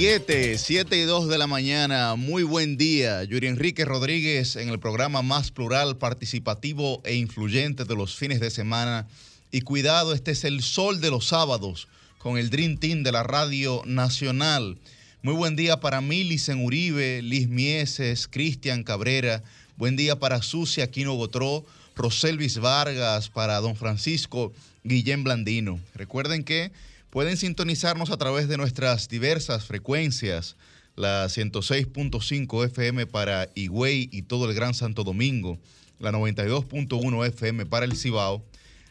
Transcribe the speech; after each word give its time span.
7, 0.00 0.58
7 0.58 0.96
y 0.96 1.02
2 1.02 1.28
de 1.28 1.38
la 1.38 1.48
mañana. 1.48 2.14
Muy 2.14 2.44
buen 2.44 2.76
día. 2.76 3.24
Yuri 3.24 3.48
Enrique 3.48 3.84
Rodríguez 3.84 4.54
en 4.54 4.68
el 4.68 4.78
programa 4.78 5.22
más 5.22 5.50
plural, 5.50 5.96
participativo 5.96 7.02
e 7.04 7.16
influyente 7.16 7.84
de 7.84 7.96
los 7.96 8.14
fines 8.14 8.38
de 8.38 8.50
semana. 8.50 9.08
Y 9.50 9.62
cuidado, 9.62 10.14
este 10.14 10.30
es 10.30 10.44
el 10.44 10.62
sol 10.62 11.00
de 11.00 11.10
los 11.10 11.26
sábados 11.26 11.88
con 12.18 12.38
el 12.38 12.48
Dream 12.48 12.76
Team 12.76 13.02
de 13.02 13.10
la 13.10 13.24
Radio 13.24 13.82
Nacional. 13.86 14.78
Muy 15.22 15.34
buen 15.34 15.56
día 15.56 15.80
para 15.80 16.00
Milicen 16.00 16.64
Uribe, 16.64 17.20
Liz 17.20 17.48
Mieses, 17.48 18.28
Cristian 18.28 18.84
Cabrera. 18.84 19.42
Buen 19.76 19.96
día 19.96 20.16
para 20.16 20.42
Sucia 20.42 20.84
Aquino 20.84 21.14
Gotró, 21.14 21.66
Roselvis 21.96 22.58
Vargas, 22.58 23.30
para 23.30 23.58
Don 23.58 23.74
Francisco 23.74 24.52
Guillén 24.84 25.24
Blandino. 25.24 25.80
Recuerden 25.96 26.44
que 26.44 26.70
pueden 27.18 27.36
sintonizarnos 27.36 28.12
a 28.12 28.16
través 28.16 28.46
de 28.46 28.56
nuestras 28.56 29.08
diversas 29.08 29.64
frecuencias, 29.64 30.54
la 30.94 31.24
106.5 31.24 32.64
FM 32.66 33.08
para 33.08 33.48
Higüey 33.56 34.08
y 34.12 34.22
todo 34.22 34.48
el 34.48 34.54
Gran 34.54 34.72
Santo 34.72 35.02
Domingo, 35.02 35.58
la 35.98 36.12
92.1 36.12 37.26
FM 37.26 37.66
para 37.66 37.86
el 37.86 37.96
Cibao, 37.96 38.44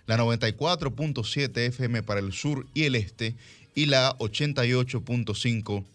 la 0.08 0.18
94.7 0.18 1.58
FM 1.58 2.04
para 2.04 2.20
el 2.20 2.34
sur 2.34 2.68
y 2.74 2.84
el 2.84 2.96
este 2.96 3.34
y 3.76 3.86
la 3.86 4.14
88.5 4.18 5.86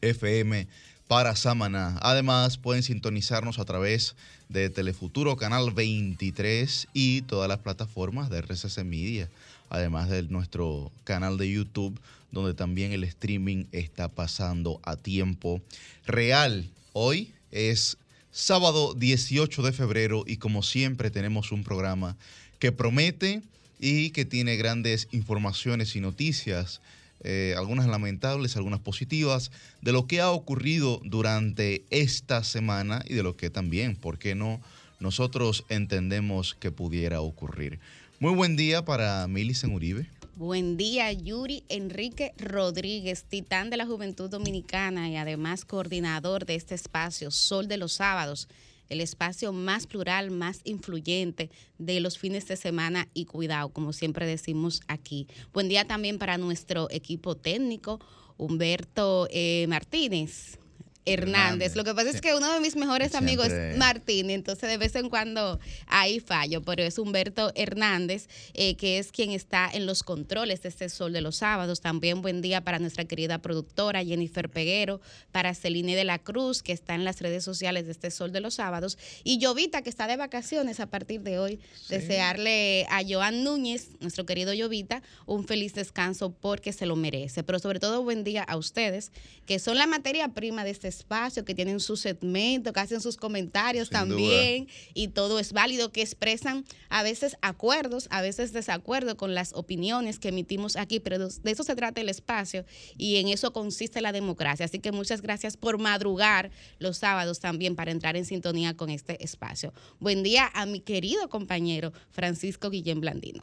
FM 0.00 0.66
para 1.08 1.36
Samaná. 1.36 1.98
Además, 2.00 2.56
pueden 2.56 2.82
sintonizarnos 2.82 3.58
a 3.58 3.66
través 3.66 4.16
de 4.48 4.70
Telefuturo 4.70 5.36
Canal 5.36 5.72
23 5.72 6.88
y 6.94 7.20
todas 7.20 7.50
las 7.50 7.58
plataformas 7.58 8.30
de 8.30 8.38
RCC 8.38 8.82
Media, 8.82 9.28
además 9.70 10.10
de 10.10 10.24
nuestro 10.24 10.92
canal 11.04 11.38
de 11.38 11.50
YouTube, 11.50 11.98
donde 12.30 12.54
también 12.54 12.92
el 12.92 13.04
streaming 13.04 13.64
está 13.72 14.08
pasando 14.08 14.80
a 14.82 14.96
tiempo 14.96 15.62
real. 16.06 16.68
Hoy 16.92 17.32
es 17.50 17.96
sábado 18.30 18.94
18 18.94 19.62
de 19.62 19.72
febrero 19.72 20.24
y 20.26 20.36
como 20.36 20.62
siempre 20.62 21.10
tenemos 21.10 21.52
un 21.52 21.64
programa 21.64 22.16
que 22.58 22.72
promete 22.72 23.42
y 23.80 24.10
que 24.10 24.24
tiene 24.24 24.56
grandes 24.56 25.08
informaciones 25.10 25.96
y 25.96 26.00
noticias 26.00 26.80
eh, 27.22 27.54
algunas 27.58 27.86
lamentables, 27.86 28.56
algunas 28.56 28.80
positivas, 28.80 29.50
de 29.82 29.92
lo 29.92 30.06
que 30.06 30.20
ha 30.20 30.30
ocurrido 30.30 31.02
durante 31.04 31.84
esta 31.90 32.42
semana 32.44 33.02
y 33.06 33.12
de 33.14 33.22
lo 33.22 33.36
que 33.36 33.50
también, 33.50 33.94
¿por 33.94 34.18
qué 34.18 34.34
no? 34.34 34.60
Nosotros 35.00 35.64
entendemos 35.68 36.54
que 36.54 36.70
pudiera 36.70 37.20
ocurrir. 37.20 37.78
Muy 38.20 38.34
buen 38.34 38.54
día 38.54 38.84
para 38.84 39.26
Milicen 39.28 39.72
Uribe. 39.72 40.06
Buen 40.36 40.76
día, 40.76 41.10
Yuri 41.10 41.64
Enrique 41.70 42.34
Rodríguez, 42.36 43.24
titán 43.24 43.70
de 43.70 43.78
la 43.78 43.86
Juventud 43.86 44.28
Dominicana 44.28 45.08
y 45.08 45.16
además 45.16 45.64
coordinador 45.64 46.44
de 46.44 46.54
este 46.54 46.74
espacio, 46.74 47.30
Sol 47.30 47.66
de 47.66 47.78
los 47.78 47.94
Sábados 47.94 48.46
el 48.90 49.00
espacio 49.00 49.52
más 49.52 49.86
plural, 49.86 50.30
más 50.30 50.60
influyente 50.64 51.48
de 51.78 52.00
los 52.00 52.18
fines 52.18 52.46
de 52.48 52.56
semana 52.56 53.08
y 53.14 53.24
cuidado, 53.24 53.70
como 53.70 53.94
siempre 53.94 54.26
decimos 54.26 54.82
aquí. 54.88 55.26
Buen 55.54 55.68
día 55.68 55.86
también 55.86 56.18
para 56.18 56.36
nuestro 56.36 56.88
equipo 56.90 57.36
técnico, 57.36 58.00
Humberto 58.36 59.28
eh, 59.30 59.66
Martínez. 59.68 60.58
Hernández. 61.04 61.76
Lo 61.76 61.84
que 61.84 61.94
pasa 61.94 62.10
es 62.10 62.20
que 62.20 62.34
uno 62.34 62.52
de 62.52 62.60
mis 62.60 62.76
mejores 62.76 63.14
amigos 63.14 63.48
es 63.48 63.76
Martín, 63.76 64.30
entonces 64.30 64.68
de 64.68 64.76
vez 64.76 64.94
en 64.96 65.08
cuando 65.08 65.58
ahí 65.86 66.20
fallo, 66.20 66.62
pero 66.62 66.82
es 66.82 66.98
Humberto 66.98 67.52
Hernández, 67.54 68.28
eh, 68.54 68.76
que 68.76 68.98
es 68.98 69.10
quien 69.10 69.30
está 69.30 69.68
en 69.72 69.86
los 69.86 70.02
controles 70.02 70.62
de 70.62 70.68
este 70.68 70.88
Sol 70.88 71.12
de 71.12 71.20
los 71.20 71.36
Sábados. 71.36 71.80
También 71.80 72.22
buen 72.22 72.42
día 72.42 72.62
para 72.62 72.78
nuestra 72.78 73.04
querida 73.04 73.38
productora 73.38 74.04
Jennifer 74.04 74.48
Peguero, 74.50 75.00
para 75.32 75.54
Celine 75.54 75.96
de 75.96 76.04
la 76.04 76.18
Cruz, 76.18 76.62
que 76.62 76.72
está 76.72 76.94
en 76.94 77.04
las 77.04 77.20
redes 77.20 77.44
sociales 77.44 77.86
de 77.86 77.92
este 77.92 78.10
Sol 78.10 78.32
de 78.32 78.40
los 78.40 78.54
Sábados, 78.54 78.98
y 79.24 79.38
Llovita, 79.38 79.82
que 79.82 79.90
está 79.90 80.06
de 80.06 80.16
vacaciones 80.16 80.80
a 80.80 80.86
partir 80.86 81.22
de 81.22 81.38
hoy. 81.38 81.60
Desearle 81.88 82.86
a 82.90 83.02
Joan 83.08 83.42
Núñez, 83.42 83.90
nuestro 84.00 84.26
querido 84.26 84.52
Llovita, 84.52 85.02
un 85.26 85.46
feliz 85.46 85.74
descanso 85.74 86.30
porque 86.30 86.72
se 86.72 86.86
lo 86.86 86.96
merece. 86.96 87.42
Pero 87.42 87.58
sobre 87.58 87.80
todo 87.80 88.02
buen 88.02 88.24
día 88.24 88.42
a 88.42 88.56
ustedes, 88.56 89.12
que 89.46 89.58
son 89.58 89.78
la 89.78 89.86
materia 89.86 90.28
prima 90.28 90.64
de 90.64 90.70
este 90.70 90.89
espacio, 90.90 91.44
que 91.44 91.54
tienen 91.54 91.80
su 91.80 91.96
segmento, 91.96 92.72
que 92.72 92.80
hacen 92.80 93.00
sus 93.00 93.16
comentarios 93.16 93.88
también 93.88 94.68
y 94.92 95.08
todo 95.08 95.38
es 95.38 95.54
válido, 95.54 95.90
que 95.90 96.02
expresan 96.02 96.64
a 96.90 97.02
veces 97.02 97.36
acuerdos, 97.40 98.08
a 98.10 98.20
veces 98.20 98.52
desacuerdos 98.52 99.14
con 99.14 99.34
las 99.34 99.54
opiniones 99.54 100.18
que 100.18 100.28
emitimos 100.28 100.76
aquí, 100.76 101.00
pero 101.00 101.18
de 101.28 101.50
eso 101.50 101.64
se 101.64 101.74
trata 101.74 102.00
el 102.02 102.08
espacio 102.08 102.64
y 102.98 103.16
en 103.16 103.28
eso 103.28 103.52
consiste 103.52 104.02
la 104.02 104.12
democracia. 104.12 104.66
Así 104.66 104.78
que 104.78 104.92
muchas 104.92 105.22
gracias 105.22 105.56
por 105.56 105.78
madrugar 105.78 106.50
los 106.78 106.98
sábados 106.98 107.40
también 107.40 107.76
para 107.76 107.90
entrar 107.90 108.16
en 108.16 108.26
sintonía 108.26 108.76
con 108.76 108.90
este 108.90 109.24
espacio. 109.24 109.72
Buen 109.98 110.22
día 110.22 110.50
a 110.52 110.66
mi 110.66 110.80
querido 110.80 111.28
compañero 111.28 111.92
Francisco 112.10 112.68
Guillén 112.68 113.00
Blandino. 113.00 113.42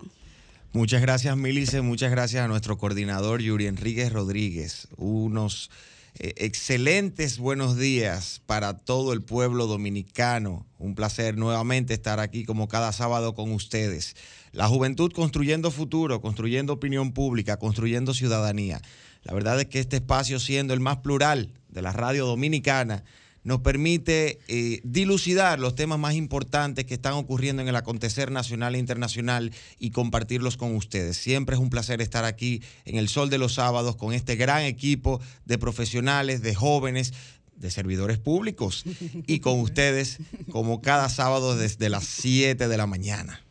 Muchas 0.74 1.02
gracias, 1.02 1.36
Milice. 1.38 1.82
Muchas 1.82 2.12
gracias 2.12 2.44
a 2.44 2.48
nuestro 2.48 2.78
coordinador 2.78 3.42
Yuri 3.42 3.68
Enríquez 3.68 4.12
Rodríguez. 4.12 4.88
Unos 4.98 5.72
eh, 6.20 6.34
excelentes 6.38 7.38
buenos 7.38 7.78
días 7.78 8.42
para 8.48 8.76
todo 8.76 9.14
el 9.14 9.22
pueblo 9.22 9.68
dominicano. 9.68 10.66
Un 10.80 10.96
placer 10.96 11.38
nuevamente 11.38 11.94
estar 11.94 12.20
aquí 12.20 12.44
como 12.44 12.68
cada 12.68 12.92
sábado 12.92 13.36
con 13.36 13.52
ustedes. 13.52 14.16
La 14.52 14.68
juventud 14.68 15.12
construyendo 15.12 15.70
futuro, 15.70 16.20
construyendo 16.20 16.74
opinión 16.74 17.12
pública, 17.12 17.58
construyendo 17.58 18.16
ciudadanía. 18.16 18.82
La 19.22 19.34
verdad 19.34 19.60
es 19.60 19.68
que 19.68 19.80
este 19.80 19.98
espacio 19.98 20.40
siendo 20.40 20.74
el 20.74 20.80
más 20.80 20.98
plural 20.98 21.54
de 21.70 21.84
la 21.84 21.92
radio 21.92 22.26
dominicana, 22.26 23.04
nos 23.44 23.62
permite 23.62 24.40
eh, 24.48 24.82
dilucidar 24.84 25.60
los 25.60 25.76
temas 25.76 26.00
más 26.00 26.16
importantes 26.16 26.86
que 26.86 26.96
están 26.96 27.14
ocurriendo 27.14 27.62
en 27.62 27.68
el 27.68 27.76
acontecer 27.76 28.32
nacional 28.32 28.76
e 28.76 28.80
internacional 28.80 29.52
y 29.80 29.92
compartirlos 29.92 30.58
con 30.58 30.76
ustedes. 30.76 31.18
Siempre 31.18 31.56
es 31.56 31.62
un 31.62 31.70
placer 31.70 32.02
estar 32.02 32.26
aquí 32.26 32.62
en 32.86 32.98
el 32.98 33.08
Sol 33.08 33.30
de 33.30 33.38
los 33.38 33.54
Sábados 33.54 33.96
con 33.96 34.14
este 34.14 34.36
gran 34.36 34.64
equipo 34.64 35.22
de 35.46 35.58
profesionales, 35.58 36.42
de 36.42 36.56
jóvenes, 36.56 37.14
de 37.56 37.72
servidores 37.72 38.18
públicos 38.18 38.84
y 39.28 39.40
con 39.40 39.60
ustedes 39.60 40.20
como 40.52 40.82
cada 40.82 41.10
sábado 41.10 41.56
desde 41.58 41.90
las 41.90 42.06
7 42.06 42.68
de 42.68 42.78
la 42.78 42.86
mañana. 42.86 43.42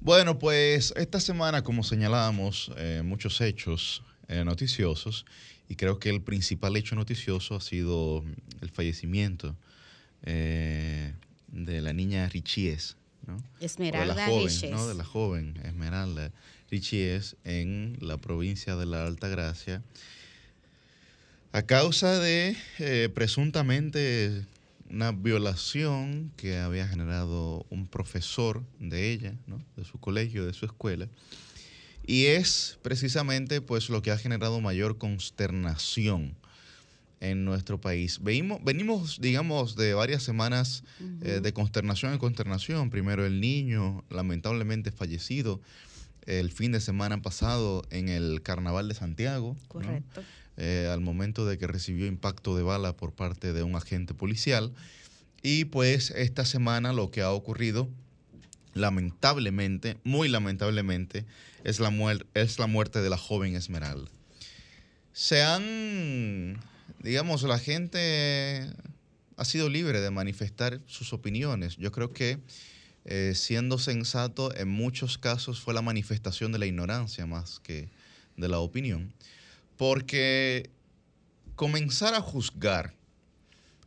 Bueno, 0.00 0.38
pues 0.38 0.92
esta 0.96 1.20
semana, 1.20 1.62
como 1.62 1.84
señalábamos, 1.84 2.72
eh, 2.76 3.02
muchos 3.04 3.40
hechos 3.40 4.02
eh, 4.26 4.44
noticiosos 4.44 5.24
y 5.68 5.76
creo 5.76 5.98
que 5.98 6.10
el 6.10 6.20
principal 6.20 6.76
hecho 6.76 6.94
noticioso 6.94 7.56
ha 7.56 7.60
sido 7.60 8.24
el 8.60 8.70
fallecimiento 8.70 9.56
eh, 10.22 11.14
de 11.48 11.80
la 11.80 11.92
niña 11.92 12.28
Richies, 12.28 12.96
¿no? 13.26 13.42
Esmeralda 13.60 14.14
de 14.14 14.20
la 14.20 14.26
joven, 14.26 14.70
¿no? 14.70 14.88
De 14.88 14.94
la 14.94 15.04
joven 15.04 15.60
Esmeralda 15.64 16.32
Richies 16.70 17.36
en 17.44 17.96
la 18.00 18.16
provincia 18.18 18.76
de 18.76 18.86
la 18.86 19.06
Alta 19.06 19.28
Gracia, 19.28 19.82
a 21.52 21.62
causa 21.62 22.18
de 22.18 22.56
eh, 22.78 23.10
presuntamente 23.14 24.46
una 24.92 25.12
violación 25.12 26.32
que 26.36 26.58
había 26.58 26.86
generado 26.86 27.66
un 27.70 27.86
profesor 27.86 28.62
de 28.78 29.10
ella, 29.10 29.34
¿no? 29.46 29.62
de 29.76 29.84
su 29.84 29.98
colegio, 29.98 30.46
de 30.46 30.52
su 30.52 30.66
escuela, 30.66 31.08
y 32.06 32.26
es 32.26 32.78
precisamente 32.82 33.60
pues 33.60 33.88
lo 33.88 34.02
que 34.02 34.10
ha 34.10 34.18
generado 34.18 34.60
mayor 34.60 34.98
consternación 34.98 36.36
en 37.20 37.44
nuestro 37.44 37.80
país. 37.80 38.18
Venimos, 38.20 38.62
venimos 38.64 39.20
digamos, 39.20 39.76
de 39.76 39.94
varias 39.94 40.22
semanas 40.22 40.82
eh, 41.22 41.40
de 41.40 41.52
consternación 41.52 42.12
en 42.12 42.18
consternación. 42.18 42.90
Primero 42.90 43.24
el 43.24 43.40
niño, 43.40 44.04
lamentablemente 44.10 44.90
fallecido 44.90 45.60
el 46.26 46.50
fin 46.50 46.72
de 46.72 46.80
semana 46.80 47.22
pasado 47.22 47.82
en 47.90 48.08
el 48.08 48.42
Carnaval 48.42 48.88
de 48.88 48.94
Santiago. 48.94 49.56
Correcto. 49.68 50.22
Eh, 50.56 50.88
al 50.92 51.00
momento 51.00 51.46
de 51.46 51.56
que 51.56 51.66
recibió 51.66 52.06
impacto 52.06 52.56
de 52.56 52.62
bala 52.62 52.94
por 52.94 53.12
parte 53.12 53.52
de 53.52 53.62
un 53.62 53.74
agente 53.74 54.14
policial. 54.14 54.72
Y 55.42 55.64
pues 55.64 56.10
esta 56.10 56.44
semana 56.44 56.92
lo 56.92 57.10
que 57.10 57.22
ha 57.22 57.30
ocurrido, 57.30 57.88
lamentablemente, 58.74 59.96
muy 60.04 60.28
lamentablemente, 60.28 61.24
es 61.64 61.80
la, 61.80 61.92
es 62.34 62.58
la 62.58 62.66
muerte 62.66 63.00
de 63.00 63.10
la 63.10 63.18
joven 63.18 63.54
Esmeralda. 63.56 64.10
Se 65.12 65.42
han, 65.42 66.60
digamos, 67.00 67.42
la 67.42 67.58
gente 67.58 68.70
ha 69.36 69.44
sido 69.44 69.68
libre 69.68 70.00
de 70.00 70.10
manifestar 70.10 70.80
sus 70.86 71.12
opiniones. 71.12 71.76
Yo 71.76 71.92
creo 71.92 72.12
que 72.12 72.38
eh, 73.04 73.32
siendo 73.34 73.78
sensato, 73.78 74.54
en 74.56 74.68
muchos 74.68 75.18
casos 75.18 75.60
fue 75.60 75.74
la 75.74 75.82
manifestación 75.82 76.52
de 76.52 76.58
la 76.58 76.66
ignorancia 76.66 77.26
más 77.26 77.60
que 77.60 77.90
de 78.36 78.48
la 78.48 78.58
opinión. 78.58 79.12
Porque 79.76 80.70
comenzar 81.56 82.14
a 82.14 82.20
juzgar 82.20 82.94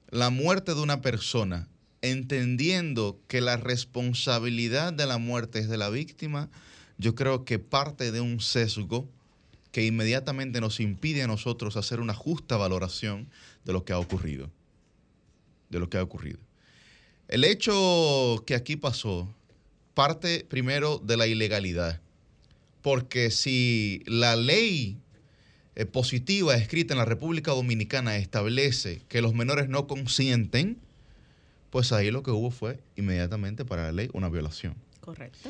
la 0.09 0.29
muerte 0.29 0.75
de 0.75 0.81
una 0.81 1.01
persona 1.01 1.67
entendiendo 2.01 3.19
que 3.27 3.41
la 3.41 3.57
responsabilidad 3.57 4.93
de 4.93 5.05
la 5.07 5.17
muerte 5.17 5.59
es 5.59 5.69
de 5.69 5.77
la 5.77 5.89
víctima, 5.89 6.49
yo 6.97 7.15
creo 7.15 7.45
que 7.45 7.59
parte 7.59 8.11
de 8.11 8.21
un 8.21 8.39
sesgo 8.39 9.07
que 9.71 9.85
inmediatamente 9.85 10.61
nos 10.61 10.79
impide 10.79 11.23
a 11.23 11.27
nosotros 11.27 11.75
hacer 11.75 11.99
una 11.99 12.13
justa 12.13 12.55
valoración 12.55 13.27
de 13.65 13.73
lo 13.73 13.83
que 13.83 13.93
ha 13.93 13.99
ocurrido. 13.99 14.49
De 15.69 15.79
lo 15.79 15.89
que 15.89 15.97
ha 15.97 16.03
ocurrido. 16.03 16.39
El 17.27 17.43
hecho 17.43 18.43
que 18.45 18.55
aquí 18.55 18.75
pasó 18.75 19.27
parte 19.93 20.45
primero 20.47 20.99
de 20.99 21.17
la 21.17 21.27
ilegalidad, 21.27 21.99
porque 22.81 23.31
si 23.31 24.03
la 24.05 24.35
ley 24.35 24.97
eh, 25.75 25.85
positiva 25.85 26.55
escrita 26.55 26.93
en 26.93 26.99
la 26.99 27.05
República 27.05 27.51
Dominicana 27.51 28.15
establece 28.15 29.01
que 29.09 29.21
los 29.21 29.33
menores 29.33 29.67
no 29.67 29.87
consienten, 29.87 30.77
pues 31.69 31.91
ahí 31.91 32.11
lo 32.11 32.23
que 32.23 32.31
hubo 32.31 32.51
fue 32.51 32.79
inmediatamente 32.95 33.65
para 33.65 33.83
la 33.83 33.91
ley 33.91 34.09
una 34.13 34.29
violación. 34.29 34.75
Correcto. 35.01 35.49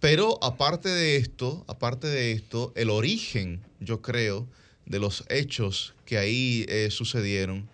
Pero 0.00 0.38
aparte 0.42 0.88
de 0.88 1.16
esto, 1.16 1.64
aparte 1.66 2.06
de 2.06 2.32
esto, 2.32 2.72
el 2.76 2.90
origen, 2.90 3.62
yo 3.80 4.02
creo, 4.02 4.46
de 4.86 4.98
los 4.98 5.24
hechos 5.28 5.94
que 6.04 6.18
ahí 6.18 6.66
eh, 6.68 6.88
sucedieron 6.90 7.68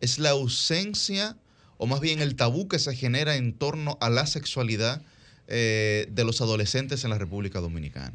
es 0.00 0.18
la 0.18 0.30
ausencia, 0.30 1.36
o 1.78 1.86
más 1.86 2.00
bien 2.00 2.20
el 2.20 2.36
tabú 2.36 2.68
que 2.68 2.78
se 2.78 2.94
genera 2.94 3.36
en 3.36 3.52
torno 3.52 3.98
a 4.00 4.10
la 4.10 4.26
sexualidad 4.26 5.02
eh, 5.48 6.06
de 6.10 6.24
los 6.24 6.40
adolescentes 6.40 7.04
en 7.04 7.10
la 7.10 7.18
República 7.18 7.60
Dominicana. 7.60 8.14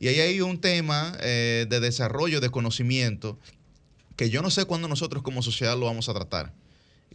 Y 0.00 0.08
ahí 0.08 0.20
hay 0.20 0.40
un 0.40 0.60
tema 0.60 1.16
eh, 1.20 1.66
de 1.68 1.80
desarrollo 1.80 2.40
de 2.40 2.50
conocimiento 2.50 3.38
que 4.16 4.30
yo 4.30 4.42
no 4.42 4.50
sé 4.50 4.64
cuándo 4.64 4.88
nosotros 4.88 5.22
como 5.22 5.42
sociedad 5.42 5.78
lo 5.78 5.86
vamos 5.86 6.08
a 6.08 6.14
tratar, 6.14 6.52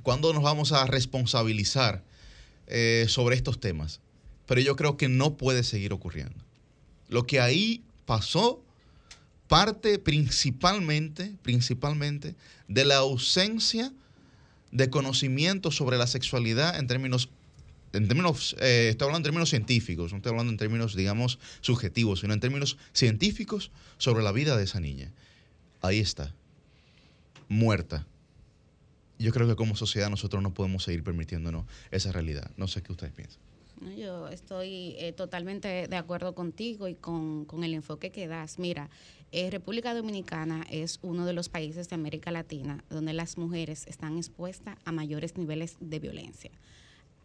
cuándo 0.03 0.33
nos 0.33 0.44
vamos 0.44 0.71
a 0.71 0.86
responsabilizar 0.86 2.03
sobre 3.07 3.38
estos 3.38 3.62
temas 3.62 4.01
pero 4.48 4.62
yo 4.62 4.76
creo 4.76 4.98
que 4.98 5.10
no 5.10 5.38
puede 5.38 5.64
seguir 5.64 5.94
ocurriendo. 5.94 6.36
Lo 7.10 7.28
que 7.28 7.40
ahí 7.40 7.84
pasó 8.06 8.64
parte 9.48 10.00
principalmente, 10.00 11.36
principalmente 11.44 12.36
de 12.68 12.86
la 12.86 12.98
ausencia 12.98 13.94
de 14.72 14.90
conocimiento 14.90 15.72
sobre 15.72 15.98
la 15.98 16.08
sexualidad 16.08 16.78
en 16.78 16.88
términos, 16.88 17.30
en 17.94 18.08
términos 18.08 18.56
eh, 18.60 18.88
estoy 18.90 19.06
hablando 19.06 19.28
en 19.28 19.32
términos 19.32 19.50
científicos, 19.50 20.12
no 20.12 20.18
estoy 20.18 20.32
hablando 20.32 20.52
en 20.52 20.58
términos, 20.58 20.96
digamos, 20.96 21.40
subjetivos, 21.62 22.22
sino 22.22 22.34
en 22.34 22.40
términos 22.40 22.78
científicos 22.94 23.72
sobre 23.98 24.24
la 24.24 24.32
vida 24.32 24.58
de 24.58 24.64
esa 24.64 24.80
niña. 24.80 25.12
Ahí 25.82 26.00
está, 26.00 26.34
muerta. 27.48 28.06
Yo 29.20 29.32
creo 29.32 29.48
que 29.48 29.56
como 29.56 29.76
sociedad 29.76 30.10
nosotros 30.10 30.44
no 30.44 30.54
podemos 30.54 30.84
seguir 30.84 31.04
permitiéndonos 31.04 31.66
esa 31.92 32.12
realidad. 32.12 32.52
No 32.58 32.68
sé 32.68 32.84
qué 32.84 32.92
ustedes 32.92 33.14
piensan. 33.14 33.47
Yo 33.95 34.27
estoy 34.29 34.95
eh, 34.97 35.13
totalmente 35.13 35.88
de 35.88 35.95
acuerdo 35.95 36.33
contigo 36.33 36.88
y 36.88 36.95
con, 36.95 37.45
el 37.63 37.74
enfoque 37.74 38.12
que 38.12 38.27
das. 38.27 38.57
Mira, 38.57 38.89
eh, 39.31 39.51
República 39.51 39.94
Dominicana 39.94 40.65
es 40.69 41.00
uno 41.03 41.25
de 41.25 41.33
los 41.33 41.50
países 41.50 41.89
de 41.89 41.95
América 41.95 42.31
Latina 42.31 42.83
donde 42.89 43.13
las 43.13 43.38
mujeres 43.38 43.85
están 43.88 44.18
expuestas 44.18 44.77
a 44.85 44.91
mayores 44.91 45.38
niveles 45.38 45.77
de 45.79 46.00
violencia. 46.00 46.51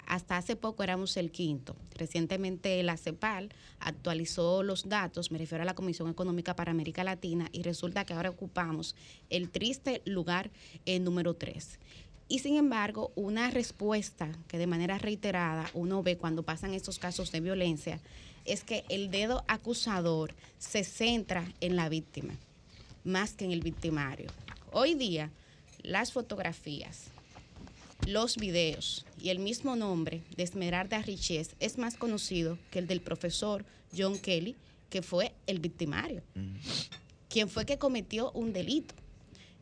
Hasta 0.06 0.36
hace 0.36 0.56
poco 0.56 0.82
éramos 0.82 1.16
el 1.16 1.30
quinto. 1.30 1.76
Recientemente 1.94 2.82
la 2.82 2.96
CEPAL 2.96 3.50
actualizó 3.78 4.62
los 4.62 4.88
datos, 4.88 5.30
me 5.30 5.38
refiero 5.38 5.62
a 5.62 5.64
la 5.64 5.74
Comisión 5.74 6.10
Económica 6.10 6.56
para 6.56 6.72
América 6.72 7.04
Latina, 7.04 7.48
y 7.52 7.62
resulta 7.62 8.04
que 8.04 8.12
ahora 8.12 8.30
ocupamos 8.30 8.94
el 9.30 9.48
triste 9.48 10.02
lugar 10.04 10.50
eh, 10.84 10.98
número 10.98 11.34
tres. 11.34 11.78
Y 12.32 12.38
sin 12.38 12.56
embargo, 12.56 13.12
una 13.14 13.50
respuesta 13.50 14.32
que 14.48 14.56
de 14.56 14.66
manera 14.66 14.96
reiterada 14.96 15.70
uno 15.74 16.02
ve 16.02 16.16
cuando 16.16 16.42
pasan 16.42 16.72
estos 16.72 16.98
casos 16.98 17.30
de 17.30 17.40
violencia 17.40 18.00
es 18.46 18.64
que 18.64 18.86
el 18.88 19.10
dedo 19.10 19.44
acusador 19.48 20.34
se 20.56 20.82
centra 20.82 21.52
en 21.60 21.76
la 21.76 21.90
víctima 21.90 22.32
más 23.04 23.34
que 23.34 23.44
en 23.44 23.52
el 23.52 23.60
victimario. 23.60 24.30
Hoy 24.72 24.94
día, 24.94 25.30
las 25.82 26.14
fotografías, 26.14 27.08
los 28.06 28.38
videos 28.38 29.04
y 29.20 29.28
el 29.28 29.38
mismo 29.38 29.76
nombre 29.76 30.22
de 30.34 30.44
Esmeralda 30.44 31.02
Riches 31.02 31.54
es 31.60 31.76
más 31.76 31.96
conocido 31.96 32.56
que 32.70 32.78
el 32.78 32.86
del 32.86 33.02
profesor 33.02 33.66
John 33.94 34.18
Kelly, 34.18 34.56
que 34.88 35.02
fue 35.02 35.34
el 35.46 35.58
victimario, 35.58 36.22
quien 37.28 37.50
fue 37.50 37.66
que 37.66 37.76
cometió 37.76 38.32
un 38.32 38.54
delito. 38.54 38.94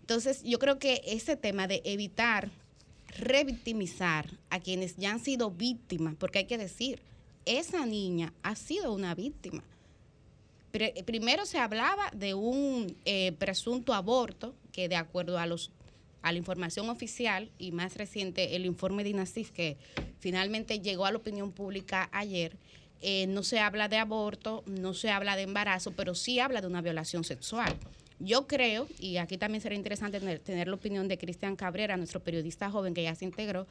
Entonces, 0.03 0.43
yo 0.45 0.61
creo 0.61 0.79
que 0.79 1.03
ese 1.05 1.37
tema 1.37 1.67
de 1.67 1.83
evitar 1.85 2.51
revictimizar 3.19 4.27
a 4.51 4.61
quienes 4.61 4.97
ya 4.97 5.13
han 5.13 5.21
sido 5.21 5.51
víctimas, 5.51 6.15
porque 6.19 6.41
hay 6.41 6.47
que 6.47 6.59
decir, 6.59 7.01
esa 7.45 7.87
niña 7.87 8.33
ha 8.43 8.55
sido 8.57 8.93
una 8.93 9.15
víctima. 9.15 9.63
primero 11.05 11.47
se 11.47 11.59
hablaba 11.59 12.11
de 12.15 12.35
un 12.35 12.97
eh, 13.05 13.33
presunto 13.33 13.93
aborto 13.93 14.55
que 14.73 14.89
de 14.89 14.97
acuerdo 14.97 15.39
a 15.39 15.47
los 15.47 15.71
a 16.23 16.33
la 16.33 16.39
información 16.39 16.91
oficial 16.91 17.51
y 17.59 17.73
más 17.73 17.97
reciente 17.97 18.55
el 18.55 18.67
informe 18.67 19.05
de 19.05 19.11
INASIF 19.11 19.51
que 19.53 19.79
finalmente 20.19 20.81
llegó 20.81 21.07
a 21.07 21.13
la 21.13 21.17
opinión 21.19 21.51
pública 21.51 22.11
ayer, 22.13 22.57
eh, 23.01 23.27
no 23.27 23.43
se 23.43 23.59
habla 23.59 23.89
de 23.89 23.97
aborto, 23.97 24.63
no 24.67 24.93
se 24.93 25.11
habla 25.11 25.37
de 25.37 25.43
embarazo, 25.43 25.93
pero 25.93 26.15
sí 26.15 26.39
habla 26.39 26.61
de 26.61 26.67
una 26.67 26.83
violación 26.83 27.25
sexual. 27.25 27.75
Yo 28.23 28.47
creo, 28.47 28.87
y 28.99 29.17
aquí 29.17 29.39
también 29.39 29.63
será 29.63 29.75
interesante 29.75 30.21
tener, 30.21 30.69
la 30.69 30.75
opinión 30.75 31.09
de 31.09 31.17
Cristian 31.17 31.57
Cabrera, 31.57 31.97
nuestro 31.97 32.21
periodista 32.21 32.71
joven 32.71 32.93
que 32.93 33.03
ya 33.03 33.15
se 33.15 33.25
integró, 33.25 33.67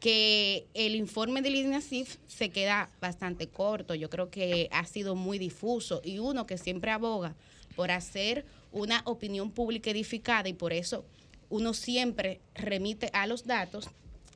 que 0.00 0.66
el 0.74 0.96
informe 0.96 1.40
del 1.40 1.54
INASIF 1.54 2.16
se 2.26 2.50
queda 2.50 2.90
bastante 3.00 3.46
corto. 3.46 3.94
Yo 3.94 4.10
creo 4.10 4.28
que 4.28 4.68
ha 4.72 4.84
sido 4.86 5.14
muy 5.14 5.38
difuso 5.38 6.02
y 6.04 6.18
uno 6.18 6.46
que 6.46 6.58
siempre 6.58 6.90
aboga 6.90 7.36
por 7.76 7.92
hacer 7.92 8.44
una 8.72 9.02
opinión 9.04 9.52
pública 9.52 9.90
edificada 9.90 10.48
y 10.48 10.54
por 10.54 10.72
eso 10.72 11.04
uno 11.48 11.72
siempre 11.72 12.40
remite 12.56 13.08
a 13.12 13.28
los 13.28 13.46
datos. 13.46 13.88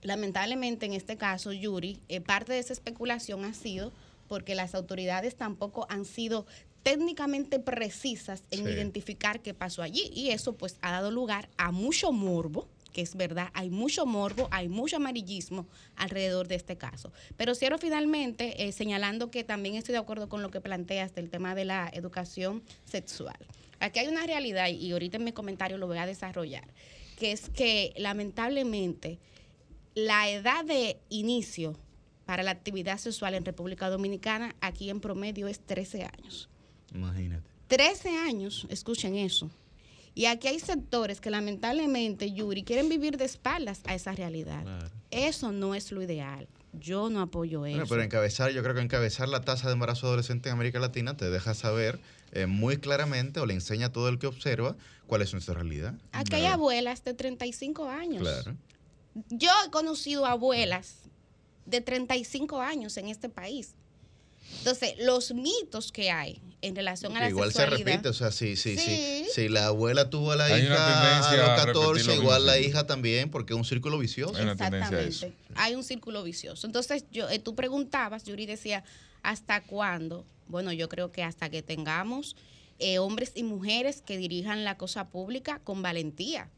Lamentablemente 0.02 0.86
en 0.86 0.92
este 0.92 1.16
caso, 1.16 1.52
Yuri, 1.52 1.98
eh, 2.08 2.20
parte 2.20 2.52
de 2.52 2.60
esa 2.60 2.72
especulación 2.72 3.44
ha 3.44 3.52
sido 3.52 3.90
porque 4.28 4.54
las 4.54 4.74
autoridades 4.74 5.36
tampoco 5.36 5.86
han 5.88 6.04
sido 6.04 6.46
técnicamente 6.86 7.58
precisas 7.58 8.44
en 8.52 8.68
identificar 8.68 9.40
qué 9.40 9.54
pasó 9.54 9.82
allí. 9.82 10.08
Y 10.14 10.30
eso 10.30 10.52
pues 10.52 10.76
ha 10.82 10.92
dado 10.92 11.10
lugar 11.10 11.48
a 11.56 11.72
mucho 11.72 12.12
morbo, 12.12 12.68
que 12.92 13.02
es 13.02 13.16
verdad, 13.16 13.48
hay 13.54 13.70
mucho 13.70 14.06
morbo, 14.06 14.46
hay 14.52 14.68
mucho 14.68 14.94
amarillismo 14.94 15.66
alrededor 15.96 16.46
de 16.46 16.54
este 16.54 16.76
caso. 16.76 17.12
Pero 17.36 17.56
cierro 17.56 17.78
finalmente 17.78 18.68
eh, 18.68 18.70
señalando 18.70 19.32
que 19.32 19.42
también 19.42 19.74
estoy 19.74 19.94
de 19.94 19.98
acuerdo 19.98 20.28
con 20.28 20.42
lo 20.42 20.52
que 20.52 20.60
planteas 20.60 21.12
del 21.12 21.28
tema 21.28 21.56
de 21.56 21.64
la 21.64 21.90
educación 21.92 22.62
sexual. 22.84 23.36
Aquí 23.80 23.98
hay 23.98 24.06
una 24.06 24.24
realidad, 24.24 24.68
y 24.68 24.92
ahorita 24.92 25.16
en 25.16 25.24
mi 25.24 25.32
comentario 25.32 25.78
lo 25.78 25.88
voy 25.88 25.98
a 25.98 26.06
desarrollar, 26.06 26.68
que 27.18 27.32
es 27.32 27.50
que 27.50 27.94
lamentablemente 27.96 29.18
la 29.96 30.30
edad 30.30 30.64
de 30.64 31.00
inicio 31.08 31.76
para 32.26 32.44
la 32.44 32.52
actividad 32.52 32.98
sexual 32.98 33.34
en 33.34 33.44
República 33.44 33.90
Dominicana 33.90 34.54
aquí 34.60 34.88
en 34.88 35.00
promedio 35.00 35.48
es 35.48 35.58
13 35.58 36.04
años. 36.04 36.48
Imagínate. 36.96 37.48
13 37.68 38.16
años, 38.18 38.66
escuchen 38.70 39.16
eso. 39.16 39.50
Y 40.14 40.26
aquí 40.26 40.48
hay 40.48 40.58
sectores 40.58 41.20
que 41.20 41.30
lamentablemente, 41.30 42.32
Yuri, 42.32 42.62
quieren 42.62 42.88
vivir 42.88 43.18
de 43.18 43.26
espaldas 43.26 43.82
a 43.84 43.94
esa 43.94 44.12
realidad. 44.12 44.64
Eso 45.10 45.52
no 45.52 45.74
es 45.74 45.92
lo 45.92 46.02
ideal. 46.02 46.48
Yo 46.72 47.10
no 47.10 47.20
apoyo 47.20 47.66
eso. 47.66 47.84
pero 47.88 48.02
encabezar, 48.02 48.50
yo 48.50 48.62
creo 48.62 48.74
que 48.74 48.80
encabezar 48.80 49.28
la 49.28 49.42
tasa 49.42 49.66
de 49.66 49.74
embarazo 49.74 50.06
adolescente 50.06 50.48
en 50.48 50.54
América 50.54 50.78
Latina 50.78 51.16
te 51.16 51.30
deja 51.30 51.54
saber 51.54 51.98
eh, 52.32 52.46
muy 52.46 52.78
claramente 52.78 53.40
o 53.40 53.46
le 53.46 53.54
enseña 53.54 53.86
a 53.86 53.92
todo 53.92 54.08
el 54.08 54.18
que 54.18 54.26
observa 54.26 54.76
cuál 55.06 55.22
es 55.22 55.32
nuestra 55.32 55.54
realidad. 55.54 55.94
Aquí 56.12 56.36
hay 56.36 56.46
abuelas 56.46 57.04
de 57.04 57.14
35 57.14 57.88
años. 57.88 58.22
Claro. 58.22 58.56
Yo 59.30 59.50
he 59.66 59.70
conocido 59.70 60.26
abuelas 60.26 61.00
de 61.66 61.80
35 61.80 62.60
años 62.60 62.96
en 62.96 63.08
este 63.08 63.28
país. 63.28 63.74
Entonces, 64.58 64.94
los 64.98 65.32
mitos 65.32 65.92
que 65.92 66.10
hay 66.10 66.40
en 66.62 66.74
relación 66.74 67.16
a 67.16 67.20
la 67.20 67.28
igual 67.28 67.52
sexualidad. 67.52 67.78
Igual 67.78 67.86
se 67.86 67.92
repite, 67.92 68.08
o 68.08 68.12
sea, 68.12 68.32
si, 68.32 68.56
sí, 68.56 68.76
sí, 68.76 69.26
si 69.32 69.48
la 69.48 69.66
abuela 69.66 70.10
tuvo 70.10 70.32
a 70.32 70.36
la 70.36 70.58
hija 70.58 71.30
a 71.30 71.36
los 71.36 71.64
14, 71.64 72.14
igual 72.16 72.46
la 72.46 72.58
hija 72.58 72.86
también, 72.86 73.30
porque 73.30 73.52
es 73.52 73.56
un 73.56 73.64
círculo 73.64 73.98
vicioso. 73.98 74.38
Exactamente. 74.38 75.32
Hay 75.54 75.74
un 75.74 75.84
círculo 75.84 76.22
vicioso. 76.22 76.66
Entonces, 76.66 77.04
yo, 77.10 77.28
eh, 77.28 77.38
tú 77.38 77.54
preguntabas, 77.54 78.24
Yuri 78.24 78.46
decía, 78.46 78.84
¿hasta 79.22 79.62
cuándo? 79.62 80.26
Bueno, 80.48 80.72
yo 80.72 80.88
creo 80.88 81.12
que 81.12 81.22
hasta 81.22 81.48
que 81.48 81.62
tengamos 81.62 82.36
eh, 82.78 82.98
hombres 82.98 83.32
y 83.34 83.42
mujeres 83.42 84.02
que 84.02 84.16
dirijan 84.16 84.64
la 84.64 84.76
cosa 84.76 85.08
pública 85.08 85.60
con 85.64 85.82
valentía 85.82 86.50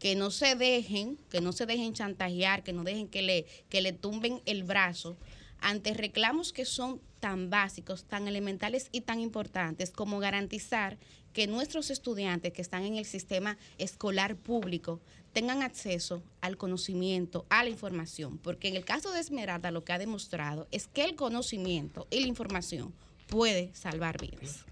que 0.00 0.16
no 0.16 0.30
se 0.30 0.56
dejen, 0.56 1.18
que 1.30 1.42
no 1.42 1.52
se 1.52 1.66
dejen 1.66 1.92
chantajear, 1.92 2.64
que 2.64 2.72
no 2.72 2.84
dejen 2.84 3.06
que 3.06 3.20
le, 3.20 3.46
que 3.68 3.82
le 3.82 3.92
tumben 3.92 4.40
el 4.46 4.64
brazo 4.64 5.18
ante 5.60 5.94
reclamos 5.94 6.52
que 6.52 6.64
son 6.64 7.00
tan 7.20 7.50
básicos, 7.50 8.04
tan 8.04 8.26
elementales 8.26 8.88
y 8.92 9.02
tan 9.02 9.20
importantes 9.20 9.90
como 9.90 10.18
garantizar 10.18 10.98
que 11.32 11.46
nuestros 11.46 11.90
estudiantes 11.90 12.52
que 12.52 12.62
están 12.62 12.84
en 12.84 12.96
el 12.96 13.04
sistema 13.04 13.56
escolar 13.78 14.36
público 14.36 15.00
tengan 15.32 15.62
acceso 15.62 16.22
al 16.40 16.56
conocimiento, 16.56 17.46
a 17.50 17.62
la 17.62 17.70
información, 17.70 18.38
porque 18.38 18.68
en 18.68 18.76
el 18.76 18.84
caso 18.84 19.12
de 19.12 19.20
Esmeralda 19.20 19.70
lo 19.70 19.84
que 19.84 19.92
ha 19.92 19.98
demostrado 19.98 20.66
es 20.72 20.88
que 20.88 21.04
el 21.04 21.14
conocimiento 21.14 22.08
y 22.10 22.20
la 22.20 22.26
información 22.26 22.92
puede 23.28 23.70
salvar 23.74 24.20
vidas. 24.20 24.64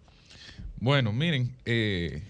Bueno, 0.81 1.13
miren, 1.13 1.55
eh, 1.65 2.23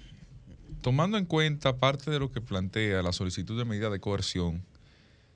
tomando 0.83 1.17
en 1.17 1.25
cuenta 1.25 1.79
parte 1.79 2.11
de 2.11 2.19
lo 2.19 2.31
que 2.31 2.41
plantea 2.41 3.03
la 3.03 3.13
solicitud 3.13 3.59
de 3.59 3.65
medida 3.65 3.89
de 3.89 4.01
coerción 4.01 4.65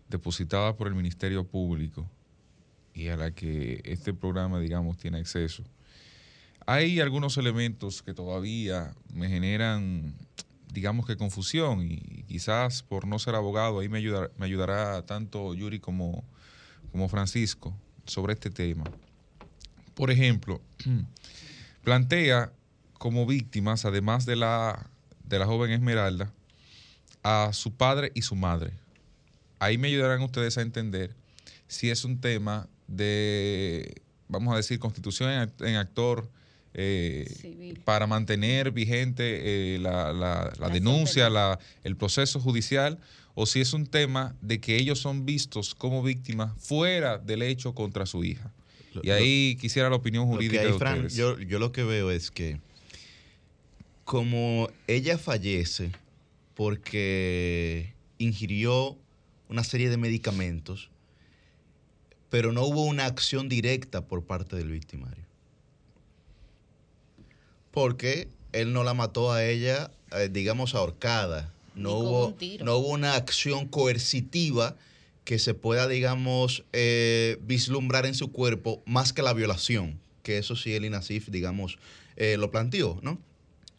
depositada 0.08 0.76
por 0.76 0.86
el 0.88 0.94
Ministerio 0.94 1.46
Público 1.46 2.06
y 2.94 3.08
a 3.08 3.16
la 3.16 3.30
que 3.32 3.80
este 3.84 4.12
programa, 4.12 4.60
digamos, 4.60 4.98
tiene 4.98 5.18
acceso, 5.18 5.64
hay 6.66 7.00
algunos 7.00 7.36
elementos 7.36 8.02
que 8.02 8.14
todavía 8.14 8.94
me 9.12 9.28
generan, 9.28 10.14
digamos 10.72 11.06
que 11.06 11.16
confusión 11.16 11.82
y 11.82 12.24
quizás 12.28 12.82
por 12.82 13.06
no 13.06 13.18
ser 13.18 13.34
abogado 13.34 13.80
ahí 13.80 13.88
me, 13.88 14.00
me 14.00 14.46
ayudará 14.46 15.04
tanto 15.04 15.54
Yuri 15.54 15.80
como, 15.80 16.24
como 16.92 17.08
Francisco 17.08 17.76
sobre 18.06 18.34
este 18.34 18.50
tema. 18.50 18.84
Por 19.94 20.10
ejemplo, 20.10 20.60
plantea 21.84 22.52
como 22.94 23.26
víctimas, 23.26 23.84
además 23.84 24.26
de 24.26 24.36
la, 24.36 24.88
de 25.24 25.38
la 25.38 25.46
joven 25.46 25.72
Esmeralda, 25.72 26.32
a 27.22 27.50
su 27.52 27.74
padre 27.74 28.12
y 28.14 28.22
su 28.22 28.36
madre. 28.36 28.72
Ahí 29.58 29.78
me 29.78 29.88
ayudarán 29.88 30.22
ustedes 30.22 30.58
a 30.58 30.62
entender 30.62 31.14
si 31.66 31.90
es 31.90 32.04
un 32.04 32.20
tema 32.20 32.68
de, 32.88 34.02
vamos 34.28 34.54
a 34.54 34.56
decir, 34.56 34.78
constitución 34.78 35.50
en, 35.60 35.76
actor 35.76 36.28
eh, 36.74 37.74
para 37.84 38.06
mantener 38.06 38.70
vigente 38.70 39.74
eh, 39.74 39.78
la, 39.78 40.12
la, 40.12 40.68
denuncia, 40.68 41.28
la, 41.30 41.58
el 41.84 41.96
proceso 41.96 42.40
judicial, 42.40 42.98
o 43.34 43.46
si 43.46 43.60
es 43.60 43.72
un 43.72 43.86
tema 43.86 44.34
de 44.40 44.60
que 44.60 44.76
ellos 44.76 44.98
son 44.98 45.24
vistos 45.24 45.74
como 45.74 46.02
víctimas 46.02 46.52
fuera 46.58 47.18
del 47.18 47.42
hecho 47.42 47.74
contra 47.74 48.06
su 48.06 48.24
hija. 48.24 48.52
Y 49.02 49.10
ahí 49.10 49.56
quisiera 49.58 49.88
la 49.88 49.96
opinión 49.96 50.26
jurídica 50.26 50.62
de 50.62 50.72
ustedes. 50.72 51.14
yo, 51.14 51.38
yo 51.38 51.58
lo 51.58 51.72
que 51.72 51.82
veo 51.82 52.10
es 52.10 52.30
que 52.30 52.60
como 54.04 54.68
ella 54.86 55.16
fallece 55.16 55.92
porque 56.54 57.94
ingirió 58.18 58.98
una 59.48 59.64
serie 59.64 59.88
de 59.88 59.96
medicamentos, 59.96 60.90
pero 62.32 62.50
no 62.50 62.62
hubo 62.62 62.84
una 62.84 63.04
acción 63.04 63.50
directa 63.50 64.06
por 64.06 64.24
parte 64.24 64.56
del 64.56 64.70
victimario. 64.70 65.22
Porque 67.70 68.26
él 68.52 68.72
no 68.72 68.84
la 68.84 68.94
mató 68.94 69.32
a 69.32 69.44
ella, 69.44 69.90
eh, 70.12 70.30
digamos, 70.32 70.74
ahorcada. 70.74 71.52
No 71.74 71.92
hubo, 71.98 72.34
no 72.64 72.78
hubo 72.78 72.88
una 72.88 73.16
acción 73.16 73.68
coercitiva 73.68 74.76
que 75.24 75.38
se 75.38 75.52
pueda, 75.52 75.86
digamos, 75.88 76.64
eh, 76.72 77.36
vislumbrar 77.42 78.06
en 78.06 78.14
su 78.14 78.32
cuerpo 78.32 78.82
más 78.86 79.12
que 79.12 79.20
la 79.20 79.34
violación, 79.34 80.00
que 80.22 80.38
eso 80.38 80.56
sí 80.56 80.74
el 80.74 80.86
INASIF, 80.86 81.28
digamos, 81.28 81.78
eh, 82.16 82.38
lo 82.38 82.50
planteó, 82.50 82.98
¿no? 83.02 83.18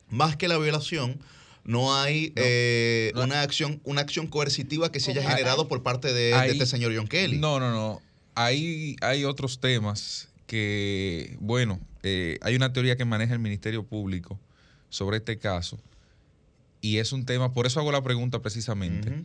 más 0.09 0.37
que 0.37 0.47
la 0.47 0.59
violación, 0.59 1.19
no 1.63 1.95
hay 1.95 2.33
eh, 2.35 3.11
una 3.15 3.41
acción 3.41 3.81
una 3.83 4.01
acción 4.01 4.27
coercitiva 4.27 4.91
que 4.91 4.99
se 4.99 5.09
haya 5.09 5.27
generado 5.27 5.67
por 5.67 5.81
parte 5.81 6.13
de, 6.13 6.33
este 6.51 6.67
señor 6.67 6.95
John 6.95 7.07
Kelly. 7.07 7.39
No, 7.39 7.59
no, 7.59 7.71
no. 7.71 8.01
Hay, 8.35 8.95
hay 9.01 9.25
otros 9.25 9.59
temas 9.59 10.29
que, 10.47 11.37
bueno, 11.39 11.79
eh, 12.03 12.37
hay 12.41 12.55
una 12.55 12.73
teoría 12.73 12.95
que 12.95 13.05
maneja 13.05 13.33
el 13.33 13.39
Ministerio 13.39 13.83
Público 13.83 14.39
sobre 14.89 15.17
este 15.17 15.37
caso 15.37 15.79
y 16.81 16.97
es 16.97 17.13
un 17.13 17.25
tema, 17.25 17.53
por 17.53 17.65
eso 17.65 17.79
hago 17.79 17.91
la 17.91 18.03
pregunta 18.03 18.41
precisamente, 18.41 19.23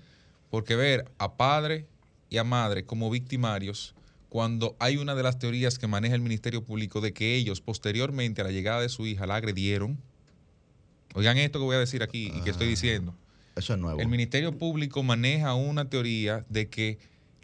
porque 0.49 0.77
ver 0.77 1.11
a 1.19 1.37
padre 1.37 1.87
y 2.31 2.39
a 2.39 2.45
madre 2.45 2.85
como 2.85 3.11
victimarios 3.11 3.95
cuando 4.29 4.77
hay 4.79 4.97
una 4.97 5.15
de 5.15 5.23
las 5.23 5.39
teorías 5.39 5.79
que 5.79 5.87
maneja 5.87 6.15
el 6.15 6.21
Ministerio 6.21 6.63
Público 6.63 7.01
de 7.01 7.13
que 7.13 7.35
ellos 7.35 7.61
posteriormente 7.61 8.43
a 8.43 8.45
la 8.45 8.53
llegada 8.53 8.81
de 8.81 8.89
su 8.89 9.07
hija 9.07 9.27
la 9.27 9.37
agredieron, 9.37 9.99
Oigan 11.15 11.39
esto 11.39 11.59
que 11.59 11.65
voy 11.65 11.77
a 11.77 11.81
decir 11.81 12.03
aquí 12.03 12.31
y 12.35 12.43
que 12.43 12.51
estoy 12.51 12.67
ah, 12.67 12.71
diciendo. 12.71 13.15
Eso 13.57 13.75
es 13.75 13.81
nuevo. 13.81 14.01
El 14.01 14.09
Ministerio 14.09 14.57
Público 14.57 15.03
maneja 15.03 15.55
una 15.55 15.89
teoría 15.89 16.45
de 16.49 16.69
que 16.69 16.99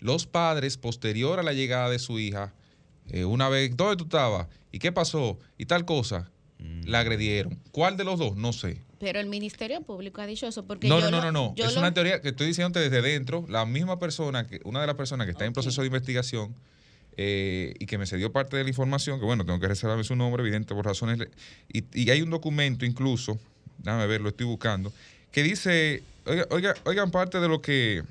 los 0.04 0.26
padres, 0.26 0.76
posterior 0.76 1.40
a 1.40 1.42
la 1.42 1.54
llegada 1.54 1.88
de 1.88 1.99
su 1.99 2.18
hija, 2.18 2.52
eh, 3.08 3.25
una 3.25 3.49
vez, 3.49 3.75
¿dónde 3.75 3.96
tú 3.96 4.04
estabas? 4.04 4.49
¿Y 4.70 4.78
qué 4.78 4.92
pasó? 4.92 5.38
Y 5.56 5.64
tal 5.64 5.87
cosa, 5.87 6.30
mm. 6.58 6.82
la 6.87 7.00
agredieron. 7.00 7.58
¿Cuál 7.73 7.96
de 7.96 8.04
los 8.04 8.18
dos? 8.18 8.37
No 8.37 8.52
sé. 8.52 8.82
Pero 9.00 9.18
el 9.18 9.26
Ministerio 9.26 9.80
Público 9.80 10.20
ha 10.20 10.26
dicho 10.26 10.46
eso 10.46 10.66
porque 10.66 10.88
no, 10.88 11.00
no, 11.00 11.11
no, 11.11 11.23
no, 11.23 11.32
no. 11.32 11.54
Es 11.56 11.76
una 11.76 11.92
teoría 11.94 12.20
que 12.20 12.28
estoy 12.28 12.49
diciendo 12.49 12.78
desde 12.78 13.00
dentro. 13.00 13.46
La 13.49 13.64
misma 13.64 13.99
persona, 13.99 14.46
que 14.46 14.61
una 14.64 14.82
de 14.82 14.87
las 14.87 14.96
personas 14.96 15.26
que 15.26 15.32
está 15.32 15.46
en 15.46 15.54
proceso 15.54 15.80
de 15.80 15.87
investigación 15.87 16.54
eh, 17.16 17.75
y 17.78 17.87
que 17.87 17.96
me 17.96 18.06
cedió 18.06 18.30
parte 18.30 18.58
de 18.58 18.62
la 18.62 18.68
información, 18.68 19.18
que 19.18 19.25
bueno, 19.25 19.46
tengo 19.46 19.58
que 19.58 19.68
reservarme 19.68 20.04
su 20.04 20.16
nombre, 20.16 20.42
evidente, 20.42 20.75
por 20.75 20.84
razones. 20.84 21.28
Y, 21.73 21.84
y 21.92 22.11
hay 22.11 22.20
un 22.23 22.30
documento 22.30 22.84
incluso 22.84 23.38
déjame 23.78 24.06
ver, 24.06 24.20
lo 24.20 24.30
estoy 24.30 24.46
buscando, 24.46 24.92
que 25.30 25.42
dice, 25.42 26.02
oiga, 26.50 26.75
oigan 26.84 27.11
parte 27.11 27.40
de 27.40 27.49
lo 27.49 27.61
que 27.61 28.02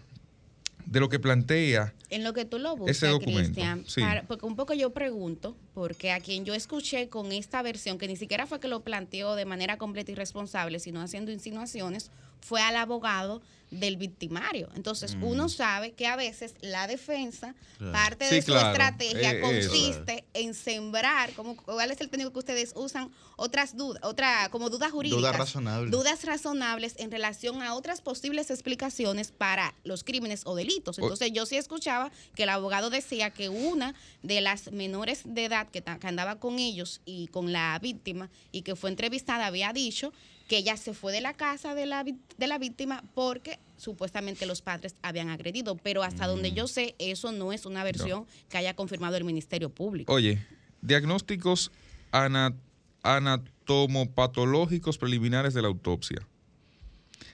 de 0.85 0.99
lo 0.99 1.09
que 1.09 1.19
plantea 1.19 1.93
en 2.13 2.23
lo 2.23 2.33
que 2.33 2.45
tú 2.45 2.59
lo 2.59 2.75
buscas, 2.75 3.19
Cristian, 3.19 3.83
porque 4.27 4.45
un 4.45 4.55
poco 4.55 4.73
yo 4.73 4.91
pregunto, 4.91 5.57
porque 5.73 6.11
a 6.11 6.19
quien 6.19 6.45
yo 6.45 6.53
escuché 6.53 7.09
con 7.09 7.31
esta 7.31 7.61
versión, 7.63 7.97
que 7.97 8.07
ni 8.07 8.15
siquiera 8.15 8.45
fue 8.45 8.59
que 8.59 8.67
lo 8.67 8.81
planteó 8.81 9.35
de 9.35 9.45
manera 9.45 9.77
completa 9.77 10.11
y 10.11 10.15
responsable, 10.15 10.79
sino 10.79 11.01
haciendo 11.01 11.31
insinuaciones, 11.31 12.11
fue 12.43 12.61
al 12.61 12.75
abogado 12.75 13.41
del 13.79 13.97
victimario. 13.97 14.69
Entonces, 14.75 15.15
mm. 15.15 15.23
uno 15.23 15.49
sabe 15.49 15.93
que 15.93 16.07
a 16.07 16.15
veces 16.15 16.53
la 16.61 16.87
defensa, 16.87 17.55
parte 17.91 18.25
de 18.25 18.41
su 18.41 18.55
estrategia 18.55 19.31
eh, 19.31 19.41
consiste 19.41 20.25
en 20.33 20.53
sembrar, 20.53 21.33
como, 21.33 21.57
¿cuál 21.57 21.91
es 21.91 21.99
el 21.99 22.09
término 22.09 22.31
que 22.31 22.39
ustedes 22.39 22.73
usan? 22.75 23.11
Otras 23.35 23.75
dudas, 23.75 24.01
otra, 24.03 24.49
como 24.51 24.69
dudas 24.69 24.91
jurídicas. 24.91 25.21
Dudas 25.21 25.37
razonables. 25.37 25.91
Dudas 25.91 26.23
razonables 26.23 26.93
en 26.97 27.11
relación 27.11 27.61
a 27.61 27.73
otras 27.73 28.01
posibles 28.01 28.51
explicaciones 28.51 29.31
para 29.31 29.73
los 29.83 30.03
crímenes 30.03 30.43
o 30.45 30.55
delitos. 30.55 30.99
Entonces, 30.99 31.31
yo 31.33 31.45
sí 31.45 31.57
escuchaba 31.57 32.11
que 32.35 32.43
el 32.43 32.49
abogado 32.49 32.89
decía 32.89 33.31
que 33.31 33.49
una 33.49 33.95
de 34.21 34.41
las 34.41 34.71
menores 34.71 35.21
de 35.25 35.45
edad 35.45 35.67
que, 35.69 35.81
que 35.81 36.07
andaba 36.07 36.39
con 36.39 36.59
ellos 36.59 37.01
y 37.05 37.27
con 37.27 37.51
la 37.51 37.77
víctima 37.79 38.29
y 38.51 38.61
que 38.61 38.75
fue 38.75 38.91
entrevistada 38.91 39.47
había 39.47 39.73
dicho 39.73 40.13
que 40.47 40.57
ella 40.57 40.77
se 40.77 40.93
fue 40.93 41.11
de 41.11 41.21
la 41.21 41.33
casa 41.33 41.73
de 41.75 41.85
la, 41.85 42.03
de 42.03 42.47
la 42.47 42.57
víctima 42.57 43.03
porque 43.13 43.59
supuestamente 43.77 44.45
los 44.45 44.61
padres 44.61 44.95
habían 45.01 45.29
agredido, 45.29 45.75
pero 45.77 46.03
hasta 46.03 46.27
donde 46.27 46.51
mm. 46.51 46.55
yo 46.55 46.67
sé, 46.67 46.95
eso 46.99 47.31
no 47.31 47.53
es 47.53 47.65
una 47.65 47.83
versión 47.83 48.25
que 48.49 48.57
haya 48.57 48.75
confirmado 48.75 49.17
el 49.17 49.23
Ministerio 49.23 49.69
Público. 49.69 50.13
Oye, 50.13 50.45
diagnósticos 50.81 51.71
anatomopatológicos 53.01 54.97
preliminares 54.97 55.53
de 55.53 55.61
la 55.61 55.67
autopsia. 55.69 56.27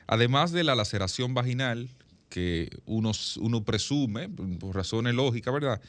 Además 0.07 0.51
de 0.51 0.63
la 0.63 0.75
laceración 0.75 1.33
vaginal, 1.33 1.89
que 2.29 2.69
uno, 2.85 3.11
uno 3.39 3.63
presume, 3.63 4.29
por 4.29 4.75
razones 4.75 5.13
lógicas, 5.13 5.53
¿verdad? 5.53 5.81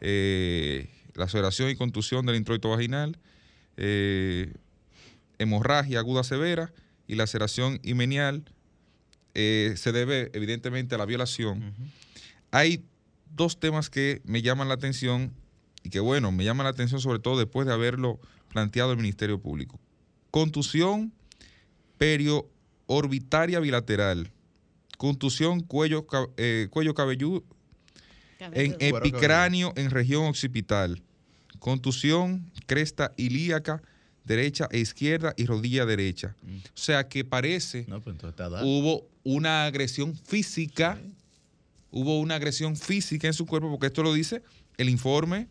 Eh, 0.00 0.88
laceración 1.14 1.70
y 1.70 1.76
contusión 1.76 2.24
del 2.26 2.36
introito 2.36 2.70
vaginal, 2.70 3.18
eh, 3.76 4.52
hemorragia 5.38 5.98
aguda 5.98 6.24
severa 6.24 6.72
y 7.06 7.14
laceración 7.14 7.80
imenial 7.82 8.44
eh, 9.34 9.74
se 9.76 9.92
debe 9.92 10.30
evidentemente 10.34 10.94
a 10.94 10.98
la 10.98 11.06
violación. 11.06 11.74
Hay 12.50 12.84
dos 13.34 13.60
temas 13.60 13.90
que 13.90 14.20
me 14.24 14.42
llaman 14.42 14.68
la 14.68 14.74
atención 14.74 15.32
y 15.82 15.90
que 15.90 16.00
bueno, 16.00 16.32
me 16.32 16.44
llaman 16.44 16.64
la 16.64 16.70
atención 16.70 17.00
sobre 17.00 17.18
todo 17.18 17.38
después 17.38 17.66
de 17.66 17.72
haberlo 17.72 18.18
planteado 18.48 18.92
el 18.92 18.96
Ministerio 18.96 19.40
Público. 19.40 19.78
Contusión 20.30 21.12
periorbitaria 21.98 23.60
bilateral, 23.60 24.30
contusión 24.96 25.60
cuello, 25.60 26.06
eh, 26.36 26.68
cuello 26.70 26.94
cabelludo 26.94 27.44
en 28.40 28.76
epicráneo 28.78 29.72
en 29.76 29.90
región 29.90 30.26
occipital, 30.26 31.02
contusión 31.58 32.50
cresta 32.66 33.12
ilíaca 33.16 33.82
derecha 34.28 34.68
e 34.70 34.78
izquierda 34.78 35.34
y 35.36 35.46
rodilla 35.46 35.86
derecha. 35.86 36.36
Mm. 36.42 36.56
O 36.56 36.70
sea 36.74 37.08
que 37.08 37.24
parece 37.24 37.84
pues, 37.84 38.16
hubo 38.62 39.08
una 39.24 39.64
agresión 39.64 40.14
física, 40.14 40.98
hubo 41.90 42.20
una 42.20 42.36
agresión 42.36 42.76
física 42.76 43.26
en 43.26 43.34
su 43.34 43.46
cuerpo, 43.46 43.70
porque 43.70 43.86
esto 43.86 44.02
lo 44.02 44.12
dice 44.12 44.42
el 44.76 44.88
informe 44.88 45.48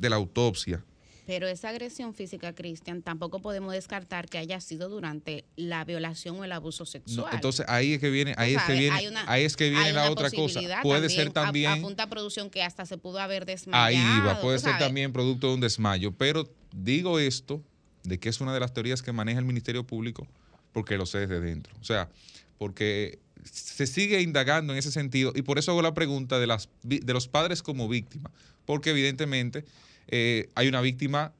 de 0.00 0.10
la 0.10 0.16
autopsia. 0.16 0.82
Pero 1.26 1.48
esa 1.48 1.70
agresión 1.70 2.12
física, 2.12 2.54
Cristian, 2.54 3.00
tampoco 3.00 3.40
podemos 3.40 3.72
descartar 3.72 4.28
que 4.28 4.36
haya 4.36 4.60
sido 4.60 4.90
durante 4.90 5.44
la 5.56 5.82
violación 5.84 6.38
o 6.38 6.44
el 6.44 6.52
abuso 6.52 6.84
sexual. 6.84 7.32
entonces 7.32 7.64
ahí 7.66 7.94
es 7.94 8.00
que 8.00 8.10
viene, 8.10 8.34
ahí 8.36 8.54
es 8.54 8.62
que 8.62 8.72
viene, 8.74 8.96
ahí 9.26 9.44
es 9.44 9.56
que 9.56 9.70
viene 9.70 9.92
la 9.92 10.10
otra 10.10 10.30
cosa. 10.30 10.60
Puede 10.82 11.08
ser 11.08 11.30
también 11.30 11.72
apunta 11.72 12.08
producción 12.08 12.50
que 12.50 12.62
hasta 12.62 12.84
se 12.84 12.98
pudo 12.98 13.20
haber 13.20 13.46
desmayado. 13.46 13.86
Ahí 13.86 14.20
va, 14.26 14.40
puede 14.40 14.58
ser 14.58 14.76
también 14.78 15.12
producto 15.14 15.48
de 15.48 15.54
un 15.54 15.60
desmayo. 15.60 16.12
Pero 16.12 16.46
digo 16.74 17.18
esto 17.18 17.62
de 18.04 18.18
que 18.18 18.28
es 18.28 18.40
una 18.40 18.54
de 18.54 18.60
las 18.60 18.72
teorías 18.72 19.02
que 19.02 19.12
maneja 19.12 19.38
el 19.38 19.44
Ministerio 19.44 19.84
Público 19.84 20.26
porque 20.74 20.98
lo 20.98 21.06
sé 21.06 21.20
desde 21.20 21.40
dentro. 21.40 21.72
O 21.80 21.84
sea, 21.84 22.10
porque 22.58 23.18
se 23.44 23.86
sigue 23.86 24.20
indagando 24.20 24.74
en 24.74 24.78
ese 24.78 24.90
sentido 24.90 25.32
y 25.34 25.42
por 25.42 25.58
eso 25.58 25.70
hago 25.70 25.80
la 25.80 25.94
pregunta 25.94 26.38
de, 26.38 26.46
las, 26.46 26.68
de 26.82 27.12
los 27.12 27.28
padres 27.28 27.62
como 27.62 27.88
víctima, 27.88 28.30
porque 28.66 28.90
evidentemente 28.90 29.64
eh, 30.08 30.50
hay 30.54 30.68
una 30.68 30.82
víctima 30.82 31.32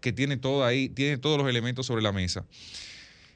que 0.00 0.12
tiene 0.12 0.36
todo 0.36 0.64
ahí, 0.64 0.88
tiene 0.88 1.18
todos 1.18 1.36
los 1.36 1.48
elementos 1.48 1.84
sobre 1.84 2.02
la 2.02 2.12
mesa. 2.12 2.46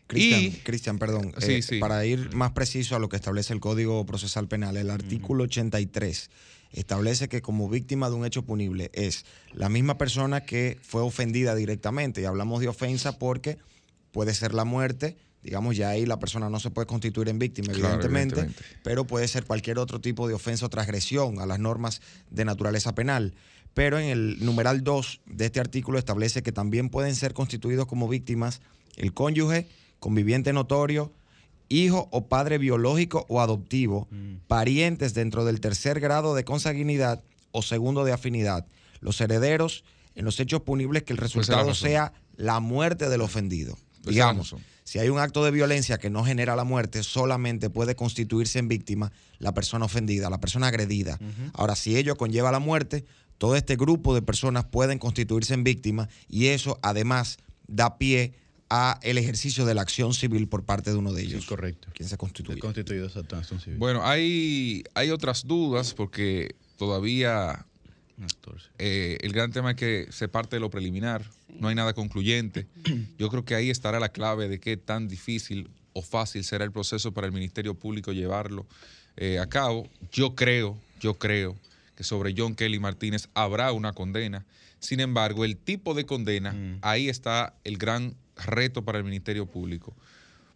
Cristian, 0.06 0.98
perdón, 0.98 1.32
Sí, 1.38 1.52
eh, 1.52 1.62
sí. 1.62 1.78
para 1.78 2.04
ir 2.04 2.34
más 2.34 2.50
preciso 2.52 2.96
a 2.96 2.98
lo 2.98 3.08
que 3.08 3.16
establece 3.16 3.52
el 3.52 3.60
Código 3.60 4.04
Procesal 4.06 4.48
Penal, 4.48 4.76
el 4.76 4.90
artículo 4.90 5.44
83 5.44 6.30
establece 6.72 7.28
que 7.28 7.42
como 7.42 7.68
víctima 7.68 8.08
de 8.08 8.16
un 8.16 8.24
hecho 8.24 8.42
punible 8.44 8.90
es 8.94 9.24
la 9.52 9.68
misma 9.68 9.98
persona 9.98 10.44
que 10.44 10.78
fue 10.82 11.02
ofendida 11.02 11.54
directamente. 11.54 12.20
Y 12.20 12.24
hablamos 12.24 12.60
de 12.60 12.68
ofensa 12.68 13.18
porque 13.18 13.58
puede 14.12 14.34
ser 14.34 14.54
la 14.54 14.64
muerte, 14.64 15.16
digamos, 15.42 15.76
ya 15.76 15.90
ahí 15.90 16.06
la 16.06 16.18
persona 16.18 16.50
no 16.50 16.60
se 16.60 16.70
puede 16.70 16.86
constituir 16.86 17.28
en 17.28 17.38
víctima, 17.38 17.68
Claro, 17.72 17.94
evidentemente, 17.94 18.40
evidentemente. 18.40 18.78
pero 18.82 19.06
puede 19.06 19.26
ser 19.28 19.44
cualquier 19.44 19.78
otro 19.78 20.00
tipo 20.00 20.28
de 20.28 20.34
ofensa 20.34 20.66
o 20.66 20.70
transgresión 20.70 21.40
a 21.40 21.46
las 21.46 21.58
normas 21.58 22.00
de 22.30 22.44
naturaleza 22.44 22.94
penal. 22.94 23.34
Pero 23.72 23.98
en 23.98 24.08
el 24.08 24.44
numeral 24.44 24.82
2 24.82 25.20
de 25.26 25.46
este 25.46 25.60
artículo 25.60 25.98
establece 25.98 26.42
que 26.42 26.50
también 26.52 26.88
pueden 26.88 27.14
ser 27.14 27.34
constituidos 27.34 27.86
como 27.86 28.08
víctimas 28.08 28.60
el 28.96 29.14
cónyuge, 29.14 29.68
conviviente 30.00 30.52
notorio, 30.52 31.12
hijo 31.70 32.08
o 32.10 32.28
padre 32.28 32.58
biológico 32.58 33.24
o 33.28 33.40
adoptivo, 33.40 34.08
parientes 34.48 35.14
dentro 35.14 35.46
del 35.46 35.60
tercer 35.60 36.00
grado 36.00 36.34
de 36.34 36.44
consanguinidad 36.44 37.22
o 37.52 37.62
segundo 37.62 38.04
de 38.04 38.12
afinidad, 38.12 38.66
los 39.00 39.20
herederos 39.20 39.84
en 40.14 40.26
los 40.26 40.38
hechos 40.40 40.60
punibles 40.62 41.04
que 41.04 41.14
el 41.14 41.18
Pues 41.18 41.32
resultado 41.32 41.74
sea 41.74 42.12
la 42.36 42.60
muerte 42.60 43.08
del 43.08 43.22
ofendido. 43.22 43.72
Esa 43.72 44.10
es 44.10 44.16
la 44.16 44.32
Digamos, 44.32 44.54
si 44.84 44.98
hay 44.98 45.08
un 45.08 45.20
acto 45.20 45.44
de 45.44 45.52
violencia 45.52 45.98
que 45.98 46.10
no 46.10 46.24
genera 46.24 46.56
la 46.56 46.64
muerte, 46.64 47.04
solamente 47.04 47.70
puede 47.70 47.94
constituirse 47.94 48.58
en 48.58 48.66
víctima 48.66 49.12
la 49.38 49.54
persona 49.54 49.84
ofendida, 49.84 50.28
la 50.28 50.40
persona 50.40 50.66
agredida. 50.66 51.18
Ahora, 51.52 51.76
si 51.76 51.96
ello 51.96 52.16
conlleva 52.16 52.50
la 52.50 52.58
muerte, 52.58 53.04
todo 53.38 53.54
este 53.54 53.76
grupo 53.76 54.14
de 54.14 54.22
personas 54.22 54.64
pueden 54.64 54.98
constituirse 54.98 55.54
en 55.54 55.62
víctima 55.62 56.08
y 56.28 56.46
eso 56.48 56.80
además 56.82 57.38
da 57.68 57.98
pie 57.98 58.34
a 58.70 58.98
el 59.02 59.18
ejercicio 59.18 59.66
de 59.66 59.74
la 59.74 59.82
acción 59.82 60.14
civil 60.14 60.48
por 60.48 60.64
parte 60.64 60.90
de 60.90 60.96
uno 60.96 61.12
de 61.12 61.22
ellos. 61.22 61.42
Sí, 61.42 61.48
correcto. 61.48 61.88
Quien 61.92 62.08
se 62.08 62.16
constituye. 62.16 62.60
Constituido 62.60 63.06
esa 63.06 63.20
acción 63.20 63.60
civil. 63.60 63.78
Bueno, 63.78 64.06
hay, 64.06 64.84
hay 64.94 65.10
otras 65.10 65.46
dudas 65.46 65.92
porque 65.92 66.54
todavía 66.78 67.66
eh, 68.78 69.18
el 69.22 69.32
gran 69.32 69.52
tema 69.52 69.72
es 69.72 69.76
que 69.76 70.06
se 70.10 70.28
parte 70.28 70.56
de 70.56 70.60
lo 70.60 70.70
preliminar, 70.70 71.24
no 71.58 71.68
hay 71.68 71.74
nada 71.74 71.92
concluyente. 71.94 72.66
Yo 73.18 73.28
creo 73.28 73.44
que 73.44 73.54
ahí 73.54 73.70
estará 73.70 73.98
la 74.00 74.10
clave 74.10 74.48
de 74.48 74.60
qué 74.60 74.76
tan 74.76 75.08
difícil 75.08 75.68
o 75.92 76.02
fácil 76.02 76.44
será 76.44 76.64
el 76.64 76.72
proceso 76.72 77.12
para 77.12 77.26
el 77.26 77.32
Ministerio 77.32 77.74
Público 77.74 78.12
llevarlo 78.12 78.66
eh, 79.16 79.40
a 79.40 79.48
cabo. 79.48 79.88
Yo 80.12 80.36
creo, 80.36 80.78
yo 81.00 81.18
creo 81.18 81.56
que 81.96 82.04
sobre 82.04 82.34
John 82.36 82.54
Kelly 82.54 82.78
Martínez 82.78 83.28
habrá 83.34 83.72
una 83.72 83.92
condena. 83.92 84.46
Sin 84.78 85.00
embargo, 85.00 85.44
el 85.44 85.56
tipo 85.56 85.92
de 85.92 86.06
condena, 86.06 86.54
ahí 86.80 87.08
está 87.10 87.54
el 87.64 87.76
gran 87.76 88.14
reto 88.46 88.84
para 88.84 88.98
el 88.98 89.04
Ministerio 89.04 89.46
Público. 89.46 89.94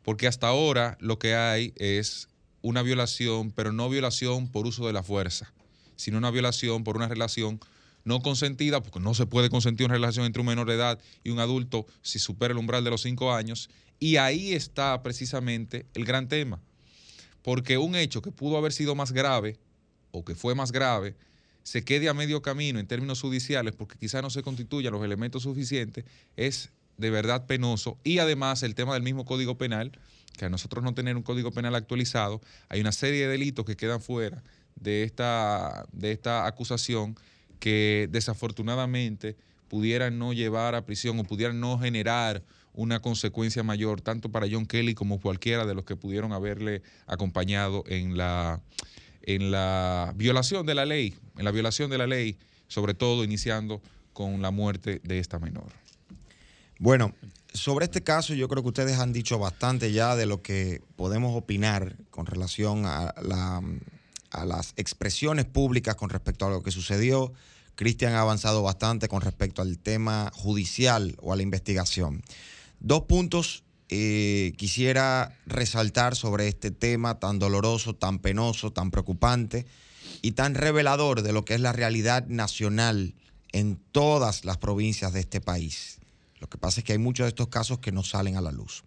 Porque 0.03 0.27
hasta 0.27 0.49
ahora 0.49 0.97
lo 1.01 1.19
que 1.19 1.35
hay 1.35 1.73
es 1.77 2.29
una 2.63 2.83
violación, 2.83 3.51
pero 3.51 3.73
no 3.73 3.89
violación 3.89 4.49
por 4.51 4.67
uso 4.67 4.87
de 4.87 4.93
la 4.93 5.03
fuerza, 5.03 5.53
sino 5.97 6.19
una 6.19 6.31
violación 6.31 6.85
por 6.85 6.97
una 6.97 7.09
relación 7.09 7.61
no 8.05 8.21
consentida, 8.21 8.83
porque 8.83 9.01
no 9.01 9.15
se 9.15 9.27
puede 9.27 9.51
consentir 9.51 9.87
una 9.87 9.95
relación 9.95 10.27
entre 10.27 10.41
un 10.41 10.47
menor 10.47 10.69
de 10.69 10.75
edad 10.75 11.01
y 11.23 11.31
un 11.31 11.39
adulto 11.39 11.87
si 12.03 12.19
supera 12.19 12.53
el 12.53 12.59
umbral 12.59 12.85
de 12.85 12.91
los 12.91 13.03
cinco 13.03 13.33
años. 13.33 13.71
Y 13.99 14.17
ahí 14.17 14.53
está 14.53 15.03
precisamente 15.03 15.87
el 15.95 16.05
gran 16.05 16.29
tema. 16.29 16.61
Porque 17.43 17.79
un 17.79 17.95
hecho 17.95 18.23
que 18.23 18.31
pudo 18.31 18.57
haber 18.59 18.73
sido 18.73 18.95
más 18.95 19.13
grave 19.13 19.59
o 20.11 20.25
que 20.25 20.35
fue 20.35 20.55
más 20.55 20.73
grave, 20.73 21.17
se 21.63 21.85
quede 21.85 22.09
a 22.09 22.15
medio 22.15 22.43
camino 22.43 22.79
en 22.79 22.87
términos 22.87 23.21
judiciales 23.21 23.75
porque 23.75 23.99
quizás 23.99 24.23
no 24.23 24.31
se 24.31 24.43
constituyan 24.43 24.93
los 24.93 25.05
elementos 25.05 25.43
suficientes, 25.43 26.05
es 26.37 26.71
de 26.97 27.11
verdad 27.11 27.47
penoso. 27.47 27.99
Y 28.05 28.19
además 28.19 28.63
el 28.63 28.75
tema 28.75 28.95
del 28.95 29.03
mismo 29.03 29.25
Código 29.25 29.57
Penal, 29.59 29.93
que 30.37 30.47
a 30.47 30.49
nosotros 30.49 30.83
no 30.85 30.95
tener 30.95 31.17
un 31.17 31.23
Código 31.23 31.53
Penal 31.53 31.75
actualizado, 31.75 32.41
hay 32.69 32.81
una 32.81 32.93
serie 32.93 33.23
de 33.23 33.29
delitos 33.29 33.65
que 33.65 33.77
quedan 33.77 34.01
fuera 34.01 34.43
de 34.77 35.05
esta, 35.05 35.87
de 35.93 36.13
esta 36.13 36.47
acusación 36.47 37.17
que 37.59 38.09
desafortunadamente 38.11 39.37
pudieran 39.69 40.19
no 40.19 40.33
llevar 40.33 40.75
a 40.75 40.85
prisión 40.85 41.19
o 41.19 41.25
pudieran 41.25 41.61
no 41.61 41.79
generar 41.79 42.43
una 42.75 43.01
consecuencia 43.01 43.63
mayor, 43.63 44.01
tanto 44.01 44.31
para 44.31 44.47
John 44.51 44.67
Kelly 44.67 44.95
como 44.95 45.21
cualquiera 45.21 45.65
de 45.65 45.75
los 45.75 45.85
que 45.85 45.97
pudieron 45.97 46.33
haberle 46.33 46.83
acompañado 47.07 47.85
en 47.87 48.17
la, 48.17 48.61
en 49.23 49.51
la 49.51 50.13
violación 50.17 50.67
de 50.67 50.75
la 50.75 50.85
ley, 50.85 51.15
en 51.39 51.45
la 51.45 51.53
violación 51.53 51.91
de 51.91 51.99
la 51.99 52.07
ley, 52.07 52.37
sobre 52.67 52.95
todo 52.95 53.23
iniciando 53.23 53.81
con 54.13 54.43
la 54.43 54.51
muerte 54.51 55.01
de 55.05 55.19
esta 55.21 55.39
menor. 55.39 55.84
Bueno, 56.79 57.15
sobre 57.53 57.85
este 57.87 58.03
caso 58.03 58.35
yo 58.35 58.49
creo 58.49 58.63
que 58.63 58.69
ustedes 58.69 58.99
han 58.99 59.13
dicho 59.13 59.39
bastante 59.39 59.93
ya 59.93 60.17
de 60.17 60.27
lo 60.27 60.43
que 60.43 60.83
podemos 60.97 61.37
opinar 61.37 61.97
con 62.11 62.27
relación 62.27 62.85
a, 62.87 63.15
la- 63.23 63.63
a 64.31 64.45
las 64.45 64.73
expresiones 64.77 65.45
públicas 65.45 65.95
con 65.95 66.11
respecto 66.11 66.47
a 66.47 66.51
lo 66.51 66.63
que 66.63 66.71
sucedió. 66.73 67.33
Cristian 67.77 68.15
ha 68.15 68.21
avanzado 68.21 68.63
bastante 68.63 69.09
con 69.09 69.21
respecto 69.21 69.63
al 69.63 69.79
tema 69.79 70.31
judicial 70.35 71.17
o 71.21 71.33
a 71.33 71.37
la 71.37 71.43
investigación. 71.43 72.23
Dos 72.81 73.03
puntos 73.03 73.63
eh, 73.89 74.53
quisiera 74.57 75.37
resaltar 75.47 76.17
sobre 76.17 76.49
este 76.49 76.71
tema 76.71 77.19
tan 77.21 77.39
doloroso, 77.39 77.95
tan 77.95 78.19
penoso, 78.19 78.73
tan 78.73 78.91
preocupante 78.91 79.67
y 80.23 80.33
tan 80.33 80.55
revelador 80.55 81.23
de 81.23 81.33
lo 81.33 81.45
que 81.45 81.55
es 81.55 81.61
la 81.61 81.73
realidad 81.73 82.27
nacional 82.27 83.15
en 83.53 83.77
todas 83.93 84.45
las 84.45 84.59
provincias 84.59 85.13
de 85.13 85.21
este 85.21 85.41
país. 85.41 85.99
Lo 86.45 86.51
que 86.51 86.59
pasa 86.59 86.81
es 86.81 86.85
que 86.85 86.93
hay 86.93 86.99
muchos 86.99 87.25
de 87.25 87.29
estos 87.29 87.49
casos 87.49 87.79
que 87.79 87.91
no 87.91 88.03
salen 88.03 88.37
a 88.37 88.43
la 88.43 88.53
luz. 88.53 88.85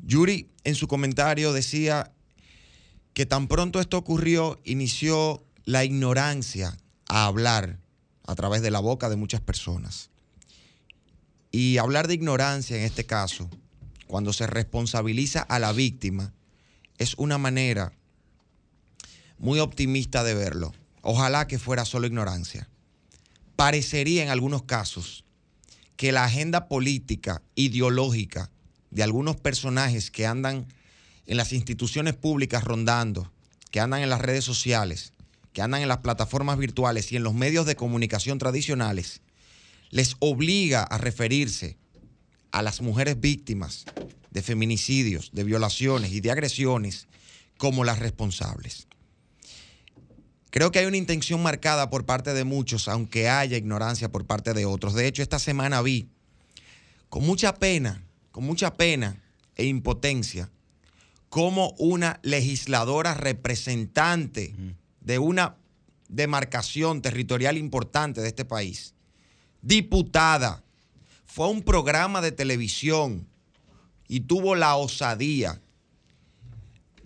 Yuri 0.00 0.50
en 0.64 0.74
su 0.74 0.88
comentario 0.88 1.52
decía 1.52 2.10
que 3.14 3.26
tan 3.26 3.46
pronto 3.46 3.78
esto 3.78 3.96
ocurrió, 3.96 4.58
inició 4.64 5.46
la 5.64 5.84
ignorancia 5.84 6.76
a 7.06 7.26
hablar 7.26 7.78
a 8.26 8.34
través 8.34 8.60
de 8.60 8.72
la 8.72 8.80
boca 8.80 9.08
de 9.08 9.14
muchas 9.14 9.40
personas. 9.40 10.10
Y 11.52 11.78
hablar 11.78 12.08
de 12.08 12.14
ignorancia 12.14 12.76
en 12.76 12.82
este 12.82 13.06
caso, 13.06 13.48
cuando 14.08 14.32
se 14.32 14.48
responsabiliza 14.48 15.42
a 15.42 15.60
la 15.60 15.72
víctima, 15.72 16.34
es 16.96 17.14
una 17.18 17.38
manera 17.38 17.92
muy 19.38 19.60
optimista 19.60 20.24
de 20.24 20.34
verlo. 20.34 20.74
Ojalá 21.02 21.46
que 21.46 21.60
fuera 21.60 21.84
solo 21.84 22.08
ignorancia. 22.08 22.68
Parecería 23.54 24.24
en 24.24 24.30
algunos 24.30 24.64
casos 24.64 25.24
que 25.98 26.12
la 26.12 26.24
agenda 26.24 26.68
política, 26.68 27.42
ideológica 27.56 28.52
de 28.90 29.02
algunos 29.02 29.34
personajes 29.34 30.12
que 30.12 30.26
andan 30.26 30.64
en 31.26 31.36
las 31.36 31.52
instituciones 31.52 32.14
públicas 32.14 32.62
rondando, 32.62 33.32
que 33.72 33.80
andan 33.80 34.02
en 34.02 34.08
las 34.08 34.20
redes 34.20 34.44
sociales, 34.44 35.12
que 35.52 35.60
andan 35.60 35.82
en 35.82 35.88
las 35.88 35.98
plataformas 35.98 36.56
virtuales 36.56 37.10
y 37.10 37.16
en 37.16 37.24
los 37.24 37.34
medios 37.34 37.66
de 37.66 37.74
comunicación 37.74 38.38
tradicionales, 38.38 39.22
les 39.90 40.14
obliga 40.20 40.84
a 40.84 40.98
referirse 40.98 41.76
a 42.52 42.62
las 42.62 42.80
mujeres 42.80 43.20
víctimas 43.20 43.84
de 44.30 44.42
feminicidios, 44.42 45.30
de 45.32 45.42
violaciones 45.42 46.12
y 46.12 46.20
de 46.20 46.30
agresiones 46.30 47.08
como 47.56 47.82
las 47.82 47.98
responsables. 47.98 48.87
Creo 50.50 50.70
que 50.70 50.78
hay 50.78 50.86
una 50.86 50.96
intención 50.96 51.42
marcada 51.42 51.90
por 51.90 52.06
parte 52.06 52.32
de 52.32 52.44
muchos, 52.44 52.88
aunque 52.88 53.28
haya 53.28 53.56
ignorancia 53.56 54.10
por 54.10 54.24
parte 54.26 54.54
de 54.54 54.64
otros. 54.64 54.94
De 54.94 55.06
hecho, 55.06 55.22
esta 55.22 55.38
semana 55.38 55.82
vi 55.82 56.08
con 57.08 57.24
mucha 57.24 57.54
pena, 57.54 58.02
con 58.30 58.44
mucha 58.44 58.74
pena 58.74 59.22
e 59.56 59.66
impotencia, 59.66 60.50
cómo 61.28 61.74
una 61.78 62.20
legisladora 62.22 63.14
representante 63.14 64.54
de 65.00 65.18
una 65.18 65.56
demarcación 66.08 67.02
territorial 67.02 67.58
importante 67.58 68.22
de 68.22 68.28
este 68.28 68.44
país, 68.44 68.94
diputada, 69.60 70.62
fue 71.26 71.46
a 71.46 71.50
un 71.50 71.62
programa 71.62 72.22
de 72.22 72.32
televisión 72.32 73.26
y 74.08 74.20
tuvo 74.20 74.54
la 74.54 74.76
osadía 74.76 75.60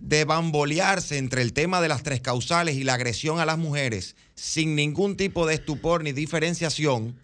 de 0.03 0.25
bambolearse 0.25 1.17
entre 1.17 1.41
el 1.41 1.53
tema 1.53 1.79
de 1.79 1.87
las 1.87 2.03
tres 2.03 2.19
causales 2.19 2.75
y 2.75 2.83
la 2.83 2.95
agresión 2.95 3.39
a 3.39 3.45
las 3.45 3.57
mujeres 3.57 4.17
sin 4.35 4.75
ningún 4.75 5.15
tipo 5.15 5.47
de 5.47 5.53
estupor 5.53 6.03
ni 6.03 6.11
diferenciación, 6.11 7.17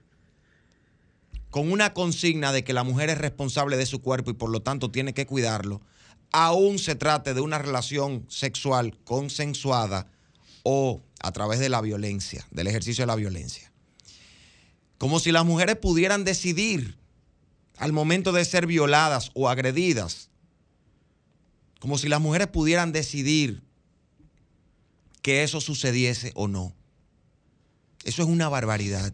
con 1.50 1.74
una 1.74 1.94
consigna 1.94 2.54
de 2.54 2.63
que 2.63 2.72
la 2.72 2.86
mujer 2.86 3.10
es 3.10 3.18
responsable 3.18 3.76
de 3.76 3.86
su 3.86 4.02
cuerpo 4.02 4.32
y 4.32 4.36
por 4.36 4.50
lo 4.50 4.62
tanto 4.62 4.92
tiene 4.92 5.13
que 5.13 5.26
cuidarlo, 5.26 5.82
aún 6.32 6.80
se 6.80 6.96
trate 6.96 7.34
de 7.34 7.42
una 7.42 7.58
relación 7.58 8.26
sexual 8.30 8.98
consensuada 9.04 10.08
o 10.63 11.02
a 11.20 11.34
través 11.34 11.60
de 11.60 11.68
la 11.68 11.82
violencia, 11.82 12.48
del 12.50 12.68
ejercicio 12.68 13.02
de 13.02 13.08
la 13.08 13.15
violencia. 13.15 13.74
Como 14.98 15.20
si 15.20 15.34
las 15.34 15.44
mujeres 15.44 15.76
pudieran 15.76 16.24
decidir 16.24 16.98
al 17.78 17.92
momento 17.92 18.32
de 18.32 18.46
ser 18.46 18.68
violadas 18.68 19.32
o 19.34 19.50
agredidas 19.50 20.29
como 21.80 21.98
si 21.98 22.10
las 22.10 22.22
mujeres 22.22 22.48
pudieran 22.48 22.92
decidir 22.92 23.63
que 25.22 25.44
eso 25.44 25.62
sucediese 25.62 26.32
o 26.36 26.48
no. 26.48 26.76
Eso 28.04 28.22
es 28.22 28.28
una 28.28 28.50
barbaridad. 28.50 29.13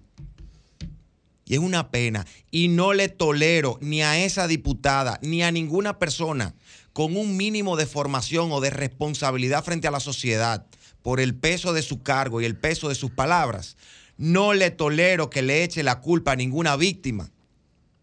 Y 1.45 1.53
es 1.53 1.59
una 1.59 1.91
pena. 1.91 2.25
Y 2.49 2.67
no 2.67 2.93
le 2.93 3.07
tolero 3.07 3.77
ni 3.81 4.01
a 4.01 4.23
esa 4.23 4.47
diputada 4.47 5.19
ni 5.21 5.43
a 5.43 5.51
ninguna 5.51 5.99
persona 5.99 6.55
con 6.91 7.15
un 7.17 7.37
mínimo 7.37 7.75
de 7.75 7.85
formación 7.85 8.51
o 8.51 8.61
de 8.61 8.71
responsabilidad 8.71 9.63
frente 9.63 9.87
a 9.87 9.91
la 9.91 9.99
sociedad 9.99 10.65
por 11.03 11.19
el 11.19 11.35
peso 11.35 11.73
de 11.73 11.83
su 11.83 12.01
cargo 12.01 12.41
y 12.41 12.45
el 12.45 12.57
peso 12.57 12.89
de 12.89 12.95
sus 12.95 13.11
palabras. 13.11 13.77
No 14.17 14.53
le 14.53 14.71
tolero 14.71 15.29
que 15.29 15.41
le 15.41 15.63
eche 15.63 15.83
la 15.83 15.99
culpa 15.99 16.31
a 16.31 16.35
ninguna 16.35 16.77
víctima 16.77 17.31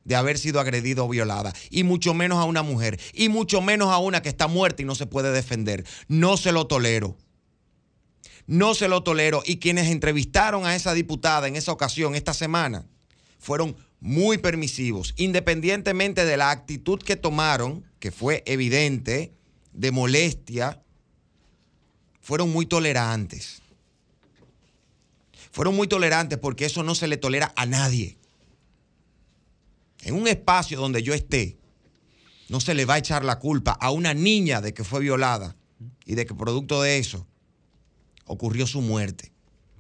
de 0.04 0.16
haber 0.16 0.38
sido 0.38 0.60
agredida 0.60 1.02
o 1.02 1.08
violada, 1.08 1.52
y 1.70 1.84
mucho 1.84 2.14
menos 2.14 2.38
a 2.38 2.44
una 2.44 2.62
mujer, 2.62 3.00
y 3.12 3.28
mucho 3.28 3.60
menos 3.60 3.88
a 3.90 3.98
una 3.98 4.22
que 4.22 4.28
está 4.28 4.48
muerta 4.48 4.82
y 4.82 4.84
no 4.84 4.94
se 4.94 5.06
puede 5.06 5.32
defender. 5.32 5.84
No 6.08 6.36
se 6.36 6.52
lo 6.52 6.66
tolero. 6.66 7.16
No 8.46 8.74
se 8.74 8.88
lo 8.88 9.02
tolero. 9.02 9.42
Y 9.46 9.58
quienes 9.58 9.88
entrevistaron 9.88 10.66
a 10.66 10.74
esa 10.74 10.94
diputada 10.94 11.48
en 11.48 11.56
esa 11.56 11.72
ocasión, 11.72 12.14
esta 12.14 12.34
semana, 12.34 12.86
fueron 13.38 13.76
muy 14.00 14.38
permisivos, 14.38 15.14
independientemente 15.16 16.24
de 16.24 16.36
la 16.36 16.50
actitud 16.50 17.00
que 17.00 17.16
tomaron, 17.16 17.84
que 18.00 18.10
fue 18.10 18.42
evidente, 18.46 19.32
de 19.72 19.90
molestia, 19.90 20.82
fueron 22.20 22.50
muy 22.50 22.66
tolerantes. 22.66 23.62
Fueron 25.52 25.76
muy 25.76 25.86
tolerantes 25.86 26.38
porque 26.38 26.64
eso 26.64 26.82
no 26.82 26.94
se 26.94 27.06
le 27.06 27.16
tolera 27.16 27.52
a 27.56 27.66
nadie. 27.66 28.16
En 30.02 30.14
un 30.14 30.28
espacio 30.28 30.78
donde 30.78 31.02
yo 31.02 31.14
esté, 31.14 31.58
no 32.48 32.60
se 32.60 32.74
le 32.74 32.84
va 32.84 32.94
a 32.94 32.98
echar 32.98 33.24
la 33.24 33.38
culpa 33.38 33.72
a 33.72 33.90
una 33.90 34.14
niña 34.14 34.60
de 34.60 34.74
que 34.74 34.84
fue 34.84 35.00
violada 35.00 35.56
y 36.04 36.14
de 36.14 36.26
que 36.26 36.34
producto 36.34 36.82
de 36.82 36.98
eso 36.98 37.26
ocurrió 38.26 38.66
su 38.66 38.80
muerte. 38.82 39.32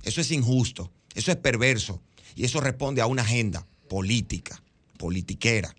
Eso 0.02 0.20
es 0.20 0.30
injusto, 0.30 0.90
eso 1.14 1.30
es 1.30 1.36
perverso 1.36 2.00
y 2.34 2.44
eso 2.44 2.60
responde 2.60 3.02
a 3.02 3.06
una 3.06 3.22
agenda 3.22 3.66
política, 3.88 4.62
politiquera. 4.96 5.74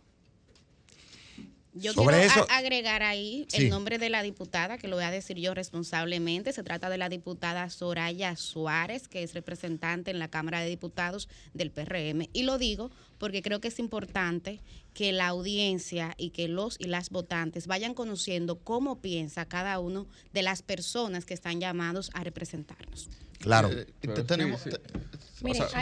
Yo 1.75 1.93
quiero 1.93 2.45
agregar 2.49 3.01
ahí 3.01 3.47
el 3.53 3.69
nombre 3.69 3.97
de 3.97 4.09
la 4.09 4.21
diputada, 4.21 4.77
que 4.77 4.87
lo 4.87 4.95
voy 4.95 5.05
a 5.05 5.11
decir 5.11 5.37
yo 5.37 5.53
responsablemente. 5.53 6.53
Se 6.53 6.63
trata 6.63 6.89
de 6.89 6.97
la 6.97 7.09
diputada 7.09 7.67
Soraya 7.69 8.35
Suárez, 8.35 9.07
que 9.07 9.23
es 9.23 9.33
representante 9.33 10.11
en 10.11 10.19
la 10.19 10.27
Cámara 10.27 10.59
de 10.59 10.69
Diputados 10.69 11.29
del 11.53 11.71
PRM. 11.71 12.27
Y 12.31 12.43
lo 12.43 12.57
digo 12.59 12.91
porque 13.17 13.41
creo 13.41 13.59
que 13.59 13.69
es 13.69 13.79
importante 13.79 14.59
que 14.93 15.11
la 15.13 15.27
audiencia 15.27 16.13
y 16.17 16.29
que 16.29 16.47
los 16.47 16.79
y 16.79 16.85
las 16.85 17.09
votantes 17.09 17.65
vayan 17.65 17.95
conociendo 17.95 18.59
cómo 18.59 19.01
piensa 19.01 19.45
cada 19.45 19.79
uno 19.79 20.07
de 20.31 20.43
las 20.43 20.61
personas 20.61 21.25
que 21.25 21.33
están 21.33 21.59
llamados 21.59 22.11
a 22.13 22.23
representarnos. 22.23 23.09
Claro. 23.39 23.69
tenemos, 24.27 24.61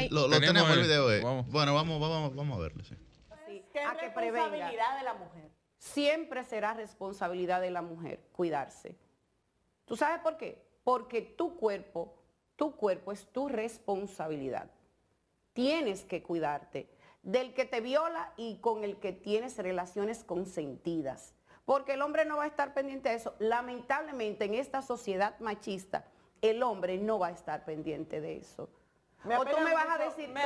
lo, 0.10 0.30
tenemos 0.40 0.70
el 0.72 0.82
video. 0.82 1.12
Eh. 1.12 1.22
Bueno, 1.50 1.74
vamos, 1.74 2.00
vamos, 2.00 2.36
vamos 2.36 2.58
a 2.58 2.62
verlo. 2.62 2.84
Sí. 2.84 2.96
a 3.36 3.98
que 3.98 4.06
responsabilidad 4.06 4.98
de 4.98 5.04
la 5.04 5.14
mujer. 5.16 5.51
Siempre 5.82 6.44
será 6.44 6.76
responsabilidad 6.76 7.60
de 7.60 7.72
la 7.72 7.82
mujer 7.82 8.20
cuidarse. 8.34 8.96
¿Tú 9.86 9.98
sabes 9.98 10.20
por 10.20 10.38
qué? 10.38 10.64
Porque 10.84 11.24
tu 11.24 11.58
cuerpo, 11.58 12.14
tu 12.56 12.76
cuerpo 12.76 13.12
es 13.12 13.26
tu 13.32 13.50
responsabilidad. 13.50 14.70
Tienes 15.54 16.04
que 16.04 16.22
cuidarte 16.22 16.88
del 17.24 17.56
que 17.56 17.66
te 17.66 17.82
viola 17.82 18.32
y 18.38 18.58
con 18.58 18.84
el 18.84 18.98
que 18.98 19.12
tienes 19.12 19.58
relaciones 19.58 20.24
consentidas. 20.24 21.34
Porque 21.66 21.94
el 21.94 22.04
hombre 22.04 22.26
no 22.26 22.38
va 22.38 22.44
a 22.44 22.48
estar 22.48 22.76
pendiente 22.76 23.10
de 23.10 23.16
eso. 23.16 23.34
Lamentablemente 23.40 24.46
en 24.46 24.54
esta 24.54 24.84
sociedad 24.84 25.40
machista, 25.40 26.06
el 26.44 26.62
hombre 26.62 27.00
no 27.00 27.18
va 27.18 27.30
a 27.30 27.32
estar 27.32 27.66
pendiente 27.66 28.22
de 28.22 28.38
eso. 28.38 28.70
Me 29.24 29.38
o 29.38 29.46
tú 29.46 29.58
me 29.60 29.74
vas 29.74 29.88
a 29.88 29.98
decir, 29.98 30.30
me, 30.30 30.42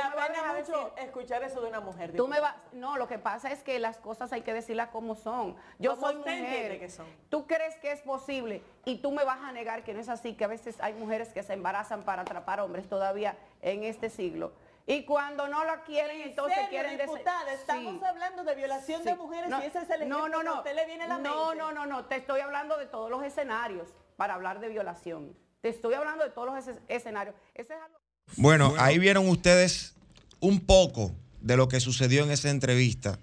mucho 0.58 0.92
escuchar 0.98 1.42
eso 1.42 1.60
de 1.62 1.68
una 1.68 1.80
mujer. 1.80 2.14
Tú 2.14 2.28
me 2.28 2.36
no, 2.72 2.96
lo 2.96 3.08
que 3.08 3.18
pasa 3.18 3.50
es 3.50 3.62
que 3.62 3.78
las 3.78 3.96
cosas 3.96 4.32
hay 4.32 4.42
que 4.42 4.52
decirlas 4.52 4.88
como 4.88 5.14
son. 5.14 5.56
Yo 5.78 5.96
soy 5.96 6.16
mujer. 6.16 6.78
Que 6.78 6.90
son. 6.90 7.06
Tú 7.30 7.46
crees 7.46 7.76
que 7.76 7.92
es 7.92 8.02
posible 8.02 8.62
y 8.84 8.98
tú 8.98 9.12
me 9.12 9.24
vas 9.24 9.40
a 9.40 9.52
negar 9.52 9.82
que 9.82 9.94
no 9.94 10.00
es 10.00 10.08
así, 10.08 10.34
que 10.34 10.44
a 10.44 10.48
veces 10.48 10.76
hay 10.80 10.92
mujeres 10.94 11.32
que 11.32 11.42
se 11.42 11.54
embarazan 11.54 12.02
para 12.02 12.22
atrapar 12.22 12.60
hombres 12.60 12.88
todavía 12.88 13.36
en 13.62 13.84
este 13.84 14.10
siglo. 14.10 14.52
Y 14.88 15.04
cuando 15.04 15.48
no 15.48 15.64
la 15.64 15.82
quieren, 15.82 16.20
entonces 16.20 16.68
quieren 16.68 16.96
diputada, 16.96 17.52
estamos 17.52 18.00
hablando 18.04 18.44
de 18.44 18.54
violación 18.54 19.02
de 19.04 19.16
mujeres 19.16 19.50
y 19.50 19.66
ese 19.66 19.80
es 19.80 19.90
el 19.90 20.02
ejemplo 20.02 20.28
no, 20.28 20.28
no, 20.28 20.42
no. 20.44 20.50
que 20.52 20.56
a 20.56 20.60
usted 20.60 20.74
le 20.76 20.86
viene 20.86 21.04
a 21.04 21.08
la 21.08 21.18
no, 21.18 21.46
mente. 21.46 21.56
No, 21.56 21.72
no, 21.72 21.86
no, 21.86 22.04
te 22.04 22.16
estoy 22.16 22.40
hablando 22.40 22.76
de 22.76 22.86
todos 22.86 23.10
los 23.10 23.24
escenarios 23.24 23.88
para 24.16 24.34
hablar 24.34 24.60
de 24.60 24.68
violación. 24.68 25.36
Te 25.60 25.70
estoy 25.70 25.94
hablando 25.94 26.22
de 26.22 26.30
todos 26.30 26.54
los 26.54 26.78
escenarios. 26.86 27.34
Ese 27.54 27.74
es 27.74 27.80
algo 27.82 27.98
bueno, 28.36 28.74
ahí 28.78 28.98
vieron 28.98 29.28
ustedes 29.28 29.94
un 30.40 30.60
poco 30.60 31.14
de 31.40 31.56
lo 31.56 31.68
que 31.68 31.80
sucedió 31.80 32.24
en 32.24 32.30
esa 32.30 32.50
entrevista 32.50 33.18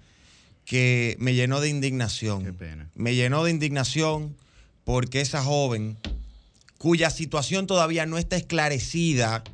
que 0.64 1.16
me 1.18 1.34
llenó 1.34 1.60
de 1.60 1.68
indignación. 1.68 2.44
Qué 2.44 2.52
pena. 2.52 2.90
Me 2.94 3.14
llenó 3.14 3.44
de 3.44 3.50
indignación 3.50 4.36
porque 4.84 5.20
esa 5.20 5.42
joven, 5.42 5.98
cuya 6.78 7.10
situación 7.10 7.66
todavía 7.66 8.06
no 8.06 8.18
está 8.18 8.36
esclarecida, 8.36 9.44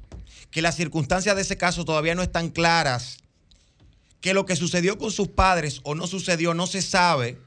que 0.51 0.63
las 0.63 0.77
circunstancias 0.77 1.37
de 1.37 1.43
ese 1.43 1.57
caso 1.57 1.85
todavía 1.85 2.15
no 2.15 2.23
están 2.23 2.51
claras, 2.51 3.19
que 4.21 4.35
lo 4.35 4.47
que 4.47 4.57
sucedió 4.57 4.99
con 4.99 5.11
sus 5.11 5.29
padres 5.29 5.81
o 5.83 5.95
no 5.95 6.07
sucedió 6.07 6.55
no 6.55 6.67
se 6.67 6.83
sabe, 6.83 7.39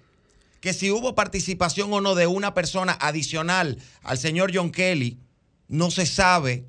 que 0.62 0.74
si 0.74 0.92
hubo 0.92 1.16
participación 1.16 1.92
o 1.94 2.00
no 2.00 2.16
de 2.16 2.28
una 2.28 2.54
persona 2.54 2.98
adicional 3.02 3.78
al 4.02 4.18
señor 4.18 4.52
John 4.54 4.72
Kelly, 4.72 5.20
no 5.68 5.92
se 5.92 6.06
sabe 6.06 6.66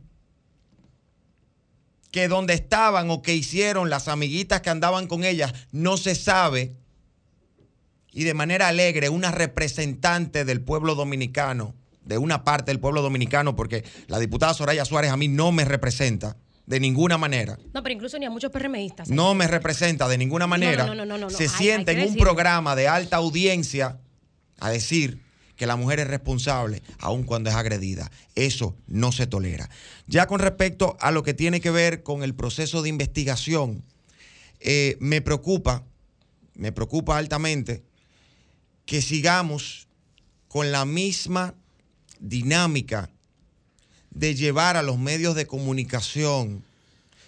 que 2.15 2.29
donde 2.29 2.55
estaban 2.55 3.11
o 3.11 3.23
que 3.23 3.35
hicieron 3.35 3.91
las 3.91 4.07
amiguitas 4.07 4.61
que 4.61 4.71
andaban 4.71 5.09
con 5.09 5.25
ellas 5.25 5.53
no 5.73 5.97
se 5.97 6.15
sabe. 6.15 6.77
Y 8.13 8.23
de 8.23 8.35
manera 8.35 8.69
alegre, 8.69 9.09
una 9.09 9.33
representante 9.33 10.45
del 10.45 10.61
pueblo 10.61 10.95
dominicano, 10.95 11.75
de 12.05 12.17
una 12.17 12.45
parte 12.45 12.71
del 12.71 12.79
pueblo 12.79 13.03
dominicano, 13.03 13.57
porque 13.57 13.83
la 14.07 14.21
diputada 14.21 14.55
Soraya 14.55 14.85
Suárez 14.85 15.11
a 15.11 15.17
mí 15.17 15.27
no 15.27 15.51
me 15.51 15.65
representa 15.65 16.37
de 16.67 16.79
ninguna 16.79 17.19
manera. 17.19 17.59
No, 17.73 17.83
pero 17.83 17.95
incluso 17.95 18.17
ni 18.17 18.27
a 18.27 18.31
muchos 18.31 18.53
PRMistas. 18.53 19.09
No 19.09 19.35
me 19.35 19.49
representa 19.49 20.07
de 20.07 20.17
ninguna 20.17 20.47
manera. 20.47 20.87
No, 20.87 20.95
no, 20.95 21.19
no, 21.19 21.31
se 21.31 21.49
siente 21.49 22.01
en 22.01 22.11
un 22.11 22.15
programa 22.15 22.77
de 22.77 22.87
alta 22.87 23.17
audiencia 23.17 23.99
a 24.61 24.71
decir 24.71 25.21
que 25.57 25.67
la 25.67 25.77
mujer 25.77 26.01
es 26.01 26.09
responsable 26.09 26.83
aun 26.99 27.25
cuando 27.25 27.51
es 27.51 27.57
agredida. 27.57 28.11
Eso 28.35 28.77
no 28.87 29.13
se 29.13 29.27
tolera. 29.27 29.71
Ya 30.07 30.27
con 30.27 30.41
respecto 30.41 30.97
a 31.01 31.11
lo 31.11 31.23
que 31.23 31.35
tiene 31.35 31.61
que 31.61 31.71
ver 31.71 32.03
con 32.03 32.23
el 32.23 32.35
proceso 32.35 32.83
de 32.83 32.89
investigación, 32.89 33.85
eh, 34.61 34.97
me 35.01 35.21
preocupa, 35.21 35.85
me 36.55 36.73
preocupa 36.73 37.19
altamente 37.19 37.83
que 38.87 39.03
sigamos 39.03 39.87
con 40.49 40.73
la 40.73 40.85
misma 40.85 41.55
dinámica 42.21 43.11
de 44.11 44.35
llevar 44.35 44.77
a 44.77 44.83
los 44.83 44.99
medios 44.99 45.35
de 45.35 45.47
comunicación 45.47 46.65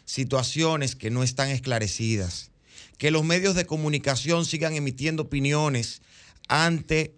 situaciones 0.05 0.95
que 0.95 1.11
no 1.11 1.23
están 1.23 1.51
esclarecidas, 1.51 2.51
que 2.97 3.11
los 3.11 3.25
medios 3.25 3.55
de 3.55 3.67
comunicación 3.67 4.45
sigan 4.45 4.75
emitiendo 4.75 5.25
opiniones 5.25 6.01
ante 6.49 7.15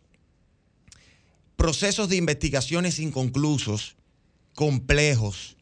procesos 1.58 2.08
de 2.08 2.14
investigaciones 2.14 3.00
inconclusos, 3.00 3.96
complejos. 4.54 5.56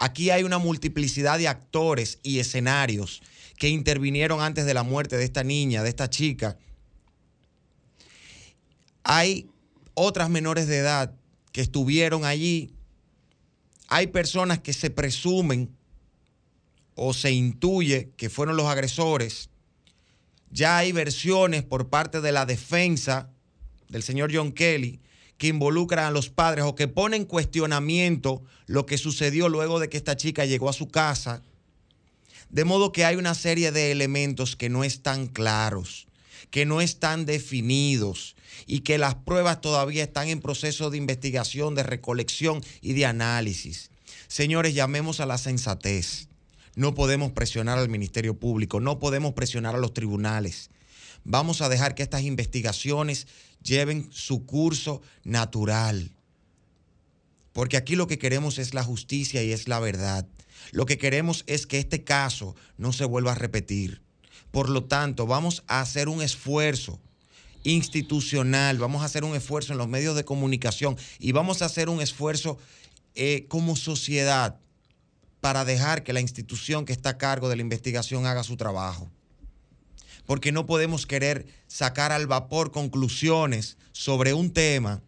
Aquí 0.00 0.30
hay 0.30 0.42
una 0.42 0.58
multiplicidad 0.58 1.38
de 1.38 1.46
actores 1.46 2.18
y 2.24 2.40
escenarios 2.40 3.22
que 3.56 3.68
intervinieron 3.68 4.40
antes 4.40 4.66
de 4.66 4.74
la 4.74 4.82
muerte 4.82 5.16
de 5.16 5.24
esta 5.24 5.44
niña, 5.44 5.84
de 5.84 5.88
esta 5.88 6.10
chica. 6.10 6.58
Hay 9.04 9.48
otras 9.94 10.30
menores 10.30 10.66
de 10.66 10.78
edad 10.78 11.14
que 11.52 11.60
estuvieron 11.60 12.24
allí. 12.24 12.72
Hay 13.86 14.08
personas 14.08 14.58
que 14.58 14.72
se 14.72 14.90
presumen 14.90 15.70
o 16.96 17.14
se 17.14 17.30
intuye 17.30 18.10
que 18.16 18.30
fueron 18.30 18.56
los 18.56 18.66
agresores. 18.66 19.48
Ya 20.50 20.76
hay 20.76 20.90
versiones 20.90 21.62
por 21.62 21.88
parte 21.88 22.20
de 22.20 22.32
la 22.32 22.46
defensa 22.46 23.30
del 23.88 24.02
señor 24.02 24.34
John 24.34 24.50
Kelly 24.50 25.00
que 25.38 25.48
involucran 25.48 26.06
a 26.06 26.10
los 26.10 26.30
padres 26.30 26.64
o 26.64 26.74
que 26.74 26.88
ponen 26.88 27.22
en 27.22 27.26
cuestionamiento 27.26 28.42
lo 28.66 28.86
que 28.86 28.98
sucedió 28.98 29.48
luego 29.48 29.78
de 29.78 29.88
que 29.88 29.96
esta 29.96 30.16
chica 30.16 30.44
llegó 30.44 30.68
a 30.68 30.72
su 30.72 30.88
casa. 30.88 31.42
De 32.48 32.64
modo 32.64 32.92
que 32.92 33.04
hay 33.04 33.16
una 33.16 33.34
serie 33.34 33.72
de 33.72 33.90
elementos 33.90 34.56
que 34.56 34.68
no 34.68 34.84
están 34.84 35.26
claros, 35.26 36.06
que 36.50 36.64
no 36.64 36.80
están 36.80 37.26
definidos 37.26 38.36
y 38.66 38.80
que 38.80 38.98
las 38.98 39.14
pruebas 39.14 39.60
todavía 39.60 40.04
están 40.04 40.28
en 40.28 40.40
proceso 40.40 40.90
de 40.90 40.98
investigación, 40.98 41.74
de 41.74 41.82
recolección 41.82 42.62
y 42.80 42.94
de 42.94 43.06
análisis. 43.06 43.90
Señores, 44.28 44.74
llamemos 44.74 45.20
a 45.20 45.26
la 45.26 45.38
sensatez. 45.38 46.28
No 46.74 46.94
podemos 46.94 47.32
presionar 47.32 47.78
al 47.78 47.88
Ministerio 47.88 48.38
Público, 48.38 48.80
no 48.80 48.98
podemos 48.98 49.34
presionar 49.34 49.74
a 49.74 49.78
los 49.78 49.94
tribunales. 49.94 50.70
Vamos 51.28 51.60
a 51.60 51.68
dejar 51.68 51.96
que 51.96 52.04
estas 52.04 52.22
investigaciones 52.22 53.26
lleven 53.60 54.08
su 54.12 54.46
curso 54.46 55.02
natural. 55.24 56.12
porque 57.52 57.78
aquí 57.78 57.96
lo 57.96 58.06
que 58.06 58.18
queremos 58.18 58.58
es 58.58 58.74
la 58.74 58.84
justicia 58.84 59.42
y 59.42 59.50
es 59.50 59.66
la 59.66 59.80
verdad. 59.80 60.28
Lo 60.72 60.84
que 60.84 60.98
queremos 60.98 61.42
es 61.46 61.66
que 61.66 61.78
este 61.78 62.04
caso 62.04 62.54
no 62.76 62.92
se 62.92 63.06
vuelva 63.06 63.32
a 63.32 63.34
repetir. 63.34 64.02
Por 64.50 64.68
lo 64.68 64.84
tanto, 64.84 65.26
vamos 65.26 65.64
a 65.66 65.80
hacer 65.80 66.10
un 66.10 66.20
esfuerzo 66.20 67.00
institucional, 67.64 68.76
vamos 68.76 69.00
a 69.00 69.06
hacer 69.06 69.24
un 69.24 69.34
esfuerzo 69.34 69.72
en 69.72 69.78
los 69.78 69.88
medios 69.88 70.14
de 70.16 70.26
comunicación 70.26 70.98
y 71.18 71.32
vamos 71.32 71.62
a 71.62 71.64
hacer 71.64 71.88
un 71.88 72.02
esfuerzo 72.02 72.58
eh, 73.14 73.46
como 73.48 73.74
sociedad 73.74 74.60
para 75.40 75.64
dejar 75.64 76.04
que 76.04 76.12
la 76.12 76.20
institución 76.20 76.84
que 76.84 76.92
está 76.92 77.10
a 77.10 77.18
cargo 77.18 77.48
de 77.48 77.56
la 77.56 77.62
investigación 77.62 78.26
haga 78.26 78.44
su 78.44 78.58
trabajo. 78.58 79.10
Porque 80.26 80.52
no 80.52 80.66
podemos 80.66 81.06
querer 81.06 81.46
sacar 81.66 82.12
al 82.12 82.26
vapor 82.26 82.72
conclusiones 82.72 83.78
sobre 83.92 84.34
un 84.34 84.52
tema 84.52 85.02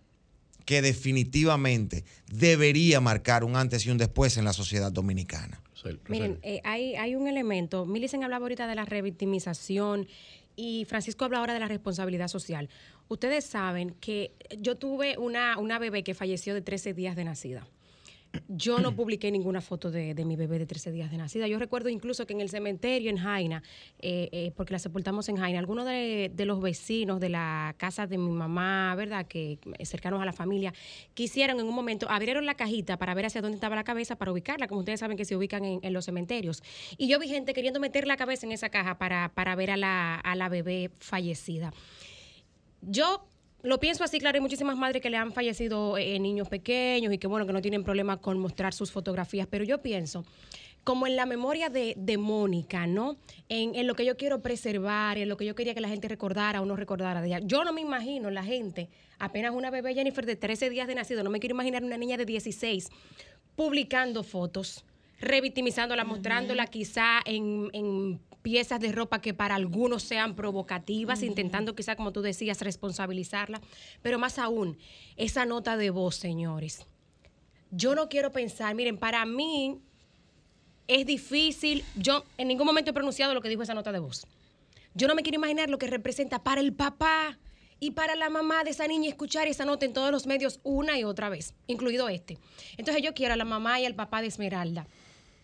que 0.65 0.83
definitivamente 0.83 2.05
debería 2.31 3.01
marcar 3.01 3.43
un 3.43 3.57
antes 3.57 3.87
y 3.87 3.91
un 3.91 3.99
después 3.99 4.37
en 4.37 4.45
la 4.45 4.53
sociedad 4.53 4.93
dominicana. 4.93 5.63
Miren, 6.09 6.39
eh, 6.43 6.61
hay, 6.65 6.95
hay 6.97 7.15
un 7.15 7.29
elemento, 7.29 7.87
Milicen 7.87 8.25
hablaba 8.25 8.45
ahorita 8.45 8.67
de 8.67 8.75
la 8.75 8.85
revictimización 8.85 10.09
y 10.57 10.85
Francisco 10.87 11.25
habla 11.25 11.39
ahora 11.39 11.55
de 11.55 11.61
la 11.61 11.69
responsabilidad 11.69 12.29
social. 12.29 12.69
Ustedes 13.09 13.45
saben 13.45 13.95
que 14.01 14.33
yo 14.59 14.77
tuve 14.77 15.17
una, 15.17 15.57
una 15.59 15.79
bebé 15.79 16.03
que 16.03 16.15
falleció 16.15 16.53
de 16.53 16.61
13 16.61 16.95
días 16.95 17.17
de 17.17 17.25
nacida. 17.25 17.67
Yo 18.49 18.79
no 18.79 18.95
publiqué 18.95 19.31
ninguna 19.31 19.61
foto 19.61 19.91
de, 19.91 20.15
mi 20.25 20.37
bebé 20.37 20.59
de 20.59 20.67
13 20.67 20.93
días 20.93 21.11
de 21.11 21.17
nacida. 21.17 21.47
Yo 21.49 21.59
recuerdo 21.59 21.89
incluso 21.89 22.27
que 22.27 22.35
en 22.35 22.41
el 22.41 22.51
cementerio 22.51 23.11
en 23.11 23.17
Jaina, 23.17 23.63
eh, 24.01 24.29
eh, 24.33 24.53
porque 24.57 24.73
la 24.73 24.79
sepultamos 24.79 25.29
en 25.29 25.37
Jaina, 25.37 25.59
algunos 25.59 25.87
de, 25.87 26.31
los 26.45 26.61
vecinos 26.61 27.21
de 27.21 27.31
la 27.31 27.75
casa 27.79 28.07
de 28.07 28.19
mi 28.19 28.31
mamá, 28.31 28.95
¿verdad? 28.97 29.27
Que 29.27 29.59
eh, 29.79 29.87
cercanos 29.87 30.21
a 30.21 30.25
la 30.25 30.33
familia, 30.33 30.75
quisieron 31.15 31.59
en 31.61 31.67
un 31.67 31.75
momento, 31.75 32.07
abrieron 32.11 32.45
la 32.45 32.55
cajita 32.55 32.99
para 32.99 33.15
ver 33.15 33.27
hacia 33.27 33.41
dónde 33.41 33.57
estaba 33.57 33.77
la 33.77 33.85
cabeza, 33.85 34.17
para 34.17 34.33
ubicarla, 34.33 34.69
como 34.69 34.81
ustedes 34.81 35.01
saben 35.01 35.17
que 35.17 35.25
se 35.25 35.37
ubican 35.37 35.65
en, 35.65 35.93
los 35.93 36.05
cementerios. 36.05 36.63
Y 36.99 37.09
yo 37.09 37.19
vi 37.19 37.29
gente 37.29 37.55
queriendo 37.55 37.81
meter 37.81 38.07
la 38.07 38.17
cabeza 38.17 38.47
en 38.47 38.53
esa 38.53 38.69
caja 38.69 38.99
para, 38.99 39.31
para 39.35 39.55
ver 39.55 39.71
a 39.71 39.77
la, 39.77 40.17
a 40.17 40.35
la 40.37 40.49
bebé 40.49 40.91
fallecida. 40.99 41.73
Yo 42.83 43.27
lo 43.63 43.81
pienso 43.81 44.05
así, 44.05 44.19
claro, 44.21 44.37
hay 44.37 44.41
muchísimas 44.41 44.77
madres 44.77 45.03
que 45.03 45.11
le 45.11 45.17
han 45.17 45.33
fallecido 45.33 45.99
eh, 45.99 46.19
niños 46.19 46.49
pequeños 46.49 47.13
y 47.13 47.19
que 47.19 47.27
bueno, 47.27 47.47
que 47.47 47.53
no 47.53 47.61
tienen 47.61 47.83
problema 47.83 48.19
con 48.19 48.39
mostrar 48.39 48.73
sus 48.73 48.93
fotografías, 48.93 49.47
pero 49.51 49.65
yo 49.65 49.79
pienso 49.83 50.25
como 50.85 51.07
en 51.07 51.17
la 51.17 51.27
memoria 51.27 51.69
de, 51.69 52.17
Mónica, 52.19 52.87
¿no? 52.87 53.19
En, 53.51 53.87
lo 53.87 53.95
que 53.95 54.07
yo 54.07 54.17
quiero 54.17 54.41
preservar, 54.41 55.19
en 55.19 55.29
lo 55.29 55.37
que 55.37 55.45
yo 55.45 55.55
quería 55.55 55.75
que 55.75 55.83
la 55.83 55.89
gente 55.89 56.09
recordara 56.09 56.63
o 56.63 56.65
no 56.65 56.77
recordara 56.77 57.21
de 57.21 57.27
ella. 57.27 57.41
Yo 57.41 57.63
no 57.63 57.75
me 57.75 57.83
imagino 57.83 58.31
la 58.31 58.43
gente, 58.43 58.89
apenas 59.19 59.53
una 59.55 59.71
bebé 59.71 59.93
Jennifer 59.93 60.25
de 60.25 60.37
13 60.37 60.71
días 60.71 60.89
de 60.89 60.95
nacido, 60.95 61.23
no 61.23 61.29
me 61.29 61.41
quiero 61.41 61.55
imaginar 61.55 61.85
una 61.85 61.99
niña 61.99 62.17
de 62.17 62.25
16 62.25 62.89
publicando 63.55 64.23
fotos, 64.23 64.83
revictimizándola, 65.21 66.05
mostrándola 66.05 66.67
quizá 66.69 67.21
en, 67.27 67.69
en 67.75 68.19
piezas 68.49 68.81
de 68.81 68.93
ropa 68.93 69.21
que 69.21 69.35
para 69.35 69.57
algunos 69.57 70.03
sean 70.03 70.35
provocativas, 70.35 71.23
intentando 71.23 71.75
quizá, 71.75 71.97
como 71.97 72.13
tú 72.13 72.23
decías, 72.23 72.63
responsabilizarla, 72.63 73.61
pero 74.01 74.19
más 74.19 74.39
aún, 74.39 74.79
esa 75.19 75.45
nota 75.45 75.77
de 75.77 75.91
voz, 75.91 76.15
señores. 76.15 76.87
Yo 77.71 77.95
no 77.95 78.09
quiero 78.09 78.33
pensar, 78.33 78.75
miren, 78.75 78.97
para 78.97 79.27
mí 79.27 79.83
es 80.87 81.05
difícil, 81.05 81.85
yo 81.95 82.25
en 82.39 82.49
ningún 82.49 82.67
momento 82.67 82.91
he 82.91 82.95
pronunciado 82.95 83.35
lo 83.35 83.43
que 83.43 83.51
dijo 83.51 83.63
esa 83.63 83.75
nota 83.75 83.93
de 83.93 83.99
voz. 83.99 84.27
Yo 84.95 85.09
no 85.09 85.15
me 85.15 85.23
quiero 85.23 85.37
imaginar 85.37 85.69
lo 85.69 85.77
que 85.77 85.87
representa 85.87 86.43
para 86.43 86.63
el 86.63 86.73
papá 86.73 87.39
y 87.81 87.91
para 87.91 88.17
la 88.17 88.31
mamá 88.31 88.65
de 88.65 88.71
esa 88.71 88.87
niña 88.87 89.11
escuchar 89.11 89.47
esa 89.47 89.67
nota 89.67 89.85
en 89.85 89.93
todos 89.93 90.11
los 90.11 90.27
medios 90.27 90.59
una 90.63 90.99
y 90.99 91.05
otra 91.05 91.29
vez, 91.29 91.53
incluido 91.67 92.09
este. 92.09 92.39
Entonces 92.79 93.03
yo 93.03 93.13
quiero 93.13 93.35
a 93.35 93.37
la 93.37 93.45
mamá 93.45 93.79
y 93.79 93.85
al 93.85 93.95
papá 93.95 94.23
de 94.23 94.29
Esmeralda 94.29 94.87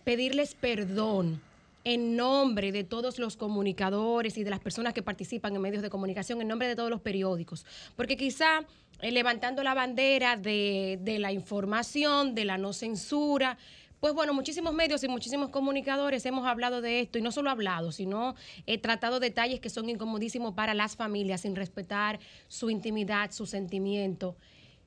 pedirles 0.04 0.54
perdón 0.54 1.42
en 1.84 2.16
nombre 2.16 2.72
de 2.72 2.82
todos 2.82 3.18
los 3.18 3.36
comunicadores 3.36 4.38
y 4.38 4.44
de 4.44 4.50
las 4.50 4.60
personas 4.60 4.94
que 4.94 5.02
participan 5.02 5.54
en 5.54 5.62
medios 5.62 5.82
de 5.82 5.90
comunicación, 5.90 6.40
en 6.40 6.48
nombre 6.48 6.66
de 6.66 6.76
todos 6.76 6.90
los 6.90 7.02
periódicos. 7.02 7.66
Porque 7.94 8.16
quizá 8.16 8.64
eh, 9.00 9.12
levantando 9.12 9.62
la 9.62 9.74
bandera 9.74 10.36
de, 10.36 10.98
la 11.18 11.30
información, 11.30 12.34
de 12.34 12.46
la 12.46 12.56
no 12.56 12.72
censura, 12.72 13.58
pues 14.00 14.14
bueno, 14.14 14.34
muchísimos 14.34 14.74
medios 14.74 15.02
y 15.04 15.08
muchísimos 15.08 15.50
comunicadores 15.50 16.26
hemos 16.26 16.46
hablado 16.46 16.80
de 16.80 17.00
esto 17.00 17.18
y 17.18 17.22
no 17.22 17.32
solo 17.32 17.50
hablado, 17.50 17.92
sino 17.92 18.34
he 18.66 18.78
tratado 18.78 19.20
detalles 19.20 19.60
que 19.60 19.70
son 19.70 19.88
incomodísimos 19.88 20.54
para 20.54 20.74
las 20.74 20.96
familias 20.96 21.42
sin 21.42 21.56
respetar 21.56 22.18
su 22.48 22.70
intimidad, 22.70 23.30
su 23.30 23.46
sentimiento 23.46 24.36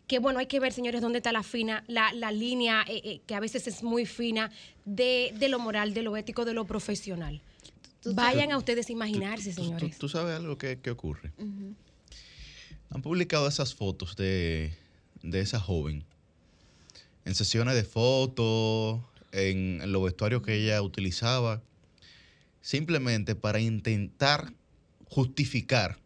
que 0.08 0.20
bueno, 0.20 0.39
hay 0.39 0.48
que 0.48 0.60
ver, 0.60 0.72
señores, 0.72 1.02
dónde 1.02 1.20
está 1.20 1.34
la 1.34 1.43
fina, 1.43 1.84
la, 1.88 2.32
línea 2.32 2.86
eh, 2.88 3.02
eh, 3.04 3.22
que 3.28 3.36
a 3.36 3.39
veces 3.41 3.67
es 3.67 3.84
muy 3.84 4.06
fina 4.06 4.52
de, 4.86 5.34
lo 5.50 5.60
moral, 5.60 5.93
de 5.93 6.02
lo 6.02 6.15
ético, 6.15 6.46
de 6.46 6.54
lo 6.54 6.65
profesional. 6.65 7.41
Vayan 8.06 8.54
a 8.54 8.58
ustedes 8.58 8.88
a 8.88 8.91
imaginarse, 8.93 9.52
señores. 9.52 9.98
Tú, 9.98 10.08
sabes 10.08 10.38
algo 10.38 10.58
que, 10.58 10.80
ocurre. 10.89 11.34
Han 12.89 13.02
publicado 13.02 13.50
esas 13.50 13.76
fotos 13.76 14.15
de, 14.15 14.74
esa 15.24 15.60
joven 15.60 16.06
en 17.26 17.36
sesiones 17.36 17.76
de 17.76 17.84
fotos, 17.84 19.02
en, 19.34 19.82
en 19.82 19.91
los 19.91 20.02
vestuarios 20.02 20.41
que 20.41 20.54
ella 20.56 20.82
utilizaba, 20.82 21.62
simplemente 22.62 23.36
para 23.36 23.60
intentar 23.60 24.54
justificar 25.10 26.00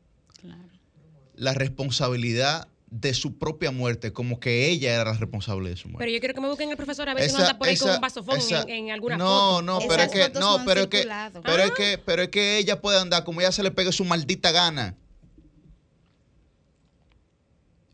la 1.36 1.54
responsabilidad 1.54 2.68
de 2.92 3.14
su 3.14 3.38
propia 3.38 3.72
muerte, 3.72 4.12
como 4.12 4.42
que 4.42 4.68
ella 4.68 4.94
era 4.94 5.06
la 5.06 5.14
responsable 5.14 5.70
de 5.70 5.78
su 5.78 5.88
muerte. 5.88 6.04
Pero 6.04 6.12
yo 6.12 6.20
quiero 6.20 6.36
que 6.36 6.42
me 6.42 6.50
busquen 6.50 6.70
el 6.70 6.76
profesor 6.76 7.08
a 7.08 7.14
ver 7.14 7.30
si 7.30 7.34
no 7.34 7.40
anda 7.40 7.58
por 7.58 7.70
ahí 7.70 7.78
con 7.78 7.90
un 7.90 8.02
vasofón 8.02 8.38
en, 8.50 8.70
en, 8.70 8.92
alguna 8.92 9.16
no, 9.16 9.26
foto. 9.26 9.62
No, 9.62 9.80
pero 9.88 10.04
es 10.04 10.12
que, 10.12 10.30
no, 10.38 10.66
pero 10.66 10.82
es 10.82 10.88
que, 10.88 11.08
pero 11.42 11.64
es 11.64 11.72
que, 11.72 11.98
pero 11.98 12.22
es 12.24 12.30
que 12.30 12.58
ella 12.58 12.82
puede 12.82 13.00
andar 13.00 13.24
como 13.24 13.40
ella 13.40 13.54
se 13.54 13.64
le 13.64 13.72
pegue 13.72 13.94
su 13.94 14.04
maldita 14.04 14.52
gana. 14.52 14.98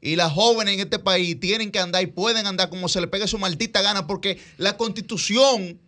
Y 0.01 0.15
las 0.15 0.31
jóvenes 0.33 0.73
en 0.73 0.79
este 0.79 0.97
país 0.97 1.39
tienen 1.39 1.71
que 1.71 1.77
andar 1.77 2.01
y 2.01 2.07
pueden 2.07 2.47
andar 2.47 2.69
como 2.69 2.89
se 2.89 2.99
le 2.99 3.07
pegue 3.07 3.27
su 3.27 3.37
maldita 3.37 3.83
gana 3.83 4.07
porque 4.07 4.41
la 4.57 4.77
constitución, 4.77 5.79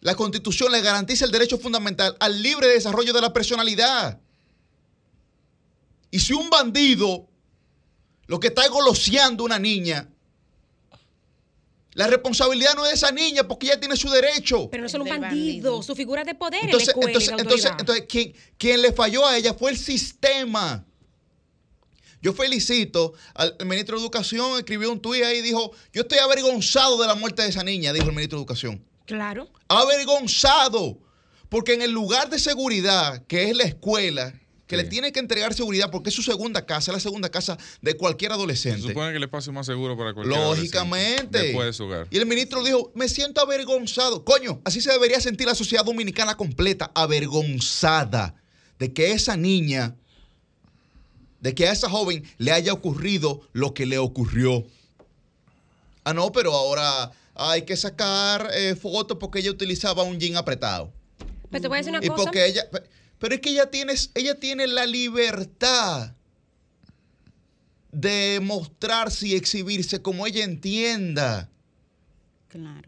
la 0.00 0.14
constitución 0.14 0.70
le 0.70 0.80
garantiza 0.80 1.24
el 1.24 1.32
derecho 1.32 1.58
fundamental 1.58 2.16
al 2.20 2.40
libre 2.40 2.68
desarrollo 2.68 3.12
de 3.12 3.20
la 3.20 3.32
personalidad. 3.32 4.20
Y 6.12 6.20
si 6.20 6.34
un 6.34 6.48
bandido 6.50 7.28
lo 8.26 8.40
que 8.40 8.48
está 8.48 8.66
goloseando 8.68 9.44
una 9.44 9.58
niña. 9.58 10.08
La 11.92 12.08
responsabilidad 12.08 12.74
no 12.74 12.84
es 12.84 12.90
de 12.90 12.96
esa 12.96 13.12
niña 13.12 13.46
porque 13.46 13.66
ella 13.66 13.78
tiene 13.78 13.96
su 13.96 14.10
derecho. 14.10 14.68
Pero 14.70 14.82
no 14.82 14.88
son 14.88 15.02
un 15.02 15.08
bandido, 15.08 15.80
su 15.82 15.94
figura 15.94 16.24
de 16.24 16.34
poder 16.34 16.64
entonces, 16.64 16.88
en 16.88 17.00
la 17.00 17.06
entonces, 17.06 17.34
entonces, 17.38 17.70
entonces 17.78 18.04
quien, 18.08 18.34
quien, 18.58 18.82
le 18.82 18.92
falló 18.92 19.24
a 19.26 19.36
ella 19.36 19.54
fue 19.54 19.70
el 19.70 19.78
sistema. 19.78 20.84
Yo 22.20 22.32
felicito 22.32 23.12
al 23.34 23.54
ministro 23.66 23.96
de 23.96 24.02
Educación, 24.02 24.58
escribió 24.58 24.90
un 24.90 24.98
tuit 24.98 25.22
ahí 25.22 25.38
y 25.38 25.42
dijo, 25.42 25.70
yo 25.92 26.02
estoy 26.02 26.18
avergonzado 26.18 27.00
de 27.00 27.06
la 27.06 27.14
muerte 27.14 27.42
de 27.42 27.50
esa 27.50 27.62
niña, 27.62 27.92
dijo 27.92 28.06
el 28.06 28.14
ministro 28.14 28.38
de 28.38 28.42
Educación. 28.42 28.84
Claro. 29.04 29.48
Avergonzado. 29.68 30.98
Porque 31.48 31.74
en 31.74 31.82
el 31.82 31.92
lugar 31.92 32.30
de 32.30 32.38
seguridad, 32.38 33.22
que 33.26 33.50
es 33.50 33.56
la 33.56 33.64
escuela, 33.64 34.34
que 34.66 34.76
le 34.76 34.84
tiene 34.84 35.12
que 35.12 35.20
entregar 35.20 35.52
seguridad 35.52 35.90
porque 35.90 36.08
es 36.08 36.14
su 36.14 36.22
segunda 36.22 36.64
casa, 36.64 36.90
es 36.90 36.94
la 36.94 37.00
segunda 37.00 37.28
casa 37.28 37.58
de 37.82 37.96
cualquier 37.96 38.32
adolescente. 38.32 38.80
Se 38.80 38.88
supone 38.88 39.10
que 39.10 39.18
el 39.18 39.24
espacio 39.24 39.52
más 39.52 39.66
seguro 39.66 39.96
para 39.96 40.14
cualquier 40.14 40.38
Lógicamente. 40.38 41.38
Después 41.38 41.66
de 41.66 41.72
su 41.74 41.84
hogar. 41.84 42.06
Y 42.10 42.16
el 42.16 42.26
ministro 42.26 42.64
dijo, 42.64 42.90
me 42.94 43.08
siento 43.08 43.42
avergonzado. 43.42 44.24
Coño, 44.24 44.60
así 44.64 44.80
se 44.80 44.90
debería 44.90 45.20
sentir 45.20 45.46
la 45.46 45.54
sociedad 45.54 45.84
dominicana 45.84 46.36
completa, 46.36 46.90
avergonzada 46.94 48.34
de 48.78 48.92
que 48.92 49.12
esa 49.12 49.36
niña, 49.36 49.96
de 51.40 51.54
que 51.54 51.68
a 51.68 51.72
esa 51.72 51.90
joven 51.90 52.24
le 52.38 52.52
haya 52.52 52.72
ocurrido 52.72 53.42
lo 53.52 53.74
que 53.74 53.84
le 53.86 53.98
ocurrió. 53.98 54.64
Ah, 56.04 56.14
no, 56.14 56.32
pero 56.32 56.52
ahora 56.54 57.12
hay 57.34 57.62
que 57.62 57.76
sacar 57.76 58.50
eh, 58.54 58.74
fotos 58.76 59.18
porque 59.18 59.40
ella 59.40 59.50
utilizaba 59.50 60.02
un 60.02 60.18
jean 60.18 60.36
apretado. 60.36 60.92
Pero 61.50 61.62
te 61.62 61.68
voy 61.68 61.76
a 61.76 61.78
decir 61.78 61.92
una 61.92 62.04
y 62.04 62.08
cosa. 62.08 62.24
Porque 62.24 62.46
ella 62.46 62.68
pero 63.24 63.36
es 63.36 63.40
que 63.40 63.48
ella 63.52 63.70
tiene, 63.70 63.94
ella 64.14 64.38
tiene 64.38 64.66
la 64.66 64.84
libertad 64.84 66.12
de 67.90 68.38
mostrarse 68.42 69.28
y 69.28 69.34
exhibirse 69.34 70.02
como 70.02 70.26
ella 70.26 70.44
entienda. 70.44 71.48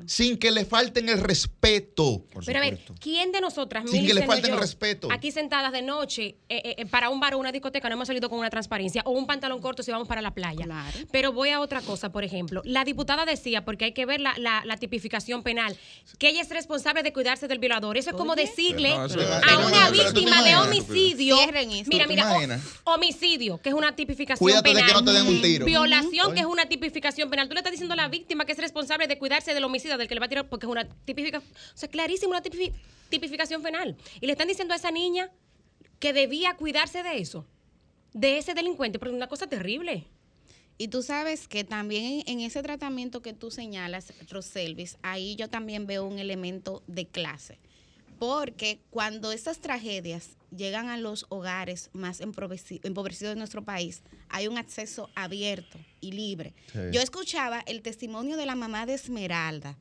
Sin 0.07 0.39
que 0.39 0.51
le 0.51 0.65
falten 0.65 1.09
el 1.09 1.21
respeto. 1.21 2.25
Pero 2.45 2.59
a 2.59 2.63
ver, 2.63 2.81
¿quién 3.01 3.33
de 3.33 3.41
nosotras, 3.41 3.91
sin 3.91 4.07
que 4.07 4.15
le 4.15 4.27
falten 4.27 4.53
el 4.53 4.61
respeto, 4.61 5.09
aquí 5.11 5.31
sentadas 5.31 5.73
de 5.73 5.83
noche 5.83 6.37
eh, 6.49 6.63
eh, 6.65 6.75
eh, 6.79 6.87
para 6.87 7.11
un 7.11 7.21
bar 7.21 7.35
o 7.35 7.39
una 7.39 7.53
discoteca 7.53 7.89
no 7.89 7.95
hemos 7.95 8.07
salido 8.07 8.29
con 8.29 8.39
una 8.39 8.51
transparencia 8.51 9.03
o 9.05 9.11
un 9.11 9.27
pantalón 9.27 9.61
corto 9.61 9.83
si 9.83 9.91
vamos 9.91 10.09
para 10.09 10.23
la 10.23 10.33
playa? 10.35 10.67
Pero 11.11 11.33
voy 11.33 11.51
a 11.51 11.61
otra 11.61 11.81
cosa, 11.81 12.13
por 12.13 12.25
ejemplo, 12.25 12.63
la 12.65 12.85
diputada 12.85 13.25
decía, 13.25 13.65
porque 13.65 13.87
hay 13.87 13.93
que 13.93 14.07
ver 14.07 14.21
la, 14.21 14.35
la, 14.39 14.77
tipificación 14.77 15.43
penal, 15.43 15.77
que 16.19 16.29
ella 16.29 16.43
es 16.43 16.51
responsable 16.51 17.03
de 17.03 17.13
cuidarse 17.13 17.49
del 17.49 17.59
violador. 17.59 17.97
Eso 17.97 18.11
es 18.11 18.17
como 18.17 18.35
decirle 18.37 18.93
a 18.93 19.59
una 19.67 19.91
víctima 19.91 20.43
de 20.43 20.57
homicidio, 20.57 21.37
mira, 21.87 22.07
mira, 22.07 22.61
homicidio, 22.85 23.59
que 23.59 23.71
es 23.71 23.75
una 23.75 23.97
tipificación 23.97 24.63
penal, 24.63 25.05
violación, 25.65 26.35
que 26.35 26.41
es 26.41 26.47
una 26.47 26.67
tipificación 26.67 27.31
penal. 27.31 27.49
Tú 27.49 27.55
le 27.55 27.61
estás 27.61 27.73
diciendo 27.73 27.95
a 27.95 27.97
la 27.97 28.09
víctima 28.09 28.45
que 28.45 28.53
es 28.53 28.59
responsable 28.59 29.07
de 29.07 29.19
cuidarse 29.19 29.56
del 29.57 29.65
homicida 29.65 29.97
del 29.97 30.07
que 30.07 30.15
le 30.15 30.21
va 30.21 30.27
a 30.27 30.29
tirar, 30.29 30.49
porque 30.49 30.67
es 30.67 30.71
una 30.71 30.89
tipificación, 31.05 31.53
o 31.53 31.77
sea, 31.77 31.89
clarísimo, 31.89 32.31
una 32.31 32.43
tipificación 32.43 33.63
penal. 33.63 33.97
Y 34.21 34.27
le 34.27 34.33
están 34.33 34.49
diciendo 34.49 34.75
a 34.75 34.77
esa 34.77 34.91
niña 34.91 35.31
que 35.99 36.13
debía 36.13 36.55
cuidarse 36.55 37.03
de 37.03 37.19
eso, 37.19 37.47
de 38.13 38.39
ese 38.39 38.55
delincuente, 38.55 38.99
porque 38.99 39.11
es 39.11 39.17
una 39.17 39.29
cosa 39.29 39.47
terrible. 39.47 40.07
Y 40.79 40.89
tú 40.89 41.03
sabes 41.03 41.49
que 41.49 41.65
también 41.65 42.23
en 42.27 42.41
ese 42.41 42.63
tratamiento 42.63 43.23
que 43.23 43.33
tú 43.33 43.51
señalas, 43.51 44.13
Roselvis, 44.31 44.99
ahí 45.03 45.35
yo 45.37 45.49
también 45.49 45.87
veo 45.87 46.05
un 46.05 46.19
elemento 46.19 46.83
de 46.87 47.07
clase. 47.07 47.59
Porque 48.19 48.81
cuando 48.91 49.33
estas 49.33 49.61
tragedias 49.61 50.37
llegan 50.51 50.89
a 50.89 50.97
los 50.97 51.27
hogares 51.29 51.91
más 51.93 52.21
empobrecidos 52.21 53.35
de 53.35 53.37
nuestro 53.37 53.65
país, 53.65 54.03
hay 54.29 54.49
un 54.49 54.59
acceso 54.59 55.11
abierto 55.15 55.79
y 56.01 56.13
libre. 56.13 56.55
Yo 56.93 57.01
escuchaba 57.01 57.61
el 57.67 57.83
testimonio 57.83 58.37
de 58.37 58.47
la 58.47 58.55
mamá 58.55 58.87
de 58.87 58.95
Esmeralda, 58.95 59.77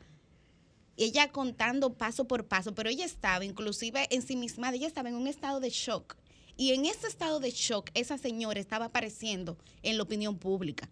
ella 0.97 1.31
contando 1.31 1.93
paso 1.93 2.25
por 2.25 2.47
paso, 2.47 2.73
pero 2.73 2.89
ella 2.89 3.05
estaba 3.05 3.43
inclusive 3.43 4.07
en 4.11 4.21
sí 4.21 4.35
misma, 4.35 4.73
ella 4.73 4.87
estaba 4.87 5.09
en 5.09 5.15
un 5.15 5.27
estado 5.27 5.59
de 5.59 5.69
shock. 5.69 6.15
Y 6.57 6.71
en 6.71 6.85
ese 6.85 7.07
estado 7.07 7.41
de 7.41 7.51
shock, 7.51 7.89
esa 7.93 8.17
señora 8.17 8.61
estaba 8.61 8.85
apareciendo 8.85 9.57
en 9.83 9.97
la 9.97 10.03
opinión 10.03 10.37
pública. 10.37 10.89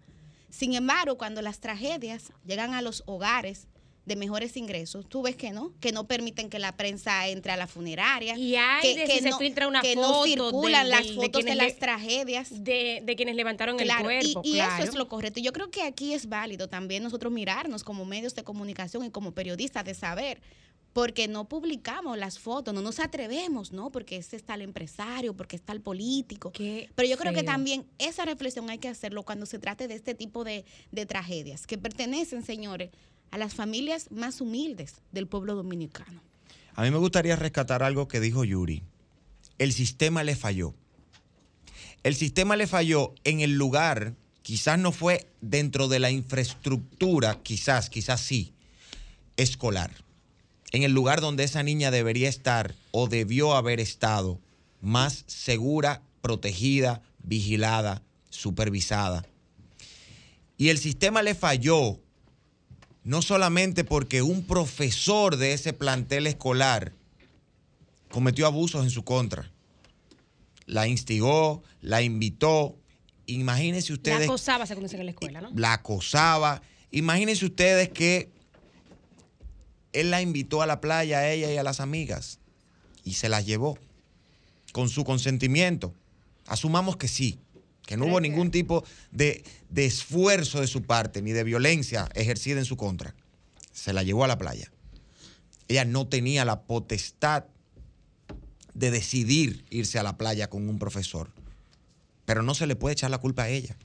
Sin 0.49 0.73
embargo, 0.73 1.17
cuando 1.17 1.41
las 1.41 1.61
tragedias 1.61 2.33
llegan 2.45 2.73
a 2.73 2.81
los 2.81 3.03
hogares, 3.05 3.67
de 4.05 4.15
mejores 4.17 4.57
ingresos, 4.57 5.07
tú 5.07 5.21
ves 5.21 5.35
que 5.35 5.51
no, 5.51 5.73
que 5.79 5.91
no 5.91 6.07
permiten 6.07 6.49
que 6.49 6.59
la 6.59 6.75
prensa 6.75 7.27
entre 7.27 7.53
a 7.53 7.57
la 7.57 7.67
funeraria. 7.67 8.37
Y 8.37 8.55
hay 8.55 8.95
que, 8.95 9.05
que 9.05 9.21
se 9.21 9.31
filtra 9.37 9.67
una 9.67 9.81
que 9.81 9.95
no 9.95 10.23
circulan 10.23 10.89
las 10.89 11.11
fotos 11.13 11.45
de, 11.45 11.55
las 11.55 11.77
tragedias. 11.77 12.63
De, 12.63 13.13
quienes 13.15 13.35
levantaron 13.35 13.79
el 13.79 13.89
cuerpo. 14.01 14.41
Y, 14.43 14.57
y 14.57 14.59
eso 14.59 14.83
es 14.83 14.95
lo 14.95 15.07
correcto. 15.07 15.39
Yo 15.39 15.53
creo 15.53 15.71
que 15.71 15.83
aquí 15.83 16.13
es 16.13 16.27
válido 16.27 16.67
también 16.67 17.03
nosotros 17.03 17.31
mirarnos 17.31 17.83
como 17.83 18.05
medios 18.05 18.35
de 18.35 18.43
comunicación 18.43 19.05
y 19.05 19.11
como 19.11 19.31
periodistas 19.31 19.85
de 19.85 19.93
saber 19.93 20.41
porque 20.93 21.27
no 21.27 21.49
publicamos 21.49 22.17
las 22.17 22.37
fotos, 22.37 22.73
no 22.73 22.81
nos 22.81 22.99
atrevemos, 22.99 23.71
¿no? 23.71 23.91
Porque 23.91 24.17
ese 24.17 24.35
está 24.35 24.53
el 24.53 24.61
empresario, 24.61 25.35
porque 25.35 25.55
está 25.55 25.73
el 25.73 25.81
político. 25.81 26.51
Pero 26.53 27.09
yo 27.09 27.17
creo 27.17 27.33
que 27.33 27.41
también 27.41 27.87
esa 27.97 28.25
reflexión 28.25 28.69
hay 28.69 28.77
que 28.77 28.89
hacerlo 28.89 29.23
cuando 29.23 29.47
se 29.47 29.57
trate 29.57 29.87
de 29.87 29.95
este 29.95 30.13
tipo 30.13 30.43
de, 30.43 30.65
de 30.91 31.05
tragedias, 31.07 31.65
que 31.65 31.79
pertenecen, 31.79 32.43
señores, 32.43 32.91
a 33.33 33.37
las 33.39 33.55
familias 33.55 34.11
más 34.11 34.41
humildes 34.41 34.93
del 35.11 35.25
pueblo 35.25 35.55
dominicano. 35.55 36.21
A 36.75 36.83
mí 36.83 36.91
me 36.91 36.99
gustaría 36.99 37.35
rescatar 37.35 37.81
algo 37.81 38.07
que 38.07 38.19
dijo 38.19 38.43
Yuri. 38.43 38.83
El 39.57 39.73
sistema 39.73 40.23
le 40.23 40.35
falló. 40.35 40.75
El 42.03 42.13
sistema 42.13 42.55
le 42.55 42.67
falló 42.67 43.15
en 43.23 43.39
el 43.39 43.53
lugar, 43.53 44.13
quizás 44.43 44.77
no 44.77 44.91
fue 44.91 45.27
dentro 45.41 45.87
de 45.87 45.97
la 45.97 46.11
infraestructura, 46.11 47.41
quizás, 47.41 47.89
quizás 47.89 48.21
sí, 48.21 48.53
escolar. 49.35 49.89
En 50.71 50.83
el 50.83 50.91
lugar 50.91 51.19
donde 51.19 51.43
esa 51.43 51.63
niña 51.63 51.89
debería 51.89 52.29
estar 52.29 52.75
o 52.91 53.07
debió 53.07 53.55
haber 53.55 53.79
estado 53.79 54.39
más 54.79 55.23
segura, 55.25 56.03
protegida, 56.21 57.01
vigilada, 57.23 58.03
supervisada. 58.29 59.25
Y 60.55 60.69
el 60.69 60.77
sistema 60.77 61.23
le 61.23 61.33
falló 61.33 62.02
no 63.03 63.21
solamente 63.21 63.83
porque 63.83 64.21
un 64.21 64.45
profesor 64.45 65.37
de 65.37 65.53
ese 65.53 65.73
plantel 65.73 66.27
escolar 66.27 66.93
cometió 68.09 68.45
abusos 68.45 68.83
en 68.83 68.89
su 68.89 69.03
contra, 69.03 69.51
la 70.65 70.87
instigó, 70.87 71.63
la 71.81 72.01
invitó. 72.01 72.77
Imagínense 73.25 73.91
ustedes. 73.93 74.19
La 74.19 74.25
acosaba, 74.25 74.65
según 74.65 74.83
dicen 74.83 75.01
en 75.01 75.07
la 75.07 75.11
escuela, 75.11 75.41
¿no? 75.41 75.51
La 75.55 75.73
acosaba. 75.73 76.61
Imagínense 76.91 77.45
ustedes 77.45 77.89
que 77.89 78.29
él 79.91 80.11
la 80.11 80.21
invitó 80.21 80.61
a 80.61 80.67
la 80.67 80.79
playa 80.79 81.19
a 81.19 81.31
ella 81.31 81.51
y 81.51 81.57
a 81.57 81.63
las 81.63 81.79
amigas 81.79 82.39
y 83.03 83.13
se 83.13 83.29
las 83.29 83.45
llevó 83.45 83.77
con 84.71 84.89
su 84.89 85.03
consentimiento. 85.03 85.93
Asumamos 86.45 86.97
que 86.97 87.07
sí 87.07 87.39
que 87.85 87.97
no 87.97 88.05
hubo 88.05 88.21
ningún 88.21 88.49
tipo 88.51 88.83
de, 89.11 89.43
esfuerzo 89.75 90.61
de 90.61 90.67
su 90.67 90.83
parte 90.83 91.21
ni 91.21 91.31
de 91.31 91.43
violencia 91.43 92.09
ejercida 92.13 92.59
en 92.59 92.65
su 92.65 92.77
contra. 92.77 93.15
Se 93.71 93.93
la 93.93 94.03
llevó 94.03 94.23
a 94.23 94.27
la 94.27 94.37
playa. 94.37 94.71
Ella 95.67 95.85
no 95.85 96.07
tenía 96.07 96.45
la 96.45 96.61
potestad 96.61 97.45
de 98.73 98.91
decidir 98.91 99.65
irse 99.69 99.99
a 99.99 100.03
la 100.03 100.17
playa 100.17 100.49
con 100.49 100.67
un 100.67 100.79
profesor, 100.79 101.31
pero 102.25 102.43
no 102.43 102.53
se 102.55 102.67
le 102.67 102.75
puede 102.75 102.93
echar 102.93 103.11
la 103.11 103.17
culpa 103.19 103.43
a 103.43 103.49
ella. 103.49 103.75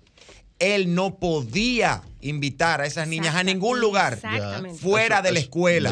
Él 0.58 0.94
no 0.94 1.18
podía 1.18 2.02
invitar 2.20 2.80
a 2.80 2.86
esas 2.86 3.06
niñas 3.06 3.36
a 3.36 3.44
ningún 3.44 3.80
lugar 3.80 4.18
fuera 4.80 5.22
de 5.22 5.32
la 5.32 5.38
escuela. 5.38 5.90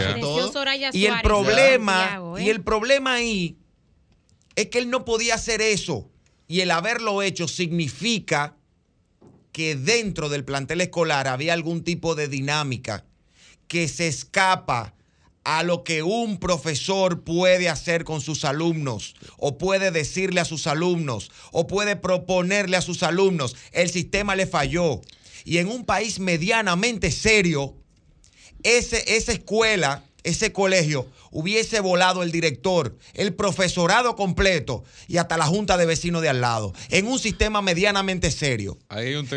Y 0.92 1.06
el 1.06 1.20
problema, 1.22 2.20
y 2.38 2.48
¿eh? 2.48 2.50
el 2.50 2.62
problema 2.62 3.14
ahí 3.14 3.56
es 4.56 4.66
que 4.66 4.78
él 4.78 4.90
no 4.90 5.04
podía 5.04 5.36
hacer 5.36 5.60
eso 5.60 6.10
y 6.48 6.60
el 6.60 6.70
haberlo 6.70 7.22
hecho 7.22 7.46
significa 7.46 8.55
que 9.56 9.74
dentro 9.74 10.28
del 10.28 10.44
plantel 10.44 10.82
escolar 10.82 11.26
había 11.26 11.54
algún 11.54 11.82
tipo 11.82 12.14
de 12.14 12.28
dinámica 12.28 13.06
que 13.68 13.88
se 13.88 14.06
escapa 14.06 14.92
a 15.44 15.62
lo 15.62 15.82
que 15.82 16.02
un 16.02 16.36
profesor 16.36 17.24
puede 17.24 17.70
hacer 17.70 18.04
con 18.04 18.20
sus 18.20 18.44
alumnos 18.44 19.14
o 19.38 19.56
puede 19.56 19.90
decirle 19.90 20.42
a 20.42 20.44
sus 20.44 20.66
alumnos 20.66 21.30
o 21.52 21.66
puede 21.66 21.96
proponerle 21.96 22.76
a 22.76 22.82
sus 22.82 23.02
alumnos. 23.02 23.56
El 23.72 23.88
sistema 23.88 24.36
le 24.36 24.46
falló. 24.46 25.00
Y 25.46 25.56
en 25.56 25.68
un 25.68 25.86
país 25.86 26.20
medianamente 26.20 27.10
serio, 27.10 27.76
ese, 28.62 29.16
esa 29.16 29.32
escuela 29.32 30.04
ese 30.26 30.52
colegio 30.52 31.06
hubiese 31.36 31.80
volado 31.80 32.22
el 32.22 32.32
director, 32.32 32.96
el 33.12 33.34
profesorado 33.34 34.16
completo 34.16 34.84
y 35.06 35.18
hasta 35.18 35.36
la 35.36 35.44
junta 35.44 35.76
de 35.76 35.84
vecinos 35.84 36.22
de 36.22 36.30
al 36.30 36.40
lado, 36.40 36.72
en 36.88 37.06
un 37.06 37.18
sistema 37.18 37.60
medianamente 37.60 38.30
serio. 38.30 38.78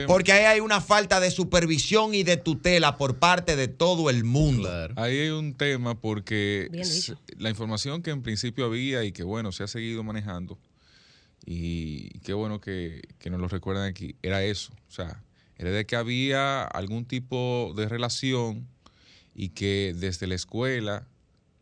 Porque 0.08 0.32
ahí 0.32 0.46
hay 0.46 0.60
una 0.62 0.80
falta 0.80 1.20
de 1.20 1.30
supervisión 1.30 2.16
y 2.16 2.24
de 2.24 2.38
tutela 2.38 2.96
por 2.98 3.20
parte 3.20 3.58
de 3.58 3.68
todo 3.68 4.10
el 4.10 4.24
mundo. 4.24 4.70
Ahí 4.96 5.20
hay 5.20 5.30
un 5.30 5.56
tema 5.56 6.00
porque 6.00 6.70
la 7.38 7.50
información 7.50 8.02
que 8.02 8.12
en 8.12 8.24
principio 8.24 8.66
había 8.66 9.04
y 9.04 9.12
que 9.12 9.24
bueno, 9.24 9.52
se 9.52 9.64
ha 9.64 9.68
seguido 9.68 10.02
manejando 10.02 10.58
y 11.46 12.20
qué 12.20 12.32
bueno 12.32 12.62
que, 12.62 13.02
que 13.20 13.30
nos 13.30 13.42
lo 13.42 13.50
recuerdan 13.50 13.90
aquí, 13.90 14.16
era 14.22 14.42
eso. 14.42 14.72
O 14.88 14.92
sea, 14.92 15.22
era 15.58 15.72
de 15.72 15.86
que 15.86 15.98
había 15.98 16.64
algún 16.64 17.04
tipo 17.04 17.74
de 17.76 17.90
relación 17.90 18.70
y 19.36 19.50
que 19.50 19.94
desde 19.98 20.28
la 20.28 20.36
escuela 20.36 21.09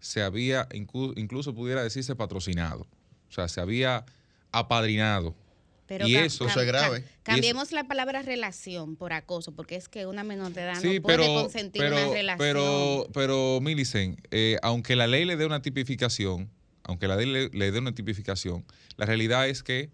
se 0.08 0.24
había, 0.24 0.68
incluso 0.72 1.54
pudiera 1.54 1.84
decirse 1.84 2.16
patrocinado, 2.16 2.88
o 3.30 3.32
sea, 3.32 3.50
se 3.50 3.60
había 3.60 4.06
apadrinado. 4.54 5.36
y 5.90 6.16
eso, 6.16 6.48
es 6.48 6.56
grave. 6.56 7.04
cambiemos 7.24 7.74
la 7.74 7.84
palabra 7.88 8.22
relación 8.22 8.96
por 8.96 9.12
acoso, 9.12 9.52
porque 9.52 9.76
es 9.76 9.90
que 9.90 10.06
una 10.06 10.24
menor 10.24 10.54
de 10.54 10.62
edad 10.62 10.82
no 10.82 11.02
puede 11.02 11.26
consentir 11.26 11.84
una 11.84 12.08
relación. 12.08 12.38
Pero, 12.38 13.08
pero 13.14 13.60
Milicen, 13.62 14.18
eh, 14.32 14.58
aunque 14.64 14.96
la 14.96 15.08
ley 15.08 15.26
le 15.26 15.36
dé 15.36 15.46
una 15.46 15.62
tipificación, 15.62 16.50
aunque 16.84 17.08
la 17.08 17.18
ley 17.18 17.50
le 17.52 17.72
dé 17.72 17.80
una 17.80 17.94
tipificación, 17.94 18.64
la 18.96 19.06
realidad 19.06 19.50
es 19.50 19.62
que 19.62 19.90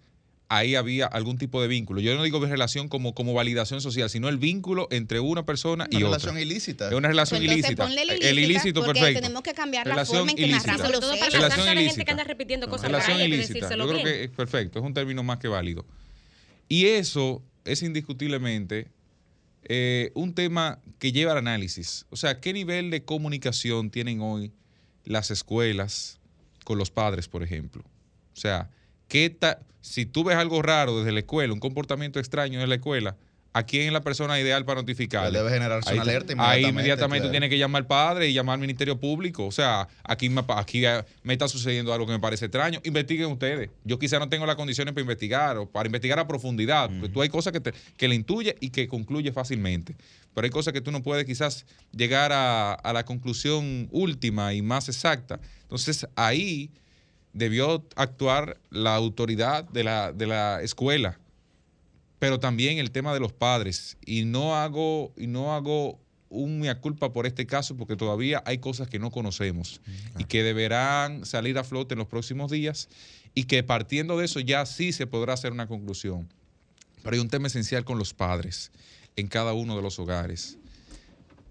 ahí 0.50 0.76
había 0.76 1.06
algún 1.06 1.38
tipo 1.38 1.62
de 1.62 1.68
vínculo. 1.68 2.02
Yo 2.02 2.16
no 2.16 2.24
digo 2.24 2.40
relación 2.46 2.90
como, 2.90 3.14
como 3.14 3.34
validación 3.34 3.82
social, 3.82 4.10
sino 4.10 4.30
el 4.30 4.38
vínculo 4.38 4.88
entre 4.92 5.20
una 5.20 5.46
persona 5.46 5.86
y 5.90 5.98
otra. 5.98 6.08
Una 6.08 6.18
relación 6.18 6.38
ilícita. 6.40 6.90
Es 6.90 6.94
una 6.94 7.08
relación 7.08 7.44
ilícita. 7.44 7.88
El 7.88 8.40
ilícito, 8.40 8.86
perfecto. 8.86 9.22
Tenemos 9.22 9.44
que 9.44 9.54
cambiar 9.54 9.88
la 9.88 10.06
forma 10.06 10.32
en 10.32 10.38
que 10.38 10.48
narramos. 10.48 10.82
Sobre 10.82 11.00
todo 11.00 11.18
para 11.18 11.32
relación 11.32 11.68
ilícita. 11.68 11.90
gente 11.90 12.06
que 12.06 12.12
anda 12.12 12.24
repitiendo 12.24 12.70
cosas 12.70 12.88
Relación 12.88 13.20
ilícita. 13.20 13.76
Yo 13.76 13.88
creo 13.88 14.04
que 14.04 14.24
es 14.26 14.30
perfecto, 14.30 14.80
es 14.80 14.86
un 14.86 14.94
término 14.94 15.24
más 15.24 15.40
que 15.40 15.48
válido. 15.48 15.86
Y 16.68 16.86
eso 16.86 17.44
es 17.66 17.84
indiscutiblemente 17.84 18.88
eh, 19.66 20.12
un 20.14 20.34
tema 20.34 20.80
que 21.00 21.12
lleva 21.12 21.32
al 21.32 21.38
análisis. 21.40 22.06
O 22.10 22.16
sea, 22.16 22.40
¿qué 22.40 22.54
nivel 22.54 22.90
de 22.90 23.04
comunicación 23.04 23.90
tienen 23.90 24.22
hoy 24.22 24.52
las 25.06 25.32
escuelas 25.32 26.20
con 26.64 26.78
los 26.78 26.92
padres, 26.92 27.28
por 27.28 27.44
ejemplo? 27.44 27.84
O 28.34 28.40
sea, 28.40 28.70
¿qué 29.08 29.30
tal? 29.30 29.58
si 29.84 30.06
tú 30.06 30.24
ves 30.24 30.38
algo 30.38 30.62
raro 30.62 31.00
desde 31.00 31.12
la 31.12 31.20
escuela, 31.20 31.54
un 31.54 31.60
comportamiento 31.60 32.18
extraño 32.18 32.62
en 32.62 32.70
la 32.70 32.76
escuela, 32.76 33.18
¿A 33.56 33.64
quién 33.68 33.86
es 33.86 33.94
la 33.94 34.02
persona 34.02 34.40
ideal 34.40 34.66
para 34.66 34.82
notificar? 34.82 35.32
Debe 35.32 35.52
generarse 35.52 35.92
ahí, 35.92 35.98
una 35.98 36.02
alerta 36.02 36.34
inmediatamente. 36.34 36.66
Ahí 36.66 36.72
inmediatamente 36.72 37.28
tú 37.28 37.32
tienes 37.32 37.50
que 37.52 37.58
llamar 37.60 37.84
al 37.84 37.88
padre 37.88 38.28
y 38.28 38.34
llamar 38.34 38.56
al 38.56 38.62
Ministerio 38.62 39.00
Público. 39.00 39.46
O 39.46 39.52
sea, 39.52 39.88
aquí 40.04 40.28
me, 40.28 40.44
aquí 40.56 40.82
me 41.22 41.34
está 41.34 41.48
sucediendo 41.48 41.94
algo 41.94 42.08
que 42.08 42.14
me 42.14 42.20
parece 42.20 42.46
extraño. 42.46 42.80
Investiguen 42.84 43.28
ustedes. 43.28 43.70
Yo 43.84 44.00
quizá 44.00 44.18
no 44.18 44.28
tengo 44.28 44.48
las 44.48 44.56
condiciones 44.56 44.96
para 44.96 45.02
investigar 45.02 45.58
o 45.58 45.68
para 45.68 45.86
investigar 45.86 46.18
a 46.18 46.28
profundidad. 46.28 46.90
Porque 46.90 47.10
tú 47.10 47.22
hay 47.22 47.30
cosas 47.30 47.54
que, 47.54 47.60
te, 47.60 47.74
que 47.96 48.08
le 48.08 48.16
intuye 48.16 48.56
y 48.60 48.72
que 48.72 48.88
concluye 48.88 49.32
fácilmente. 49.32 49.96
Pero 50.34 50.46
hay 50.46 50.52
cosas 50.52 50.74
que 50.74 50.82
tú 50.82 50.92
no 50.92 51.04
puedes 51.04 51.26
quizás 51.26 51.68
llegar 51.92 52.32
a, 52.34 52.74
a 52.74 52.92
la 52.92 53.06
conclusión 53.06 53.88
última 53.92 54.56
y 54.56 54.64
más 54.64 54.90
exacta. 54.90 55.40
Entonces 55.62 56.08
ahí 56.16 56.72
debió 57.34 57.86
actuar 57.96 58.60
la 58.70 58.96
autoridad 58.96 59.64
de 59.66 59.84
la, 59.84 60.14
de 60.14 60.28
la 60.28 60.62
escuela 60.62 61.20
pero 62.24 62.40
también 62.40 62.78
el 62.78 62.92
tema 62.92 63.14
de 63.14 63.20
los 63.20 63.34
padres. 63.34 63.98
Y 64.06 64.24
no 64.24 64.56
hago, 64.56 65.12
y 65.18 65.28
no 65.28 65.54
hago 65.54 66.00
un 66.30 66.62
mea 66.62 66.80
culpa 66.80 67.12
por 67.12 67.26
este 67.26 67.46
caso 67.46 67.76
porque 67.76 67.98
todavía 67.98 68.42
hay 68.46 68.60
cosas 68.60 68.88
que 68.88 68.98
no 68.98 69.12
conocemos 69.12 69.82
y 70.18 70.24
que 70.24 70.42
deberán 70.42 71.26
salir 71.26 71.58
a 71.58 71.66
flote 71.66 71.96
en 71.96 72.00
los 72.00 72.08
próximos 72.08 72.50
días 72.50 72.88
y 73.36 73.44
que 73.44 73.62
partiendo 73.62 74.18
de 74.18 74.24
eso 74.24 74.40
ya 74.40 74.66
sí 74.66 74.94
se 74.94 75.06
podrá 75.06 75.34
hacer 75.34 75.52
una 75.52 75.68
conclusión. 75.68 76.30
Pero 77.04 77.16
hay 77.16 77.20
un 77.20 77.28
tema 77.28 77.48
esencial 77.48 77.84
con 77.84 78.00
los 78.00 78.14
padres 78.14 78.72
en 79.18 79.28
cada 79.28 79.52
uno 79.52 79.76
de 79.76 79.82
los 79.82 80.00
hogares. 80.00 80.58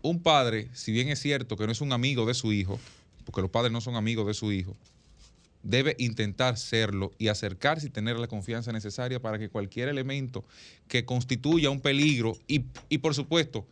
Un 0.00 0.22
padre, 0.22 0.70
si 0.72 0.90
bien 0.90 1.10
es 1.10 1.20
cierto 1.20 1.58
que 1.58 1.66
no 1.66 1.72
es 1.72 1.82
un 1.82 1.92
amigo 1.92 2.24
de 2.24 2.32
su 2.32 2.50
hijo, 2.50 2.80
porque 3.26 3.42
los 3.42 3.50
padres 3.50 3.72
no 3.72 3.82
son 3.82 3.96
amigos 3.96 4.26
de 4.26 4.32
su 4.32 4.52
hijo, 4.52 4.74
debe 5.62 5.94
intentar 5.98 6.56
serlo 6.56 7.12
y 7.18 7.28
acercarse 7.28 7.86
y 7.86 7.90
tener 7.90 8.18
la 8.18 8.26
confianza 8.26 8.72
necesaria 8.72 9.20
para 9.20 9.38
que 9.38 9.48
cualquier 9.48 9.88
elemento 9.88 10.44
que 10.88 11.04
constituya 11.04 11.70
un 11.70 11.80
peligro 11.80 12.36
y, 12.46 12.60
por 12.98 13.14
supuesto 13.14 13.66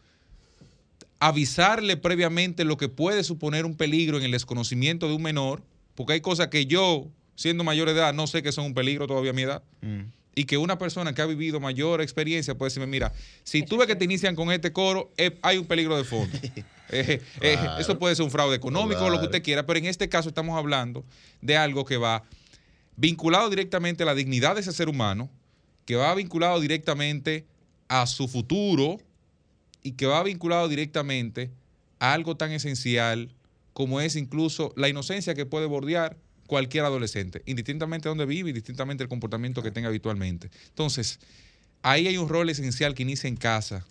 avisarle 1.22 1.99
previamente 1.99 2.64
lo 2.64 2.78
que 2.78 2.88
puede 2.88 3.24
suponer 3.24 3.66
un 3.66 3.76
peligro 3.76 4.16
en 4.16 4.24
el 4.24 4.30
desconocimiento 4.30 5.07
de 5.07 5.12
un 5.12 5.22
menor, 5.22 5.62
porque 5.95 6.14
hay 6.14 6.22
cosas 6.22 6.49
que 6.49 6.64
yo, 6.64 7.09
siendo 7.34 7.62
mayor 7.62 7.88
de 7.88 7.95
edad, 7.95 8.14
no 8.14 8.26
sé 8.26 8.43
que 8.43 8.53
son 8.53 8.64
un 8.64 8.72
peligro 8.72 9.07
todavía 9.07 9.32
a 9.32 9.34
mi 9.34 9.43
edad. 9.43 9.62
Mm. 9.82 10.05
Y 10.34 10.44
que 10.44 10.56
una 10.58 10.78
persona 10.78 11.12
que 11.12 11.22
ha 11.22 11.26
vivido 11.26 11.58
mayor 11.60 12.00
experiencia 12.00 12.56
puede 12.56 12.70
decirme, 12.70 12.86
mira, 12.86 13.12
si 13.42 13.62
tú 13.62 13.76
ves 13.76 13.86
que 13.86 13.96
te 13.96 14.04
inician 14.04 14.36
con 14.36 14.52
este 14.52 14.72
coro, 14.72 15.10
eh, 15.16 15.38
hay 15.42 15.58
un 15.58 15.66
peligro 15.66 15.96
de 15.96 16.04
fondo. 16.04 16.38
Eh, 16.92 17.22
eh, 17.40 17.56
eso 17.78 18.00
puede 18.00 18.16
ser 18.16 18.24
un 18.24 18.32
fraude 18.32 18.56
económico 18.56 19.04
o 19.04 19.10
lo 19.10 19.20
que 19.20 19.26
usted 19.26 19.44
quiera, 19.44 19.64
pero 19.64 19.78
en 19.78 19.84
este 19.84 20.08
caso 20.08 20.28
estamos 20.28 20.58
hablando 20.58 21.04
de 21.40 21.56
algo 21.56 21.84
que 21.84 21.96
va 21.96 22.24
vinculado 22.96 23.48
directamente 23.48 24.02
a 24.02 24.06
la 24.06 24.14
dignidad 24.16 24.56
de 24.56 24.62
ese 24.62 24.72
ser 24.72 24.88
humano, 24.88 25.30
que 25.84 25.94
va 25.94 26.12
vinculado 26.16 26.58
directamente 26.58 27.46
a 27.86 28.06
su 28.06 28.26
futuro 28.26 28.98
y 29.84 29.92
que 29.92 30.06
va 30.06 30.20
vinculado 30.24 30.68
directamente 30.68 31.52
a 32.00 32.12
algo 32.12 32.36
tan 32.36 32.50
esencial 32.50 33.32
como 33.72 34.00
es 34.00 34.16
incluso 34.16 34.72
la 34.76 34.88
inocencia 34.88 35.34
que 35.34 35.46
puede 35.46 35.66
bordear 35.66 36.16
cualquier 36.51 36.84
adolescente, 36.84 37.42
indistintamente 37.46 38.09
de 38.09 38.11
dónde 38.11 38.26
vive 38.26 38.51
y 38.51 38.53
distintamente 38.53 39.05
el 39.05 39.09
comportamiento 39.09 39.62
que 39.62 39.70
tenga 39.70 39.86
habitualmente. 39.86 40.51
Entonces, 40.66 41.20
ahí 41.82 42.09
hay 42.09 42.16
un 42.16 42.28
rol 42.28 42.51
esencial 42.51 42.92
que 42.92 43.05
inicia 43.05 43.28
en 43.28 43.36
casa 43.36 43.86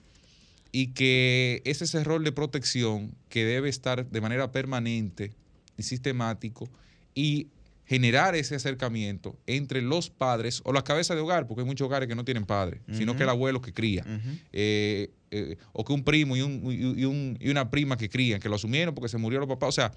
y 0.74 0.88
que 0.88 1.62
es 1.64 1.82
ese 1.82 2.04
rol 2.04 2.26
de 2.26 2.34
protección 2.34 3.16
que 3.30 3.46
debe 3.46 3.70
estar 3.70 4.06
de 4.06 4.20
manera 4.20 4.52
permanente 4.52 5.32
y 5.78 5.84
sistemático 5.84 6.68
y 7.16 7.48
generar 7.86 8.36
ese 8.36 8.56
acercamiento 8.56 9.40
entre 9.48 9.82
los 9.82 10.10
padres 10.10 10.62
o 10.66 10.74
las 10.74 10.84
cabezas 10.84 11.16
de 11.16 11.24
hogar, 11.24 11.48
porque 11.48 11.62
hay 11.62 11.66
muchos 11.66 11.86
hogares 11.86 12.10
que 12.10 12.16
no 12.16 12.26
tienen 12.26 12.46
padres, 12.46 12.82
sino 12.92 13.16
que 13.16 13.24
el 13.24 13.30
abuelo 13.30 13.62
que 13.62 13.72
cría, 13.72 14.04
eh, 14.52 15.12
eh, 15.32 15.56
o 15.72 15.86
que 15.86 15.94
un 15.94 16.04
primo 16.04 16.36
y, 16.36 16.42
un, 16.42 17.38
y, 17.40 17.50
una 17.50 17.72
prima 17.72 17.96
que 17.96 18.10
crían, 18.10 18.42
que 18.42 18.50
lo 18.50 18.56
asumieron 18.56 18.94
porque 18.94 19.08
se 19.08 19.18
murió 19.18 19.40
los 19.40 19.48
papás. 19.48 19.70
O 19.70 19.72
sea, 19.72 19.94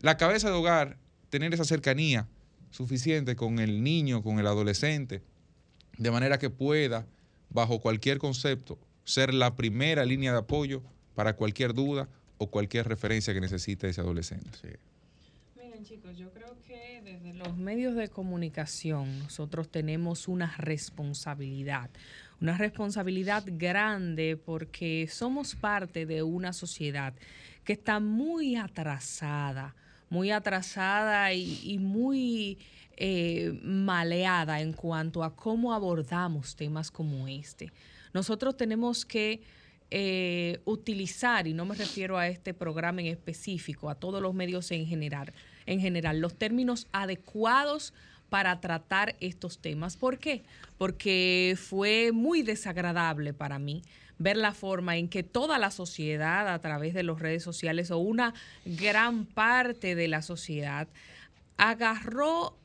la 0.00 0.18
cabeza 0.18 0.50
de 0.50 0.54
hogar, 0.54 0.98
tener 1.32 1.54
esa 1.54 1.64
cercanía 1.64 2.28
suficiente 2.70 3.36
con 3.36 3.58
el 3.58 3.82
niño, 3.82 4.22
con 4.22 4.38
el 4.38 4.46
adolescente, 4.46 5.22
de 5.96 6.10
manera 6.10 6.38
que 6.38 6.50
pueda, 6.50 7.06
bajo 7.48 7.80
cualquier 7.80 8.18
concepto, 8.18 8.78
ser 9.04 9.32
la 9.32 9.56
primera 9.56 10.04
línea 10.04 10.32
de 10.32 10.40
apoyo 10.40 10.82
para 11.14 11.34
cualquier 11.34 11.72
duda 11.72 12.06
o 12.36 12.50
cualquier 12.50 12.86
referencia 12.86 13.32
que 13.32 13.40
necesite 13.40 13.88
ese 13.88 14.02
adolescente. 14.02 14.78
Miren 15.56 15.82
chicos, 15.86 16.18
yo 16.18 16.30
creo 16.34 16.54
que 16.66 17.00
desde 17.02 17.32
los 17.32 17.56
medios 17.56 17.94
de 17.94 18.08
comunicación 18.08 19.20
nosotros 19.20 19.70
tenemos 19.70 20.28
una 20.28 20.54
responsabilidad, 20.58 21.88
una 22.42 22.58
responsabilidad 22.58 23.42
grande 23.46 24.36
porque 24.36 25.08
somos 25.10 25.54
parte 25.54 26.04
de 26.04 26.22
una 26.22 26.52
sociedad 26.52 27.14
que 27.64 27.72
está 27.72 28.00
muy 28.00 28.56
atrasada, 28.56 29.74
muy 30.12 30.30
atrasada 30.30 31.32
y, 31.32 31.78
muy 31.78 32.58
eh, 32.98 33.58
maleada 33.62 34.60
en 34.60 34.74
cuanto 34.74 35.24
a 35.24 35.34
cómo 35.34 35.72
abordamos 35.72 36.54
temas 36.54 36.90
como 36.90 37.26
este. 37.26 37.72
Nosotros 38.12 38.54
tenemos 38.58 39.06
que 39.06 39.40
eh, 39.90 40.60
utilizar, 40.66 41.46
y 41.46 41.54
no 41.54 41.64
me 41.64 41.74
refiero 41.74 42.18
a 42.18 42.28
este 42.28 42.52
programa 42.52 43.00
en 43.00 43.06
específico, 43.06 43.88
a 43.88 43.94
todos 43.94 44.20
los 44.20 44.34
medios 44.34 44.70
en 44.70 44.84
general, 44.84 45.32
en 45.64 45.80
general, 45.80 46.20
los 46.20 46.34
términos 46.36 46.88
adecuados 46.92 47.94
para 48.28 48.60
tratar 48.60 49.16
estos 49.18 49.60
temas. 49.60 49.96
¿Por 49.96 50.18
qué? 50.18 50.42
Porque 50.76 51.56
fue 51.58 52.12
muy 52.12 52.42
desagradable 52.42 53.32
para 53.32 53.58
mí 53.58 53.82
ver 54.22 54.36
la 54.36 54.54
forma 54.54 54.96
en 54.96 55.08
que 55.08 55.22
toda 55.22 55.58
la 55.58 55.70
sociedad 55.70 56.48
a 56.48 56.58
través 56.60 56.94
de 56.94 57.02
las 57.02 57.18
redes 57.18 57.42
sociales 57.42 57.90
o 57.90 57.98
una 57.98 58.34
gran 58.64 59.24
parte 59.24 59.94
de 59.94 60.08
la 60.08 60.22
sociedad 60.22 60.88
agarró 61.56 62.56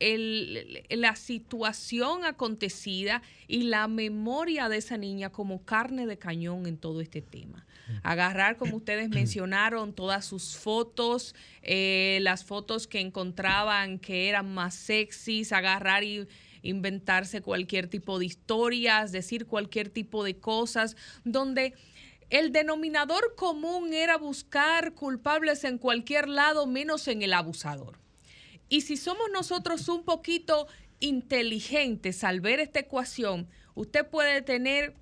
la 0.00 1.16
situación 1.16 2.24
acontecida 2.24 3.22
y 3.46 3.64
la 3.64 3.88
memoria 3.88 4.68
de 4.68 4.76
esa 4.76 4.98
niña 4.98 5.30
como 5.30 5.64
carne 5.64 6.06
de 6.06 6.18
cañón 6.18 6.66
en 6.66 6.76
todo 6.76 7.00
este 7.00 7.22
tema. 7.22 7.64
Agarrar, 8.02 8.56
como 8.56 8.76
ustedes 8.76 9.08
mencionaron, 9.10 9.92
todas 9.92 10.24
sus 10.26 10.56
fotos, 10.56 11.34
eh, 11.62 12.18
las 12.22 12.44
fotos 12.44 12.86
que 12.86 13.00
encontraban 13.00 13.98
que 13.98 14.28
eran 14.28 14.52
más 14.52 14.74
sexys, 14.74 15.52
agarrar 15.52 16.02
y 16.04 16.26
inventarse 16.64 17.42
cualquier 17.42 17.88
tipo 17.88 18.18
de 18.18 18.26
historias, 18.26 19.12
decir 19.12 19.46
cualquier 19.46 19.90
tipo 19.90 20.24
de 20.24 20.38
cosas, 20.38 20.96
donde 21.24 21.74
el 22.30 22.50
denominador 22.50 23.34
común 23.36 23.92
era 23.92 24.16
buscar 24.16 24.94
culpables 24.94 25.62
en 25.64 25.78
cualquier 25.78 26.28
lado 26.28 26.66
menos 26.66 27.06
en 27.06 27.22
el 27.22 27.32
abusador. 27.32 27.98
Y 28.68 28.80
si 28.80 28.96
somos 28.96 29.28
nosotros 29.32 29.88
un 29.88 30.04
poquito 30.04 30.66
inteligentes 31.00 32.24
al 32.24 32.40
ver 32.40 32.60
esta 32.60 32.80
ecuación, 32.80 33.46
usted 33.74 34.06
puede 34.08 34.42
tener 34.42 34.94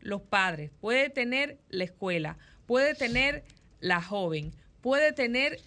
los 0.00 0.22
padres, 0.22 0.70
puede 0.80 1.10
tener 1.10 1.58
la 1.68 1.84
escuela, 1.84 2.38
puede 2.66 2.94
tener 2.94 3.44
la 3.80 4.00
joven, 4.00 4.54
puede 4.80 5.12
tener 5.12 5.60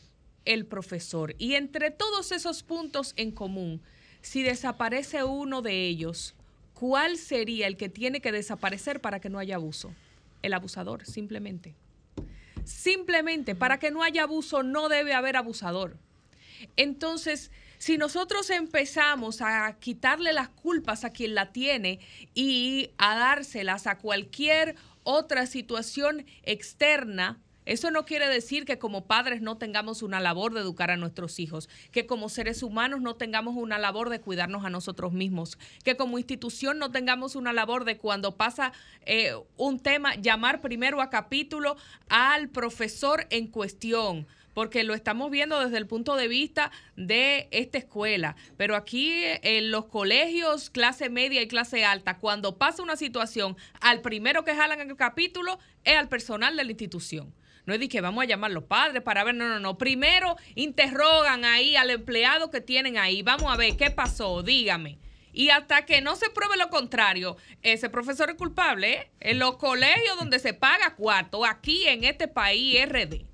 el 0.45 0.65
profesor. 0.65 1.36
Y 1.38 1.55
entre 1.55 1.91
todos 1.91 2.31
esos 2.31 2.63
puntos 2.63 3.13
en 3.17 3.31
común, 3.31 3.81
si 4.26 4.41
desaparece 4.41 5.23
uno 5.23 5.61
de 5.61 5.86
ellos, 5.86 6.34
¿cuál 6.73 7.19
sería 7.19 7.67
el 7.67 7.78
que 7.78 7.89
tiene 7.89 8.21
que 8.21 8.32
desaparecer 8.32 8.99
para 8.99 9.19
que 9.19 9.30
no 9.30 9.38
haya 9.38 9.57
abuso? 9.57 9.93
El 10.41 10.53
abusador, 10.55 11.05
simplemente. 11.05 11.76
Simplemente, 12.63 13.53
para 13.53 13.78
que 13.78 13.91
no 13.91 14.01
haya 14.01 14.23
abuso 14.23 14.63
no 14.63 14.89
debe 14.89 15.13
haber 15.13 15.38
abusador. 15.38 15.95
Entonces, 16.76 17.51
si 17.78 17.99
nosotros 17.99 18.49
empezamos 18.49 19.41
a 19.41 19.78
quitarle 19.80 20.34
las 20.34 20.49
culpas 20.49 21.05
a 21.05 21.11
quien 21.11 21.36
la 21.36 21.51
tiene 21.51 21.99
y 22.34 22.89
a 22.97 23.15
dárselas 23.15 23.86
a 23.86 23.99
cualquier 23.99 24.76
otra 25.03 25.45
situación 25.45 26.26
externa, 26.41 27.39
eso 27.66 27.91
no 27.91 28.05
quiere 28.05 28.28
decir 28.28 28.66
que 28.66 28.78
como 28.78 29.05
padres 29.05 29.41
no 29.41 29.57
tengamos 29.57 30.03
una 30.03 30.20
labor 30.20 30.53
de 30.53 30.61
educar 30.61 30.91
a 30.91 30.97
nuestros 30.97 31.39
hijos, 31.39 31.70
que 31.91 32.05
como 32.05 32.30
seres 32.30 32.63
humanos 32.63 33.01
no 33.01 33.16
tengamos 33.16 33.55
una 33.55 33.78
labor 33.78 34.09
de 34.09 34.22
cuidarnos 34.22 34.66
a 34.66 34.70
nosotros 34.70 35.13
mismos, 35.13 35.57
que 35.84 35.97
como 35.97 36.18
institución 36.18 36.80
no 36.80 36.91
tengamos 36.91 37.36
una 37.36 37.53
labor 37.53 37.86
de 37.86 37.97
cuando 37.97 38.38
pasa 38.38 38.72
eh, 39.05 39.34
un 39.57 39.80
tema, 39.80 40.16
llamar 40.16 40.61
primero 40.61 41.01
a 41.01 41.09
capítulo 41.09 41.76
al 42.09 42.49
profesor 42.49 43.26
en 43.30 43.47
cuestión 43.47 44.28
porque 44.55 44.86
lo 44.86 44.93
estamos 44.93 45.30
viendo 45.30 45.59
desde 45.59 45.78
el 45.78 45.86
punto 45.86 46.16
de 46.16 46.30
vista 46.30 46.72
de 46.95 47.49
esta 47.51 47.78
escuela. 47.78 48.38
Pero 48.55 48.78
aquí 48.78 49.11
en 49.43 49.70
los 49.70 49.86
colegios, 49.86 50.70
clase 50.70 51.09
media 51.09 51.41
y 51.41 51.47
clase 51.49 51.84
alta, 51.84 52.20
cuando 52.20 52.57
pasa 52.57 52.82
una 52.82 52.95
situación, 52.95 53.57
al 53.82 53.99
primero 53.99 54.45
que 54.45 54.55
jalan 54.55 54.80
en 54.80 54.91
el 54.91 54.95
capítulo 54.95 55.59
es 55.84 55.97
al 55.97 56.07
personal 56.07 56.55
de 56.55 56.63
la 56.63 56.72
institución. 56.72 57.34
No 57.66 57.74
es 57.74 57.80
de 57.80 57.89
que 57.89 58.01
vamos 58.01 58.24
a 58.24 58.28
llamar 58.28 58.51
a 58.51 58.53
los 58.53 58.66
padres 58.66 59.01
para 59.01 59.24
ver, 59.24 59.36
no, 59.36 59.47
no, 59.47 59.59
no. 59.59 59.78
Primero 59.78 60.36
interrogan 60.55 61.45
ahí 61.45 61.76
al 61.76 61.89
empleado 61.89 62.51
que 62.51 62.61
tienen 62.61 62.97
ahí. 62.97 63.24
Vamos 63.24 63.51
a 63.51 63.57
ver 63.57 63.76
qué 63.76 63.89
pasó, 63.91 64.43
dígame. 64.43 64.99
Y 65.34 65.49
hasta 65.49 65.86
que 65.86 65.99
no 65.99 66.16
se 66.16 66.30
pruebe 66.30 66.55
lo 66.55 66.70
contrario, 66.70 67.36
ese 67.61 67.89
profesor 67.89 68.30
es 68.30 68.36
culpable. 68.38 68.93
¿eh? 68.93 69.11
En 69.20 69.39
los 69.39 69.57
colegios 69.57 70.18
donde 70.18 70.39
se 70.39 70.53
paga 70.53 70.95
cuarto, 70.95 71.43
aquí 71.45 71.88
en 71.88 72.05
este 72.05 72.28
país 72.28 72.88
RD. 72.88 73.26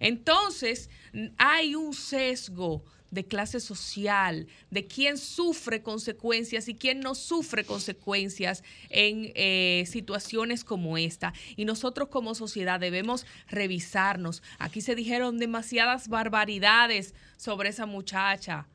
Entonces, 0.00 0.88
hay 1.36 1.74
un 1.74 1.94
sesgo 1.94 2.84
de 3.10 3.24
clase 3.24 3.60
social, 3.60 4.46
de 4.70 4.86
quién 4.86 5.18
sufre 5.18 5.82
consecuencias 5.82 6.68
y 6.68 6.74
quién 6.74 7.00
no 7.00 7.14
sufre 7.14 7.64
consecuencias 7.64 8.62
en 8.90 9.32
eh, 9.34 9.84
situaciones 9.86 10.64
como 10.64 10.98
esta. 10.98 11.32
Y 11.56 11.64
nosotros 11.64 12.08
como 12.08 12.34
sociedad 12.34 12.80
debemos 12.80 13.26
revisarnos. 13.48 14.42
Aquí 14.58 14.80
se 14.80 14.94
dijeron 14.94 15.38
demasiadas 15.38 16.08
barbaridades 16.08 17.14
sobre 17.36 17.70
esa 17.70 17.86
muchacha. 17.86 18.66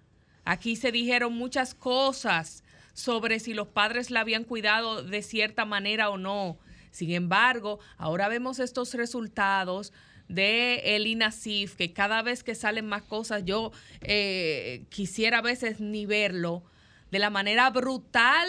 Aquí 0.46 0.76
se 0.76 0.92
dijeron 0.92 1.34
muchas 1.34 1.74
cosas 1.74 2.64
sobre 2.94 3.40
si 3.40 3.54
los 3.54 3.68
padres 3.68 4.12
la 4.12 4.22
habían 4.22 4.44
cuidado 4.44 5.04
de 5.04 5.22
cierta 5.22 5.66
manera 5.66 6.10
o 6.10 6.18
no. 6.18 6.58
Sin 6.92 7.12
embargo, 7.12 7.80
ahora 7.98 8.28
vemos 8.28 8.60
estos 8.60 8.94
resultados 8.94 9.94
de 10.28 10.96
el 10.96 11.08
INASIF, 11.08 11.76
que 11.76 11.94
cada 11.94 12.22
vez 12.22 12.44
que 12.44 12.56
salen 12.56 12.86
más 12.86 13.04
cosas, 13.04 13.44
yo 13.46 13.72
eh, 14.02 14.86
quisiera 14.90 15.40
a 15.40 15.42
veces 15.42 15.80
ni 15.80 16.06
verlo, 16.06 16.64
de 17.12 17.20
la 17.20 17.30
manera 17.30 17.70
brutal, 17.70 18.48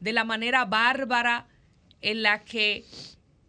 de 0.00 0.12
la 0.12 0.24
manera 0.24 0.64
bárbara 0.64 1.46
en 2.00 2.22
la 2.22 2.44
que 2.44 2.84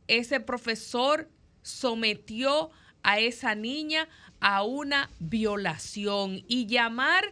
ese 0.08 0.40
profesor 0.42 1.30
sometió 1.62 2.72
a 3.04 3.20
esa 3.20 3.56
niña 3.56 4.10
a 4.40 4.64
una 4.64 5.10
violación. 5.20 6.44
Y 6.48 6.66
llamar 6.68 7.24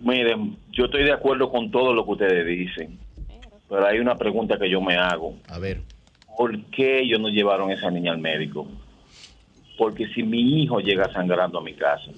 Miren, 0.05 0.57
yo 0.71 0.85
estoy 0.85 1.05
de 1.05 1.13
acuerdo 1.13 1.51
con 1.51 1.71
todo 1.71 1.93
lo 1.93 2.05
que 2.05 2.13
ustedes 2.13 2.47
dicen, 2.47 2.99
pero 3.69 3.87
hay 3.87 3.99
una 3.99 4.17
pregunta 4.17 4.59
que 4.59 4.71
yo 4.71 4.81
me 4.81 4.97
hago. 4.97 5.35
A 5.49 5.59
ver. 5.59 5.81
¿por 6.37 6.65
qué 6.67 7.01
ellos 7.01 7.21
no 7.21 7.29
llevaron 7.29 7.71
a 7.71 7.75
esa 7.75 7.91
niña 7.91 8.13
al 8.13 8.19
médico? 8.19 8.67
Porque 9.79 10.07
si 10.09 10.23
mi 10.23 10.63
hijo 10.63 10.81
llega 10.81 11.13
sangrando 11.13 11.59
a 11.59 11.63
mi 11.63 11.75
casa, 11.75 12.11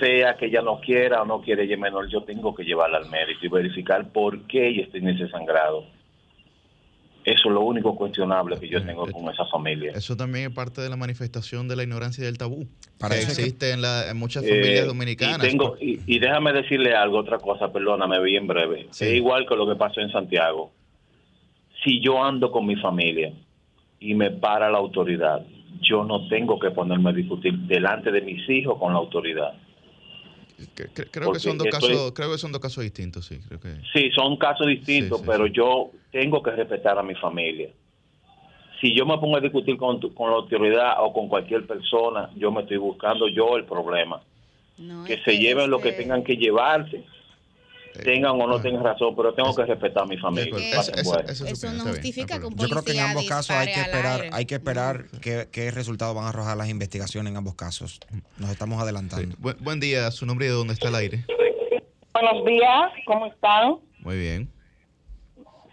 sea 0.00 0.34
que 0.34 0.46
ella 0.46 0.62
no 0.62 0.80
quiera 0.80 1.22
o 1.22 1.24
no 1.24 1.40
quiere 1.40 1.64
ella 1.64 1.76
menor, 1.76 2.08
yo 2.08 2.22
tengo 2.22 2.54
que 2.54 2.64
llevarla 2.64 2.98
al 2.98 3.10
médico 3.10 3.40
y 3.42 3.48
verificar 3.48 4.08
por 4.12 4.46
qué 4.46 4.68
ella 4.68 4.82
está 4.82 4.98
en 4.98 5.08
ese 5.08 5.28
sangrado. 5.28 5.84
Eso 7.32 7.48
es 7.48 7.54
lo 7.54 7.60
único 7.62 7.94
cuestionable 7.94 8.58
que 8.58 8.68
yo 8.68 8.84
tengo 8.84 9.06
con 9.10 9.32
esa 9.32 9.44
familia. 9.46 9.92
Eso 9.94 10.16
también 10.16 10.48
es 10.48 10.54
parte 10.54 10.80
de 10.80 10.88
la 10.88 10.96
manifestación 10.96 11.68
de 11.68 11.76
la 11.76 11.82
ignorancia 11.82 12.22
y 12.22 12.26
del 12.26 12.38
tabú. 12.38 12.66
Para 12.98 13.14
que 13.14 13.22
existe 13.22 13.70
en, 13.70 13.80
muchas 14.16 14.42
familias 14.44 14.84
eh, 14.84 14.86
dominicanas. 14.86 15.38
Y, 15.38 15.50
tengo, 15.50 15.76
y, 15.80 16.18
déjame 16.18 16.52
decirle 16.52 16.94
algo, 16.94 17.18
otra 17.18 17.38
cosa, 17.38 17.72
perdóname 17.72 18.20
bien 18.22 18.46
breve. 18.46 18.88
Es 18.90 19.02
igual 19.02 19.46
que 19.48 19.54
lo 19.56 19.68
que 19.68 19.76
pasó 19.76 20.00
en 20.00 20.10
Santiago 20.10 20.72
si 21.84 22.00
yo 22.00 22.22
ando 22.22 22.50
con 22.50 22.66
mi 22.66 22.76
familia 22.76 23.32
y 24.00 24.14
me 24.14 24.30
para 24.30 24.70
la 24.70 24.78
autoridad, 24.78 25.44
yo 25.80 26.04
no 26.04 26.28
tengo 26.28 26.58
que 26.58 26.70
ponerme 26.70 27.10
a 27.10 27.12
discutir 27.12 27.56
delante 27.60 28.10
de 28.10 28.20
mis 28.20 28.48
hijos 28.48 28.78
con 28.78 28.92
la 28.92 28.98
autoridad. 28.98 29.54
Creo 31.10 31.32
que, 31.32 31.38
son 31.38 31.56
dos 31.56 31.68
casos, 31.68 32.12
creo 32.12 32.32
que 32.32 32.38
son 32.38 32.50
dos 32.50 32.60
casos 32.60 32.82
distintos, 32.82 33.26
sí. 33.26 33.38
Creo 33.46 33.60
que... 33.60 33.76
Sí, 33.92 34.10
son 34.10 34.36
casos 34.36 34.66
distintos, 34.66 35.22
pero 35.24 35.46
yo 35.46 35.90
tengo 36.10 36.42
que 36.42 36.50
respetar 36.50 36.98
a 36.98 37.02
mi 37.02 37.14
familia. 37.14 37.68
Si 38.80 38.94
yo 38.96 39.06
me 39.06 39.18
pongo 39.18 39.36
a 39.36 39.40
discutir 39.40 39.76
con, 39.76 40.00
con 40.00 40.30
la 40.30 40.36
autoridad 40.36 40.94
o 40.98 41.12
con 41.12 41.28
cualquier 41.28 41.66
persona, 41.66 42.30
yo 42.36 42.50
me 42.50 42.62
estoy 42.62 42.76
buscando 42.76 43.28
yo 43.28 43.56
el 43.56 43.64
problema. 43.64 44.20
que 45.06 45.18
se 45.24 45.38
lleven 45.38 45.70
lo 45.70 45.80
que 45.80 45.92
tengan 45.92 46.24
que 46.24 46.36
llevarse 46.36 47.04
tengan 48.02 48.40
o 48.40 48.46
no 48.46 48.60
tengan 48.60 48.84
razón, 48.84 49.14
pero 49.16 49.34
tengo 49.34 49.54
que 49.54 49.64
respetar 49.64 50.02
a 50.02 50.06
mi 50.06 50.16
familia. 50.18 50.54
Eso, 51.28 51.72
no 51.72 51.84
justifica 51.84 52.38
que 52.38 52.46
un 52.46 52.56
Yo 52.56 52.68
creo 52.68 52.82
que 52.82 52.92
en 52.92 53.00
ambos 53.00 53.26
casos 53.26 53.56
hay 53.56 53.72
que 53.72 53.80
esperar, 53.80 54.24
hay 54.32 54.46
que 54.46 54.54
esperar 54.54 55.04
qué, 55.20 55.48
qué 55.50 55.70
resultados 55.70 56.14
van 56.14 56.24
a 56.24 56.28
arrojar 56.28 56.56
las 56.56 56.68
investigaciones 56.68 57.30
en 57.30 57.36
ambos 57.36 57.54
casos. 57.54 58.00
Nos 58.38 58.50
estamos 58.50 58.80
adelantando. 58.80 59.36
buen, 59.38 59.80
día, 59.80 60.10
su 60.10 60.26
nombre 60.26 60.46
y 60.46 60.48
de 60.48 60.54
dónde 60.54 60.74
está 60.74 60.88
el 60.88 60.94
aire. 60.94 61.24
Buenos 62.12 62.44
días, 62.44 62.92
¿cómo 63.06 63.26
están? 63.26 63.76
Muy 64.00 64.18
bien. 64.18 64.50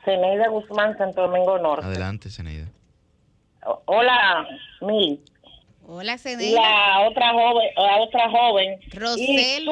Ceneida 0.03 0.47
Guzmán, 0.49 0.97
Santo 0.97 1.23
Domingo 1.23 1.57
Norte. 1.57 1.85
Adelante, 1.85 2.29
Ceneida. 2.29 2.67
Hola, 3.85 4.47
Mil. 4.81 5.19
Hola, 5.87 6.17
Ceneida. 6.17 6.61
La 6.61 7.07
otra 7.07 7.33
joven, 7.33 7.67
la 7.75 7.97
otra 7.97 8.29
joven. 8.29 8.79
Rosel. 8.93 9.69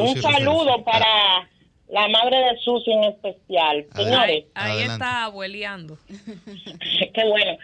un 0.00 0.22
saludo 0.22 0.84
para 0.84 1.48
la 1.92 2.08
madre 2.08 2.38
de 2.38 2.56
Susi 2.56 2.90
en 2.90 3.04
especial. 3.04 3.84
Señores. 3.94 4.46
Ahí, 4.54 4.82
está 4.82 5.24
abueleando. 5.24 5.98
Qué 7.14 7.24
bueno. 7.28 7.58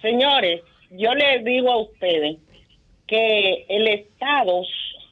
Señores, 0.00 0.62
yo 0.92 1.12
les 1.14 1.44
digo 1.44 1.72
a 1.72 1.78
ustedes 1.78 2.36
que 3.08 3.66
el 3.68 3.88
Estado, 3.88 4.62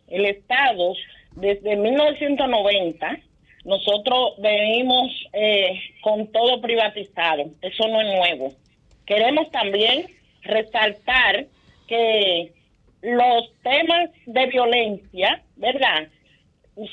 el 0.07 0.27
Estado, 0.27 0.95
desde 1.33 1.75
1990, 1.75 3.19
nosotros 3.65 4.35
venimos 4.39 5.11
eh, 5.33 5.81
con 6.01 6.31
todo 6.31 6.61
privatizado. 6.61 7.51
Eso 7.63 7.89
no 7.89 8.01
es 8.01 8.17
nuevo. 8.17 8.53
Queremos 9.07 9.51
también 9.51 10.07
resaltar 10.43 11.47
que 11.89 12.53
los 13.03 13.53
temas 13.65 14.11
de 14.27 14.47
violencia, 14.47 15.43
¿verdad? 15.57 16.07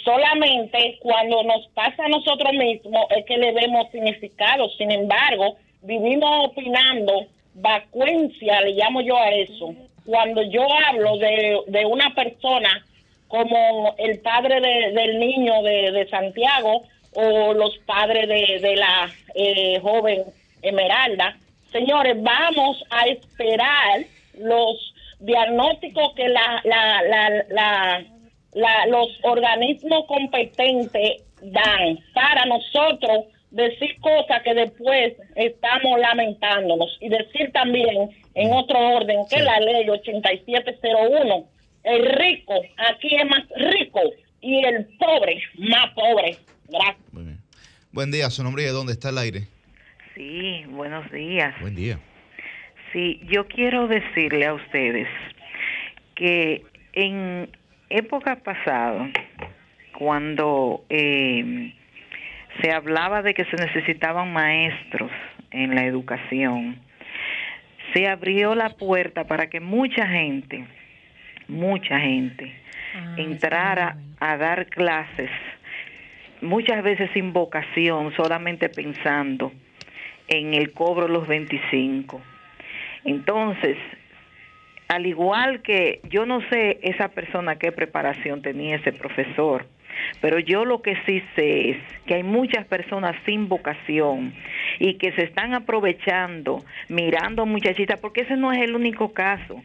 Solamente 0.03 0.99
cuando 1.01 1.43
nos 1.43 1.67
pasa 1.69 2.05
a 2.05 2.09
nosotros 2.09 2.51
mismos 2.53 3.05
es 3.15 3.25
que 3.25 3.37
le 3.37 3.53
vemos 3.53 3.89
significado. 3.91 4.69
Sin 4.77 4.91
embargo, 4.91 5.55
vivimos 5.81 6.47
opinando 6.47 7.25
vacuencia, 7.55 8.61
le 8.61 8.73
llamo 8.73 9.01
yo 9.01 9.17
a 9.17 9.29
eso. 9.29 9.73
Cuando 10.05 10.41
yo 10.43 10.65
hablo 10.87 11.17
de, 11.17 11.59
de 11.67 11.85
una 11.85 12.13
persona 12.13 12.85
como 13.27 13.95
el 13.97 14.19
padre 14.19 14.59
del 14.59 15.19
niño 15.19 15.61
de, 15.61 16.07
Santiago 16.09 16.83
o 17.13 17.53
los 17.53 17.77
padres 17.85 18.27
de, 18.27 18.75
la 18.75 19.09
eh, 19.35 19.79
joven 19.81 20.23
Esmeralda, 20.61 21.37
señores, 21.71 22.17
vamos 22.21 22.83
a 22.89 23.05
esperar 23.07 24.01
los 24.39 24.93
diagnósticos 25.19 26.13
que 26.15 26.27
la, 26.27 26.61
la, 26.63 27.01
la, 27.03 27.43
la 27.49 28.05
los 28.53 29.19
organismos 29.23 30.05
competentes 30.07 31.23
dan 31.41 31.99
para 32.13 32.45
nosotros 32.45 33.25
decir 33.51 33.99
cosas 33.99 34.43
que 34.43 34.53
después 34.53 35.13
estamos 35.35 35.99
lamentándonos 35.99 36.97
y 36.99 37.09
decir 37.09 37.51
también 37.51 38.09
en 38.35 38.53
otro 38.53 38.77
orden 38.77 39.19
que 39.29 39.41
la 39.41 39.59
ley 39.59 39.89
8701, 39.89 41.47
el 41.83 42.05
rico 42.05 42.53
aquí 42.77 43.15
es 43.15 43.25
más 43.25 43.43
rico 43.55 44.01
y 44.41 44.63
el 44.63 44.85
pobre 44.97 45.41
más 45.57 45.91
pobre. 45.93 46.37
Gracias. 46.67 47.39
Buen 47.91 48.11
día, 48.11 48.29
su 48.29 48.43
nombre 48.43 48.63
y 48.63 48.65
de 48.67 48.71
dónde 48.71 48.93
está 48.93 49.09
el 49.09 49.17
aire. 49.17 49.47
Sí, 50.13 50.63
buenos 50.67 51.09
días. 51.11 51.59
Buen 51.59 51.75
día. 51.75 51.99
Sí, 52.93 53.19
yo 53.25 53.47
quiero 53.47 53.87
decirle 53.87 54.45
a 54.45 54.53
ustedes 54.53 55.07
que 56.15 56.63
en 56.93 57.49
época 57.89 58.37
pasada, 58.37 59.09
cuando 59.97 60.85
eh, 60.89 61.73
se 62.61 62.71
hablaba 62.71 63.21
de 63.21 63.33
que 63.33 63.45
se 63.45 63.55
necesitaban 63.55 64.31
maestros 64.31 65.11
en 65.51 65.75
la 65.75 65.85
educación, 65.85 66.79
se 67.93 68.07
abrió 68.07 68.55
la 68.55 68.69
puerta 68.69 69.25
para 69.25 69.49
que 69.49 69.59
mucha 69.59 70.07
gente, 70.07 70.65
mucha 71.47 71.99
gente, 71.99 72.53
ah, 72.95 73.15
entrara 73.17 73.97
a 74.19 74.37
dar 74.37 74.67
clases, 74.67 75.29
muchas 76.41 76.83
veces 76.83 77.09
sin 77.13 77.33
vocación, 77.33 78.13
solamente 78.15 78.69
pensando 78.69 79.51
en 80.27 80.53
el 80.53 80.71
cobro 80.73 81.07
de 81.07 81.13
los 81.13 81.27
25. 81.27 82.21
Entonces, 83.05 83.77
al 84.89 85.05
igual 85.05 85.61
que 85.61 86.01
yo 86.09 86.25
no 86.25 86.41
sé 86.49 86.79
esa 86.81 87.09
persona 87.09 87.57
qué 87.57 87.71
preparación 87.71 88.41
tenía 88.41 88.75
ese 88.75 88.91
profesor, 88.91 89.67
pero 90.19 90.39
yo 90.39 90.65
lo 90.65 90.81
que 90.81 90.95
sí 91.05 91.21
sé 91.35 91.69
es 91.69 91.77
que 92.07 92.15
hay 92.15 92.23
muchas 92.23 92.65
personas 92.65 93.15
sin 93.23 93.47
vocación 93.47 94.33
y 94.79 94.95
que 94.95 95.11
se 95.11 95.23
están 95.23 95.53
aprovechando, 95.53 96.63
mirando 96.87 97.45
muchachitas, 97.45 97.99
porque 97.99 98.21
ese 98.21 98.35
no 98.35 98.51
es 98.51 98.61
el 98.61 98.75
único 98.75 99.13
caso. 99.13 99.61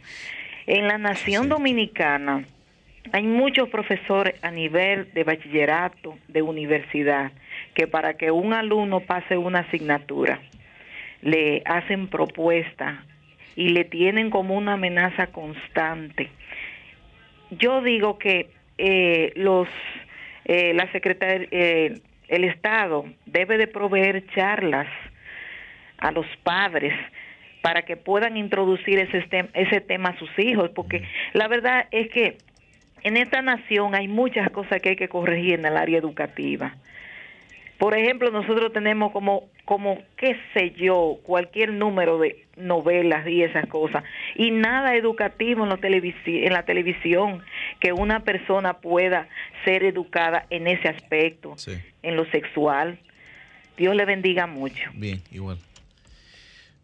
En 0.67 0.89
la 0.89 0.99
nación 0.99 1.49
dominicana 1.49 2.45
hay 3.13 3.23
muchos 3.23 3.71
profesores 3.71 4.35
a 4.43 4.51
nivel 4.51 5.11
de 5.15 5.25
bachillerato, 5.25 6.19
de 6.29 6.43
universidad, 6.43 7.33
que 7.73 7.87
para 7.87 8.15
que 8.15 8.31
un 8.31 8.53
alumno 8.53 9.01
pase 9.01 9.39
una 9.39 9.61
asignatura, 9.61 10.41
le 11.23 11.63
hacen 11.65 12.09
propuesta 12.09 13.03
y 13.57 13.69
le 13.71 13.85
tienen 13.85 14.31
como 14.31 14.57
una 14.57 14.75
amenaza 14.75 15.29
constante. 15.29 16.31
Yo 17.51 17.83
digo 17.83 18.19
que 18.19 18.51
eh, 18.79 19.33
los 19.37 19.69
eh, 20.45 20.75
la 20.75 20.91
secretaria, 20.93 21.49
eh, 21.51 22.01
el 22.29 22.45
Estado 22.45 23.07
debe 23.27 23.57
de 23.57 23.67
proveer 23.67 24.27
charlas 24.35 24.89
a 25.99 26.11
los 26.11 26.27
padres 26.43 26.93
para 27.63 27.83
que 27.83 27.97
puedan 27.97 28.37
introducir 28.37 28.99
ese, 28.99 29.27
ese 29.55 29.81
tema 29.81 30.11
a 30.11 30.19
sus 30.19 30.31
hijos, 30.39 30.71
porque 30.75 31.03
la 31.33 31.49
verdad 31.49 31.87
es 31.91 32.11
que 32.11 32.37
en 33.05 33.17
esta 33.17 33.41
nación 33.41 33.95
hay 33.95 34.09
muchas 34.09 34.51
cosas 34.51 34.83
que 34.83 34.91
hay 34.91 34.97
que 34.97 35.09
corregir 35.09 35.55
en 35.55 35.65
el 35.65 35.77
área 35.77 35.99
educativa. 35.99 36.75
Por 37.79 37.97
ejemplo, 37.97 38.31
nosotros 38.31 38.73
tenemos 38.73 39.13
como, 39.13 39.49
como, 39.65 39.99
qué 40.17 40.37
sé 40.55 40.71
yo, 40.73 41.19
cualquier 41.25 41.73
número 41.73 42.19
de 42.19 42.45
novelas 42.57 43.27
y 43.27 43.43
esas 43.43 43.67
cosas, 43.67 44.05
y 44.37 44.53
nada 44.53 44.95
educativo 44.95 45.65
en, 45.65 45.71
la 45.71 45.79
en 45.83 46.53
la 46.53 46.65
televisión 46.65 47.43
que 47.81 47.93
una 47.93 48.21
persona 48.21 48.75
pueda 48.75 49.29
ser 49.65 49.83
educada 49.83 50.47
en 50.51 50.69
ese 50.69 50.89
aspecto, 50.89 51.57
en 52.03 52.17
lo 52.17 52.25
sexual. 52.31 52.99
Dios 53.77 53.97
le 53.97 54.05
bendiga 54.05 54.47
mucho. 54.47 54.91
Bien, 54.95 55.21
igual. 55.33 55.59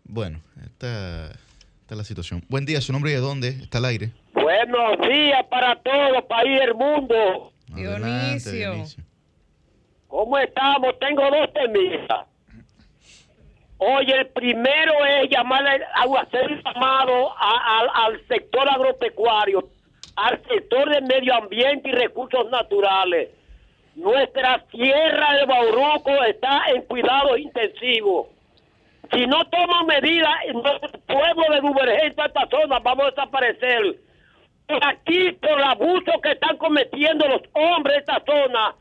Bueno, 0.04 0.40
esta, 0.64 1.26
esta 1.26 1.90
es 1.90 1.96
la 1.96 2.04
situación. 2.04 2.42
Buen 2.48 2.66
día, 2.66 2.80
¿su 2.80 2.92
nombre 2.92 3.12
y 3.12 3.14
de 3.14 3.20
dónde? 3.20 3.48
¿Está 3.50 3.78
al 3.78 3.84
aire? 3.84 4.10
Buenos 4.34 5.08
días 5.08 5.44
para 5.48 5.76
todo 5.76 6.26
país 6.26 6.58
del 6.58 6.74
mundo. 6.74 7.52
Dionisio. 7.68 8.86
¿Cómo 10.10 10.36
estamos? 10.38 10.98
Tengo 10.98 11.22
dos 11.30 11.52
temitas. 11.52 12.26
Oye, 13.78 14.12
el 14.12 14.26
primero 14.26 14.92
es 15.06 15.30
llamarle 15.30 15.84
a 15.94 16.20
hacer 16.20 16.52
un 16.52 16.62
llamado 16.62 17.32
al 17.38 18.26
sector 18.26 18.68
agropecuario, 18.68 19.68
al 20.16 20.42
sector 20.48 20.90
de 20.90 21.00
medio 21.02 21.34
ambiente 21.34 21.88
y 21.88 21.92
recursos 21.92 22.50
naturales. 22.50 23.30
Nuestra 23.94 24.64
tierra 24.70 25.34
de 25.34 25.46
Bauruco 25.46 26.22
está 26.24 26.64
en 26.74 26.82
cuidado 26.82 27.36
intensivo. 27.36 28.28
Si 29.12 29.26
no 29.26 29.44
toman 29.46 29.86
medidas, 29.86 30.34
nuestro 30.52 31.00
pueblo 31.06 31.44
de 31.54 31.60
Duvergé 31.60 32.06
y 32.06 32.08
esta 32.08 32.48
zona 32.50 32.80
vamos 32.80 33.06
a 33.06 33.10
desaparecer. 33.10 33.96
Aquí, 34.82 35.32
por 35.32 35.58
el 35.58 35.64
abuso 35.64 36.20
que 36.22 36.32
están 36.32 36.56
cometiendo 36.58 37.26
los 37.28 37.42
hombres 37.54 37.94
de 37.94 38.00
esta 38.00 38.22
zona, 38.26 38.74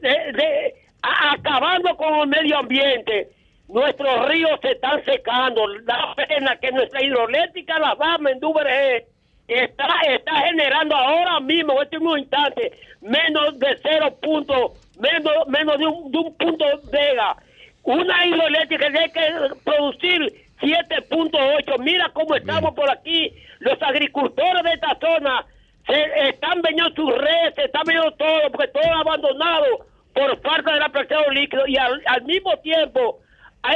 de, 0.00 0.74
acabando 1.02 1.96
con 1.96 2.20
el 2.20 2.26
medio 2.28 2.58
ambiente. 2.58 3.28
Nuestros 3.68 4.28
ríos 4.28 4.58
se 4.62 4.72
están 4.72 5.04
secando. 5.04 5.66
La 5.68 6.14
pena 6.16 6.56
que 6.56 6.72
nuestra 6.72 7.02
hidroeléctrica 7.02 7.78
La 7.78 7.94
Bama 7.94 8.30
en 8.30 8.40
Duvergé 8.40 9.06
está, 9.46 9.86
está 10.08 10.32
generando 10.46 10.96
ahora 10.96 11.40
mismo, 11.40 11.74
en 11.74 11.82
este 11.82 11.98
mismo 11.98 12.16
instante, 12.16 12.72
menos 13.00 13.58
de 13.58 13.78
cero 13.82 14.16
puntos, 14.20 14.72
menos, 14.98 15.46
menos 15.46 15.78
de 15.78 15.86
un, 15.86 16.10
de 16.10 16.18
un 16.18 16.36
punto 16.36 16.64
vega. 16.90 17.36
Una 17.82 18.26
hidroeléctrica 18.26 18.90
tiene 18.90 19.12
que 19.12 19.54
producir 19.64 20.50
7.8. 20.60 21.78
Mira 21.78 22.10
cómo 22.12 22.34
estamos 22.34 22.74
por 22.74 22.90
aquí. 22.90 23.32
Los 23.60 23.80
agricultores 23.82 24.62
de 24.62 24.72
esta 24.72 24.98
zona 25.00 25.46
se 25.90 26.28
están 26.28 26.62
vendiendo 26.62 26.94
sus 26.94 27.18
redes, 27.18 27.54
se 27.54 27.64
están 27.64 27.82
vendiendo 27.84 28.12
todo, 28.12 28.50
porque 28.52 28.68
todo 28.68 28.92
abandonado 28.92 29.86
por 30.14 30.40
falta 30.40 30.72
de 30.74 30.80
la 30.80 30.88
presión 30.88 31.22
líquido. 31.32 31.66
Y 31.66 31.76
al, 31.76 32.22
mismo 32.24 32.56
tiempo 32.58 33.18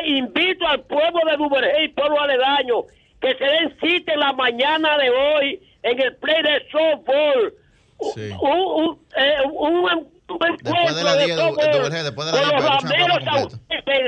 invito 0.04 0.66
al 0.66 0.80
pueblo 0.82 1.20
de 1.26 1.36
Duvergé 1.36 1.84
y 1.84 1.88
pueblo 1.88 2.20
aledaño 2.20 2.82
que 3.20 3.34
se 3.34 3.44
den 3.44 3.76
cita 3.80 4.12
en 4.12 4.20
la 4.20 4.32
mañana 4.32 4.98
de 4.98 5.10
hoy 5.10 5.62
en 5.82 6.00
el 6.00 6.16
play 6.16 6.42
de 6.42 6.66
softball. 6.70 7.54
Un, 7.96 8.32
un, 8.40 8.98
eh, 9.16 9.36
un, 9.52 10.08
después 10.26 10.96
de 10.96 11.04
la 11.04 11.16
de, 11.16 11.26
después 12.02 12.26
de 12.26 12.32
la 12.32 12.42
con 12.42 12.54
los 12.54 12.82
rameros 12.82 13.60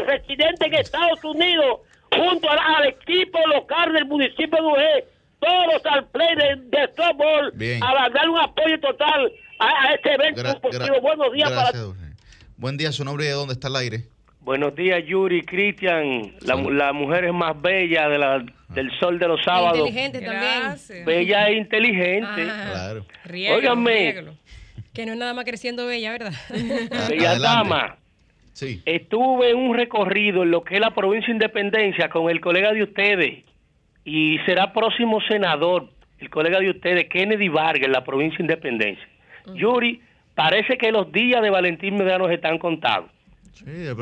residentes 0.06 0.66
en 0.66 0.74
Estados 0.74 1.22
Unidos 1.24 1.80
junto 2.14 2.50
al, 2.50 2.58
al, 2.58 2.86
equipo 2.88 3.38
local 3.46 3.92
del 3.92 4.06
municipio 4.06 4.56
de 4.56 4.62
Duvergé 4.62 5.15
todos 5.40 5.86
al 5.86 6.06
play 6.08 6.34
de, 6.36 6.56
de 6.78 6.88
softball 6.96 7.52
a 7.82 8.08
dar 8.10 8.28
un 8.28 8.38
apoyo 8.38 8.80
total 8.80 9.32
a, 9.58 9.94
este 9.94 10.14
evento 10.14 10.42
Buenos 11.00 11.32
días 11.32 11.50
para 11.50 11.72
Buen 12.56 12.76
día, 12.76 12.90
su 12.92 13.04
nombre 13.04 13.26
y 13.26 13.28
de 13.28 13.34
dónde 13.34 13.52
está 13.52 13.68
el 13.68 13.76
aire. 13.76 14.04
Buenos 14.40 14.74
días, 14.74 15.04
Yuri, 15.04 15.42
Cristian, 15.42 16.32
la, 16.40 16.54
la, 16.54 16.92
mujer 16.92 17.30
más 17.32 17.60
bella 17.60 18.08
de 18.08 18.16
la, 18.16 18.46
del 18.68 18.90
sol 18.98 19.18
de 19.18 19.28
los 19.28 19.42
sábados. 19.42 19.88
Inteligente 19.88 20.20
también. 20.20 21.04
Bella 21.04 21.48
e 21.48 21.56
inteligente. 21.56 22.44
Claro. 22.44 23.04
Óigame. 23.28 24.36
Que 24.94 25.04
no 25.04 25.12
es 25.12 25.18
nada 25.18 25.34
más 25.34 25.44
creciendo 25.44 25.86
bella, 25.86 26.12
¿verdad? 26.12 26.32
Bella 27.10 27.38
dama. 27.40 27.96
Sí. 28.52 28.80
Estuve 28.86 29.50
en 29.50 29.58
un 29.58 29.74
recorrido 29.74 30.44
en 30.44 30.52
lo 30.52 30.62
que 30.62 30.76
es 30.76 30.80
la 30.80 30.94
provincia 30.94 31.26
de 31.26 31.32
Independencia 31.32 32.08
con 32.08 32.30
el 32.30 32.40
colega 32.40 32.72
de 32.72 32.84
ustedes 32.84 33.44
y 34.06 34.38
será 34.46 34.72
próximo 34.72 35.20
senador, 35.22 35.88
el 36.20 36.30
colega 36.30 36.60
de 36.60 36.70
ustedes, 36.70 37.08
Kennedy 37.08 37.48
Vargas, 37.48 37.86
en 37.86 37.92
la 37.92 38.04
provincia 38.04 38.38
de 38.38 38.44
Independencia. 38.44 39.06
Yuri, 39.52 40.00
parece 40.34 40.78
que 40.78 40.92
los 40.92 41.10
días 41.10 41.42
de 41.42 41.50
Valentín 41.50 41.96
Medrano 41.96 42.30
están 42.30 42.58
contados. 42.58 43.10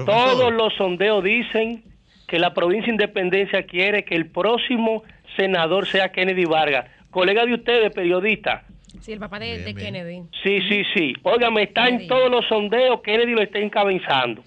Todos 0.05 0.52
los 0.52 0.74
sondeos 0.74 1.24
dicen 1.24 1.82
que 2.28 2.38
la 2.38 2.52
provincia 2.52 2.88
de 2.88 2.92
Independencia 2.92 3.62
quiere 3.64 4.05
que 4.05 4.14
el 4.14 4.26
próximo 4.26 5.02
senador 5.36 5.86
sea 5.86 6.12
Kennedy 6.12 6.44
Vargas. 6.44 6.86
Colega 7.11 7.46
de 7.46 7.55
ustedes, 7.55 7.90
periodista. 7.94 8.62
Sí, 9.00 9.12
el 9.12 9.18
papá 9.18 9.38
de, 9.38 9.74
Kennedy. 9.74 10.22
Sí, 10.42 10.61
sí, 10.68 10.82
sí. 10.94 11.14
Óigame, 11.22 11.62
está 11.62 11.88
en 11.88 12.07
todos 12.09 12.30
los 12.30 12.46
sondeos, 12.46 13.00
Kennedy 13.00 13.32
lo 13.32 13.40
está 13.40 13.59
encabezando. 13.59 14.42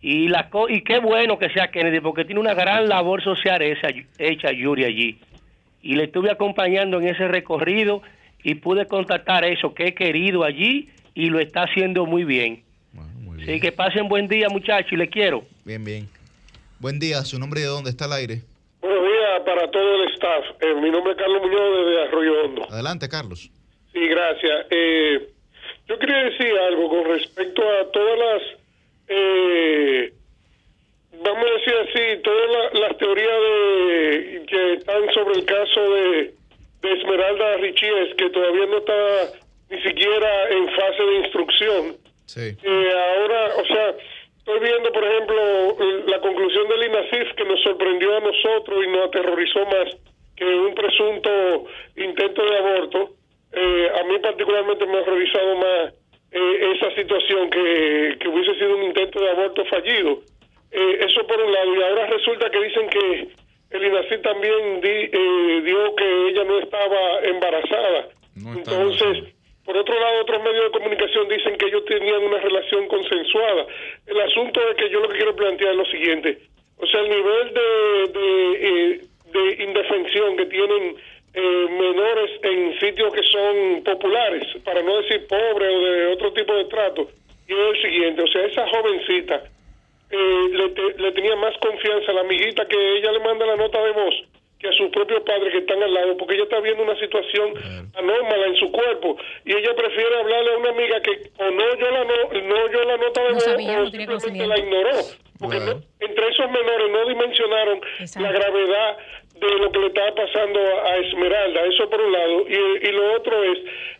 Y, 0.00 0.28
la, 0.28 0.48
y 0.68 0.82
qué 0.82 1.00
bueno 1.00 1.38
que 1.38 1.50
sea 1.50 1.70
Kennedy, 1.70 2.00
porque 2.00 2.24
tiene 2.24 2.40
una 2.40 2.54
gran 2.54 2.88
labor 2.88 3.22
social 3.22 3.60
hecha, 3.62 3.88
hecha 4.18 4.52
Yuri 4.52 4.84
allí. 4.84 5.18
Y 5.82 5.96
le 5.96 6.04
estuve 6.04 6.30
acompañando 6.30 7.00
en 7.00 7.08
ese 7.08 7.26
recorrido 7.28 8.02
y 8.42 8.54
pude 8.56 8.86
contactar 8.86 9.44
eso, 9.44 9.74
que 9.74 9.88
he 9.88 9.94
querido 9.94 10.44
allí 10.44 10.88
y 11.14 11.30
lo 11.30 11.40
está 11.40 11.62
haciendo 11.62 12.06
muy 12.06 12.24
bien. 12.24 12.62
Así 13.42 13.60
que 13.60 13.72
pasen 13.72 14.08
buen 14.08 14.28
día, 14.28 14.48
muchachos, 14.50 14.92
y 14.92 14.96
le 14.96 15.08
quiero. 15.08 15.44
Bien, 15.64 15.82
bien. 15.84 16.08
Buen 16.80 16.98
día, 16.98 17.22
¿su 17.22 17.38
nombre 17.38 17.60
y 17.60 17.62
de 17.62 17.68
dónde 17.68 17.90
está 17.90 18.04
el 18.04 18.12
aire? 18.12 18.42
Buenos 18.80 19.02
días 19.02 19.40
para 19.44 19.70
todo 19.70 20.02
el 20.02 20.10
staff. 20.12 20.44
Eh, 20.60 20.74
mi 20.74 20.90
nombre 20.90 21.12
es 21.12 21.18
Carlos 21.18 21.42
Muñoz 21.42 21.86
de 21.86 22.02
Arroyo 22.02 22.44
Hondo. 22.44 22.70
Adelante, 22.70 23.08
Carlos. 23.08 23.50
Sí, 23.92 24.00
gracias. 24.06 24.66
Eh, 24.70 25.28
yo 25.88 25.98
quería 25.98 26.18
decir 26.18 26.52
algo 26.68 26.88
con 26.88 27.04
respecto 27.04 27.62
a 27.62 27.90
todas 27.90 28.18
las 28.18 28.57
eh, 29.08 30.12
vamos 31.24 31.44
a 31.44 31.54
decir 31.58 31.74
así, 31.74 32.22
todas 32.22 32.74
las 32.74 32.98
teorías 32.98 33.40
de, 33.40 34.42
que 34.46 34.72
están 34.74 35.12
sobre 35.12 35.38
el 35.38 35.44
caso 35.44 35.90
de, 35.90 36.34
Esmeralda 36.80 37.56
Richies, 37.56 38.14
que 38.16 38.30
todavía 38.30 38.66
no 38.66 38.78
está 38.78 39.32
ni 39.68 39.82
siquiera 39.82 40.48
en 40.50 40.68
fase 40.70 41.02
de 41.02 41.16
instrucción. 41.16 41.96
Sí. 42.26 42.56
ahora, 42.64 43.56
o 43.56 43.66
sea, 43.66 43.94
estoy 44.38 44.60
viendo, 44.60 44.92
por 44.92 45.04
ejemplo, 45.04 45.76
la 46.06 46.20
conclusión 46.20 46.68
del 46.68 46.84
INASIF 46.84 47.34
que 47.34 47.44
nos 47.44 47.60
sorprendió 47.62 48.16
a 48.16 48.20
nosotros 48.20 48.84
y 48.84 48.88
nos 48.88 49.08
aterrorizó 49.08 49.66
más 49.66 49.96
que 50.38 50.44
un 50.44 50.74
presunto 50.74 51.64
intento 51.96 52.42
de 52.44 52.56
aborto. 52.56 53.10
Eh, 53.52 53.90
a 54.00 54.04
mí 54.04 54.18
particularmente 54.20 54.86
me 54.86 54.98
ha 54.98 55.04
revisado 55.04 55.56
más 55.56 55.94
eh, 56.32 56.72
esa 56.76 56.94
situación 56.94 57.50
que, 57.50 58.16
que 58.20 58.28
hubiese 58.28 58.54
sido 58.54 58.76
un 58.76 58.84
intento 58.84 59.20
de 59.20 59.30
aborto 59.30 59.64
fallido. 59.66 60.22
Eh, 60.70 60.98
eso 61.00 61.26
por 61.26 61.40
un 61.40 61.52
lado. 61.52 61.74
Y 61.74 61.82
ahora 61.82 62.06
resulta 62.06 62.50
que 62.50 62.60
dicen 62.60 62.88
que 62.88 63.28
el 63.70 63.84
INACI 63.84 64.18
también 64.22 64.80
eh, 64.82 65.62
dio 65.64 65.94
que 65.96 66.28
ella 66.28 66.44
no 66.44 66.58
estaba 66.58 67.20
embarazada. 67.22 68.08
Entonces, 68.36 69.34
por 69.64 69.76
otro 69.76 69.98
lado, 69.98 70.22
otros 70.22 70.42
medios 70.42 70.64
de 70.64 70.78
comunicación 70.78 71.28
dicen 71.28 71.56
que 71.56 71.66
ellos 71.66 71.84
tenían 71.86 72.22
una 72.22 72.38
relación 72.38 72.86
consensuada. 72.88 73.66
El 74.06 74.20
asunto 74.20 74.60
es 74.70 74.76
que 74.76 74.90
yo 74.90 75.00
lo 75.00 75.08
que 75.08 75.16
quiero 75.16 75.36
plantear 75.36 75.72
es 75.72 75.76
lo 75.76 75.86
siguiente. 75.86 76.38
O 76.76 76.86
sea, 76.86 77.00
el 77.00 77.08
nivel 77.08 77.54
de, 77.54 78.20
de, 78.20 78.52
eh, 78.62 79.00
de 79.32 79.64
indefensión 79.64 80.36
que 80.36 80.46
tienen 80.46 80.96
menores 81.38 82.30
en 82.42 82.80
sitios 82.80 83.14
que 83.14 83.22
son 83.22 83.84
populares, 83.84 84.42
para 84.64 84.82
no 84.82 84.96
decir 85.02 85.24
pobres 85.28 85.70
o 85.72 85.78
de 85.78 86.06
otro 86.08 86.32
tipo 86.32 86.52
de 86.52 86.64
trato, 86.64 87.08
y 87.46 87.52
es 87.52 87.58
el 87.58 87.82
siguiente. 87.82 88.22
O 88.22 88.26
sea, 88.26 88.44
esa 88.44 88.66
jovencita 88.66 89.44
eh, 90.10 90.72
le, 90.96 91.12
tenía 91.12 91.36
más 91.36 91.54
confianza 91.58 92.12
a 92.12 92.14
la 92.14 92.20
amiguita 92.22 92.66
que 92.66 92.96
ella 92.96 93.12
le 93.12 93.18
manda 93.20 93.44
la 93.44 93.56
nota 93.56 93.82
de 93.82 93.92
voz 93.92 94.14
que 94.58 94.66
a 94.66 94.72
sus 94.72 94.88
propios 94.88 95.22
padres 95.22 95.52
que 95.52 95.58
están 95.58 95.80
al 95.82 95.92
lado, 95.94 96.16
porque 96.16 96.34
ella 96.34 96.44
está 96.44 96.58
viendo 96.60 96.82
una 96.82 96.98
situación 96.98 97.54
anómala 97.94 98.46
en 98.46 98.56
su 98.56 98.72
cuerpo 98.72 99.16
y 99.44 99.54
ella 99.54 99.72
prefiere 99.76 100.16
hablarle 100.16 100.50
a 100.50 100.56
una 100.56 100.70
amiga 100.70 101.00
que 101.00 101.30
o 101.38 101.50
no 101.50 101.76
yo 101.76 101.90
la, 101.90 102.04
no, 102.04 102.16
no 102.42 102.72
yo 102.72 102.84
la 102.84 102.96
nota 102.96 103.22
de 103.22 103.32
voz 103.34 103.46
o 103.46 103.90
simplemente 103.90 104.46
la 104.46 104.58
ignoró. 104.58 104.90
Porque 105.38 105.58
entre 106.00 106.28
esos 106.28 106.50
menores 106.50 106.90
no 106.90 107.06
dimensionaron 107.06 107.80
la 108.18 108.32
gravedad 108.32 108.96
de 109.34 109.58
lo 109.58 109.70
que 109.70 109.78
le 109.78 109.86
estaba 109.86 110.12
pasando 110.16 110.58
a, 110.58 110.96
Esmeralda, 110.96 111.64
eso 111.66 111.88
por 111.88 112.00
un 112.00 112.10
lado. 112.10 112.48
Y, 112.48 112.88
y 112.88 112.92
lo 112.92 113.14
otro 113.14 113.44
es 113.44 113.58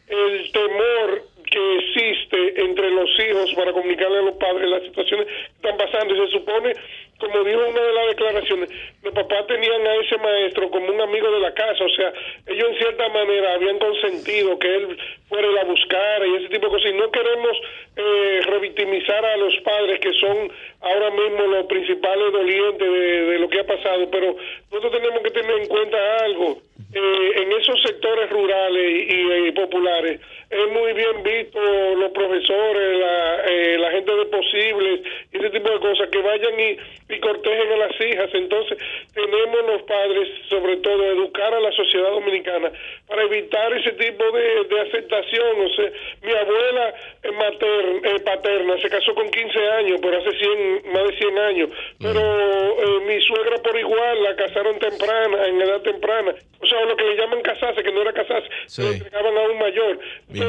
el 0.08 0.50
temor 0.50 1.22
que 1.50 1.78
existe 1.78 2.62
entre 2.62 2.90
los 2.90 3.08
hijos 3.18 3.52
para 3.54 3.72
comunicarle 3.72 4.18
a 4.18 4.22
los 4.22 4.34
padres 4.36 4.68
las 4.68 4.82
situaciones 4.82 5.26
que 5.26 5.68
están 5.68 5.76
pasando. 5.76 6.14
Y 6.14 6.26
se 6.26 6.32
supone, 6.38 6.74
como 7.18 7.44
dijo 7.44 7.66
una 7.66 7.80
de 7.80 7.92
las 7.92 8.06
declaraciones, 8.08 8.70
los 9.02 9.14
papás 9.14 9.46
tenían 9.46 9.86
a 9.86 9.94
ese 9.96 10.18
maestro 10.18 10.70
como 10.70 10.92
un 10.92 11.00
amigo 11.00 11.30
de 11.30 11.40
la 11.40 11.54
casa, 11.54 11.84
o 11.84 11.88
sea, 11.90 12.12
ellos 12.46 12.68
en 12.70 12.78
cierta 12.78 13.08
manera 13.08 13.54
habían 13.54 13.78
consentido 13.78 14.58
que 14.58 14.76
él 14.76 14.98
fuera 15.28 15.48
a 15.60 15.64
buscar 15.64 16.26
y 16.26 16.36
ese 16.36 16.48
tipo 16.48 16.66
de 16.66 16.72
cosas. 16.72 16.90
Y 16.90 16.94
no 16.94 17.10
queremos 17.10 17.56
eh, 17.96 18.40
revictimizar 18.44 19.24
a 19.24 19.36
los 19.36 19.54
padres 19.58 20.00
que 20.00 20.12
son 20.14 20.50
ahora 20.80 21.10
mismo 21.10 21.46
los 21.46 21.66
principales 21.66 22.32
dolientes 22.32 22.92
de, 22.92 23.38
lo 23.38 23.48
que 23.48 23.60
ha 23.60 23.66
pasado, 23.66 24.08
pero 24.10 24.36
nosotros 24.70 24.92
tenemos 24.92 25.22
que 25.22 25.30
tener 25.30 25.58
en 25.58 25.66
cuenta 25.68 25.98
algo. 26.24 26.58
Eh, 26.94 27.32
en 27.42 27.52
esos 27.52 27.82
sectores 27.82 28.30
rurales 28.30 29.04
y 29.10 29.52
populares, 29.52 30.20
es 30.50 30.68
muy 30.72 30.94
bien 30.94 31.22
visto 31.22 31.60
los 31.60 32.10
profesores, 32.12 32.98
la, 32.98 33.44
eh, 33.44 33.78
la 33.78 33.90
gente 33.90 34.14
de 34.14 34.24
posibles, 34.26 35.00
ese 35.30 35.50
tipo 35.50 35.70
de 35.70 35.78
cosas, 35.78 36.08
que 36.08 36.22
vayan 36.22 36.58
y, 36.58 37.14
y, 37.14 37.20
cortejen 37.20 37.72
a 37.72 37.76
las 37.76 38.00
hijas. 38.00 38.30
Entonces, 38.32 38.78
tenemos 39.12 39.66
los 39.66 39.82
padres, 39.82 40.28
sobre 40.48 40.78
todo, 40.78 41.04
educar 41.04 41.52
a 41.52 41.60
la 41.60 41.70
sociedad 41.72 42.10
dominicana 42.10 42.72
para 43.06 43.22
evitar 43.24 43.74
ese 43.74 43.92
tipo 43.92 44.24
de, 44.30 44.64
de 44.64 44.80
aceptación. 44.80 45.60
O 45.60 45.68
sea, 45.74 45.90
mi 46.22 46.32
abuela 46.32 46.94
materna, 47.34 48.08
eh, 48.08 48.20
paterna 48.20 48.80
se 48.80 48.88
casó 48.88 49.14
con 49.14 49.30
15 49.30 49.58
años, 49.58 50.00
pero 50.00 50.18
hace 50.18 50.32
100, 50.32 50.92
más 50.92 51.08
de 51.08 51.16
100 51.18 51.38
años, 51.38 51.70
pero 52.00 52.20
eh, 52.20 53.00
mi 53.06 53.20
suegra 53.20 53.58
por 53.58 53.78
igual 53.78 54.22
la 54.22 54.34
casaron 54.34 54.78
temprana, 54.78 55.46
en 55.46 55.60
edad 55.60 55.82
temprana. 55.82 56.34
O 56.60 56.66
sea, 56.66 56.84
lo 56.86 56.96
que 56.96 57.04
le 57.04 57.16
llaman 57.16 57.42
casarse, 57.42 57.82
que 57.82 57.92
no 57.92 58.02
era 58.02 58.12
casarse, 58.12 58.48
se 58.66 58.82
lo 58.82 58.90
entregaban 58.92 59.36
a 59.36 59.42
un 59.42 59.58
mayor. 59.58 59.98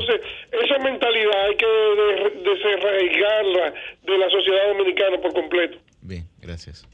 Entonces, 0.09 0.27
esa 0.51 0.83
mentalidad 0.83 1.45
hay 1.45 1.55
que 1.55 1.65
desarraigarla 2.43 3.73
de 4.03 4.17
la 4.17 4.29
sociedad 4.29 4.67
dominicana 4.69 5.21
por 5.21 5.33
completo. 5.33 5.77
Bien, 6.01 6.27
gracias. 6.41 6.87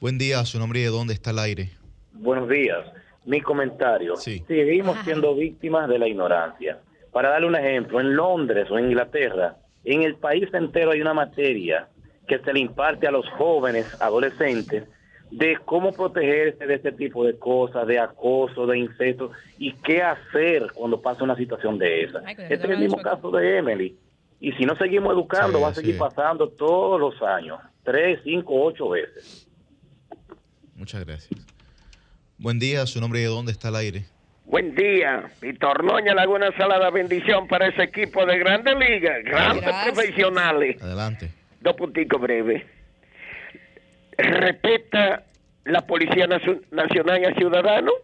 Buen 0.00 0.18
día, 0.18 0.44
su 0.44 0.58
nombre 0.58 0.80
y 0.80 0.82
de 0.82 0.90
dónde 0.90 1.14
está 1.14 1.30
el 1.30 1.38
aire. 1.38 1.70
Buenos 2.12 2.48
días. 2.48 2.84
Mi 3.24 3.40
comentario. 3.40 4.16
Seguimos 4.16 4.98
siendo 5.04 5.34
víctimas 5.34 5.88
de 5.88 5.98
la 5.98 6.08
ignorancia. 6.08 6.78
Para 7.10 7.30
darle 7.30 7.48
un 7.48 7.56
ejemplo, 7.56 8.00
en 8.00 8.14
Londres 8.14 8.70
o 8.70 8.78
en 8.78 8.86
Inglaterra, 8.86 9.56
en 9.84 10.02
el 10.02 10.16
país 10.16 10.52
entero 10.52 10.90
hay 10.90 11.00
una 11.00 11.14
materia 11.14 11.88
que 12.28 12.38
se 12.40 12.52
le 12.52 12.60
imparte 12.60 13.06
a 13.06 13.10
los 13.10 13.26
jóvenes, 13.30 13.86
adolescentes, 14.00 14.84
de 15.36 15.58
cómo 15.66 15.92
protegerse 15.92 16.66
de 16.66 16.76
este 16.76 16.92
tipo 16.92 17.22
de 17.22 17.38
cosas, 17.38 17.86
de 17.86 17.98
acoso, 17.98 18.66
de 18.66 18.78
incesto 18.78 19.32
y 19.58 19.72
qué 19.72 20.02
hacer 20.02 20.72
cuando 20.72 21.02
pasa 21.02 21.24
una 21.24 21.36
situación 21.36 21.78
de 21.78 22.04
esa. 22.04 22.20
este 22.20 22.54
es 22.54 22.64
el 22.64 22.78
mismo 22.78 22.96
caso 23.02 23.30
de 23.30 23.58
Emily. 23.58 23.94
Y 24.40 24.52
si 24.52 24.64
no 24.64 24.74
seguimos 24.76 25.12
educando, 25.12 25.60
va 25.60 25.68
a 25.68 25.74
seguir 25.74 25.98
pasando 25.98 26.48
todos 26.48 26.98
los 26.98 27.20
años, 27.20 27.60
tres, 27.84 28.18
cinco, 28.24 28.54
ocho 28.62 28.88
veces. 28.88 29.46
Muchas 30.74 31.04
gracias. 31.04 31.38
Buen 32.38 32.58
día, 32.58 32.86
su 32.86 32.98
nombre 32.98 33.20
y 33.20 33.24
de 33.24 33.28
dónde 33.28 33.52
está 33.52 33.68
el 33.68 33.76
aire. 33.76 34.06
Buen 34.46 34.74
día, 34.74 35.30
Víctor 35.42 35.84
Noña 35.84 36.14
Laguna 36.14 36.50
Salada, 36.56 36.88
bendición 36.88 37.46
para 37.46 37.68
ese 37.68 37.82
equipo 37.82 38.24
de 38.24 38.38
grandes 38.38 38.74
ligas, 38.78 39.22
grandes 39.22 39.68
profesionales. 39.84 40.82
Adelante. 40.82 41.30
Dos 41.60 41.76
punticos 41.76 42.22
breves 42.22 42.75
respeta 44.18 45.24
la 45.64 45.86
Policía 45.86 46.26
Nacional 46.26 47.22
y 47.22 47.24
a 47.24 47.34
Ciudadanos 47.34 47.94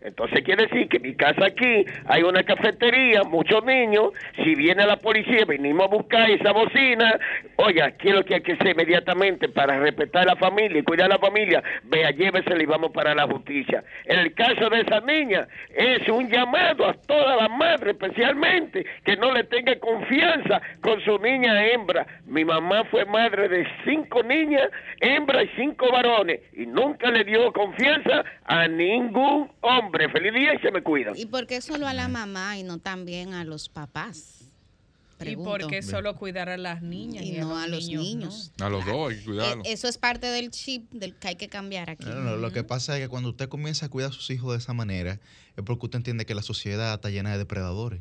entonces 0.00 0.42
quiere 0.44 0.66
decir 0.66 0.88
que 0.88 0.96
en 0.96 1.02
mi 1.02 1.14
casa 1.14 1.44
aquí 1.44 1.84
hay 2.06 2.22
una 2.22 2.42
cafetería, 2.42 3.22
muchos 3.24 3.62
niños, 3.64 4.12
si 4.42 4.54
viene 4.54 4.86
la 4.86 4.96
policía, 4.96 5.44
venimos 5.46 5.84
a 5.84 5.94
buscar 5.94 6.30
esa 6.30 6.52
bocina, 6.52 7.18
oiga, 7.56 7.90
quiero 7.92 8.24
que 8.24 8.36
hay 8.36 8.40
que 8.40 8.52
hacer 8.52 8.68
inmediatamente 8.68 9.48
para 9.48 9.78
respetar 9.78 10.22
a 10.22 10.34
la 10.34 10.36
familia 10.36 10.78
y 10.78 10.82
cuidar 10.82 11.06
a 11.06 11.16
la 11.16 11.18
familia, 11.18 11.62
vea, 11.84 12.10
llévesela 12.12 12.62
y 12.62 12.66
vamos 12.66 12.92
para 12.92 13.14
la 13.14 13.26
justicia. 13.26 13.84
En 14.06 14.20
el 14.20 14.32
caso 14.32 14.70
de 14.70 14.80
esa 14.80 15.00
niña, 15.00 15.46
es 15.74 16.08
un 16.08 16.30
llamado 16.30 16.88
a 16.88 16.94
toda 16.94 17.36
la 17.36 17.48
madre, 17.48 17.90
especialmente, 17.90 18.86
que 19.04 19.16
no 19.16 19.32
le 19.32 19.44
tenga 19.44 19.78
confianza 19.80 20.62
con 20.80 21.00
su 21.02 21.18
niña 21.18 21.66
hembra. 21.66 22.06
Mi 22.26 22.44
mamá 22.44 22.84
fue 22.84 23.04
madre 23.04 23.48
de 23.48 23.66
cinco 23.84 24.22
niñas, 24.22 24.70
hembra 25.00 25.42
y 25.42 25.48
cinco 25.56 25.92
varones, 25.92 26.40
y 26.54 26.64
nunca 26.64 27.10
le 27.10 27.24
dio 27.24 27.52
confianza 27.52 28.24
a 28.46 28.66
ningún 28.66 29.50
hombre 29.60 29.89
Feliz 29.90 30.32
día 30.32 30.54
y 30.54 30.58
se 30.58 30.70
me 30.70 30.82
cuidan. 30.82 31.14
¿Y 31.16 31.26
por 31.26 31.46
qué 31.46 31.60
solo 31.60 31.86
a 31.86 31.94
la 31.94 32.08
mamá 32.08 32.58
y 32.58 32.62
no 32.62 32.78
también 32.78 33.34
a 33.34 33.44
los 33.44 33.68
papás? 33.68 34.50
¿Y 35.22 35.36
por 35.36 35.66
qué 35.66 35.82
solo 35.82 36.16
cuidar 36.16 36.48
a 36.48 36.56
las 36.56 36.82
niñas 36.82 37.24
y, 37.24 37.32
no 37.32 37.58
a 37.58 37.66
los 37.66 37.88
niños? 37.88 38.52
A 38.60 38.68
los 38.68 38.84
dos 38.86 39.10
hay 39.10 39.18
que 39.18 39.24
cuidarlos. 39.24 39.66
E, 39.66 39.72
eso 39.72 39.88
es 39.88 39.98
parte 39.98 40.26
del 40.26 40.50
chip 40.50 40.90
del 40.92 41.14
que 41.14 41.28
hay 41.28 41.36
que 41.36 41.48
cambiar 41.48 41.90
aquí. 41.90 42.06
lo 42.06 42.50
que 42.52 42.64
pasa 42.64 42.96
es 42.96 43.04
que 43.04 43.08
cuando 43.08 43.30
usted 43.30 43.48
comienza 43.48 43.86
a 43.86 43.88
cuidar 43.88 44.10
a 44.10 44.12
sus 44.12 44.30
hijos 44.30 44.52
de 44.52 44.58
esa 44.58 44.72
manera, 44.72 45.20
es 45.56 45.64
porque 45.64 45.86
usted 45.86 45.98
entiende 45.98 46.24
que 46.24 46.34
la 46.34 46.42
sociedad 46.42 46.94
está 46.94 47.10
llena 47.10 47.32
de 47.32 47.38
depredadores. 47.38 48.00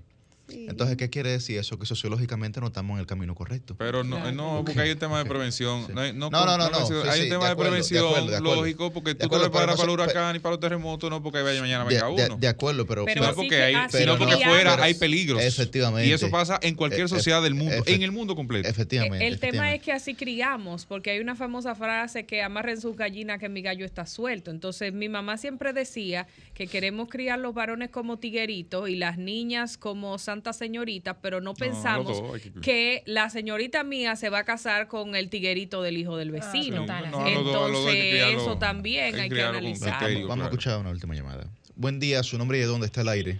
Entonces, 0.52 0.97
¿qué 0.97 1.10
quiere 1.10 1.32
decir 1.32 1.58
eso? 1.58 1.78
Que 1.78 1.86
sociológicamente 1.86 2.60
no 2.60 2.68
estamos 2.68 2.95
en 2.95 3.02
el 3.02 3.06
camino 3.06 3.36
correcto. 3.36 3.76
Pero 3.78 4.04
no, 4.04 4.32
no 4.32 4.64
porque 4.66 4.82
hay 4.82 4.91
un 4.91 5.00
tema 5.00 5.20
de 5.20 5.26
prevención. 5.26 5.88
No, 5.93 6.14
no, 6.14 6.30
no, 6.30 6.58
no, 6.58 7.10
hay 7.10 7.24
un 7.24 7.30
tema 7.30 7.50
de, 7.50 7.56
prevención 7.56 8.43
lógico, 8.43 8.91
porque 8.91 9.16
tú 9.16 9.28
te 9.28 9.39
preparas 9.39 9.76
para 9.76 9.84
el 9.84 9.89
huracán 9.89 10.36
y 10.36 10.39
para 10.39 10.54
los 10.54 10.60
terremotos, 10.60 11.10
no 11.10 11.22
porque 11.22 11.41
vaya 11.41 11.62
mañana 11.62 11.84
venga 11.84 12.10
uno. 12.10 12.38
De, 12.38 12.47
acuerdo, 12.47 12.86
pero, 12.86 13.06
sino 13.12 13.34
porque, 13.34 13.62
hay, 13.62 13.76
sino 13.89 14.18
porque 14.18 14.38
fuera 14.38 14.82
hay 14.82 14.93
peligros. 14.93 15.41
Efectivamente. 15.41 16.08
Y 16.08 16.14
eso 16.14 16.30
pasa 16.30 16.60
en 16.62 16.76
cualquier 16.76 17.06
e, 17.06 17.08
sociedad 17.08 17.41
del 17.41 17.56
mundo, 17.56 17.84
en 17.86 18.02
el 18.02 18.12
mundo 18.12 18.36
completo. 18.36 18.68
Efectivamente. 18.68 19.28
El 19.28 19.39
tema 19.39 19.74
es 19.74 19.82
que 19.82 19.91
así 19.91 20.16
criamos, 20.16 20.86
porque 20.86 21.12
hay 21.12 21.20
una 21.20 21.36
famosa 21.36 21.76
frase 21.76 22.26
que 22.26 22.41
amarren 22.41 22.80
sus 22.80 22.95
gallinas 22.95 23.39
que 23.39 23.50
mi 23.50 23.62
gallo 23.62 23.86
está 23.86 24.06
suelto. 24.06 24.52
Entonces, 24.52 24.93
mi 24.93 25.10
mamá 25.10 25.38
siempre 25.38 25.74
decía 25.74 26.28
que 26.54 26.68
queremos 26.68 27.10
criar 27.10 27.39
los 27.39 27.54
varones 27.54 27.89
como 27.89 28.18
tigueritos 28.18 28.89
y 28.89 28.95
las 28.95 29.18
niñas 29.18 29.78
como 29.78 30.18
Santa 30.40 30.54
Señorita, 30.54 31.20
pero 31.20 31.42
no 31.42 31.54
pensamos 31.54 32.24
que... 32.62 33.04
la 33.06 33.30
señorita 33.30 33.84
mía 33.84 34.16
se 34.16 34.30
va 34.30 34.40
a 34.40 34.44
casar 34.46 34.88
con 34.88 35.18
el 35.18 35.30
tiguerito 35.30 35.82
del 35.82 35.98
hijo 35.98 36.16
del 36.16 36.32
vecino. 36.32 36.86
Entonces, 37.26 38.24
eso 38.38 38.58
también 38.58 39.20
hay 39.20 39.30
que 39.30 39.42
analizar. 39.42 40.02
Vamos, 40.26 40.46
a 40.46 40.46
escuchar 40.46 40.80
una 40.80 40.92
última 40.92 41.14
llamada. 41.14 41.50
Buen 41.76 42.00
día, 42.00 42.24
su 42.24 42.38
nombre 42.38 42.58
y 42.58 42.62
de 42.62 42.68
dónde 42.68 42.86
está 42.86 43.02
el 43.02 43.10
aire. 43.10 43.40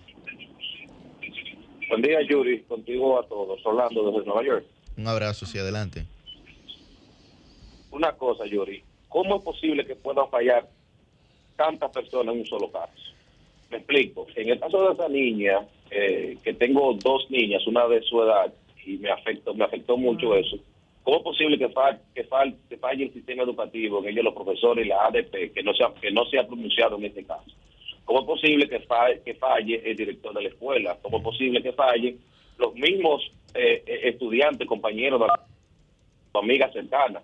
Buen 1.88 2.02
día, 2.02 2.20
Yuri. 2.30 2.64
Contigo 2.64 3.18
a 3.18 3.26
todos. 3.26 3.66
Orlando 3.66 4.12
desde 4.12 4.26
Nueva 4.26 4.43
York. 4.43 4.66
Un 4.97 5.08
abrazo, 5.08 5.45
sí, 5.45 5.58
adelante. 5.58 6.06
una 7.91 8.12
cosa, 8.12 8.45
Yuri. 8.45 8.84
¿Cómo 9.08 9.38
es 9.38 9.43
posible 9.43 9.86
que 9.86 9.95
puedan 9.95 10.30
fallar 10.30 10.68
tantas 11.56 11.91
personas 11.91 12.34
en 12.34 12.41
un 12.41 12.45
solo 12.45 12.70
caso? 12.70 12.91
Me 13.72 13.78
explico. 13.78 14.28
En 14.36 14.50
el 14.50 14.60
caso 14.60 14.86
de 14.86 14.93
esa 14.93 15.08
niña, 15.08 15.66
eh, 15.91 16.37
que 16.43 16.53
tengo 16.53 16.93
dos 16.93 17.29
niñas, 17.29 17.65
una 17.67 17.87
de 17.87 18.01
su 18.01 18.21
edad, 18.21 18.53
y 18.85 18.97
me 18.97 19.09
afectó, 19.09 19.53
me 19.53 19.65
afectó 19.65 19.97
mucho 19.97 20.35
eso. 20.35 20.57
¿Cómo 21.03 21.17
es 21.17 21.23
posible 21.23 21.57
que, 21.57 21.69
falle, 21.69 21.99
que, 22.13 22.23
falle 22.77 23.05
el 23.05 23.13
sistema 23.13 23.43
educativo, 23.43 23.99
en 23.99 24.09
ellos 24.09 24.25
los 24.25 24.33
profesores 24.33 24.85
y 24.85 24.89
la 24.89 25.05
ADP, 25.07 25.53
que 25.53 25.63
no, 25.63 25.73
sea, 25.73 25.91
que 25.99 26.11
no 26.11 26.25
se 26.25 26.39
ha 26.39 26.45
pronunciado 26.45 26.97
en 26.97 27.05
este 27.05 27.23
caso? 27.23 27.51
¿Cómo 28.05 28.19
es 28.21 28.25
posible 28.25 28.67
que 28.67 28.79
falle, 28.81 29.21
que 29.23 29.35
falle 29.35 29.81
el 29.85 29.95
director 29.95 30.33
de 30.33 30.43
la 30.43 30.49
escuela? 30.49 30.97
¿Cómo 31.01 31.17
es 31.17 31.23
posible 31.23 31.61
que 31.61 31.73
falle 31.73 32.17
los 32.57 32.73
mismos 32.75 33.31
eh, 33.53 33.83
eh, 33.85 33.99
estudiantes, 34.03 34.67
compañeros 34.67 35.19
de 35.19 35.27
la 35.27 36.39
amiga 36.39 36.71
cercana? 36.71 37.21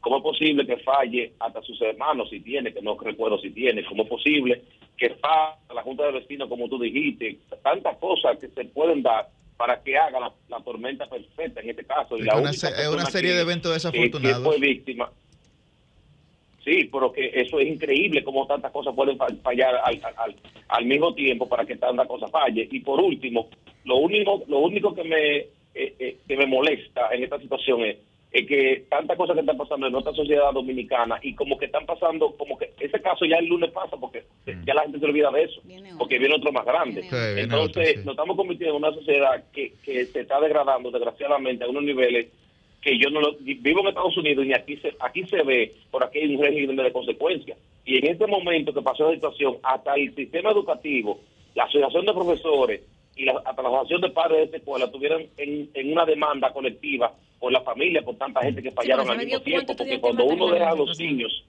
¿Cómo 0.00 0.18
es 0.18 0.22
posible 0.22 0.66
que 0.66 0.76
falle 0.78 1.32
hasta 1.40 1.62
sus 1.62 1.80
hermanos 1.82 2.30
si 2.30 2.40
tiene, 2.40 2.72
que 2.72 2.80
no 2.80 2.96
recuerdo 2.96 3.38
si 3.38 3.50
tiene? 3.50 3.84
¿Cómo 3.84 4.04
es 4.04 4.08
posible 4.08 4.62
que 4.96 5.10
falle 5.10 5.56
la 5.74 5.82
Junta 5.82 6.04
de 6.04 6.12
Vecinos, 6.12 6.48
como 6.48 6.68
tú 6.68 6.78
dijiste? 6.78 7.38
Tantas 7.62 7.96
cosas 7.98 8.38
que 8.38 8.48
se 8.48 8.64
pueden 8.66 9.02
dar 9.02 9.28
para 9.56 9.82
que 9.82 9.96
haga 9.96 10.20
la, 10.20 10.60
tormenta 10.60 11.06
perfecta 11.06 11.60
en 11.60 11.70
este 11.70 11.84
caso. 11.84 12.16
Y 12.16 12.22
es 12.22 12.34
una, 12.88 13.04
serie 13.06 13.32
de 13.32 13.40
eventos 13.40 13.72
desafortunados. 13.72 14.38
Que, 14.38 14.44
fue 14.44 14.58
víctima. 14.58 15.10
Sí, 16.64 16.88
pero 16.92 17.12
que 17.12 17.30
eso 17.32 17.60
es 17.60 17.68
increíble 17.68 18.24
cómo 18.24 18.46
tantas 18.46 18.72
cosas 18.72 18.94
pueden 18.94 19.16
fallar 19.42 19.76
al, 19.84 20.00
al, 20.16 20.36
al 20.68 20.84
mismo 20.84 21.14
tiempo 21.14 21.48
para 21.48 21.64
que 21.64 21.76
tanta 21.76 22.06
cosa 22.06 22.26
falle. 22.28 22.68
Y 22.70 22.80
por 22.80 23.00
último, 23.00 23.48
lo 23.84 23.96
único, 23.98 24.42
lo 24.48 24.58
único 24.58 24.94
que 24.94 25.04
me, 25.04 25.36
eh, 25.38 25.94
eh, 25.98 26.16
que 26.26 26.36
me 26.36 26.46
molesta 26.46 27.08
en 27.12 27.22
esta 27.22 27.38
situación 27.38 27.84
es 27.84 27.98
es 28.32 28.46
que 28.46 28.84
tantas 28.90 29.16
cosas 29.16 29.34
que 29.34 29.40
están 29.40 29.56
pasando 29.56 29.86
en 29.86 29.92
nuestra 29.92 30.12
sociedad 30.12 30.52
dominicana 30.52 31.18
y 31.22 31.34
como 31.34 31.56
que 31.56 31.66
están 31.66 31.86
pasando, 31.86 32.36
como 32.36 32.58
que 32.58 32.72
ese 32.80 33.00
caso 33.00 33.24
ya 33.24 33.36
el 33.36 33.46
lunes 33.46 33.70
pasa 33.70 33.96
porque 33.96 34.24
mm. 34.46 34.64
ya 34.66 34.74
la 34.74 34.82
gente 34.82 34.98
se 34.98 35.06
olvida 35.06 35.30
de 35.30 35.44
eso, 35.44 35.62
porque 35.98 36.18
viene 36.18 36.34
otro 36.34 36.52
más 36.52 36.66
grande. 36.66 37.06
Entonces 37.36 38.04
nos 38.04 38.12
estamos 38.12 38.36
convirtiendo 38.36 38.76
en 38.76 38.84
una 38.84 38.94
sociedad 38.94 39.44
que, 39.52 39.72
que 39.82 40.04
se 40.06 40.20
está 40.20 40.40
degradando 40.40 40.90
desgraciadamente 40.90 41.64
a 41.64 41.68
unos 41.68 41.84
niveles 41.84 42.26
que 42.82 42.98
yo 42.98 43.10
no 43.10 43.20
lo, 43.20 43.36
vivo 43.40 43.80
en 43.80 43.88
Estados 43.88 44.16
Unidos 44.16 44.46
y 44.46 44.52
aquí 44.52 44.76
se, 44.76 44.94
aquí 45.00 45.24
se 45.24 45.42
ve 45.42 45.74
por 45.90 46.04
aquí 46.04 46.18
hay 46.20 46.34
un 46.34 46.42
régimen 46.42 46.76
de 46.76 46.92
consecuencias. 46.92 47.58
Y 47.84 47.98
en 47.98 48.06
este 48.06 48.26
momento 48.26 48.72
que 48.74 48.82
pasó 48.82 49.08
la 49.08 49.14
situación, 49.14 49.56
hasta 49.62 49.94
el 49.94 50.14
sistema 50.14 50.50
educativo, 50.50 51.20
la 51.54 51.64
asociación 51.64 52.04
de 52.04 52.12
profesores 52.12 52.80
y 53.16 53.24
la, 53.24 53.40
hasta 53.44 53.62
la 53.62 53.68
asociación 53.68 54.02
de 54.02 54.10
padres 54.10 54.38
de 54.38 54.44
esta 54.44 54.56
escuela 54.58 54.90
tuvieron 54.90 55.26
en, 55.36 55.70
en 55.74 55.92
una 55.92 56.04
demanda 56.04 56.52
colectiva 56.52 57.12
por 57.38 57.52
la 57.52 57.60
familia, 57.60 58.02
por 58.02 58.16
tanta 58.16 58.40
gente 58.40 58.62
que 58.62 58.70
fallaron 58.70 59.08
al 59.10 59.18
mismo 59.18 59.40
tiempo, 59.40 59.76
porque 59.76 60.00
cuando 60.00 60.24
uno 60.24 60.50
deja 60.50 60.70
a 60.70 60.74
los 60.74 60.98
niños, 60.98 61.44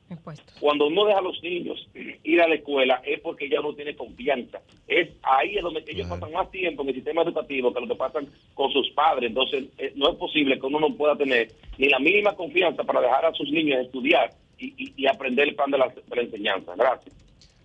cuando 0.60 0.88
uno 0.88 1.06
deja 1.06 1.20
a 1.20 1.22
los 1.22 1.42
niños 1.42 1.88
ir 2.24 2.42
a 2.42 2.48
la 2.48 2.56
escuela 2.56 3.02
es 3.06 3.20
porque 3.22 3.50
ya 3.50 3.62
no 3.62 3.74
tiene 3.74 3.96
confianza. 3.96 4.60
Es 4.88 5.10
ahí 5.24 5.56
es 5.56 5.64
donde 5.64 5.84
ellos 5.88 6.08
pasan 6.08 6.32
más 6.34 6.52
tiempo 6.52 6.84
en 6.84 6.90
el 6.90 6.96
sistema 6.96 7.22
educativo 7.22 7.74
que 7.74 7.82
lo 7.82 7.88
que 7.88 7.96
pasan 7.96 8.28
con 8.54 8.72
sus 8.72 8.90
padres. 8.92 9.30
Entonces, 9.30 9.66
eh, 9.78 9.94
no 9.96 10.12
es 10.12 10.18
posible 10.18 10.60
que 10.60 10.66
uno 10.66 10.80
no 10.80 10.94
pueda 10.96 11.16
tener 11.16 11.52
ni 11.78 11.88
la 11.88 12.00
mínima 12.00 12.36
confianza 12.36 12.84
para 12.84 13.02
dejar 13.02 13.26
a 13.26 13.34
sus 13.34 13.50
niños 13.50 13.80
estudiar 13.80 14.32
y, 14.60 15.06
aprender 15.08 15.48
el 15.48 15.56
plan 15.56 15.72
de 15.72 15.78
la, 15.78 15.94
enseñanza. 16.16 16.74
Gracias. 16.76 17.16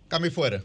Cami 0.09 0.31
fuera. 0.31 0.63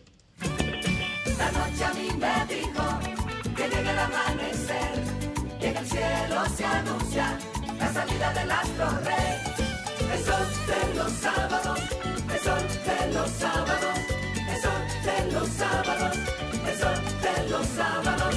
La 1.38 1.52
noche 1.52 1.84
a 1.84 1.94
mí 1.94 2.08
me 2.20 2.56
dijo 2.56 3.17
que 3.58 3.64
llegue 3.64 3.90
el 3.90 4.00
amanecer 4.00 5.18
en 5.62 5.76
el 5.78 5.86
cielo 5.86 6.46
se 6.56 6.64
anuncia 6.64 7.38
la 7.80 7.92
salida 7.92 8.34
del 8.34 8.52
astro 8.52 8.90
rey. 9.04 10.14
El 10.14 10.24
sol 10.24 10.48
de 10.68 10.96
los 10.96 11.12
sábados, 11.12 11.80
el 12.34 12.40
sol 12.40 12.62
de 12.86 13.14
los 13.14 13.32
sábados, 13.32 13.98
el 14.50 14.62
sol 14.62 14.82
de 15.04 15.32
los 15.34 15.50
sábados, 15.50 16.18
el 16.70 16.78
sol 16.78 16.98
de 17.22 17.50
los 17.50 17.68
sábados. 17.68 18.36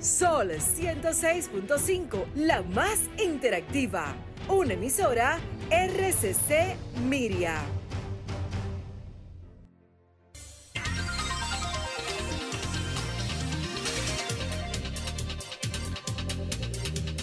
Sol 0.00 0.50
106.5, 0.50 2.24
la 2.36 2.62
más 2.62 3.00
interactiva. 3.18 4.14
Una 4.48 4.74
emisora 4.74 5.38
RCC 5.70 6.76
Miria. 7.08 7.77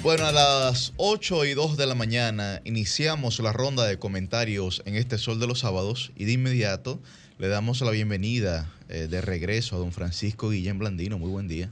Bueno, 0.05 0.27
a 0.27 0.31
las 0.31 0.93
8 0.97 1.45
y 1.45 1.55
2 1.55 1.77
de 1.77 1.87
la 1.87 1.95
mañana 1.95 2.61
iniciamos 2.63 3.39
la 3.39 3.51
ronda 3.51 3.87
de 3.87 3.97
comentarios 3.97 4.83
en 4.85 4.93
este 4.93 5.17
Sol 5.17 5.39
de 5.39 5.47
los 5.47 5.61
Sábados 5.61 6.11
y 6.15 6.25
de 6.25 6.33
inmediato 6.33 6.99
le 7.39 7.47
damos 7.47 7.81
la 7.81 7.89
bienvenida 7.89 8.71
eh, 8.87 9.07
de 9.09 9.21
regreso 9.21 9.75
a 9.75 9.79
don 9.79 9.91
Francisco 9.91 10.51
Guillén 10.51 10.77
Blandino. 10.77 11.17
Muy 11.17 11.31
buen 11.31 11.47
día. 11.47 11.71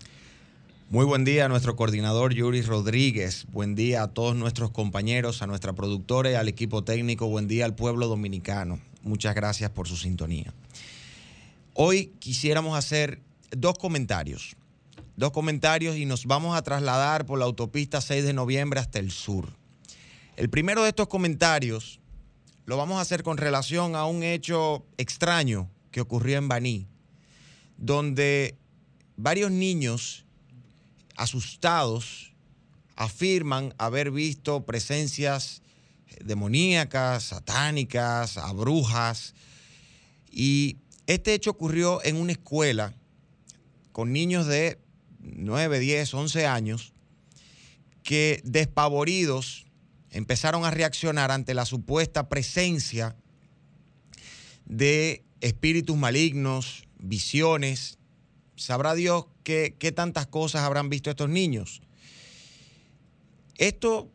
Muy 0.89 1.05
buen 1.05 1.25
día 1.25 1.45
a 1.45 1.47
nuestro 1.47 1.75
coordinador 1.75 2.33
Yuri 2.33 2.63
Rodríguez. 2.63 3.45
Buen 3.51 3.75
día 3.75 4.01
a 4.01 4.07
todos 4.07 4.35
nuestros 4.35 4.71
compañeros, 4.71 5.43
a 5.43 5.45
nuestra 5.45 5.73
productora 5.73 6.31
y 6.31 6.33
al 6.33 6.47
equipo 6.47 6.83
técnico. 6.83 7.27
Buen 7.27 7.47
día 7.47 7.65
al 7.65 7.75
pueblo 7.75 8.07
dominicano. 8.07 8.79
Muchas 9.03 9.35
gracias 9.35 9.69
por 9.69 9.87
su 9.87 9.95
sintonía. 9.95 10.51
Hoy 11.75 12.11
quisiéramos 12.17 12.75
hacer 12.75 13.19
dos 13.51 13.77
comentarios 13.77 14.55
dos 15.15 15.31
comentarios 15.31 15.97
y 15.97 16.05
nos 16.05 16.25
vamos 16.25 16.55
a 16.55 16.61
trasladar 16.61 17.25
por 17.25 17.39
la 17.39 17.45
autopista 17.45 18.01
6 18.01 18.23
de 18.23 18.33
noviembre 18.33 18.79
hasta 18.79 18.99
el 18.99 19.11
sur. 19.11 19.55
El 20.35 20.49
primero 20.49 20.83
de 20.83 20.89
estos 20.89 21.07
comentarios 21.07 21.99
lo 22.65 22.77
vamos 22.77 22.97
a 22.97 23.01
hacer 23.01 23.23
con 23.23 23.37
relación 23.37 23.95
a 23.95 24.05
un 24.05 24.23
hecho 24.23 24.85
extraño 24.97 25.69
que 25.91 26.01
ocurrió 26.01 26.37
en 26.37 26.47
Baní, 26.47 26.87
donde 27.77 28.57
varios 29.15 29.51
niños 29.51 30.25
asustados 31.15 32.33
afirman 32.95 33.73
haber 33.77 34.11
visto 34.11 34.65
presencias 34.65 35.61
demoníacas, 36.23 37.23
satánicas, 37.25 38.37
a 38.37 38.51
brujas. 38.53 39.33
Y 40.31 40.77
este 41.05 41.33
hecho 41.33 41.51
ocurrió 41.51 42.03
en 42.03 42.15
una 42.15 42.31
escuela 42.31 42.93
con 43.91 44.11
niños 44.11 44.47
de 44.47 44.79
9, 45.23 45.79
10, 45.79 46.13
11 46.13 46.45
años, 46.45 46.93
que 48.03 48.41
despavoridos 48.43 49.65
empezaron 50.11 50.65
a 50.65 50.71
reaccionar 50.71 51.31
ante 51.31 51.53
la 51.53 51.65
supuesta 51.65 52.29
presencia 52.29 53.15
de 54.65 55.23
espíritus 55.41 55.97
malignos, 55.97 56.83
visiones. 56.99 57.97
Sabrá 58.55 58.93
Dios 58.93 59.25
qué, 59.43 59.75
qué 59.79 59.91
tantas 59.91 60.27
cosas 60.27 60.61
habrán 60.61 60.89
visto 60.89 61.09
estos 61.09 61.29
niños. 61.29 61.81
Esto 63.57 64.11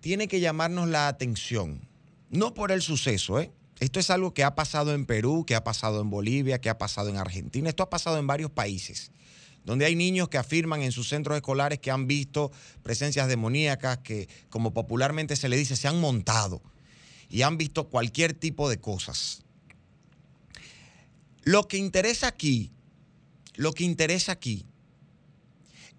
tiene 0.00 0.28
que 0.28 0.40
llamarnos 0.40 0.88
la 0.88 1.08
atención, 1.08 1.88
no 2.30 2.54
por 2.54 2.70
el 2.70 2.82
suceso, 2.82 3.40
¿eh? 3.40 3.50
Esto 3.80 4.00
es 4.00 4.10
algo 4.10 4.34
que 4.34 4.42
ha 4.42 4.56
pasado 4.56 4.92
en 4.92 5.06
Perú, 5.06 5.44
que 5.46 5.54
ha 5.54 5.62
pasado 5.62 6.00
en 6.00 6.10
Bolivia, 6.10 6.60
que 6.60 6.68
ha 6.68 6.78
pasado 6.78 7.10
en 7.10 7.16
Argentina, 7.16 7.68
esto 7.68 7.84
ha 7.84 7.90
pasado 7.90 8.18
en 8.18 8.26
varios 8.26 8.50
países 8.50 9.12
donde 9.68 9.84
hay 9.84 9.94
niños 9.94 10.30
que 10.30 10.38
afirman 10.38 10.80
en 10.80 10.92
sus 10.92 11.10
centros 11.10 11.36
escolares 11.36 11.78
que 11.78 11.90
han 11.90 12.06
visto 12.06 12.50
presencias 12.82 13.28
demoníacas, 13.28 13.98
que 13.98 14.26
como 14.48 14.72
popularmente 14.72 15.36
se 15.36 15.50
le 15.50 15.58
dice, 15.58 15.76
se 15.76 15.86
han 15.86 16.00
montado 16.00 16.62
y 17.28 17.42
han 17.42 17.58
visto 17.58 17.90
cualquier 17.90 18.32
tipo 18.32 18.70
de 18.70 18.80
cosas. 18.80 19.42
Lo 21.42 21.68
que 21.68 21.76
interesa 21.76 22.28
aquí, 22.28 22.72
lo 23.56 23.74
que 23.74 23.84
interesa 23.84 24.32
aquí 24.32 24.64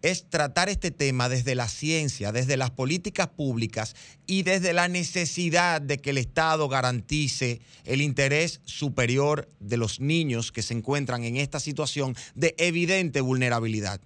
es 0.01 0.29
tratar 0.29 0.69
este 0.69 0.91
tema 0.91 1.27
desde 1.27 1.55
la 1.55 1.67
ciencia, 1.67 2.31
desde 2.31 2.57
las 2.57 2.71
políticas 2.71 3.27
públicas 3.27 3.95
y 4.25 4.43
desde 4.43 4.71
la 4.71 4.87
necesidad 4.87 5.81
de 5.81 5.97
que 5.97 6.11
el 6.11 6.17
Estado 6.17 6.69
garantice 6.69 7.59
el 7.83 8.01
interés 8.01 8.61
superior 8.63 9.49
de 9.59 9.77
los 9.77 9.99
niños 9.99 10.51
que 10.51 10.61
se 10.61 10.73
encuentran 10.73 11.23
en 11.23 11.35
esta 11.35 11.59
situación 11.59 12.15
de 12.35 12.55
evidente 12.57 13.19
vulnerabilidad, 13.21 13.99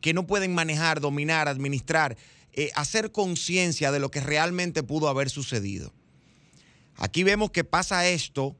que 0.00 0.14
no 0.14 0.26
pueden 0.26 0.54
manejar, 0.54 1.00
dominar, 1.00 1.48
administrar, 1.48 2.16
eh, 2.52 2.70
hacer 2.74 3.10
conciencia 3.10 3.90
de 3.90 4.00
lo 4.00 4.10
que 4.10 4.20
realmente 4.20 4.82
pudo 4.82 5.08
haber 5.08 5.30
sucedido. 5.30 5.92
Aquí 6.96 7.24
vemos 7.24 7.50
que 7.50 7.64
pasa 7.64 8.06
esto, 8.08 8.56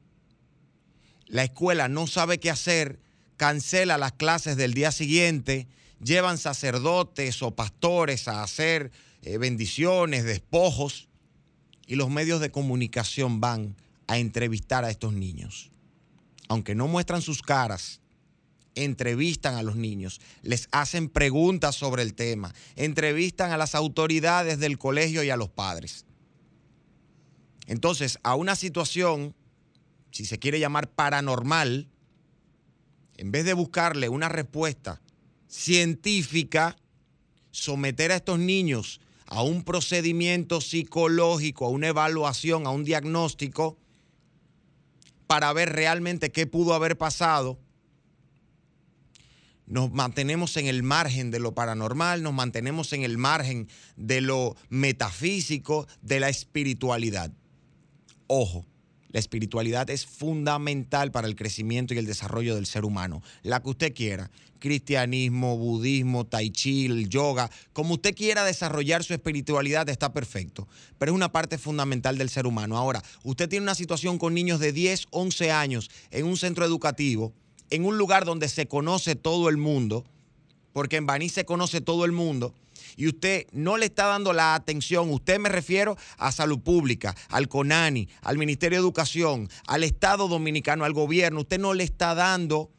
la 1.27 1.43
escuela 1.43 1.87
no 1.87 2.07
sabe 2.07 2.39
qué 2.39 2.49
hacer, 2.49 2.99
cancela 3.37 3.97
las 3.97 4.11
clases 4.11 4.57
del 4.57 4.73
día 4.73 4.91
siguiente, 4.91 5.67
llevan 6.03 6.37
sacerdotes 6.37 7.41
o 7.41 7.55
pastores 7.55 8.27
a 8.27 8.43
hacer 8.43 8.91
eh, 9.21 9.37
bendiciones, 9.37 10.23
despojos, 10.23 11.07
y 11.87 11.95
los 11.95 12.09
medios 12.09 12.39
de 12.39 12.51
comunicación 12.51 13.41
van 13.41 13.75
a 14.07 14.17
entrevistar 14.17 14.85
a 14.85 14.89
estos 14.89 15.13
niños. 15.13 15.71
Aunque 16.47 16.73
no 16.73 16.87
muestran 16.87 17.21
sus 17.21 17.41
caras, 17.41 17.99
entrevistan 18.75 19.55
a 19.55 19.63
los 19.63 19.75
niños, 19.75 20.21
les 20.41 20.69
hacen 20.71 21.09
preguntas 21.09 21.75
sobre 21.75 22.03
el 22.03 22.13
tema, 22.13 22.53
entrevistan 22.75 23.51
a 23.51 23.57
las 23.57 23.75
autoridades 23.75 24.59
del 24.59 24.77
colegio 24.77 25.23
y 25.23 25.29
a 25.29 25.35
los 25.35 25.49
padres. 25.49 26.05
Entonces, 27.67 28.19
a 28.23 28.35
una 28.35 28.55
situación, 28.55 29.35
si 30.11 30.25
se 30.25 30.39
quiere 30.39 30.59
llamar 30.59 30.89
paranormal, 30.89 31.89
en 33.17 33.31
vez 33.31 33.43
de 33.43 33.53
buscarle 33.53 34.07
una 34.07 34.29
respuesta 34.29 35.00
científica, 35.51 36.77
someter 37.51 38.11
a 38.11 38.15
estos 38.15 38.39
niños 38.39 39.01
a 39.27 39.43
un 39.43 39.63
procedimiento 39.63 40.59
psicológico, 40.59 41.65
a 41.65 41.69
una 41.69 41.87
evaluación, 41.87 42.67
a 42.67 42.71
un 42.71 42.83
diagnóstico, 42.83 43.77
para 45.25 45.53
ver 45.53 45.71
realmente 45.71 46.31
qué 46.31 46.47
pudo 46.47 46.73
haber 46.73 46.97
pasado, 46.97 47.57
nos 49.67 49.89
mantenemos 49.89 50.57
en 50.57 50.67
el 50.67 50.83
margen 50.83 51.31
de 51.31 51.39
lo 51.39 51.53
paranormal, 51.53 52.23
nos 52.23 52.33
mantenemos 52.33 52.91
en 52.91 53.03
el 53.03 53.17
margen 53.17 53.69
de 53.95 54.19
lo 54.19 54.57
metafísico, 54.67 55.87
de 56.01 56.19
la 56.19 56.27
espiritualidad. 56.27 57.31
Ojo, 58.27 58.65
la 59.11 59.19
espiritualidad 59.19 59.89
es 59.89 60.05
fundamental 60.05 61.11
para 61.11 61.27
el 61.27 61.35
crecimiento 61.35 61.93
y 61.93 61.97
el 61.97 62.05
desarrollo 62.05 62.55
del 62.55 62.65
ser 62.65 62.85
humano. 62.85 63.21
La 63.43 63.61
que 63.61 63.69
usted 63.69 63.93
quiera, 63.93 64.31
cristianismo, 64.59 65.57
budismo, 65.57 66.25
tai 66.25 66.49
chi, 66.49 67.07
yoga, 67.07 67.49
como 67.73 67.95
usted 67.95 68.15
quiera 68.15 68.43
desarrollar 68.43 69.03
su 69.03 69.13
espiritualidad 69.13 69.89
está 69.89 70.13
perfecto, 70.13 70.67
pero 70.97 71.11
es 71.11 71.15
una 71.15 71.31
parte 71.31 71.57
fundamental 71.57 72.17
del 72.17 72.29
ser 72.29 72.45
humano. 72.47 72.77
Ahora, 72.77 73.03
usted 73.23 73.49
tiene 73.49 73.63
una 73.63 73.75
situación 73.75 74.17
con 74.17 74.33
niños 74.33 74.59
de 74.59 74.71
10, 74.71 75.07
11 75.11 75.51
años 75.51 75.89
en 76.11 76.25
un 76.25 76.37
centro 76.37 76.65
educativo 76.65 77.33
en 77.71 77.85
un 77.85 77.97
lugar 77.97 78.25
donde 78.25 78.49
se 78.49 78.67
conoce 78.67 79.15
todo 79.15 79.49
el 79.49 79.57
mundo, 79.57 80.05
porque 80.73 80.97
en 80.97 81.07
Baní 81.07 81.29
se 81.29 81.45
conoce 81.45 81.81
todo 81.81 82.05
el 82.05 82.11
mundo, 82.11 82.53
y 82.95 83.07
usted 83.07 83.47
no 83.51 83.77
le 83.77 83.85
está 83.85 84.05
dando 84.05 84.33
la 84.33 84.55
atención, 84.55 85.09
usted 85.09 85.39
me 85.39 85.49
refiero 85.49 85.97
a 86.17 86.31
salud 86.31 86.59
pública, 86.59 87.15
al 87.29 87.47
CONANI, 87.47 88.07
al 88.21 88.37
Ministerio 88.37 88.77
de 88.77 88.83
Educación, 88.83 89.49
al 89.67 89.83
Estado 89.83 90.27
Dominicano, 90.27 90.85
al 90.85 90.93
gobierno, 90.93 91.41
usted 91.41 91.59
no 91.59 91.73
le 91.73 91.83
está 91.83 92.15
dando 92.15 92.71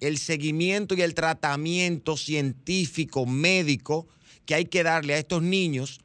el 0.00 0.18
seguimiento 0.18 0.94
y 0.94 1.02
el 1.02 1.14
tratamiento 1.14 2.16
científico, 2.16 3.24
médico 3.24 4.08
que 4.46 4.54
hay 4.54 4.64
que 4.64 4.82
darle 4.82 5.14
a 5.14 5.18
estos 5.18 5.42
niños 5.42 6.00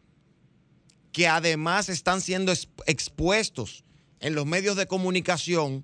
que 1.11 1.27
además 1.27 1.89
están 1.89 2.21
siendo 2.21 2.53
expuestos 2.85 3.83
en 4.19 4.35
los 4.35 4.45
medios 4.45 4.75
de 4.75 4.85
comunicación 4.85 5.83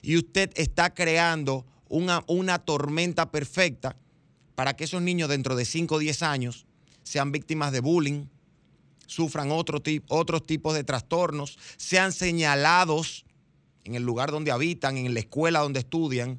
y 0.00 0.16
usted 0.16 0.50
está 0.54 0.94
creando 0.94 1.66
una, 1.88 2.58
tormenta 2.58 3.30
perfecta 3.30 3.96
para 4.54 4.74
que 4.74 4.84
esos 4.84 5.02
niños 5.02 5.28
dentro 5.28 5.56
de 5.56 5.66
5 5.66 5.94
o 5.94 5.98
10 5.98 6.22
años 6.22 6.66
sean 7.02 7.32
víctimas 7.32 7.72
de 7.72 7.80
bullying, 7.80 8.26
sufran 9.06 9.50
otro 9.50 9.82
otros 10.08 10.46
tipos 10.46 10.74
de 10.74 10.84
trastornos, 10.84 11.58
sean 11.76 12.12
señalados 12.12 13.24
en 13.84 13.94
el 13.94 14.02
lugar 14.02 14.30
donde 14.30 14.50
habitan, 14.50 14.96
en 14.96 15.12
la 15.12 15.20
escuela 15.20 15.60
donde 15.60 15.80
estudian, 15.80 16.38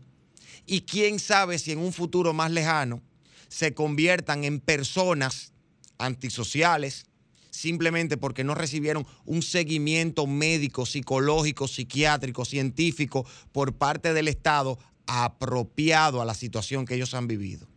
y 0.66 0.82
quién 0.82 1.20
sabe 1.20 1.60
si 1.60 1.72
en 1.72 1.80
un 1.80 1.94
futuro 1.94 2.34
más 2.34 2.52
lejano 2.52 3.02
se 3.50 3.74
conviertan 3.74 4.44
en 4.44 4.60
personas 4.60 5.54
antisociales, 5.98 7.06
simplemente 7.52 8.18
porque 8.18 8.44
no 8.44 8.56
recibieron 8.56 9.06
un 9.26 9.42
seguimiento 9.42 10.26
médico, 10.26 10.86
psicológico, 10.86 11.68
psiquiátrico, 11.68 12.46
científico 12.46 13.26
por 13.52 13.76
parte 13.76 14.14
del 14.14 14.28
Estado 14.28 14.80
apropiado 15.06 16.22
a 16.22 16.26
la 16.26 16.34
situación 16.34 16.86
que 16.86 16.96
ellos 16.96 17.14
han 17.14 17.28
vivido. 17.28 17.68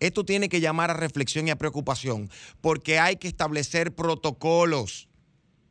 Esto 0.00 0.24
tiene 0.24 0.48
que 0.48 0.60
llamar 0.60 0.90
a 0.90 0.94
reflexión 0.94 1.48
y 1.48 1.50
a 1.50 1.56
preocupación, 1.56 2.30
porque 2.60 2.98
hay 2.98 3.16
que 3.16 3.28
establecer 3.28 3.94
protocolos. 3.94 5.08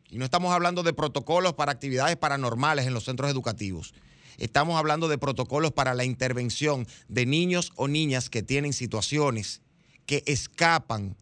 Y 0.09 0.17
no 0.17 0.25
estamos 0.25 0.53
hablando 0.53 0.83
de 0.83 0.93
protocolos 0.93 1.53
para 1.53 1.71
actividades 1.71 2.15
paranormales 2.15 2.85
en 2.85 2.93
los 2.93 3.05
centros 3.05 3.29
educativos. 3.29 3.93
Estamos 4.37 4.77
hablando 4.77 5.07
de 5.07 5.17
protocolos 5.17 5.71
para 5.71 5.93
la 5.93 6.05
intervención 6.05 6.87
de 7.07 7.25
niños 7.25 7.71
o 7.75 7.87
niñas 7.87 8.29
que 8.29 8.43
tienen 8.43 8.73
situaciones 8.73 9.61
que 10.05 10.23
escapan 10.25 11.15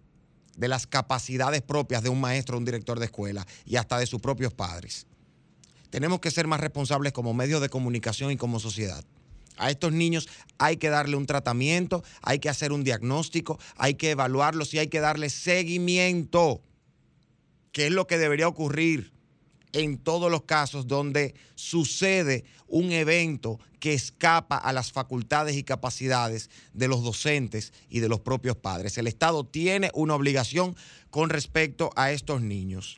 de 0.56 0.68
las 0.68 0.88
capacidades 0.88 1.62
propias 1.62 2.04
de 2.04 2.10
un 2.10 2.22
maestro 2.22 2.58
un 2.58 2.66
director 2.66 3.00
de 3.00 3.06
escuela 3.06 3.46
y 3.66 3.78
hasta 3.78 3.98
de 3.98 4.06
sus 4.06 4.22
propios 4.22 4.54
padres. 4.54 5.08
Tenemos 5.90 6.20
que 6.20 6.32
ser 6.32 6.48
más 6.48 6.62
responsables 6.62 7.12
como 7.14 7.34
medios 7.34 7.62
de 7.62 7.70
comunicación 7.70 8.32
y 8.32 8.38
como 8.38 8.60
sociedad. 8.60 9.04
A 9.58 9.70
estos 9.70 9.92
niños 9.92 10.28
hay 10.58 10.78
que 10.78 10.90
darle 10.90 11.16
un 11.16 11.26
tratamiento, 11.26 12.04
hay 12.22 12.40
que 12.40 12.50
hacer 12.50 12.72
un 12.72 12.84
diagnóstico, 12.84 13.60
hay 13.76 13.96
que 13.96 14.12
evaluarlos 14.12 14.74
y 14.74 14.80
hay 14.80 14.88
que 14.88 15.00
darle 15.00 15.30
seguimiento, 15.30 16.62
que 17.72 17.88
es 17.88 17.92
lo 17.92 18.08
que 18.08 18.18
debería 18.18 18.48
ocurrir 18.48 19.12
en 19.74 19.98
todos 19.98 20.30
los 20.30 20.44
casos 20.44 20.88
donde 20.88 21.36
sucede 21.56 22.44
un 22.68 22.92
evento 22.92 23.60
que 23.80 23.94
escapa 23.94 24.58
a 24.58 24.74
las 24.74 24.92
facultades 24.92 25.56
y 25.56 25.64
capacidades 25.64 26.50
de 26.74 26.88
los 26.88 27.04
docentes 27.04 27.74
y 27.90 28.00
de 28.00 28.10
los 28.10 28.20
propios 28.20 28.56
padres. 28.56 28.98
El 28.98 29.08
Estado 29.08 29.46
tiene 29.46 29.90
una 29.94 30.16
obligación 30.16 30.76
con 31.10 31.30
respecto 31.30 31.90
a 31.96 32.12
estos 32.12 32.42
niños. 32.42 32.98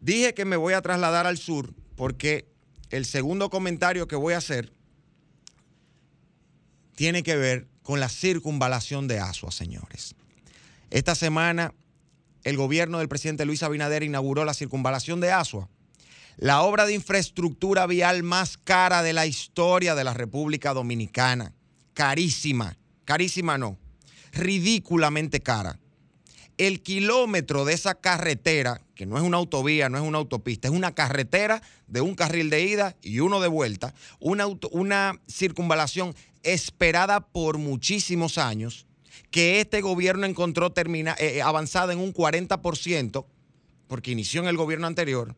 Dije 0.00 0.34
que 0.34 0.44
me 0.44 0.56
voy 0.56 0.74
a 0.74 0.82
trasladar 0.82 1.26
al 1.26 1.38
sur 1.38 1.72
porque 1.96 2.46
el 2.90 3.06
segundo 3.06 3.50
comentario 3.50 4.08
que 4.08 4.16
voy 4.16 4.34
a 4.34 4.38
hacer 4.38 4.72
tiene 6.94 7.22
que 7.22 7.36
ver 7.36 7.66
con 7.82 8.00
la 8.00 8.08
circunvalación 8.08 9.08
de 9.08 9.18
Asua, 9.18 9.50
señores. 9.50 10.14
Esta 10.90 11.14
semana 11.14 11.74
el 12.44 12.56
gobierno 12.56 12.98
del 12.98 13.08
presidente 13.08 13.44
Luis 13.44 13.62
Abinader 13.62 14.02
inauguró 14.02 14.44
la 14.44 14.54
circunvalación 14.54 15.20
de 15.20 15.32
Asua, 15.32 15.68
la 16.36 16.62
obra 16.62 16.86
de 16.86 16.94
infraestructura 16.94 17.86
vial 17.86 18.22
más 18.22 18.58
cara 18.58 19.02
de 19.02 19.12
la 19.12 19.26
historia 19.26 19.94
de 19.94 20.04
la 20.04 20.14
República 20.14 20.72
Dominicana. 20.72 21.52
Carísima, 21.94 22.76
carísima 23.04 23.58
no, 23.58 23.78
ridículamente 24.32 25.40
cara. 25.40 25.78
El 26.58 26.82
kilómetro 26.82 27.64
de 27.64 27.74
esa 27.74 27.94
carretera, 27.94 28.80
no 29.06 29.16
es 29.16 29.22
una 29.22 29.38
autovía, 29.38 29.88
no 29.88 29.98
es 29.98 30.04
una 30.04 30.18
autopista, 30.18 30.68
es 30.68 30.74
una 30.74 30.94
carretera 30.94 31.62
de 31.86 32.00
un 32.00 32.14
carril 32.14 32.50
de 32.50 32.62
ida 32.62 32.96
y 33.02 33.20
uno 33.20 33.40
de 33.40 33.48
vuelta, 33.48 33.94
una, 34.20 34.46
una 34.70 35.20
circunvalación 35.28 36.14
esperada 36.42 37.20
por 37.20 37.58
muchísimos 37.58 38.38
años, 38.38 38.86
que 39.30 39.60
este 39.60 39.80
gobierno 39.80 40.26
encontró 40.26 40.72
termina, 40.72 41.14
eh, 41.18 41.36
eh, 41.36 41.42
avanzada 41.42 41.92
en 41.92 41.98
un 41.98 42.12
40%, 42.12 43.26
porque 43.86 44.10
inició 44.10 44.42
en 44.42 44.48
el 44.48 44.56
gobierno 44.56 44.86
anterior, 44.86 45.36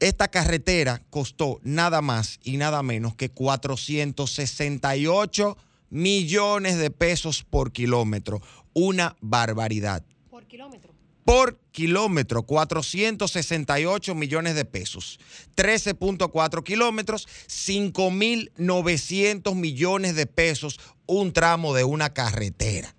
esta 0.00 0.28
carretera 0.28 1.02
costó 1.10 1.60
nada 1.62 2.02
más 2.02 2.40
y 2.42 2.56
nada 2.56 2.82
menos 2.82 3.14
que 3.14 3.30
468 3.30 5.56
millones 5.90 6.78
de 6.78 6.90
pesos 6.90 7.44
por 7.44 7.72
kilómetro. 7.72 8.40
Una 8.72 9.16
barbaridad. 9.20 10.02
Por 10.30 10.46
kilómetro 10.46 10.93
por 11.24 11.58
kilómetro, 11.72 12.42
468 12.42 14.14
millones 14.14 14.54
de 14.54 14.64
pesos. 14.64 15.18
13.4 15.56 16.62
kilómetros, 16.62 17.26
5.900 17.48 19.54
millones 19.54 20.14
de 20.14 20.26
pesos, 20.26 20.78
un 21.06 21.32
tramo 21.32 21.74
de 21.74 21.84
una 21.84 22.12
carretera. 22.12 22.94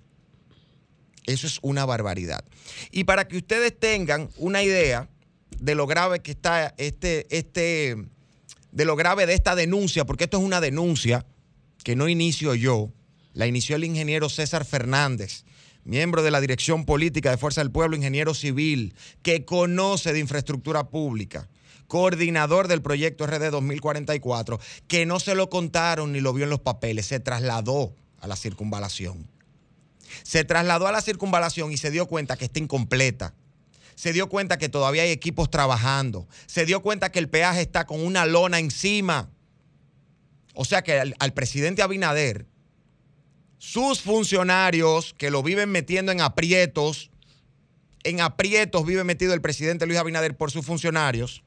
Eso 1.25 1.47
es 1.47 1.59
una 1.61 1.85
barbaridad. 1.85 2.43
Y 2.91 3.05
para 3.05 3.27
que 3.27 3.37
ustedes 3.37 3.79
tengan 3.79 4.29
una 4.37 4.63
idea 4.63 5.09
de 5.59 5.75
lo 5.75 5.85
grave 5.87 6.21
que 6.21 6.31
está 6.31 6.73
este, 6.77 7.27
este, 7.35 7.97
de 8.71 8.85
lo 8.85 8.95
grave 8.95 9.25
de 9.25 9.33
esta 9.33 9.55
denuncia, 9.55 10.05
porque 10.05 10.25
esto 10.25 10.37
es 10.37 10.43
una 10.43 10.61
denuncia 10.61 11.25
que 11.83 11.95
no 11.95 12.07
inicio 12.09 12.53
yo, 12.55 12.91
la 13.33 13.47
inició 13.47 13.75
el 13.75 13.83
ingeniero 13.83 14.29
César 14.29 14.65
Fernández 14.65 15.43
miembro 15.85 16.23
de 16.23 16.31
la 16.31 16.41
Dirección 16.41 16.83
Política 16.83 17.31
de 17.31 17.37
Fuerza 17.37 17.61
del 17.61 17.71
Pueblo, 17.71 17.95
ingeniero 17.95 18.33
civil, 18.33 18.95
que 19.21 19.45
conoce 19.45 20.11
de 20.11 20.19
infraestructura 20.19 20.89
pública, 20.89 21.47
coordinador 21.87 22.67
del 22.67 22.81
proyecto 22.81 23.25
RD 23.25 23.51
2044, 23.51 24.59
que 24.87 25.05
no 25.05 25.19
se 25.19 25.35
lo 25.35 25.49
contaron 25.49 26.11
ni 26.11 26.19
lo 26.19 26.33
vio 26.33 26.43
en 26.43 26.49
los 26.49 26.59
papeles, 26.59 27.05
se 27.05 27.19
trasladó 27.19 27.95
a 28.19 28.27
la 28.27 28.35
circunvalación. 28.35 29.29
Se 30.23 30.43
trasladó 30.43 30.87
a 30.87 30.91
la 30.91 31.01
circunvalación 31.01 31.71
y 31.71 31.77
se 31.77 31.91
dio 31.91 32.07
cuenta 32.07 32.35
que 32.35 32.45
está 32.45 32.59
incompleta. 32.59 33.35
Se 33.95 34.11
dio 34.11 34.27
cuenta 34.27 34.57
que 34.57 34.69
todavía 34.69 35.03
hay 35.03 35.11
equipos 35.11 35.49
trabajando. 35.49 36.27
Se 36.47 36.65
dio 36.65 36.81
cuenta 36.81 37.11
que 37.11 37.19
el 37.19 37.29
peaje 37.29 37.61
está 37.61 37.85
con 37.85 38.03
una 38.03 38.25
lona 38.25 38.59
encima. 38.59 39.29
O 40.53 40.65
sea 40.65 40.81
que 40.81 40.99
al, 40.99 41.15
al 41.19 41.33
presidente 41.33 41.81
Abinader 41.81 42.45
sus 43.57 44.01
funcionarios 44.01 45.13
que 45.17 45.31
lo 45.31 45.43
viven 45.43 45.71
metiendo 45.71 46.11
en 46.11 46.21
aprietos, 46.21 47.09
en 48.03 48.21
aprietos 48.21 48.85
vive 48.85 49.03
metido 49.03 49.33
el 49.33 49.41
presidente 49.41 49.85
Luis 49.85 49.99
Abinader 49.99 50.35
por 50.35 50.51
sus 50.51 50.65
funcionarios, 50.65 51.43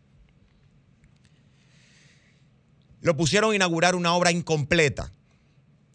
lo 3.00 3.16
pusieron 3.16 3.52
a 3.52 3.56
inaugurar 3.56 3.94
una 3.94 4.14
obra 4.14 4.32
incompleta, 4.32 5.12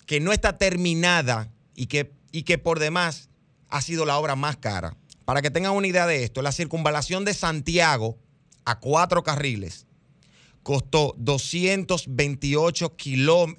que 0.06 0.20
no 0.20 0.32
está 0.32 0.58
terminada 0.58 1.50
y 1.76 1.88
que, 1.88 2.12
y 2.32 2.44
que 2.44 2.58
por 2.58 2.80
demás 2.80 3.30
ha 3.70 3.82
sido 3.82 4.06
la 4.06 4.18
obra 4.18 4.36
más 4.36 4.58
cara. 4.58 4.96
para 5.26 5.42
que 5.42 5.50
tengan 5.50 5.72
una 5.72 5.88
idea 5.88 6.06
de 6.06 6.26
esto, 6.26 6.42
la 6.42 6.52
circunvalación 6.52 7.24
de 7.24 7.34
Santiago 7.34 8.18
a 8.66 8.80
cuatro 8.80 9.24
carriles 9.24 9.88
costó 10.64 11.14
228 11.18 12.96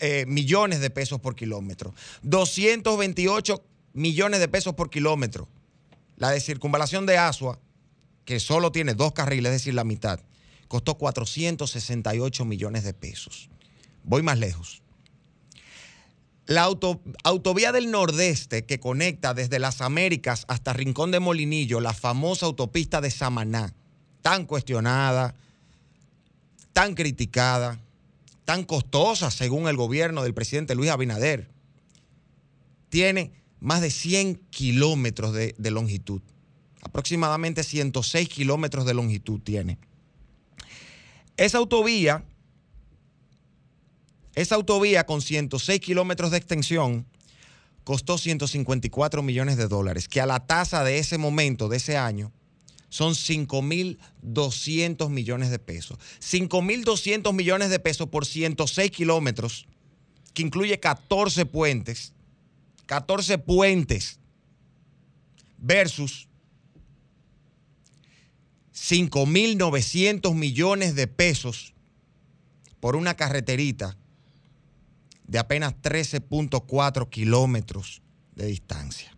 eh, 0.01 0.25
millones 0.27 0.81
de 0.81 0.91
pesos 0.91 1.21
por 1.21 1.37
kilómetro. 1.37 1.95
228 2.23 3.63
millones 3.93 4.41
de 4.41 4.49
pesos 4.49 4.75
por 4.75 4.91
kilómetro. 4.91 5.49
La 6.17 6.31
de 6.31 6.41
circunvalación 6.41 7.07
de 7.07 7.19
Asua, 7.19 7.61
que 8.25 8.41
solo 8.41 8.73
tiene 8.73 8.95
dos 8.95 9.13
carriles, 9.13 9.53
es 9.53 9.61
decir, 9.61 9.75
la 9.75 9.85
mitad, 9.85 10.21
costó 10.69 10.97
468 10.97 12.45
millones 12.45 12.85
de 12.85 12.95
pesos. 12.95 13.51
Voy 14.03 14.23
más 14.23 14.39
lejos. 14.39 14.83
La 16.47 16.69
autovía 17.25 17.73
del 17.73 17.91
Nordeste 17.91 18.67
que 18.67 18.79
conecta 18.79 19.33
desde 19.33 19.59
las 19.59 19.81
Américas 19.81 20.45
hasta 20.47 20.75
Rincón 20.75 21.11
de 21.11 21.21
Molinillo, 21.21 21.81
la 21.81 21.95
famosa 21.95 22.45
autopista 22.45 23.01
de 23.01 23.11
Samaná, 23.11 23.75
tan 24.21 24.45
cuestionada, 24.45 25.35
tan 26.75 26.95
criticada, 26.95 27.81
tan 28.45 28.65
costosa 28.65 29.31
según 29.31 29.69
el 29.69 29.77
gobierno 29.77 30.23
del 30.23 30.35
presidente 30.35 30.75
Luis 30.75 30.91
Abinader, 30.91 31.49
tiene 32.91 33.33
más 33.61 33.81
de 33.81 33.91
100 33.91 34.37
kilómetros 34.51 35.33
de, 35.33 35.55
de 35.57 35.71
longitud, 35.71 36.21
aproximadamente 36.83 37.63
106 37.63 38.29
kilómetros 38.29 38.85
de 38.85 38.93
longitud 38.93 39.41
tiene. 39.41 39.79
Esa 41.39 41.57
autovía 41.57 42.23
esa 44.35 44.57
autovía 44.57 45.07
con 45.07 45.23
106 45.23 45.81
kilómetros 45.81 46.33
de 46.33 46.39
extensión 46.39 47.07
costó 47.85 48.19
154 48.19 49.23
millones 49.23 49.57
de 49.57 49.69
dólares, 49.69 50.09
que 50.09 50.21
a 50.21 50.27
la 50.27 50.47
tasa 50.47 50.83
de 50.83 50.99
ese 50.99 51.19
momento, 51.19 51.69
de 51.69 51.77
ese 51.77 51.97
año, 51.97 52.33
son 52.95 53.15
5.200 53.15 55.11
millones 55.11 55.51
de 55.51 55.59
pesos. 55.59 55.99
5.200 56.21 57.33
millones 57.33 57.69
de 57.71 57.81
pesos 57.81 58.09
por 58.09 58.25
106 58.25 58.93
kilómetros, 58.93 59.67
que 60.33 60.43
incluye 60.43 60.79
14 60.79 61.45
puentes, 61.45 62.13
14 62.87 63.39
puentes, 63.39 64.21
versus 65.59 66.29
5.900 68.73 70.33
millones 70.33 70.95
de 70.95 71.09
pesos 71.09 71.75
por 72.79 72.95
una 72.95 73.15
carreterita 73.15 73.99
de 75.27 75.41
apenas 75.41 75.75
13.4 75.83 77.11
kilómetros 77.11 78.03
de 78.37 78.47
distancia. 78.47 79.14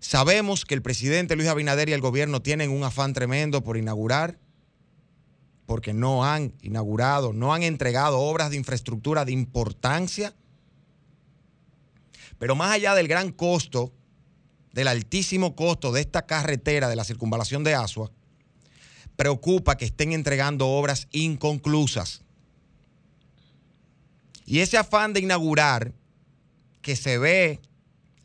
Sabemos 0.00 0.64
que 0.64 0.74
el 0.74 0.82
presidente 0.82 1.36
Luis 1.36 1.48
Abinader 1.48 1.88
y 1.88 1.92
el 1.92 2.00
gobierno 2.00 2.40
tienen 2.40 2.70
un 2.70 2.84
afán 2.84 3.12
tremendo 3.12 3.64
por 3.64 3.76
inaugurar, 3.76 4.38
porque 5.66 5.92
no 5.92 6.24
han 6.24 6.54
inaugurado, 6.62 7.32
no 7.32 7.52
han 7.52 7.62
entregado 7.62 8.20
obras 8.20 8.50
de 8.50 8.56
infraestructura 8.56 9.24
de 9.24 9.32
importancia. 9.32 10.34
Pero 12.38 12.54
más 12.54 12.70
allá 12.70 12.94
del 12.94 13.08
gran 13.08 13.32
costo, 13.32 13.92
del 14.72 14.88
altísimo 14.88 15.56
costo 15.56 15.92
de 15.92 16.00
esta 16.00 16.26
carretera 16.26 16.88
de 16.88 16.96
la 16.96 17.04
circunvalación 17.04 17.64
de 17.64 17.74
Asua, 17.74 18.10
preocupa 19.16 19.76
que 19.76 19.84
estén 19.84 20.12
entregando 20.12 20.68
obras 20.68 21.08
inconclusas. 21.10 22.22
Y 24.46 24.60
ese 24.60 24.78
afán 24.78 25.12
de 25.12 25.20
inaugurar 25.20 25.92
que 26.80 26.94
se 26.94 27.18
ve 27.18 27.60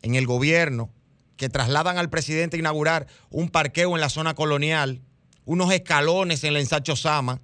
en 0.00 0.14
el 0.14 0.26
gobierno, 0.26 0.88
que 1.36 1.48
trasladan 1.48 1.98
al 1.98 2.10
presidente 2.10 2.56
a 2.56 2.60
inaugurar 2.60 3.06
un 3.30 3.48
parqueo 3.48 3.94
en 3.94 4.00
la 4.00 4.08
zona 4.08 4.34
colonial, 4.34 5.02
unos 5.44 5.72
escalones 5.72 6.44
en 6.44 6.54
la 6.54 6.60
ensacho 6.60 6.96
Sama, 6.96 7.40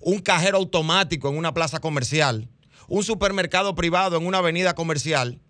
un 0.00 0.20
cajero 0.20 0.58
automático 0.58 1.28
en 1.28 1.36
una 1.36 1.54
plaza 1.54 1.80
comercial, 1.80 2.48
un 2.88 3.02
supermercado 3.02 3.74
privado 3.74 4.16
en 4.16 4.26
una 4.26 4.38
avenida 4.38 4.74
comercial, 4.74 5.40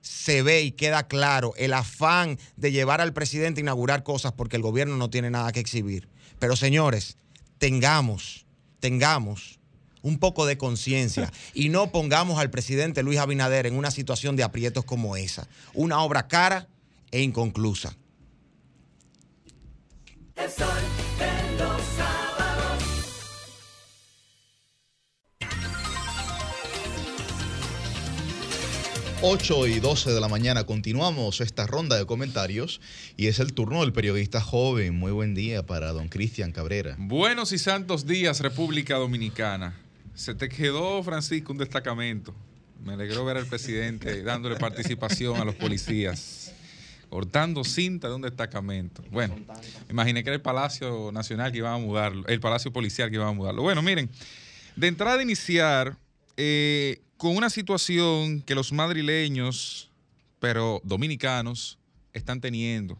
se 0.00 0.42
ve 0.42 0.62
y 0.62 0.72
queda 0.72 1.06
claro 1.06 1.54
el 1.56 1.72
afán 1.72 2.38
de 2.56 2.72
llevar 2.72 3.00
al 3.00 3.12
presidente 3.12 3.60
a 3.60 3.62
inaugurar 3.62 4.02
cosas 4.02 4.32
porque 4.32 4.56
el 4.56 4.62
gobierno 4.62 4.96
no 4.96 5.10
tiene 5.10 5.30
nada 5.30 5.52
que 5.52 5.60
exhibir. 5.60 6.08
Pero 6.40 6.56
señores, 6.56 7.16
tengamos, 7.58 8.44
tengamos 8.80 9.60
un 10.02 10.18
poco 10.18 10.44
de 10.44 10.58
conciencia 10.58 11.32
y 11.54 11.68
no 11.68 11.92
pongamos 11.92 12.40
al 12.40 12.50
presidente 12.50 13.04
Luis 13.04 13.20
Abinader 13.20 13.66
en 13.66 13.76
una 13.76 13.92
situación 13.92 14.34
de 14.34 14.42
aprietos 14.42 14.84
como 14.84 15.16
esa. 15.16 15.46
Una 15.72 16.00
obra 16.00 16.26
cara 16.26 16.68
e 17.12 17.22
inconclusa. 17.22 17.94
El 20.34 20.50
sol 20.50 20.66
de 21.18 21.62
los 21.62 21.82
sábados. 21.96 22.82
Ocho 29.20 29.68
y 29.68 29.78
12 29.78 30.10
de 30.10 30.20
la 30.20 30.28
mañana 30.28 30.64
continuamos 30.64 31.40
esta 31.40 31.66
ronda 31.66 31.96
de 31.96 32.06
comentarios 32.06 32.80
y 33.16 33.28
es 33.28 33.38
el 33.38 33.52
turno 33.52 33.82
del 33.82 33.92
periodista 33.92 34.40
joven. 34.40 34.96
Muy 34.96 35.12
buen 35.12 35.34
día 35.34 35.64
para 35.64 35.92
don 35.92 36.08
Cristian 36.08 36.50
Cabrera. 36.50 36.96
Buenos 36.98 37.52
y 37.52 37.58
santos 37.58 38.06
días, 38.06 38.40
República 38.40 38.96
Dominicana. 38.96 39.78
Se 40.14 40.34
te 40.34 40.48
quedó, 40.48 41.02
Francisco, 41.02 41.52
un 41.52 41.58
destacamento. 41.58 42.34
Me 42.84 42.94
alegró 42.94 43.24
ver 43.24 43.36
al 43.36 43.46
presidente 43.46 44.24
dándole 44.24 44.56
participación 44.56 45.40
a 45.40 45.44
los 45.44 45.54
policías, 45.54 46.41
cortando 47.12 47.62
cinta 47.62 48.08
de 48.08 48.14
un 48.14 48.22
destacamento. 48.22 49.04
Bueno, 49.10 49.36
imaginé 49.90 50.24
que 50.24 50.30
era 50.30 50.36
el 50.36 50.40
Palacio 50.40 51.12
Nacional 51.12 51.52
que 51.52 51.58
iba 51.58 51.70
a 51.70 51.76
mudarlo, 51.76 52.26
el 52.26 52.40
Palacio 52.40 52.72
Policial 52.72 53.10
que 53.10 53.16
iba 53.16 53.28
a 53.28 53.32
mudarlo. 53.32 53.60
Bueno, 53.60 53.82
miren, 53.82 54.08
de 54.76 54.86
entrada 54.86 55.22
iniciar 55.22 55.98
eh, 56.38 57.02
con 57.18 57.36
una 57.36 57.50
situación 57.50 58.40
que 58.40 58.54
los 58.54 58.72
madrileños, 58.72 59.90
pero 60.40 60.80
dominicanos, 60.84 61.78
están 62.14 62.40
teniendo. 62.40 62.98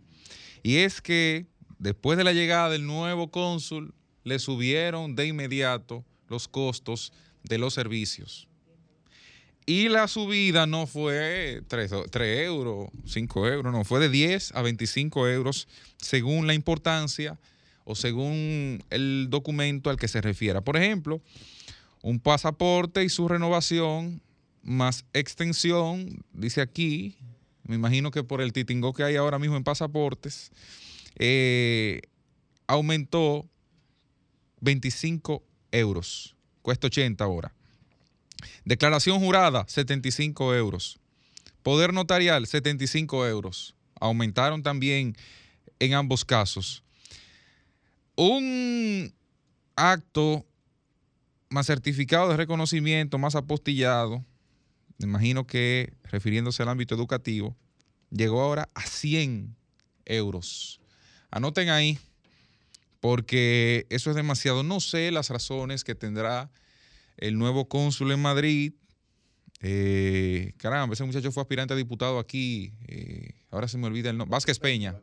Y 0.63 0.77
es 0.77 1.01
que 1.01 1.47
después 1.79 2.19
de 2.19 2.25
la 2.25 2.35
llegada 2.35 2.69
del 2.69 2.87
nuevo 2.87 3.31
cónsul, 3.31 3.95
le 4.25 4.39
subieron 4.39 5.17
de 5.17 5.29
inmediato 5.29 6.05
los 6.29 6.49
costos 6.49 7.15
de 7.45 7.57
los 7.57 7.73
servicios. 7.73 8.47
Y 9.65 9.89
la 9.89 10.09
subida 10.09 10.67
no 10.67 10.87
fue 10.87 11.63
3, 11.69 11.93
euros, 12.45 12.89
5 13.07 13.49
euros, 13.49 13.73
no, 13.73 13.85
fue 13.85 14.01
de 14.01 14.09
10 14.09 14.53
a 14.55 14.63
25 14.63 15.29
euros 15.29 15.69
según 15.99 16.47
la 16.47 16.55
importancia 16.55 17.39
o 17.85 17.95
según 17.95 18.83
el 18.91 19.29
documento 19.31 19.91
al 19.91 19.99
que 19.99 20.09
se 20.09 20.21
refiera. 20.21 20.63
Por 20.63 20.77
ejemplo, 20.77 21.21
un 22.03 22.19
pasaporte 22.19 23.05
y 23.05 23.09
su 23.09 23.29
renovación 23.29 24.21
más 24.63 25.05
extensión, 25.13 26.25
dice 26.33 26.61
aquí, 26.61 27.17
me 27.65 27.77
imagino 27.77 28.11
que 28.11 28.25
por 28.25 28.41
el 28.41 28.53
titingo 28.53 28.93
que 28.93 29.05
hay 29.05 29.17
ahora 29.17 29.39
mismo 29.39 29.57
en 29.57 29.65
pasaportes, 29.65 30.51
eh, 31.17 32.03
aumentó 32.67 33.47
25 34.61 35.43
euros. 35.71 36.35
Cuesta 36.63 36.89
80 36.89 37.23
ahora. 37.23 37.53
Declaración 38.65 39.19
jurada, 39.21 39.65
75 39.69 40.55
euros. 40.55 40.99
Poder 41.63 41.93
notarial, 41.93 42.47
75 42.47 43.27
euros. 43.27 43.75
Aumentaron 44.01 44.63
también 44.63 45.17
en 45.79 45.95
ambos 45.95 46.25
casos. 46.25 46.83
Un 48.17 49.13
acto 49.77 50.45
más 51.49 51.67
certificado 51.67 52.29
de 52.29 52.37
reconocimiento, 52.37 53.19
más 53.19 53.35
apostillado, 53.35 54.25
me 54.99 55.07
imagino 55.07 55.47
que 55.47 55.93
refiriéndose 56.05 56.63
al 56.63 56.69
ámbito 56.69 56.95
educativo, 56.95 57.57
llegó 58.11 58.41
ahora 58.41 58.69
a 58.75 58.83
100 58.83 59.57
euros. 60.05 60.81
Anoten 61.31 61.71
ahí 61.71 61.99
porque 63.01 63.87
eso 63.91 64.11
es 64.11 64.17
demasiado. 64.17 64.63
No 64.63 64.81
sé 64.81 65.11
las 65.11 65.31
razones 65.31 65.83
que 65.83 65.95
tendrá 65.95 66.51
el 67.17 67.39
nuevo 67.39 67.69
cónsul 67.69 68.13
en 68.13 68.21
Madrid. 68.21 68.73
Eh, 69.61 70.55
caramba, 70.57 70.95
ese 70.95 71.05
muchacho 71.05 71.31
fue 71.31 71.43
aspirante 71.43 71.75
a 71.75 71.77
diputado 71.77 72.19
aquí. 72.19 72.73
Eh, 72.89 73.35
ahora 73.51 73.69
se 73.69 73.79
me 73.79 73.87
olvida 73.87 74.11
el 74.11 74.19
nombre. 74.19 74.33
Vázquez 74.33 74.59
Peña. 74.59 75.01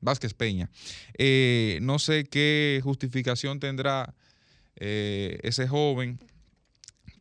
Vázquez 0.00 0.34
Peña. 0.34 0.70
Eh, 1.16 1.78
no 1.82 1.98
sé 1.98 2.24
qué 2.24 2.80
justificación 2.82 3.60
tendrá 3.60 4.14
ese 4.76 5.68
joven 5.68 6.18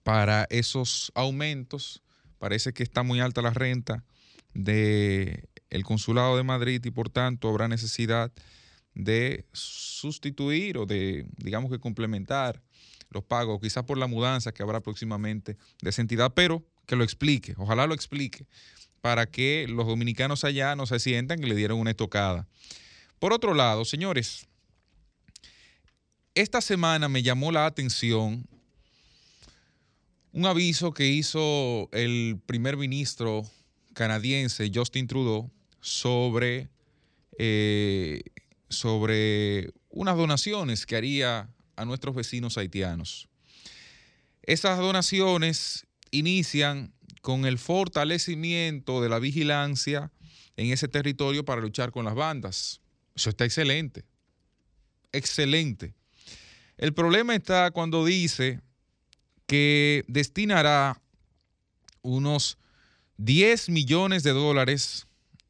para 0.01 0.47
esos 0.49 1.11
aumentos. 1.15 2.01
Parece 2.39 2.73
que 2.73 2.83
está 2.83 3.03
muy 3.03 3.19
alta 3.19 3.41
la 3.41 3.51
renta 3.51 4.03
del 4.53 5.47
el 5.69 5.83
consulado 5.83 6.35
de 6.37 6.43
Madrid 6.43 6.83
y 6.83 6.91
por 6.91 7.09
tanto 7.09 7.49
habrá 7.49 7.67
necesidad 7.67 8.31
de 8.95 9.45
sustituir 9.53 10.77
o 10.77 10.85
de, 10.85 11.25
digamos 11.37 11.71
que 11.71 11.79
complementar 11.79 12.61
los 13.13 13.23
pagos, 13.23 13.59
quizás 13.61 13.83
por 13.83 13.97
la 13.97 14.07
mudanza 14.07 14.53
que 14.53 14.63
habrá 14.63 14.81
próximamente 14.81 15.57
de 15.81 15.89
esa 15.89 16.01
entidad, 16.01 16.33
pero 16.33 16.63
que 16.85 16.95
lo 16.95 17.03
explique, 17.03 17.53
ojalá 17.57 17.87
lo 17.87 17.93
explique, 17.93 18.45
para 19.01 19.25
que 19.25 19.65
los 19.69 19.87
dominicanos 19.87 20.43
allá 20.43 20.75
no 20.75 20.85
se 20.85 20.99
sientan 20.99 21.39
que 21.39 21.47
le 21.47 21.55
dieron 21.55 21.79
una 21.79 21.91
estocada. 21.91 22.47
Por 23.19 23.33
otro 23.33 23.53
lado, 23.53 23.85
señores, 23.85 24.47
esta 26.35 26.61
semana 26.61 27.07
me 27.09 27.21
llamó 27.21 27.51
la 27.51 27.65
atención 27.65 28.47
un 30.31 30.47
aviso 30.47 30.93
que 30.93 31.07
hizo 31.07 31.89
el 31.91 32.39
primer 32.47 32.75
ministro 32.75 33.43
canadiense 33.93 34.71
Justin 34.73 35.05
Trudeau 35.05 35.51
sobre, 35.79 36.69
eh, 37.37 38.23
sobre 38.67 39.71
unas 39.89 40.17
donaciones 40.17 40.87
que 40.87 40.95
haría 40.95 41.52
a 41.75 41.85
nuestros 41.85 42.15
vecinos 42.15 42.57
haitianos. 42.57 43.27
Esas 44.43 44.77
donaciones 44.79 45.87
inician 46.11 46.93
con 47.21 47.45
el 47.45 47.57
fortalecimiento 47.57 49.01
de 49.01 49.09
la 49.09 49.19
vigilancia 49.19 50.11
en 50.57 50.71
ese 50.71 50.87
territorio 50.87 51.45
para 51.45 51.61
luchar 51.61 51.91
con 51.91 52.05
las 52.05 52.15
bandas. 52.15 52.81
Eso 53.15 53.29
está 53.29 53.45
excelente. 53.45 54.05
Excelente. 55.11 55.93
El 56.77 56.93
problema 56.93 57.35
está 57.35 57.71
cuando 57.71 58.03
dice 58.03 58.59
que 59.45 60.03
destinará 60.07 61.01
unos 62.01 62.57
10 63.17 63.69
millones 63.69 64.23
de 64.23 64.31
dólares 64.31 65.07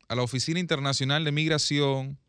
a 0.08 0.16
la 0.16 0.22
Oficina 0.22 0.60
Internacional 0.60 1.24
de 1.24 1.32
Migración 1.32 2.20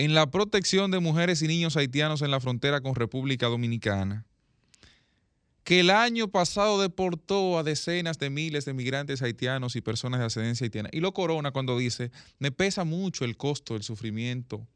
en 0.00 0.14
la 0.14 0.30
protección 0.30 0.90
de 0.90 0.98
mujeres 0.98 1.42
y 1.42 1.46
niños 1.46 1.76
haitianos 1.76 2.22
en 2.22 2.30
la 2.30 2.40
frontera 2.40 2.80
con 2.80 2.94
República 2.94 3.48
Dominicana, 3.48 4.24
que 5.62 5.80
el 5.80 5.90
año 5.90 6.28
pasado 6.28 6.80
deportó 6.80 7.58
a 7.58 7.62
decenas 7.62 8.18
de 8.18 8.30
miles 8.30 8.64
de 8.64 8.72
migrantes 8.72 9.20
haitianos 9.20 9.76
y 9.76 9.82
personas 9.82 10.20
de 10.20 10.24
ascendencia 10.24 10.64
haitiana. 10.64 10.88
Y 10.90 11.00
lo 11.00 11.12
corona 11.12 11.50
cuando 11.50 11.76
dice, 11.76 12.10
me 12.38 12.50
pesa 12.50 12.84
mucho 12.84 13.26
el 13.26 13.36
costo 13.36 13.74
del 13.74 13.82
sufrimiento 13.82 14.66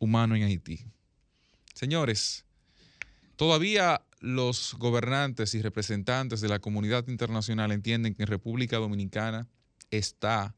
humano 0.00 0.34
en 0.34 0.42
Haití. 0.42 0.84
Señores, 1.72 2.44
todavía 3.36 4.02
los 4.18 4.74
gobernantes 4.80 5.54
y 5.54 5.62
representantes 5.62 6.40
de 6.40 6.48
la 6.48 6.58
comunidad 6.58 7.06
internacional 7.06 7.70
entienden 7.70 8.16
que 8.16 8.24
en 8.24 8.28
República 8.28 8.78
Dominicana 8.78 9.46
está 9.92 10.56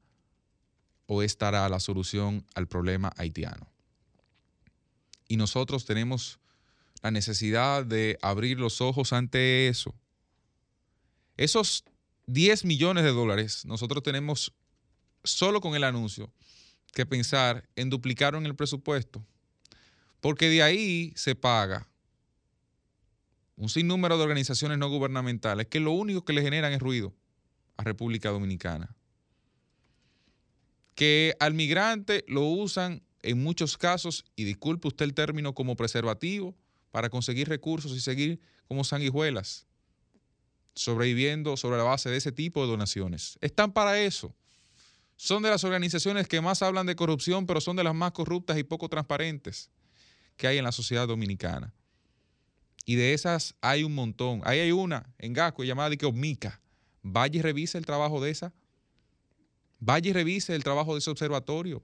o 1.04 1.22
estará 1.22 1.68
la 1.68 1.78
solución 1.78 2.46
al 2.54 2.68
problema 2.68 3.12
haitiano. 3.18 3.68
Y 5.28 5.36
nosotros 5.36 5.84
tenemos 5.84 6.40
la 7.02 7.10
necesidad 7.10 7.84
de 7.84 8.18
abrir 8.22 8.58
los 8.58 8.80
ojos 8.80 9.12
ante 9.12 9.68
eso. 9.68 9.94
Esos 11.36 11.84
10 12.26 12.64
millones 12.64 13.04
de 13.04 13.12
dólares, 13.12 13.64
nosotros 13.64 14.02
tenemos 14.02 14.52
solo 15.22 15.60
con 15.60 15.74
el 15.74 15.84
anuncio 15.84 16.32
que 16.92 17.06
pensar 17.06 17.68
en 17.76 17.90
duplicar 17.90 18.34
en 18.34 18.46
el 18.46 18.56
presupuesto, 18.56 19.24
porque 20.20 20.48
de 20.48 20.62
ahí 20.62 21.12
se 21.14 21.34
paga 21.34 21.86
un 23.56 23.68
sinnúmero 23.68 24.16
de 24.16 24.24
organizaciones 24.24 24.78
no 24.78 24.88
gubernamentales 24.88 25.66
que 25.66 25.80
lo 25.80 25.92
único 25.92 26.24
que 26.24 26.32
le 26.32 26.42
generan 26.42 26.72
es 26.72 26.80
ruido 26.80 27.12
a 27.76 27.84
República 27.84 28.30
Dominicana. 28.30 28.94
Que 30.94 31.36
al 31.38 31.54
migrante 31.54 32.24
lo 32.28 32.42
usan 32.42 33.02
en 33.28 33.42
muchos 33.42 33.76
casos, 33.76 34.24
y 34.36 34.44
disculpe 34.44 34.88
usted 34.88 35.04
el 35.04 35.14
término, 35.14 35.54
como 35.54 35.76
preservativo 35.76 36.54
para 36.90 37.10
conseguir 37.10 37.48
recursos 37.48 37.92
y 37.92 38.00
seguir 38.00 38.40
como 38.66 38.84
sanguijuelas, 38.84 39.66
sobreviviendo 40.74 41.56
sobre 41.56 41.76
la 41.76 41.82
base 41.82 42.08
de 42.08 42.16
ese 42.16 42.32
tipo 42.32 42.62
de 42.62 42.70
donaciones. 42.70 43.38
Están 43.42 43.72
para 43.72 44.00
eso. 44.00 44.34
Son 45.16 45.42
de 45.42 45.50
las 45.50 45.64
organizaciones 45.64 46.26
que 46.26 46.40
más 46.40 46.62
hablan 46.62 46.86
de 46.86 46.96
corrupción, 46.96 47.46
pero 47.46 47.60
son 47.60 47.76
de 47.76 47.84
las 47.84 47.94
más 47.94 48.12
corruptas 48.12 48.56
y 48.56 48.62
poco 48.62 48.88
transparentes 48.88 49.70
que 50.36 50.46
hay 50.46 50.56
en 50.56 50.64
la 50.64 50.72
sociedad 50.72 51.06
dominicana. 51.06 51.74
Y 52.86 52.94
de 52.94 53.12
esas 53.12 53.54
hay 53.60 53.84
un 53.84 53.94
montón. 53.94 54.40
Ahí 54.44 54.60
hay 54.60 54.72
una 54.72 55.12
en 55.18 55.34
Gasco 55.34 55.64
llamada 55.64 55.94
Omica. 56.04 56.62
Vaya 57.02 57.38
y 57.38 57.42
revise 57.42 57.76
el 57.76 57.84
trabajo 57.84 58.22
de 58.22 58.30
esa. 58.30 58.54
Vaya 59.80 60.08
y 60.08 60.12
revise 60.14 60.54
el 60.54 60.64
trabajo 60.64 60.94
de 60.94 61.00
ese 61.00 61.10
observatorio. 61.10 61.82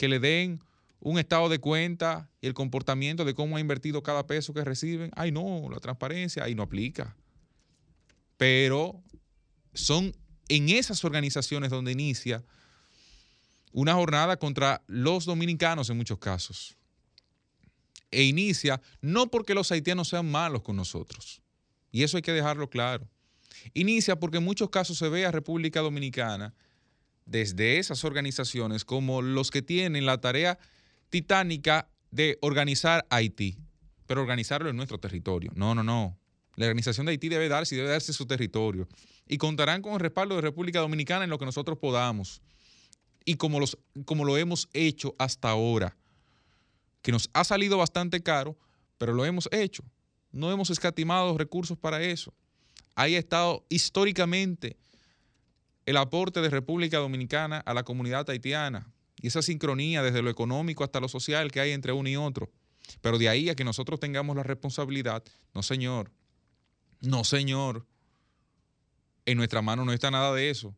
Que 0.00 0.08
le 0.08 0.18
den 0.18 0.64
un 1.00 1.18
estado 1.18 1.50
de 1.50 1.58
cuenta 1.58 2.30
y 2.40 2.46
el 2.46 2.54
comportamiento 2.54 3.26
de 3.26 3.34
cómo 3.34 3.58
ha 3.58 3.60
invertido 3.60 4.02
cada 4.02 4.26
peso 4.26 4.54
que 4.54 4.64
reciben. 4.64 5.10
Ay, 5.14 5.30
no, 5.30 5.68
la 5.70 5.78
transparencia 5.78 6.42
ahí 6.42 6.54
no 6.54 6.62
aplica. 6.62 7.14
Pero 8.38 9.02
son 9.74 10.16
en 10.48 10.70
esas 10.70 11.04
organizaciones 11.04 11.68
donde 11.68 11.92
inicia 11.92 12.42
una 13.72 13.92
jornada 13.92 14.38
contra 14.38 14.82
los 14.86 15.26
dominicanos 15.26 15.90
en 15.90 15.98
muchos 15.98 16.18
casos 16.18 16.78
e 18.10 18.22
inicia 18.22 18.80
no 19.02 19.30
porque 19.30 19.52
los 19.52 19.70
haitianos 19.70 20.08
sean 20.08 20.30
malos 20.30 20.62
con 20.62 20.76
nosotros, 20.76 21.42
y 21.92 22.04
eso 22.04 22.16
hay 22.16 22.22
que 22.22 22.32
dejarlo 22.32 22.70
claro. 22.70 23.06
Inicia 23.74 24.18
porque 24.18 24.38
en 24.38 24.44
muchos 24.44 24.70
casos 24.70 24.96
se 24.96 25.10
ve 25.10 25.26
a 25.26 25.30
República 25.30 25.80
Dominicana 25.80 26.54
desde 27.26 27.78
esas 27.78 28.04
organizaciones 28.04 28.84
como 28.84 29.22
los 29.22 29.50
que 29.50 29.62
tienen 29.62 30.06
la 30.06 30.20
tarea 30.20 30.58
titánica 31.10 31.88
de 32.10 32.38
organizar 32.40 33.06
Haití, 33.10 33.56
pero 34.06 34.20
organizarlo 34.20 34.68
en 34.70 34.76
nuestro 34.76 34.98
territorio. 34.98 35.52
No, 35.54 35.74
no, 35.74 35.82
no. 35.82 36.18
La 36.56 36.66
organización 36.66 37.06
de 37.06 37.12
Haití 37.12 37.28
debe 37.28 37.48
darse 37.48 37.74
y 37.74 37.78
debe 37.78 37.90
darse 37.90 38.12
su 38.12 38.26
territorio. 38.26 38.88
Y 39.26 39.38
contarán 39.38 39.82
con 39.82 39.94
el 39.94 40.00
respaldo 40.00 40.34
de 40.34 40.40
República 40.40 40.80
Dominicana 40.80 41.24
en 41.24 41.30
lo 41.30 41.38
que 41.38 41.44
nosotros 41.44 41.78
podamos. 41.78 42.42
Y 43.24 43.36
como, 43.36 43.60
los, 43.60 43.78
como 44.04 44.24
lo 44.24 44.36
hemos 44.36 44.68
hecho 44.72 45.14
hasta 45.18 45.50
ahora 45.50 45.96
que 47.02 47.12
nos 47.12 47.30
ha 47.32 47.44
salido 47.44 47.78
bastante 47.78 48.22
caro, 48.22 48.58
pero 48.98 49.12
lo 49.12 49.24
hemos 49.24 49.48
hecho. 49.52 49.84
No 50.32 50.52
hemos 50.52 50.70
escatimado 50.70 51.36
recursos 51.38 51.78
para 51.78 52.02
eso. 52.02 52.34
Ahí 52.94 53.16
ha 53.16 53.18
estado 53.18 53.64
históricamente 53.68 54.76
el 55.90 55.96
aporte 55.96 56.40
de 56.40 56.50
República 56.50 56.98
Dominicana 56.98 57.58
a 57.58 57.74
la 57.74 57.82
comunidad 57.82 58.28
haitiana 58.28 58.92
y 59.20 59.28
esa 59.28 59.42
sincronía 59.42 60.02
desde 60.02 60.22
lo 60.22 60.30
económico 60.30 60.84
hasta 60.84 61.00
lo 61.00 61.08
social 61.08 61.50
que 61.52 61.60
hay 61.60 61.72
entre 61.72 61.92
uno 61.92 62.08
y 62.08 62.16
otro. 62.16 62.50
Pero 63.00 63.18
de 63.18 63.28
ahí 63.28 63.48
a 63.48 63.54
que 63.54 63.64
nosotros 63.64 64.00
tengamos 64.00 64.34
la 64.34 64.42
responsabilidad, 64.42 65.22
no 65.54 65.62
señor, 65.62 66.10
no 67.00 67.24
señor, 67.24 67.86
en 69.26 69.36
nuestra 69.36 69.62
mano 69.62 69.84
no 69.84 69.92
está 69.92 70.10
nada 70.10 70.34
de 70.34 70.50
eso. 70.50 70.74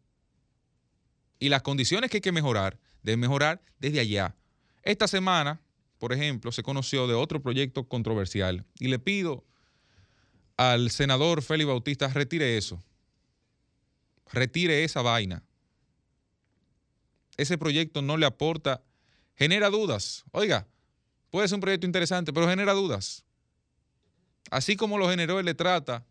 Y 1.39 1.49
las 1.49 1.63
condiciones 1.63 2.11
que 2.11 2.19
hay 2.19 2.23
que 2.23 2.33
mejorar, 2.33 2.79
deben 3.03 3.21
mejorar 3.21 3.63
desde 3.79 4.01
allá. 4.01 4.37
Esta 4.83 5.09
semana 5.09 5.61
por 6.03 6.13
ejemplo, 6.13 6.51
se 6.51 6.65
conoció 6.65 7.07
de 7.07 7.15
otro 7.15 7.41
proyecto 7.41 7.85
controversial 7.85 8.65
y 8.81 8.89
le 8.89 8.99
pido 8.99 9.45
al 10.57 10.91
senador 10.91 11.43
Félix 11.43 11.69
Bautista 11.69 12.09
retire 12.09 12.57
eso. 12.57 12.83
Retire 14.31 14.85
esa 14.85 15.03
vaina. 15.03 15.43
Ese 17.36 17.59
proyecto 17.59 18.03
no 18.03 18.16
le 18.16 18.27
aporta, 18.27 18.82
genera 19.35 19.70
dudas. 19.70 20.24
Oiga, 20.32 20.69
puede 21.31 21.49
ser 21.49 21.57
un 21.57 21.61
proyecto 21.62 21.86
interesante, 21.86 22.32
pero 22.32 22.49
genera 22.49 22.73
dudas. 22.73 23.24
Así 24.51 24.77
como 24.77 24.99
lo 24.99 25.09
generó 25.09 25.40
el 25.40 25.57
trata, 25.57 26.05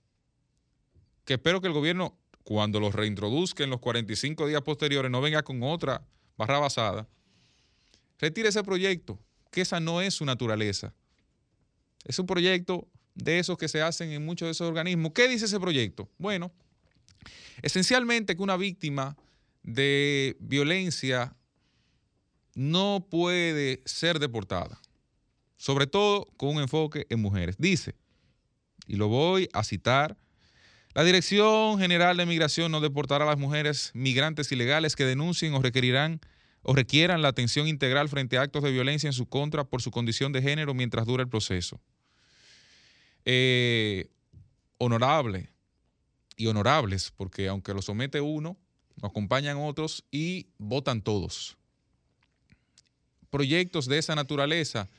que 1.25 1.35
espero 1.35 1.61
que 1.61 1.67
el 1.67 1.73
gobierno, 1.73 2.17
cuando 2.43 2.79
lo 2.79 2.91
reintroduzca 2.91 3.63
en 3.63 3.69
los 3.69 3.79
45 3.79 4.47
días 4.47 4.61
posteriores, 4.63 5.11
no 5.11 5.21
venga 5.21 5.43
con 5.43 5.61
otra 5.61 6.03
barra 6.37 6.59
basada. 6.59 7.07
Retire 8.17 8.49
ese 8.49 8.63
proyecto 8.63 9.19
que 9.51 9.61
esa 9.61 9.79
no 9.79 10.01
es 10.01 10.15
su 10.15 10.25
naturaleza. 10.25 10.93
Es 12.05 12.17
un 12.17 12.25
proyecto 12.25 12.87
de 13.13 13.39
esos 13.39 13.57
que 13.57 13.67
se 13.67 13.81
hacen 13.81 14.11
en 14.11 14.25
muchos 14.25 14.47
de 14.47 14.51
esos 14.51 14.67
organismos. 14.67 15.11
¿Qué 15.13 15.27
dice 15.27 15.45
ese 15.45 15.59
proyecto? 15.59 16.09
Bueno, 16.17 16.51
esencialmente 17.61 18.35
que 18.35 18.43
una 18.43 18.57
víctima 18.57 19.17
de 19.63 20.37
violencia 20.39 21.35
no 22.55 23.07
puede 23.09 23.81
ser 23.85 24.19
deportada, 24.19 24.81
sobre 25.57 25.87
todo 25.87 26.25
con 26.37 26.55
un 26.55 26.61
enfoque 26.61 27.05
en 27.09 27.21
mujeres. 27.21 27.55
Dice, 27.57 27.95
y 28.87 28.95
lo 28.95 29.07
voy 29.07 29.49
a 29.53 29.63
citar, 29.63 30.17
la 30.93 31.03
Dirección 31.03 31.79
General 31.79 32.17
de 32.17 32.25
Migración 32.25 32.71
no 32.71 32.81
deportará 32.81 33.23
a 33.23 33.27
las 33.27 33.37
mujeres 33.37 33.91
migrantes 33.93 34.51
ilegales 34.51 34.95
que 34.95 35.05
denuncien 35.05 35.53
o 35.53 35.61
requerirán 35.61 36.19
o 36.63 36.75
requieran 36.75 37.21
la 37.21 37.29
atención 37.29 37.67
integral 37.67 38.09
frente 38.09 38.37
a 38.37 38.41
actos 38.41 38.63
de 38.63 38.71
violencia 38.71 39.07
en 39.07 39.13
su 39.13 39.27
contra 39.27 39.63
por 39.63 39.81
su 39.81 39.89
condición 39.89 40.31
de 40.31 40.41
género 40.41 40.73
mientras 40.73 41.05
dura 41.05 41.23
el 41.23 41.29
proceso. 41.29 41.79
Eh, 43.23 44.09
honorable 44.77 45.50
y 46.35 46.47
honorables, 46.47 47.11
porque 47.15 47.47
aunque 47.47 47.73
lo 47.73 47.81
somete 47.81 48.21
uno, 48.21 48.57
lo 49.01 49.07
acompañan 49.07 49.57
otros 49.57 50.03
y 50.11 50.47
votan 50.57 51.01
todos. 51.01 51.57
Proyectos 53.29 53.87
de 53.87 53.97
esa 53.97 54.15
naturaleza 54.15 54.89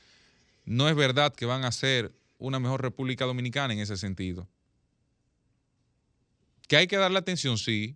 no 0.65 0.89
es 0.89 0.95
verdad 0.95 1.33
que 1.33 1.45
van 1.45 1.65
a 1.65 1.71
ser 1.71 2.13
una 2.37 2.59
mejor 2.59 2.81
República 2.81 3.25
Dominicana 3.25 3.73
en 3.73 3.79
ese 3.79 3.97
sentido. 3.97 4.47
Que 6.67 6.77
hay 6.77 6.87
que 6.87 6.97
darle 6.97 7.19
atención, 7.19 7.57
sí, 7.57 7.95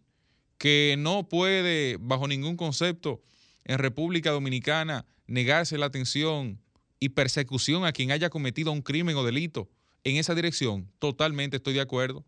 que 0.58 0.96
no 0.98 1.28
puede 1.28 1.98
bajo 2.00 2.28
ningún 2.28 2.58
concepto 2.58 3.22
en 3.66 3.80
República 3.80 4.32
Dominicana 4.32 5.06
negarse 5.26 5.78
la 5.78 5.88
atención 5.88 6.60
y 7.00 7.10
persecución 7.10 7.86
a 7.86 7.92
quien 7.92 8.12
haya 8.12 8.30
cometido 8.30 8.72
un 8.72 8.82
crimen 8.82 9.16
o 9.16 9.24
delito 9.24 9.70
en 10.04 10.16
esa 10.16 10.34
dirección, 10.36 10.90
totalmente 11.00 11.58
estoy 11.58 11.74
de 11.74 11.82
acuerdo. 11.82 12.26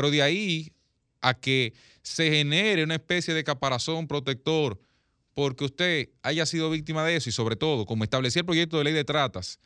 Pero 0.00 0.10
de 0.10 0.22
ahí 0.22 0.72
a 1.20 1.34
que 1.34 1.74
se 2.00 2.30
genere 2.30 2.84
una 2.84 2.94
especie 2.94 3.34
de 3.34 3.44
caparazón 3.44 4.08
protector 4.08 4.80
porque 5.34 5.66
usted 5.66 6.08
haya 6.22 6.46
sido 6.46 6.70
víctima 6.70 7.04
de 7.04 7.16
eso 7.16 7.28
y 7.28 7.32
sobre 7.32 7.54
todo, 7.54 7.84
como 7.84 8.02
establecía 8.02 8.40
el 8.40 8.46
proyecto 8.46 8.78
de 8.78 8.84
ley 8.84 8.94
de 8.94 9.04
tratas, 9.04 9.60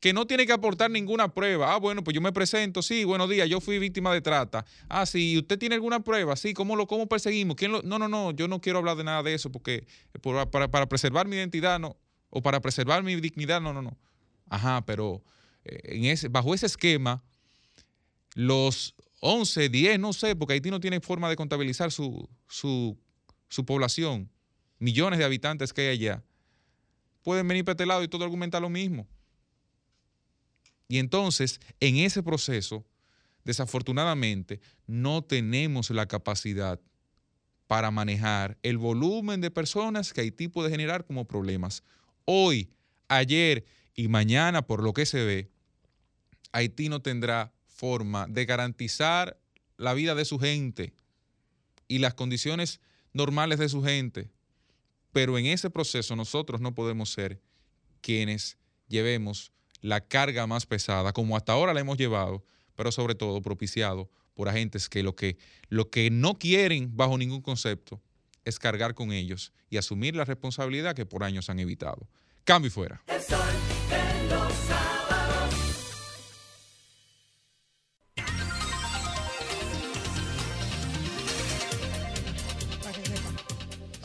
que 0.00 0.12
no 0.12 0.28
tiene 0.28 0.46
que 0.46 0.52
aportar 0.52 0.92
ninguna 0.92 1.34
prueba. 1.34 1.74
Ah, 1.74 1.78
bueno, 1.78 2.04
pues 2.04 2.14
yo 2.14 2.20
me 2.20 2.30
presento, 2.30 2.82
sí, 2.82 3.02
buenos 3.02 3.28
días, 3.28 3.48
yo 3.48 3.60
fui 3.60 3.80
víctima 3.80 4.14
de 4.14 4.20
trata. 4.20 4.64
Ah, 4.88 5.04
sí, 5.06 5.36
¿usted 5.36 5.58
tiene 5.58 5.74
alguna 5.74 5.98
prueba? 5.98 6.36
Sí, 6.36 6.54
¿cómo 6.54 6.76
lo 6.76 6.86
cómo 6.86 7.08
perseguimos? 7.08 7.56
¿Quién 7.56 7.72
lo? 7.72 7.82
No, 7.82 7.98
no, 7.98 8.06
no, 8.06 8.30
yo 8.30 8.46
no 8.46 8.60
quiero 8.60 8.78
hablar 8.78 8.96
de 8.96 9.02
nada 9.02 9.24
de 9.24 9.34
eso 9.34 9.50
porque 9.50 9.88
para, 10.22 10.70
para, 10.70 10.88
preservar 10.88 11.26
mi 11.26 11.34
identidad 11.34 11.80
no, 11.80 11.96
o 12.28 12.40
para 12.42 12.60
preservar 12.60 13.02
mi 13.02 13.16
dignidad, 13.16 13.60
no, 13.60 13.72
no, 13.72 13.82
no. 13.82 13.98
Ajá, 14.48 14.86
pero 14.86 15.20
eh, 15.64 16.28
bajo 16.30 16.54
ese 16.54 16.66
esquema, 16.66 17.24
los 18.36 18.94
11, 19.20 19.68
10, 19.68 20.00
no 20.00 20.12
sé, 20.12 20.34
porque 20.34 20.54
Haití 20.54 20.70
no 20.70 20.80
tiene 20.80 21.00
forma 21.00 21.28
de 21.28 21.36
contabilizar 21.36 21.92
su, 21.92 22.28
su, 22.48 22.98
su 23.48 23.64
población, 23.64 24.30
millones 24.78 25.18
de 25.18 25.24
habitantes 25.24 25.72
que 25.72 25.82
hay 25.82 25.88
allá, 25.88 26.24
pueden 27.22 27.46
venir 27.46 27.64
para 27.64 27.72
este 27.72 27.86
lado 27.86 28.02
y 28.02 28.08
todo 28.08 28.24
argumenta 28.24 28.60
lo 28.60 28.70
mismo. 28.70 29.06
Y 30.88 30.98
entonces, 30.98 31.60
en 31.78 31.98
ese 31.98 32.22
proceso, 32.22 32.84
desafortunadamente, 33.44 34.60
no 34.86 35.22
tenemos 35.22 35.90
la 35.90 36.06
capacidad 36.06 36.80
para 37.66 37.90
manejar 37.90 38.58
el 38.62 38.78
volumen 38.78 39.40
de 39.40 39.50
personas 39.50 40.12
que 40.12 40.22
Haití 40.22 40.48
puede 40.48 40.70
generar 40.70 41.04
como 41.04 41.26
problemas. 41.28 41.84
Hoy, 42.24 42.70
ayer 43.06 43.64
y 43.94 44.08
mañana, 44.08 44.66
por 44.66 44.82
lo 44.82 44.92
que 44.92 45.06
se 45.06 45.24
ve, 45.24 45.50
Haití 46.52 46.88
no 46.88 47.00
tendrá 47.00 47.52
forma 47.80 48.26
de 48.28 48.44
garantizar 48.44 49.40
la 49.78 49.94
vida 49.94 50.14
de 50.14 50.26
su 50.26 50.38
gente 50.38 50.92
y 51.88 51.98
las 51.98 52.12
condiciones 52.12 52.78
normales 53.14 53.58
de 53.58 53.70
su 53.70 53.82
gente. 53.82 54.30
Pero 55.12 55.38
en 55.38 55.46
ese 55.46 55.70
proceso 55.70 56.14
nosotros 56.14 56.60
no 56.60 56.74
podemos 56.74 57.10
ser 57.10 57.40
quienes 58.02 58.58
llevemos 58.86 59.50
la 59.80 60.02
carga 60.02 60.46
más 60.46 60.66
pesada, 60.66 61.14
como 61.14 61.38
hasta 61.38 61.52
ahora 61.52 61.72
la 61.72 61.80
hemos 61.80 61.96
llevado, 61.96 62.44
pero 62.76 62.92
sobre 62.92 63.14
todo 63.14 63.40
propiciado 63.40 64.10
por 64.34 64.50
agentes 64.50 64.90
que 64.90 65.02
lo 65.02 65.16
que, 65.16 65.38
lo 65.70 65.88
que 65.88 66.10
no 66.10 66.38
quieren 66.38 66.94
bajo 66.94 67.16
ningún 67.16 67.40
concepto 67.40 68.02
es 68.44 68.58
cargar 68.58 68.94
con 68.94 69.10
ellos 69.10 69.54
y 69.70 69.78
asumir 69.78 70.14
la 70.14 70.26
responsabilidad 70.26 70.94
que 70.94 71.06
por 71.06 71.24
años 71.24 71.48
han 71.48 71.58
evitado. 71.58 72.06
Cambio 72.44 72.68
y 72.68 72.70
fuera. 72.70 73.02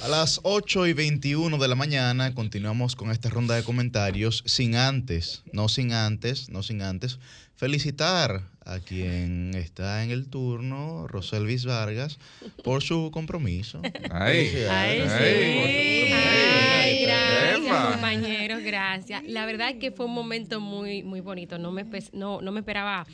A 0.06 0.08
las 0.08 0.40
8 0.44 0.86
y 0.86 0.94
21 0.94 1.58
de 1.58 1.68
la 1.68 1.74
mañana 1.74 2.36
continuamos 2.36 2.96
con 2.96 3.10
esta 3.10 3.28
ronda 3.32 3.56
de 3.56 3.64
comentarios 3.64 4.44
sin 4.46 4.76
antes, 4.76 5.42
no 5.52 5.68
sin 5.68 5.94
antes, 5.94 6.48
no 6.52 6.62
sin 6.62 6.84
antes, 6.84 7.18
felicitar 7.56 8.44
a 8.64 8.78
quien 8.78 9.56
está 9.56 10.04
en 10.04 10.12
el 10.12 10.28
turno, 10.28 11.08
Roselvis 11.08 11.66
Vargas, 11.66 12.20
por 12.64 12.84
su 12.84 13.10
compromiso. 13.12 13.82
Ay, 14.12 14.52
ay, 14.70 15.02
ay, 15.10 16.14
ay 16.14 17.06
gracias, 17.06 17.92
compañeros, 17.94 18.62
gracias. 18.62 19.24
La 19.24 19.48
verdad 19.48 19.72
es 19.72 19.78
que 19.78 19.90
fue 19.90 20.06
un 20.06 20.14
momento 20.14 20.60
muy, 20.60 21.02
muy 21.02 21.22
bonito. 21.22 21.58
No 21.58 21.72
me, 21.72 21.84
no, 22.14 22.42
no 22.42 22.52
me 22.52 22.60
esperaba 22.60 23.08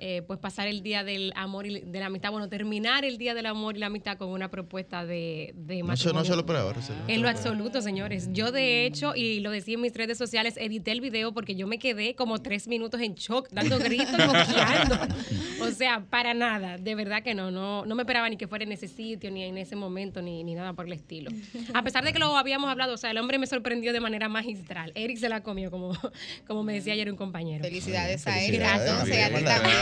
eh, 0.00 0.22
pues 0.26 0.38
pasar 0.38 0.68
el 0.68 0.82
día 0.82 1.02
del 1.02 1.32
amor 1.34 1.66
y 1.66 1.80
de 1.80 1.98
la 2.00 2.06
amistad, 2.06 2.30
bueno, 2.30 2.48
terminar 2.48 3.04
el 3.04 3.18
día 3.18 3.34
del 3.34 3.46
amor 3.46 3.76
y 3.76 3.80
la 3.80 3.86
amistad 3.86 4.16
con 4.16 4.28
una 4.28 4.48
propuesta 4.48 5.04
de, 5.04 5.52
de 5.56 5.82
no, 5.82 5.88
no 5.88 5.96
se 5.96 6.12
lo 6.12 6.38
esperaba. 6.38 6.72
En 7.08 7.22
lo 7.22 7.28
absoluto, 7.28 7.82
señores. 7.82 8.28
Yo 8.32 8.52
de 8.52 8.86
hecho, 8.86 9.14
y 9.16 9.40
lo 9.40 9.50
decía 9.50 9.74
en 9.74 9.80
mis 9.80 9.94
redes 9.94 10.16
sociales, 10.16 10.54
edité 10.56 10.92
el 10.92 11.00
video 11.00 11.32
porque 11.32 11.56
yo 11.56 11.66
me 11.66 11.78
quedé 11.78 12.14
como 12.14 12.40
tres 12.40 12.68
minutos 12.68 13.00
en 13.00 13.14
shock, 13.14 13.48
dando 13.50 13.78
gritos, 13.80 14.16
boqueando. 14.26 14.98
o 15.62 15.70
sea, 15.70 16.04
para 16.08 16.32
nada, 16.32 16.78
de 16.78 16.94
verdad 16.94 17.22
que 17.22 17.34
no, 17.34 17.50
no, 17.50 17.84
no 17.84 17.94
me 17.94 18.02
esperaba 18.02 18.28
ni 18.28 18.36
que 18.36 18.46
fuera 18.46 18.64
en 18.64 18.72
ese 18.72 18.86
sitio, 18.86 19.30
ni 19.30 19.42
en 19.42 19.58
ese 19.58 19.74
momento, 19.74 20.22
ni, 20.22 20.44
ni 20.44 20.54
nada 20.54 20.74
por 20.74 20.86
el 20.86 20.92
estilo. 20.92 21.30
A 21.74 21.82
pesar 21.82 22.04
de 22.04 22.12
que 22.12 22.18
lo 22.18 22.36
habíamos 22.36 22.70
hablado, 22.70 22.94
o 22.94 22.98
sea, 22.98 23.10
el 23.10 23.18
hombre 23.18 23.38
me 23.38 23.46
sorprendió 23.46 23.92
de 23.92 24.00
manera 24.00 24.28
magistral. 24.28 24.92
Eric 24.94 25.18
se 25.18 25.28
la 25.28 25.42
comió, 25.42 25.70
como, 25.70 25.92
como 26.46 26.62
me 26.62 26.72
decía 26.72 26.92
ayer 26.92 27.10
un 27.10 27.16
compañero. 27.16 27.64
Felicidades, 27.64 28.26
a 28.28 28.40
Eric. 28.40 28.60
Gracias, 28.60 29.08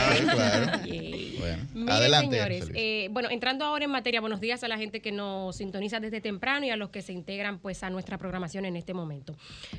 bueno, 1.39 1.91
adelante. 1.91 2.35
Señores, 2.35 2.71
eh, 2.73 3.09
bueno, 3.11 3.29
entrando 3.29 3.65
ahora 3.65 3.85
en 3.85 3.91
materia, 3.91 4.21
buenos 4.21 4.39
días 4.39 4.63
a 4.63 4.67
la 4.67 4.77
gente 4.77 5.01
que 5.01 5.11
nos 5.11 5.55
sintoniza 5.55 5.99
desde 5.99 6.21
temprano 6.21 6.65
y 6.65 6.69
a 6.69 6.75
los 6.75 6.89
que 6.89 7.01
se 7.01 7.13
integran 7.13 7.59
pues 7.59 7.83
a 7.83 7.89
nuestra 7.89 8.17
programación 8.17 8.65
en 8.65 8.75
este 8.75 8.93
momento. 8.93 9.35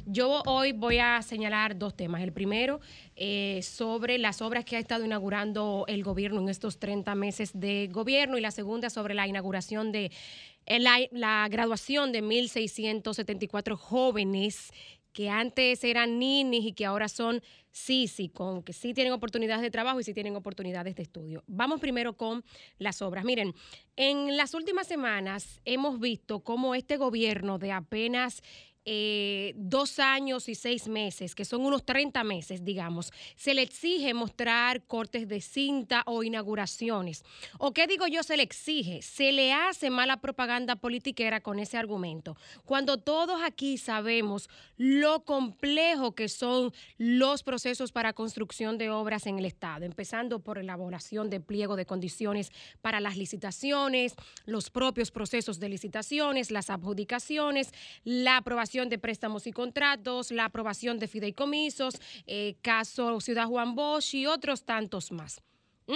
Yo 0.07 0.43
hoy 0.47 0.73
voy 0.73 0.99
a 0.99 1.23
señalar 1.23 1.79
dos 1.79 1.97
temas. 1.97 2.23
El 2.23 2.33
primero, 2.33 2.81
eh, 3.17 3.61
sobre 3.63 4.19
las 4.19 4.43
obras 4.43 4.65
que 4.65 4.77
ha 4.77 4.79
estado 4.79 5.05
inaugurando 5.05 5.85
el 5.89 6.03
gobierno 6.03 6.41
en 6.41 6.49
estos 6.49 6.79
30 6.79 7.15
meses 7.15 7.51
de 7.55 7.89
gobierno 7.91 8.39
y 8.39 8.41
la 8.41 8.51
segunda 8.51 8.91
sobre 8.91 9.15
la 9.15 9.27
inauguración 9.27 9.93
de 9.93 10.11
eh, 10.67 10.81
la, 10.81 10.99
la 11.13 11.49
graduación 11.51 12.13
de 12.13 12.23
1.674 12.23 13.77
jóvenes 13.77 14.71
que 15.13 15.31
antes 15.31 15.83
eran 15.83 16.19
ninis 16.19 16.65
y 16.65 16.73
que 16.73 16.87
ahora 16.87 17.09
son 17.09 17.43
sí, 17.79 18.09
sí, 18.09 18.29
con 18.29 18.63
que 18.63 18.73
sí 18.73 18.93
tienen 18.93 19.13
oportunidades 19.13 19.63
de 19.63 19.71
trabajo 19.71 20.01
y 20.01 20.05
sí 20.05 20.13
tienen 20.13 20.37
oportunidades 20.37 20.97
de 20.97 21.03
estudio. 21.03 21.45
Vamos 21.47 21.81
primero 21.81 22.17
con 22.17 22.45
las 22.79 23.01
obras. 23.03 23.25
Miren, 23.25 23.55
en 23.97 24.37
las 24.37 24.55
últimas 24.55 24.87
semanas 24.87 25.61
hemos 25.65 26.01
visto 26.01 26.41
cómo 26.41 26.75
este 26.75 26.97
gobierno 26.97 27.59
de 27.59 27.73
apenas 27.73 28.43
eh, 28.91 29.53
dos 29.55 29.99
años 29.99 30.49
y 30.49 30.55
seis 30.55 30.89
meses, 30.89 31.35
que 31.35 31.45
son 31.45 31.61
unos 31.61 31.85
30 31.85 32.25
meses, 32.25 32.65
digamos, 32.65 33.13
se 33.37 33.53
le 33.53 33.61
exige 33.61 34.15
mostrar 34.15 34.83
cortes 34.87 35.29
de 35.29 35.43
cinta 35.43 36.03
o 36.07 36.23
inauguraciones. 36.23 37.23
¿O 37.59 37.75
qué 37.75 37.87
digo 37.87 38.07
yo 38.07 38.23
se 38.23 38.39
le 38.39 38.43
exige? 38.43 39.03
Se 39.03 39.31
le 39.31 39.53
hace 39.53 39.91
mala 39.91 40.23
propaganda 40.23 40.77
politiquera 40.77 41.43
con 41.43 41.59
ese 41.59 41.77
argumento. 41.77 42.39
Cuando 42.65 42.97
todos 42.97 43.43
aquí 43.45 43.77
sabemos 43.77 44.49
lo 44.79 45.23
complejo 45.23 46.15
que 46.15 46.31
son 46.31 46.73
los 46.97 47.43
procesos 47.43 47.93
para 47.93 48.15
construcción 48.15 48.79
de 48.79 48.89
obras 48.89 49.27
en 49.27 49.39
el 49.39 49.45
Estado, 49.45 49.85
empezando 49.85 50.41
por 50.41 50.57
elaboración 50.57 51.29
de 51.29 51.41
pliego 51.41 51.77
de 51.77 51.85
condiciones 51.85 52.53
para 52.81 53.01
las 53.01 53.19
licitaciones, 53.19 54.15
los 54.47 54.71
propios 54.71 55.11
procesos 55.11 55.61
de 55.61 55.69
licitaciones, 55.69 56.51
las 56.51 56.71
adjudicaciones, 56.71 57.71
la 58.03 58.39
aprobación 58.39 58.78
de 58.87 58.99
préstamos 58.99 59.49
y 59.49 59.53
contratos, 59.53 60.31
la 60.31 60.45
aprobación 60.45 61.01
de 61.01 61.09
fideicomisos, 61.09 61.95
eh, 62.27 62.55
caso 62.63 63.21
Ciudad 63.21 63.47
Juan 63.47 63.75
Bosch 63.75 64.15
y 64.15 64.27
otros 64.27 64.65
tantos 64.65 65.11
más. 65.11 65.43
¿Mm? 65.89 65.95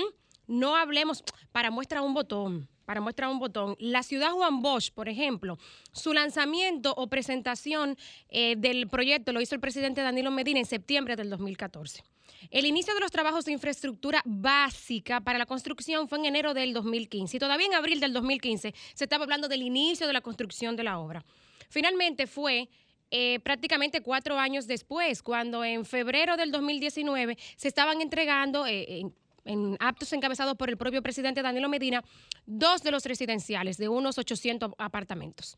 No 0.49 0.75
hablemos, 0.75 1.23
para 1.53 1.71
muestra 1.71 2.03
un 2.03 2.15
botón, 2.15 2.69
para 2.85 3.01
muestra 3.01 3.29
un 3.29 3.39
botón, 3.39 3.77
la 3.79 4.03
Ciudad 4.03 4.33
Juan 4.33 4.61
Bosch, 4.61 4.91
por 4.91 5.09
ejemplo, 5.09 5.59
su 5.93 6.13
lanzamiento 6.13 6.93
o 6.97 7.07
presentación 7.07 7.97
eh, 8.29 8.57
del 8.59 8.89
proyecto 8.89 9.33
lo 9.33 9.41
hizo 9.41 9.55
el 9.55 9.61
presidente 9.61 10.01
Danilo 10.01 10.33
Medina 10.33 10.59
en 10.59 10.67
septiembre 10.67 11.15
del 11.15 11.31
2014. 11.31 12.03
El 12.51 12.67
inicio 12.67 12.93
de 12.95 13.01
los 13.01 13.13
trabajos 13.13 13.45
de 13.45 13.53
infraestructura 13.53 14.21
básica 14.25 15.21
para 15.21 15.39
la 15.39 15.47
construcción 15.47 16.09
fue 16.09 16.19
en 16.19 16.27
enero 16.27 16.55
del 16.55 16.73
2015 16.73 17.37
y 17.37 17.41
todavía 17.41 17.67
en 17.67 17.75
abril 17.75 18.01
del 18.01 18.13
2015 18.13 18.75
se 18.95 19.05
estaba 19.05 19.25
hablando 19.25 19.49
del 19.49 19.63
inicio 19.63 20.07
de 20.07 20.13
la 20.13 20.21
construcción 20.21 20.75
de 20.75 20.83
la 20.83 20.99
obra. 20.99 21.25
Finalmente 21.73 22.27
fue 22.27 22.69
eh, 23.11 23.41
prácticamente 23.41 24.03
cuatro 24.03 24.39
años 24.39 24.67
después, 24.67 25.23
cuando 25.23 25.65
en 25.65 25.87
febrero 25.87 26.37
del 26.37 26.53
2019 26.53 27.39
se 27.57 27.69
estaban 27.69 28.03
entregando 28.03 28.67
eh, 28.67 29.07
en, 29.47 29.77
actos 29.81 30.13
encabezados 30.13 30.55
por 30.59 30.69
el 30.69 30.77
propio 30.77 31.03
presidente 31.03 31.41
Danilo 31.41 31.71
Medina, 31.71 32.05
dos 32.45 32.83
de 32.83 32.91
los 32.91 33.07
residenciales 33.07 33.79
de 33.79 33.89
unos 33.89 34.19
800 34.19 34.73
apartamentos. 34.77 35.57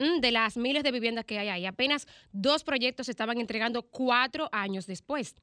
Mm, 0.00 0.18
de 0.18 0.32
las 0.32 0.56
miles 0.56 0.82
de 0.82 0.90
viviendas 0.90 1.24
que 1.24 1.38
hay 1.38 1.48
ahí, 1.48 1.64
apenas 1.64 2.08
dos 2.32 2.64
proyectos 2.64 3.06
se 3.06 3.12
estaban 3.12 3.38
entregando 3.38 3.82
cuatro 3.82 4.48
años 4.50 4.84
después 4.88 5.36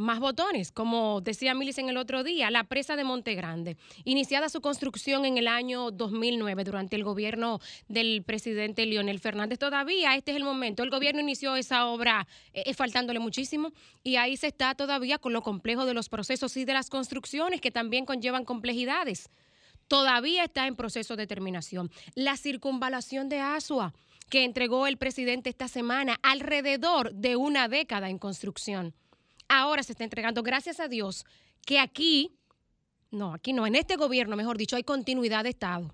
más 0.00 0.18
botones, 0.18 0.72
como 0.72 1.20
decía 1.20 1.52
en 1.52 1.88
el 1.88 1.96
otro 1.96 2.24
día, 2.24 2.50
la 2.50 2.64
presa 2.64 2.96
de 2.96 3.04
Monte 3.04 3.34
Grande, 3.34 3.76
iniciada 4.04 4.48
su 4.48 4.60
construcción 4.60 5.24
en 5.24 5.38
el 5.38 5.46
año 5.46 5.90
2009 5.90 6.64
durante 6.64 6.96
el 6.96 7.04
gobierno 7.04 7.60
del 7.88 8.22
presidente 8.24 8.86
Leonel 8.86 9.20
Fernández. 9.20 9.58
Todavía 9.58 10.16
este 10.16 10.32
es 10.32 10.36
el 10.36 10.44
momento, 10.44 10.82
el 10.82 10.90
gobierno 10.90 11.20
inició 11.20 11.54
esa 11.56 11.86
obra 11.86 12.26
eh, 12.52 12.74
faltándole 12.74 13.20
muchísimo 13.20 13.72
y 14.02 14.16
ahí 14.16 14.36
se 14.36 14.48
está 14.48 14.74
todavía 14.74 15.18
con 15.18 15.32
lo 15.32 15.42
complejo 15.42 15.84
de 15.84 15.94
los 15.94 16.08
procesos 16.08 16.56
y 16.56 16.64
de 16.64 16.72
las 16.72 16.90
construcciones 16.90 17.60
que 17.60 17.70
también 17.70 18.06
conllevan 18.06 18.44
complejidades 18.44 19.30
todavía 19.90 20.44
está 20.44 20.68
en 20.68 20.76
proceso 20.76 21.16
de 21.16 21.26
terminación. 21.26 21.90
La 22.14 22.36
circunvalación 22.36 23.28
de 23.28 23.40
Asua, 23.40 23.92
que 24.30 24.44
entregó 24.44 24.86
el 24.86 24.96
presidente 24.96 25.50
esta 25.50 25.66
semana, 25.66 26.16
alrededor 26.22 27.12
de 27.12 27.34
una 27.34 27.66
década 27.66 28.08
en 28.08 28.18
construcción. 28.18 28.94
Ahora 29.52 29.82
se 29.82 29.94
está 29.94 30.04
entregando, 30.04 30.44
gracias 30.44 30.78
a 30.78 30.86
Dios, 30.86 31.24
que 31.66 31.80
aquí, 31.80 32.38
no, 33.10 33.34
aquí 33.34 33.52
no, 33.52 33.66
en 33.66 33.74
este 33.74 33.96
gobierno, 33.96 34.36
mejor 34.36 34.56
dicho, 34.56 34.76
hay 34.76 34.84
continuidad 34.84 35.42
de 35.42 35.50
Estado. 35.50 35.92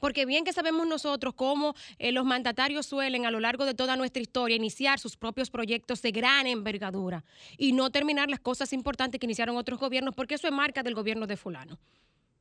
Porque 0.00 0.26
bien 0.26 0.44
que 0.44 0.52
sabemos 0.52 0.86
nosotros 0.86 1.32
cómo 1.32 1.74
eh, 1.98 2.12
los 2.12 2.26
mandatarios 2.26 2.84
suelen 2.84 3.24
a 3.24 3.30
lo 3.30 3.40
largo 3.40 3.64
de 3.64 3.72
toda 3.72 3.96
nuestra 3.96 4.20
historia 4.20 4.54
iniciar 4.54 4.98
sus 4.98 5.16
propios 5.16 5.48
proyectos 5.48 6.02
de 6.02 6.10
gran 6.10 6.46
envergadura 6.46 7.24
y 7.56 7.72
no 7.72 7.88
terminar 7.88 8.28
las 8.28 8.40
cosas 8.40 8.74
importantes 8.74 9.18
que 9.18 9.24
iniciaron 9.24 9.56
otros 9.56 9.80
gobiernos, 9.80 10.14
porque 10.14 10.34
eso 10.34 10.46
es 10.46 10.52
marca 10.52 10.82
del 10.82 10.94
gobierno 10.94 11.26
de 11.26 11.38
fulano. 11.38 11.78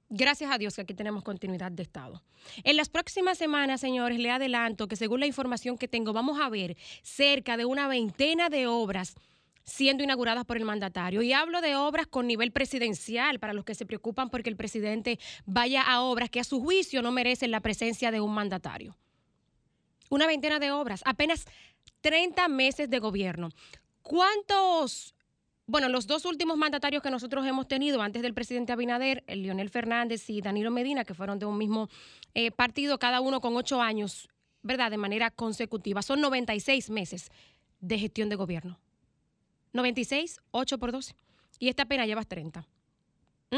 Gracias 0.10 0.52
a 0.52 0.58
Dios 0.58 0.76
que 0.76 0.82
aquí 0.82 0.94
tenemos 0.94 1.24
continuidad 1.24 1.72
de 1.72 1.84
Estado. 1.84 2.22
En 2.66 2.76
las 2.76 2.90
próximas 2.90 3.38
semanas, 3.38 3.80
señores, 3.80 4.20
le 4.20 4.30
adelanto 4.30 4.90
que 4.90 4.98
según 4.98 5.22
la 5.22 5.26
información 5.26 5.78
que 5.78 5.88
tengo, 5.88 6.12
vamos 6.12 6.38
a 6.42 6.50
ver 6.50 6.76
cerca 7.02 7.56
de 7.56 7.64
una 7.64 7.88
veintena 7.88 8.50
de 8.50 8.68
obras 8.68 9.16
siendo 9.66 10.04
inauguradas 10.04 10.46
por 10.46 10.58
el 10.58 10.66
mandatario. 10.66 11.22
Y 11.22 11.34
hablo 11.34 11.62
de 11.62 11.76
obras 11.76 12.08
con 12.08 12.28
nivel 12.28 12.52
presidencial, 12.52 13.40
para 13.40 13.54
los 13.54 13.66
que 13.66 13.76
se 13.76 13.86
preocupan 13.86 14.30
porque 14.30 14.50
el 14.50 14.56
presidente 14.56 15.20
vaya 15.46 15.82
a 15.82 16.02
obras 16.02 16.30
que 16.30 16.40
a 16.40 16.44
su 16.44 16.62
juicio 16.62 17.02
no 17.02 17.12
merecen 17.12 17.52
la 17.52 17.60
presencia 17.60 18.12
de 18.12 18.22
un 18.22 18.34
mandatario. 18.34 18.96
Una 20.10 20.28
veintena 20.28 20.60
de 20.60 20.72
obras, 20.72 21.02
apenas 21.06 21.46
30 22.02 22.48
meses 22.48 22.90
de 22.90 23.00
gobierno. 23.00 23.50
¿Cuántos 24.02 25.16
bueno, 25.68 25.90
los 25.90 26.06
dos 26.06 26.26
últimos 26.26 26.58
mandatarios 26.58 27.02
que 27.02 27.10
nosotros 27.10 27.44
hemos 27.48 27.68
tenido 27.68 28.00
antes 28.04 28.22
del 28.22 28.36
presidente 28.36 28.72
Abinader, 28.72 29.24
el 29.26 29.42
Leonel 29.42 29.72
Fernández 29.72 30.30
y 30.30 30.40
Danilo 30.40 30.70
Medina, 30.70 31.06
que 31.06 31.16
fueron 31.16 31.40
de 31.40 31.48
un 31.48 31.58
mismo 31.58 31.90
eh, 32.36 32.52
partido, 32.52 33.00
cada 33.00 33.20
uno 33.20 33.42
con 33.42 33.56
ocho 33.56 33.82
años, 33.82 34.30
¿verdad? 34.62 34.92
De 34.92 34.98
manera 34.98 35.32
consecutiva. 35.32 36.04
Son 36.04 36.22
96 36.22 36.92
meses 36.92 37.32
de 37.80 37.98
gestión 37.98 38.30
de 38.30 38.36
gobierno. 38.36 38.80
96, 39.76 40.42
8 40.52 40.78
por 40.78 40.92
12. 40.92 41.16
Y 41.60 41.70
esta 41.70 41.86
pena 41.86 42.06
lleva 42.06 42.24
30. 42.24 42.66
¿Mm? 43.52 43.58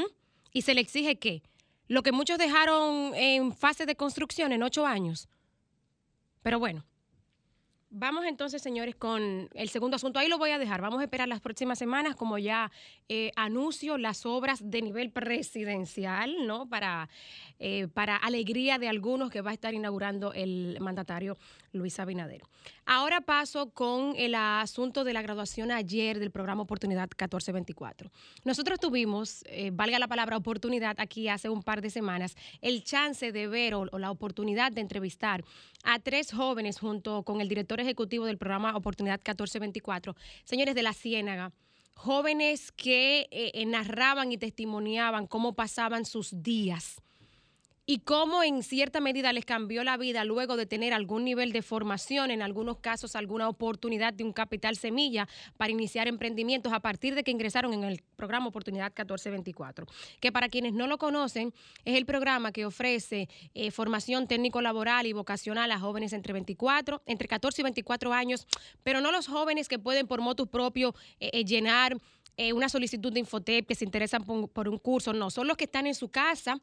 Y 0.52 0.62
se 0.64 0.74
le 0.74 0.82
exige 0.82 1.18
que 1.18 1.44
lo 1.88 2.04
que 2.04 2.12
muchos 2.12 2.38
dejaron 2.38 3.14
en 3.16 3.54
fase 3.54 3.86
de 3.86 3.96
construcción 3.96 4.52
en 4.52 4.64
ocho 4.64 4.86
años. 4.86 5.30
Pero 6.42 6.60
bueno, 6.60 6.84
Vamos 7.90 8.26
entonces, 8.26 8.62
señores, 8.62 8.96
con 8.96 9.48
el 9.54 9.70
segundo 9.70 9.96
asunto. 9.96 10.20
Ahí 10.20 10.28
lo 10.28 10.38
voy 10.38 10.50
a 10.50 10.60
dejar. 10.60 10.82
Vamos 10.82 11.00
a 11.00 11.04
esperar 11.04 11.30
las 11.30 11.40
próximas 11.40 11.80
semanas, 11.80 12.18
como 12.18 12.38
ya 12.38 12.70
eh, 13.08 13.32
anuncio, 13.38 13.98
las 13.98 14.26
obras 14.26 14.60
de 14.70 14.82
nivel 14.82 15.10
presidencial, 15.10 16.46
¿no? 16.46 16.68
Para, 16.68 17.08
eh, 17.60 17.88
para 17.88 18.18
alegría 18.18 18.78
de 18.78 18.90
algunos 18.90 19.32
que 19.32 19.40
va 19.40 19.52
a 19.52 19.54
estar 19.54 19.74
inaugurando 19.74 20.34
el 20.34 20.78
mandatario 20.82 21.38
Luis 21.72 21.98
Abinader. 22.00 22.42
Ahora 22.86 23.22
paso 23.22 23.70
con 23.70 24.16
el 24.18 24.36
asunto 24.36 25.04
de 25.04 25.14
la 25.14 25.22
graduación 25.22 25.72
ayer 25.72 26.20
del 26.20 26.32
programa 26.32 26.64
Oportunidad 26.64 27.04
1424. 27.04 28.12
Nosotros 28.44 28.80
tuvimos, 28.80 29.44
eh, 29.48 29.72
valga 29.74 30.00
la 30.00 30.08
palabra 30.08 30.38
oportunidad, 30.38 30.96
aquí 31.00 31.30
hace 31.30 31.50
un 31.50 31.64
par 31.64 31.82
de 31.82 31.90
semanas, 31.90 32.36
el 32.62 32.84
chance 32.84 33.32
de 33.32 33.48
ver 33.48 33.76
o, 33.76 33.86
la 33.86 34.12
oportunidad 34.12 34.72
de 34.72 34.82
entrevistar 34.82 35.44
a 35.84 36.00
tres 36.00 36.32
jóvenes 36.32 36.80
junto 36.80 37.24
con 37.24 37.40
el 37.42 37.48
director 37.48 37.77
ejecutivo 37.82 38.26
del 38.26 38.38
programa 38.38 38.76
Oportunidad 38.76 39.20
1424, 39.20 40.16
señores 40.44 40.76
de 40.76 40.84
la 40.84 40.94
Ciénaga 40.94 41.52
jóvenes 41.98 42.72
que 42.72 43.28
eh, 43.32 43.66
narraban 43.66 44.32
y 44.32 44.38
testimoniaban 44.38 45.26
cómo 45.26 45.56
pasaban 45.56 46.06
sus 46.06 46.44
días 46.44 47.02
y 47.90 48.00
cómo 48.00 48.44
en 48.44 48.64
cierta 48.64 49.00
medida 49.00 49.32
les 49.32 49.46
cambió 49.46 49.82
la 49.86 49.96
vida 49.96 50.26
luego 50.26 50.58
de 50.58 50.66
tener 50.66 50.94
algún 50.94 51.24
nivel 51.24 51.54
de 51.54 51.62
formación, 51.62 52.32
en 52.32 52.42
algunos 52.42 52.80
casos 52.80 53.16
alguna 53.16 53.48
oportunidad 53.48 54.14
de 54.14 54.26
un 54.26 54.34
capital 54.34 54.76
semilla 54.76 55.26
para 55.56 55.72
iniciar 55.72 56.10
emprendimientos 56.10 56.74
a 56.74 56.82
partir 56.82 57.16
de 57.16 57.24
que 57.24 57.32
ingresaron 57.32 57.74
en 57.74 57.86
el 57.86 58.04
programa 58.18 58.48
Oportunidad 58.48 58.88
1424, 58.88 59.88
que 60.20 60.34
para 60.34 60.50
quienes 60.50 60.74
no 60.74 60.86
lo 60.86 60.98
conocen 60.98 61.54
es 61.86 61.96
el 61.96 62.06
programa 62.06 62.52
que 62.52 62.66
ofrece 62.66 63.30
eh, 63.54 63.72
formación 63.72 64.28
técnico 64.28 64.60
laboral 64.60 65.08
y 65.08 65.14
vocacional 65.14 65.72
a 65.72 65.80
jóvenes 65.80 66.12
entre 66.12 66.34
24, 66.34 67.04
entre 67.06 67.30
14 67.30 67.62
y 67.62 67.64
24 67.64 68.12
años, 68.12 68.48
pero 68.84 69.00
no 69.00 69.14
los 69.14 69.28
jóvenes 69.28 69.70
que 69.70 69.80
pueden 69.80 70.08
por 70.08 70.20
motus 70.20 70.50
propio 70.50 70.94
eh, 71.22 71.30
eh, 71.32 71.46
llenar 71.46 71.98
una 72.54 72.70
solicitud 72.70 73.12
de 73.12 73.20
Infotep, 73.20 73.66
que 73.66 73.74
se 73.74 73.84
interesan 73.84 74.24
por, 74.24 74.70
un 74.70 74.78
curso, 74.78 75.12
no, 75.12 75.32
son 75.32 75.48
los 75.48 75.58
que 75.58 75.64
están 75.64 75.88
en 75.88 75.96
su 75.96 76.10
casa 76.10 76.62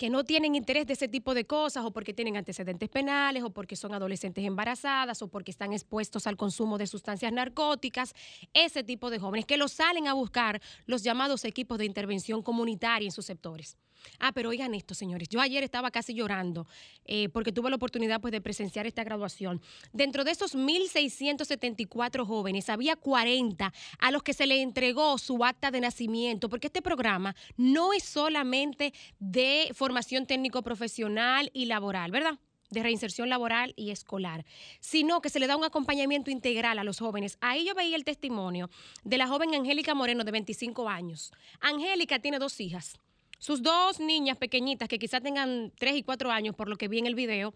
que 0.00 0.08
no 0.08 0.24
tienen 0.24 0.54
interés 0.54 0.86
de 0.86 0.94
ese 0.94 1.08
tipo 1.08 1.34
de 1.34 1.44
cosas 1.44 1.84
o 1.84 1.90
porque 1.90 2.14
tienen 2.14 2.38
antecedentes 2.38 2.88
penales 2.88 3.42
o 3.42 3.50
porque 3.50 3.76
son 3.76 3.92
adolescentes 3.92 4.42
embarazadas 4.46 5.20
o 5.20 5.28
porque 5.28 5.50
están 5.50 5.74
expuestos 5.74 6.26
al 6.26 6.38
consumo 6.38 6.78
de 6.78 6.86
sustancias 6.86 7.30
narcóticas, 7.30 8.14
ese 8.54 8.82
tipo 8.82 9.10
de 9.10 9.18
jóvenes 9.18 9.44
que 9.44 9.58
los 9.58 9.72
salen 9.72 10.08
a 10.08 10.14
buscar 10.14 10.62
los 10.86 11.02
llamados 11.02 11.44
equipos 11.44 11.76
de 11.76 11.84
intervención 11.84 12.42
comunitaria 12.42 13.08
en 13.08 13.12
sus 13.12 13.26
sectores. 13.26 13.76
Ah, 14.18 14.32
pero 14.32 14.50
oigan 14.50 14.74
esto, 14.74 14.94
señores. 14.94 15.28
Yo 15.28 15.40
ayer 15.40 15.62
estaba 15.64 15.90
casi 15.90 16.14
llorando 16.14 16.66
eh, 17.04 17.28
porque 17.28 17.52
tuve 17.52 17.70
la 17.70 17.76
oportunidad 17.76 18.20
pues, 18.20 18.32
de 18.32 18.40
presenciar 18.40 18.86
esta 18.86 19.04
graduación. 19.04 19.60
Dentro 19.92 20.24
de 20.24 20.32
esos 20.32 20.54
1.674 20.54 22.26
jóvenes, 22.26 22.68
había 22.68 22.96
40 22.96 23.72
a 23.98 24.10
los 24.10 24.22
que 24.22 24.34
se 24.34 24.46
le 24.46 24.62
entregó 24.62 25.18
su 25.18 25.44
acta 25.44 25.70
de 25.70 25.80
nacimiento, 25.80 26.48
porque 26.48 26.68
este 26.68 26.82
programa 26.82 27.34
no 27.56 27.92
es 27.92 28.04
solamente 28.04 28.92
de 29.18 29.70
formación 29.74 30.26
técnico-profesional 30.26 31.50
y 31.52 31.66
laboral, 31.66 32.10
¿verdad? 32.10 32.38
de 32.70 32.82
reinserción 32.82 33.28
laboral 33.28 33.74
y 33.76 33.90
escolar, 33.90 34.44
sino 34.80 35.20
que 35.20 35.28
se 35.28 35.40
le 35.40 35.46
da 35.46 35.56
un 35.56 35.64
acompañamiento 35.64 36.30
integral 36.30 36.78
a 36.78 36.84
los 36.84 37.00
jóvenes. 37.00 37.36
Ahí 37.40 37.66
yo 37.66 37.74
veía 37.74 37.96
el 37.96 38.04
testimonio 38.04 38.70
de 39.04 39.18
la 39.18 39.26
joven 39.26 39.54
Angélica 39.54 39.94
Moreno 39.94 40.24
de 40.24 40.30
25 40.30 40.88
años. 40.88 41.32
Angélica 41.60 42.20
tiene 42.20 42.38
dos 42.38 42.60
hijas. 42.60 42.98
Sus 43.40 43.62
dos 43.62 44.00
niñas 44.00 44.36
pequeñitas, 44.36 44.86
que 44.86 44.98
quizás 44.98 45.22
tengan 45.22 45.72
tres 45.78 45.96
y 45.96 46.02
cuatro 46.02 46.30
años, 46.30 46.54
por 46.54 46.68
lo 46.68 46.76
que 46.76 46.88
vi 46.88 46.98
en 46.98 47.06
el 47.06 47.14
video, 47.14 47.54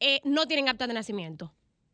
eh, 0.00 0.20
no 0.24 0.46
tienen 0.46 0.70
acta 0.70 0.86
de 0.86 0.94
nacimiento. 0.94 1.52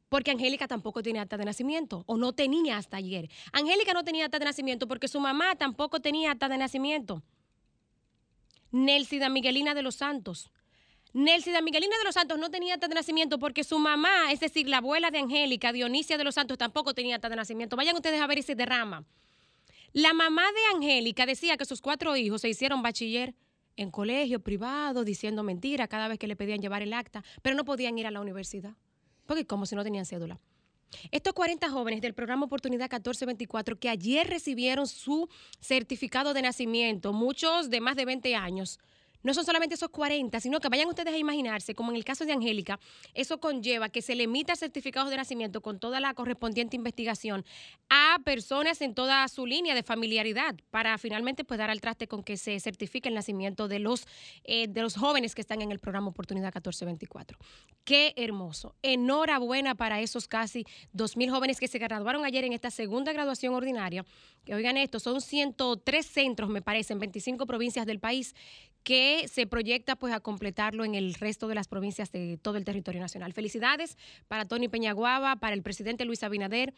Porque 0.08 0.30
Angélica 0.30 0.68
tampoco 0.68 1.02
tiene 1.02 1.18
acta 1.18 1.36
de 1.36 1.44
nacimiento, 1.44 2.04
o 2.06 2.16
no 2.16 2.32
tenía 2.32 2.76
hasta 2.76 2.98
ayer. 2.98 3.28
Angélica 3.52 3.92
no 3.92 4.04
tenía 4.04 4.26
acta 4.26 4.38
de 4.38 4.44
nacimiento 4.44 4.86
porque 4.86 5.08
su 5.08 5.18
mamá 5.18 5.56
tampoco 5.56 6.00
tenía 6.00 6.30
acta 6.30 6.48
de 6.48 6.58
nacimiento. 6.58 7.24
Nelsida 8.70 9.28
Miguelina 9.28 9.74
de 9.74 9.82
los 9.82 9.96
Santos. 9.96 10.52
Nelsida 11.12 11.60
Miguelina 11.60 11.98
de 11.98 12.04
los 12.04 12.14
Santos 12.14 12.38
no 12.38 12.50
tenía 12.50 12.74
acta 12.74 12.86
de 12.86 12.94
nacimiento 12.94 13.40
porque 13.40 13.64
su 13.64 13.80
mamá, 13.80 14.30
es 14.30 14.38
decir, 14.38 14.68
la 14.68 14.76
abuela 14.76 15.10
de 15.10 15.18
Angélica, 15.18 15.72
Dionisia 15.72 16.18
de 16.18 16.24
los 16.24 16.36
Santos, 16.36 16.56
tampoco 16.56 16.94
tenía 16.94 17.16
acta 17.16 17.28
de 17.28 17.34
nacimiento. 17.34 17.74
Vayan 17.74 17.96
ustedes 17.96 18.20
a 18.20 18.28
ver 18.28 18.38
ese 18.38 18.54
derrama. 18.54 19.04
La 19.92 20.14
mamá 20.14 20.42
de 20.42 20.76
Angélica 20.76 21.26
decía 21.26 21.56
que 21.56 21.66
sus 21.66 21.82
cuatro 21.82 22.16
hijos 22.16 22.40
se 22.40 22.48
hicieron 22.48 22.82
bachiller 22.82 23.34
en 23.76 23.90
colegio 23.90 24.40
privado, 24.40 25.04
diciendo 25.04 25.42
mentiras 25.42 25.88
cada 25.88 26.08
vez 26.08 26.18
que 26.18 26.26
le 26.26 26.36
pedían 26.36 26.60
llevar 26.60 26.82
el 26.82 26.92
acta, 26.94 27.22
pero 27.42 27.56
no 27.56 27.64
podían 27.64 27.98
ir 27.98 28.06
a 28.06 28.10
la 28.10 28.20
universidad, 28.20 28.74
porque 29.26 29.46
como 29.46 29.66
si 29.66 29.74
no 29.74 29.84
tenían 29.84 30.06
cédula. 30.06 30.40
Estos 31.10 31.32
40 31.34 31.70
jóvenes 31.70 32.00
del 32.00 32.14
programa 32.14 32.46
Oportunidad 32.46 32.84
1424 32.84 33.78
que 33.78 33.88
ayer 33.88 34.26
recibieron 34.28 34.86
su 34.86 35.28
certificado 35.60 36.34
de 36.34 36.42
nacimiento, 36.42 37.12
muchos 37.12 37.70
de 37.70 37.80
más 37.80 37.96
de 37.96 38.04
20 38.04 38.34
años, 38.34 38.78
no 39.22 39.34
son 39.34 39.44
solamente 39.44 39.74
esos 39.74 39.90
40, 39.90 40.40
sino 40.40 40.60
que 40.60 40.68
vayan 40.68 40.88
ustedes 40.88 41.14
a 41.14 41.18
imaginarse, 41.18 41.74
como 41.74 41.90
en 41.90 41.96
el 41.96 42.04
caso 42.04 42.24
de 42.24 42.32
Angélica, 42.32 42.78
eso 43.14 43.40
conlleva 43.40 43.88
que 43.88 44.02
se 44.02 44.14
le 44.14 44.24
emita 44.24 44.56
certificados 44.56 45.10
de 45.10 45.16
nacimiento 45.16 45.60
con 45.60 45.78
toda 45.78 46.00
la 46.00 46.14
correspondiente 46.14 46.76
investigación 46.76 47.44
a 47.88 48.18
personas 48.24 48.80
en 48.80 48.94
toda 48.94 49.26
su 49.28 49.46
línea 49.46 49.74
de 49.74 49.82
familiaridad 49.82 50.54
para 50.70 50.96
finalmente 50.98 51.44
pues 51.44 51.58
dar 51.58 51.70
al 51.70 51.80
traste 51.80 52.08
con 52.08 52.22
que 52.22 52.36
se 52.36 52.58
certifique 52.60 53.08
el 53.08 53.14
nacimiento 53.14 53.68
de 53.68 53.78
los, 53.78 54.06
eh, 54.44 54.68
de 54.68 54.82
los 54.82 54.96
jóvenes 54.96 55.34
que 55.34 55.40
están 55.40 55.62
en 55.62 55.72
el 55.72 55.78
programa 55.78 56.08
Oportunidad 56.08 56.48
1424. 56.48 57.38
Qué 57.84 58.14
hermoso. 58.16 58.74
Enhorabuena 58.82 59.74
para 59.74 60.00
esos 60.00 60.28
casi 60.28 60.64
2.000 60.94 61.30
jóvenes 61.30 61.60
que 61.60 61.68
se 61.68 61.78
graduaron 61.78 62.24
ayer 62.24 62.44
en 62.44 62.52
esta 62.52 62.70
segunda 62.70 63.12
graduación 63.12 63.54
ordinaria. 63.54 64.04
Que 64.44 64.54
oigan 64.54 64.76
esto, 64.76 64.98
son 64.98 65.20
103 65.20 66.04
centros, 66.04 66.50
me 66.50 66.62
parece, 66.62 66.92
en 66.92 66.98
25 66.98 67.46
provincias 67.46 67.86
del 67.86 68.00
país 68.00 68.34
que 68.82 69.28
se 69.28 69.46
proyecta 69.46 69.96
pues 69.96 70.12
a 70.12 70.20
completarlo 70.20 70.84
en 70.84 70.94
el 70.94 71.14
resto 71.14 71.48
de 71.48 71.54
las 71.54 71.68
provincias 71.68 72.10
de 72.12 72.38
todo 72.40 72.56
el 72.56 72.64
territorio 72.64 73.00
nacional. 73.00 73.32
Felicidades 73.32 73.96
para 74.28 74.44
Tony 74.44 74.68
Peñaguaba, 74.68 75.36
para 75.36 75.54
el 75.54 75.62
presidente 75.62 76.04
Luis 76.04 76.22
Abinader, 76.22 76.74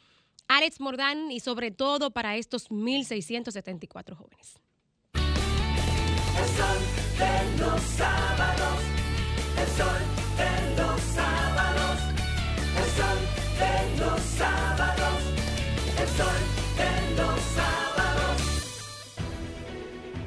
Alex 0.49 0.81
Mordán 0.81 1.31
y 1.31 1.41
sobre 1.41 1.71
todo 1.71 2.11
para 2.11 2.37
estos 2.37 2.71
1.674 2.71 4.15
jóvenes. 4.15 4.61
El 5.15 6.49
sol 6.51 6.79
de 7.19 7.65
los 7.65 7.81
sábados, 7.81 8.75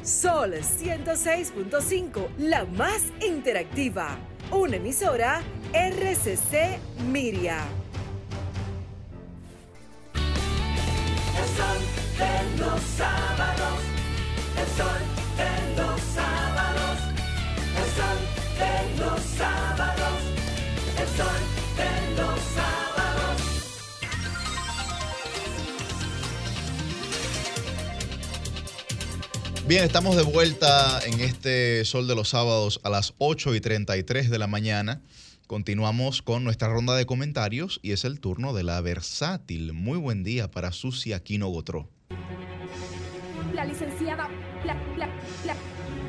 Sol 0.07 0.53
Sol 0.53 0.53
106.5, 0.53 2.29
la 2.37 2.63
más 2.63 3.01
interactiva. 3.19 4.17
Una 4.51 4.77
emisora 4.77 5.41
RCC 5.73 6.79
Miria. 7.11 7.57
El 11.35 11.47
sol 11.57 11.79
de 12.17 12.57
los 12.57 12.81
sábados, 12.81 13.79
el 14.61 14.67
sol 14.77 15.01
de 15.35 15.51
los 15.75 15.99
sábados, 16.15 16.99
el 17.75 17.89
sol 17.97 18.19
de 18.61 18.75
los 19.03 19.19
sábados, 19.37 20.19
el 21.01 21.07
sol 21.17 21.41
de 21.75 21.91
los 22.15 22.36
Bien, 29.67 29.83
estamos 29.83 30.15
de 30.15 30.23
vuelta 30.23 31.01
en 31.05 31.19
este 31.19 31.83
Sol 31.83 32.07
de 32.07 32.15
los 32.15 32.29
Sábados 32.29 32.79
a 32.83 32.89
las 32.89 33.13
8 33.17 33.53
y 33.53 33.59
33 33.59 34.29
de 34.29 34.39
la 34.39 34.47
mañana. 34.47 35.01
Continuamos 35.45 36.21
con 36.21 36.45
nuestra 36.45 36.69
ronda 36.69 36.95
de 36.95 37.05
comentarios 37.05 37.81
y 37.83 37.91
es 37.91 38.05
el 38.05 38.21
turno 38.21 38.53
de 38.53 38.63
la 38.63 38.79
versátil. 38.79 39.73
Muy 39.73 39.97
buen 39.97 40.23
día 40.23 40.49
para 40.49 40.71
Susi 40.71 41.11
Aquino 41.11 41.49
Gotró. 41.49 41.89
La 43.53 43.65
licenciada, 43.65 44.29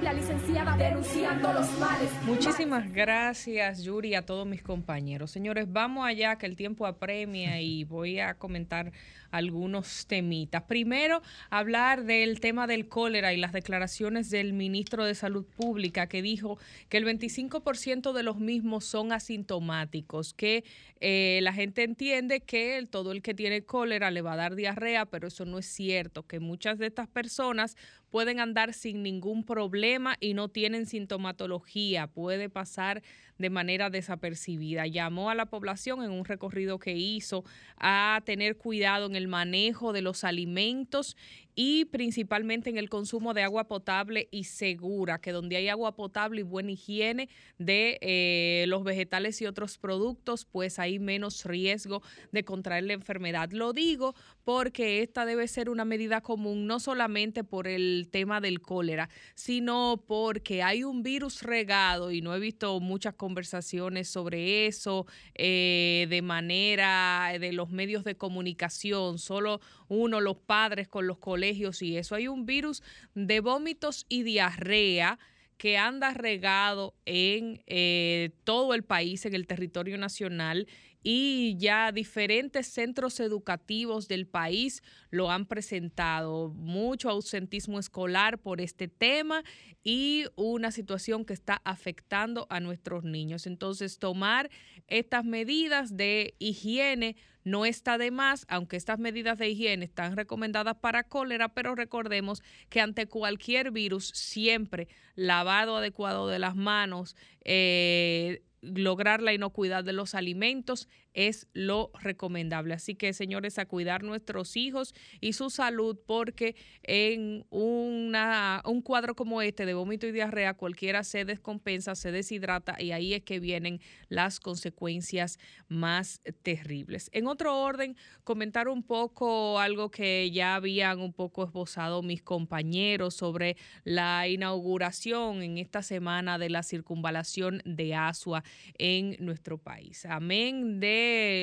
la 0.03 0.13
licenciada 0.13 0.77
denunciando 0.77 1.53
los 1.53 1.79
males. 1.79 2.11
Muchísimas 2.25 2.93
gracias, 2.93 3.83
Yuri, 3.83 4.15
a 4.15 4.25
todos 4.25 4.47
mis 4.47 4.63
compañeros. 4.63 5.31
Señores, 5.31 5.71
vamos 5.71 6.07
allá, 6.07 6.37
que 6.37 6.47
el 6.47 6.57
tiempo 6.57 6.87
apremia 6.87 7.61
y 7.61 7.85
voy 7.85 8.21
a 8.21 8.35
comentar 8.35 8.93
algunos 9.31 10.07
temitas. 10.07 10.63
Primero, 10.63 11.23
hablar 11.51 12.05
del 12.05 12.41
tema 12.41 12.67
del 12.67 12.89
cólera 12.89 13.33
y 13.33 13.37
las 13.37 13.53
declaraciones 13.53 14.31
del 14.31 14.53
ministro 14.53 15.05
de 15.05 15.15
Salud 15.15 15.45
Pública 15.45 16.07
que 16.07 16.23
dijo 16.23 16.59
que 16.89 16.97
el 16.97 17.05
25% 17.05 18.13
de 18.13 18.23
los 18.23 18.39
mismos 18.39 18.85
son 18.85 19.13
asintomáticos, 19.13 20.33
que 20.33 20.65
eh, 21.01 21.41
la 21.43 21.53
gente 21.53 21.83
entiende 21.83 22.41
que 22.41 22.87
todo 22.91 23.13
el 23.13 23.23
que 23.23 23.35
tiene 23.35 23.63
cólera 23.63 24.11
le 24.11 24.23
va 24.23 24.33
a 24.33 24.37
dar 24.37 24.55
diarrea, 24.55 25.07
pero 25.07 25.29
eso 25.29 25.45
no 25.45 25.59
es 25.59 25.67
cierto, 25.67 26.27
que 26.27 26.41
muchas 26.41 26.79
de 26.79 26.87
estas 26.87 27.09
personas 27.09 27.77
pueden 28.11 28.41
andar 28.41 28.73
sin 28.73 29.03
ningún 29.03 29.45
problema 29.45 30.17
y 30.21 30.35
no 30.35 30.49
tienen 30.49 30.87
sintomatología, 30.87 32.07
puede 32.07 32.49
pasar 32.49 33.03
de 33.39 33.51
manera 33.51 33.91
desapercibida. 33.91 34.87
Llamó 34.87 35.31
a 35.31 35.35
la 35.35 35.47
población 35.47 36.03
en 36.03 36.11
un 36.11 36.25
recorrido 36.25 36.79
que 36.79 36.93
hizo 36.93 37.45
a 37.77 38.21
tener 38.25 38.57
cuidado 38.57 39.07
en 39.07 39.17
el 39.17 39.29
manejo 39.29 39.93
de 39.93 40.03
los 40.03 40.25
alimentos 40.25 41.17
y 41.61 41.87
principalmente 41.87 42.71
en 42.71 42.79
el 42.79 42.89
consumo 42.89 43.35
de 43.35 43.43
agua 43.43 43.67
potable 43.67 44.29
y 44.31 44.45
segura, 44.45 45.21
que 45.21 45.33
donde 45.33 45.57
hay 45.57 45.69
agua 45.69 45.97
potable 45.97 46.43
y 46.43 46.45
buena 46.45 46.71
higiene 46.71 47.29
de 47.59 47.99
eh, 48.01 48.65
los 48.69 48.85
vegetales 48.85 49.43
y 49.43 49.47
otros 49.47 49.77
productos, 49.77 50.45
pues 50.45 50.79
hay 50.79 51.01
menos 51.01 51.45
riesgo 51.45 52.01
de 52.31 52.45
contraer 52.45 52.85
la 52.85 52.93
enfermedad. 52.93 53.51
Lo 53.51 53.73
digo 53.73 54.15
porque 54.45 55.03
esta 55.03 55.27
debe 55.27 55.49
ser 55.49 55.69
una 55.69 55.85
medida 55.85 56.21
común, 56.21 56.69
no 56.69 56.79
solamente 56.79 57.43
por 57.43 57.67
el 57.67 58.09
tema 58.09 58.41
del 58.41 58.61
cólera, 58.61 59.09
sino 59.35 60.05
porque 60.07 60.63
hay 60.63 60.85
un 60.85 61.03
virus 61.03 61.43
regado 61.43 62.13
y 62.13 62.23
no 62.23 62.37
he 62.37 62.39
visto 62.39 62.79
muchas 62.79 63.15
conversaciones 63.29 64.09
sobre 64.09 64.67
eso 64.67 65.07
eh, 65.35 66.07
de 66.09 66.23
manera 66.23 67.31
de 67.39 67.53
los 67.53 67.69
medios 67.69 68.03
de 68.03 68.17
comunicación, 68.17 69.19
solo 69.19 69.61
uno, 69.89 70.23
los 70.23 70.39
padres 70.39 70.89
con 70.89 71.07
los 71.07 71.19
colegios 71.19 71.83
y 71.83 71.99
eso. 71.99 72.15
Hay 72.15 72.27
un 72.27 72.47
virus 72.47 72.83
de 73.15 73.41
vómitos 73.41 74.07
y 74.09 74.23
diarrea 74.23 75.19
que 75.59 75.77
anda 75.77 76.15
regado 76.15 76.95
en 77.05 77.63
eh, 77.67 78.31
todo 78.45 78.73
el 78.73 78.83
país, 78.83 79.27
en 79.27 79.35
el 79.35 79.47
territorio 79.47 79.99
nacional, 79.99 80.67
y 81.03 81.57
ya 81.59 81.93
diferentes 81.93 82.67
centros 82.67 83.21
educativos 83.21 84.09
del 84.09 84.27
país 84.27 84.83
lo 85.11 85.31
han 85.31 85.47
presentado. 85.47 86.51
Mucho 86.51 87.11
ausentismo 87.11 87.79
escolar 87.79 88.39
por 88.39 88.61
este 88.61 88.89
tema 88.89 89.43
y 89.85 90.27
una 90.37 90.71
situación 90.71 91.25
que 91.25 91.33
está 91.33 91.61
afectando 91.65 92.47
a 92.51 92.61
nuestros 92.61 93.05
niños. 93.05 93.47
Entonces, 93.47 93.99
tomar 93.99 94.51
estas 94.87 95.25
medidas 95.25 95.97
de 95.97 96.35
higiene 96.39 97.17
no 97.45 97.65
está 97.65 97.97
de 97.97 98.11
más, 98.11 98.45
aunque 98.49 98.77
estas 98.77 98.99
medidas 98.99 99.39
de 99.39 99.49
higiene 99.49 99.87
están 99.87 100.17
recomendadas 100.17 100.77
para 100.77 101.05
cólera, 101.05 101.49
pero 101.49 101.75
recordemos 101.75 102.43
que 102.69 102.81
ante 102.81 103.07
cualquier 103.07 103.71
virus, 103.71 104.09
siempre 104.09 104.89
lavado 105.15 105.77
adecuado 105.77 106.29
de 106.29 106.39
las 106.39 106.55
manos, 106.57 107.17
eh, 107.45 108.43
lograr 108.61 109.23
la 109.23 109.33
inocuidad 109.33 109.85
de 109.85 109.93
los 109.93 110.15
alimentos 110.15 110.89
es 111.15 111.49
lo 111.53 111.91
recomendable. 112.01 112.75
Así 112.75 112.95
que, 112.95 113.13
señores, 113.13 113.59
a 113.59 113.67
cuidar 113.67 114.03
nuestros 114.03 114.57
hijos 114.57 114.95
y 115.21 115.33
su 115.33 115.51
salud, 115.51 115.99
porque 116.07 116.57
en 116.83 117.45
una, 117.51 118.63
un 118.65 118.83
cuadro 118.83 119.15
como 119.15 119.43
este 119.43 119.67
de 119.67 119.75
vómito 119.75 120.07
y 120.07 120.13
diarrea, 120.13 120.55
cualquiera 120.55 121.05
se 121.05 121.25
descompensa, 121.25 121.95
se 121.95 122.13
deshidrata 122.13 122.81
y 122.81 122.93
ahí 122.93 123.15
es 123.15 123.23
que 123.23 123.41
vienen 123.41 123.81
las 124.09 124.41
consecuencias 124.41 125.39
más 125.69 126.21
terribles. 126.43 127.11
En 127.13 127.27
otro 127.27 127.61
orden, 127.61 127.97
comentar 128.25 128.69
un 128.69 128.83
poco 128.83 129.59
algo 129.59 129.91
que 129.91 130.31
ya 130.31 130.55
habían 130.55 131.01
un 131.01 131.13
poco 131.13 131.45
esbozado 131.45 132.03
mis 132.03 132.23
compañeros 132.23 133.15
sobre 133.15 133.57
la 133.85 134.29
inauguración 134.29 135.43
en 135.43 135.59
esta 135.59 135.83
semana 135.83 136.39
de 136.39 136.51
la 136.51 136.63
circunvalación 136.63 137.63
de 137.65 137.95
Asua 137.95 138.45
en 138.79 139.17
nuestro 139.19 139.59
país. 139.59 140.05
Amén 140.07 140.81
de 140.81 140.98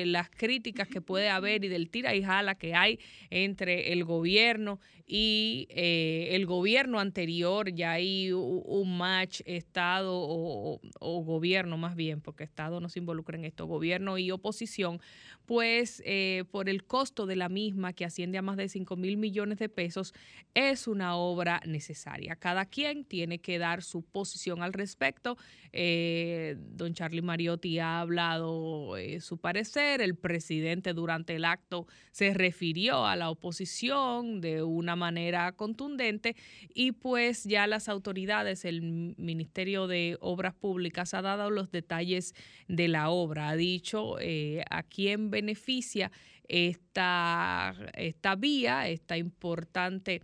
las 0.06 0.30
críticas 0.30 0.88
que 0.88 1.00
puede 1.00 1.28
haber 1.28 1.64
y 1.64 1.68
del 1.68 1.90
tira 1.90 2.14
y 2.14 2.22
jala 2.22 2.54
que 2.54 2.74
hay 2.74 2.98
entre 3.30 3.92
el 3.92 4.04
gobierno 4.04 4.80
y 5.08 5.68
eh, 5.70 6.30
el 6.32 6.46
gobierno 6.46 6.98
anterior, 6.98 7.72
ya 7.72 7.92
hay 7.92 8.32
un 8.32 8.98
match 8.98 9.40
Estado 9.44 10.12
o, 10.12 10.80
gobierno 11.22 11.76
más 11.76 11.94
bien, 11.94 12.20
porque 12.20 12.42
Estado 12.42 12.80
no 12.80 12.88
se 12.88 12.98
involucra 12.98 13.38
en 13.38 13.44
esto, 13.44 13.66
gobierno 13.66 14.18
y 14.18 14.32
oposición, 14.32 15.00
pues 15.46 16.02
eh, 16.04 16.42
por 16.50 16.68
el 16.68 16.84
costo 16.84 17.26
de 17.26 17.36
la 17.36 17.48
misma, 17.48 17.92
que 17.92 18.04
asciende 18.04 18.36
a 18.38 18.42
más 18.42 18.56
de 18.56 18.68
5 18.68 18.96
mil 18.96 19.16
millones 19.16 19.60
de 19.60 19.68
pesos, 19.68 20.12
es 20.54 20.88
una 20.88 21.14
obra 21.14 21.60
necesaria. 21.64 22.34
Cada 22.34 22.66
quien 22.66 23.04
tiene 23.04 23.38
que 23.38 23.58
dar 23.58 23.84
su 23.84 24.02
posición 24.02 24.60
al 24.60 24.72
respecto. 24.72 25.36
Eh, 25.72 26.56
don 26.58 26.94
Charlie 26.94 27.22
Mariotti 27.22 27.78
ha 27.78 28.00
hablado 28.00 28.94
su 29.20 29.38
el 29.48 30.16
presidente 30.16 30.92
durante 30.92 31.36
el 31.36 31.44
acto 31.44 31.86
se 32.10 32.34
refirió 32.34 33.06
a 33.06 33.14
la 33.14 33.30
oposición 33.30 34.40
de 34.40 34.62
una 34.62 34.96
manera 34.96 35.52
contundente 35.52 36.34
y 36.74 36.92
pues 36.92 37.44
ya 37.44 37.66
las 37.66 37.88
autoridades, 37.88 38.64
el 38.64 38.82
Ministerio 38.82 39.86
de 39.86 40.16
Obras 40.20 40.54
Públicas 40.54 41.14
ha 41.14 41.22
dado 41.22 41.50
los 41.50 41.70
detalles 41.70 42.34
de 42.66 42.88
la 42.88 43.10
obra, 43.10 43.50
ha 43.50 43.56
dicho 43.56 44.18
eh, 44.18 44.64
a 44.70 44.82
quién 44.82 45.30
beneficia 45.30 46.10
esta, 46.48 47.74
esta 47.94 48.34
vía, 48.34 48.88
esta 48.88 49.16
importante 49.16 50.22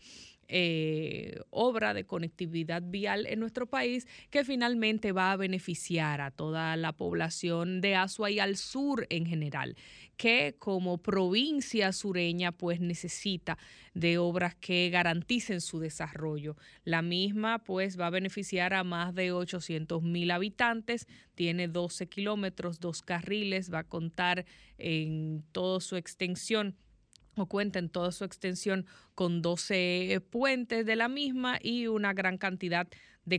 eh, 0.54 1.40
obra 1.48 1.94
de 1.94 2.04
conectividad 2.04 2.82
vial 2.84 3.24
en 3.26 3.40
nuestro 3.40 3.66
país 3.66 4.06
que 4.28 4.44
finalmente 4.44 5.12
va 5.12 5.32
a 5.32 5.36
beneficiar 5.36 6.20
a 6.20 6.30
toda 6.30 6.76
la 6.76 6.92
población 6.92 7.80
de 7.80 7.96
Asua 7.96 8.30
y 8.30 8.38
al 8.38 8.58
sur 8.58 9.06
en 9.08 9.24
general, 9.24 9.76
que 10.18 10.54
como 10.58 10.98
provincia 10.98 11.90
sureña 11.92 12.52
pues 12.52 12.80
necesita 12.80 13.56
de 13.94 14.18
obras 14.18 14.54
que 14.54 14.90
garanticen 14.90 15.62
su 15.62 15.80
desarrollo. 15.80 16.54
La 16.84 17.00
misma 17.00 17.60
pues 17.60 17.98
va 17.98 18.08
a 18.08 18.10
beneficiar 18.10 18.74
a 18.74 18.84
más 18.84 19.14
de 19.14 19.32
800 19.32 20.02
mil 20.02 20.30
habitantes, 20.30 21.06
tiene 21.34 21.66
12 21.66 22.08
kilómetros, 22.08 22.78
dos 22.78 23.00
carriles, 23.00 23.72
va 23.72 23.78
a 23.78 23.84
contar 23.84 24.44
en 24.76 25.42
toda 25.52 25.80
su 25.80 25.96
extensión 25.96 26.76
o 27.36 27.46
cuenta 27.46 27.78
en 27.78 27.88
toda 27.88 28.12
su 28.12 28.24
extensión 28.24 28.86
con 29.14 29.42
12 29.42 30.22
puentes 30.30 30.86
de 30.86 30.96
la 30.96 31.08
misma 31.08 31.58
y 31.60 31.86
una 31.86 32.12
gran 32.12 32.38
cantidad 32.38 32.88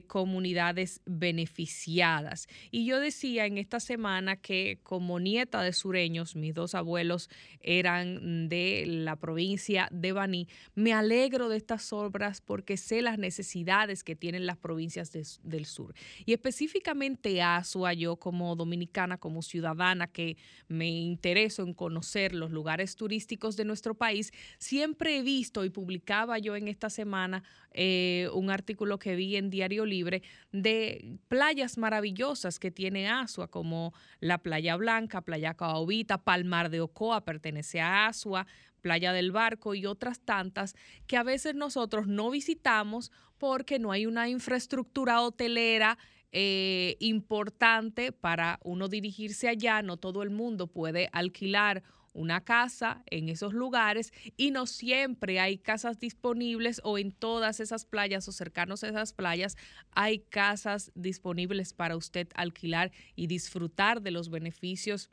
comunidades 0.07 1.01
beneficiadas. 1.05 2.47
Y 2.71 2.85
yo 2.85 2.99
decía 2.99 3.45
en 3.45 3.57
esta 3.57 3.79
semana 3.79 4.37
que 4.37 4.79
como 4.83 5.19
nieta 5.19 5.61
de 5.61 5.73
sureños, 5.73 6.35
mis 6.35 6.53
dos 6.53 6.75
abuelos 6.75 7.29
eran 7.59 8.49
de 8.49 8.85
la 8.87 9.15
provincia 9.17 9.87
de 9.91 10.11
Baní, 10.11 10.47
me 10.75 10.93
alegro 10.93 11.49
de 11.49 11.57
estas 11.57 11.91
obras 11.93 12.41
porque 12.41 12.77
sé 12.77 13.01
las 13.01 13.17
necesidades 13.17 14.03
que 14.03 14.15
tienen 14.15 14.45
las 14.45 14.57
provincias 14.57 15.11
del 15.11 15.65
sur. 15.65 15.93
Y 16.25 16.33
específicamente 16.33 17.41
Asua, 17.41 17.93
yo 17.93 18.15
como 18.15 18.55
dominicana, 18.55 19.17
como 19.17 19.41
ciudadana 19.41 20.07
que 20.07 20.37
me 20.67 20.89
intereso 20.89 21.63
en 21.63 21.73
conocer 21.73 22.33
los 22.33 22.51
lugares 22.51 22.95
turísticos 22.95 23.57
de 23.57 23.65
nuestro 23.65 23.95
país, 23.95 24.31
siempre 24.57 25.17
he 25.17 25.23
visto 25.23 25.65
y 25.65 25.69
publicaba 25.69 26.39
yo 26.39 26.55
en 26.55 26.67
esta 26.67 26.89
semana 26.89 27.43
eh, 27.73 28.29
un 28.33 28.49
artículo 28.49 28.99
que 28.99 29.15
vi 29.15 29.35
en 29.35 29.49
Diario 29.49 29.72
Libre 29.81 30.21
de 30.51 31.17
playas 31.27 31.77
maravillosas 31.77 32.59
que 32.59 32.71
tiene 32.71 33.09
Asua, 33.09 33.49
como 33.49 33.93
la 34.19 34.37
Playa 34.37 34.75
Blanca, 34.75 35.21
Playa 35.21 35.55
Caobita, 35.55 36.19
Palmar 36.19 36.69
de 36.69 36.81
Ocoa, 36.81 37.25
pertenece 37.25 37.81
a 37.81 38.05
Asua, 38.07 38.45
Playa 38.81 39.11
del 39.13 39.31
Barco 39.31 39.73
y 39.73 39.85
otras 39.85 40.19
tantas 40.19 40.75
que 41.07 41.17
a 41.17 41.23
veces 41.23 41.55
nosotros 41.55 42.05
no 42.07 42.29
visitamos 42.29 43.11
porque 43.37 43.79
no 43.79 43.91
hay 43.91 44.05
una 44.05 44.29
infraestructura 44.29 45.21
hotelera 45.21 45.97
eh, 46.31 46.97
importante 46.99 48.11
para 48.11 48.59
uno 48.63 48.87
dirigirse 48.87 49.47
allá. 49.47 49.81
No 49.81 49.97
todo 49.97 50.23
el 50.23 50.29
mundo 50.29 50.67
puede 50.67 51.09
alquilar 51.11 51.83
una 52.13 52.43
casa 52.43 53.03
en 53.07 53.29
esos 53.29 53.53
lugares 53.53 54.13
y 54.37 54.51
no 54.51 54.65
siempre 54.65 55.39
hay 55.39 55.57
casas 55.57 55.99
disponibles 55.99 56.79
o 56.83 56.97
en 56.97 57.11
todas 57.11 57.59
esas 57.59 57.85
playas 57.85 58.27
o 58.27 58.31
cercanos 58.31 58.83
a 58.83 58.89
esas 58.89 59.13
playas 59.13 59.57
hay 59.91 60.19
casas 60.19 60.91
disponibles 60.95 61.73
para 61.73 61.97
usted 61.97 62.27
alquilar 62.35 62.91
y 63.15 63.27
disfrutar 63.27 64.01
de 64.01 64.11
los 64.11 64.29
beneficios 64.29 65.09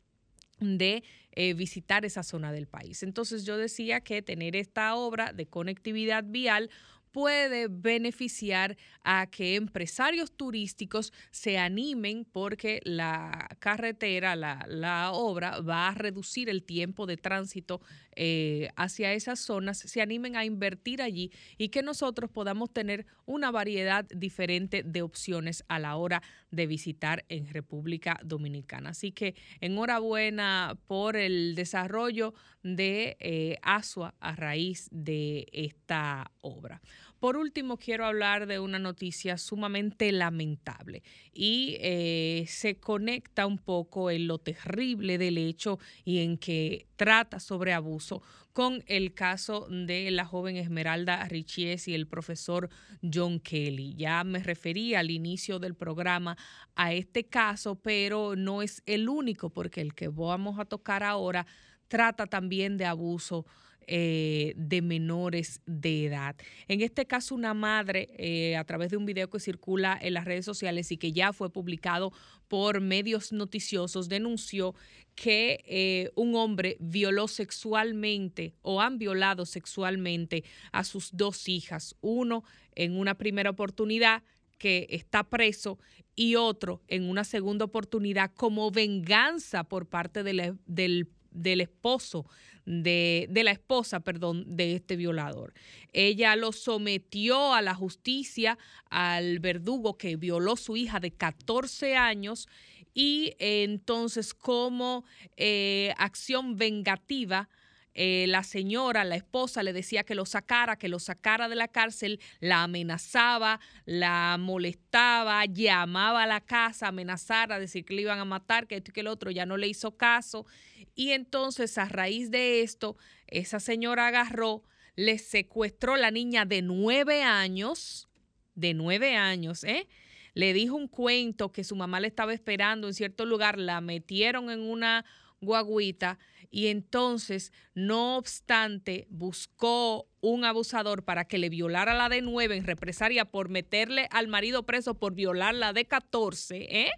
de 0.60 1.02
eh, 1.32 1.54
visitar 1.54 2.04
esa 2.04 2.22
zona 2.22 2.52
del 2.52 2.66
país. 2.66 3.02
Entonces 3.02 3.44
yo 3.44 3.56
decía 3.56 4.00
que 4.00 4.20
tener 4.20 4.56
esta 4.56 4.94
obra 4.94 5.32
de 5.32 5.46
conectividad 5.46 6.24
vial 6.26 6.70
puede 7.12 7.68
beneficiar 7.68 8.76
a 9.02 9.26
que 9.26 9.56
empresarios 9.56 10.32
turísticos 10.32 11.12
se 11.30 11.58
animen 11.58 12.24
porque 12.24 12.80
la 12.84 13.48
carretera, 13.58 14.36
la, 14.36 15.10
obra 15.12 15.60
va 15.60 15.88
a 15.88 15.94
reducir 15.94 16.48
el 16.48 16.62
tiempo 16.62 17.06
de 17.06 17.16
tránsito 17.16 17.80
eh, 18.14 18.68
hacia 18.76 19.12
esas 19.12 19.40
zonas, 19.40 19.78
se 19.78 20.02
animen 20.02 20.36
a 20.36 20.44
invertir 20.44 21.02
allí 21.02 21.32
y 21.58 21.68
que 21.68 21.82
nosotros 21.82 22.30
podamos 22.30 22.72
tener 22.72 23.06
una 23.26 23.50
variedad 23.50 24.04
diferente 24.04 24.82
de 24.82 25.02
opciones 25.02 25.64
a 25.68 25.78
la 25.78 25.96
hora 25.96 26.22
de 26.50 26.66
visitar 26.66 27.24
en 27.28 27.46
República 27.48 28.18
Dominicana. 28.24 28.90
Así 28.90 29.12
que 29.12 29.34
enhorabuena 29.60 30.76
por 30.86 31.16
el 31.16 31.54
desarrollo 31.54 32.34
de 32.62 33.16
eh, 33.20 33.58
Asua 33.62 34.14
a 34.20 34.34
raíz 34.36 34.88
de 34.90 35.46
esta 35.52 36.30
obra. 36.40 36.80
Por 37.20 37.36
último, 37.36 37.76
quiero 37.76 38.06
hablar 38.06 38.46
de 38.46 38.60
una 38.60 38.78
noticia 38.78 39.36
sumamente 39.36 40.10
lamentable 40.10 41.02
y 41.34 41.76
eh, 41.80 42.46
se 42.48 42.80
conecta 42.80 43.44
un 43.44 43.58
poco 43.58 44.10
en 44.10 44.26
lo 44.26 44.38
terrible 44.38 45.18
del 45.18 45.36
hecho 45.36 45.78
y 46.02 46.20
en 46.20 46.38
que 46.38 46.86
trata 46.96 47.38
sobre 47.38 47.74
abuso 47.74 48.22
con 48.54 48.82
el 48.86 49.12
caso 49.12 49.68
de 49.68 50.10
la 50.10 50.24
joven 50.24 50.56
Esmeralda 50.56 51.22
Richies 51.28 51.88
y 51.88 51.94
el 51.94 52.06
profesor 52.06 52.70
John 53.02 53.38
Kelly. 53.38 53.96
Ya 53.96 54.24
me 54.24 54.38
referí 54.38 54.94
al 54.94 55.10
inicio 55.10 55.58
del 55.58 55.74
programa 55.74 56.38
a 56.74 56.94
este 56.94 57.26
caso, 57.26 57.74
pero 57.74 58.34
no 58.34 58.62
es 58.62 58.82
el 58.86 59.10
único 59.10 59.50
porque 59.50 59.82
el 59.82 59.94
que 59.94 60.08
vamos 60.08 60.58
a 60.58 60.64
tocar 60.64 61.02
ahora 61.02 61.46
trata 61.86 62.26
también 62.26 62.78
de 62.78 62.86
abuso 62.86 63.44
eh, 63.92 64.52
de 64.54 64.82
menores 64.82 65.62
de 65.66 66.06
edad. 66.06 66.36
En 66.68 66.80
este 66.80 67.06
caso, 67.06 67.34
una 67.34 67.54
madre, 67.54 68.06
eh, 68.18 68.54
a 68.56 68.62
través 68.62 68.92
de 68.92 68.96
un 68.96 69.04
video 69.04 69.28
que 69.28 69.40
circula 69.40 69.98
en 70.00 70.14
las 70.14 70.26
redes 70.26 70.44
sociales 70.44 70.92
y 70.92 70.96
que 70.96 71.10
ya 71.10 71.32
fue 71.32 71.52
publicado 71.52 72.12
por 72.46 72.80
medios 72.80 73.32
noticiosos, 73.32 74.08
denunció 74.08 74.76
que 75.16 75.64
eh, 75.66 76.12
un 76.14 76.36
hombre 76.36 76.76
violó 76.78 77.26
sexualmente 77.26 78.54
o 78.62 78.80
han 78.80 78.96
violado 78.96 79.44
sexualmente 79.44 80.44
a 80.70 80.84
sus 80.84 81.10
dos 81.16 81.48
hijas, 81.48 81.96
uno 82.00 82.44
en 82.76 82.96
una 82.96 83.18
primera 83.18 83.50
oportunidad 83.50 84.22
que 84.56 84.86
está 84.90 85.24
preso 85.24 85.80
y 86.14 86.36
otro 86.36 86.80
en 86.86 87.10
una 87.10 87.24
segunda 87.24 87.64
oportunidad 87.64 88.30
como 88.36 88.70
venganza 88.70 89.64
por 89.64 89.86
parte 89.86 90.22
del, 90.22 91.08
del 91.30 91.60
esposo 91.60 92.26
de, 92.66 93.42
la 93.44 93.50
esposa, 93.50 94.00
perdón, 94.00 94.44
de 94.46 94.74
este 94.74 94.96
violador. 94.96 95.54
Ella 95.92 96.36
lo 96.36 96.52
sometió 96.52 97.54
a 97.54 97.62
la 97.62 97.74
justicia 97.74 98.58
al 98.90 99.38
verdugo 99.40 99.96
que 99.96 100.16
violó 100.16 100.56
su 100.56 100.76
hija 100.76 101.00
de 101.00 101.10
14 101.10 101.96
años 101.96 102.48
y 102.94 103.34
entonces 103.38 104.34
como 104.34 105.04
eh, 105.36 105.94
acción 105.96 106.56
vengativa, 106.56 107.48
eh, 107.94 108.26
la 108.28 108.44
señora, 108.44 109.04
la 109.04 109.16
esposa, 109.16 109.62
le 109.62 109.72
decía 109.72 110.04
que 110.04 110.14
lo 110.14 110.24
sacara, 110.24 110.76
que 110.76 110.88
lo 110.88 111.00
sacara 111.00 111.48
de 111.48 111.56
la 111.56 111.68
cárcel, 111.68 112.20
la 112.38 112.62
amenazaba, 112.62 113.60
la 113.84 114.36
molestaba, 114.38 115.44
llamaba 115.46 116.22
a 116.22 116.26
la 116.26 116.40
casa, 116.40 116.88
amenazara, 116.88 117.58
decir 117.58 117.84
que 117.84 117.94
le 117.94 118.02
iban 118.02 118.20
a 118.20 118.24
matar, 118.24 118.68
que 118.68 118.76
esto 118.76 118.92
y 118.92 118.94
que 118.94 119.00
el 119.00 119.08
otro, 119.08 119.30
ya 119.30 119.44
no 119.44 119.56
le 119.56 119.66
hizo 119.66 119.96
caso. 119.96 120.46
Y 120.94 121.10
entonces, 121.10 121.78
a 121.78 121.86
raíz 121.86 122.30
de 122.30 122.62
esto, 122.62 122.96
esa 123.26 123.58
señora 123.58 124.06
agarró, 124.06 124.62
le 124.94 125.18
secuestró 125.18 125.96
la 125.96 126.10
niña 126.10 126.44
de 126.44 126.62
nueve 126.62 127.22
años, 127.22 128.08
de 128.54 128.74
nueve 128.74 129.16
años, 129.16 129.64
¿eh? 129.64 129.88
Le 130.34 130.52
dijo 130.52 130.76
un 130.76 130.86
cuento 130.86 131.50
que 131.50 131.64
su 131.64 131.74
mamá 131.74 131.98
le 131.98 132.06
estaba 132.06 132.32
esperando 132.32 132.86
en 132.86 132.94
cierto 132.94 133.24
lugar, 133.24 133.58
la 133.58 133.80
metieron 133.80 134.48
en 134.50 134.60
una 134.60 135.04
guaguita 135.40 136.18
y 136.50 136.66
entonces, 136.66 137.52
no 137.74 138.16
obstante, 138.16 139.06
buscó 139.08 140.08
un 140.20 140.44
abusador 140.44 141.04
para 141.04 141.24
que 141.26 141.38
le 141.38 141.48
violara 141.48 141.94
la 141.94 142.08
de 142.08 142.22
nueve 142.22 142.56
en 142.56 142.64
represalia 142.64 143.24
por 143.24 143.48
meterle 143.48 144.08
al 144.10 144.28
marido 144.28 144.64
preso 144.64 144.94
por 144.94 145.14
violar 145.14 145.54
la 145.54 145.72
de 145.72 145.86
14, 145.86 146.86
¿eh? 146.86 146.90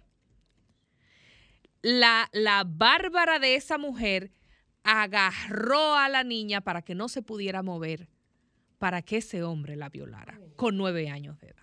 la, 1.83 2.29
la 2.33 2.63
bárbara 2.65 3.37
de 3.37 3.55
esa 3.55 3.77
mujer 3.77 4.31
agarró 4.83 5.95
a 5.95 6.09
la 6.09 6.23
niña 6.23 6.61
para 6.61 6.81
que 6.81 6.95
no 6.95 7.07
se 7.07 7.21
pudiera 7.21 7.61
mover, 7.61 8.09
para 8.79 9.01
que 9.01 9.17
ese 9.17 9.43
hombre 9.43 9.75
la 9.75 9.89
violara 9.89 10.39
con 10.55 10.77
nueve 10.77 11.09
años 11.09 11.39
de 11.39 11.49
edad. 11.49 11.62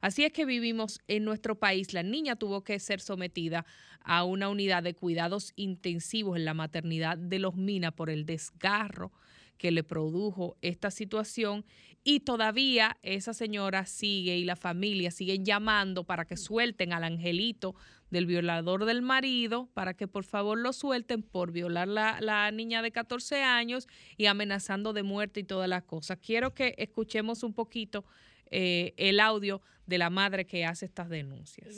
Así 0.00 0.24
es 0.24 0.32
que 0.32 0.44
vivimos 0.44 1.00
en 1.08 1.24
nuestro 1.24 1.58
país. 1.58 1.92
La 1.92 2.02
niña 2.02 2.36
tuvo 2.36 2.64
que 2.64 2.78
ser 2.78 3.00
sometida 3.00 3.66
a 4.02 4.24
una 4.24 4.48
unidad 4.48 4.82
de 4.82 4.94
cuidados 4.94 5.52
intensivos 5.56 6.36
en 6.36 6.44
la 6.44 6.54
maternidad 6.54 7.18
de 7.18 7.38
los 7.38 7.54
Minas 7.56 7.92
por 7.92 8.10
el 8.10 8.24
desgarro 8.24 9.12
que 9.60 9.70
le 9.70 9.84
produjo 9.84 10.56
esta 10.62 10.90
situación 10.90 11.66
y 12.02 12.20
todavía 12.20 12.96
esa 13.02 13.34
señora 13.34 13.84
sigue 13.84 14.38
y 14.38 14.44
la 14.44 14.56
familia 14.56 15.10
siguen 15.10 15.44
llamando 15.44 16.04
para 16.04 16.24
que 16.24 16.38
suelten 16.38 16.94
al 16.94 17.04
angelito 17.04 17.74
del 18.10 18.24
violador 18.24 18.86
del 18.86 19.02
marido 19.02 19.68
para 19.74 19.92
que 19.92 20.08
por 20.08 20.24
favor 20.24 20.56
lo 20.56 20.72
suelten 20.72 21.22
por 21.22 21.52
violar 21.52 21.88
la, 21.88 22.22
la 22.22 22.50
niña 22.52 22.80
de 22.80 22.90
14 22.90 23.42
años 23.42 23.86
y 24.16 24.26
amenazando 24.26 24.94
de 24.94 25.02
muerte 25.02 25.40
y 25.40 25.44
todas 25.44 25.68
las 25.68 25.82
cosas. 25.82 26.18
Quiero 26.24 26.54
que 26.54 26.74
escuchemos 26.78 27.42
un 27.42 27.52
poquito 27.52 28.06
eh, 28.50 28.94
el 28.96 29.20
audio 29.20 29.60
de 29.86 29.98
la 29.98 30.10
madre 30.10 30.46
que 30.46 30.64
hace 30.64 30.86
estas 30.86 31.08
denuncias. 31.08 31.68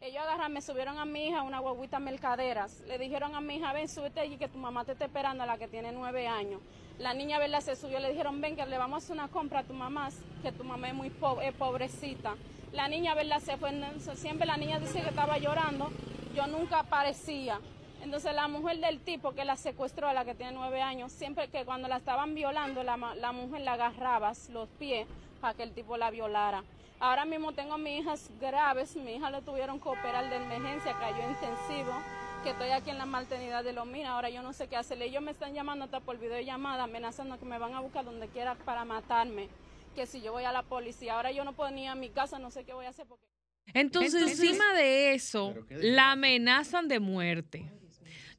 Ellos 0.00 0.22
agarran, 0.22 0.52
me 0.52 0.60
subieron 0.60 0.98
a 0.98 1.06
mi 1.06 1.28
hija 1.28 1.42
una 1.42 1.60
guaguita 1.60 1.98
mercaderas. 1.98 2.80
Le 2.86 2.98
dijeron 2.98 3.34
a 3.34 3.40
mi 3.40 3.56
hija, 3.56 3.72
ven, 3.72 3.88
súbete 3.88 4.20
allí 4.20 4.36
que 4.36 4.48
tu 4.48 4.58
mamá 4.58 4.84
te 4.84 4.92
está 4.92 5.06
esperando, 5.06 5.44
a 5.44 5.46
la 5.46 5.56
que 5.56 5.66
tiene 5.66 5.92
nueve 5.92 6.26
años. 6.26 6.60
La 6.98 7.14
niña, 7.14 7.38
¿verdad? 7.38 7.60
Se 7.60 7.74
subió, 7.74 7.98
le 8.00 8.10
dijeron, 8.10 8.38
ven, 8.42 8.54
que 8.54 8.66
le 8.66 8.76
vamos 8.76 9.02
a 9.02 9.04
hacer 9.04 9.16
una 9.16 9.28
compra 9.28 9.60
a 9.60 9.64
tu 9.64 9.72
mamá, 9.72 10.10
que 10.42 10.52
tu 10.52 10.62
mamá 10.62 10.88
es 10.88 10.94
muy 10.94 11.08
pobrecita. 11.08 12.36
La 12.72 12.86
niña, 12.88 13.14
¿verdad? 13.14 13.40
Se 13.40 13.56
fue, 13.56 13.72
siempre 14.14 14.46
la 14.46 14.58
niña 14.58 14.78
dice 14.78 15.00
que 15.00 15.08
estaba 15.08 15.38
llorando, 15.38 15.90
yo 16.34 16.46
nunca 16.48 16.80
aparecía. 16.80 17.58
Entonces 18.04 18.34
la 18.34 18.48
mujer 18.48 18.78
del 18.80 19.00
tipo 19.00 19.32
que 19.32 19.46
la 19.46 19.56
secuestró, 19.56 20.12
la 20.12 20.26
que 20.26 20.34
tiene 20.34 20.52
nueve 20.52 20.82
años, 20.82 21.10
siempre 21.10 21.48
que 21.48 21.64
cuando 21.64 21.88
la 21.88 21.96
estaban 21.96 22.34
violando, 22.34 22.82
la, 22.82 22.96
la 22.96 23.32
mujer 23.32 23.62
la 23.62 23.72
agarraba 23.72 24.32
los 24.52 24.68
pies 24.78 25.06
para 25.40 25.54
que 25.54 25.62
el 25.62 25.72
tipo 25.72 25.96
la 25.96 26.10
violara. 26.10 26.64
Ahora 27.00 27.24
mismo 27.24 27.52
tengo 27.52 27.74
a 27.74 27.78
mis 27.78 28.02
hijas 28.02 28.30
graves, 28.38 28.94
mi 28.94 29.14
hija 29.14 29.30
lo 29.30 29.40
tuvieron 29.40 29.80
que 29.80 29.88
operar 29.88 30.28
de 30.28 30.36
emergencia, 30.36 30.92
cayó 30.98 31.28
intensivo, 31.28 31.92
que 32.42 32.50
estoy 32.50 32.70
aquí 32.70 32.90
en 32.90 32.98
la 32.98 33.06
maternidad 33.06 33.64
de 33.64 33.72
los 33.72 33.86
minas, 33.86 34.10
ahora 34.10 34.28
yo 34.28 34.42
no 34.42 34.52
sé 34.52 34.68
qué 34.68 34.76
hacer. 34.76 35.00
Ellos 35.00 35.22
me 35.22 35.30
están 35.30 35.54
llamando 35.54 35.86
hasta 35.86 36.00
por 36.00 36.18
videollamada, 36.18 36.84
amenazando 36.84 37.38
que 37.38 37.46
me 37.46 37.58
van 37.58 37.72
a 37.72 37.80
buscar 37.80 38.04
donde 38.04 38.28
quiera 38.28 38.54
para 38.54 38.84
matarme 38.84 39.48
que 39.94 40.06
si 40.06 40.20
yo 40.20 40.32
voy 40.32 40.44
a 40.44 40.52
la 40.52 40.62
policía, 40.62 41.14
ahora 41.14 41.32
yo 41.32 41.44
no 41.44 41.54
puedo 41.54 41.70
ni 41.70 41.84
ir 41.84 41.88
a 41.88 41.94
mi 41.94 42.10
casa, 42.10 42.38
no 42.38 42.50
sé 42.50 42.64
qué 42.64 42.74
voy 42.74 42.84
a 42.84 42.90
hacer 42.90 43.06
porque... 43.06 43.24
Entonces, 43.72 44.22
encima 44.22 44.74
de 44.74 45.14
eso, 45.14 45.54
la 45.70 46.12
amenazan 46.12 46.86
de 46.86 47.00
muerte. 47.00 47.64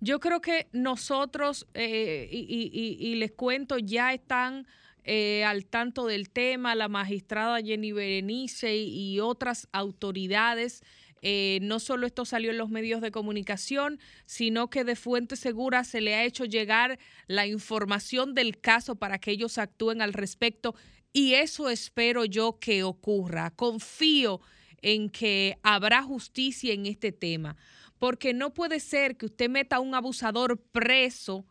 Yo 0.05 0.19
creo 0.19 0.39
que 0.39 0.67
nosotros, 0.71 1.65
eh, 1.73 2.29
y, 2.31 3.15
les 3.15 3.31
cuento, 3.31 3.79
ya 3.79 4.13
están 4.13 4.67
eh, 5.03 5.43
al 5.43 5.65
tanto 5.65 6.05
del 6.05 6.29
tema 6.29 6.75
la 6.75 6.87
magistrada 6.87 7.59
Jenny 7.59 7.91
Berenice 7.91 8.77
y, 8.77 9.19
otras 9.19 9.67
autoridades. 9.71 10.83
Eh, 11.23 11.57
no 11.63 11.79
solo 11.79 12.05
esto 12.05 12.23
salió 12.23 12.51
en 12.51 12.59
los 12.59 12.69
medios 12.69 13.01
de 13.01 13.09
comunicación, 13.09 13.99
sino 14.27 14.69
que 14.69 14.83
de 14.83 14.95
fuente 14.95 15.35
segura 15.37 15.83
se 15.83 16.01
le 16.01 16.13
ha 16.13 16.23
hecho 16.23 16.45
llegar 16.45 16.99
la 17.25 17.47
información 17.47 18.35
del 18.35 18.59
caso 18.59 18.97
para 18.97 19.17
que 19.17 19.31
ellos 19.31 19.57
actúen 19.57 20.03
al 20.03 20.13
respecto. 20.13 20.75
Y 21.13 21.33
eso 21.33 21.67
espero 21.67 22.25
yo 22.25 22.59
que 22.59 22.83
ocurra. 22.83 23.49
Confío 23.49 24.39
en 24.85 25.09
que 25.09 25.57
habrá 25.63 26.03
justicia 26.03 26.71
en 26.71 26.85
este 26.85 27.11
tema, 27.11 27.57
porque 28.05 28.35
no 28.35 28.53
puede 28.53 28.79
ser 28.79 29.17
que 29.17 29.25
usted 29.25 29.49
meta 29.49 29.77
a 29.77 29.79
un 29.79 29.95
abusador 29.95 30.61
preso 30.71 31.43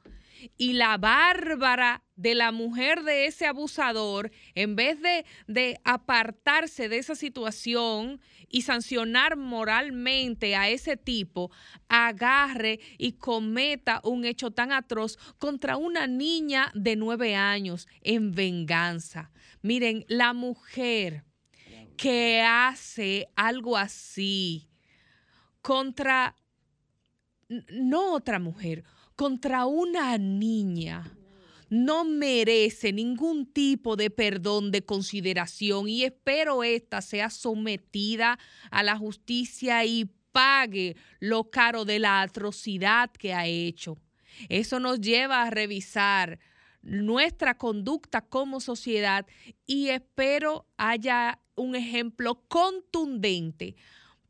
y 0.57 0.75
la 0.75 0.99
bárbara 0.99 2.05
de 2.15 2.37
la 2.37 2.53
mujer 2.53 3.03
de 3.03 3.27
ese 3.27 3.45
abusador, 3.45 4.31
en 4.55 4.77
vez 4.77 5.01
de, 5.03 5.27
de, 5.49 5.81
apartarse 5.83 6.89
de 6.89 6.99
esa 6.99 7.17
situación 7.17 8.21
y 8.49 8.63
sancionar 8.63 9.37
moralmente 9.37 10.55
a 10.55 10.69
ese 10.69 10.97
tipo, 10.97 11.51
agarre 11.89 12.79
y 12.99 13.15
cometa 13.15 14.01
un 14.05 14.25
hecho 14.25 14.53
tan 14.53 14.71
atroz 14.71 15.19
contra 15.39 15.77
una 15.77 16.07
niña 16.07 16.71
de 16.77 16.95
nueve 16.95 17.35
años 17.35 17.89
en 18.01 18.31
venganza. 18.31 19.33
Miren, 19.61 20.05
la 20.07 20.33
mujer 20.35 21.25
que 21.97 22.43
hace 22.43 23.27
algo 23.35 23.77
así 23.77 24.69
contra, 25.65 26.37
no 27.49 28.13
otra 28.15 28.39
mujer, 28.39 28.85
contra 29.17 29.67
una 29.67 30.17
niña, 30.19 31.13
no 31.71 32.05
merece 32.05 32.93
ningún 32.93 33.47
tipo 33.47 33.97
de 33.97 34.11
perdón, 34.11 34.71
de 34.71 34.85
consideración 34.85 35.89
y 35.89 36.05
espero 36.05 36.63
esta 36.63 37.01
sea 37.01 37.31
sometida 37.31 38.39
a 38.71 38.83
la 38.83 38.97
justicia 38.97 39.85
y 39.85 40.11
pague 40.33 40.97
lo 41.21 41.51
caro 41.51 41.85
de 41.85 41.99
la 41.99 42.23
atrocidad 42.23 43.11
que 43.13 43.35
ha 43.35 43.47
hecho. 43.47 43.99
Eso 44.49 44.81
nos 44.81 45.01
lleva 45.01 45.43
a 45.43 45.51
revisar 45.51 46.39
nuestra 46.83 47.57
conducta 47.57 48.21
como 48.21 48.61
sociedad 48.61 49.27
y 49.67 49.89
espero 49.89 50.67
haya 50.77 51.41
un 51.55 51.77
ejemplo 51.77 52.43
contundente 52.49 53.77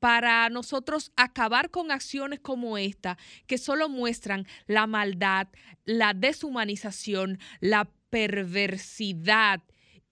para 0.05 0.51
nosotros 0.51 1.13
acabar 1.17 1.71
con 1.71 1.91
acciones 1.91 2.39
como 2.39 2.77
esta, 2.77 3.17
que 3.47 3.57
solo 3.57 3.89
muestran 3.89 4.47
la 4.67 4.87
maldad, 4.87 5.49
la 5.87 6.13
deshumanización, 6.13 7.39
la 7.61 7.91
perversidad 8.11 9.63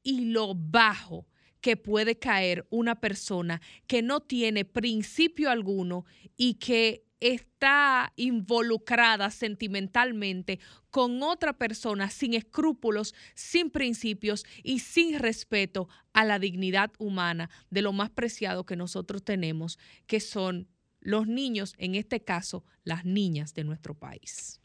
y 0.02 0.30
lo 0.30 0.54
bajo 0.54 1.26
que 1.60 1.76
puede 1.76 2.18
caer 2.18 2.66
una 2.70 3.00
persona 3.02 3.60
que 3.86 4.00
no 4.00 4.20
tiene 4.20 4.64
principio 4.64 5.50
alguno 5.50 6.06
y 6.38 6.54
que 6.54 7.04
está 7.22 8.12
involucrada 8.16 9.30
sentimentalmente 9.30 10.58
con 10.90 11.22
otra 11.22 11.52
persona 11.52 12.10
sin 12.10 12.34
escrúpulos, 12.34 13.14
sin 13.34 13.70
principios 13.70 14.44
y 14.64 14.80
sin 14.80 15.18
respeto 15.18 15.88
a 16.12 16.24
la 16.24 16.40
dignidad 16.40 16.90
humana 16.98 17.48
de 17.70 17.82
lo 17.82 17.92
más 17.92 18.10
preciado 18.10 18.66
que 18.66 18.76
nosotros 18.76 19.22
tenemos, 19.24 19.78
que 20.06 20.18
son 20.18 20.68
los 21.00 21.28
niños, 21.28 21.74
en 21.78 21.94
este 21.94 22.22
caso, 22.22 22.64
las 22.84 23.04
niñas 23.04 23.54
de 23.54 23.64
nuestro 23.64 23.94
país. 23.94 24.60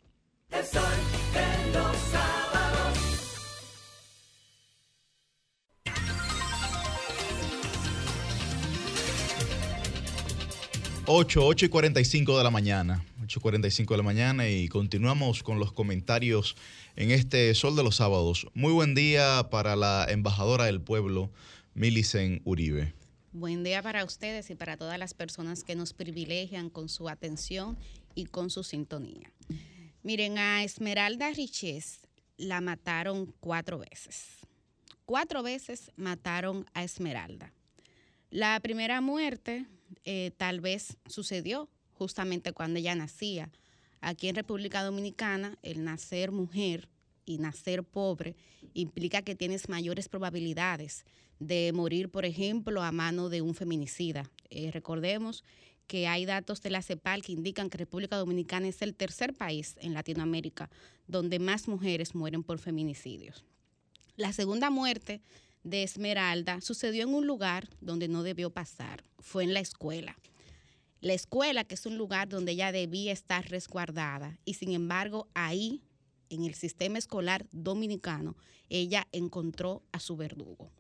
8, 11.10 11.40
8 11.42 11.68
y 11.68 11.70
45 11.70 12.38
de 12.38 12.44
la 12.44 12.52
mañana. 12.52 13.02
8 13.24 13.40
y 13.40 13.42
45 13.42 13.94
de 13.94 13.98
la 13.98 14.04
mañana 14.04 14.50
y 14.50 14.68
continuamos 14.68 15.42
con 15.42 15.58
los 15.58 15.72
comentarios 15.72 16.58
en 16.98 17.12
este 17.12 17.56
Sol 17.56 17.78
de 17.78 17.84
los 17.84 17.96
Sábados. 17.96 18.46
Muy 18.54 18.74
buen 18.74 18.94
día 18.94 19.48
para 19.50 19.78
la 19.78 20.06
embajadora 20.10 20.66
del 20.66 20.82
pueblo, 20.82 21.32
Milicen 21.76 22.42
Uribe. 22.44 22.94
Buen 23.32 23.64
día 23.64 23.82
para 23.82 24.04
ustedes 24.04 24.50
y 24.50 24.56
para 24.56 24.76
todas 24.76 25.00
las 25.00 25.14
personas 25.14 25.64
que 25.64 25.76
nos 25.76 25.94
privilegian 25.94 26.70
con 26.70 26.90
su 26.90 27.08
atención 27.08 27.78
y 28.14 28.26
con 28.26 28.50
su 28.50 28.66
sintonía. 28.66 29.32
Miren, 30.04 30.38
a 30.38 30.66
Esmeralda 30.66 31.32
Riches 31.32 32.02
la 32.36 32.60
mataron 32.60 33.34
cuatro 33.40 33.80
veces. 33.80 34.26
Cuatro 35.06 35.42
veces 35.42 35.90
mataron 35.96 36.66
a 36.74 36.84
Esmeralda. 36.84 37.54
La 38.30 38.60
primera 38.60 39.00
muerte 39.00 39.68
eh, 40.10 40.32
tal 40.38 40.62
vez 40.62 40.96
sucedió 41.06 41.68
justamente 41.92 42.54
cuando 42.54 42.80
ella 42.80 42.96
nacía. 42.96 43.52
Aquí 44.00 44.30
en 44.30 44.36
República 44.36 44.82
Dominicana, 44.82 45.58
el 45.64 45.84
nacer 45.84 46.32
mujer 46.32 46.88
y 47.26 47.40
nacer 47.40 47.84
pobre 47.84 48.38
implica 48.74 49.22
que 49.22 49.36
tienes 49.36 49.68
mayores 49.68 50.08
probabilidades 50.08 51.04
de 51.40 51.74
morir, 51.74 52.10
por 52.10 52.24
ejemplo, 52.24 52.84
a 52.84 52.94
mano 52.94 53.28
de 53.28 53.42
un 53.42 53.54
feminicida. 53.54 54.32
Eh, 54.50 54.72
recordemos 54.72 55.44
que 55.88 56.08
hay 56.08 56.26
datos 56.26 56.62
de 56.62 56.70
la 56.70 56.82
CEPAL 56.82 57.22
que 57.22 57.34
indican 57.34 57.70
que 57.70 57.78
República 57.78 58.16
Dominicana 58.16 58.70
es 58.70 58.82
el 58.82 58.96
tercer 58.96 59.34
país 59.34 59.76
en 59.82 59.94
Latinoamérica 59.94 60.70
donde 61.08 61.40
más 61.40 61.68
mujeres 61.68 62.16
mueren 62.16 62.44
por 62.44 62.60
feminicidios. 62.60 63.44
La 64.16 64.32
segunda 64.32 64.70
muerte 64.70 65.22
de 65.70 65.84
Esmeralda 65.84 66.62
sucedió 66.62 67.04
en 67.04 67.14
un 67.14 67.28
lugar 67.28 67.70
donde 67.82 68.08
no 68.08 68.24
debió 68.24 68.50
pasar, 68.50 69.04
fue 69.20 69.44
en 69.44 69.54
la 69.54 69.60
escuela. 69.60 70.18
La 71.02 71.14
escuela, 71.14 71.64
que 71.64 71.76
es 71.76 71.86
un 71.86 71.98
lugar 71.98 72.30
donde 72.30 72.54
ella 72.54 72.72
debía 72.72 73.12
estar 73.12 73.50
resguardada, 73.50 74.40
y 74.46 74.56
sin 74.56 74.72
embargo 74.72 75.28
ahí, 75.34 75.84
en 76.30 76.44
el 76.44 76.56
sistema 76.56 76.98
escolar 76.98 77.46
dominicano, 77.52 78.36
ella 78.70 79.08
encontró 79.12 79.84
a 79.92 80.00
su 80.00 80.18
verdugo. 80.18 80.72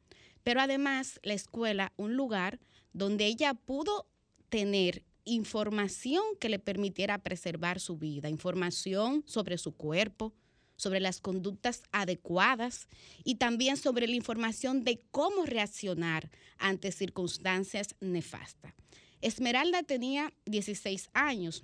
Pero 0.44 0.62
además, 0.62 1.20
la 1.24 1.34
escuela, 1.34 1.94
un 1.98 2.16
lugar 2.16 2.60
donde 2.94 3.26
ella 3.26 3.54
pudo 3.54 4.08
tener 4.50 5.04
información 5.26 6.24
que 6.40 6.50
le 6.50 6.60
permitiera 6.60 7.18
preservar 7.18 7.80
su 7.80 7.98
vida, 7.98 8.30
información 8.30 9.24
sobre 9.26 9.58
su 9.58 9.74
cuerpo, 9.74 10.34
sobre 10.78 10.99
las 10.99 11.20
conductas 11.20 11.84
adecuadas 11.91 12.88
y 13.24 13.36
también 13.36 13.76
sobre 13.76 14.08
la 14.08 14.16
información 14.16 14.84
de 14.84 15.02
cómo 15.12 15.45
reaccionar 15.45 16.30
ante 16.58 16.91
circunstancias 16.91 17.95
nefastas. 17.99 18.74
Esmeralda 19.22 19.84
tenía 19.84 20.34
16 20.45 21.10
años. 21.14 21.64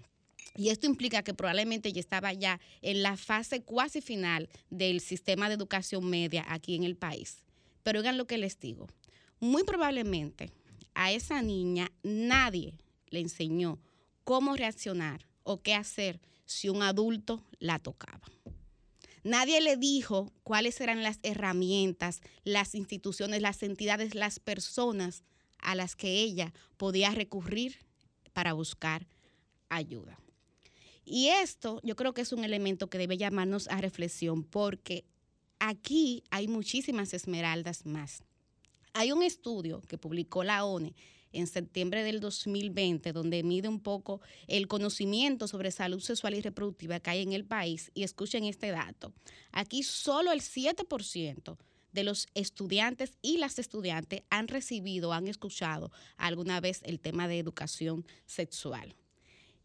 Y 0.56 0.70
esto 0.70 0.86
implica 0.86 1.24
que 1.24 1.34
probablemente 1.34 1.90
ella 1.90 2.00
estaba 2.00 2.34
ya 2.34 2.60
en 2.82 3.02
la 3.02 3.18
fase 3.18 3.64
cuasi 3.64 4.02
final 4.02 4.50
del 4.70 5.00
sistema 5.00 5.48
de 5.48 5.56
educación 5.56 6.08
media 6.08 6.46
aquí 6.48 6.76
en 6.76 6.84
el 6.84 6.96
país. 6.96 7.44
Pero 7.82 8.00
oigan 8.00 8.18
lo 8.18 8.28
que 8.28 8.38
les 8.38 8.60
digo. 8.60 8.88
Muy 9.40 9.64
probablemente 9.64 10.52
a 10.94 11.12
esa 11.12 11.42
niña 11.42 11.92
nadie 12.04 12.76
le 13.10 13.20
enseñó 13.20 13.80
cómo 14.24 14.56
reaccionar 14.56 15.28
o 15.44 15.62
qué 15.62 15.74
hacer 15.74 16.20
si 16.46 16.70
un 16.70 16.82
adulto 16.82 17.44
la 17.60 17.80
tocaba. 17.80 18.22
Nadie 19.24 19.62
le 19.62 19.78
dijo 19.78 20.32
cuáles 20.44 20.80
eran 20.82 21.02
las 21.02 21.20
herramientas, 21.24 22.22
las 22.44 22.76
instituciones, 22.76 23.42
las 23.42 23.64
entidades, 23.64 24.16
las 24.16 24.40
personas 24.40 25.24
a 25.60 25.76
las 25.76 25.96
que 25.96 26.22
ella 26.22 26.54
podía 26.78 27.12
recurrir 27.12 27.78
para 28.34 28.54
buscar 28.54 29.08
ayuda. 29.70 30.20
Y 31.06 31.28
esto 31.30 31.80
yo 31.84 31.96
creo 31.96 32.14
que 32.14 32.22
es 32.22 32.34
un 32.34 32.44
elemento 32.44 32.90
que 32.90 32.98
debe 32.98 33.18
llamarnos 33.18 33.68
a 33.70 33.82
reflexión 33.82 34.44
porque 34.44 35.06
aquí 35.60 36.24
hay 36.30 36.48
muchísimas 36.48 37.14
esmeraldas 37.14 37.86
más. 37.86 38.24
Hay 38.94 39.12
un 39.12 39.24
estudio 39.24 39.82
que 39.82 39.98
publicó 39.98 40.44
la 40.44 40.66
ONE 40.66 40.94
en 41.34 41.48
septiembre 41.48 42.04
del 42.04 42.20
2020, 42.20 43.12
donde 43.12 43.44
mide 43.44 43.68
un 43.68 43.80
poco 43.80 44.22
el 44.48 44.68
conocimiento 44.68 45.48
sobre 45.48 45.72
salud 45.72 46.00
sexual 46.00 46.36
y 46.36 46.42
reproductiva 46.42 47.00
que 47.00 47.10
hay 47.10 47.22
en 47.22 47.34
el 47.34 47.46
país. 47.46 47.92
Y 47.94 48.04
escuchen 48.04 48.46
este 48.46 48.72
dato. 48.72 49.14
Aquí 49.52 49.84
solo 49.84 50.32
el 50.32 50.42
7% 50.42 51.58
de 51.92 52.04
los 52.04 52.28
estudiantes 52.34 53.18
y 53.22 53.38
las 53.38 53.60
estudiantes 53.60 54.24
han 54.30 54.48
recibido, 54.48 55.14
han 55.14 55.28
escuchado 55.28 55.92
alguna 56.18 56.60
vez 56.60 56.82
el 56.84 57.00
tema 57.00 57.28
de 57.28 57.40
educación 57.40 58.06
sexual. 58.26 58.96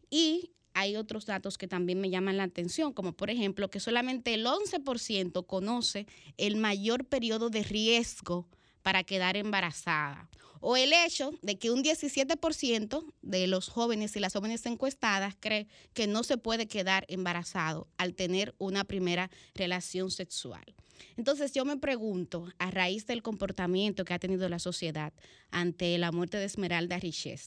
Y 0.09 0.51
hay 0.73 0.95
otros 0.95 1.25
datos 1.25 1.57
que 1.57 1.67
también 1.67 1.99
me 1.99 2.09
llaman 2.09 2.37
la 2.37 2.43
atención, 2.43 2.93
como 2.93 3.13
por 3.13 3.29
ejemplo 3.29 3.69
que 3.69 3.79
solamente 3.79 4.33
el 4.33 4.45
11% 4.45 5.45
conoce 5.45 6.05
el 6.37 6.55
mayor 6.55 7.05
periodo 7.05 7.49
de 7.49 7.63
riesgo 7.63 8.47
para 8.81 9.03
quedar 9.03 9.37
embarazada. 9.37 10.29
O 10.61 10.75
el 10.75 10.91
hecho 10.91 11.31
de 11.41 11.57
que 11.57 11.71
un 11.71 11.83
17% 11.83 13.13
de 13.21 13.47
los 13.47 13.69
jóvenes 13.69 14.15
y 14.15 14.19
las 14.19 14.33
jóvenes 14.33 14.65
encuestadas 14.65 15.35
cree 15.39 15.67
que 15.93 16.07
no 16.07 16.23
se 16.23 16.37
puede 16.37 16.67
quedar 16.67 17.05
embarazado 17.07 17.87
al 17.97 18.13
tener 18.13 18.53
una 18.57 18.83
primera 18.83 19.31
relación 19.55 20.11
sexual. 20.11 20.75
Entonces 21.15 21.53
yo 21.53 21.63
me 21.63 21.77
pregunto, 21.77 22.51
a 22.57 22.71
raíz 22.71 23.05
del 23.05 23.21
comportamiento 23.21 24.03
que 24.03 24.13
ha 24.13 24.19
tenido 24.19 24.49
la 24.49 24.59
sociedad 24.59 25.13
ante 25.49 25.97
la 25.97 26.11
muerte 26.11 26.37
de 26.37 26.45
Esmeralda 26.45 26.99
Riches, 26.99 27.45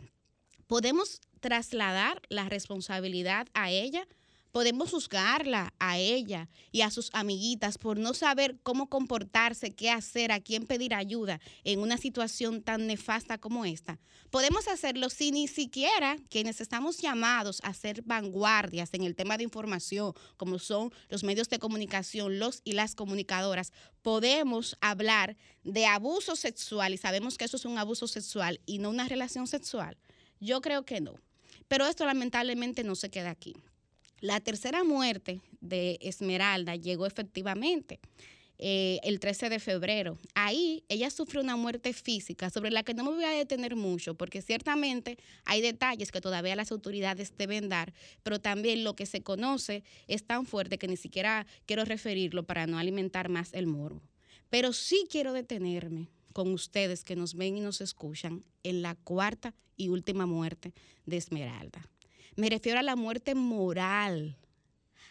¿podemos 0.67 1.21
trasladar 1.41 2.23
la 2.31 2.49
responsabilidad 2.49 3.47
a 3.53 3.71
ella? 3.71 4.07
Podemos 4.53 4.91
juzgarla 4.91 5.73
a 5.79 5.99
ella 5.99 6.49
y 6.71 6.83
a 6.83 6.91
sus 6.91 7.11
amiguitas 7.15 7.79
por 7.79 7.99
no 7.99 8.15
saber 8.15 8.59
cómo 8.63 8.89
comportarse, 8.89 9.75
qué 9.75 9.91
hacer, 9.91 10.31
a 10.31 10.41
quién 10.41 10.67
pedir 10.67 10.95
ayuda 10.95 11.41
en 11.65 11.81
una 11.81 11.97
situación 11.97 12.63
tan 12.63 12.87
nefasta 12.87 13.39
como 13.39 13.65
esta. 13.65 13.99
Podemos 14.31 14.69
hacerlo 14.69 15.11
si 15.11 15.33
ni 15.33 15.49
siquiera 15.49 16.17
quienes 16.29 16.61
estamos 16.61 16.99
llamados 16.99 17.61
a 17.65 17.75
ser 17.75 18.03
vanguardias 18.03 18.91
en 18.93 19.05
el 19.05 19.17
tema 19.17 19.39
de 19.39 19.45
información, 19.45 20.13
como 20.37 20.59
son 20.59 20.93
los 21.09 21.25
medios 21.25 21.49
de 21.49 21.59
comunicación, 21.59 22.39
los 22.39 22.61
y 22.63 22.73
las 22.73 22.95
comunicadoras, 22.95 23.73
podemos 24.03 24.77
hablar 24.81 25.37
de 25.65 25.87
abuso 25.87 26.37
sexual 26.37 26.93
y 26.93 26.99
sabemos 26.99 27.39
que 27.39 27.47
eso 27.47 27.57
es 27.57 27.65
un 27.65 27.79
abuso 27.79 28.07
sexual 28.07 28.61
y 28.67 28.79
no 28.79 28.91
una 28.91 29.09
relación 29.09 29.47
sexual. 29.47 29.97
Yo 30.41 30.61
creo 30.61 30.85
que 30.85 31.01
no. 31.01 31.15
Pero 31.69 31.87
esto 31.87 32.05
lamentablemente 32.05 32.85
no 32.85 32.95
se 32.95 33.11
queda 33.11 33.31
aquí. 33.31 33.55
La 34.23 34.39
tercera 34.39 34.85
muerte 34.85 35.41
de 35.61 35.99
Esmeralda 36.01 36.77
llegó 36.77 37.07
efectivamente. 37.07 37.99
Eh, 38.59 39.01
el 39.03 39.19
13 39.19 39.49
de 39.49 39.59
febrero. 39.59 40.17
Ahí 40.37 40.85
ella 40.89 41.11
sufrió 41.11 41.41
una 41.41 41.57
muerte 41.57 41.93
física 41.93 42.49
sobre 42.49 42.71
la 42.71 42.85
que 42.85 42.95
no 42.95 43.03
me 43.03 43.11
voy 43.11 43.25
a 43.25 43.31
detener 43.31 43.75
mucho, 43.75 44.15
porque 44.15 44.41
ciertamente 44.41 45.19
hay 45.45 45.61
detalles 45.61 46.13
que 46.13 46.21
todavía 46.21 46.55
las 46.55 46.71
autoridades 46.71 47.37
deben 47.37 47.69
dar, 47.69 47.93
pero 48.23 48.39
también 48.39 48.85
lo 48.85 48.95
que 48.95 49.07
se 49.07 49.23
conoce 49.23 49.83
es 50.07 50.25
tan 50.25 50.47
fuerte 50.47 50.79
que 50.79 50.87
ni 50.87 50.97
siquiera 50.97 51.45
quiero 51.67 51.85
referirlo 51.85 52.45
para 52.45 52.69
no 52.69 52.79
alimentar 52.79 53.29
más 53.29 53.53
el 53.53 53.67
morbo. 53.67 54.03
Pero 54.51 54.73
sí 54.73 55.09
quiero 55.11 55.33
detenerme 55.33 56.07
con 56.33 56.53
ustedes 56.53 57.03
que 57.03 57.17
nos 57.17 57.35
ven 57.35 57.57
y 57.57 57.61
nos 57.61 57.81
escuchan 57.81 58.45
en 58.63 58.83
la 58.83 58.95
cuarta 58.95 59.53
y 59.77 59.89
última 59.89 60.27
muerte 60.27 60.73
de 61.07 61.17
Esmeralda. 61.17 61.92
Me 62.35 62.49
refiero 62.49 62.79
a 62.79 62.83
la 62.83 62.97
muerte 62.97 63.35
moral, 63.35 64.39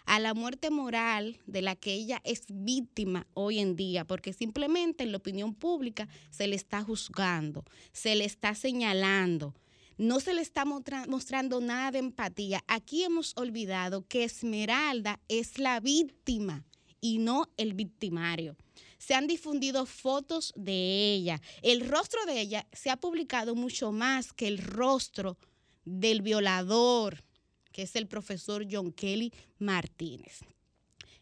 a 0.06 0.20
la 0.20 0.34
muerte 0.34 0.72
moral 0.72 1.40
de 1.46 1.62
la 1.62 1.76
que 1.76 1.94
ella 1.94 2.20
es 2.24 2.46
víctima 2.50 3.28
hoy 3.36 3.60
en 3.60 3.76
día, 3.76 4.06
porque 4.06 4.34
simplemente 4.34 5.04
en 5.04 5.12
la 5.12 5.18
opinión 5.18 5.54
pública 5.54 6.08
se 6.32 6.48
le 6.48 6.56
está 6.56 6.82
juzgando, 6.84 7.64
se 7.92 8.16
le 8.16 8.26
está 8.26 8.56
señalando, 8.56 9.54
no 9.98 10.20
se 10.20 10.34
le 10.34 10.42
está 10.42 10.66
mostrando 10.66 11.62
nada 11.62 11.92
de 11.92 12.00
empatía. 12.00 12.64
Aquí 12.68 13.04
hemos 13.04 13.38
olvidado 13.38 14.08
que 14.08 14.24
Esmeralda 14.24 15.20
es 15.28 15.60
la 15.60 15.80
víctima 15.80 16.66
y 17.02 17.20
no 17.20 17.50
el 17.58 17.76
victimario. 17.76 18.58
Se 18.98 19.14
han 19.14 19.28
difundido 19.28 19.86
fotos 19.86 20.54
de 20.56 21.14
ella. 21.14 21.40
El 21.62 21.88
rostro 21.88 22.26
de 22.26 22.42
ella 22.42 22.68
se 22.72 22.90
ha 22.90 22.98
publicado 22.98 23.54
mucho 23.54 23.92
más 23.92 24.34
que 24.34 24.48
el 24.48 24.58
rostro 24.58 25.38
del 25.86 26.22
violador, 26.22 27.24
que 27.72 27.84
es 27.84 27.96
el 27.96 28.08
profesor 28.08 28.66
John 28.70 28.92
Kelly 28.92 29.34
Martínez. 29.60 30.42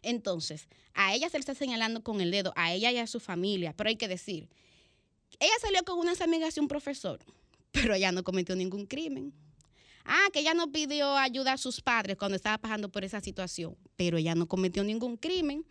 Entonces, 0.01 0.67
a 0.93 1.13
ella 1.13 1.29
se 1.29 1.37
le 1.37 1.41
está 1.41 1.55
señalando 1.55 2.03
con 2.03 2.21
el 2.21 2.31
dedo, 2.31 2.53
a 2.55 2.73
ella 2.73 2.91
y 2.91 2.97
a 2.97 3.07
su 3.07 3.19
familia, 3.19 3.73
pero 3.73 3.89
hay 3.89 3.95
que 3.95 4.07
decir, 4.07 4.49
ella 5.39 5.53
salió 5.61 5.83
con 5.83 5.99
unas 5.99 6.21
amigas 6.21 6.55
de 6.55 6.61
un 6.61 6.67
profesor, 6.67 7.19
pero 7.71 7.93
ella 7.93 8.11
no 8.11 8.23
cometió 8.23 8.55
ningún 8.55 8.85
crimen. 8.85 9.33
Ah, 10.05 10.27
que 10.33 10.39
ella 10.39 10.53
no 10.53 10.71
pidió 10.71 11.15
ayuda 11.17 11.53
a 11.53 11.57
sus 11.57 11.81
padres 11.81 12.17
cuando 12.17 12.35
estaba 12.35 12.57
pasando 12.57 12.89
por 12.89 13.03
esa 13.03 13.21
situación, 13.21 13.77
pero 13.95 14.17
ella 14.17 14.33
no 14.33 14.47
cometió 14.47 14.83
ningún 14.83 15.17
crimen. 15.17 15.65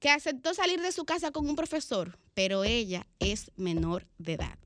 Que 0.00 0.10
aceptó 0.10 0.54
salir 0.54 0.80
de 0.80 0.92
su 0.92 1.04
casa 1.04 1.32
con 1.32 1.48
un 1.48 1.56
profesor, 1.56 2.18
pero 2.34 2.64
ella 2.64 3.06
es 3.18 3.50
menor 3.56 4.06
de 4.18 4.34
edad. 4.34 4.58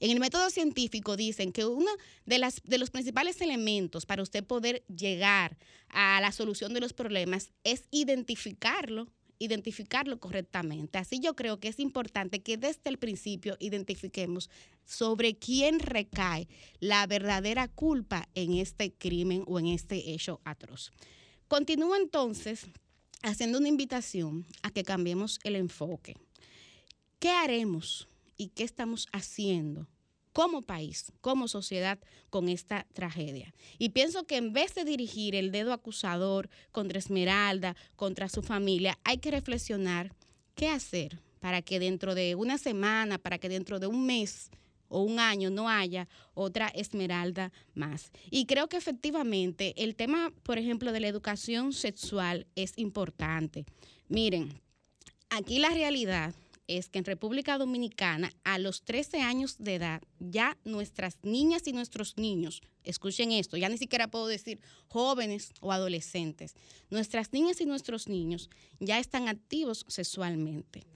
En 0.00 0.10
el 0.10 0.20
método 0.20 0.50
científico 0.50 1.16
dicen 1.16 1.52
que 1.52 1.66
uno 1.66 1.90
de, 2.24 2.38
las, 2.38 2.62
de 2.64 2.78
los 2.78 2.90
principales 2.90 3.40
elementos 3.40 4.06
para 4.06 4.22
usted 4.22 4.44
poder 4.44 4.84
llegar 4.86 5.58
a 5.88 6.20
la 6.20 6.32
solución 6.32 6.74
de 6.74 6.80
los 6.80 6.92
problemas 6.92 7.50
es 7.64 7.84
identificarlo 7.90 9.08
identificarlo 9.38 10.18
correctamente. 10.18 10.98
Así 10.98 11.20
yo 11.20 11.34
creo 11.34 11.60
que 11.60 11.68
es 11.68 11.78
importante 11.78 12.40
que 12.40 12.56
desde 12.56 12.90
el 12.90 12.98
principio 12.98 13.56
identifiquemos 13.60 14.50
sobre 14.84 15.36
quién 15.36 15.78
recae 15.78 16.48
la 16.80 17.06
verdadera 17.06 17.68
culpa 17.68 18.28
en 18.34 18.54
este 18.54 18.92
crimen 18.92 19.44
o 19.46 19.58
en 19.58 19.66
este 19.66 20.12
hecho 20.12 20.40
atroz. 20.44 20.90
Continúo 21.46 21.94
entonces 21.96 22.66
haciendo 23.22 23.58
una 23.58 23.68
invitación 23.68 24.46
a 24.62 24.70
que 24.70 24.84
cambiemos 24.84 25.38
el 25.44 25.56
enfoque. 25.56 26.16
¿Qué 27.18 27.30
haremos 27.30 28.07
y 28.38 28.48
qué 28.48 28.64
estamos 28.64 29.06
haciendo 29.12 29.86
como 30.32 30.62
país, 30.62 31.12
como 31.20 31.48
sociedad, 31.48 31.98
con 32.30 32.48
esta 32.48 32.86
tragedia. 32.92 33.52
Y 33.76 33.88
pienso 33.88 34.24
que 34.24 34.36
en 34.36 34.52
vez 34.52 34.74
de 34.74 34.84
dirigir 34.84 35.34
el 35.34 35.50
dedo 35.50 35.72
acusador 35.72 36.48
contra 36.70 37.00
Esmeralda, 37.00 37.74
contra 37.96 38.28
su 38.28 38.42
familia, 38.42 38.96
hay 39.02 39.18
que 39.18 39.32
reflexionar 39.32 40.14
qué 40.54 40.68
hacer 40.68 41.20
para 41.40 41.60
que 41.62 41.80
dentro 41.80 42.14
de 42.14 42.36
una 42.36 42.56
semana, 42.56 43.18
para 43.18 43.38
que 43.38 43.48
dentro 43.48 43.80
de 43.80 43.88
un 43.88 44.06
mes 44.06 44.50
o 44.88 45.02
un 45.02 45.18
año 45.18 45.50
no 45.50 45.68
haya 45.68 46.08
otra 46.34 46.68
Esmeralda 46.68 47.52
más. 47.74 48.12
Y 48.30 48.46
creo 48.46 48.68
que 48.68 48.76
efectivamente 48.76 49.74
el 49.82 49.96
tema, 49.96 50.32
por 50.42 50.58
ejemplo, 50.58 50.92
de 50.92 51.00
la 51.00 51.08
educación 51.08 51.72
sexual 51.72 52.46
es 52.54 52.72
importante. 52.76 53.66
Miren, 54.08 54.60
aquí 55.30 55.58
la 55.58 55.70
realidad 55.70 56.34
es 56.68 56.88
que 56.88 56.98
en 56.98 57.04
República 57.04 57.58
Dominicana, 57.58 58.32
a 58.44 58.58
los 58.58 58.82
13 58.82 59.22
años 59.22 59.56
de 59.58 59.76
edad, 59.76 60.02
ya 60.20 60.56
nuestras 60.64 61.18
niñas 61.22 61.66
y 61.66 61.72
nuestros 61.72 62.16
niños, 62.18 62.62
escuchen 62.84 63.32
esto, 63.32 63.56
ya 63.56 63.68
ni 63.68 63.78
siquiera 63.78 64.08
puedo 64.08 64.28
decir 64.28 64.60
jóvenes 64.86 65.52
o 65.60 65.72
adolescentes, 65.72 66.54
nuestras 66.90 67.32
niñas 67.32 67.60
y 67.60 67.66
nuestros 67.66 68.06
niños 68.06 68.50
ya 68.78 68.98
están 68.98 69.28
activos 69.28 69.84
sexualmente. 69.88 70.86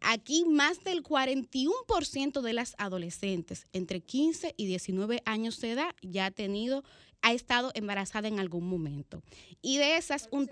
Aquí 0.00 0.44
más 0.44 0.82
del 0.82 1.04
41% 1.04 2.40
de 2.40 2.52
las 2.52 2.74
adolescentes 2.78 3.66
entre 3.72 4.00
15 4.00 4.54
y 4.56 4.66
19 4.66 5.22
años 5.24 5.60
de 5.60 5.70
edad 5.70 5.94
ya 6.02 6.26
ha 6.26 6.30
tenido, 6.32 6.82
ha 7.22 7.32
estado 7.32 7.70
embarazada 7.74 8.26
en 8.26 8.40
algún 8.40 8.68
momento. 8.68 9.22
Y 9.62 9.78
de 9.78 9.96
esas, 9.96 10.28
un... 10.32 10.50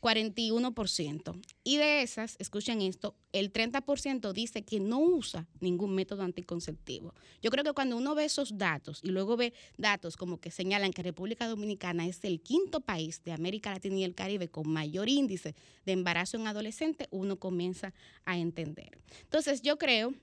41%. 0.00 1.40
Y 1.62 1.76
de 1.76 2.02
esas, 2.02 2.36
escuchen 2.38 2.80
esto, 2.80 3.16
el 3.32 3.52
30% 3.52 4.32
dice 4.32 4.62
que 4.62 4.80
no 4.80 4.98
usa 4.98 5.46
ningún 5.60 5.94
método 5.94 6.22
anticonceptivo. 6.22 7.14
Yo 7.42 7.50
creo 7.50 7.64
que 7.64 7.72
cuando 7.72 7.96
uno 7.96 8.14
ve 8.14 8.24
esos 8.24 8.56
datos 8.56 9.00
y 9.02 9.10
luego 9.10 9.36
ve 9.36 9.52
datos 9.76 10.16
como 10.16 10.40
que 10.40 10.50
señalan 10.50 10.92
que 10.92 11.02
República 11.02 11.46
Dominicana 11.46 12.06
es 12.06 12.24
el 12.24 12.40
quinto 12.40 12.80
país 12.80 13.22
de 13.22 13.32
América 13.32 13.70
Latina 13.70 13.96
y 13.96 14.04
el 14.04 14.14
Caribe 14.14 14.48
con 14.48 14.68
mayor 14.68 15.08
índice 15.08 15.54
de 15.84 15.92
embarazo 15.92 16.36
en 16.36 16.46
adolescente, 16.46 17.06
uno 17.10 17.36
comienza 17.36 17.92
a 18.24 18.38
entender. 18.38 18.98
Entonces, 19.22 19.62
yo 19.62 19.78
creo 19.78 20.14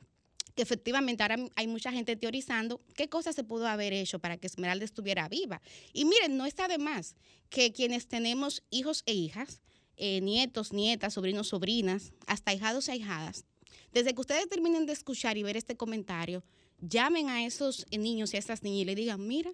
que 0.58 0.64
efectivamente 0.64 1.22
ahora 1.22 1.38
hay 1.56 1.68
mucha 1.68 1.92
gente 1.92 2.16
teorizando 2.16 2.82
qué 2.96 3.08
cosas 3.08 3.36
se 3.36 3.44
pudo 3.44 3.68
haber 3.68 3.94
hecho 3.94 4.18
para 4.18 4.38
que 4.38 4.48
Esmeralda 4.48 4.86
estuviera 4.86 5.30
viva. 5.30 5.62
Y 5.94 6.06
miren, 6.06 6.36
no 6.36 6.48
está 6.48 6.68
de 6.68 6.80
más 6.80 7.16
que 7.52 7.72
quienes 7.72 8.08
tenemos 8.08 8.64
hijos 8.72 9.04
e 9.06 9.14
hijas, 9.14 9.62
eh, 9.98 10.20
nietos, 10.20 10.74
nietas, 10.74 11.14
sobrinos, 11.14 11.50
sobrinas, 11.50 12.12
hasta 12.26 12.56
hijados 12.56 12.90
e 12.90 12.96
hijadas, 12.96 13.46
desde 13.94 14.16
que 14.16 14.22
ustedes 14.22 14.50
terminen 14.50 14.88
de 14.88 14.94
escuchar 14.94 15.38
y 15.38 15.44
ver 15.44 15.58
este 15.58 15.78
comentario, 15.78 16.44
llamen 16.80 17.30
a 17.30 17.46
esos 17.46 17.86
niños 17.92 18.34
y 18.34 18.38
a 18.38 18.40
esas 18.40 18.64
niñas 18.64 18.82
y 18.82 18.86
le 18.86 18.96
digan, 18.96 19.28
mira, 19.28 19.54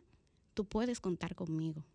tú 0.53 0.63
puedes 0.63 1.01
contar 1.01 1.35
conmigo. 1.35 1.85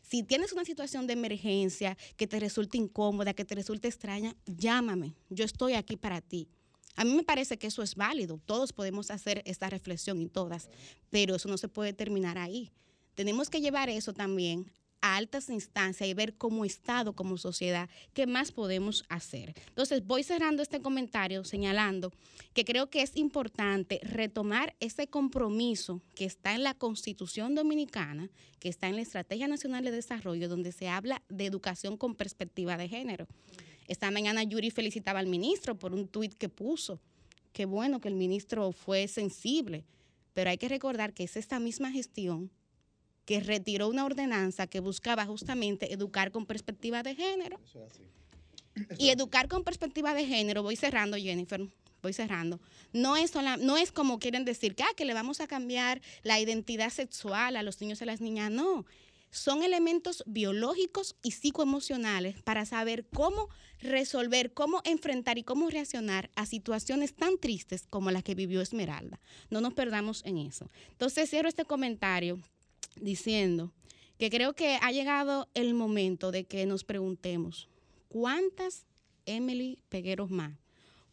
Si 0.00 0.22
tienes 0.22 0.54
una 0.54 0.64
situación 0.64 1.06
de 1.06 1.12
emergencia 1.12 1.98
que 2.16 2.26
te 2.26 2.40
resulte 2.40 2.78
incómoda, 2.78 3.34
que 3.34 3.44
te 3.44 3.54
resulte 3.54 3.88
extraña, 3.88 4.34
llámame. 4.46 5.14
Yo 5.28 5.44
estoy 5.44 5.74
aquí 5.74 5.96
para 5.96 6.22
ti. 6.22 6.48
A 6.96 7.04
mí 7.04 7.14
me 7.14 7.22
parece 7.22 7.58
que 7.58 7.66
eso 7.66 7.82
es 7.82 7.94
válido, 7.94 8.40
todos 8.44 8.72
podemos 8.72 9.10
hacer 9.10 9.42
esta 9.44 9.70
reflexión 9.70 10.20
y 10.20 10.28
todas, 10.28 10.68
pero 11.10 11.36
eso 11.36 11.48
no 11.48 11.58
se 11.58 11.68
puede 11.68 11.92
terminar 11.92 12.38
ahí. 12.38 12.72
Tenemos 13.14 13.50
que 13.50 13.60
llevar 13.60 13.88
eso 13.88 14.12
también 14.12 14.70
a 15.02 15.16
altas 15.16 15.50
instancias 15.50 16.08
y 16.08 16.14
ver 16.14 16.36
como 16.36 16.64
Estado, 16.64 17.14
como 17.14 17.36
sociedad, 17.36 17.88
qué 18.14 18.26
más 18.26 18.50
podemos 18.50 19.04
hacer. 19.08 19.54
Entonces, 19.68 20.06
voy 20.06 20.22
cerrando 20.22 20.62
este 20.62 20.80
comentario 20.80 21.44
señalando 21.44 22.12
que 22.54 22.64
creo 22.64 22.88
que 22.88 23.02
es 23.02 23.16
importante 23.16 24.00
retomar 24.02 24.74
ese 24.80 25.06
compromiso 25.06 26.02
que 26.14 26.24
está 26.24 26.54
en 26.54 26.62
la 26.62 26.74
Constitución 26.74 27.54
Dominicana, 27.54 28.30
que 28.58 28.68
está 28.68 28.88
en 28.88 28.96
la 28.96 29.02
Estrategia 29.02 29.48
Nacional 29.48 29.84
de 29.84 29.90
Desarrollo, 29.90 30.48
donde 30.48 30.72
se 30.72 30.88
habla 30.88 31.22
de 31.28 31.46
educación 31.46 31.96
con 31.96 32.14
perspectiva 32.14 32.76
de 32.76 32.88
género. 32.88 33.26
Esta 33.88 34.10
mañana 34.10 34.42
Yuri 34.42 34.70
felicitaba 34.70 35.20
al 35.20 35.26
ministro 35.26 35.78
por 35.78 35.92
un 35.92 36.08
tuit 36.08 36.34
que 36.34 36.48
puso 36.48 37.00
qué 37.52 37.64
bueno 37.64 38.00
que 38.00 38.08
el 38.08 38.14
ministro 38.14 38.70
fue 38.72 39.08
sensible, 39.08 39.84
pero 40.34 40.50
hay 40.50 40.58
que 40.58 40.68
recordar 40.68 41.14
que 41.14 41.24
es 41.24 41.36
esta 41.36 41.58
misma 41.58 41.90
gestión 41.90 42.50
que 43.24 43.40
retiró 43.40 43.88
una 43.88 44.04
ordenanza 44.04 44.66
que 44.66 44.80
buscaba 44.80 45.24
justamente 45.24 45.92
educar 45.92 46.30
con 46.30 46.44
perspectiva 46.44 47.02
de 47.02 47.14
género. 47.14 47.58
Y 48.98 49.08
educar 49.08 49.48
con 49.48 49.64
perspectiva 49.64 50.12
de 50.12 50.26
género, 50.26 50.62
voy 50.62 50.76
cerrando 50.76 51.16
Jennifer, 51.16 51.66
voy 52.02 52.12
cerrando, 52.12 52.60
no 52.92 53.16
es, 53.16 53.32
no 53.34 53.78
es 53.78 53.90
como 53.90 54.18
quieren 54.18 54.44
decir 54.44 54.74
que, 54.74 54.82
ah, 54.82 54.94
que 54.94 55.06
le 55.06 55.14
vamos 55.14 55.40
a 55.40 55.46
cambiar 55.46 56.02
la 56.22 56.38
identidad 56.38 56.90
sexual 56.90 57.56
a 57.56 57.62
los 57.62 57.80
niños 57.80 58.00
y 58.00 58.04
a 58.04 58.06
las 58.06 58.20
niñas, 58.20 58.50
no. 58.50 58.84
Son 59.36 59.62
elementos 59.62 60.24
biológicos 60.26 61.14
y 61.22 61.32
psicoemocionales 61.32 62.40
para 62.42 62.64
saber 62.64 63.06
cómo 63.12 63.50
resolver, 63.80 64.54
cómo 64.54 64.80
enfrentar 64.86 65.36
y 65.36 65.42
cómo 65.42 65.68
reaccionar 65.68 66.30
a 66.36 66.46
situaciones 66.46 67.14
tan 67.14 67.36
tristes 67.36 67.86
como 67.90 68.10
las 68.10 68.22
que 68.22 68.34
vivió 68.34 68.62
Esmeralda. 68.62 69.20
No 69.50 69.60
nos 69.60 69.74
perdamos 69.74 70.24
en 70.24 70.38
eso. 70.38 70.70
Entonces 70.90 71.28
cierro 71.28 71.50
este 71.50 71.66
comentario 71.66 72.38
diciendo 72.98 73.74
que 74.18 74.30
creo 74.30 74.54
que 74.54 74.78
ha 74.80 74.90
llegado 74.90 75.50
el 75.52 75.74
momento 75.74 76.30
de 76.30 76.44
que 76.44 76.64
nos 76.64 76.84
preguntemos, 76.84 77.68
¿cuántas 78.08 78.86
Emily 79.26 79.82
Pegueros 79.90 80.30
más, 80.30 80.54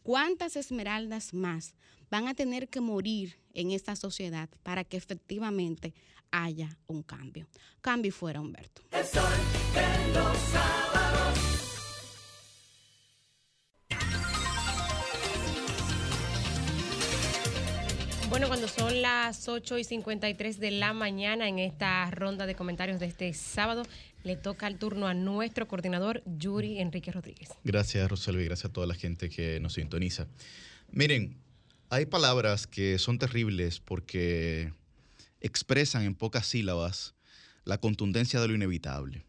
cuántas 0.02 0.56
Esmeraldas 0.56 1.34
más 1.34 1.76
van 2.14 2.28
a 2.28 2.36
tener 2.36 2.70
que 2.70 2.80
morir 2.80 3.40
en 3.56 3.72
esta 3.72 3.96
sociedad 3.96 4.48
para 4.62 4.84
que 4.84 4.98
efectivamente 4.98 5.96
haya 6.30 6.78
un 6.86 7.02
cambio? 7.02 7.48
Cambio 7.82 8.10
y 8.10 8.12
fuera, 8.12 8.40
Humberto. 8.40 8.84
Bueno, 18.30 18.48
cuando 18.48 18.68
son 18.68 19.02
las 19.02 19.48
8 19.48 19.80
y 19.80 19.84
53 19.84 20.60
de 20.60 20.70
la 20.70 20.94
mañana 20.94 21.48
en 21.48 21.58
esta 21.58 22.12
ronda 22.12 22.46
de 22.46 22.54
comentarios 22.54 23.00
de 23.00 23.08
este 23.08 23.34
sábado, 23.34 23.82
le 24.24 24.36
toca 24.36 24.68
el 24.68 24.78
turno 24.78 25.08
a 25.08 25.16
nuestro 25.16 25.68
coordinador, 25.68 26.22
Yuri 26.28 26.78
Enrique 26.78 27.12
Rodríguez. 27.12 27.50
Gracias, 27.64 28.08
Roselvi, 28.08 28.46
gracias 28.46 28.70
a 28.70 28.74
toda 28.74 28.86
la 28.86 28.94
gente 28.94 29.32
que 29.32 29.60
nos 29.60 29.74
sintoniza. 29.74 30.28
Miren, 30.92 31.43
hay 31.94 32.08
palabras 32.08 32.66
que 32.66 32.98
son 32.98 33.20
terribles 33.20 33.80
porque 33.80 34.74
expresan 35.42 36.02
en 36.02 36.16
pocas 36.16 36.48
sílabas 36.48 37.14
la 37.66 37.78
contundencia 37.78 38.42
de 38.42 38.48
lo 38.48 38.56
inevitable. 38.56 39.24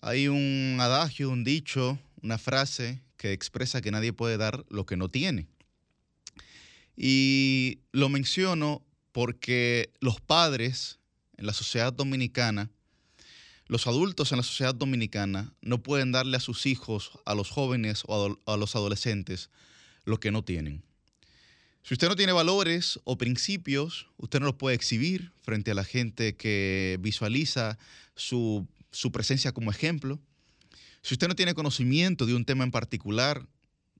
Hay 0.00 0.28
un 0.28 0.78
adagio, 0.80 1.28
un 1.28 1.44
dicho, 1.44 1.98
una 2.22 2.38
frase 2.38 3.02
que 3.18 3.32
expresa 3.32 3.82
que 3.82 3.90
nadie 3.90 4.14
puede 4.14 4.38
dar 4.38 4.64
lo 4.70 4.86
que 4.86 4.96
no 4.96 5.10
tiene. 5.10 5.46
Y 6.96 7.80
lo 7.92 8.08
menciono 8.08 8.82
porque 9.12 9.92
los 10.00 10.22
padres 10.22 11.00
en 11.36 11.44
la 11.44 11.52
sociedad 11.52 11.92
dominicana, 11.92 12.70
los 13.66 13.86
adultos 13.86 14.32
en 14.32 14.38
la 14.38 14.42
sociedad 14.42 14.74
dominicana, 14.74 15.52
no 15.60 15.82
pueden 15.82 16.12
darle 16.12 16.38
a 16.38 16.40
sus 16.40 16.64
hijos, 16.64 17.10
a 17.26 17.34
los 17.34 17.50
jóvenes 17.50 18.04
o 18.06 18.38
a 18.46 18.56
los 18.56 18.74
adolescentes 18.74 19.50
lo 20.04 20.20
que 20.20 20.30
no 20.30 20.44
tienen. 20.44 20.82
Si 21.82 21.94
usted 21.94 22.08
no 22.08 22.16
tiene 22.16 22.32
valores 22.32 23.00
o 23.04 23.18
principios, 23.18 24.06
usted 24.16 24.38
no 24.38 24.46
los 24.46 24.54
puede 24.54 24.76
exhibir 24.76 25.32
frente 25.42 25.72
a 25.72 25.74
la 25.74 25.84
gente 25.84 26.36
que 26.36 26.96
visualiza 27.00 27.76
su, 28.14 28.68
su 28.92 29.10
presencia 29.10 29.52
como 29.52 29.70
ejemplo. 29.70 30.20
Si 31.02 31.14
usted 31.14 31.26
no 31.26 31.34
tiene 31.34 31.54
conocimiento 31.54 32.24
de 32.24 32.34
un 32.34 32.44
tema 32.44 32.62
en 32.62 32.70
particular, 32.70 33.48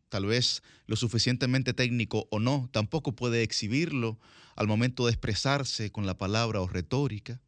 tal 0.09 0.27
vez 0.27 0.63
lo 0.87 0.95
suficientemente 0.95 1.75
técnico 1.75 2.29
o 2.31 2.39
no, 2.39 2.69
tampoco 2.71 3.17
puede 3.17 3.43
exhibirlo 3.43 4.19
al 4.55 4.69
momento 4.69 5.07
de 5.07 5.13
expresarse 5.13 5.91
con 5.91 6.07
la 6.07 6.17
palabra 6.17 6.61
o 6.61 6.69
retórica. 6.69 7.41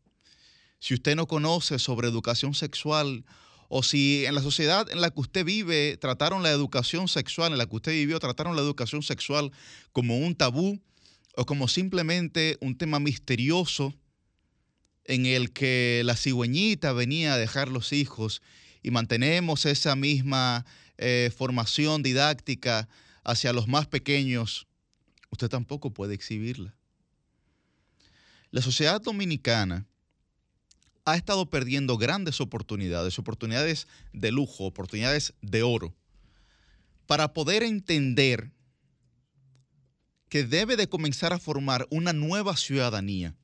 Si 0.81 0.95
usted 0.95 1.15
no 1.15 1.29
conoce 1.29 1.79
sobre 1.79 2.09
educación 2.09 2.55
sexual 2.55 3.25
o 3.69 3.83
si 3.83 4.27
en 4.27 4.35
la 4.35 4.43
sociedad 4.43 4.91
en 4.91 5.01
la 5.01 5.11
que 5.11 5.21
usted 5.21 5.45
vive 5.45 5.97
trataron 5.97 6.43
la 6.43 6.51
educación 6.51 7.09
sexual, 7.09 7.53
en 7.53 7.59
la 7.59 7.67
que 7.67 7.77
usted 7.77 7.93
vivió, 7.93 8.19
trataron 8.21 8.57
la 8.57 8.63
educación 8.63 9.03
sexual 9.03 9.53
como 9.93 10.19
un 10.19 10.35
tabú 10.35 10.81
o 11.37 11.47
como 11.47 11.69
simplemente 11.69 12.59
un 12.61 12.77
tema 12.77 13.01
misterioso 13.01 13.95
en 15.05 15.27
el 15.27 15.53
que 15.53 16.03
la 16.05 16.17
cigüeñita 16.17 16.93
venía 16.93 17.35
a 17.35 17.39
dejar 17.39 17.69
los 17.69 17.93
hijos 17.93 18.43
y 18.83 18.91
mantenemos 18.91 19.67
esa 19.67 19.97
misma 19.97 20.65
eh, 20.99 21.31
formación 21.37 22.03
didáctica 22.03 22.89
hacia 23.25 23.53
los 23.53 23.67
más 23.67 23.87
pequeños, 23.87 24.67
usted 25.31 25.49
tampoco 25.49 25.93
puede 25.93 26.15
exhibirla. 26.15 26.75
La 28.51 28.63
sociedad 28.63 29.01
dominicana 29.01 29.87
ha 31.05 31.17
estado 31.17 31.51
perdiendo 31.51 31.99
grandes 31.99 32.41
oportunidades, 32.41 33.19
oportunidades 33.19 33.87
de 34.13 34.33
lujo, 34.33 34.65
oportunidades 34.65 35.35
de 35.43 35.63
oro, 35.63 35.95
para 37.07 37.35
poder 37.35 37.63
entender 37.63 38.53
que 40.29 40.45
debe 40.45 40.77
de 40.77 40.89
comenzar 40.89 41.33
a 41.33 41.39
formar 41.39 41.87
una 41.91 42.13
nueva 42.13 42.57
ciudadanía. 42.57 43.37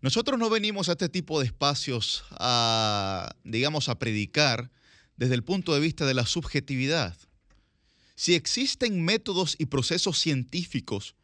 Nosotros 0.00 0.38
no 0.38 0.50
venimos 0.50 0.88
a 0.88 0.92
este 0.92 1.08
tipo 1.08 1.40
de 1.40 1.46
espacios 1.46 2.24
a, 2.32 3.34
digamos, 3.44 3.88
a 3.88 3.98
predicar, 3.98 4.70
desde 5.16 5.34
el 5.34 5.44
punto 5.44 5.72
de 5.72 5.80
vista 5.80 6.06
de 6.06 6.14
la 6.14 6.26
subjetividad. 6.26 7.16
Si 8.16 8.34
existen 8.34 9.04
métodos 9.04 9.54
y 9.58 9.66
procesos 9.66 10.18
científicos 10.18 11.14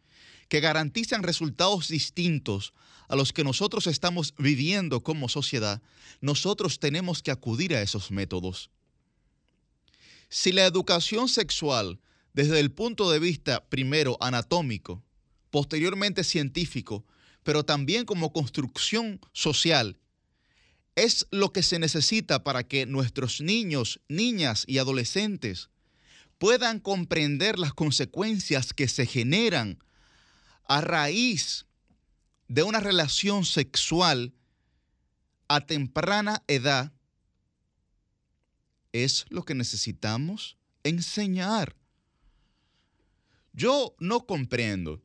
que 0.49 0.61
garantizan 0.61 1.23
resultados 1.23 1.89
distintos 1.89 2.73
a 3.11 3.17
los 3.17 3.33
que 3.33 3.43
nosotros 3.43 3.89
estamos 3.89 4.35
viviendo 4.39 5.03
como 5.03 5.29
sociedad, 5.29 5.83
nosotros 6.21 6.79
tenemos 6.79 7.23
que 7.23 7.33
acudir 7.33 7.75
a 7.75 7.83
esos 7.83 8.13
métodos. 8.13 8.71
Si 10.29 10.53
la 10.53 10.65
educación 10.65 11.29
sexual, 11.29 11.99
desde 12.35 12.61
el 12.61 12.71
punto 12.71 13.11
de 13.11 13.19
vista 13.19 13.69
primero 13.69 14.17
anatómico, 14.21 15.03
posteriormente 15.51 16.23
científico, 16.23 17.05
pero 17.43 17.65
también 17.65 18.05
como 18.05 18.33
construcción 18.33 19.21
social, 19.33 19.99
es 20.95 21.27
lo 21.33 21.53
que 21.53 21.65
se 21.65 21.81
necesita 21.81 22.45
para 22.45 22.63
que 22.63 22.87
nuestros 22.87 23.41
niños, 23.41 24.01
niñas 24.09 24.65
y 24.69 24.79
adolescentes 24.79 25.69
puedan 26.39 26.79
comprender 26.79 27.59
las 27.59 27.75
consecuencias 27.75 28.73
que 28.73 28.87
se 28.87 29.05
generan 29.05 29.83
a 30.69 30.81
raíz 30.81 31.67
de 32.51 32.65
una 32.65 32.81
relación 32.81 33.45
sexual 33.45 34.35
a 35.47 35.61
temprana 35.61 36.43
edad, 36.49 36.93
es 38.91 39.25
lo 39.29 39.45
que 39.45 39.55
necesitamos 39.55 40.57
enseñar. 40.83 41.77
Yo 43.53 43.95
no 44.01 44.27
comprendo 44.27 45.01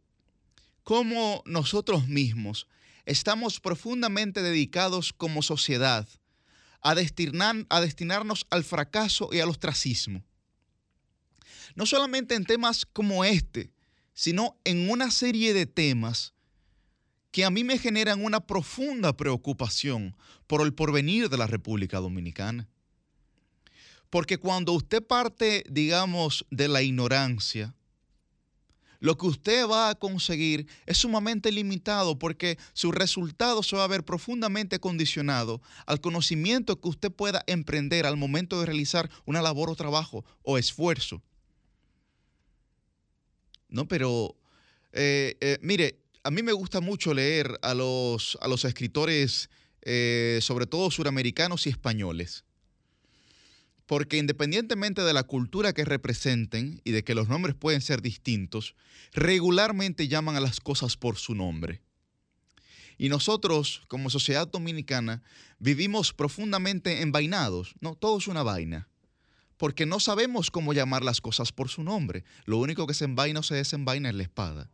cómo 0.82 1.44
nosotros 1.46 2.08
mismos 2.08 2.68
estamos 3.06 3.60
profundamente 3.60 4.42
dedicados 4.42 5.14
como 5.14 5.44
sociedad 5.44 6.10
a, 6.82 6.96
destinar, 6.96 7.68
a 7.70 7.80
destinarnos 7.80 8.48
al 8.50 8.64
fracaso 8.64 9.30
y 9.32 9.40
al 9.42 9.50
ostracismo. 9.50 10.24
No 11.76 11.86
solamente 11.86 12.34
en 12.34 12.46
temas 12.46 12.88
como 12.88 13.24
este, 13.24 13.72
sino 14.16 14.60
en 14.64 14.90
una 14.90 15.12
serie 15.12 15.54
de 15.54 15.68
temas 15.68 16.35
que 17.36 17.44
a 17.44 17.50
mí 17.50 17.66
me 17.66 17.78
generan 17.78 18.24
una 18.24 18.40
profunda 18.40 19.12
preocupación 19.12 20.16
por 20.48 20.62
el 20.62 20.74
porvenir 20.74 21.28
de 21.28 21.36
la 21.36 21.48
República 21.48 22.00
Dominicana. 22.00 22.70
Porque 24.10 24.38
cuando 24.38 24.72
usted 24.72 25.06
parte, 25.06 25.66
digamos, 25.70 26.46
de 26.50 26.70
la 26.70 26.82
ignorancia, 26.82 27.76
lo 29.02 29.18
que 29.18 29.26
usted 29.26 29.68
va 29.68 29.90
a 29.90 29.96
conseguir 29.96 30.66
es 30.86 31.00
sumamente 31.00 31.52
limitado 31.52 32.18
porque 32.18 32.58
su 32.72 32.94
resultado 32.94 33.64
se 33.64 33.76
va 33.76 33.84
a 33.84 33.90
ver 33.90 34.06
profundamente 34.06 34.80
condicionado 34.80 35.62
al 35.88 36.00
conocimiento 36.00 36.80
que 36.80 36.88
usted 36.88 37.12
pueda 37.12 37.44
emprender 37.48 38.06
al 38.06 38.16
momento 38.16 38.62
de 38.62 38.68
realizar 38.68 39.10
una 39.26 39.42
labor 39.42 39.70
o 39.70 39.76
trabajo 39.76 40.24
o 40.42 40.58
esfuerzo. 40.58 41.22
No, 43.68 43.90
pero 43.90 44.38
eh, 44.94 45.36
eh, 45.42 45.58
mire, 45.62 46.05
a 46.26 46.32
mí 46.32 46.44
me 46.44 46.52
gusta 46.52 46.82
mucho 46.82 47.14
leer 47.14 47.58
a 47.62 47.74
los, 47.74 48.38
a 48.42 48.48
los 48.48 48.66
escritores, 48.66 49.50
eh, 49.84 50.40
sobre 50.42 50.66
todo 50.66 50.92
suramericanos 50.92 51.68
y 51.68 51.70
españoles 51.70 52.44
porque 53.86 54.18
independientemente 54.18 55.04
de 55.04 55.14
la 55.14 55.24
cultura 55.24 55.74
que 55.74 55.86
representen 55.86 56.82
y 56.84 56.92
de 56.92 57.04
que 57.04 57.16
los 57.16 57.28
nombres 57.28 57.56
pueden 57.56 57.82
ser 57.82 58.02
distintos, 58.02 58.76
regularmente 59.14 60.08
llaman 60.08 60.36
a 60.36 60.40
las 60.40 60.60
cosas 60.60 60.98
por 60.98 61.18
su 61.18 61.36
nombre. 61.36 61.82
Y 62.98 63.10
nosotros, 63.10 63.84
como 63.88 64.10
sociedad 64.10 64.48
dominicana, 64.48 65.22
vivimos 65.60 66.14
profundamente 66.14 67.02
envainados, 67.02 67.76
¿no? 67.80 67.96
Todo 67.96 68.18
es 68.18 68.28
una 68.28 68.44
vaina. 68.44 68.90
porque 69.58 69.86
no 69.86 70.02
sabemos 70.02 70.52
cómo 70.52 70.74
llamar 70.74 71.02
las 71.02 71.22
cosas 71.22 71.54
por 71.54 71.70
su 71.70 71.82
nombre. 71.82 72.26
Lo 72.44 72.58
único 72.58 72.88
que 72.88 72.94
se 72.94 73.06
envaina 73.06 73.40
o 73.40 73.44
se 73.44 73.56
desenvaina 73.56 74.10
es 74.10 74.16
la 74.16 74.24
espada. 74.24 74.70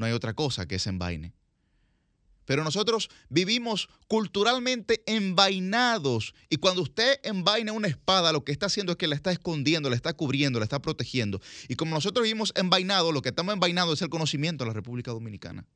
No 0.00 0.06
hay 0.06 0.12
otra 0.12 0.32
cosa 0.32 0.66
que 0.66 0.78
se 0.78 0.88
envaine. 0.88 1.34
Pero 2.46 2.64
nosotros 2.64 3.10
vivimos 3.28 3.90
culturalmente 4.08 5.02
envainados. 5.04 6.34
Y 6.48 6.56
cuando 6.56 6.80
usted 6.80 7.20
envaina 7.22 7.72
una 7.72 7.88
espada, 7.88 8.32
lo 8.32 8.42
que 8.42 8.50
está 8.50 8.64
haciendo 8.64 8.92
es 8.92 8.98
que 8.98 9.06
la 9.06 9.14
está 9.14 9.30
escondiendo, 9.30 9.90
la 9.90 9.96
está 9.96 10.14
cubriendo, 10.14 10.58
la 10.58 10.64
está 10.64 10.80
protegiendo. 10.80 11.42
Y 11.68 11.74
como 11.74 11.94
nosotros 11.94 12.22
vivimos 12.22 12.54
envainados, 12.56 13.12
lo 13.12 13.20
que 13.20 13.28
estamos 13.28 13.52
envainados 13.52 13.98
es 13.98 14.02
el 14.02 14.08
conocimiento 14.08 14.64
de 14.64 14.68
la 14.68 14.74
República 14.74 15.10
Dominicana. 15.10 15.66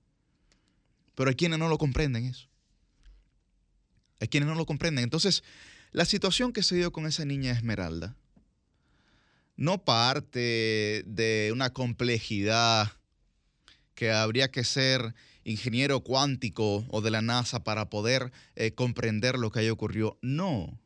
Pero 1.14 1.28
hay 1.28 1.36
quienes 1.36 1.58
no 1.58 1.68
lo 1.68 1.76
comprenden 1.76 2.24
eso. 2.24 2.48
Hay 4.20 4.28
quienes 4.28 4.48
no 4.48 4.54
lo 4.54 4.64
comprenden. 4.64 5.04
Entonces, 5.04 5.44
la 5.92 6.06
situación 6.06 6.54
que 6.54 6.62
se 6.62 6.76
dio 6.76 6.92
con 6.92 7.04
esa 7.04 7.26
niña 7.26 7.52
Esmeralda 7.52 8.16
no 9.56 9.84
parte 9.84 11.04
de 11.06 11.50
una 11.52 11.74
complejidad 11.74 13.03
que 13.94 14.10
habría 14.10 14.50
que 14.50 14.64
ser 14.64 15.14
ingeniero 15.44 16.00
cuántico 16.00 16.84
o 16.88 17.00
de 17.00 17.10
la 17.10 17.22
NASA 17.22 17.64
para 17.64 17.90
poder 17.90 18.32
eh, 18.56 18.72
comprender 18.72 19.38
lo 19.38 19.50
que 19.50 19.60
ahí 19.60 19.70
ocurrió. 19.70 20.18
No, 20.22 20.80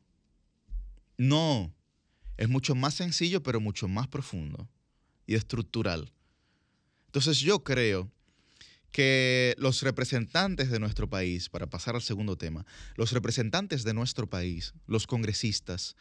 no. 1.17 1.75
Es 2.37 2.49
mucho 2.49 2.75
más 2.75 2.95
sencillo, 2.95 3.43
pero 3.43 3.61
mucho 3.61 3.89
más 3.89 4.07
profundo 4.07 4.69
y 5.27 5.35
estructural. 5.35 6.13
Entonces 7.07 7.41
yo 7.41 7.65
creo 7.65 8.11
que 8.93 9.55
los 9.59 9.83
representantes 9.83 10.71
de 10.71 10.79
nuestro 10.79 11.11
país, 11.11 11.49
para 11.49 11.67
pasar 11.67 11.95
al 11.95 12.03
segundo 12.03 12.37
tema, 12.37 12.65
los 12.97 13.13
representantes 13.13 13.85
de 13.85 13.95
nuestro 13.95 14.29
país, 14.29 14.73
los 14.87 15.07
congresistas, 15.07 15.97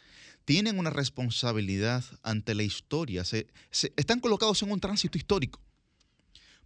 tienen 0.46 0.80
una 0.80 0.90
responsabilidad 0.90 2.04
ante 2.24 2.56
la 2.56 2.64
historia, 2.64 3.24
están 3.72 4.20
colocados 4.20 4.62
en 4.64 4.72
un 4.72 4.80
tránsito 4.80 5.18
histórico. 5.18 5.62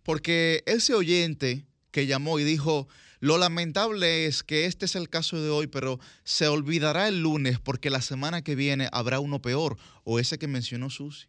Porque 0.03 0.63
ese 0.65 0.93
oyente 0.93 1.65
que 1.91 2.07
llamó 2.07 2.39
y 2.39 2.43
dijo, 2.43 2.87
lo 3.19 3.37
lamentable 3.37 4.25
es 4.25 4.41
que 4.41 4.65
este 4.65 4.85
es 4.85 4.95
el 4.95 5.09
caso 5.09 5.41
de 5.41 5.49
hoy, 5.49 5.67
pero 5.67 5.99
se 6.23 6.47
olvidará 6.47 7.07
el 7.07 7.21
lunes 7.21 7.59
porque 7.59 7.89
la 7.89 8.01
semana 8.01 8.41
que 8.41 8.55
viene 8.55 8.89
habrá 8.91 9.19
uno 9.19 9.41
peor, 9.41 9.77
o 10.03 10.19
ese 10.19 10.39
que 10.39 10.47
mencionó 10.47 10.89
Susi. 10.89 11.27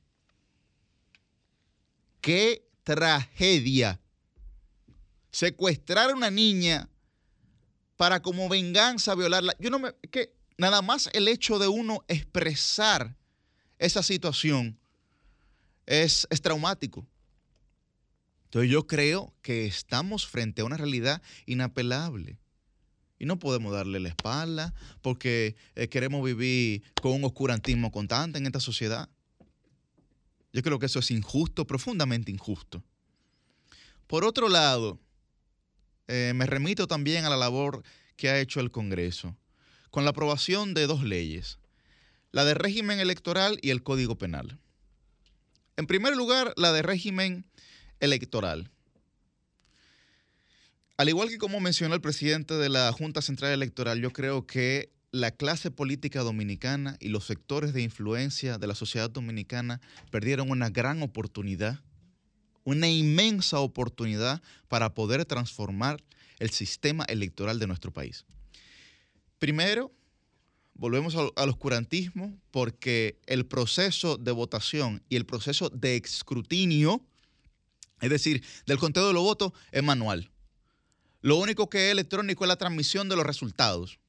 ¡Qué 2.23 2.67
tragedia! 2.83 4.01
Secuestrar 5.31 6.11
a 6.11 6.15
una 6.15 6.31
niña 6.31 6.89
para 7.97 8.23
como 8.23 8.49
venganza 8.49 9.15
violarla. 9.15 9.55
Yo 9.59 9.69
no 9.69 9.79
me... 9.79 9.95
que 10.11 10.35
nada 10.57 10.81
más 10.81 11.11
el 11.13 11.29
hecho 11.29 11.59
de 11.59 11.69
uno 11.69 12.05
expresar 12.09 13.17
esa 13.79 14.03
situación 14.03 14.79
es, 15.87 16.27
es 16.31 16.41
traumático. 16.41 17.07
Entonces 18.53 18.71
yo 18.71 18.87
creo 18.87 19.33
que 19.41 19.65
estamos 19.65 20.27
frente 20.27 20.61
a 20.61 20.67
una 20.67 20.77
realidad 20.77 21.23
inapelable. 21.47 22.39
Y 23.19 23.25
no 23.25 23.39
podemos 23.39 23.73
darle 23.73 23.99
la 23.99 24.11
espalda 24.11 24.75
porque 25.01 25.57
eh, 25.75 25.89
queremos 25.89 26.23
vivir 26.23 26.83
con 27.01 27.13
un 27.13 27.25
oscurantismo 27.25 27.91
constante 27.91 28.37
en 28.37 28.45
esta 28.45 28.61
sociedad. 28.61 29.09
Yo 30.53 30.63
creo 30.63 30.79
que 30.79 30.85
eso 30.85 30.99
es 30.99 31.11
injusto, 31.11 31.67
profundamente 31.67 32.31
injusto. 32.31 32.85
Por 34.07 34.23
otro 34.23 34.51
lado, 34.51 35.01
eh, 36.09 36.35
me 36.35 36.45
remito 36.45 36.87
también 36.87 37.25
a 37.25 37.31
la 37.31 37.39
labor 37.39 37.83
que 38.17 38.29
ha 38.29 38.39
hecho 38.39 38.61
el 38.61 38.71
Congreso 38.71 39.35
con 39.91 40.05
la 40.05 40.11
aprobación 40.11 40.75
de 40.75 40.87
dos 40.87 41.05
leyes, 41.05 41.59
la 42.33 42.45
de 42.45 42.53
régimen 42.53 43.01
electoral 43.01 43.59
y 43.63 43.71
el 43.71 43.83
Código 43.83 44.19
Penal. 44.19 44.59
En 45.79 45.87
primer 45.87 46.15
lugar, 46.15 46.53
la 46.57 46.71
de 46.73 46.83
régimen 46.83 47.47
electoral. 48.03 48.71
Al 50.99 51.09
igual 51.09 51.31
que 51.31 51.39
como 51.39 51.59
mencionó 51.61 51.95
el 51.95 52.03
presidente 52.03 52.55
de 52.55 52.69
la 52.69 52.93
Junta 52.93 53.23
Central 53.23 53.53
Electoral, 53.53 54.01
yo 54.01 54.13
creo 54.13 54.47
que 54.47 54.93
la 55.11 55.31
clase 55.31 55.71
política 55.71 56.21
dominicana 56.21 56.97
y 57.01 57.09
los 57.09 57.25
sectores 57.25 57.73
de 57.73 57.83
influencia 57.83 58.59
de 58.59 58.67
la 58.67 58.75
sociedad 58.75 59.11
dominicana 59.11 59.81
perdieron 60.11 60.51
una 60.51 60.69
gran 60.69 61.03
oportunidad, 61.03 61.81
una 62.65 62.89
inmensa 62.89 63.61
oportunidad 63.61 64.43
para 64.69 64.95
poder 64.95 65.25
transformar 65.25 66.03
el 66.39 66.51
sistema 66.51 67.05
electoral 67.05 67.59
de 67.59 67.67
nuestro 67.67 67.93
país. 67.93 68.25
Primero, 69.39 69.93
volvemos 70.75 71.15
al, 71.15 71.49
oscurantismo 71.49 72.37
porque 72.51 73.19
el 73.27 73.47
proceso 73.47 74.17
de 74.17 74.33
votación 74.33 75.03
y 75.09 75.17
el 75.17 75.27
proceso 75.27 75.69
de 75.69 75.97
escrutinio 75.97 77.05
es 78.03 78.11
decir, 78.11 78.45
del 78.67 78.79
conteo 78.79 79.07
de 79.07 79.15
los 79.15 79.23
votos 79.23 79.53
es 79.71 79.83
manual. 79.83 80.31
Lo 81.21 81.37
único 81.37 81.71
que 81.71 81.87
es 81.87 81.93
electrónico 81.93 82.45
es 82.45 82.49
la 82.49 82.57
transmisión 82.57 83.09
de 83.09 83.15
los 83.15 83.25
resultados. 83.25 84.01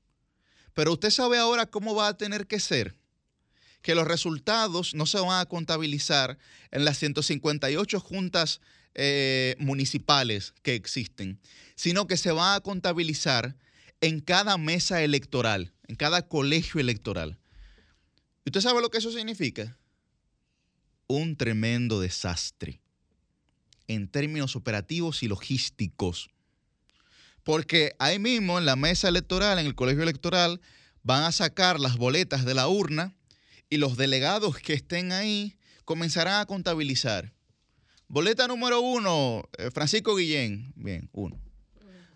Pero 0.73 0.93
usted 0.93 1.11
sabe 1.11 1.37
ahora 1.37 1.67
cómo 1.67 1.93
va 1.93 2.07
a 2.07 2.17
tener 2.17 2.47
que 2.47 2.59
ser. 2.59 2.97
Que 3.83 3.93
los 3.93 4.07
resultados 4.07 4.95
no 4.95 5.05
se 5.05 5.19
van 5.19 5.39
a 5.39 5.45
contabilizar 5.45 6.39
en 6.71 6.85
las 6.85 6.97
158 6.97 7.99
juntas 7.99 8.61
eh, 8.95 9.55
municipales 9.59 10.55
que 10.63 10.73
existen, 10.73 11.39
sino 11.75 12.07
que 12.07 12.17
se 12.17 12.31
van 12.31 12.55
a 12.55 12.61
contabilizar 12.61 13.55
en 14.01 14.21
cada 14.21 14.57
mesa 14.57 15.03
electoral, 15.03 15.71
en 15.87 15.95
cada 15.95 16.27
colegio 16.27 16.81
electoral. 16.81 17.37
¿Y 18.43 18.49
usted 18.49 18.61
sabe 18.61 18.81
lo 18.81 18.89
que 18.89 18.97
eso 18.97 19.11
significa? 19.11 19.77
Un 21.05 21.35
tremendo 21.35 21.99
desastre 21.99 22.82
en 23.87 24.07
términos 24.07 24.55
operativos 24.55 25.23
y 25.23 25.27
logísticos. 25.27 26.29
Porque 27.43 27.95
ahí 27.99 28.19
mismo 28.19 28.57
en 28.57 28.65
la 28.65 28.75
mesa 28.75 29.09
electoral, 29.09 29.59
en 29.59 29.65
el 29.65 29.75
colegio 29.75 30.03
electoral, 30.03 30.61
van 31.03 31.23
a 31.23 31.31
sacar 31.31 31.79
las 31.79 31.97
boletas 31.97 32.45
de 32.45 32.53
la 32.53 32.67
urna 32.67 33.13
y 33.69 33.77
los 33.77 33.97
delegados 33.97 34.57
que 34.57 34.73
estén 34.73 35.11
ahí 35.11 35.57
comenzarán 35.85 36.39
a 36.39 36.45
contabilizar. 36.45 37.33
Boleta 38.07 38.47
número 38.47 38.79
uno, 38.79 39.49
eh, 39.57 39.71
Francisco 39.71 40.15
Guillén, 40.15 40.71
bien, 40.75 41.09
uno. 41.13 41.39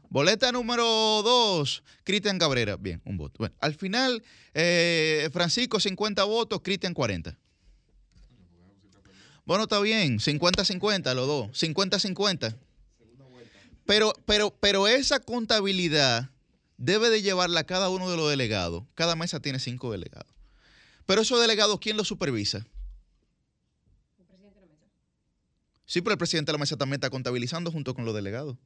Boleta 0.10 0.52
número 0.52 0.86
dos, 0.86 1.84
Cristian 2.04 2.40
Cabrera, 2.40 2.78
bien, 2.78 3.02
un 3.04 3.18
voto. 3.18 3.36
Bueno, 3.40 3.56
al 3.60 3.76
final, 3.76 4.24
eh, 4.54 5.30
Francisco 5.34 5.80
50 5.80 6.24
votos, 6.24 6.62
Cristian 6.64 6.94
40. 6.94 7.38
Bueno, 9.48 9.64
está 9.64 9.80
bien, 9.80 10.20
50-50 10.20 11.14
los 11.16 11.26
dos, 11.26 11.48
50-50. 11.52 12.54
Pero, 13.86 14.14
pero, 14.26 14.54
pero 14.60 14.90
esa 14.90 15.22
contabilidad 15.22 16.30
debe 16.76 17.10
de 17.10 17.22
llevarla 17.22 17.64
cada 17.64 17.88
uno 17.90 18.12
de 18.12 18.18
los 18.18 18.30
delegados. 18.30 18.84
Cada 18.94 19.16
mesa 19.16 19.40
tiene 19.40 19.60
cinco 19.60 19.90
delegados. 19.90 20.28
Pero 21.06 21.22
esos 21.22 21.40
delegados, 21.40 21.80
¿quién 21.80 21.96
los 21.96 22.10
supervisa? 22.10 22.58
El 24.18 24.26
presidente 24.26 24.60
de 24.60 24.66
la 24.66 24.74
mesa. 24.74 24.86
Sí, 25.86 26.02
pero 26.02 26.12
el 26.12 26.18
presidente 26.18 26.52
de 26.52 26.54
la 26.58 26.60
mesa 26.60 26.76
también 26.76 26.98
está 26.98 27.10
contabilizando 27.10 27.72
junto 27.72 27.96
con 27.96 28.04
los 28.04 28.14
delegados. 28.14 28.58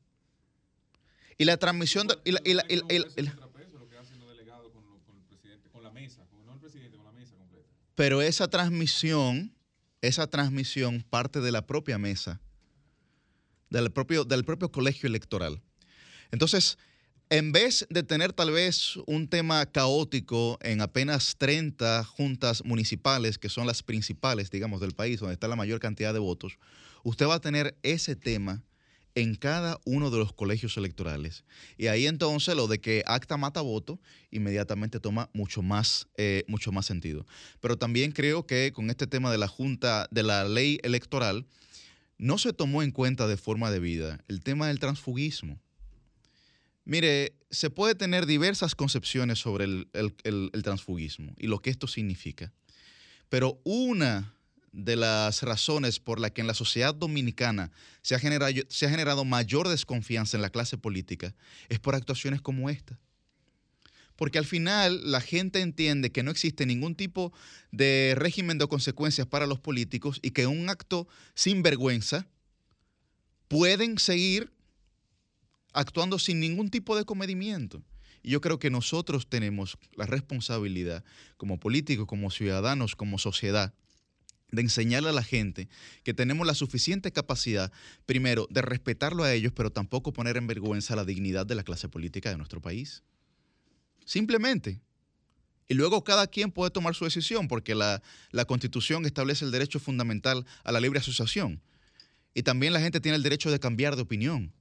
Y 1.37 1.45
la 1.45 1.57
transmisión 1.57 2.07
de, 2.07 2.17
y 2.25 2.31
la, 2.31 2.41
y 2.43 2.53
la, 2.55 2.65
y 2.67 3.21
la, 3.21 3.37
Pero 7.93 8.23
esa 8.23 8.47
transmisión 8.47 9.53
esa 10.01 10.27
transmisión 10.27 11.05
parte 11.09 11.41
de 11.41 11.51
la 11.51 11.65
propia 11.65 11.97
mesa, 11.97 12.39
del 13.69 13.91
propio, 13.91 14.25
del 14.25 14.43
propio 14.43 14.71
colegio 14.71 15.07
electoral. 15.07 15.61
Entonces, 16.31 16.77
en 17.29 17.53
vez 17.53 17.87
de 17.89 18.03
tener 18.03 18.33
tal 18.33 18.51
vez 18.51 18.97
un 19.05 19.29
tema 19.29 19.65
caótico 19.65 20.57
en 20.61 20.81
apenas 20.81 21.37
30 21.37 22.03
juntas 22.03 22.63
municipales, 22.65 23.37
que 23.37 23.47
son 23.47 23.65
las 23.67 23.83
principales, 23.83 24.51
digamos, 24.51 24.81
del 24.81 24.91
país, 24.91 25.19
donde 25.19 25.33
está 25.33 25.47
la 25.47 25.55
mayor 25.55 25.79
cantidad 25.79 26.13
de 26.13 26.19
votos, 26.19 26.57
usted 27.03 27.27
va 27.27 27.35
a 27.35 27.41
tener 27.41 27.77
ese 27.83 28.17
tema 28.17 28.63
en 29.15 29.35
cada 29.35 29.79
uno 29.85 30.09
de 30.09 30.17
los 30.17 30.33
colegios 30.33 30.77
electorales. 30.77 31.43
Y 31.77 31.87
ahí 31.87 32.07
entonces 32.07 32.55
lo 32.55 32.67
de 32.67 32.79
que 32.79 33.03
acta 33.05 33.37
mata 33.37 33.61
voto 33.61 33.99
inmediatamente 34.31 34.99
toma 34.99 35.29
mucho 35.33 35.61
más, 35.61 36.07
eh, 36.17 36.43
mucho 36.47 36.71
más 36.71 36.85
sentido. 36.85 37.25
Pero 37.59 37.77
también 37.77 38.11
creo 38.11 38.45
que 38.45 38.71
con 38.73 38.89
este 38.89 39.07
tema 39.07 39.31
de 39.31 39.37
la 39.37 39.47
Junta, 39.47 40.07
de 40.11 40.23
la 40.23 40.43
ley 40.45 40.79
electoral, 40.83 41.45
no 42.17 42.37
se 42.37 42.53
tomó 42.53 42.83
en 42.83 42.91
cuenta 42.91 43.27
de 43.27 43.37
forma 43.37 43.71
debida 43.71 44.23
el 44.27 44.41
tema 44.41 44.67
del 44.67 44.79
transfugismo. 44.79 45.59
Mire, 46.85 47.33
se 47.49 47.69
puede 47.69 47.95
tener 47.95 48.25
diversas 48.25 48.75
concepciones 48.75 49.39
sobre 49.39 49.65
el, 49.65 49.87
el 49.93 50.63
transfugismo 50.63 51.33
y 51.37 51.47
lo 51.47 51.59
que 51.59 51.69
esto 51.69 51.87
significa. 51.87 52.51
Pero 53.29 53.61
una 53.63 54.35
de 54.71 54.95
las 54.95 55.43
razones 55.43 55.99
por 55.99 56.19
las 56.19 56.31
que 56.31 56.41
en 56.41 56.47
la 56.47 56.53
sociedad 56.53 56.95
dominicana 56.95 57.71
se 58.01 58.15
ha, 58.15 58.19
generado, 58.19 58.61
se 58.69 58.85
ha 58.85 58.89
generado 58.89 59.25
mayor 59.25 59.67
desconfianza 59.67 60.37
en 60.37 60.41
la 60.41 60.49
clase 60.49 60.77
política 60.77 61.35
es 61.69 61.79
por 61.79 61.95
actuaciones 61.95 62.41
como 62.41 62.69
esta. 62.69 62.97
porque 64.15 64.37
al 64.37 64.45
final 64.45 65.11
la 65.11 65.19
gente 65.19 65.61
entiende 65.61 66.11
que 66.11 66.23
no 66.23 66.31
existe 66.31 66.65
ningún 66.65 66.95
tipo 66.95 67.33
de 67.71 68.13
régimen 68.15 68.59
de 68.59 68.67
consecuencias 68.67 69.27
para 69.27 69.47
los 69.47 69.59
políticos 69.59 70.19
y 70.21 70.31
que 70.31 70.47
un 70.47 70.69
acto 70.69 71.07
sin 71.33 71.63
vergüenza 71.63 72.27
pueden 73.47 73.97
seguir 73.97 74.51
actuando 75.73 76.19
sin 76.19 76.39
ningún 76.39 76.69
tipo 76.69 76.95
de 76.95 77.03
comedimiento. 77.03 77.83
Y 78.23 78.29
yo 78.29 78.41
creo 78.41 78.59
que 78.59 78.69
nosotros 78.69 79.27
tenemos 79.27 79.77
la 79.95 80.05
responsabilidad 80.05 81.03
como 81.37 81.59
políticos, 81.59 82.05
como 82.05 82.29
ciudadanos, 82.29 82.95
como 82.95 83.17
sociedad, 83.17 83.73
de 84.51 84.61
enseñarle 84.61 85.09
a 85.09 85.13
la 85.13 85.23
gente 85.23 85.69
que 86.03 86.13
tenemos 86.13 86.45
la 86.45 86.53
suficiente 86.53 87.11
capacidad, 87.11 87.71
primero, 88.05 88.47
de 88.49 88.61
respetarlo 88.61 89.23
a 89.23 89.33
ellos, 89.33 89.53
pero 89.55 89.71
tampoco 89.71 90.13
poner 90.13 90.37
en 90.37 90.47
vergüenza 90.47 90.95
la 90.95 91.05
dignidad 91.05 91.45
de 91.45 91.55
la 91.55 91.63
clase 91.63 91.89
política 91.89 92.29
de 92.29 92.37
nuestro 92.37 92.61
país. 92.61 93.03
Simplemente. 94.05 94.81
Y 95.67 95.73
luego 95.73 96.03
cada 96.03 96.27
quien 96.27 96.51
puede 96.51 96.71
tomar 96.71 96.95
su 96.95 97.05
decisión, 97.05 97.47
porque 97.47 97.75
la, 97.75 98.01
la 98.31 98.45
constitución 98.45 99.05
establece 99.05 99.45
el 99.45 99.51
derecho 99.51 99.79
fundamental 99.79 100.45
a 100.63 100.71
la 100.71 100.81
libre 100.81 100.99
asociación. 100.99 101.61
Y 102.33 102.43
también 102.43 102.73
la 102.73 102.81
gente 102.81 102.99
tiene 102.99 103.15
el 103.15 103.23
derecho 103.23 103.51
de 103.51 103.59
cambiar 103.59 103.95
de 103.95 104.01
opinión, 104.01 104.53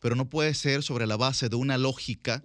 pero 0.00 0.16
no 0.16 0.28
puede 0.28 0.52
ser 0.54 0.82
sobre 0.82 1.06
la 1.06 1.16
base 1.16 1.48
de 1.48 1.56
una 1.56 1.78
lógica 1.78 2.42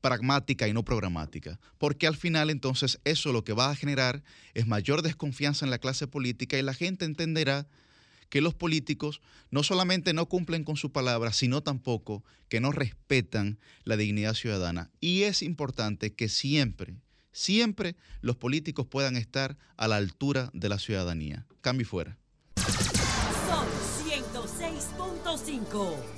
pragmática 0.00 0.68
y 0.68 0.72
no 0.72 0.84
programática, 0.84 1.58
porque 1.78 2.06
al 2.06 2.16
final 2.16 2.50
entonces 2.50 3.00
eso 3.04 3.32
lo 3.32 3.44
que 3.44 3.52
va 3.52 3.70
a 3.70 3.76
generar 3.76 4.22
es 4.54 4.66
mayor 4.66 5.02
desconfianza 5.02 5.64
en 5.64 5.70
la 5.70 5.78
clase 5.78 6.06
política 6.06 6.58
y 6.58 6.62
la 6.62 6.74
gente 6.74 7.04
entenderá 7.04 7.66
que 8.28 8.40
los 8.40 8.54
políticos 8.54 9.20
no 9.50 9.62
solamente 9.62 10.12
no 10.12 10.26
cumplen 10.26 10.64
con 10.64 10.76
su 10.76 10.92
palabra, 10.92 11.32
sino 11.32 11.62
tampoco 11.62 12.24
que 12.48 12.60
no 12.60 12.72
respetan 12.72 13.58
la 13.84 13.96
dignidad 13.96 14.34
ciudadana. 14.34 14.90
Y 15.00 15.22
es 15.22 15.42
importante 15.42 16.14
que 16.14 16.28
siempre, 16.28 16.96
siempre 17.32 17.96
los 18.20 18.36
políticos 18.36 18.86
puedan 18.86 19.16
estar 19.16 19.56
a 19.76 19.88
la 19.88 19.96
altura 19.96 20.50
de 20.52 20.68
la 20.68 20.78
ciudadanía. 20.78 21.46
Cambio 21.60 21.86
fuera. 21.86 22.18
Son 22.56 23.66
106.5. 24.06 26.17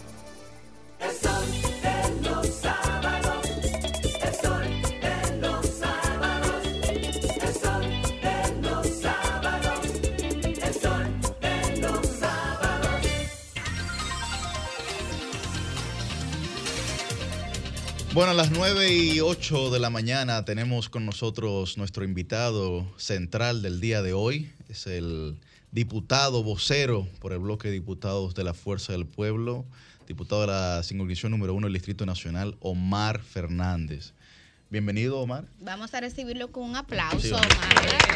Bueno, 18.13 18.33
a 18.33 18.35
las 18.35 18.51
9 18.51 18.93
y 18.93 19.21
8 19.21 19.71
de 19.71 19.79
la 19.79 19.89
mañana 19.89 20.45
tenemos 20.45 20.89
con 20.89 21.07
nosotros 21.07 21.79
nuestro 21.79 22.03
invitado 22.05 22.93
central 22.97 23.63
del 23.63 23.81
día 23.81 24.03
de 24.03 24.13
hoy. 24.13 24.51
Es 24.69 24.89
el 24.89 25.39
diputado 25.71 26.43
vocero 26.43 27.07
por 27.21 27.33
el 27.33 27.39
bloque 27.39 27.69
de 27.69 27.75
diputados 27.75 28.35
de 28.35 28.43
la 28.43 28.53
Fuerza 28.53 28.93
del 28.93 29.07
Pueblo, 29.07 29.65
diputado 30.09 30.41
de 30.41 30.49
la 30.49 30.83
circunscripción 30.83 31.31
número 31.31 31.55
uno 31.55 31.69
del 31.69 31.75
Distrito 31.75 32.05
Nacional, 32.05 32.57
Omar 32.59 33.21
Fernández. 33.21 34.13
Bienvenido, 34.71 35.21
Omar. 35.21 35.45
Vamos 35.61 35.95
a 35.95 36.01
recibirlo 36.01 36.51
con 36.51 36.65
un 36.65 36.75
aplauso, 36.75 37.21
Sí, 37.21 37.31
Omar. 37.33 38.11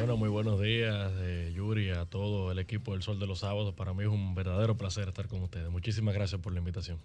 Bueno, 0.00 0.16
muy 0.16 0.30
buenos 0.30 0.58
días, 0.62 1.12
eh, 1.18 1.52
Yuri, 1.54 1.90
a 1.90 2.06
todo 2.06 2.50
el 2.50 2.58
equipo 2.58 2.92
del 2.92 3.02
Sol 3.02 3.20
de 3.20 3.26
los 3.26 3.40
Sábados. 3.40 3.74
Para 3.74 3.92
mí 3.92 4.02
es 4.02 4.08
un 4.08 4.34
verdadero 4.34 4.74
placer 4.78 5.08
estar 5.08 5.28
con 5.28 5.42
ustedes. 5.42 5.70
Muchísimas 5.70 6.14
gracias 6.14 6.40
por 6.40 6.54
la 6.54 6.58
invitación. 6.58 6.98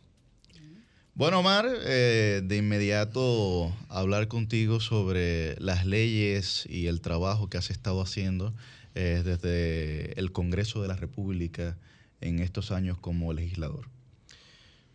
Bueno, 1.13 1.41
Omar, 1.41 1.65
eh, 1.85 2.39
de 2.41 2.55
inmediato 2.55 3.75
hablar 3.89 4.29
contigo 4.29 4.79
sobre 4.79 5.59
las 5.59 5.85
leyes 5.85 6.65
y 6.69 6.87
el 6.87 7.01
trabajo 7.01 7.49
que 7.49 7.57
has 7.57 7.69
estado 7.69 7.99
haciendo 8.01 8.53
eh, 8.95 9.23
desde 9.25 10.17
el 10.17 10.31
Congreso 10.31 10.81
de 10.81 10.87
la 10.87 10.95
República 10.95 11.77
en 12.21 12.39
estos 12.39 12.71
años 12.71 12.97
como 12.97 13.33
legislador. 13.33 13.89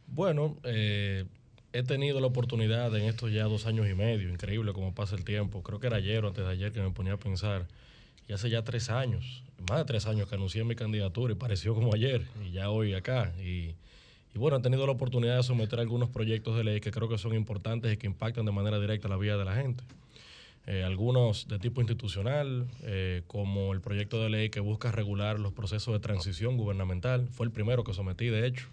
Bueno, 0.06 0.56
eh, 0.64 1.26
he 1.74 1.82
tenido 1.82 2.18
la 2.20 2.28
oportunidad 2.28 2.96
en 2.96 3.04
estos 3.04 3.30
ya 3.30 3.44
dos 3.44 3.66
años 3.66 3.88
y 3.90 3.94
medio, 3.94 4.30
increíble 4.30 4.72
cómo 4.72 4.94
pasa 4.94 5.16
el 5.16 5.24
tiempo. 5.24 5.62
Creo 5.62 5.80
que 5.80 5.88
era 5.88 5.98
ayer 5.98 6.24
o 6.24 6.28
antes 6.28 6.44
de 6.44 6.50
ayer 6.50 6.72
que 6.72 6.80
me 6.80 6.90
ponía 6.90 7.12
a 7.12 7.18
pensar, 7.18 7.66
hace 8.32 8.50
ya 8.50 8.62
tres 8.62 8.90
años, 8.90 9.42
más 9.68 9.78
de 9.78 9.84
tres 9.84 10.06
años 10.06 10.28
que 10.28 10.34
anuncié 10.34 10.64
mi 10.64 10.74
candidatura 10.74 11.32
y 11.32 11.36
pareció 11.36 11.74
como 11.74 11.94
ayer, 11.94 12.26
y 12.46 12.52
ya 12.52 12.70
hoy 12.70 12.94
acá. 12.94 13.32
Y, 13.40 13.74
y 14.34 14.38
bueno, 14.38 14.58
he 14.58 14.60
tenido 14.60 14.86
la 14.86 14.92
oportunidad 14.92 15.36
de 15.36 15.42
someter 15.42 15.80
algunos 15.80 16.08
proyectos 16.08 16.56
de 16.56 16.64
ley 16.64 16.80
que 16.80 16.90
creo 16.90 17.08
que 17.08 17.18
son 17.18 17.34
importantes 17.34 17.92
y 17.92 17.96
que 17.96 18.06
impactan 18.06 18.46
de 18.46 18.52
manera 18.52 18.78
directa 18.78 19.08
la 19.08 19.16
vida 19.16 19.36
de 19.36 19.44
la 19.44 19.54
gente. 19.54 19.82
Eh, 20.66 20.84
algunos 20.84 21.48
de 21.48 21.58
tipo 21.58 21.80
institucional, 21.80 22.68
eh, 22.82 23.22
como 23.26 23.72
el 23.72 23.80
proyecto 23.80 24.22
de 24.22 24.30
ley 24.30 24.50
que 24.50 24.60
busca 24.60 24.92
regular 24.92 25.40
los 25.40 25.52
procesos 25.52 25.92
de 25.94 26.00
transición 26.00 26.56
gubernamental. 26.56 27.28
Fue 27.32 27.46
el 27.46 27.52
primero 27.52 27.82
que 27.82 27.92
sometí, 27.94 28.26
de 28.26 28.46
hecho. 28.46 28.68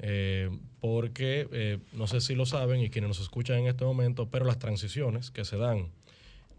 Eh, 0.00 0.50
porque 0.80 1.80
no 1.92 2.06
sé 2.06 2.20
si 2.20 2.34
lo 2.34 2.46
saben 2.46 2.80
y 2.80 2.90
quienes 2.90 3.08
nos 3.08 3.20
escuchan 3.20 3.58
en 3.58 3.68
este 3.68 3.84
momento, 3.84 4.28
pero 4.28 4.44
las 4.44 4.58
transiciones 4.58 5.30
que 5.30 5.44
se 5.44 5.56
dan 5.56 5.88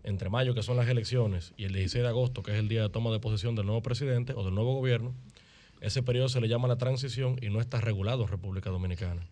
entre 0.03 0.29
mayo, 0.29 0.53
que 0.53 0.63
son 0.63 0.77
las 0.77 0.87
elecciones, 0.87 1.53
y 1.57 1.65
el 1.65 1.73
16 1.73 2.03
de 2.03 2.09
agosto, 2.09 2.43
que 2.43 2.51
es 2.51 2.57
el 2.57 2.67
día 2.67 2.83
de 2.83 2.89
toma 2.89 3.11
de 3.11 3.19
posesión 3.19 3.55
del 3.55 3.65
nuevo 3.65 3.81
presidente 3.81 4.33
o 4.33 4.43
del 4.43 4.55
nuevo 4.55 4.73
gobierno, 4.75 5.13
ese 5.81 6.03
periodo 6.03 6.29
se 6.29 6.41
le 6.41 6.47
llama 6.47 6.67
la 6.67 6.77
transición 6.77 7.37
y 7.41 7.49
no 7.49 7.61
está 7.61 7.79
regulado 7.79 8.23
en 8.23 8.29
República 8.29 8.69
Dominicana. 8.69 9.27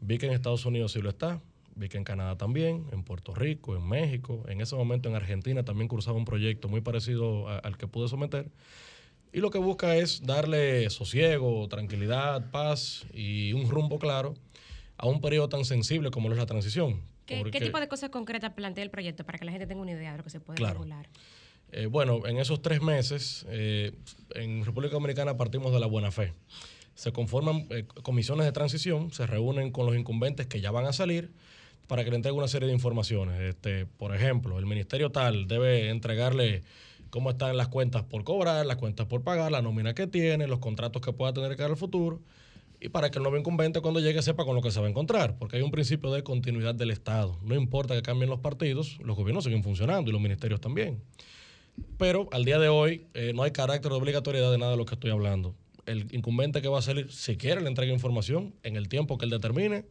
Vi 0.00 0.18
que 0.18 0.26
en 0.26 0.32
Estados 0.32 0.66
Unidos 0.66 0.92
sí 0.92 1.00
lo 1.00 1.08
está, 1.08 1.40
vi 1.76 1.88
que 1.88 1.98
en 1.98 2.04
Canadá 2.04 2.36
también, 2.36 2.86
en 2.92 3.04
Puerto 3.04 3.34
Rico, 3.34 3.76
en 3.76 3.88
México, 3.88 4.44
en 4.48 4.60
ese 4.60 4.74
momento 4.74 5.08
en 5.08 5.14
Argentina 5.14 5.64
también 5.64 5.88
cursaba 5.88 6.16
un 6.16 6.24
proyecto 6.24 6.68
muy 6.68 6.80
parecido 6.80 7.48
al 7.48 7.76
que 7.76 7.86
pude 7.86 8.08
someter. 8.08 8.50
Y 9.32 9.40
lo 9.40 9.50
que 9.50 9.58
busca 9.58 9.96
es 9.96 10.22
darle 10.24 10.88
sosiego, 10.90 11.68
tranquilidad, 11.68 12.50
paz 12.50 13.06
y 13.12 13.52
un 13.52 13.68
rumbo 13.68 13.98
claro 13.98 14.34
a 14.96 15.06
un 15.06 15.20
periodo 15.20 15.48
tan 15.48 15.64
sensible 15.64 16.10
como 16.10 16.28
lo 16.28 16.34
es 16.34 16.40
la 16.40 16.46
transición. 16.46 17.02
¿Qué, 17.28 17.60
tipo 17.60 17.78
de 17.78 17.88
cosas 17.88 18.10
concretas 18.10 18.52
plantea 18.54 18.82
el 18.82 18.90
proyecto 18.90 19.24
para 19.24 19.38
que 19.38 19.44
la 19.44 19.52
gente 19.52 19.66
tenga 19.66 19.82
una 19.82 19.92
idea 19.92 20.12
de 20.12 20.18
lo 20.18 20.24
que 20.24 20.30
se 20.30 20.40
puede 20.40 20.56
Claro. 20.56 20.74
regular? 20.74 21.08
Eh, 21.70 21.86
bueno, 21.86 22.26
en 22.26 22.38
esos 22.38 22.62
tres 22.62 22.80
meses, 22.80 23.44
eh, 23.50 23.92
en 24.34 24.64
República 24.64 24.94
Dominicana 24.94 25.36
partimos 25.36 25.72
de 25.72 25.80
la 25.80 25.86
buena 25.86 26.10
fe. 26.10 26.32
Se 26.94 27.12
conforman 27.12 27.66
eh, 27.70 27.84
comisiones 28.02 28.46
de 28.46 28.52
transición, 28.52 29.12
se 29.12 29.26
reúnen 29.26 29.70
con 29.70 29.86
los 29.86 29.94
incumbentes 29.94 30.46
que 30.46 30.60
ya 30.60 30.70
van 30.70 30.86
a 30.86 30.92
salir 30.92 31.30
para 31.86 32.04
que 32.04 32.10
le 32.10 32.16
entreguen 32.16 32.38
una 32.38 32.48
serie 32.48 32.68
de 32.68 32.74
informaciones. 32.74 33.40
Este, 33.40 33.86
por 33.86 34.14
ejemplo, 34.14 34.58
el 34.58 34.66
ministerio 34.66 35.10
tal 35.10 35.46
debe 35.46 35.90
entregarle 35.90 36.62
cómo 37.10 37.30
están 37.30 37.56
las 37.56 37.68
cuentas 37.68 38.02
por 38.04 38.24
cobrar, 38.24 38.64
las 38.66 38.76
cuentas 38.76 39.06
por 39.06 39.22
pagar, 39.22 39.52
la 39.52 39.62
nómina 39.62 39.94
que 39.94 40.06
tiene, 40.06 40.46
los 40.46 40.58
contratos 40.58 41.02
que 41.02 41.12
pueda 41.12 41.32
tener 41.32 41.54
que 41.56 41.62
dar 41.62 41.70
al 41.70 41.76
futuro, 41.76 42.20
y 42.80 42.88
para 42.90 43.10
que 43.10 43.18
el 43.18 43.22
nuevo 43.22 43.36
incumbente 43.36 43.80
cuando 43.80 44.00
llegue 44.00 44.22
sepa 44.22 44.44
con 44.44 44.54
lo 44.54 44.62
que 44.62 44.70
se 44.70 44.80
va 44.80 44.86
a 44.86 44.90
encontrar, 44.90 45.36
porque 45.38 45.56
hay 45.56 45.62
un 45.62 45.70
principio 45.70 46.12
de 46.12 46.22
continuidad 46.22 46.74
del 46.74 46.90
Estado. 46.90 47.38
No 47.42 47.54
importa 47.54 47.94
que 47.94 48.02
cambien 48.02 48.30
los 48.30 48.40
partidos, 48.40 48.98
los 49.02 49.16
gobiernos 49.16 49.44
siguen 49.44 49.62
funcionando 49.62 50.10
y 50.10 50.12
los 50.12 50.22
ministerios 50.22 50.60
también. 50.60 51.02
Pero 51.96 52.28
al 52.32 52.44
día 52.44 52.58
de 52.58 52.68
hoy 52.68 53.06
eh, 53.14 53.32
no 53.34 53.42
hay 53.42 53.50
carácter 53.50 53.90
de 53.90 53.98
obligatoriedad 53.98 54.50
de 54.50 54.58
nada 54.58 54.72
de 54.72 54.76
lo 54.76 54.84
que 54.84 54.94
estoy 54.94 55.10
hablando. 55.10 55.54
El 55.86 56.06
incumbente 56.14 56.60
que 56.60 56.68
va 56.68 56.78
a 56.78 56.82
salir, 56.82 57.10
si 57.10 57.36
quiere, 57.36 57.60
le 57.60 57.68
entrega 57.68 57.92
información 57.92 58.54
en 58.62 58.76
el 58.76 58.88
tiempo 58.88 59.18
que 59.18 59.24
él 59.24 59.30
determine. 59.30 59.84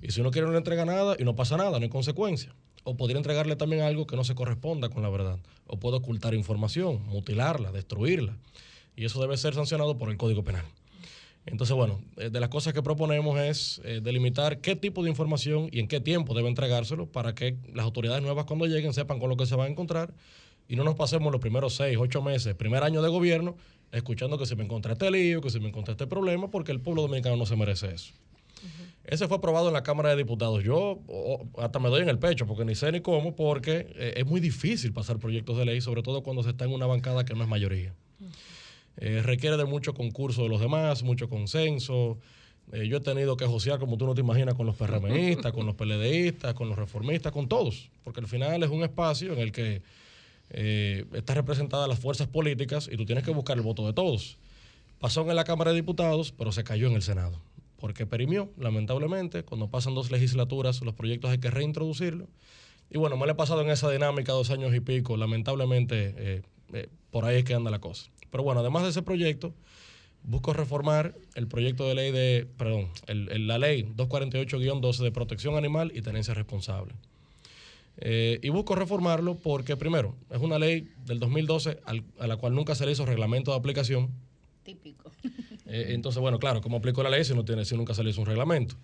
Y 0.00 0.12
si 0.12 0.22
no 0.22 0.30
quiere, 0.30 0.46
no 0.46 0.52
le 0.52 0.58
entrega 0.58 0.84
nada 0.84 1.16
y 1.18 1.24
no 1.24 1.34
pasa 1.34 1.56
nada, 1.56 1.78
no 1.78 1.84
hay 1.84 1.88
consecuencia. 1.88 2.54
O 2.84 2.96
podría 2.96 3.18
entregarle 3.18 3.56
también 3.56 3.82
algo 3.82 4.06
que 4.06 4.16
no 4.16 4.24
se 4.24 4.34
corresponda 4.34 4.88
con 4.88 5.02
la 5.02 5.10
verdad. 5.10 5.38
O 5.66 5.78
puede 5.78 5.96
ocultar 5.96 6.34
información, 6.34 7.04
mutilarla, 7.06 7.72
destruirla. 7.72 8.36
Y 8.96 9.04
eso 9.04 9.20
debe 9.20 9.36
ser 9.36 9.54
sancionado 9.54 9.98
por 9.98 10.08
el 10.10 10.16
Código 10.16 10.44
Penal. 10.44 10.64
Entonces, 11.46 11.74
bueno, 11.74 12.00
eh, 12.16 12.30
de 12.30 12.40
las 12.40 12.48
cosas 12.48 12.72
que 12.72 12.82
proponemos 12.82 13.38
es 13.38 13.80
eh, 13.84 14.00
delimitar 14.02 14.60
qué 14.60 14.76
tipo 14.76 15.02
de 15.02 15.10
información 15.10 15.68
y 15.72 15.80
en 15.80 15.88
qué 15.88 16.00
tiempo 16.00 16.34
debe 16.34 16.48
entregárselo 16.48 17.06
para 17.06 17.34
que 17.34 17.56
las 17.72 17.84
autoridades 17.84 18.22
nuevas 18.22 18.44
cuando 18.44 18.66
lleguen 18.66 18.92
sepan 18.92 19.18
con 19.18 19.30
lo 19.30 19.36
que 19.36 19.46
se 19.46 19.56
van 19.56 19.68
a 19.68 19.70
encontrar 19.70 20.14
y 20.68 20.76
no 20.76 20.84
nos 20.84 20.94
pasemos 20.94 21.32
los 21.32 21.40
primeros 21.40 21.74
seis, 21.74 21.96
ocho 21.98 22.22
meses, 22.22 22.54
primer 22.54 22.84
año 22.84 23.02
de 23.02 23.08
gobierno, 23.08 23.56
escuchando 23.90 24.38
que 24.38 24.46
se 24.46 24.54
me 24.54 24.62
encontré 24.62 24.92
este 24.92 25.10
lío, 25.10 25.40
que 25.40 25.50
se 25.50 25.58
me 25.58 25.68
encontré 25.68 25.92
este 25.92 26.06
problema, 26.06 26.48
porque 26.48 26.70
el 26.70 26.80
pueblo 26.80 27.02
dominicano 27.02 27.36
no 27.36 27.44
se 27.44 27.56
merece 27.56 27.92
eso. 27.92 28.12
Ese 29.02 29.26
fue 29.26 29.38
aprobado 29.38 29.66
en 29.66 29.74
la 29.74 29.82
Cámara 29.82 30.10
de 30.10 30.16
Diputados. 30.16 30.62
Yo 30.62 31.00
hasta 31.58 31.80
me 31.80 31.88
doy 31.88 32.02
en 32.02 32.08
el 32.08 32.20
pecho, 32.20 32.46
porque 32.46 32.64
ni 32.64 32.76
sé 32.76 32.92
ni 32.92 33.00
cómo, 33.00 33.34
porque 33.34 33.92
eh, 33.96 34.14
es 34.18 34.26
muy 34.26 34.40
difícil 34.40 34.92
pasar 34.92 35.18
proyectos 35.18 35.58
de 35.58 35.64
ley, 35.64 35.80
sobre 35.80 36.02
todo 36.02 36.22
cuando 36.22 36.44
se 36.44 36.50
está 36.50 36.66
en 36.66 36.72
una 36.72 36.86
bancada 36.86 37.24
que 37.24 37.34
no 37.34 37.42
es 37.42 37.48
mayoría. 37.48 37.92
Eh, 38.96 39.22
requiere 39.22 39.56
de 39.56 39.64
mucho 39.64 39.94
concurso 39.94 40.42
de 40.42 40.48
los 40.48 40.60
demás, 40.60 41.02
mucho 41.02 41.28
consenso. 41.28 42.18
Eh, 42.72 42.86
yo 42.86 42.98
he 42.98 43.00
tenido 43.00 43.36
que 43.36 43.46
josear, 43.46 43.78
como 43.78 43.96
tú 43.96 44.06
no 44.06 44.14
te 44.14 44.20
imaginas, 44.20 44.54
con 44.54 44.66
los 44.66 44.76
PRMistas, 44.76 45.52
con 45.52 45.66
los 45.66 45.74
PLDistas, 45.74 46.54
con 46.54 46.68
los 46.68 46.78
reformistas, 46.78 47.32
con 47.32 47.48
todos, 47.48 47.90
porque 48.04 48.20
al 48.20 48.26
final 48.26 48.62
es 48.62 48.70
un 48.70 48.82
espacio 48.82 49.32
en 49.32 49.38
el 49.40 49.52
que 49.52 49.82
eh, 50.50 51.04
están 51.14 51.36
representadas 51.36 51.88
las 51.88 51.98
fuerzas 51.98 52.28
políticas 52.28 52.88
y 52.92 52.96
tú 52.96 53.06
tienes 53.06 53.24
que 53.24 53.30
buscar 53.30 53.56
el 53.56 53.62
voto 53.62 53.86
de 53.86 53.92
todos. 53.92 54.36
Pasó 54.98 55.28
en 55.28 55.34
la 55.34 55.44
Cámara 55.44 55.70
de 55.70 55.76
Diputados, 55.76 56.32
pero 56.32 56.52
se 56.52 56.62
cayó 56.62 56.86
en 56.88 56.94
el 56.94 57.02
Senado. 57.02 57.40
porque 57.78 58.04
perimió, 58.04 58.50
lamentablemente. 58.58 59.42
Cuando 59.42 59.68
pasan 59.68 59.94
dos 59.94 60.10
legislaturas, 60.10 60.82
los 60.82 60.94
proyectos 60.94 61.30
hay 61.30 61.38
que 61.38 61.50
reintroducirlos. 61.50 62.28
Y 62.90 62.98
bueno, 62.98 63.16
me 63.16 63.24
lo 63.24 63.32
he 63.32 63.34
pasado 63.34 63.62
en 63.62 63.70
esa 63.70 63.90
dinámica 63.90 64.32
dos 64.32 64.50
años 64.50 64.74
y 64.74 64.80
pico. 64.80 65.16
Lamentablemente, 65.16 66.14
eh, 66.18 66.88
por 67.10 67.24
ahí 67.24 67.38
es 67.38 67.44
que 67.44 67.54
anda 67.54 67.70
la 67.70 67.78
cosa. 67.78 68.10
Pero 68.30 68.44
bueno, 68.44 68.60
además 68.60 68.82
de 68.84 68.90
ese 68.90 69.02
proyecto, 69.02 69.54
busco 70.22 70.52
reformar 70.52 71.14
el 71.34 71.46
proyecto 71.46 71.88
de 71.88 71.94
ley 71.94 72.12
de, 72.12 72.46
perdón, 72.56 72.88
la 73.06 73.58
ley 73.58 73.84
248-12 73.96 74.98
de 74.98 75.12
protección 75.12 75.56
animal 75.56 75.92
y 75.94 76.02
tenencia 76.02 76.34
responsable. 76.34 76.94
Eh, 78.02 78.38
y 78.42 78.48
busco 78.48 78.74
reformarlo 78.74 79.34
porque, 79.34 79.76
primero, 79.76 80.16
es 80.30 80.40
una 80.40 80.58
ley 80.58 80.88
del 81.04 81.20
2012 81.20 81.80
a 82.18 82.26
la 82.26 82.36
cual 82.36 82.54
nunca 82.54 82.74
se 82.74 82.86
le 82.86 82.92
hizo 82.92 83.04
reglamento 83.04 83.50
de 83.50 83.58
aplicación. 83.58 84.10
Típico. 84.62 85.10
Eh, 85.72 85.92
entonces, 85.94 86.20
bueno, 86.20 86.40
claro, 86.40 86.60
¿cómo 86.60 86.78
aplico 86.78 87.00
la 87.00 87.10
ley 87.10 87.24
si, 87.24 87.32
no 87.32 87.44
tiene, 87.44 87.64
si 87.64 87.76
nunca 87.76 87.94
se 87.94 88.02
le 88.02 88.10
hizo 88.10 88.20
un 88.20 88.26
reglamento? 88.26 88.74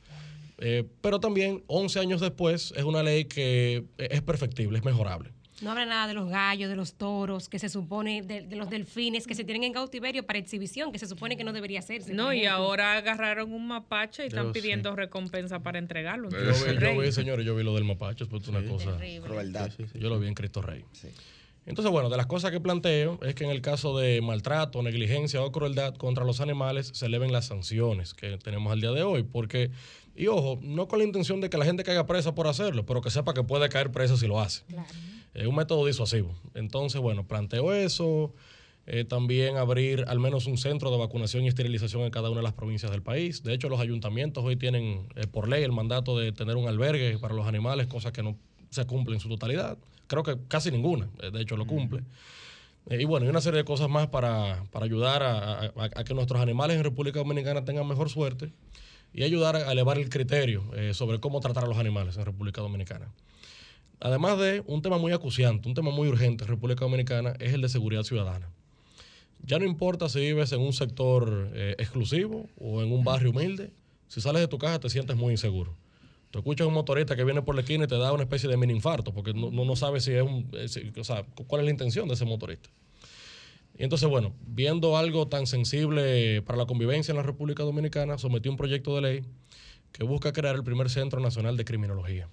Eh, 0.59 0.85
pero 1.01 1.19
también, 1.19 1.65
11 1.67 1.99
años 1.99 2.21
después, 2.21 2.73
es 2.77 2.85
una 2.85 3.03
ley 3.03 3.25
que 3.25 3.85
es 3.99 4.23
perfectible, 4.23 4.79
es 4.79 4.85
mejorable. 4.85 5.31
No 5.63 5.71
habla 5.71 5.87
nada 5.87 6.07
de 6.07 6.15
los 6.15 6.29
gallos, 6.29 6.69
de 6.69 6.77
los 6.77 6.95
toros, 6.95 7.49
que 7.49 7.59
se 7.59 7.69
supone, 7.69 8.23
de, 8.23 8.57
los 8.57 8.69
delfines 8.69 9.27
que 9.27 9.35
se 9.35 9.43
tienen 9.43 9.65
en 9.65 9.73
cautiverio 9.73 10.27
para 10.27 10.39
exhibición, 10.39 10.93
que 10.93 10.99
se 10.99 11.07
supone 11.07 11.37
que 11.37 11.45
no 11.45 11.53
debería 11.53 11.79
hacerse. 11.79 12.13
No, 12.13 12.33
y 12.33 12.45
ahora 12.45 12.97
agarraron 12.97 13.53
un 13.53 13.67
mapache 13.67 14.25
y 14.25 14.27
están 14.27 14.53
pidiendo 14.53 14.95
recompensa 14.95 15.61
para 15.61 15.79
entregarlo. 15.79 16.29
Yo, 16.31 17.01
vi, 17.01 17.11
señores, 17.13 17.47
yo 17.47 17.57
vi 17.57 17.63
lo 17.63 17.75
del 17.75 17.85
mapache, 17.85 18.25
es 18.25 18.49
una 18.49 18.63
cosa. 18.65 18.99
Crueldad. 19.25 19.73
yo 19.95 20.09
lo 20.09 20.19
vi 20.21 20.29
en 20.29 20.35
Cristo 20.35 20.61
Rey. 20.61 20.85
Entonces, 21.65 21.91
bueno, 21.91 22.09
de 22.09 22.17
las 22.17 22.27
cosas 22.27 22.53
que 22.53 22.61
planteo 22.61 23.19
es 23.23 23.35
que 23.35 23.43
en 23.43 23.51
el 23.51 23.61
caso 23.61 23.99
de 23.99 24.21
maltrato, 24.21 24.83
negligencia 24.83 25.43
o 25.43 25.51
crueldad 25.51 25.97
contra 25.97 26.25
los 26.25 26.41
animales 26.41 26.93
se 26.95 27.07
eleven 27.07 27.33
las 27.33 27.47
sanciones 27.47 28.15
que 28.15 28.39
tenemos 28.39 28.73
al 28.73 28.81
día 28.81 28.93
de 28.93 29.03
hoy. 29.03 29.25
Porque, 29.25 29.73
y 30.15 30.29
ojo, 30.29 30.61
no 30.63 30.87
con 30.87 31.01
la 31.01 31.05
intención 31.05 31.41
de 31.41 31.51
que 31.51 31.59
la 31.59 31.65
gente 31.65 31.83
caiga 31.83 32.07
presa 32.07 32.37
por 32.37 32.47
hacerlo, 32.47 32.87
pero 32.87 33.01
que 33.01 33.11
sepa 33.11 33.35
que 33.35 33.43
puede 33.43 33.69
caer 33.69 33.91
presa 33.91 34.17
si 34.17 34.29
lo 34.29 34.41
hace. 34.41 34.63
Claro. 34.67 34.87
Es 35.37 35.47
un 35.47 35.55
método 35.55 35.87
disuasivo. 35.87 36.35
Entonces, 36.55 37.01
bueno, 37.01 37.29
planteo 37.29 37.75
eso. 37.75 38.33
Eh, 38.87 39.05
también 39.05 39.57
abrir 39.57 40.05
al 40.07 40.21
menos 40.21 40.47
un 40.47 40.57
centro 40.57 40.91
de 40.91 40.97
vacunación 40.97 41.45
y 41.45 41.49
esterilización 41.49 42.03
en 42.03 42.11
cada 42.11 42.31
una 42.31 42.39
de 42.39 42.45
las 42.45 42.55
provincias 42.55 42.91
del 42.91 43.03
país. 43.03 43.43
De 43.43 43.53
hecho, 43.53 43.69
los 43.69 43.81
ayuntamientos 43.81 44.45
hoy 44.45 44.57
tienen 44.57 45.09
eh, 45.17 45.27
por 45.27 45.49
ley 45.49 45.63
el 45.63 45.73
mandato 45.73 46.17
de 46.17 46.33
tener 46.33 46.57
un 46.57 46.69
albergue 46.69 47.19
para 47.19 47.35
los 47.35 47.47
animales, 47.47 47.87
cosa 47.87 48.13
que 48.13 48.23
no 48.23 48.39
se 48.71 48.87
cumple 48.87 49.15
en 49.15 49.21
su 49.21 49.29
totalidad. 49.29 49.77
Creo 50.07 50.23
que 50.23 50.39
casi 50.49 50.71
ninguna, 50.71 51.11
eh, 51.21 51.31
de 51.31 51.43
hecho, 51.43 51.57
lo 51.57 51.67
cumple. 51.67 52.05
y 52.89 53.05
bueno, 53.05 53.27
y 53.27 53.29
una 53.29 53.41
serie 53.41 53.59
de 53.59 53.65
cosas 53.65 53.91
más 53.91 54.07
para, 54.07 54.65
ayudar 54.81 55.23
a, 55.23 56.05
que 56.05 56.15
nuestros 56.15 56.41
animales 56.41 56.77
en 56.77 56.85
República 56.85 57.19
Dominicana 57.19 57.65
tengan 57.65 57.87
mejor 57.87 58.09
suerte 58.09 58.53
y 59.13 59.25
ayudar 59.25 59.57
a 59.57 59.73
elevar 59.73 59.99
el 59.99 60.09
criterio 60.09 60.63
sobre 60.93 61.19
cómo 61.19 61.41
tratar 61.41 61.65
a 61.65 61.67
los 61.67 61.79
animales 61.79 62.17
en 62.17 62.25
República 62.25 62.61
Dominicana. 62.61 63.09
Además 64.01 64.39
de 64.39 64.63
un 64.67 64.83
tema 64.83 64.99
muy 64.99 65.13
acuciante, 65.13 65.69
un 65.69 65.75
tema 65.75 65.91
muy 65.91 66.09
urgente 66.09 66.45
en 66.45 66.49
República 66.49 66.85
Dominicana, 66.85 67.35
es 67.41 67.55
el 67.55 67.63
de 67.63 67.69
seguridad 67.69 68.03
ciudadana. 68.03 68.51
Ya 69.45 69.59
no 69.59 69.65
importa 69.65 70.09
si 70.09 70.21
vives 70.21 70.53
en 70.53 70.61
un 70.61 70.73
sector 70.73 71.51
eh, 71.55 71.77
exclusivo 71.79 72.49
o 72.59 72.83
en 72.83 72.93
un 72.93 73.05
barrio 73.05 73.31
humilde, 73.31 73.71
si 74.09 74.21
sales 74.21 74.41
de 74.43 74.49
tu 74.49 74.59
casa 74.59 74.81
te 74.81 74.91
sientes 74.91 75.17
muy 75.17 75.33
inseguro. 75.33 75.75
Tú 76.31 76.41
escuchas 76.41 76.65
a 76.65 76.69
un 76.69 76.75
motorista 76.75 77.17
que 77.17 77.25
viene 77.25 77.43
por 77.43 77.55
la 77.55 77.63
esquina 77.63 77.85
y 77.85 77.87
te 77.87 77.97
da 77.97 78.13
una 78.13 78.25
especie 78.25 78.49
de 78.49 78.57
mini 78.57 78.75
infarto, 78.75 79.13
porque 79.13 79.33
no, 79.33 79.51
no 79.51 79.77
sabes 79.77 80.05
si 80.05 80.13
es 80.13 80.23
un, 80.23 80.49
eh, 80.53 80.93
o 80.99 81.05
sea, 81.05 81.25
cuál 81.47 81.61
es 81.61 81.65
la 81.67 81.71
intención 81.71 82.09
de 82.09 82.15
ese 82.15 82.25
motorista. 82.25 82.69
Y 83.79 83.85
entonces, 83.85 84.09
bueno, 84.09 84.35
viendo 84.47 84.97
algo 84.97 85.29
tan 85.29 85.47
sensible 85.47 86.43
para 86.43 86.59
la 86.59 86.67
convivencia 86.67 87.13
en 87.13 87.19
la 87.19 87.23
República 87.23 87.63
Dominicana, 87.63 88.19
sometí 88.19 88.49
un 88.49 88.57
proyecto 88.57 88.95
de 88.95 89.01
ley 89.01 89.23
que 89.93 90.05
busca 90.05 90.33
crear 90.33 90.57
el 90.57 90.65
primer 90.65 90.91
Centro 90.91 91.21
Nacional 91.21 91.57
de 91.57 91.65
Criminología. 91.65 92.29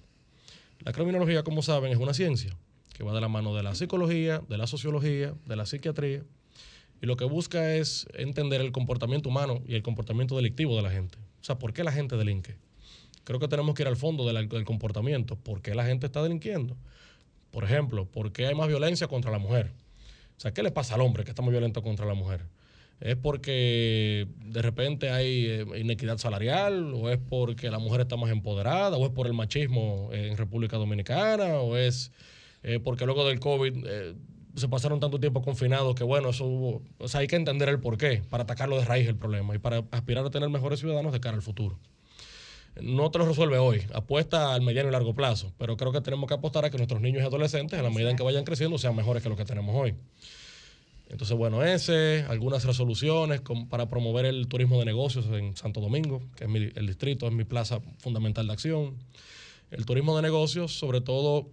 La 0.80 0.92
criminología, 0.92 1.42
como 1.42 1.62
saben, 1.62 1.92
es 1.92 1.98
una 1.98 2.14
ciencia 2.14 2.56
que 2.94 3.02
va 3.02 3.12
de 3.12 3.20
la 3.20 3.28
mano 3.28 3.54
de 3.54 3.62
la 3.62 3.74
psicología, 3.74 4.42
de 4.48 4.56
la 4.56 4.66
sociología, 4.66 5.34
de 5.46 5.56
la 5.56 5.66
psiquiatría, 5.66 6.22
y 7.02 7.06
lo 7.06 7.16
que 7.16 7.24
busca 7.24 7.74
es 7.74 8.06
entender 8.14 8.60
el 8.60 8.72
comportamiento 8.72 9.28
humano 9.28 9.62
y 9.66 9.74
el 9.74 9.82
comportamiento 9.82 10.36
delictivo 10.36 10.76
de 10.76 10.82
la 10.82 10.90
gente. 10.90 11.18
O 11.40 11.44
sea, 11.44 11.58
¿por 11.58 11.72
qué 11.72 11.84
la 11.84 11.92
gente 11.92 12.16
delinque? 12.16 12.56
Creo 13.24 13.40
que 13.40 13.48
tenemos 13.48 13.74
que 13.74 13.82
ir 13.82 13.88
al 13.88 13.96
fondo 13.96 14.24
del, 14.26 14.64
comportamiento. 14.64 15.36
¿Por 15.36 15.60
qué 15.60 15.74
la 15.74 15.84
gente 15.84 16.06
está 16.06 16.22
delinquiendo? 16.22 16.76
Por 17.50 17.64
ejemplo, 17.64 18.06
¿por 18.06 18.32
qué 18.32 18.46
hay 18.46 18.54
más 18.54 18.68
violencia 18.68 19.08
contra 19.08 19.30
la 19.30 19.38
mujer? 19.38 19.72
O 20.36 20.40
sea, 20.40 20.52
¿qué 20.52 20.62
le 20.62 20.70
pasa 20.70 20.94
al 20.94 21.00
hombre 21.00 21.24
que 21.24 21.30
está 21.30 21.42
muy 21.42 21.52
violento 21.52 21.82
contra 21.82 22.06
la 22.06 22.14
mujer? 22.14 22.46
¿Es 23.04 23.16
porque 23.16 24.26
de 24.46 24.62
repente 24.62 25.10
hay 25.10 25.44
eh, 25.44 25.66
inequidad 25.78 26.16
salarial? 26.16 26.94
¿O 26.94 27.10
es 27.10 27.18
porque 27.18 27.70
la 27.70 27.78
mujer 27.78 28.00
está 28.00 28.16
más 28.16 28.30
empoderada? 28.30 28.96
¿O 28.96 29.04
es 29.04 29.12
por 29.12 29.26
el 29.26 29.34
machismo 29.34 30.08
en 30.10 30.38
República 30.38 30.78
Dominicana? 30.78 31.58
¿O 31.60 31.76
es 31.76 32.10
eh, 32.62 32.80
porque 32.82 33.04
luego 33.04 33.28
del 33.28 33.40
COVID 33.40 33.84
eh, 33.86 34.14
se 34.56 34.68
pasaron 34.70 34.98
tanto 34.98 35.20
tiempo 35.20 35.42
confinados 35.42 35.94
que, 35.94 36.02
bueno, 36.02 36.30
eso 36.30 36.46
hubo. 36.46 36.82
O 36.96 37.06
sea, 37.06 37.20
hay 37.20 37.26
que 37.26 37.36
entender 37.36 37.68
el 37.68 37.78
porqué 37.78 38.22
para 38.30 38.44
atacarlo 38.44 38.78
de 38.78 38.86
raíz 38.86 39.06
el 39.06 39.16
problema 39.16 39.54
y 39.54 39.58
para 39.58 39.84
aspirar 39.90 40.24
a 40.24 40.30
tener 40.30 40.48
mejores 40.48 40.80
ciudadanos 40.80 41.12
de 41.12 41.20
cara 41.20 41.36
al 41.36 41.42
futuro. 41.42 41.78
No 42.80 43.10
te 43.10 43.18
lo 43.18 43.26
resuelve 43.26 43.58
hoy, 43.58 43.82
apuesta 43.92 44.54
al 44.54 44.62
mediano 44.62 44.88
y 44.88 44.92
largo 44.92 45.14
plazo, 45.14 45.52
pero 45.58 45.76
creo 45.76 45.92
que 45.92 46.00
tenemos 46.00 46.26
que 46.26 46.34
apostar 46.34 46.64
a 46.64 46.70
que 46.70 46.78
nuestros 46.78 47.02
niños 47.02 47.22
y 47.22 47.26
adolescentes, 47.26 47.78
a 47.78 47.82
la 47.82 47.90
medida 47.90 48.10
en 48.10 48.16
que 48.16 48.22
vayan 48.22 48.44
creciendo, 48.44 48.78
sean 48.78 48.96
mejores 48.96 49.22
que 49.22 49.28
lo 49.28 49.36
que 49.36 49.44
tenemos 49.44 49.76
hoy. 49.76 49.94
Entonces, 51.08 51.36
bueno, 51.36 51.62
ese, 51.62 52.24
algunas 52.28 52.64
resoluciones 52.64 53.42
para 53.68 53.88
promover 53.88 54.24
el 54.24 54.48
turismo 54.48 54.78
de 54.78 54.86
negocios 54.86 55.26
en 55.26 55.56
Santo 55.56 55.80
Domingo, 55.80 56.22
que 56.36 56.44
es 56.44 56.76
el 56.76 56.86
distrito, 56.86 57.26
es 57.26 57.32
mi 57.32 57.44
plaza 57.44 57.80
fundamental 57.98 58.46
de 58.46 58.52
acción. 58.52 58.96
El 59.70 59.84
turismo 59.84 60.16
de 60.16 60.22
negocios, 60.22 60.72
sobre 60.72 61.00
todo 61.00 61.50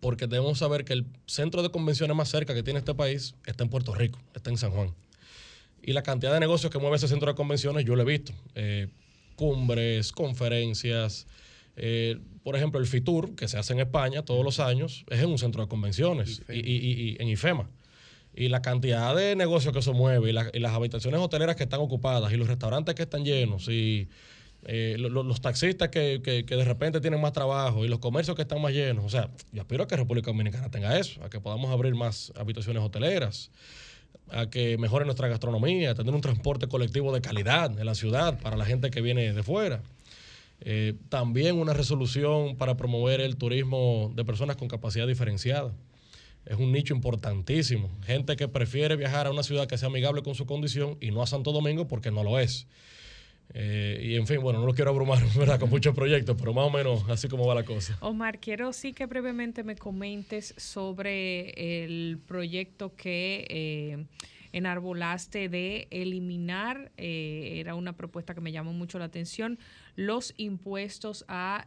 porque 0.00 0.28
debemos 0.28 0.58
saber 0.58 0.84
que 0.84 0.92
el 0.92 1.06
centro 1.26 1.62
de 1.62 1.70
convenciones 1.70 2.16
más 2.16 2.28
cerca 2.28 2.54
que 2.54 2.62
tiene 2.62 2.78
este 2.78 2.94
país 2.94 3.34
está 3.46 3.64
en 3.64 3.70
Puerto 3.70 3.94
Rico, 3.94 4.20
está 4.34 4.50
en 4.50 4.56
San 4.56 4.70
Juan. 4.70 4.94
Y 5.82 5.92
la 5.92 6.02
cantidad 6.02 6.32
de 6.32 6.40
negocios 6.40 6.70
que 6.70 6.78
mueve 6.78 6.96
ese 6.96 7.08
centro 7.08 7.28
de 7.28 7.34
convenciones, 7.34 7.84
yo 7.84 7.96
lo 7.96 8.02
he 8.02 8.06
visto. 8.06 8.32
Eh, 8.54 8.88
cumbres, 9.34 10.12
conferencias. 10.12 11.26
Eh, 11.76 12.18
por 12.44 12.54
ejemplo, 12.54 12.78
el 12.78 12.86
FITUR, 12.86 13.34
que 13.34 13.48
se 13.48 13.58
hace 13.58 13.72
en 13.72 13.80
España 13.80 14.24
todos 14.24 14.44
los 14.44 14.60
años, 14.60 15.04
es 15.08 15.20
en 15.20 15.30
un 15.30 15.38
centro 15.38 15.62
de 15.62 15.68
convenciones 15.68 16.42
y 16.48 17.16
en 17.20 17.28
IFEMA 17.28 17.68
y 18.38 18.48
la 18.48 18.62
cantidad 18.62 19.16
de 19.16 19.34
negocios 19.34 19.74
que 19.74 19.82
se 19.82 19.90
mueve 19.90 20.30
y, 20.30 20.32
las 20.60 20.72
habitaciones 20.72 21.20
hoteleras 21.20 21.56
que 21.56 21.64
están 21.64 21.80
ocupadas 21.80 22.32
y 22.32 22.36
los 22.36 22.46
restaurantes 22.46 22.94
que 22.94 23.02
están 23.02 23.24
llenos 23.24 23.68
y 23.68 24.08
eh, 24.62 24.94
los 24.96 25.40
taxistas 25.40 25.88
que, 25.88 26.20
de 26.20 26.64
repente 26.64 27.00
tienen 27.00 27.20
más 27.20 27.32
trabajo 27.32 27.84
y 27.84 27.88
los 27.88 27.98
comercios 27.98 28.36
que 28.36 28.42
están 28.42 28.62
más 28.62 28.72
llenos. 28.72 29.04
O 29.04 29.08
sea, 29.10 29.28
yo 29.50 29.62
aspiro 29.62 29.82
a 29.82 29.88
que 29.88 29.96
República 29.96 30.30
Dominicana 30.30 30.70
tenga 30.70 30.96
eso, 30.96 31.22
a 31.24 31.30
que 31.30 31.40
podamos 31.40 31.72
abrir 31.72 31.96
más 31.96 32.32
habitaciones 32.36 32.80
hoteleras, 32.80 33.50
a 34.30 34.48
que 34.48 34.78
mejore 34.78 35.04
nuestra 35.04 35.26
gastronomía, 35.26 35.90
a 35.90 35.94
tener 35.96 36.14
un 36.14 36.20
transporte 36.20 36.68
colectivo 36.68 37.12
de 37.12 37.20
calidad 37.20 37.76
en 37.76 37.86
la 37.86 37.96
ciudad 37.96 38.38
para 38.40 38.56
la 38.56 38.64
gente 38.64 38.90
que 38.90 39.00
viene 39.00 39.32
de 39.32 39.42
fuera. 39.42 39.82
Eh, 40.60 40.94
también 41.08 41.56
una 41.56 41.72
resolución 41.72 42.56
para 42.56 42.76
promover 42.76 43.20
el 43.20 43.36
turismo 43.36 44.12
de 44.14 44.24
personas 44.24 44.54
con 44.54 44.68
capacidad 44.68 45.08
diferenciada 45.08 45.72
es 46.48 46.58
un 46.58 46.72
nicho 46.72 46.94
importantísimo. 46.94 47.90
Gente 48.04 48.36
que 48.36 48.48
prefiere 48.48 48.96
viajar 48.96 49.26
a 49.26 49.30
una 49.30 49.42
ciudad 49.42 49.68
que 49.68 49.76
sea 49.76 49.88
amigable 49.88 50.22
con 50.22 50.34
su 50.34 50.46
condición 50.46 50.96
y 51.00 51.10
no 51.10 51.22
a 51.22 51.26
Santo 51.26 51.52
Domingo 51.52 51.86
porque 51.86 52.10
no 52.10 52.24
lo 52.24 52.38
es. 52.38 52.66
Eh, 53.54 54.00
y 54.02 54.14
en 54.16 54.26
fin, 54.26 54.40
bueno, 54.40 54.60
no 54.60 54.66
lo 54.66 54.74
quiero 54.74 54.90
abrumar 54.90 55.22
¿verdad? 55.36 55.60
con 55.60 55.70
muchos 55.70 55.94
proyectos, 55.94 56.36
pero 56.38 56.52
más 56.52 56.66
o 56.66 56.70
menos 56.70 57.08
así 57.08 57.28
como 57.28 57.46
va 57.46 57.54
la 57.54 57.64
cosa. 57.64 57.96
Omar, 58.00 58.40
quiero 58.40 58.72
sí 58.72 58.92
que 58.92 59.06
brevemente 59.06 59.62
me 59.62 59.76
comentes 59.76 60.54
sobre 60.56 61.84
el 61.84 62.18
proyecto 62.26 62.94
que 62.96 63.46
eh, 63.48 64.04
enarbolaste 64.52 65.48
de 65.48 65.88
eliminar, 65.90 66.92
eh, 66.96 67.54
era 67.56 67.74
una 67.74 67.96
propuesta 67.96 68.34
que 68.34 68.40
me 68.40 68.52
llamó 68.52 68.72
mucho 68.72 68.98
la 68.98 69.06
atención, 69.06 69.58
los 69.96 70.32
impuestos 70.36 71.24
a 71.28 71.64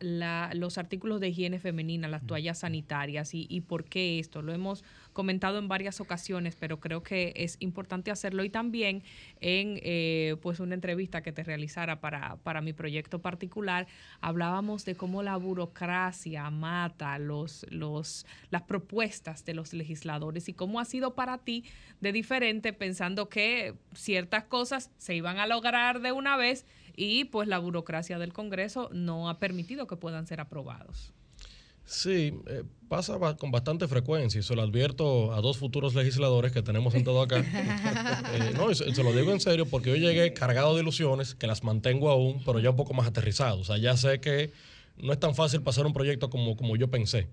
los 0.54 0.78
artículos 0.78 1.20
de 1.20 1.30
higiene 1.30 1.60
femenina, 1.60 2.08
las 2.08 2.26
toallas 2.26 2.60
sanitarias 2.60 3.32
y, 3.34 3.62
por 3.62 3.84
qué 3.84 4.20
esto. 4.20 4.42
Lo 4.42 4.54
hemos 4.54 4.84
comentado 5.14 5.60
en 5.60 5.68
varias 5.68 6.02
ocasiones, 6.02 6.56
pero 6.56 6.80
creo 6.80 7.04
que 7.04 7.34
es 7.36 7.58
importante 7.60 8.12
hacerlo 8.12 8.44
y 8.44 8.50
también 8.50 9.04
en 9.40 9.80
eh, 9.84 10.36
pues 10.42 10.60
una 10.60 10.76
entrevista 10.76 11.22
que 11.22 11.32
te 11.32 11.44
realizara 11.44 12.00
para, 12.00 12.38
para 12.38 12.62
mi 12.62 12.74
proyecto 12.74 13.20
particular, 13.20 13.88
hablábamos 14.22 14.86
de 14.86 14.96
cómo 14.96 15.24
la 15.24 15.38
burocracia 15.38 16.50
mata 16.50 17.18
los, 17.20 17.66
los, 17.70 18.26
las 18.50 18.64
propuestas 18.64 19.46
de 19.46 19.54
los 19.54 19.74
legisladores 19.74 20.50
y 20.50 20.54
cómo 20.54 20.80
ha 20.80 20.86
sido 20.86 21.16
para 21.16 21.38
ti 21.40 21.66
de 22.00 22.12
diferente 22.12 22.74
pensando 22.74 23.30
que 23.30 23.76
ciertas 23.94 24.46
cosas 24.46 24.92
se 24.98 25.16
iban 25.16 25.38
a 25.38 25.48
lograr 25.48 26.02
de 26.02 26.12
una 26.12 26.38
vez 26.38 26.66
y 26.96 27.26
pues 27.26 27.48
la 27.48 27.60
burocracia 27.60 28.20
del 28.20 28.34
Congreso 28.34 28.90
no 28.92 29.30
ha 29.30 29.40
permitido 29.40 29.88
que 29.88 29.96
puedan 29.96 30.28
ser 30.28 30.40
aprobados. 30.42 31.14
Sí, 31.92 32.34
eh, 32.48 32.64
pasa 32.88 33.20
con 33.38 33.52
bastante 33.52 33.86
frecuencia 33.86 34.40
y 34.40 34.44
se 34.44 34.56
lo 34.56 34.62
advierto 34.62 35.34
a 35.34 35.42
dos 35.42 35.58
futuros 35.58 35.94
legisladores 35.94 36.54
que 36.54 36.62
tenemos 36.62 36.94
sentados 36.94 37.26
acá. 37.26 37.44
Eh, 38.34 38.54
no, 38.56 38.74
se, 38.74 38.96
se, 38.96 39.04
lo 39.04 39.12
digo 39.12 39.32
en 39.34 39.42
serio 39.42 39.66
porque 39.66 39.90
yo 39.90 39.96
llegué 39.98 40.32
cargado 40.32 40.74
de 40.74 40.84
ilusiones, 40.84 41.36
que 41.36 41.48
las 41.48 41.66
mantengo 41.66 42.10
aún, 42.10 42.42
pero 42.46 42.60
ya 42.60 42.70
un 42.70 42.78
poco 42.78 42.94
más 42.94 43.08
aterrizado. 43.08 43.60
O 43.60 43.64
sea, 43.66 43.78
ya 43.78 43.98
sé 43.98 44.22
que 44.22 44.54
no 44.96 45.12
es 45.12 45.20
tan 45.20 45.36
fácil 45.36 45.64
pasar 45.64 45.86
un 45.86 45.92
proyecto 45.92 46.30
como, 46.30 46.56
como 46.56 46.78
yo 46.78 46.90
pensé. 46.90 47.28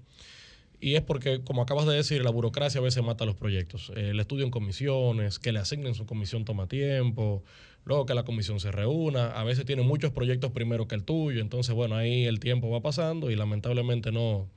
Y 0.80 0.96
es 0.96 1.02
porque, 1.02 1.42
como 1.44 1.62
acabas 1.62 1.86
de 1.86 1.94
decir, 1.94 2.24
la 2.24 2.30
burocracia 2.30 2.80
a 2.80 2.82
veces 2.82 3.04
mata 3.04 3.24
los 3.24 3.36
proyectos. 3.36 3.92
el 3.94 4.18
estudio 4.18 4.44
en 4.44 4.50
comisiones, 4.50 5.38
que 5.38 5.52
le 5.52 5.60
asignen 5.60 5.94
su 5.94 6.04
comisión 6.04 6.44
toma 6.44 6.66
tiempo, 6.66 7.44
luego 7.84 8.06
que 8.06 8.14
la 8.14 8.24
comisión 8.24 8.60
se 8.60 8.70
reúna. 8.70 9.28
A 9.32 9.44
veces 9.44 9.64
tiene 9.64 9.82
muchos 9.82 10.12
proyectos 10.12 10.52
primero 10.52 10.88
que 10.88 10.94
el 10.94 11.04
tuyo. 11.04 11.40
Entonces, 11.40 11.74
bueno, 11.74 11.96
ahí 11.96 12.24
el 12.24 12.40
tiempo 12.40 12.70
va 12.70 12.80
pasando 12.80 13.30
y 13.30 13.36
lamentablemente 13.36 14.12
no 14.12 14.48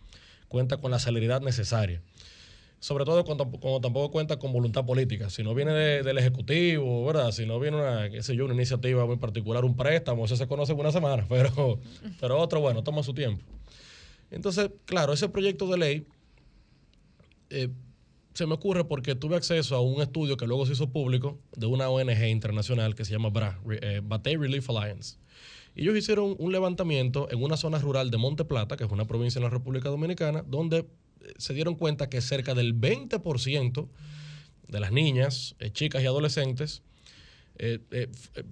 cuenta 0.48 0.78
con 0.78 0.92
la 0.92 1.00
celeridad 1.00 1.42
necesaria. 1.42 2.02
Sobre 2.80 3.06
todo 3.06 3.24
cuando, 3.24 3.46
tampoco 3.80 4.12
cuenta 4.12 4.38
con 4.38 4.52
voluntad 4.52 4.86
política. 4.86 5.30
Si 5.30 5.44
no 5.44 5.54
viene 5.54 5.72
del 5.72 6.18
Ejecutivo, 6.18 7.06
¿verdad? 7.06 7.32
Si 7.32 7.46
no 7.46 7.60
viene 7.60 7.78
una, 7.78 8.10
qué 8.10 8.24
sé 8.24 8.36
yo, 8.36 8.46
una 8.46 8.56
iniciativa 8.56 9.06
muy 9.06 9.18
particular, 9.18 9.64
un 9.64 9.78
préstamo, 9.78 10.26
eso 10.26 10.36
se 10.36 10.48
conoce 10.48 10.74
en 10.74 10.80
una 10.80 10.92
semana, 10.92 11.26
pero, 11.30 11.80
pero 12.20 12.40
otro, 12.40 12.60
bueno, 12.60 12.84
toma 12.84 13.04
su 13.04 13.14
tiempo. 13.14 13.44
Entonces, 14.32 14.72
claro, 14.86 15.14
ese 15.14 15.30
proyecto 15.30 15.68
de 15.68 15.78
ley 15.78 16.08
eh, 17.52 17.70
se 18.34 18.46
me 18.46 18.54
ocurre 18.54 18.86
porque 18.86 19.16
tuve 19.16 19.36
acceso 19.36 19.76
a 19.76 19.82
un 19.82 20.02
estudio 20.02 20.38
que 20.38 20.48
luego 20.48 20.66
se 20.66 20.74
hizo 20.74 20.90
público 20.92 21.40
de 21.56 21.66
una 21.66 21.90
ONG 21.90 22.28
internacional 22.28 22.96
que 22.96 23.06
se 23.06 23.12
llama 23.12 23.30
BRA, 23.30 23.60
eh, 23.82 24.02
Batey 24.04 24.38
Relief 24.38 24.70
Alliance. 24.70 25.18
Ellos 25.76 25.96
hicieron 25.96 26.36
un 26.38 26.52
levantamiento 26.52 27.30
en 27.32 27.42
una 27.42 27.58
zona 27.58 27.80
rural 27.80 28.12
de 28.12 28.18
Monte 28.18 28.46
Plata, 28.46 28.78
que 28.78 28.84
es 28.84 28.92
una 28.92 29.06
provincia 29.06 29.40
en 29.40 29.44
la 29.44 29.50
República 29.50 29.90
Dominicana, 29.90 30.44
donde 30.46 30.80
eh, 30.80 30.86
se 31.38 31.54
dieron 31.54 31.76
cuenta 31.76 32.10
que 32.10 32.22
cerca 32.22 32.54
del 32.56 32.80
20% 32.80 33.88
de 34.68 34.80
las 34.80 34.92
niñas, 34.92 35.56
chicas 35.74 36.02
y 36.02 36.06
adolescentes 36.06 36.82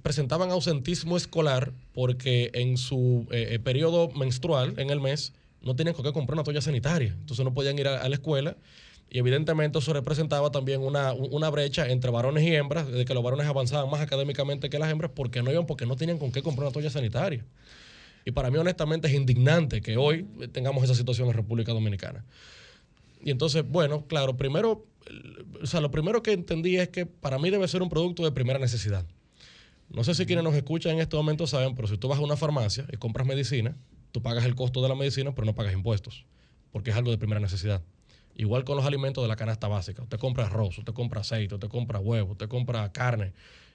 presentaban 0.04 0.52
ausentismo 0.52 1.18
escolar 1.18 1.74
porque 1.94 2.52
en 2.54 2.78
su 2.78 3.26
periodo 3.64 4.12
menstrual, 4.12 4.76
en 4.78 4.92
el 4.92 5.00
mes, 5.00 5.34
no 5.62 5.76
tenían 5.76 5.96
con 5.96 6.06
qué 6.06 6.14
comprar 6.14 6.36
una 6.36 6.44
toalla 6.44 6.62
sanitaria. 6.62 7.16
Entonces 7.20 7.44
no 7.44 7.54
podían 7.54 7.78
ir 7.78 7.88
a, 7.88 8.08
la 8.08 8.16
escuela. 8.16 8.58
Y 9.12 9.18
evidentemente 9.18 9.80
eso 9.80 9.92
representaba 9.92 10.52
también 10.52 10.82
una, 10.82 11.50
brecha 11.50 11.88
entre 11.88 12.12
varones 12.12 12.44
y 12.44 12.56
hembras, 12.56 12.88
de 12.92 13.06
que 13.06 13.14
los 13.14 13.24
varones 13.24 13.48
avanzaban 13.48 13.90
más 13.90 14.02
académicamente 14.02 14.70
que 14.70 14.78
las 14.78 14.92
hembras 14.92 15.12
porque 15.16 15.42
no 15.42 15.52
iban, 15.52 15.66
porque 15.66 15.88
no 15.88 15.96
tenían 15.96 16.20
con 16.20 16.32
qué 16.32 16.44
comprar 16.44 16.68
una 16.68 16.74
toalla 16.74 16.92
sanitaria. 16.92 17.44
Y 18.24 18.32
para 18.32 18.52
mí, 18.52 18.58
honestamente, 18.58 19.08
es 19.08 19.14
indignante 19.16 19.82
que 19.82 19.98
hoy 19.98 20.28
tengamos 20.52 20.84
esa 20.84 20.94
situación 20.94 21.28
en 21.28 21.36
la 21.36 21.42
República 21.42 21.74
Dominicana. 21.74 22.24
Y 23.24 23.32
entonces, 23.32 23.68
bueno, 23.68 24.06
claro, 24.06 24.38
primero, 24.38 24.86
o 25.62 25.66
sea, 25.66 25.82
lo 25.82 25.90
primero 25.90 26.22
que 26.22 26.34
entendí 26.34 26.78
es 26.78 26.90
que 26.90 27.08
para 27.08 27.40
mí 27.40 27.50
debe 27.50 27.68
ser 27.68 27.82
un 27.82 27.90
producto 27.90 28.24
de 28.24 28.32
primera 28.32 28.60
necesidad. 28.60 29.06
No 29.90 30.04
sé 30.04 30.14
si 30.14 30.28
quienes 30.28 30.44
nos 30.44 30.54
escuchan 30.54 30.94
en 30.94 31.00
este 31.00 31.18
momento 31.18 31.48
saben, 31.48 31.74
pero 31.74 31.88
si 31.88 31.98
tú 31.98 32.08
vas 32.08 32.20
a 32.20 32.22
una 32.22 32.38
farmacia 32.38 32.86
y 32.94 32.98
compras 32.98 33.26
medicina, 33.26 33.76
tú 34.12 34.22
pagas 34.22 34.46
el 34.46 34.54
costo 34.54 34.84
de 34.84 34.90
la 34.90 34.96
medicina, 34.96 35.34
pero 35.34 35.46
no 35.46 35.56
pagas 35.56 35.74
impuestos, 35.74 36.26
porque 36.72 36.92
es 36.92 36.96
algo 36.96 37.10
de 37.10 37.18
primera 37.18 37.40
necesidad. 37.40 37.82
Igual 38.40 38.64
con 38.64 38.78
los 38.78 38.86
alimentos 38.86 39.22
de 39.22 39.28
la 39.28 39.36
canasta 39.36 39.68
básica. 39.68 40.02
Usted 40.02 40.18
compra 40.18 40.46
arroz, 40.46 40.78
usted 40.78 40.94
compra 40.94 41.20
aceite, 41.20 41.56
usted 41.56 41.68
compra 41.68 42.00
huevo, 42.00 42.32
usted 42.32 42.48
compra 42.48 42.90
carne 42.94 43.34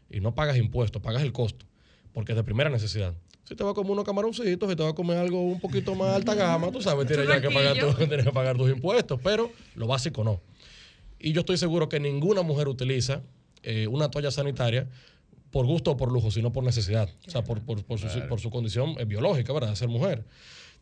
y 0.09 0.21
no 0.21 0.35
pagas 0.35 0.57
impuestos, 0.57 1.03
pagas 1.03 1.23
el 1.23 1.33
costo, 1.33 1.67
porque 2.15 2.33
es 2.33 2.37
de 2.37 2.45
primera 2.45 2.71
necesidad. 2.71 3.13
Si 3.45 3.55
te 3.55 3.63
va 3.63 3.73
a 3.73 3.75
comer 3.75 3.93
unos 3.93 4.07
camaroncitos, 4.07 4.71
si 4.71 4.75
te 4.75 4.83
va 4.83 4.89
a 4.89 4.95
comer 4.95 5.19
algo 5.19 5.43
un 5.43 5.61
poquito 5.61 5.95
más 5.95 6.17
alta 6.17 6.35
gama, 6.35 6.73
tú 6.73 6.81
sabes, 6.81 7.07
tienes 7.07 7.29
ya 7.29 7.43
que 7.43 7.51
pagar, 7.51 7.77
tienes 8.09 8.25
que 8.25 8.33
pagar 8.33 8.57
tus 8.57 8.71
impuestos, 8.71 9.21
pero 9.23 9.53
lo 9.75 9.87
básico 9.87 10.25
no. 10.25 10.41
Y 11.19 11.33
yo 11.33 11.41
estoy 11.41 11.59
seguro 11.59 11.91
que 11.91 12.01
ninguna 12.01 12.41
mujer 12.41 12.67
utiliza 12.67 13.21
eh, 13.65 13.87
una 13.87 14.11
toalla 14.11 14.31
sanitaria 14.31 14.89
por 15.51 15.67
gusto 15.67 15.91
o 15.91 15.97
por 15.99 16.11
lujo, 16.11 16.31
sino 16.31 16.55
por 16.55 16.65
necesidad, 16.65 17.11
o 17.27 17.31
sea, 17.31 17.45
por, 17.45 17.61
su, 18.41 18.51
condición 18.51 18.95
eh, 18.99 19.05
biológica, 19.05 19.53
¿verdad? 19.53 19.69
De 19.69 19.77
ser 19.77 19.89
mujer. 19.89 20.25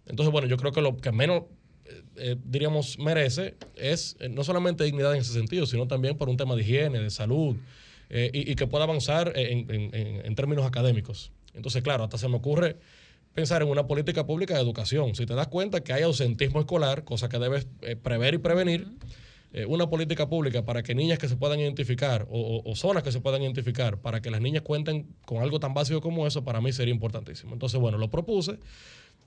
Entonces, 0.07 0.31
bueno, 0.31 0.47
yo 0.47 0.57
creo 0.57 0.71
que 0.71 0.83
lo 0.83 0.97
que 0.97 1.11
menos, 1.11 1.43
eh, 1.85 2.03
eh, 2.17 2.37
diríamos, 2.45 2.99
merece 2.99 3.55
es 3.77 4.17
no 4.31 4.45
solamente 4.45 4.85
dignidad 4.85 5.15
en 5.15 5.21
ese 5.21 5.33
sentido, 5.33 5.67
sino 5.67 5.87
también 5.87 6.17
por 6.17 6.29
un 6.29 6.37
tema 6.37 6.55
de 6.55 6.63
higiene, 6.63 7.01
de 7.01 7.11
salud, 7.11 7.57
y, 8.15 8.55
que 8.57 8.67
pueda 8.67 8.85
avanzar 8.85 9.33
en, 9.37 10.35
términos 10.35 10.67
académicos. 10.67 11.33
Entonces, 11.55 11.83
claro, 11.83 12.05
hasta 12.05 12.19
se 12.19 12.29
me 12.29 12.37
ocurre 12.37 12.77
pensar 13.33 13.63
en 13.63 13.69
una 13.69 13.87
política 13.87 14.27
pública 14.27 14.53
de 14.53 14.61
educación. 14.61 15.15
Si 15.15 15.25
te 15.25 15.35
das 15.35 15.49
cuenta 15.49 15.83
que 15.83 15.95
hay 15.95 16.03
ausentismo 16.03 16.61
escolar, 16.61 17.05
cosa 17.05 17.31
que 17.31 17.39
debes 17.39 17.67
prever 18.03 18.35
y 18.35 18.39
prevenir, 18.39 18.87
eh, 19.55 19.67
una 19.67 19.91
política 19.91 20.31
pública 20.31 20.65
para 20.65 20.83
que 20.83 20.95
niñas 20.95 21.19
que 21.19 21.29
se 21.29 21.37
puedan 21.37 21.61
identificar 21.61 22.27
o, 22.31 22.73
zonas 22.75 23.03
que 23.03 23.13
se 23.13 23.21
puedan 23.21 23.43
identificar, 23.43 23.99
para 23.99 24.23
que 24.23 24.31
las 24.31 24.41
niñas 24.41 24.63
cuenten 24.63 25.15
con 25.27 25.43
algo 25.43 25.61
tan 25.61 25.75
básico 25.75 26.01
como 26.01 26.27
eso, 26.27 26.43
para 26.43 26.63
mí 26.63 26.73
sería 26.73 26.95
importantísimo. 26.95 27.53
Entonces, 27.53 27.79
bueno, 27.79 27.99
lo 27.99 28.09
propuse 28.09 28.59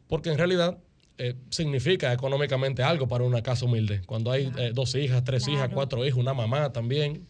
porque 0.07 0.31
en 0.31 0.39
realidad 0.39 0.79
eh, 1.17 1.35
significa 1.49 2.11
económicamente 2.13 2.83
algo 2.83 3.07
para 3.07 3.23
una 3.23 3.41
casa 3.41 3.65
humilde. 3.65 4.01
Cuando 4.05 4.31
hay 4.31 4.51
eh, 4.57 4.71
dos 4.73 4.95
hijas, 4.95 5.23
tres 5.23 5.47
hijas, 5.47 5.69
cuatro 5.73 6.05
hijos, 6.05 6.19
una 6.19 6.33
mamá 6.33 6.71
también, 6.73 7.27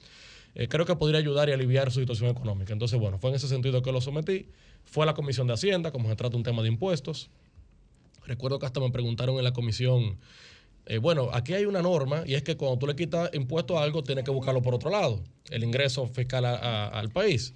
creo 0.70 0.86
que 0.86 0.96
podría 0.96 1.20
ayudar 1.20 1.50
y 1.50 1.52
aliviar 1.52 1.92
su 1.92 2.00
situación 2.00 2.30
económica. 2.30 2.72
Entonces, 2.72 2.98
bueno, 2.98 3.20
fue 3.20 3.30
en 3.30 3.36
ese 3.36 3.50
sentido 3.50 3.82
que 3.82 3.92
lo 3.92 4.00
sometí. 4.00 4.48
Fue 4.86 5.04
a 5.04 5.06
la 5.06 5.14
Comisión 5.14 5.48
de 5.48 5.54
Hacienda, 5.54 5.92
como 5.92 6.08
se 6.08 6.16
trata 6.16 6.38
un 6.38 6.44
tema 6.44 6.62
de 6.62 6.70
impuestos. 6.70 7.30
Recuerdo 8.26 8.58
que 8.60 8.66
hasta 8.66 8.80
me 8.80 8.90
preguntaron 8.90 9.38
en 9.38 9.44
la 9.44 9.52
comisión 9.52 10.18
eh, 10.88 11.00
bueno, 11.00 11.30
aquí 11.34 11.54
hay 11.54 11.66
una 11.66 11.82
norma 11.82 12.24
y 12.26 12.36
es 12.36 12.44
que 12.44 12.58
cuando 12.58 12.78
tú 12.78 12.88
le 12.88 12.96
quitas 12.96 13.32
impuesto 13.34 13.80
a 13.80 13.84
algo, 13.84 14.04
tienes 14.04 14.24
que 14.24 14.32
buscarlo 14.32 14.62
por 14.62 14.76
otro 14.76 14.90
lado, 14.92 15.24
el 15.50 15.64
ingreso 15.64 16.06
fiscal 16.08 16.46
al 16.46 17.10
país. 17.10 17.54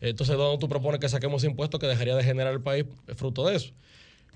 Entonces, 0.00 0.36
¿dónde 0.36 0.58
tú 0.58 0.68
propones 0.68 0.98
que 0.98 1.08
saquemos 1.08 1.44
impuestos 1.44 1.78
que 1.78 1.86
dejaría 1.86 2.16
de 2.16 2.24
generar 2.24 2.52
el 2.52 2.60
país 2.60 2.84
fruto 3.14 3.46
de 3.46 3.56
eso? 3.56 3.72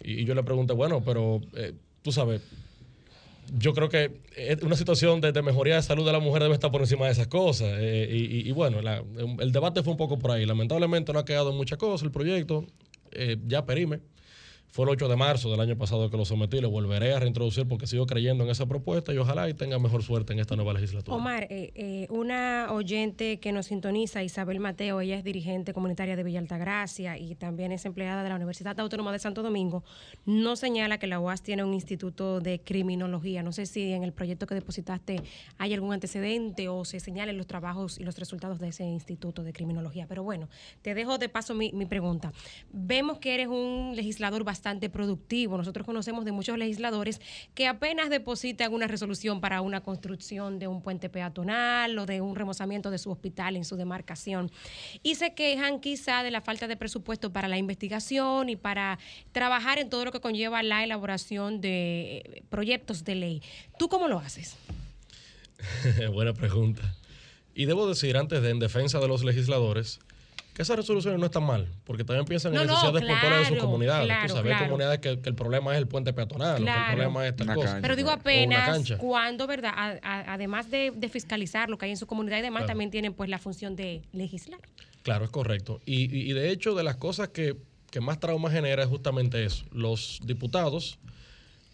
Y, 0.02 0.24
yo 0.24 0.34
le 0.34 0.42
pregunté, 0.42 0.72
bueno, 0.72 1.02
pero 1.04 1.40
eh, 1.54 1.72
tú 2.02 2.12
sabes, 2.12 2.42
yo 3.58 3.74
creo 3.74 3.88
que 3.88 4.20
una 4.62 4.76
situación 4.76 5.20
de, 5.20 5.40
mejoría 5.42 5.76
de 5.76 5.82
salud 5.82 6.04
de 6.04 6.12
la 6.12 6.20
mujer 6.20 6.42
debe 6.42 6.54
estar 6.54 6.70
por 6.70 6.80
encima 6.80 7.06
de 7.06 7.12
esas 7.12 7.28
cosas. 7.28 7.68
Eh, 7.78 8.08
y, 8.10 8.50
bueno, 8.52 8.78
el 8.80 9.52
debate 9.52 9.82
fue 9.82 9.92
un 9.92 9.96
poco 9.96 10.18
por 10.18 10.32
ahí. 10.32 10.44
Lamentablemente 10.46 11.12
no 11.12 11.20
ha 11.20 11.24
quedado 11.24 11.52
mucha 11.52 11.76
cosa 11.76 12.04
el 12.04 12.10
proyecto. 12.10 12.66
ya 13.46 13.64
perime. 13.64 14.00
Fue 14.70 14.84
el 14.84 14.90
8 14.90 15.08
de 15.08 15.16
marzo 15.16 15.50
del 15.50 15.60
año 15.60 15.76
pasado 15.78 16.10
que 16.10 16.16
lo 16.16 16.24
sometí, 16.24 16.60
lo 16.60 16.70
volveré 16.70 17.14
a 17.14 17.20
reintroducir 17.20 17.66
porque 17.66 17.86
sigo 17.86 18.06
creyendo 18.06 18.44
en 18.44 18.50
esa 18.50 18.66
propuesta 18.66 19.14
y 19.14 19.18
ojalá 19.18 19.48
y 19.48 19.54
tenga 19.54 19.78
mejor 19.78 20.02
suerte 20.02 20.34
en 20.34 20.38
esta 20.38 20.54
nueva 20.54 20.74
legislatura. 20.74 21.16
Omar, 21.16 21.44
eh, 21.44 21.72
eh, 21.74 22.06
una 22.10 22.68
oyente 22.70 23.38
que 23.40 23.52
nos 23.52 23.66
sintoniza, 23.66 24.22
Isabel 24.22 24.60
Mateo, 24.60 25.00
ella 25.00 25.16
es 25.16 25.24
dirigente 25.24 25.72
comunitaria 25.72 26.14
de 26.14 26.22
Villa 26.22 26.40
Altagracia 26.40 27.16
y 27.16 27.34
también 27.36 27.72
es 27.72 27.86
empleada 27.86 28.22
de 28.22 28.28
la 28.28 28.36
Universidad 28.36 28.78
Autónoma 28.78 29.12
de 29.12 29.18
Santo 29.18 29.42
Domingo, 29.42 29.82
no 30.26 30.56
señala 30.56 30.98
que 30.98 31.06
la 31.06 31.20
UAS 31.20 31.42
tiene 31.42 31.64
un 31.64 31.72
instituto 31.72 32.40
de 32.40 32.60
criminología. 32.60 33.42
No 33.42 33.52
sé 33.52 33.64
si 33.64 33.92
en 33.92 34.04
el 34.04 34.12
proyecto 34.12 34.46
que 34.46 34.54
depositaste 34.54 35.22
hay 35.56 35.72
algún 35.72 35.94
antecedente 35.94 36.68
o 36.68 36.84
se 36.84 37.00
señalen 37.00 37.38
los 37.38 37.46
trabajos 37.46 37.98
y 37.98 38.04
los 38.04 38.18
resultados 38.18 38.58
de 38.58 38.68
ese 38.68 38.84
instituto 38.84 39.42
de 39.42 39.54
criminología. 39.54 40.06
Pero 40.06 40.22
bueno, 40.22 40.50
te 40.82 40.94
dejo 40.94 41.16
de 41.16 41.30
paso 41.30 41.54
mi, 41.54 41.72
mi 41.72 41.86
pregunta. 41.86 42.32
Vemos 42.72 43.18
que 43.18 43.34
eres 43.34 43.48
un 43.48 43.94
legislador 43.94 44.44
bastante 44.44 44.55
productivo. 44.90 45.56
Nosotros 45.56 45.86
conocemos 45.86 46.24
de 46.24 46.32
muchos 46.32 46.58
legisladores 46.58 47.20
que 47.54 47.66
apenas 47.66 48.10
depositan 48.10 48.72
una 48.72 48.86
resolución 48.86 49.40
para 49.40 49.60
una 49.60 49.82
construcción 49.82 50.58
de 50.58 50.66
un 50.68 50.82
puente 50.82 51.08
peatonal 51.08 51.98
o 51.98 52.06
de 52.06 52.20
un 52.20 52.36
remozamiento 52.36 52.90
de 52.90 52.98
su 52.98 53.10
hospital 53.10 53.56
en 53.56 53.64
su 53.64 53.76
demarcación 53.76 54.50
y 55.02 55.16
se 55.16 55.34
quejan 55.34 55.80
quizá 55.80 56.22
de 56.22 56.30
la 56.30 56.40
falta 56.40 56.68
de 56.68 56.76
presupuesto 56.76 57.32
para 57.32 57.48
la 57.48 57.58
investigación 57.58 58.48
y 58.48 58.56
para 58.56 58.98
trabajar 59.32 59.78
en 59.78 59.88
todo 59.88 60.04
lo 60.04 60.12
que 60.12 60.20
conlleva 60.20 60.62
la 60.62 60.84
elaboración 60.84 61.60
de 61.60 62.42
proyectos 62.50 63.04
de 63.04 63.14
ley. 63.14 63.42
¿Tú 63.78 63.88
cómo 63.88 64.08
lo 64.08 64.18
haces? 64.18 64.56
Buena 66.12 66.32
pregunta. 66.32 66.94
Y 67.54 67.64
debo 67.64 67.88
decir 67.88 68.16
antes 68.16 68.42
de 68.42 68.50
en 68.50 68.58
defensa 68.58 69.00
de 69.00 69.08
los 69.08 69.24
legisladores, 69.24 70.00
que 70.56 70.62
esas 70.62 70.74
resoluciones 70.74 71.20
no 71.20 71.26
están 71.26 71.42
mal, 71.42 71.68
porque 71.84 72.02
también 72.02 72.24
piensan 72.24 72.54
en 72.54 72.66
necesidades 72.66 73.02
puntuales 73.02 73.40
de 73.40 73.44
sus 73.44 73.58
comunidades. 73.58 74.10
Tú 74.26 74.32
sabes, 74.32 74.56
hay 74.56 74.64
comunidades 74.64 75.00
que, 75.00 75.10
el 75.10 75.34
problema 75.34 75.72
es 75.72 75.78
el 75.78 75.86
puente 75.86 76.14
peatonal, 76.14 76.64
que 76.64 76.70
el 76.70 76.86
problema 76.92 77.26
es 77.26 77.32
esta 77.32 77.54
cosa. 77.54 77.78
Pero 77.82 77.94
digo 77.94 78.10
apenas 78.10 78.94
cuando, 78.96 79.46
¿verdad? 79.46 80.00
además 80.02 80.70
de, 80.70 81.10
fiscalizar 81.12 81.68
lo 81.68 81.76
que 81.76 81.84
hay 81.84 81.90
en 81.90 81.98
su 81.98 82.06
comunidad 82.06 82.38
y 82.38 82.42
demás, 82.42 82.64
también 82.64 82.90
tienen 82.90 83.12
pues 83.12 83.28
la 83.28 83.38
función 83.38 83.76
de 83.76 84.00
legislar. 84.14 84.60
Claro, 85.02 85.26
es 85.26 85.30
correcto. 85.30 85.82
Y, 85.84 86.32
de 86.32 86.50
hecho, 86.50 86.74
de 86.74 86.84
las 86.84 86.96
cosas 86.96 87.28
que, 87.28 87.56
que 87.90 88.00
más 88.00 88.18
trauma 88.18 88.50
genera 88.50 88.82
es 88.82 88.88
justamente 88.88 89.44
eso. 89.44 89.66
Los 89.72 90.20
diputados 90.24 90.98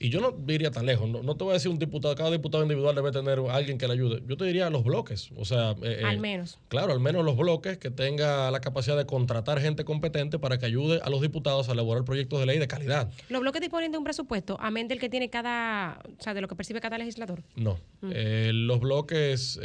Y 0.02 0.08
yo 0.08 0.20
no 0.20 0.32
diría 0.32 0.72
tan 0.72 0.84
lejos, 0.84 1.08
no, 1.08 1.36
te 1.36 1.44
voy 1.44 1.52
a 1.52 1.54
decir 1.54 1.70
un 1.70 1.78
diputado, 1.78 2.12
cada 2.16 2.32
diputado 2.32 2.64
individual 2.64 2.92
debe 2.96 3.12
tener 3.12 3.38
alguien 3.50 3.78
que 3.78 3.86
le 3.86 3.92
ayude. 3.92 4.20
Yo 4.26 4.36
te 4.36 4.44
diría 4.44 4.68
los 4.68 4.82
bloques, 4.82 5.30
o 5.36 5.44
sea... 5.44 5.76
Eh, 5.80 6.00
eh, 6.00 6.04
al 6.04 6.18
menos. 6.18 6.58
Claro, 6.66 6.92
al 6.92 6.98
menos 6.98 7.24
los 7.24 7.36
bloques 7.36 7.78
que 7.78 7.88
tenga 7.90 8.50
la 8.50 8.60
capacidad 8.60 8.96
de 8.96 9.06
contratar 9.06 9.60
gente 9.60 9.84
competente 9.84 10.40
para 10.40 10.58
que 10.58 10.66
ayude 10.66 11.00
a 11.04 11.08
los 11.08 11.20
diputados 11.20 11.68
a 11.68 11.72
elaborar 11.72 12.04
proyectos 12.04 12.40
de 12.40 12.46
ley 12.46 12.58
de 12.58 12.66
calidad. 12.66 13.12
¿Los 13.28 13.42
bloques 13.42 13.60
disponen 13.60 13.92
de 13.92 13.98
un 13.98 14.02
presupuesto, 14.02 14.56
amén 14.58 14.88
del 14.88 14.98
que 14.98 15.08
tiene 15.08 15.30
cada, 15.30 16.00
o 16.18 16.20
sea, 16.20 16.34
de 16.34 16.40
lo 16.40 16.48
que 16.48 16.56
percibe 16.56 16.80
cada 16.80 16.98
legislador? 16.98 17.44
No. 17.54 17.78
Mm. 18.00 18.10
Eh, 18.12 18.50
los 18.52 18.80
bloques 18.80 19.60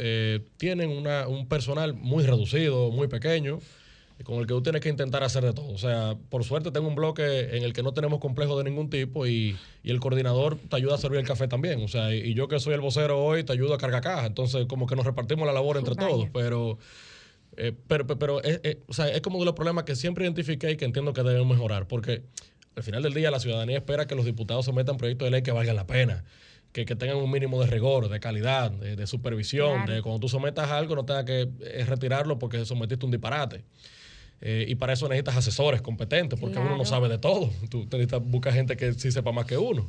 tienen 0.56 0.90
una, 0.90 1.26
un 1.26 1.48
personal 1.48 1.94
muy 1.94 2.22
reducido, 2.22 2.92
muy 2.92 3.08
pequeño 3.08 3.58
con 4.24 4.36
el 4.40 4.46
que 4.46 4.54
tú 4.54 4.62
tienes 4.62 4.80
que 4.80 4.88
intentar 4.88 5.22
hacer 5.22 5.44
de 5.44 5.52
todo. 5.52 5.68
O 5.68 5.78
sea, 5.78 6.16
por 6.28 6.44
suerte 6.44 6.70
tengo 6.70 6.88
un 6.88 6.94
bloque 6.94 7.56
en 7.56 7.62
el 7.62 7.72
que 7.72 7.82
no 7.82 7.92
tenemos 7.92 8.18
complejo 8.18 8.58
de 8.58 8.64
ningún 8.64 8.90
tipo 8.90 9.26
y, 9.26 9.56
el 9.84 10.00
coordinador 10.00 10.58
te 10.58 10.76
ayuda 10.76 10.96
a 10.96 10.98
servir 10.98 11.20
el 11.20 11.26
café 11.26 11.48
también. 11.48 11.82
O 11.82 11.88
sea, 11.88 12.14
y, 12.14 12.34
yo 12.34 12.46
que 12.46 12.60
soy 12.60 12.74
el 12.74 12.80
vocero 12.80 13.24
hoy 13.24 13.44
te 13.44 13.52
ayudo 13.52 13.74
a 13.74 13.78
cargar 13.78 14.02
caja. 14.02 14.26
Entonces, 14.26 14.66
como 14.66 14.86
que 14.86 14.96
nos 14.96 15.06
repartimos 15.06 15.46
la 15.46 15.52
labor 15.52 15.78
entre 15.78 15.94
todos. 15.94 16.28
Pero, 16.32 16.78
eh, 17.56 17.72
pero, 17.86 18.06
pero, 18.06 18.42
es, 18.42 18.60
o 18.86 18.92
sea, 18.92 19.08
es 19.08 19.20
como 19.22 19.38
de 19.38 19.46
los 19.46 19.54
problemas 19.54 19.84
que 19.84 19.96
siempre 19.96 20.24
identifiqué 20.24 20.72
y 20.72 20.76
que 20.76 20.84
entiendo 20.84 21.12
que 21.12 21.22
debemos 21.22 21.48
mejorar. 21.48 21.86
Porque 21.86 22.22
al 22.76 22.82
final 22.82 23.02
del 23.02 23.14
día 23.14 23.30
la 23.30 23.40
ciudadanía 23.40 23.78
espera 23.78 24.06
que 24.06 24.14
los 24.14 24.24
diputados 24.24 24.64
sometan 24.64 24.98
proyectos 24.98 25.26
de 25.26 25.30
ley 25.30 25.42
que 25.42 25.52
valgan 25.52 25.76
la 25.76 25.86
pena. 25.86 26.24
Que, 26.72 26.84
tengan 26.84 27.16
un 27.16 27.30
mínimo 27.30 27.60
de 27.60 27.66
rigor, 27.66 28.08
de 28.08 28.20
calidad, 28.20 28.70
de, 28.70 29.06
supervisión, 29.06 29.86
de 29.86 30.02
cuando 30.02 30.20
tú 30.20 30.28
sometas 30.28 30.70
algo 30.70 30.94
no 30.94 31.04
tengas 31.04 31.24
que 31.24 31.48
eh, 31.60 31.84
retirarlo 31.86 32.38
porque 32.38 32.64
sometiste 32.66 33.04
un 33.06 33.10
disparate. 33.10 33.64
Eh, 34.40 34.66
y 34.68 34.74
para 34.76 34.92
eso 34.92 35.08
necesitas 35.08 35.36
asesores 35.36 35.82
competentes, 35.82 36.38
porque 36.38 36.58
uno 36.58 36.76
no 36.76 36.84
sabe 36.84 37.08
de 37.08 37.18
todo. 37.18 37.50
Tú 37.68 37.84
necesitas 37.84 38.22
buscar 38.22 38.52
gente 38.52 38.76
que 38.76 38.92
sí 38.94 39.10
sepa 39.10 39.32
más 39.32 39.46
que 39.46 39.58
uno. 39.58 39.88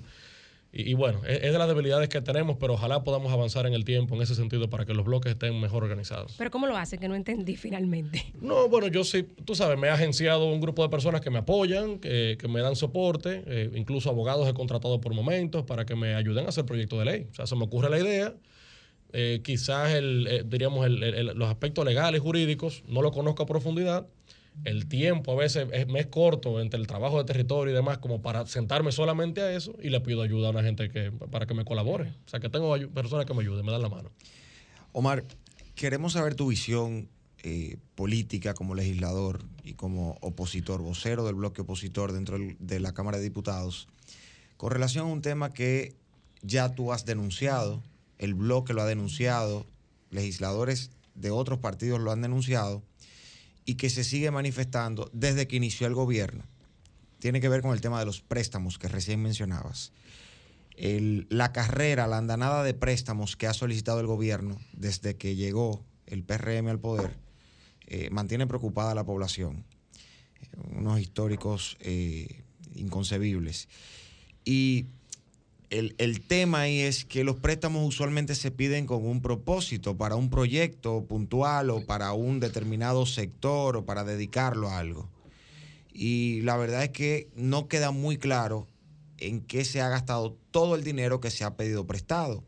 Y, 0.71 0.93
bueno, 0.93 1.21
es, 1.25 1.41
de 1.41 1.57
las 1.57 1.67
debilidades 1.67 2.09
que 2.09 2.21
tenemos, 2.21 2.57
pero 2.59 2.75
ojalá 2.75 3.03
podamos 3.03 3.33
avanzar 3.33 3.65
en 3.65 3.73
el 3.73 3.85
tiempo 3.85 4.15
en 4.15 4.21
ese 4.21 4.35
sentido 4.35 4.69
para 4.69 4.85
que 4.85 4.93
los 4.93 5.03
bloques 5.03 5.31
estén 5.31 5.59
mejor 5.59 5.83
organizados. 5.83 6.35
Pero 6.37 6.51
¿cómo 6.51 6.67
lo 6.67 6.77
hace? 6.77 6.99
Que 6.99 7.07
no 7.07 7.15
entendí 7.15 7.55
finalmente. 7.55 8.23
No, 8.39 8.69
bueno, 8.69 8.87
yo 8.87 9.03
sí, 9.03 9.27
tú 9.45 9.53
sabes, 9.53 9.77
me 9.77 9.87
he 9.87 9.89
agenciado 9.89 10.45
un 10.45 10.61
grupo 10.61 10.81
de 10.81 10.89
personas 10.89 11.21
que 11.21 11.29
me 11.29 11.39
apoyan, 11.39 11.99
que, 11.99 12.37
me 12.49 12.61
dan 12.61 12.75
soporte, 12.75 13.43
eh, 13.45 13.69
incluso 13.75 14.09
abogados 14.09 14.47
he 14.47 14.53
contratado 14.53 15.01
por 15.01 15.13
momentos 15.13 15.65
para 15.65 15.85
que 15.85 15.95
me 15.95 16.15
ayuden 16.15 16.45
a 16.45 16.49
hacer 16.49 16.65
proyectos 16.65 16.99
de 16.99 17.05
ley. 17.05 17.27
O 17.31 17.35
sea, 17.35 17.47
se 17.47 17.55
me 17.55 17.63
ocurre 17.63 17.89
la 17.89 17.99
idea. 17.99 18.33
Eh, 19.11 19.41
quizás 19.43 19.93
el, 19.93 20.45
diríamos 20.47 20.87
los 20.89 21.49
aspectos 21.49 21.83
legales, 21.83 22.21
jurídicos, 22.21 22.83
no 22.87 23.01
lo 23.01 23.11
conozco 23.11 23.43
a 23.43 23.45
profundidad, 23.45 24.07
el 24.65 24.87
tiempo 24.87 25.31
a 25.31 25.35
veces 25.35 25.67
es, 25.71 25.87
es, 25.93 26.07
corto 26.07 26.61
entre 26.61 26.79
el 26.79 26.87
trabajo 26.87 27.17
de 27.17 27.23
territorio 27.25 27.71
y 27.71 27.75
demás 27.75 27.97
como 27.99 28.21
para 28.21 28.45
sentarme 28.45 28.91
solamente 28.91 29.41
a 29.41 29.51
eso 29.53 29.75
y 29.81 29.89
le 29.89 30.01
pido 30.01 30.21
ayuda 30.21 30.47
a 30.47 30.51
una 30.51 30.63
gente 30.63 30.89
que 30.89 31.11
para 31.11 31.45
que 31.45 31.53
me 31.53 31.65
colabore. 31.65 32.13
O 32.25 32.29
sea, 32.29 32.39
que 32.39 32.49
tengo 32.49 32.75
personas 32.89 33.25
que 33.25 33.33
me 33.33 33.41
ayuden, 33.41 33.65
me 33.65 33.71
dan 33.71 33.81
la 33.81 33.89
mano. 33.89 34.11
Omar, 34.91 35.23
queremos 35.75 36.13
saber 36.13 36.35
tu 36.35 36.47
visión 36.47 37.09
eh, 37.43 37.77
política 37.95 38.53
como 38.53 38.75
legislador 38.75 39.41
y 39.63 39.73
como 39.73 40.17
opositor, 40.21 40.81
vocero 40.81 41.25
del 41.25 41.35
bloque 41.35 41.61
opositor 41.61 42.11
dentro 42.11 42.37
de 42.59 42.79
la 42.79 42.93
Cámara 42.93 43.17
de 43.17 43.23
Diputados, 43.23 43.87
con 44.57 44.71
relación 44.71 45.07
a 45.07 45.11
un 45.11 45.21
tema 45.21 45.53
que 45.53 45.95
ya 46.41 46.75
tú 46.75 46.91
has 46.91 47.05
denunciado, 47.05 47.81
el 48.17 48.33
bloque 48.33 48.73
lo 48.73 48.81
ha 48.81 48.85
denunciado, 48.85 49.65
legisladores 50.09 50.91
de 51.15 51.31
otros 51.31 51.59
partidos 51.59 51.99
lo 52.01 52.11
han 52.11 52.21
denunciado 52.21 52.83
y 53.69 53.75
que 53.75 53.91
se 53.91 54.03
sigue 54.03 54.31
manifestando 54.31 55.11
desde 55.13 55.47
que 55.47 55.55
inició 55.55 55.85
el 55.85 55.93
gobierno. 55.93 56.43
Tiene 57.19 57.39
que 57.39 57.49
ver 57.49 57.61
con 57.61 57.71
el 57.71 57.81
tema 57.81 57.99
de 57.99 58.05
los 58.07 58.19
préstamos 58.19 58.79
que 58.79 58.87
recién 58.87 59.21
mencionabas. 59.21 59.91
la 60.75 61.53
carrera, 61.53 62.07
la 62.07 62.17
andanada 62.17 62.63
de 62.63 62.73
préstamos 62.73 63.35
que 63.35 63.45
ha 63.45 63.53
solicitado 63.53 63.99
el 63.99 64.07
gobierno 64.07 64.59
desde 64.73 65.17
que 65.17 65.35
llegó 65.35 65.85
el 66.07 66.23
PRM 66.23 66.67
al 66.67 66.79
poder, 66.79 67.15
eh, 67.85 68.09
mantiene 68.09 68.47
preocupada 68.47 68.93
a 68.93 68.95
la 68.95 69.05
población. 69.05 69.65
Unos 70.75 70.99
históricos 70.99 71.77
eh, 71.79 72.41
inconcebibles. 72.73 73.69
Y 74.45 74.87
el, 75.69 76.21
tema 76.21 76.61
ahí 76.61 76.79
es 76.79 77.05
que 77.05 77.23
los 77.23 77.35
préstamos 77.37 77.87
usualmente 77.87 78.33
se 78.35 78.51
piden 78.51 78.85
con 78.85 79.05
un 79.05 79.21
propósito, 79.21 79.97
para 79.97 80.15
un 80.15 80.29
proyecto 80.29 81.03
puntual 81.05 81.69
o 81.69 81.85
para 81.85 82.13
un 82.13 82.39
determinado 82.39 83.05
sector 83.05 83.77
o 83.77 83.85
para 83.85 84.03
dedicarlo 84.03 84.69
a 84.69 84.79
algo. 84.79 85.09
Y 85.93 86.41
la 86.41 86.57
verdad 86.57 86.83
es 86.83 86.89
que 86.89 87.29
no 87.35 87.67
queda 87.67 87.91
muy 87.91 88.17
claro 88.17 88.67
en 89.17 89.41
qué 89.41 89.65
se 89.65 89.81
ha 89.81 89.89
gastado 89.89 90.37
todo 90.51 90.75
el 90.75 90.83
dinero 90.83 91.19
que 91.19 91.29
se 91.29 91.43
ha 91.43 91.55
pedido 91.55 91.85
prestado. 91.85 92.43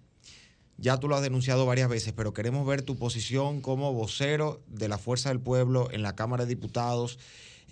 Ya 0.77 0.99
tú 0.99 1.07
lo 1.07 1.15
has 1.15 1.21
denunciado 1.21 1.65
varias 1.67 1.89
veces, 1.89 2.13
pero 2.13 2.33
queremos 2.33 2.65
ver 2.65 2.81
tu 2.81 2.95
posición 2.95 3.61
como 3.61 3.93
vocero 3.93 4.63
de 4.67 4.87
la 4.87 4.97
Fuerza 4.97 5.29
del 5.29 5.39
Pueblo 5.39 5.89
en 5.91 6.01
la 6.01 6.15
Cámara 6.15 6.45
de 6.45 6.55
Diputados 6.55 7.19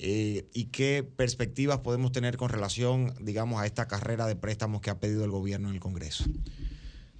eh, 0.01 0.47
y 0.53 0.65
qué 0.65 1.03
perspectivas 1.03 1.79
podemos 1.79 2.13
tener 2.13 2.37
con 2.37 2.49
relación, 2.49 3.13
digamos, 3.19 3.61
a 3.61 3.65
esta 3.65 3.85
carrera 3.89 4.27
de 4.27 4.37
préstamos 4.37 4.79
que 4.79 4.89
ha 4.89 4.97
pedido 4.97 5.25
el 5.25 5.31
gobierno 5.31 5.67
en 5.67 5.75
el 5.75 5.81
Congreso. 5.81 6.23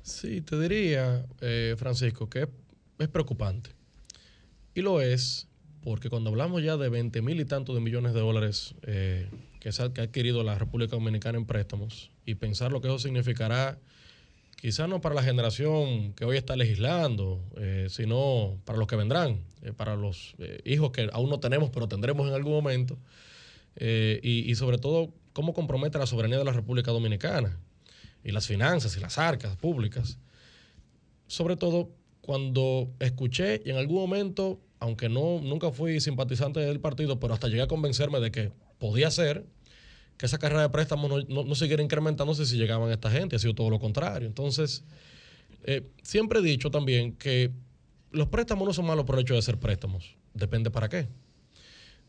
Sí, 0.02 0.40
te 0.40 0.58
diría, 0.58 1.26
eh, 1.42 1.76
Francisco, 1.78 2.30
que 2.30 2.48
es, 2.98 3.08
preocupante. 3.10 3.72
Y 4.74 4.82
lo 4.82 5.02
es 5.02 5.48
porque 5.84 6.10
cuando 6.10 6.30
hablamos 6.30 6.64
ya 6.64 6.78
de 6.78 6.88
20 6.88 7.22
mil 7.22 7.42
y 7.42 7.46
tantos 7.46 7.76
de 7.76 7.82
millones 7.82 8.14
de 8.14 8.22
dólares 8.22 8.76
eh, 8.84 9.30
que, 9.60 9.72
que 9.72 10.02
ha 10.02 10.06
adquirido 10.06 10.44
la 10.44 10.58
República 10.58 10.96
Dominicana 10.96 11.38
en 11.38 11.46
préstamos 11.46 12.12
y 12.26 12.36
pensar 12.36 12.72
lo 12.72 12.80
que 12.80 12.88
eso 12.88 13.00
significará 13.00 13.78
quizás 14.62 14.90
no 14.90 15.02
para 15.02 15.16
la 15.16 15.24
generación 15.24 16.14
que 16.14 16.26
hoy 16.26 16.38
está 16.38 16.56
legislando, 16.56 17.42
eh, 17.58 17.88
sino 17.90 18.60
para 18.66 18.78
los 18.78 18.88
que 18.88 18.96
vendrán, 18.96 19.42
eh, 19.62 19.74
para 19.74 19.96
los 19.96 20.36
eh, 20.40 20.60
hijos 20.66 20.92
que 20.92 21.10
aún 21.14 21.30
no 21.30 21.40
tenemos, 21.40 21.70
pero 21.70 21.88
tendremos 21.88 22.28
en 22.28 22.34
algún 22.34 22.54
momento, 22.54 22.98
y, 23.82 24.54
sobre 24.56 24.78
todo 24.78 25.14
cómo 25.32 25.54
compromete 25.54 25.98
la 25.98 26.06
soberanía 26.06 26.38
de 26.38 26.44
la 26.44 26.52
República 26.52 26.92
Dominicana 26.92 27.58
y 28.26 28.32
las 28.32 28.46
finanzas 28.46 28.98
y 28.98 29.00
las 29.00 29.18
arcas 29.18 29.56
públicas. 29.56 30.18
Sobre 31.28 31.56
todo 31.56 31.90
cuando 32.20 32.92
escuché 33.00 33.62
y 33.64 33.70
en 33.70 33.78
algún 33.78 34.02
momento, 34.02 34.60
aunque 34.80 35.08
no, 35.08 35.40
nunca 35.40 35.72
fui 35.72 36.02
simpatizante 36.02 36.60
del 36.60 36.82
partido, 36.82 37.22
pero 37.22 37.34
hasta 37.34 37.48
llegué 37.48 37.62
a 37.62 37.68
convencerme 37.68 38.20
de 38.20 38.32
que 38.32 38.52
podía 38.80 39.12
ser, 39.12 39.46
que 40.20 40.26
esa 40.26 40.38
carrera 40.38 40.64
de 40.64 40.70
préstamos 40.70 41.26
no, 41.30 41.46
no, 41.46 41.56
siguiera 41.56 41.82
incrementándose 41.82 42.46
si 42.46 42.58
llegaban 42.58 42.92
esta 42.92 43.10
gente, 43.10 43.38
ha 43.38 43.40
sido 43.40 43.56
todo 43.56 43.70
lo 43.70 43.80
contrario. 43.80 44.28
Entonces, 44.28 44.84
eh, 45.64 45.90
siempre 46.04 46.40
he 46.40 46.42
dicho 46.42 46.70
también 46.70 47.14
que 47.14 47.52
los 48.12 48.28
préstamos 48.28 48.68
no 48.68 48.74
son 48.74 48.86
malos 48.86 49.06
por 49.06 49.16
el 49.16 49.22
hecho 49.22 49.36
de 49.36 49.42
ser 49.42 49.58
préstamos, 49.58 50.18
depende 50.34 50.72
para 50.72 50.90
qué. 50.90 51.08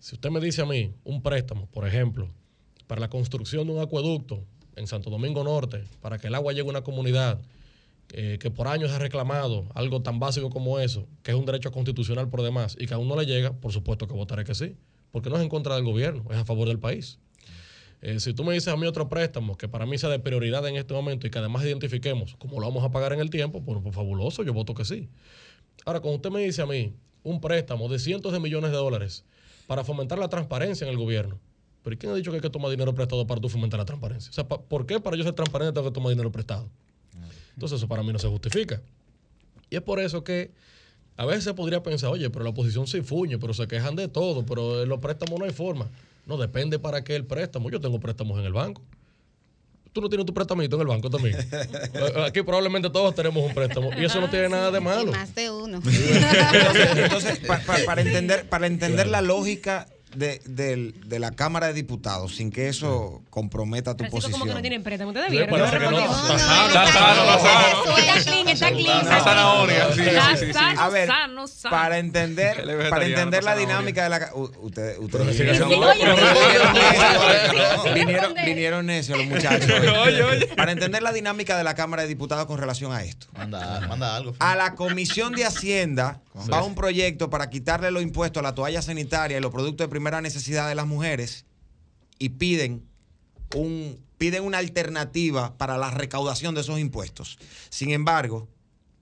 Si 0.01 0.17
usted 0.17 0.29
me 0.29 0.41
dice 0.41 0.61
a 0.61 0.67
mí 0.67 0.93
un 1.05 1.23
préstamo, 1.23 1.67
por 1.67 1.87
ejemplo, 1.87 2.29
para 2.89 3.01
la 3.01 3.09
construcción 3.09 3.69
de 3.69 3.75
un 3.75 3.81
acueducto 3.81 4.43
en 4.75 4.89
Santo 4.89 5.09
Domingo 5.09 5.45
Norte, 5.45 5.85
para 6.01 6.19
que 6.19 6.27
el 6.27 6.35
agua 6.35 6.53
llegue 6.53 6.67
a 6.67 6.71
una 6.71 6.83
comunidad 6.83 7.41
eh, 8.09 8.39
que 8.41 8.51
por 8.51 8.67
años 8.67 8.91
ha 8.91 8.99
reclamado 8.99 9.69
algo 9.73 10.03
tan 10.03 10.19
básico 10.19 10.51
como 10.51 10.81
eso, 10.81 11.07
que 11.23 11.31
es 11.31 11.37
un 11.37 11.47
derecho 11.47 11.71
constitucional 11.71 12.29
por 12.29 12.43
demás, 12.43 12.77
y 12.77 12.89
que 12.89 12.95
aún 12.95 13.07
no 13.07 13.15
le 13.15 13.25
llega, 13.25 13.53
por 13.53 13.71
supuesto 13.71 14.09
que 14.09 14.15
votaré 14.15 14.43
que 14.43 14.57
sí, 14.57 14.75
porque 15.13 15.31
no 15.31 15.37
es 15.37 15.43
en 15.43 15.49
contra 15.49 15.77
del 15.77 15.85
gobierno, 15.85 16.25
es 16.29 16.37
a 16.37 16.45
favor 16.45 16.67
del 16.67 16.81
país. 16.81 17.21
Eh, 18.03 18.19
si 18.19 18.33
tú 18.33 18.45
me 18.45 18.55
dices 18.55 18.69
a 18.69 18.77
mí 18.77 18.87
otro 18.87 19.09
préstamo 19.09 19.57
que 19.57 19.69
para 19.69 19.85
mí 19.85 19.99
sea 19.99 20.09
de 20.09 20.19
prioridad 20.19 20.67
en 20.67 20.77
este 20.77 20.95
momento 20.95 21.27
y 21.27 21.31
que 21.31 21.39
además 21.39 21.65
identifiquemos 21.65 22.35
cómo 22.39 22.59
lo 22.59 22.67
vamos 22.67 22.83
a 22.83 22.91
pagar 22.91 23.13
en 23.13 23.21
el 23.21 23.29
tiempo, 23.29 23.63
pues, 23.63 23.79
pues 23.83 23.95
fabuloso, 23.95 24.43
yo 24.43 24.55
voto 24.55 24.75
que 24.75 24.85
sí. 24.85 25.09
Ahora, 25.85 26.01
cuando 26.01 26.17
usted 26.17 26.31
me 26.31 26.41
dice 26.41 26.63
a 26.63 26.67
mí 26.67 26.95
un 27.23 27.41
préstamo 27.41 27.89
de 27.89 27.99
cientos 27.99 28.33
de 28.33 28.41
millones 28.41 28.71
de 28.71 28.77
dólares 28.79 29.25
para 29.67 29.85
fomentar 29.85 30.19
la 30.19 30.29
transparencia 30.29 30.87
en 30.87 30.91
el 30.91 30.97
gobierno, 30.97 31.39
¿pero 31.83 31.99
quién 31.99 32.13
ha 32.13 32.15
dicho 32.15 32.31
que 32.31 32.37
hay 32.37 32.43
que 32.43 32.51
tomar 32.51 32.71
dinero 32.71 32.95
prestado 32.95 33.27
para 33.27 33.41
tú 33.41 33.49
fomentar 33.49 33.79
la 33.79 33.85
transparencia? 33.85 34.31
O 34.31 34.33
sea, 34.33 34.49
¿por 34.49 34.87
qué 34.87 34.99
para 35.01 35.17
yo 35.17 35.25
ser 35.25 35.35
transparente 35.35 35.73
tengo 35.73 35.89
que 35.89 35.95
tomar 35.95 36.11
dinero 36.11 36.33
prestado? 36.33 36.69
Entonces 37.55 37.77
eso 37.77 37.89
para 37.89 38.03
mí 38.03 38.13
no 38.13 38.19
se 38.19 38.29
justifica. 38.29 38.81
Y 39.69 39.77
es 39.77 39.83
por 39.83 40.01
eso 40.01 40.25
que 40.25 40.51
a 41.17 41.27
veces 41.27 41.53
podría 41.53 41.83
pensar, 41.83 42.11
oye, 42.11 42.31
pero 42.31 42.45
la 42.45 42.51
oposición 42.51 42.87
se 42.87 43.03
fuñe, 43.03 43.39
pero 43.39 43.53
se 43.53 43.69
quejan 43.69 43.95
de 43.95 44.09
todo, 44.09 44.47
pero 44.47 44.87
los 44.87 44.99
préstamos 45.01 45.39
no 45.39 45.45
hay 45.45 45.53
forma. 45.53 45.91
No, 46.27 46.37
depende 46.37 46.79
para 46.79 47.03
qué 47.03 47.17
el 47.17 47.27
préstamo. 47.27 47.71
Yo 47.71 47.81
tengo 47.81 47.99
préstamos 48.01 48.39
en 48.39 48.47
el 48.47 48.53
banco. 48.53 48.83
Tú 49.93 50.01
no 50.01 50.09
tienes 50.09 50.25
tu 50.25 50.33
préstamito 50.33 50.77
en 50.77 50.83
el 50.83 50.89
banco 50.89 51.11
también. 51.11 51.37
Aquí 52.25 52.43
probablemente 52.43 52.91
todos 52.91 53.13
tenemos 53.15 53.45
un 53.45 53.53
préstamo 53.53 53.91
y 53.99 54.05
eso 54.05 54.21
no 54.21 54.31
tiene 54.31 54.49
nada 54.49 54.71
de 54.71 54.79
malo. 54.79 55.11
más 55.11 55.35
de 55.35 55.51
uno. 55.51 55.81
Entonces, 56.97 57.41
para, 57.87 58.01
entender, 58.01 58.49
para 58.49 58.69
entender 58.69 59.09
la 59.09 59.21
lógica 59.21 59.89
de, 60.15 60.41
del- 60.45 60.95
de 61.09 61.19
la 61.19 61.31
Cámara 61.33 61.69
de 61.69 61.73
Diputados 61.75 62.35
sin 62.37 62.51
que 62.51 62.69
eso 62.69 63.23
comprometa 63.31 63.93
tu 63.97 64.05
Francisco 64.05 64.17
posición. 64.17 64.33
como 64.41 64.45
que 64.51 64.55
no 64.55 64.61
tienen 64.61 64.83
préstamo. 64.83 65.11
Ustedes 65.11 65.29
Sí, 65.31 65.37
vieron. 65.37 65.51
parece 65.59 65.79
No 65.79 65.79
que 65.79 65.85
no. 65.97 66.01
respondimos. 66.01 66.31
Está 66.31 66.39
sano, 66.39 66.67
está 66.69 66.93
sano, 66.93 67.23
está 67.23 67.39
sano. 67.39 67.97
Está 67.99 68.31
clean, 68.31 68.49
está 68.49 68.71
clean. 68.71 69.07
Una 69.07 69.21
zanahoria, 69.25 69.93
sí, 69.95 70.01
Está 70.03 70.31
sí, 70.31 70.37
sí, 70.39 70.47
sí. 70.47 70.53
sano, 70.53 70.81
A 70.81 70.89
ver, 70.89 71.07
sano, 71.09 71.47
sano. 71.47 71.77
Para 71.77 71.99
entender, 71.99 72.89
para 72.91 73.05
entender 73.07 73.45
la 73.45 73.57
dinámica 73.57 74.03
de 74.05 74.09
la... 74.11 74.31
Ustedes 74.35 74.99
ustedes 74.99 75.39
vinieron, 78.45 78.87
necios 78.87 79.19
los 79.19 79.27
muchachos. 79.27 79.71
Para 80.57 80.73
entender 80.73 81.03
la 81.03 81.13
dinámica 81.13 81.57
de 81.57 81.65
la 81.65 81.75
Cámara 81.75 82.03
de 82.03 82.09
Diputados 82.09 82.47
con 82.47 82.59
relación 82.59 82.93
a 82.93 83.03
esto. 83.03 83.27
Manda, 83.33 83.81
manda 83.89 84.17
algo. 84.17 84.35
A 84.39 84.57
la 84.57 84.75
Comisión 84.75 85.33
de 85.35 85.45
Hacienda 85.45 86.21
va 86.35 86.63
un 86.63 86.75
proyecto 86.75 87.31
para 87.31 87.51
quitarle 87.51 87.91
los 87.91 88.03
impuestos 88.03 88.41
a 88.41 88.45
la 88.45 88.55
toalla 88.55 88.83
sanitaria 88.83 89.39
y 89.39 89.41
los 89.41 89.53
productos 89.53 89.87
de 89.87 89.91
primera 89.91 90.21
necesidad 90.21 90.69
de 90.69 90.75
las 90.75 90.87
mujeres 90.87 91.45
y 92.19 92.31
piden 92.31 92.85
un 93.55 93.99
piden 94.21 94.45
una 94.45 94.59
alternativa 94.59 95.57
para 95.57 95.79
la 95.79 95.91
recaudación 95.91 96.55
de 96.55 96.61
esos 96.61 96.79
impuestos. 96.79 97.39
Sin 97.71 97.91
embargo, 97.91 98.49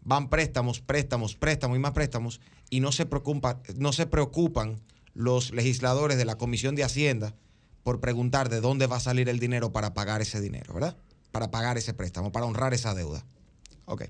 van 0.03 0.31
préstamos, 0.31 0.81
préstamos, 0.81 1.35
préstamos 1.35 1.77
y 1.77 1.81
más 1.81 1.91
préstamos 1.91 2.41
y 2.71 2.79
no 2.79 2.93
se 2.93 3.05
preocupa, 3.05 3.61
no 3.75 3.93
se 3.93 4.07
preocupan 4.07 4.81
los 5.15 5.51
legisladores 5.51 6.19
de 6.19 6.25
la 6.25 6.39
Comisión 6.39 6.77
de 6.77 6.85
Hacienda 6.85 7.35
por 7.83 7.99
preguntar 7.99 8.49
de 8.49 8.61
dónde 8.61 8.87
va 8.87 8.99
a 8.99 9.01
salir 9.01 9.29
el 9.29 9.41
dinero 9.41 9.73
para 9.73 9.93
pagar 9.93 10.23
ese 10.23 10.41
dinero, 10.41 10.73
¿verdad? 10.73 10.97
Para 11.33 11.51
pagar 11.51 11.77
ese 11.79 11.95
préstamo, 11.95 12.31
para 12.31 12.47
honrar 12.47 12.73
esa 12.73 12.95
deuda. 12.95 13.25
Ok. 13.87 14.05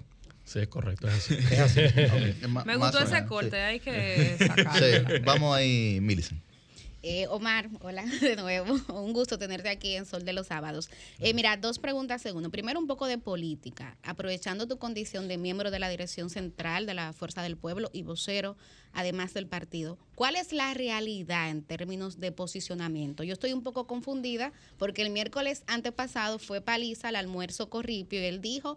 Sí, 0.49 0.61
es 0.61 0.69
correcto. 0.69 1.07
Es 1.09 1.15
así. 1.15 1.35
Es 1.35 1.59
así. 1.61 1.81
Ma- 2.49 2.65
Me 2.65 2.77
gustó 2.77 3.01
ese 3.01 3.27
corte, 3.27 3.51
sí. 3.51 3.57
hay 3.57 3.81
que 3.81 4.37
sacarlo. 4.47 4.73
Sí, 5.09 5.19
vamos 5.25 5.55
ahí, 5.57 5.99
Millicent. 6.01 6.41
Eh, 7.03 7.27
Omar, 7.29 7.69
hola 7.81 8.05
de 8.21 8.35
nuevo. 8.35 8.75
Un 8.93 9.13
gusto 9.13 9.39
tenerte 9.39 9.69
aquí 9.69 9.95
en 9.95 10.05
Sol 10.07 10.25
de 10.25 10.33
los 10.33 10.49
Sábados. 10.49 10.89
Eh, 11.21 11.33
mira, 11.35 11.57
dos 11.57 11.79
preguntas 11.79 12.21
según. 12.23 12.51
Primero, 12.51 12.81
un 12.81 12.87
poco 12.89 13.07
de 13.07 13.19
política. 13.19 13.97
Aprovechando 14.03 14.67
tu 14.67 14.79
condición 14.79 15.29
de 15.29 15.37
miembro 15.39 15.71
de 15.71 15.79
la 15.79 15.89
Dirección 15.91 16.29
Central 16.31 16.87
de 16.87 16.95
la 16.95 17.13
Fuerza 17.13 17.43
del 17.43 17.57
Pueblo 17.57 17.89
y 17.93 18.03
vocero, 18.03 18.57
además 18.95 19.33
del 19.35 19.47
partido, 19.47 19.97
¿cuál 20.17 20.35
es 20.35 20.53
la 20.53 20.75
realidad 20.75 21.51
en 21.51 21.63
términos 21.63 22.19
de 22.19 22.33
posicionamiento? 22.33 23.23
Yo 23.23 23.35
estoy 23.35 23.53
un 23.53 23.63
poco 23.63 23.87
confundida 23.87 24.53
porque 24.77 25.03
el 25.03 25.11
miércoles 25.11 25.63
antepasado 25.69 26.39
fue 26.41 26.61
paliza 26.63 27.09
al 27.09 27.17
almuerzo 27.17 27.69
Corripio 27.71 28.21
y 28.21 28.25
él 28.25 28.41
dijo 28.41 28.77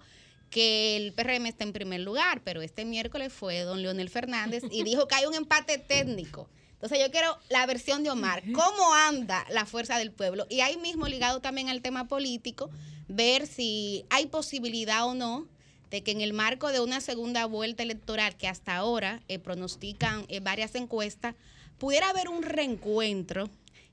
que 0.51 0.97
el 0.97 1.13
PRM 1.13 1.47
está 1.47 1.63
en 1.63 1.73
primer 1.73 2.01
lugar, 2.01 2.41
pero 2.43 2.61
este 2.61 2.85
miércoles 2.85 3.33
fue 3.33 3.61
don 3.61 3.81
Leonel 3.81 4.09
Fernández 4.09 4.63
y 4.69 4.83
dijo 4.83 5.07
que 5.07 5.15
hay 5.15 5.25
un 5.25 5.33
empate 5.33 5.79
técnico. 5.79 6.47
Entonces 6.73 6.99
yo 6.99 7.09
quiero 7.11 7.37
la 7.49 7.65
versión 7.65 8.03
de 8.03 8.11
Omar, 8.11 8.43
cómo 8.53 8.93
anda 8.93 9.45
la 9.49 9.65
fuerza 9.65 9.97
del 9.97 10.11
pueblo 10.11 10.45
y 10.49 10.59
ahí 10.61 10.77
mismo 10.77 11.07
ligado 11.07 11.39
también 11.39 11.69
al 11.69 11.81
tema 11.81 12.07
político, 12.07 12.69
ver 13.07 13.47
si 13.47 14.05
hay 14.09 14.27
posibilidad 14.27 15.05
o 15.05 15.13
no 15.13 15.47
de 15.89 16.03
que 16.03 16.11
en 16.11 16.21
el 16.21 16.33
marco 16.33 16.71
de 16.71 16.79
una 16.79 17.01
segunda 17.01 17.45
vuelta 17.45 17.83
electoral 17.83 18.35
que 18.35 18.47
hasta 18.47 18.75
ahora 18.75 19.21
eh, 19.27 19.39
pronostican 19.39 20.25
eh, 20.27 20.39
varias 20.39 20.75
encuestas, 20.75 21.35
pudiera 21.77 22.09
haber 22.09 22.29
un 22.29 22.43
reencuentro 22.43 23.49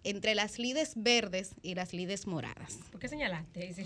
entre 0.08 0.34
las 0.34 0.58
lides 0.58 0.94
verdes 0.96 1.54
y 1.62 1.74
las 1.74 1.92
lides 1.92 2.26
moradas. 2.26 2.78
¿Por 2.90 3.00
qué 3.00 3.08
señalaste? 3.08 3.74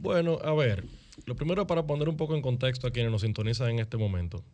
Bueno, 0.00 0.38
a 0.44 0.54
ver, 0.54 0.84
lo 1.26 1.34
primero 1.34 1.66
para 1.66 1.84
poner 1.84 2.08
un 2.08 2.16
poco 2.16 2.36
en 2.36 2.40
contexto 2.40 2.86
a 2.86 2.92
quienes 2.92 3.10
nos 3.10 3.22
sintonizan 3.22 3.70
en 3.70 3.80
este 3.80 3.96
momento. 3.96 4.44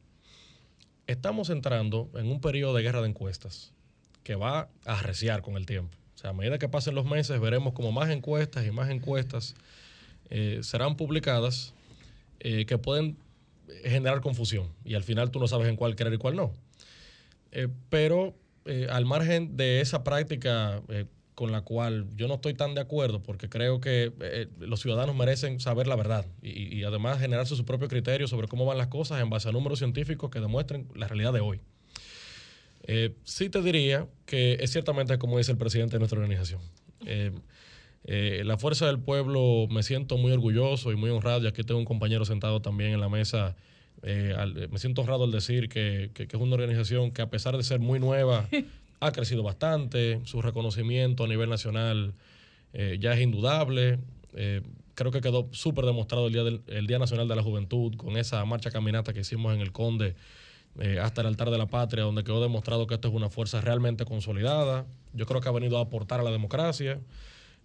Estamos 1.06 1.50
entrando 1.50 2.10
en 2.14 2.30
un 2.30 2.40
periodo 2.40 2.72
de 2.72 2.82
guerra 2.82 3.02
de 3.02 3.08
encuestas 3.08 3.70
que 4.22 4.36
va 4.36 4.70
a 4.86 4.98
arreciar 4.98 5.42
con 5.42 5.56
el 5.56 5.66
tiempo. 5.66 5.94
O 6.14 6.18
sea, 6.18 6.30
a 6.30 6.32
medida 6.32 6.58
que 6.58 6.66
pasen 6.66 6.94
los 6.94 7.04
meses, 7.04 7.38
veremos 7.40 7.74
como 7.74 7.92
más 7.92 8.08
encuestas 8.08 8.64
y 8.64 8.70
más 8.70 8.88
encuestas 8.88 9.54
eh, 10.30 10.60
serán 10.62 10.96
publicadas 10.96 11.74
eh, 12.40 12.64
que 12.64 12.78
pueden 12.78 13.18
generar 13.84 14.22
confusión. 14.22 14.70
Y 14.82 14.94
al 14.94 15.02
final 15.02 15.30
tú 15.30 15.40
no 15.40 15.46
sabes 15.46 15.68
en 15.68 15.76
cuál 15.76 15.94
creer 15.94 16.14
y 16.14 16.18
cuál 16.18 16.36
no. 16.36 16.52
Eh, 17.54 17.68
pero 17.88 18.34
eh, 18.64 18.88
al 18.90 19.06
margen 19.06 19.56
de 19.56 19.80
esa 19.80 20.02
práctica 20.02 20.82
eh, 20.88 21.06
con 21.36 21.52
la 21.52 21.62
cual 21.62 22.06
yo 22.16 22.28
no 22.28 22.34
estoy 22.34 22.54
tan 22.54 22.74
de 22.74 22.80
acuerdo, 22.80 23.22
porque 23.22 23.48
creo 23.48 23.80
que 23.80 24.12
los 24.60 24.80
ciudadanos 24.80 25.16
merecen 25.16 25.58
saber 25.58 25.88
la 25.88 25.96
verdad 25.96 26.26
y, 26.42 26.76
y 26.76 26.84
además 26.84 27.18
generarse 27.18 27.56
su 27.56 27.64
propio 27.64 27.88
criterio 27.88 28.28
sobre 28.28 28.46
cómo 28.46 28.66
van 28.66 28.78
las 28.78 28.86
cosas 28.86 29.20
en 29.20 29.30
base 29.30 29.48
a 29.48 29.52
números 29.52 29.80
científicos 29.80 30.30
que 30.30 30.38
demuestren 30.38 30.86
la 30.94 31.08
realidad 31.08 31.32
de 31.32 31.40
hoy. 31.40 31.60
Sí 33.24 33.48
te 33.48 33.62
diría 33.62 34.06
que 34.26 34.58
es 34.60 34.70
ciertamente 34.70 35.18
como 35.18 35.38
dice 35.38 35.50
el 35.50 35.58
presidente 35.58 35.96
de 35.96 35.98
nuestra 35.98 36.20
organización. 36.20 36.60
La 38.04 38.56
fuerza 38.56 38.86
del 38.86 39.00
pueblo 39.00 39.66
me 39.68 39.82
siento 39.82 40.16
muy 40.18 40.30
orgulloso 40.30 40.92
y 40.92 40.96
muy 40.96 41.10
honrado, 41.10 41.42
y 41.42 41.48
aquí 41.48 41.64
tengo 41.64 41.80
un 41.80 41.86
compañero 41.86 42.24
sentado 42.24 42.62
también 42.62 42.92
en 42.92 43.00
la 43.00 43.08
mesa. 43.08 43.56
Eh, 44.04 44.34
al- 44.36 44.68
me 44.70 44.78
siento 44.78 45.00
honrado 45.02 45.24
al 45.24 45.32
decir 45.32 45.68
que, 45.68 46.10
que- 46.14 46.26
que 46.28 46.36
es 46.36 46.42
una 46.42 46.54
organización 46.54 47.10
que 47.10 47.22
a 47.22 47.30
pesar 47.30 47.56
de 47.56 47.62
ser 47.64 47.80
muy 47.80 47.98
nueva, 47.98 48.48
ha 49.00 49.12
crecido 49.12 49.42
bastante, 49.42 50.20
su 50.24 50.40
reconocimiento 50.42 51.24
a 51.24 51.28
nivel 51.28 51.50
nacional 51.50 52.14
eh, 52.72 52.98
ya 53.00 53.12
es 53.14 53.20
indudable. 53.20 53.98
Eh, 54.34 54.62
creo 54.94 55.10
que 55.12 55.20
quedó 55.20 55.48
súper 55.52 55.84
demostrado 55.84 56.26
el 56.28 56.32
día, 56.32 56.44
del, 56.44 56.60
el 56.68 56.86
día 56.86 56.98
Nacional 56.98 57.28
de 57.28 57.36
la 57.36 57.42
Juventud 57.42 57.96
con 57.96 58.16
esa 58.16 58.44
marcha 58.44 58.70
caminata 58.70 59.12
que 59.12 59.20
hicimos 59.20 59.54
en 59.54 59.60
el 59.60 59.72
Conde 59.72 60.14
eh, 60.80 60.98
hasta 61.00 61.20
el 61.20 61.28
altar 61.28 61.50
de 61.50 61.58
la 61.58 61.66
patria, 61.66 62.02
donde 62.04 62.24
quedó 62.24 62.42
demostrado 62.42 62.86
que 62.86 62.94
esto 62.94 63.08
es 63.08 63.14
una 63.14 63.28
fuerza 63.30 63.60
realmente 63.60 64.04
consolidada. 64.04 64.86
Yo 65.12 65.26
creo 65.26 65.40
que 65.40 65.48
ha 65.48 65.52
venido 65.52 65.78
a 65.78 65.82
aportar 65.82 66.20
a 66.20 66.24
la 66.24 66.30
democracia. 66.32 66.98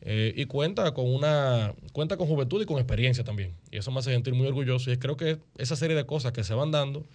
Eh, 0.02 0.34
y 0.36 0.46
cuenta 0.46 0.94
con 0.94 1.14
una 1.14 1.74
cuenta 1.92 2.16
con 2.18 2.28
juventud 2.28 2.62
y 2.62 2.66
con 2.66 2.78
experiencia 2.78 3.24
también. 3.24 3.54
Y 3.72 3.78
eso 3.78 3.92
me 3.92 4.00
hace 4.00 4.12
sentir 4.12 4.34
muy 4.34 4.48
orgulloso. 4.48 4.92
Y 4.92 4.98
creo 4.98 5.18
que 5.18 5.40
esa 5.58 5.76
serie 5.76 5.96
de 5.96 6.06
cosas 6.06 6.32
que 6.32 6.44
se 6.44 6.54
van 6.54 6.72
dando 6.72 7.06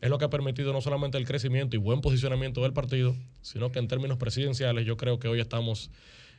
es 0.00 0.08
lo 0.08 0.16
que 0.18 0.24
ha 0.24 0.30
permitido 0.30 0.72
no 0.72 0.80
solamente 0.80 1.18
el 1.18 1.26
crecimiento 1.26 1.76
y 1.76 1.78
buen 1.78 2.00
posicionamiento 2.00 2.62
del 2.62 2.72
partido, 2.72 3.14
sino 3.42 3.70
que 3.70 3.78
en 3.78 3.88
términos 3.88 4.16
presidenciales 4.16 4.86
yo 4.86 4.96
creo 4.96 5.18
que 5.18 5.28
hoy 5.28 5.40
estamos 5.40 5.90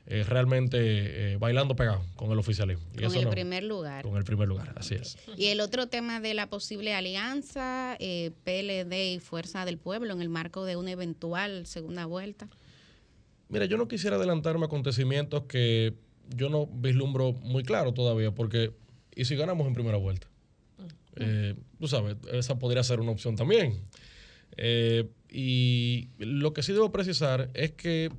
eh, 0.08 0.24
realmente 0.28 0.78
eh, 1.34 1.38
bailando 1.38 1.76
pegados 1.76 2.04
con 2.16 2.32
el 2.32 2.40
oficialismo. 2.40 2.84
Y 2.94 2.96
Con 2.98 3.04
eso 3.06 3.20
el 3.20 3.26
no- 3.26 3.30
primer 3.30 3.64
lugar. 3.64 4.04
Con 4.04 4.18
el 4.18 4.24
primer 4.24 4.48
lugar, 4.48 4.74
así 4.78 4.96
es. 4.96 5.16
Y 5.38 5.46
el 5.50 5.60
otro 5.60 5.86
tema 5.86 6.20
de 6.20 6.34
la 6.34 6.48
posible 6.50 6.96
alianza, 6.96 7.98
eh, 8.00 8.32
PLD 8.44 9.14
y 9.14 9.20
Fuerza 9.20 9.64
del 9.64 9.78
Pueblo 9.78 10.12
en 10.14 10.22
el 10.24 10.30
marco 10.30 10.66
de 10.66 10.76
una 10.76 10.90
eventual 10.90 11.68
segunda 11.68 12.08
vuelta. 12.08 12.48
Mira, 13.52 13.66
yo 13.66 13.78
no 13.78 13.90
quisiera 13.90 14.16
adelantarme 14.16 14.64
a 14.64 14.68
acontecimientos 14.68 15.44
que 15.44 15.94
yo 16.30 16.50
no 16.50 16.68
vislumbro 16.68 17.34
muy 17.34 17.64
claro 17.64 17.94
todavía, 17.94 18.32
porque 18.32 18.72
¿y 19.14 19.26
si 19.26 19.36
ganamos 19.36 19.68
en 19.68 19.74
primera 19.74 19.98
vuelta? 19.98 20.28
Eh, 21.18 21.56
tú 21.78 21.88
sabes, 21.90 22.16
esa 22.32 22.58
podría 22.58 22.82
ser 22.82 23.02
una 23.02 23.12
opción 23.12 23.36
también. 23.36 23.82
Eh, 24.56 25.10
y 25.30 26.08
lo 26.18 26.54
que 26.54 26.64
sí 26.64 26.72
debo 26.72 26.94
precisar 26.94 27.50
es 27.54 27.74
que 27.74 28.10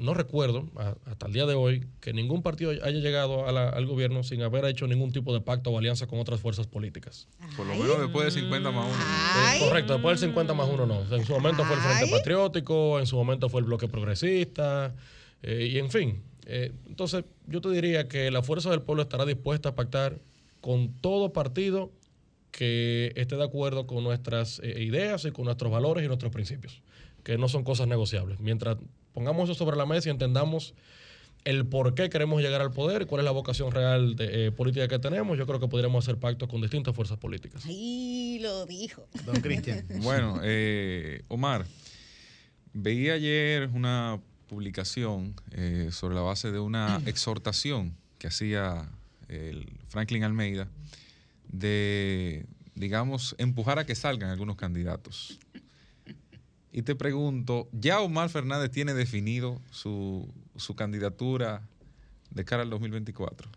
no 0.00 0.14
recuerdo 0.14 0.68
a- 0.76 0.96
hasta 1.06 1.26
el 1.26 1.32
día 1.32 1.46
de 1.46 1.54
hoy 1.54 1.86
que 2.00 2.12
ningún 2.12 2.42
partido 2.42 2.70
haya 2.70 2.90
llegado 2.98 3.46
a 3.46 3.52
la- 3.52 3.68
al 3.68 3.86
gobierno 3.86 4.22
sin 4.22 4.42
haber 4.42 4.64
hecho 4.64 4.86
ningún 4.86 5.12
tipo 5.12 5.32
de 5.32 5.40
pacto 5.40 5.70
o 5.70 5.78
alianza 5.78 6.06
con 6.06 6.18
otras 6.18 6.40
fuerzas 6.40 6.66
políticas. 6.66 7.28
Por 7.56 7.66
lo 7.66 7.74
menos 7.74 8.00
después 8.00 8.24
de 8.34 8.40
50 8.40 8.70
más 8.70 8.86
1. 8.86 8.94
Eh, 8.94 9.68
Correcto, 9.68 9.92
después 9.94 10.20
del 10.20 10.28
50 10.30 10.54
más 10.54 10.68
uno 10.68 10.86
no. 10.86 11.14
En 11.14 11.24
su 11.24 11.32
momento 11.32 11.64
fue 11.64 11.76
el 11.76 11.82
Frente 11.82 12.06
Patriótico, 12.10 12.98
en 12.98 13.06
su 13.06 13.16
momento 13.16 13.48
fue 13.48 13.60
el 13.60 13.66
Bloque 13.66 13.88
Progresista, 13.88 14.94
eh, 15.42 15.68
y 15.72 15.78
en 15.78 15.90
fin. 15.90 16.22
Eh, 16.46 16.72
entonces, 16.88 17.24
yo 17.46 17.60
te 17.60 17.68
diría 17.70 18.08
que 18.08 18.30
la 18.30 18.42
Fuerza 18.42 18.70
del 18.70 18.82
Pueblo 18.82 19.02
estará 19.02 19.24
dispuesta 19.24 19.68
a 19.70 19.74
pactar 19.74 20.18
con 20.60 20.92
todo 21.00 21.32
partido 21.32 21.92
que 22.50 23.12
esté 23.16 23.36
de 23.36 23.44
acuerdo 23.44 23.86
con 23.86 24.02
nuestras 24.02 24.60
eh, 24.64 24.82
ideas 24.82 25.24
y 25.24 25.30
con 25.30 25.44
nuestros 25.44 25.70
valores 25.70 26.04
y 26.04 26.08
nuestros 26.08 26.32
principios, 26.32 26.82
que 27.22 27.38
no 27.38 27.48
son 27.48 27.62
cosas 27.62 27.86
negociables. 27.86 28.40
Mientras 28.40 28.76
pongamos 29.12 29.48
eso 29.48 29.54
sobre 29.58 29.76
la 29.76 29.86
mesa 29.86 30.08
y 30.08 30.12
entendamos 30.12 30.74
el 31.44 31.66
por 31.66 31.94
qué 31.94 32.10
queremos 32.10 32.42
llegar 32.42 32.60
al 32.60 32.70
poder 32.70 33.02
y 33.02 33.04
cuál 33.06 33.20
es 33.20 33.24
la 33.24 33.30
vocación 33.30 33.70
real 33.72 34.16
de, 34.16 34.46
eh, 34.46 34.52
política 34.52 34.88
que 34.88 34.98
tenemos, 34.98 35.38
yo 35.38 35.46
creo 35.46 35.58
que 35.58 35.68
podríamos 35.68 36.04
hacer 36.04 36.18
pactos 36.18 36.48
con 36.48 36.60
distintas 36.60 36.94
fuerzas 36.94 37.18
políticas. 37.18 37.64
Ahí 37.64 38.38
lo 38.40 38.66
dijo. 38.66 39.06
Don 39.24 39.40
Cristian. 39.40 39.86
Bueno, 40.02 40.40
eh, 40.42 41.22
Omar, 41.28 41.66
veía 42.72 43.14
ayer 43.14 43.68
una 43.68 44.20
publicación 44.48 45.34
eh, 45.52 45.88
sobre 45.92 46.14
la 46.14 46.22
base 46.22 46.50
de 46.50 46.58
una 46.58 47.00
exhortación 47.06 47.96
que 48.18 48.26
hacía 48.26 48.88
el 49.28 49.66
Franklin 49.88 50.24
Almeida 50.24 50.68
de, 51.48 52.44
digamos, 52.74 53.34
empujar 53.38 53.78
a 53.78 53.86
que 53.86 53.94
salgan 53.94 54.30
algunos 54.30 54.56
candidatos. 54.56 55.38
Y 56.72 56.82
te 56.82 56.94
pregunto, 56.94 57.68
¿ya 57.72 58.00
Omar 58.00 58.28
Fernández 58.30 58.70
tiene 58.70 58.94
definido 58.94 59.60
su, 59.70 60.32
su 60.56 60.76
candidatura 60.76 61.62
de 62.30 62.44
cara 62.44 62.62
al 62.62 62.70
2024? 62.70 63.50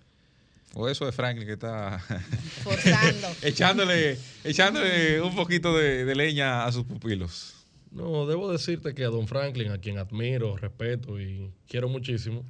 ¿O 0.75 0.89
eso 0.89 1.05
de 1.05 1.11
Franklin 1.11 1.45
que 1.45 1.53
está 1.53 1.99
Forzando. 2.63 3.27
echándole, 3.43 4.17
echándole 4.43 5.21
un 5.21 5.35
poquito 5.35 5.77
de, 5.77 6.05
de 6.05 6.15
leña 6.15 6.65
a 6.65 6.71
sus 6.71 6.85
pupilos? 6.85 7.53
No, 7.91 8.25
debo 8.25 8.51
decirte 8.51 8.95
que 8.95 9.05
a 9.05 9.09
don 9.09 9.27
Franklin, 9.27 9.71
a 9.71 9.77
quien 9.77 9.99
admiro, 9.99 10.57
respeto 10.57 11.21
y 11.21 11.51
quiero 11.67 11.89
muchísimo, 11.89 12.43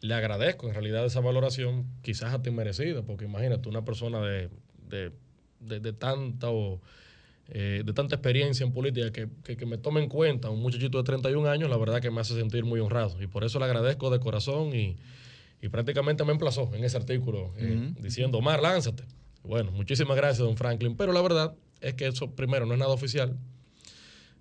le 0.00 0.14
agradezco 0.14 0.68
en 0.68 0.72
realidad 0.72 1.04
esa 1.04 1.20
valoración, 1.20 1.86
quizás 2.00 2.32
a 2.32 2.40
ti 2.40 2.50
merecida, 2.50 3.02
porque 3.02 3.26
imagínate, 3.26 3.68
una 3.68 3.84
persona 3.84 4.20
de, 4.20 4.48
de, 4.88 5.12
de, 5.60 5.80
de 5.80 5.92
tanta 5.92 6.48
eh, 7.48 7.82
de 7.84 7.92
tanta 7.92 8.16
experiencia 8.16 8.64
en 8.64 8.72
política 8.72 9.12
que, 9.12 9.56
que, 9.56 9.66
me 9.66 9.78
tome 9.78 10.02
en 10.02 10.08
cuenta 10.08 10.50
un 10.50 10.60
muchachito 10.60 10.98
de 10.98 11.04
31 11.04 11.48
años, 11.48 11.70
la 11.70 11.76
verdad 11.76 12.00
que 12.00 12.10
me 12.10 12.20
hace 12.20 12.34
sentir 12.34 12.64
muy 12.64 12.80
honrado. 12.80 13.22
Y 13.22 13.26
por 13.26 13.44
eso 13.44 13.58
le 13.58 13.66
agradezco 13.66 14.10
de 14.10 14.18
corazón 14.18 14.74
y, 14.74 14.96
y 15.62 15.68
prácticamente 15.68 16.24
me 16.24 16.32
emplazó 16.32 16.70
en 16.74 16.84
ese 16.84 16.96
artículo 16.96 17.54
eh, 17.56 17.92
diciendo, 18.00 18.38
Omar, 18.38 18.60
lánzate. 18.60 19.04
Bueno, 19.42 19.70
muchísimas 19.70 20.16
gracias, 20.16 20.38
don 20.38 20.56
Franklin. 20.56 20.96
Pero 20.96 21.12
la 21.12 21.22
verdad 21.22 21.54
es 21.80 21.94
que 21.94 22.06
eso, 22.06 22.30
primero, 22.32 22.66
no 22.66 22.74
es 22.74 22.80
nada 22.80 22.92
oficial. 22.92 23.36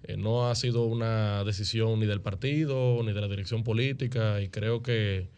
Eh, 0.03 0.17
no 0.17 0.49
ha 0.49 0.55
sido 0.55 0.83
una 0.85 1.43
decisión 1.43 1.99
ni 1.99 2.05
del 2.05 2.21
partido, 2.21 3.01
ni 3.03 3.13
de 3.13 3.21
la 3.21 3.27
dirección 3.27 3.63
política, 3.63 4.41
y 4.41 4.49
creo 4.49 4.83
que, 4.83 5.29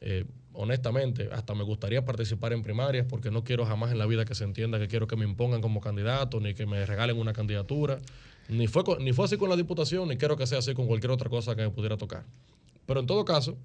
eh, 0.00 0.24
honestamente, 0.60 1.28
hasta 1.32 1.54
me 1.54 1.62
gustaría 1.62 2.04
participar 2.04 2.52
en 2.52 2.64
primarias, 2.64 3.06
porque 3.08 3.30
no 3.30 3.44
quiero 3.44 3.64
jamás 3.64 3.92
en 3.92 3.98
la 3.98 4.06
vida 4.06 4.24
que 4.24 4.34
se 4.34 4.42
entienda 4.42 4.80
que 4.80 4.88
quiero 4.88 5.06
que 5.06 5.14
me 5.14 5.24
impongan 5.24 5.60
como 5.60 5.80
candidato, 5.80 6.40
ni 6.40 6.52
que 6.52 6.66
me 6.66 6.84
regalen 6.84 7.16
una 7.16 7.32
candidatura. 7.32 8.00
Ni 8.48 8.66
fue, 8.66 8.82
ni 8.98 9.12
fue 9.12 9.26
así 9.26 9.36
con 9.36 9.48
la 9.50 9.56
diputación, 9.56 10.08
ni 10.08 10.16
quiero 10.16 10.36
que 10.36 10.48
sea 10.48 10.58
así 10.58 10.74
con 10.74 10.88
cualquier 10.88 11.12
otra 11.12 11.30
cosa 11.30 11.54
que 11.54 11.62
me 11.62 11.70
pudiera 11.70 11.96
tocar. 11.96 12.24
Pero 12.86 12.98
en 12.98 13.06
todo 13.06 13.24
caso, 13.24 13.56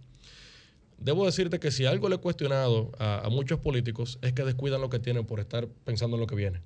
debo 1.00 1.26
decirte 1.26 1.60
que 1.60 1.72
si 1.72 1.88
algo 1.88 2.10
le 2.10 2.16
he 2.16 2.20
cuestionado 2.20 2.92
a, 3.00 3.28
muchos 3.32 3.60
políticos 3.60 4.20
es 4.22 4.34
que 4.34 4.44
descuidan 4.44 4.80
lo 4.80 4.92
que 4.92 5.00
tienen 5.00 5.26
por 5.26 5.40
estar 5.40 5.68
pensando 5.86 6.16
en 6.16 6.22
lo 6.22 6.28
que 6.28 6.36
viene. 6.36 6.62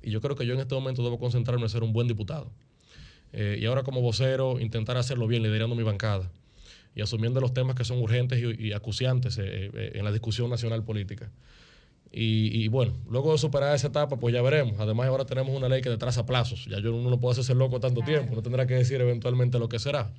Y 0.00 0.10
yo 0.10 0.22
creo 0.22 0.36
que 0.36 0.46
yo 0.46 0.54
en 0.54 0.60
este 0.60 0.74
momento 0.74 1.02
debo 1.02 1.18
concentrarme 1.18 1.64
en 1.64 1.68
ser 1.68 1.82
un 1.82 1.92
buen 1.92 2.08
diputado. 2.08 2.50
Eh, 3.34 3.58
y 3.60 3.66
ahora 3.66 3.82
como 3.82 4.00
vocero, 4.00 4.58
intentar 4.58 4.96
hacerlo 4.96 5.26
bien, 5.26 5.42
liderando 5.42 5.76
mi 5.76 5.82
bancada 5.82 6.30
y 6.94 7.02
asumiendo 7.02 7.40
los 7.40 7.54
temas 7.54 7.76
que 7.76 7.84
son 7.84 7.98
urgentes 7.98 8.40
y, 8.58 8.72
acuciantes 8.72 9.38
eh, 9.38 9.70
eh, 9.72 9.92
en 9.94 10.04
la 10.04 10.12
discusión 10.12 10.50
nacional 10.50 10.84
política. 10.84 11.30
Y, 12.12 12.66
bueno, 12.66 12.96
luego 13.08 13.30
de 13.30 13.38
superar 13.38 13.72
esa 13.72 13.86
etapa, 13.86 14.18
pues 14.18 14.34
ya 14.34 14.42
veremos. 14.42 14.80
Además, 14.80 15.06
ahora 15.06 15.26
tenemos 15.26 15.56
una 15.56 15.68
ley 15.68 15.80
que 15.80 15.96
traza 15.96 16.26
plazos. 16.26 16.66
Ya 16.68 16.80
yo 16.80 16.92
uno 16.92 17.08
no 17.08 17.20
puedo 17.20 17.30
hacerse 17.30 17.54
loco 17.54 17.78
tanto 17.78 18.00
tiempo, 18.00 18.34
no 18.34 18.42
tendrá 18.42 18.66
que 18.66 18.74
decir 18.74 19.00
eventualmente 19.00 19.60
lo 19.60 19.68
que 19.68 19.78
será. 19.78 20.12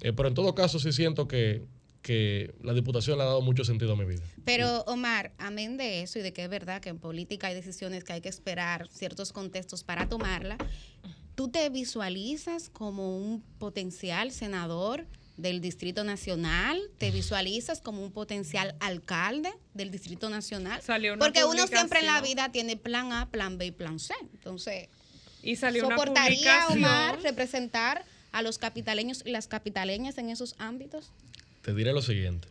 pero 0.00 0.26
en 0.26 0.34
todo 0.34 0.56
caso, 0.56 0.80
sí 0.80 0.92
siento 0.92 1.28
que, 1.28 1.62
que 2.04 2.54
la 2.62 2.74
Diputación 2.74 3.16
le 3.16 3.24
ha 3.24 3.26
dado 3.26 3.40
mucho 3.40 3.64
sentido 3.64 3.92
a 3.92 3.96
mi 3.96 4.04
vida. 4.04 4.22
Pero 4.44 4.82
Omar, 4.82 5.32
amén 5.38 5.76
de 5.76 6.02
eso 6.02 6.18
y 6.18 6.22
de 6.22 6.32
que 6.32 6.44
es 6.44 6.50
verdad 6.50 6.80
que 6.80 6.90
en 6.90 6.98
política 6.98 7.46
hay 7.46 7.54
decisiones 7.54 8.04
que 8.04 8.12
hay 8.12 8.20
que 8.20 8.28
esperar 8.28 8.88
ciertos 8.90 9.32
contextos 9.32 9.84
para 9.84 10.08
tomarla, 10.08 10.58
¿tú 11.34 11.48
te 11.48 11.68
visualizas 11.70 12.68
como 12.68 13.16
un 13.16 13.40
potencial 13.58 14.32
senador 14.32 15.06
del 15.36 15.60
Distrito 15.60 16.04
Nacional? 16.04 16.80
¿Te 16.98 17.10
visualizas 17.10 17.80
como 17.80 18.02
un 18.02 18.12
potencial 18.12 18.74
alcalde 18.80 19.52
del 19.74 19.90
Distrito 19.90 20.30
Nacional? 20.30 20.80
Porque 21.18 21.44
uno 21.44 21.66
siempre 21.66 22.00
en 22.00 22.06
la 22.06 22.20
vida 22.20 22.52
tiene 22.52 22.76
plan 22.76 23.12
A, 23.12 23.30
plan 23.30 23.58
B 23.58 23.66
y 23.66 23.70
plan 23.70 23.98
C. 23.98 24.14
Entonces, 24.32 24.88
y 25.42 25.56
salió 25.56 25.88
¿soportaría 25.88 26.68
Omar 26.68 27.20
representar 27.22 28.04
a 28.32 28.42
los 28.42 28.58
capitaleños 28.58 29.22
y 29.24 29.30
las 29.30 29.46
capitaleñas 29.46 30.18
en 30.18 30.30
esos 30.30 30.54
ámbitos? 30.58 31.12
te 31.64 31.72
diré 31.72 31.94
lo 31.94 32.02
siguiente. 32.02 32.46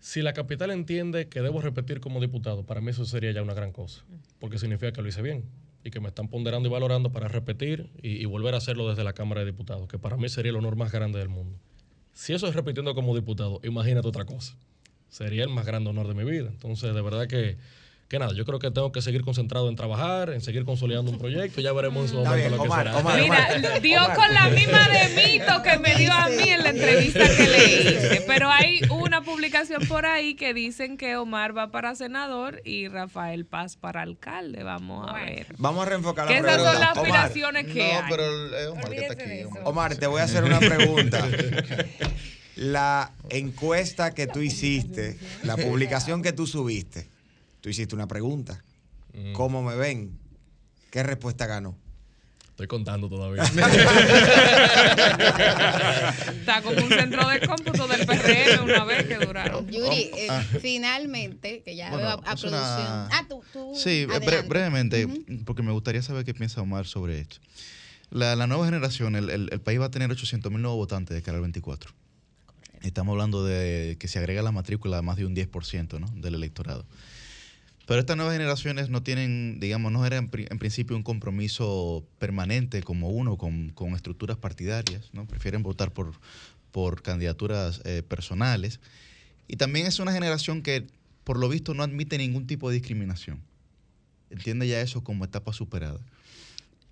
Si 0.00 0.22
la 0.22 0.32
capital 0.32 0.70
entiende 0.70 1.28
que 1.28 1.42
debo 1.42 1.60
repetir 1.60 2.00
como 2.00 2.20
diputado, 2.20 2.64
para 2.64 2.80
mí 2.80 2.90
eso 2.90 3.04
sería 3.04 3.32
ya 3.32 3.42
una 3.42 3.54
gran 3.54 3.72
cosa, 3.72 4.04
porque 4.38 4.58
significa 4.60 4.92
que 4.92 5.02
lo 5.02 5.08
hice 5.08 5.22
bien 5.22 5.44
y 5.86 5.90
que 5.92 6.00
me 6.00 6.08
están 6.08 6.26
ponderando 6.26 6.68
y 6.68 6.72
valorando 6.72 7.12
para 7.12 7.28
repetir 7.28 7.88
y, 8.02 8.24
volver 8.24 8.54
a 8.54 8.56
hacerlo 8.58 8.88
desde 8.88 9.04
la 9.04 9.12
Cámara 9.12 9.42
de 9.42 9.46
Diputados, 9.46 9.86
que 9.86 10.00
para 10.00 10.16
mí 10.16 10.28
sería 10.28 10.50
el 10.50 10.56
honor 10.56 10.74
más 10.74 10.90
grande 10.90 11.20
del 11.20 11.28
mundo. 11.28 11.56
Si 12.12 12.32
eso 12.32 12.48
es 12.48 12.56
repitiendo 12.56 12.92
como 12.96 13.14
diputado, 13.14 13.60
imagínate 13.62 14.08
otra 14.08 14.24
cosa. 14.24 14.56
Sería 15.08 15.44
el 15.44 15.48
más 15.48 15.64
grande 15.64 15.88
honor 15.90 16.08
de 16.08 16.14
mi 16.14 16.28
vida. 16.28 16.48
Entonces, 16.48 16.92
de 16.92 17.00
verdad 17.00 17.28
que 17.28 17.56
que 18.08 18.20
nada, 18.20 18.32
yo 18.34 18.44
creo 18.44 18.60
que 18.60 18.70
tengo 18.70 18.92
que 18.92 19.02
seguir 19.02 19.22
concentrado 19.22 19.68
en 19.68 19.74
trabajar, 19.74 20.30
en 20.30 20.40
seguir 20.40 20.64
consolidando 20.64 21.10
un 21.10 21.18
proyecto. 21.18 21.60
Ya 21.60 21.72
veremos 21.72 22.04
en 22.04 22.08
su 22.10 22.16
momento 22.22 22.56
lo 22.56 22.62
que 22.62 22.70
será. 22.70 23.02
Mira, 23.02 23.78
dio 23.80 24.00
con 24.14 24.32
la 24.32 24.48
misma 24.48 24.88
de 24.88 25.08
mito 25.28 25.62
que 25.62 25.78
me 25.78 25.96
dio 25.96 26.12
a 26.12 26.28
mí 26.28 26.48
en 26.48 26.62
la 26.62 26.70
entrevista 26.70 27.20
que 27.36 27.48
le 27.48 27.64
hice. 27.64 28.24
Pero 28.26 28.48
hay 28.48 28.80
una 28.90 29.22
publicación 29.22 29.86
por 29.88 30.06
ahí 30.06 30.36
que 30.36 30.54
dicen 30.54 30.96
que 30.96 31.16
Omar 31.16 31.56
va 31.56 31.72
para 31.72 31.96
senador 31.96 32.62
y 32.64 32.86
Rafael 32.86 33.44
Paz 33.44 33.76
para 33.76 34.02
alcalde. 34.02 34.62
Vamos 34.62 35.08
a 35.08 35.14
ver. 35.14 35.46
Vamos 35.58 35.84
a 35.84 35.90
reenfocar 35.90 36.26
la 36.26 36.32
que 36.32 36.38
Esas 36.38 36.62
son 36.62 36.80
las 36.80 36.96
aspiraciones 36.96 37.66
que 37.66 37.92
hay. 37.92 38.04
pero 38.08 38.72
Omar, 38.72 38.90
que 38.90 38.96
está 38.98 39.12
aquí, 39.14 39.58
Omar, 39.64 39.96
te 39.96 40.06
voy 40.06 40.20
a 40.20 40.24
hacer 40.24 40.44
una 40.44 40.60
pregunta. 40.60 41.26
La 42.56 43.12
encuesta 43.28 44.14
que 44.14 44.26
tú 44.26 44.40
hiciste, 44.40 45.18
la 45.42 45.58
publicación 45.58 46.22
que 46.22 46.32
tú 46.32 46.46
subiste, 46.46 47.06
Tú 47.66 47.70
hiciste 47.70 47.96
una 47.96 48.06
pregunta. 48.06 48.62
Mm. 49.12 49.32
¿Cómo 49.32 49.60
me 49.60 49.74
ven? 49.74 50.16
¿Qué 50.92 51.02
respuesta 51.02 51.46
ganó? 51.46 51.76
Estoy 52.50 52.68
contando 52.68 53.08
todavía. 53.08 53.42
Está 56.38 56.62
como 56.62 56.80
un 56.80 56.88
centro 56.88 57.28
de 57.28 57.40
cómputo 57.40 57.88
del 57.88 58.06
PRM 58.06 58.62
una 58.62 58.84
vez 58.84 59.06
que 59.08 59.16
duraron. 59.16 59.66
Yuri, 59.68 60.12
eh, 60.14 60.28
ah. 60.30 60.44
finalmente, 60.60 61.64
que 61.64 61.74
ya 61.74 61.90
veo 61.90 62.08
a, 62.08 62.22
producción. 62.22 62.54
Ah, 62.54 63.26
tú, 63.28 63.42
tú 63.52 63.72
Sí, 63.74 64.06
brevemente, 64.06 65.08
porque 65.44 65.64
me 65.64 65.72
gustaría 65.72 66.02
saber 66.02 66.24
qué 66.24 66.34
piensa 66.34 66.60
Omar 66.60 66.86
sobre 66.86 67.18
esto. 67.18 67.38
La, 68.10 68.36
nueva 68.46 68.64
generación, 68.66 69.16
el, 69.16 69.60
país 69.60 69.80
va 69.80 69.86
a 69.86 69.90
tener 69.90 70.08
800 70.08 70.52
mil 70.52 70.62
nuevos 70.62 70.78
votantes 70.78 71.16
de 71.16 71.22
cara 71.22 71.38
al 71.38 71.42
24. 71.42 71.90
Estamos 72.82 73.14
hablando 73.14 73.44
de 73.44 73.96
que 73.98 74.06
se 74.06 74.20
agrega 74.20 74.40
la 74.42 74.52
matrícula 74.52 74.98
a 74.98 75.02
más 75.02 75.16
de 75.16 75.26
un 75.26 75.34
10% 75.34 75.98
¿no? 75.98 76.06
del 76.14 76.36
electorado. 76.36 76.86
Pero 77.86 78.00
estas 78.00 78.16
nuevas 78.16 78.34
generaciones 78.34 78.90
no 78.90 79.02
tienen, 79.04 79.60
digamos, 79.60 79.92
no 79.92 80.04
eran 80.04 80.28
en 80.32 80.58
principio 80.58 80.96
un 80.96 81.04
compromiso 81.04 82.04
permanente 82.18 82.82
como 82.82 83.10
uno 83.10 83.38
con, 83.38 83.72
estructuras 83.94 84.36
partidarias, 84.36 85.10
¿no? 85.12 85.26
Prefieren 85.26 85.62
votar 85.62 85.92
por, 85.92 86.12
por 86.72 87.02
candidaturas 87.02 87.80
eh, 87.84 88.02
personales. 88.02 88.80
Y 89.46 89.56
también 89.56 89.86
es 89.86 90.00
una 90.00 90.12
generación 90.12 90.62
que, 90.62 90.88
por 91.22 91.38
lo 91.38 91.48
visto, 91.48 91.74
no 91.74 91.84
admite 91.84 92.18
ningún 92.18 92.48
tipo 92.48 92.68
de 92.68 92.74
discriminación. 92.74 93.40
Entiende 94.30 94.66
ya 94.66 94.80
eso 94.80 95.04
como 95.04 95.24
etapa 95.24 95.52
superada. 95.52 96.00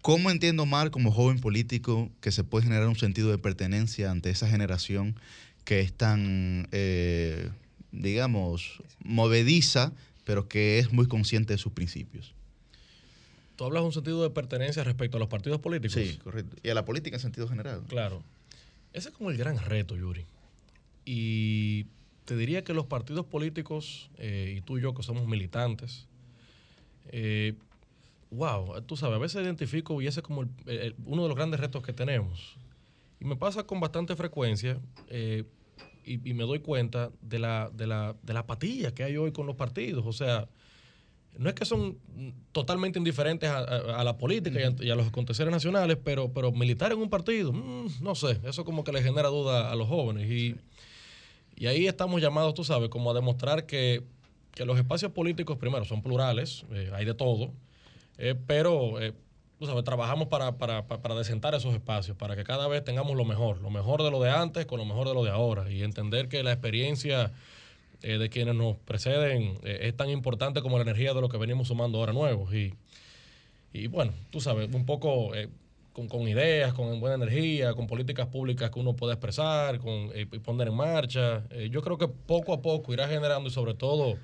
¿Cómo 0.01 0.31
entiendo 0.31 0.65
mal 0.65 0.93
como 0.93 1.11
joven 1.11 1.41
político 1.41 2.09
que 2.21 2.31
se 2.31 2.45
puede 2.45 2.67
generar 2.67 2.87
un 2.87 2.97
sentido 2.97 3.31
de 3.31 3.39
pertenencia 3.39 4.13
ante 4.13 4.31
esa 4.31 4.49
generación 4.49 5.17
que 5.65 5.81
es 5.81 5.93
tan, 5.93 6.69
eh, 6.71 7.51
digamos, 7.91 8.83
movediza 9.03 9.93
pero 10.25 10.49
que 10.49 10.79
es 10.79 10.93
muy 10.93 11.07
consciente 11.07 11.55
de 11.55 11.59
sus 11.59 11.73
principios. 11.73 12.35
Tú 13.57 13.65
hablas 13.65 13.83
de 13.83 13.87
un 13.87 13.93
sentido 13.93 14.23
de 14.23 14.31
pertenencia 14.31 14.83
respecto 14.83 15.17
a 15.17 15.21
los 15.21 15.29
partidos 15.29 15.61
políticos. 15.61 15.95
Sí, 15.95 16.19
correcto. 16.19 16.57
Y 16.63 16.71
a 16.71 16.75
la 16.75 16.85
política 16.85 17.17
en 17.17 17.21
sentido 17.21 17.47
general. 17.49 17.85
Claro. 17.89 18.23
Ese 18.93 19.11
es 19.11 19.15
como 19.15 19.31
el 19.31 19.37
gran 19.37 19.59
reto, 19.59 19.97
Yuri. 19.97 20.27
Y 21.05 21.87
te 22.25 22.37
diría 22.37 22.65
que 22.65 22.75
los 22.75 22.87
partidos 22.87 23.27
políticos, 23.27 24.11
eh, 24.19 24.55
y 24.59 24.61
tú 24.63 24.79
y 24.79 24.83
yo 24.83 24.95
que 24.95 25.03
somos 25.03 25.27
militantes, 25.29 26.07
eh, 27.09 27.55
wow, 28.31 28.81
tú 28.83 28.97
sabes, 28.97 29.17
a 29.17 29.19
veces 29.19 29.43
identifico 29.43 30.01
y 30.01 30.07
ese 30.07 30.21
es 30.21 30.27
como 30.27 30.41
uno 31.05 31.23
de 31.23 31.29
los 31.29 31.37
grandes 31.37 31.61
retos 31.61 31.83
que 31.83 31.93
tenemos. 31.93 32.57
Y 33.21 33.25
me 33.25 33.37
pasa 33.37 33.65
con 33.65 33.79
bastante 33.79 34.17
frecuencia. 34.17 34.79
Eh, 35.09 35.45
y, 36.05 36.35
me 36.35 36.45
doy 36.45 36.61
cuenta 36.61 37.11
de 37.21 37.39
la, 37.39 37.71
de, 37.73 37.87
la, 37.87 38.17
de 38.23 38.33
la 38.35 38.41
apatía 38.41 38.95
que 38.95 39.05
hay 39.05 39.17
hoy 39.17 39.33
con 39.33 39.47
los 39.47 39.57
partidos. 39.57 40.05
O 40.07 40.13
sea, 40.13 40.49
no 41.39 41.49
es 41.49 41.55
que 41.55 41.65
son 41.65 41.99
totalmente 42.53 42.99
indiferentes 42.99 43.51
a, 43.51 44.05
la 44.05 44.17
política 44.19 44.61
y, 44.81 44.91
a, 44.91 44.95
los 44.95 45.09
aconteceres 45.09 45.51
nacionales, 45.51 45.99
pero, 46.03 46.33
pero 46.33 46.53
militar 46.53 46.93
en 46.93 46.99
un 46.99 47.11
partido, 47.11 47.53
mm, 47.53 48.03
no 48.03 48.15
sé, 48.15 48.39
eso 48.45 48.65
como 48.65 48.85
que 48.85 48.93
le 48.93 49.03
genera 49.03 49.29
duda 49.29 49.71
a 49.71 49.75
los 49.75 49.89
jóvenes. 49.89 50.31
Y, 50.31 50.57
y 51.57 51.67
ahí 51.67 51.87
estamos 51.87 52.21
llamados, 52.21 52.55
tú 52.55 52.65
sabes, 52.65 52.89
como 52.89 53.11
a 53.11 53.15
demostrar 53.15 53.67
que, 53.67 54.03
que 54.53 54.65
los 54.65 54.79
espacios 54.79 55.13
políticos, 55.13 55.59
primero, 55.59 55.85
son 55.85 56.03
plurales, 56.03 56.65
eh, 56.73 56.91
hay 56.95 57.05
de 57.05 57.15
todo, 57.15 57.53
eh, 58.19 58.35
pero 58.47 59.01
eh, 59.01 59.13
trabajamos 59.85 60.29
para, 60.29 60.53
para, 60.59 60.87
para, 60.87 61.15
desentar 61.15 61.55
esos 61.55 61.75
espacios, 61.75 62.17
para 62.17 62.37
que 62.37 62.45
cada 62.45 62.69
vez 62.69 62.85
tengamos 62.85 63.17
lo 63.17 63.25
mejor, 63.25 63.61
lo 63.61 63.71
mejor 63.71 64.03
de 64.03 64.11
lo 64.11 64.21
de 64.21 64.31
antes 64.31 64.67
con 64.67 64.79
lo 64.79 64.85
mejor 64.85 65.09
de 65.09 65.15
lo 65.15 65.25
de 65.25 65.31
ahora, 65.31 65.71
y 65.71 65.83
entender 65.83 66.29
que 66.29 66.43
la 66.43 66.53
experiencia 66.53 67.33
eh, 68.03 68.19
de 68.19 68.29
quienes 68.29 68.55
nos 68.55 68.77
preceden 68.77 69.59
eh, 69.63 69.79
es 69.83 69.97
tan 69.97 70.11
importante 70.11 70.61
como 70.61 70.77
la 70.77 70.83
energía 70.83 71.15
de 71.15 71.23
lo 71.23 71.31
que 71.31 71.39
venimos 71.39 71.69
sumando 71.69 71.99
ahora 71.99 72.13
nuevos. 72.13 72.53
Y, 72.53 72.75
y 73.73 73.87
bueno, 73.87 74.13
tú 74.31 74.41
sabes, 74.43 74.69
un 74.75 74.85
poco 74.85 75.35
eh, 75.35 75.49
con, 75.95 76.09
con, 76.09 76.29
ideas, 76.29 76.75
con 76.75 77.01
buena 77.01 77.15
energía, 77.15 77.73
con 77.73 77.87
políticas 77.87 78.27
públicas 78.27 78.71
que 78.71 78.79
uno 78.79 78.95
pueda 78.95 79.15
expresar 79.15 79.79
con, 79.79 80.11
y 80.15 80.27
poner 80.27 80.69
en 80.69 80.75
marcha. 80.75 81.45
yo 81.71 81.81
creo 81.81 81.97
que 81.97 82.09
poco 82.09 82.53
a 82.53 82.61
poco 82.61 82.93
irá 82.93 83.09
generando 83.09 83.49
y 83.49 83.53
sobre 83.53 83.73
todo 83.73 84.19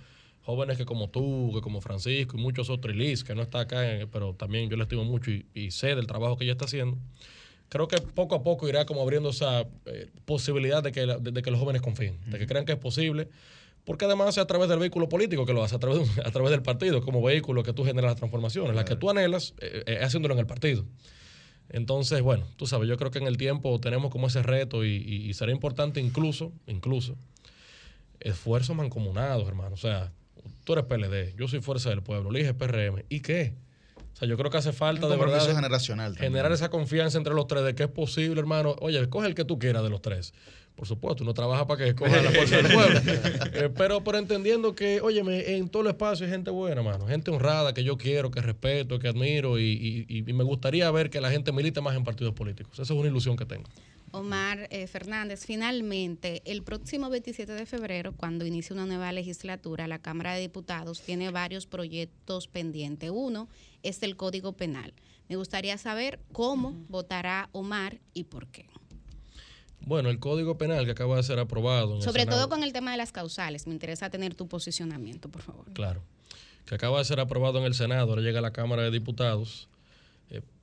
jóvenes 0.50 0.76
que 0.76 0.84
como 0.84 1.08
tú, 1.08 1.52
que 1.54 1.60
como 1.60 1.80
Francisco 1.80 2.36
y 2.36 2.40
muchos 2.40 2.70
otros, 2.70 2.94
y 2.94 2.98
Liz, 2.98 3.24
que 3.24 3.34
no 3.34 3.42
está 3.42 3.60
acá, 3.60 3.90
eh, 3.90 4.06
pero 4.10 4.34
también 4.34 4.68
yo 4.68 4.76
le 4.76 4.82
estimo 4.82 5.04
mucho 5.04 5.30
y, 5.30 5.70
sé 5.70 5.94
del 5.94 6.06
trabajo 6.06 6.36
que 6.36 6.44
ella 6.44 6.52
está 6.52 6.66
haciendo. 6.66 6.98
Creo 7.68 7.88
que 7.88 7.98
poco 7.98 8.34
a 8.34 8.42
poco 8.42 8.68
irá 8.68 8.84
como 8.84 9.00
abriendo 9.00 9.30
esa 9.30 9.66
eh, 9.86 10.10
posibilidad 10.24 10.82
de 10.82 10.92
que, 10.92 11.06
de, 11.06 11.42
que 11.42 11.50
los 11.50 11.60
jóvenes 11.60 11.82
confíen, 11.82 12.18
de 12.26 12.38
que 12.38 12.46
crean 12.46 12.64
que 12.64 12.72
es 12.72 12.78
posible, 12.78 13.28
porque 13.84 14.04
además 14.04 14.30
es 14.30 14.38
a 14.38 14.46
través 14.46 14.68
del 14.68 14.78
vehículo 14.78 15.08
político 15.08 15.46
que 15.46 15.52
lo 15.52 15.62
hace, 15.62 15.76
a 15.76 15.78
través, 15.78 16.18
a 16.18 16.30
través 16.30 16.50
del 16.50 16.62
partido, 16.62 17.00
como 17.02 17.22
vehículo 17.22 17.62
que 17.62 17.72
tú 17.72 17.84
generas 17.84 18.10
las 18.10 18.16
transformaciones, 18.16 18.74
las 18.74 18.84
que 18.84 18.96
tú 18.96 19.08
anhelas, 19.08 19.54
es 19.60 20.02
haciéndolo 20.02 20.34
en 20.34 20.40
el 20.40 20.46
partido. 20.46 20.84
Entonces, 21.68 22.20
bueno, 22.20 22.44
tú 22.56 22.66
sabes, 22.66 22.88
yo 22.88 22.96
creo 22.96 23.12
que 23.12 23.18
en 23.18 23.28
el 23.28 23.36
tiempo 23.36 23.78
tenemos 23.78 24.10
como 24.10 24.26
ese 24.26 24.42
reto 24.42 24.84
y, 24.84 24.96
y 24.96 25.32
será 25.34 25.52
importante 25.52 26.00
incluso, 26.00 26.52
incluso, 26.66 27.16
esfuerzos 28.20 28.76
mancomunados, 28.76 29.48
hermano. 29.48 29.74
O 29.74 29.78
sea, 29.78 30.12
tú 30.64 30.72
eres 30.72 30.84
PLD, 30.84 31.34
yo 31.36 31.48
soy 31.48 31.60
Fuerza 31.60 31.90
del 31.90 32.02
Pueblo, 32.02 32.30
elige 32.30 32.54
PRM. 32.54 33.04
¿Y 33.08 33.20
qué? 33.20 33.54
O 34.12 34.16
sea, 34.16 34.28
yo 34.28 34.36
creo 34.36 34.50
que 34.50 34.58
hace 34.58 34.72
falta 34.72 35.08
de 35.08 35.16
verdad 35.16 35.46
generacional 35.54 36.16
generar 36.16 36.52
esa 36.52 36.68
confianza 36.68 37.16
entre 37.18 37.34
los 37.34 37.46
tres 37.46 37.64
de 37.64 37.74
que 37.74 37.84
es 37.84 37.88
posible, 37.88 38.40
hermano. 38.40 38.76
Oye, 38.80 39.00
escoge 39.00 39.26
el 39.26 39.34
que 39.34 39.44
tú 39.44 39.58
quieras 39.58 39.82
de 39.82 39.90
los 39.90 40.02
tres. 40.02 40.34
Por 40.76 40.86
supuesto, 40.86 41.24
uno 41.24 41.34
trabaja 41.34 41.66
para 41.66 41.84
que 41.84 41.90
escoja 41.90 42.22
la 42.22 42.30
fuerza 42.30 42.56
del 42.56 42.72
pueblo. 42.72 43.00
Eh, 43.52 43.68
pero, 43.76 44.02
pero 44.02 44.16
entendiendo 44.18 44.74
que, 44.74 45.00
oye, 45.00 45.56
en 45.56 45.68
todo 45.68 45.82
el 45.82 45.88
espacio 45.88 46.24
hay 46.24 46.32
gente 46.32 46.50
buena, 46.50 46.80
hermano. 46.80 47.06
Gente 47.06 47.30
honrada 47.30 47.74
que 47.74 47.84
yo 47.84 47.98
quiero, 47.98 48.30
que 48.30 48.40
respeto, 48.40 48.98
que 48.98 49.08
admiro 49.08 49.58
y, 49.58 50.06
y 50.08 50.32
me 50.32 50.44
gustaría 50.44 50.90
ver 50.90 51.10
que 51.10 51.20
la 51.20 51.30
gente 51.30 51.52
milite 51.52 51.80
más 51.80 51.96
en 51.96 52.04
partidos 52.04 52.32
políticos. 52.32 52.72
Esa 52.74 52.82
es 52.94 52.98
una 52.98 53.08
ilusión 53.08 53.36
que 53.36 53.44
tengo. 53.44 53.68
Omar 54.12 54.66
eh, 54.70 54.86
Fernández, 54.86 55.44
finalmente, 55.46 56.42
el 56.44 56.62
próximo 56.62 57.10
27 57.10 57.52
de 57.52 57.66
febrero, 57.66 58.12
cuando 58.16 58.44
inicie 58.44 58.74
una 58.74 58.86
nueva 58.86 59.12
legislatura, 59.12 59.86
la 59.86 60.00
Cámara 60.00 60.34
de 60.34 60.40
Diputados 60.40 61.00
tiene 61.00 61.30
varios 61.30 61.66
proyectos 61.66 62.48
pendientes. 62.48 63.10
Uno 63.12 63.48
es 63.82 64.02
el 64.02 64.16
Código 64.16 64.52
Penal. 64.52 64.92
Me 65.28 65.36
gustaría 65.36 65.78
saber 65.78 66.18
cómo 66.32 66.74
votará 66.88 67.48
Omar 67.52 68.00
y 68.12 68.24
por 68.24 68.48
qué. 68.48 68.66
Bueno, 69.80 70.10
el 70.10 70.18
Código 70.18 70.58
Penal 70.58 70.84
que 70.84 70.90
acaba 70.90 71.16
de 71.16 71.22
ser 71.22 71.38
aprobado. 71.38 72.02
Sobre 72.02 72.26
todo 72.26 72.48
con 72.48 72.62
el 72.62 72.72
tema 72.72 72.90
de 72.90 72.96
las 72.96 73.12
causales. 73.12 73.66
Me 73.66 73.72
interesa 73.72 74.10
tener 74.10 74.34
tu 74.34 74.48
posicionamiento, 74.48 75.28
por 75.30 75.42
favor. 75.42 75.72
Claro. 75.72 76.02
Que 76.66 76.74
acaba 76.74 76.98
de 76.98 77.04
ser 77.04 77.20
aprobado 77.20 77.58
en 77.58 77.64
el 77.64 77.74
Senado, 77.74 78.10
ahora 78.10 78.22
llega 78.22 78.40
a 78.40 78.42
la 78.42 78.52
Cámara 78.52 78.82
de 78.82 78.90
Diputados 78.90 79.69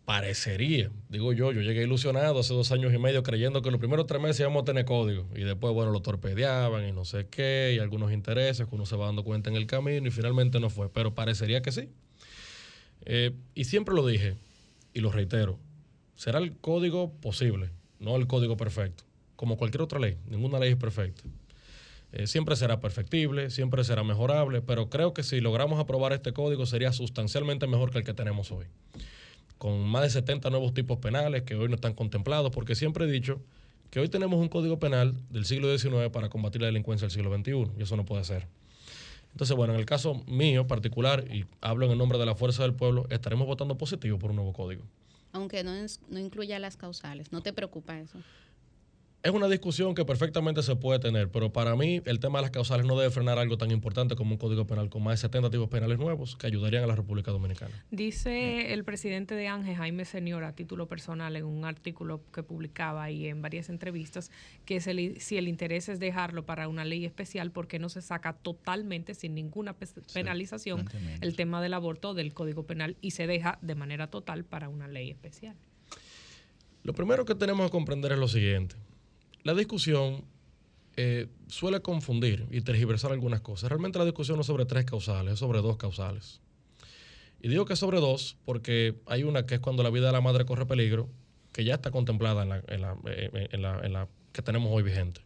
parecería, 0.08 0.90
digo 1.10 1.34
yo, 1.34 1.52
yo 1.52 1.60
llegué 1.60 1.84
ilusionado 1.84 2.40
hace 2.40 2.53
dos 2.53 2.72
años 2.72 2.94
y 2.94 2.98
medio 2.98 3.24
creyendo 3.24 3.61
que 3.61 3.72
los 3.72 3.77
primeros 3.77 4.08
tres 4.08 4.22
meses 4.22 4.40
íbamos 4.40 4.61
a 4.61 4.64
tener 4.64 4.86
código. 4.86 5.27
Y 5.36 5.42
después, 5.42 5.74
bueno, 5.74 5.92
lo 5.92 6.02
torpedeaban 6.02 6.88
y 6.88 6.94
no 6.94 7.03
sé 7.03 7.27
qué, 7.27 7.74
y 7.76 7.80
algunos 7.80 8.14
intereses 8.14 8.66
que 8.66 8.74
uno 8.74 8.86
se 8.86 8.95
va 8.95 9.08
dando 9.08 9.26
cuenta 9.26 9.50
en 9.50 9.58
el 9.58 9.68
camino 9.68 10.08
y 10.08 10.11
finalmente 10.11 10.61
no 10.61 10.69
fue, 10.69 10.90
pero 10.90 11.14
parecería 11.14 11.61
que 11.61 11.74
sí. 11.74 11.90
Eh, 13.03 13.34
y 13.53 13.66
siempre 13.66 13.94
lo 13.94 14.08
dije 14.08 14.38
y 14.94 15.02
lo 15.02 15.11
reitero, 15.11 15.60
será 16.16 16.40
el 16.40 16.56
código 16.56 17.11
posible, 17.11 17.69
no 18.00 18.16
el 18.16 18.27
código 18.27 18.56
perfecto, 18.56 19.03
como 19.36 19.58
cualquier 19.58 19.82
otra 19.82 20.00
ley, 20.00 20.16
ninguna 20.30 20.58
ley 20.58 20.72
es 20.72 20.77
perfecta. 20.77 21.24
Eh, 22.14 22.27
siempre 22.27 22.56
será 22.56 22.80
perfectible, 22.80 23.50
siempre 23.50 23.84
será 23.84 24.06
mejorable, 24.06 24.61
pero 24.61 24.90
creo 24.90 25.14
que 25.14 25.24
si 25.24 25.42
logramos 25.42 25.82
aprobar 25.82 26.14
este 26.14 26.32
código 26.32 26.66
sería 26.66 26.94
sustancialmente 26.94 27.68
mejor 27.68 27.92
que 27.92 27.98
el 27.98 28.06
que 28.06 28.14
tenemos 28.14 28.53
hoy 28.53 28.68
con 29.58 29.88
más 29.88 30.03
de 30.03 30.10
70 30.10 30.50
nuevos 30.50 30.74
tipos 30.74 31.00
penales 31.00 31.44
que 31.44 31.56
hoy 31.56 31.68
no 31.68 31.76
están 31.76 31.94
contemplados, 31.94 32.52
porque 32.52 32.76
siempre 32.76 33.06
he 33.06 33.11
dicho 33.11 33.40
que 33.90 34.00
hoy 34.00 34.10
tenemos 34.10 34.40
un 34.40 34.50
código 34.50 34.80
penal 34.80 35.16
del 35.30 35.45
siglo 35.45 35.76
XIX 35.76 36.10
para 36.11 36.30
combatir 36.30 36.61
la 36.61 36.68
delincuencia 36.68 37.08
del 37.08 37.11
siglo 37.11 37.36
XXI, 37.36 37.80
y 37.80 37.84
eso 37.84 37.95
no 37.95 38.06
puede 38.06 38.24
ser. 38.24 38.48
Entonces, 39.32 39.56
bueno, 39.56 39.74
en 39.74 39.80
el 39.80 39.86
caso 39.86 40.24
mío 40.26 40.68
particular, 40.68 41.26
y 41.32 41.45
hablo 41.61 41.86
en 41.86 41.92
el 41.92 41.98
nombre 41.98 42.18
de 42.18 42.26
la 42.26 42.36
Fuerza 42.36 42.64
del 42.64 42.74
Pueblo, 42.74 43.06
estaremos 43.10 43.48
votando 43.48 43.77
positivo 43.77 44.18
por 44.18 44.32
un 44.32 44.38
nuevo 44.38 44.53
código. 44.53 44.84
Aunque 45.32 45.64
no, 45.64 45.72
no 46.10 46.19
incluya 46.19 46.60
las 46.60 46.77
causales, 46.77 47.32
¿no 47.32 47.42
te 47.42 47.53
preocupa 47.53 48.00
eso? 48.00 48.19
Es 49.27 49.33
una 49.33 49.49
discusión 49.49 49.93
que 49.93 50.06
perfectamente 50.06 50.64
se 50.64 50.77
puede 50.77 50.99
tener, 50.99 51.30
pero 51.30 51.51
para 51.51 51.75
mí 51.75 52.01
el 52.06 52.22
tema 52.22 52.39
de 52.39 52.43
las 52.43 52.51
causales 52.51 52.85
no 52.85 52.97
debe 52.97 53.11
frenar 53.11 53.38
algo 53.38 53.57
tan 53.57 53.72
importante 53.72 54.15
como 54.15 54.31
un 54.31 54.38
código 54.38 54.65
penal 54.65 54.89
con 54.89 55.03
más 55.03 55.15
de 55.15 55.17
70 55.17 55.49
tipos 55.49 55.67
penales 55.67 55.99
nuevos 55.99 56.38
que 56.38 56.47
ayudarían 56.47 56.85
a 56.85 56.88
la 56.88 56.95
República 56.95 57.31
Dominicana. 57.31 57.73
Dice 57.91 58.72
el 58.72 58.85
presidente 58.85 59.35
de 59.35 59.49
Ángel, 59.49 59.75
Jaime 59.75 60.06
Senior, 60.06 60.45
a 60.45 60.53
título 60.53 60.88
personal, 60.88 61.35
en 61.35 61.43
un 61.43 61.65
artículo 61.65 62.22
que 62.31 62.41
publicaba 62.41 63.11
y 63.11 63.27
en 63.27 63.41
varias 63.41 63.67
entrevistas, 63.67 64.31
que 64.64 64.80
si 64.80 65.38
el 65.38 65.49
interés 65.49 65.89
es 65.89 65.99
dejarlo 65.99 66.45
para 66.45 66.69
una 66.69 66.85
ley 66.85 67.03
especial, 67.03 67.51
¿por 67.51 67.67
qué 67.67 67.80
no 67.80 67.89
se 67.89 68.01
saca 68.01 68.31
totalmente, 68.31 69.14
sin 69.14 69.35
ninguna 69.35 69.75
penalización, 70.14 70.85
el 71.19 71.35
tema 71.35 71.61
del 71.61 71.73
aborto 71.73 72.14
del 72.14 72.33
código 72.33 72.65
penal 72.65 72.95
y 73.01 73.11
se 73.11 73.27
deja 73.27 73.59
de 73.61 73.75
manera 73.75 74.09
total 74.09 74.45
para 74.45 74.69
una 74.69 74.88
ley 74.88 75.09
especial? 75.09 75.57
Lo 76.83 76.93
primero 76.93 77.25
que 77.25 77.35
tenemos 77.35 77.65
que 77.65 77.72
comprender 77.72 78.14
es 78.14 78.19
lo 78.19 78.30
siguiente 78.30 78.77
la 79.48 79.53
discusión 79.53 80.26
eh, 80.98 81.27
suele 81.48 81.80
confundir 81.80 82.45
y 82.51 82.59
tergiversar 82.59 83.14
algunas 83.14 83.40
cosas. 83.40 83.69
Realmente 83.69 83.98
la 83.98 84.03
discusión 84.03 84.35
no 84.35 84.42
es 84.42 84.48
sobre 84.48 84.66
tres 84.66 84.84
causales, 84.84 85.35
es 85.35 85.40
sobre 85.40 85.61
dos 85.61 85.77
causales. 85.77 86.42
Y 87.42 87.48
digo 87.48 87.64
que 87.64 87.77
sobre 87.77 88.01
dos 88.01 88.35
porque 88.43 88.95
hay 89.06 89.24
una 89.24 89.45
que 89.45 89.56
es 89.56 89.61
cuando 89.61 89.84
la 89.84 89.90
vida 89.90 90.08
de 90.08 90.11
la 90.11 90.19
madre 90.19 90.43
corre 90.43 90.66
peligro, 90.66 91.08
que 91.53 91.64
ya 91.64 91.76
está 91.76 91.92
contemplada 91.92 92.43
en 92.43 92.50
la, 92.50 92.61
en 93.06 93.61
la, 93.93 94.08
que 94.34 94.42
tenemos 94.42 94.69
hoy 94.69 94.84
vigente. 94.84 95.22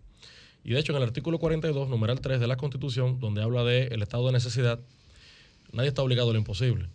Y 0.64 0.74
de 0.74 0.80
hecho 0.80 0.92
en 0.92 0.98
el 0.98 1.04
artículo 1.04 1.40
42, 1.40 1.90
numeral 1.90 2.22
3 2.22 2.40
de 2.40 2.46
la 2.46 2.58
Constitución, 2.58 3.20
donde 3.20 3.42
habla 3.42 3.64
del 3.64 4.04
estado 4.04 4.28
de 4.28 4.34
necesidad, 4.34 4.80
nadie 5.72 5.90
está 5.90 6.04
obligado 6.04 6.30
a 6.30 6.34
lo 6.34 6.38
imposible. 6.38 6.90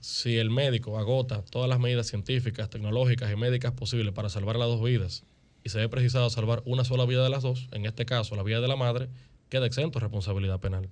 Si 0.00 0.36
el 0.36 0.50
médico 0.50 0.96
agota 0.96 1.42
todas 1.42 1.68
las 1.68 1.80
medidas 1.80 2.06
científicas, 2.06 2.70
tecnológicas 2.70 3.32
y 3.32 3.34
médicas 3.34 3.72
posibles 3.72 4.14
para 4.14 4.28
salvar 4.28 4.54
las 4.54 4.68
dos 4.68 4.80
vidas 4.80 5.24
y 5.64 5.70
se 5.70 5.78
ve 5.78 5.88
precisado 5.88 6.28
salvar 6.30 6.62
una 6.66 6.84
sola 6.84 7.04
vida 7.04 7.22
de 7.22 7.30
las 7.30 7.42
dos, 7.42 7.68
en 7.72 7.86
este 7.86 8.06
caso 8.06 8.36
la 8.36 8.42
vida 8.42 8.60
de 8.60 8.68
la 8.68 8.76
madre, 8.76 9.08
queda 9.48 9.66
exento 9.66 9.98
de 9.98 10.04
responsabilidad 10.04 10.60
penal. 10.60 10.88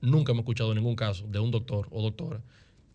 Nunca 0.00 0.32
hemos 0.32 0.42
escuchado 0.42 0.74
ningún 0.74 0.96
caso 0.96 1.26
de 1.26 1.40
un 1.40 1.50
doctor 1.50 1.88
o 1.90 2.02
doctora 2.02 2.40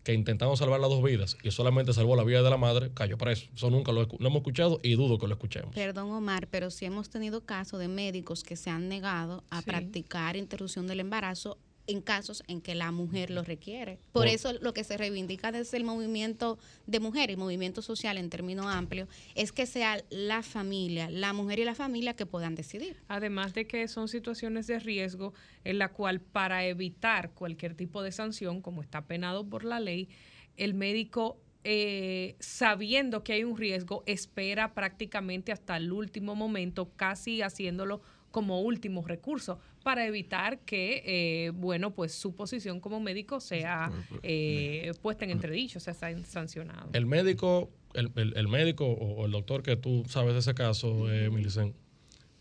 que 0.04 0.12
intentaron 0.12 0.56
salvar 0.56 0.80
las 0.80 0.90
dos 0.90 1.02
vidas 1.02 1.36
y 1.42 1.50
solamente 1.50 1.94
salvó 1.94 2.14
la 2.14 2.24
vida 2.24 2.42
de 2.42 2.50
la 2.50 2.58
madre, 2.58 2.90
cayó 2.92 3.16
preso. 3.16 3.46
Eso 3.56 3.70
nunca 3.70 3.90
lo, 3.90 4.02
hemos 4.02 4.36
escuchado 4.36 4.78
y 4.82 4.94
dudo 4.94 5.18
que 5.18 5.26
lo 5.26 5.32
escuchemos. 5.32 5.74
Perdón, 5.74 6.10
Omar, 6.12 6.46
pero 6.48 6.70
sí 6.70 6.84
hemos 6.84 7.08
tenido 7.08 7.40
casos 7.40 7.80
de 7.80 7.88
médicos 7.88 8.44
que 8.44 8.54
se 8.54 8.68
han 8.68 8.88
negado 8.88 9.42
a 9.48 9.62
practicar 9.62 10.36
interrupción 10.36 10.86
del 10.86 11.00
embarazo 11.00 11.56
en 11.86 12.00
casos 12.00 12.42
en 12.48 12.60
que 12.60 12.74
la 12.74 12.90
mujer 12.90 13.30
lo 13.30 13.42
requiere. 13.42 13.98
Por 14.12 14.26
eso 14.26 14.52
lo 14.60 14.72
que 14.74 14.84
se 14.84 14.96
reivindica 14.96 15.52
desde 15.52 15.76
el 15.76 15.84
movimiento 15.84 16.58
de 16.86 17.00
mujer 17.00 17.30
y 17.30 17.36
movimiento 17.36 17.82
social 17.82 18.18
en 18.18 18.30
términos 18.30 18.66
amplios 18.66 19.08
es 19.34 19.52
que 19.52 19.66
sea 19.66 20.02
la 20.10 20.42
familia, 20.42 21.10
la 21.10 21.32
mujer 21.32 21.58
y 21.58 21.64
la 21.64 21.74
familia 21.74 22.14
que 22.14 22.26
puedan 22.26 22.54
decidir. 22.54 22.96
Además 23.08 23.54
de 23.54 23.66
que 23.66 23.86
son 23.88 24.08
situaciones 24.08 24.66
de 24.66 24.78
riesgo 24.78 25.34
en 25.64 25.78
la 25.78 25.92
cual 25.92 26.20
para 26.20 26.64
evitar 26.64 27.32
cualquier 27.32 27.74
tipo 27.74 28.02
de 28.02 28.12
sanción, 28.12 28.60
como 28.60 28.82
está 28.82 29.06
penado 29.06 29.48
por 29.48 29.64
la 29.64 29.80
ley, 29.80 30.08
el 30.56 30.74
médico 30.74 31.38
eh, 31.66 32.36
sabiendo 32.40 33.24
que 33.24 33.32
hay 33.32 33.44
un 33.44 33.56
riesgo, 33.56 34.02
espera 34.06 34.74
prácticamente 34.74 35.50
hasta 35.50 35.78
el 35.78 35.92
último 35.92 36.34
momento, 36.34 36.92
casi 36.94 37.40
haciéndolo 37.40 38.02
como 38.34 38.62
último 38.62 39.00
recurso 39.06 39.60
para 39.84 40.04
evitar 40.06 40.58
que, 40.58 41.04
eh, 41.06 41.50
bueno, 41.50 41.92
pues 41.92 42.12
su 42.12 42.34
posición 42.34 42.80
como 42.80 42.98
médico 42.98 43.38
sea 43.38 43.92
eh, 44.24 44.92
puesta 45.00 45.24
en 45.24 45.30
entredicho, 45.30 45.78
sea 45.78 45.94
sancionado. 45.94 46.90
El 46.94 47.06
médico, 47.06 47.70
el, 47.92 48.10
el, 48.16 48.48
médico 48.48 48.86
o 48.86 49.24
el 49.24 49.30
doctor 49.30 49.62
que 49.62 49.76
tú 49.76 50.02
sabes 50.08 50.32
de 50.32 50.40
ese 50.40 50.52
caso, 50.52 51.08
eh, 51.12 51.30
Milicen, 51.30 51.74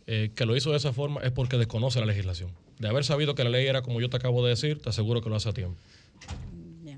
eh, 0.07 0.31
que 0.33 0.47
lo 0.47 0.57
hizo 0.57 0.71
de 0.71 0.77
esa 0.77 0.93
forma 0.93 1.21
es 1.21 1.31
porque 1.31 1.57
desconoce 1.57 1.99
la 1.99 2.07
legislación. 2.07 2.49
De 2.79 2.87
haber 2.87 3.03
sabido 3.03 3.35
que 3.35 3.43
la 3.43 3.51
ley 3.51 3.67
era 3.67 3.83
como 3.83 4.01
yo 4.01 4.09
te 4.09 4.17
acabo 4.17 4.43
de 4.43 4.49
decir, 4.49 4.81
te 4.81 4.89
aseguro 4.89 5.21
que 5.21 5.29
lo 5.29 5.35
hace 5.35 5.49
a 5.49 5.53
tiempo. 5.53 5.77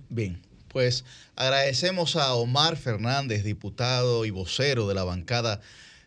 Bien. 0.08 0.42
Pues 0.70 1.04
agradecemos 1.36 2.16
a 2.16 2.34
Omar 2.34 2.78
Fernández, 2.78 3.44
diputado 3.44 4.24
y 4.24 4.30
vocero 4.30 4.88
de 4.88 4.96
la 4.96 5.04
bancada 5.04 5.60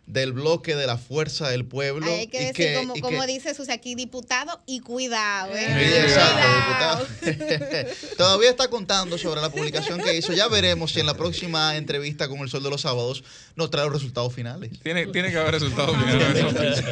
del 0.08 0.32
bloque 0.32 0.74
de 0.74 0.86
la 0.86 0.96
fuerza 0.96 1.50
del 1.50 1.66
pueblo. 1.66 2.06
Hay 2.06 2.28
que 2.28 2.46
decir, 2.46 2.78
como, 2.78 2.94
como 3.00 3.26
dice 3.26 3.52
aquí, 3.68 3.94
diputado 3.94 4.60
y 4.66 4.80
cuidado. 4.80 5.54
¿eh? 5.54 6.02
exacto, 6.04 7.06
diputado. 7.26 7.86
Todavía 8.16 8.50
está 8.50 8.68
contando 8.68 9.18
sobre 9.18 9.42
la 9.42 9.50
publicación 9.50 10.00
que 10.00 10.16
hizo. 10.16 10.32
Ya 10.32 10.48
veremos 10.48 10.92
si 10.92 11.00
en 11.00 11.06
la 11.06 11.14
próxima 11.14 11.76
entrevista 11.76 12.26
con 12.28 12.38
el 12.38 12.48
Sol 12.48 12.62
de 12.62 12.70
los 12.70 12.80
Sábados 12.80 13.22
nos 13.54 13.70
trae 13.70 13.84
los 13.84 13.92
resultados 13.92 14.32
finales. 14.32 14.70
Tiene, 14.82 15.06
tiene 15.08 15.30
que 15.30 15.36
haber 15.36 15.52
resultados 15.52 15.94
finales. 16.04 16.84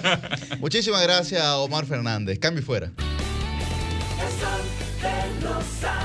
Muchísimas 0.58 1.02
gracias 1.02 1.42
a 1.42 1.58
Omar 1.58 1.84
Fernández. 1.84 2.38
Cambio 2.38 2.64
fuera. 2.64 2.86
El 2.86 4.40
sol 4.40 4.62
de 5.02 5.44
los 5.44 5.64
sábados. 5.78 6.01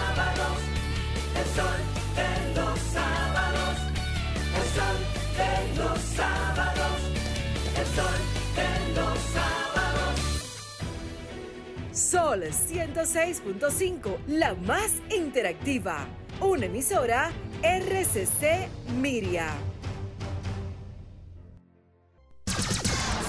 Sol 12.09 12.41
Sol 12.41 12.41
106.5, 12.41 14.17
la 14.27 14.53
más 14.55 14.93
interactiva. 15.13 16.07
Una 16.39 16.67
emisora 16.67 17.31
RCC 17.61 18.69
Miria. 19.01 19.49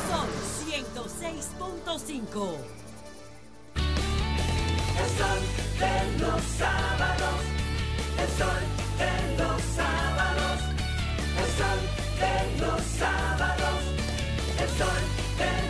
Sol 0.09 0.29
106.5. 0.71 2.55
El 4.95 5.09
sol 5.19 5.41
de 5.81 5.95
los 6.23 6.43
sábados, 6.57 7.41
el 8.23 8.29
sol 8.39 8.63
de 8.97 9.13
los 9.43 9.61
sábados, 9.75 10.59
el 11.37 11.51
sol 11.59 11.81
de 12.21 12.35
los 12.61 12.83
sábados, 12.97 13.81
el 14.61 14.69
sol 14.69 15.03
de 15.37 15.43
los 15.43 15.57
sábados. 15.59 15.68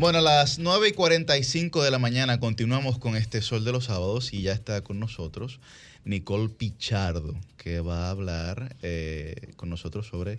Bueno, 0.00 0.20
a 0.20 0.22
las 0.22 0.58
9 0.58 0.88
y 0.88 0.92
45 0.92 1.82
de 1.82 1.90
la 1.90 1.98
mañana 1.98 2.40
continuamos 2.40 2.98
con 2.98 3.16
este 3.16 3.42
Sol 3.42 3.66
de 3.66 3.72
los 3.72 3.84
Sábados 3.84 4.32
y 4.32 4.40
ya 4.40 4.54
está 4.54 4.80
con 4.80 4.98
nosotros 4.98 5.60
Nicole 6.06 6.48
Pichardo, 6.48 7.34
que 7.58 7.80
va 7.80 8.06
a 8.06 8.10
hablar 8.10 8.76
eh, 8.80 9.34
con 9.56 9.68
nosotros 9.68 10.06
sobre 10.06 10.38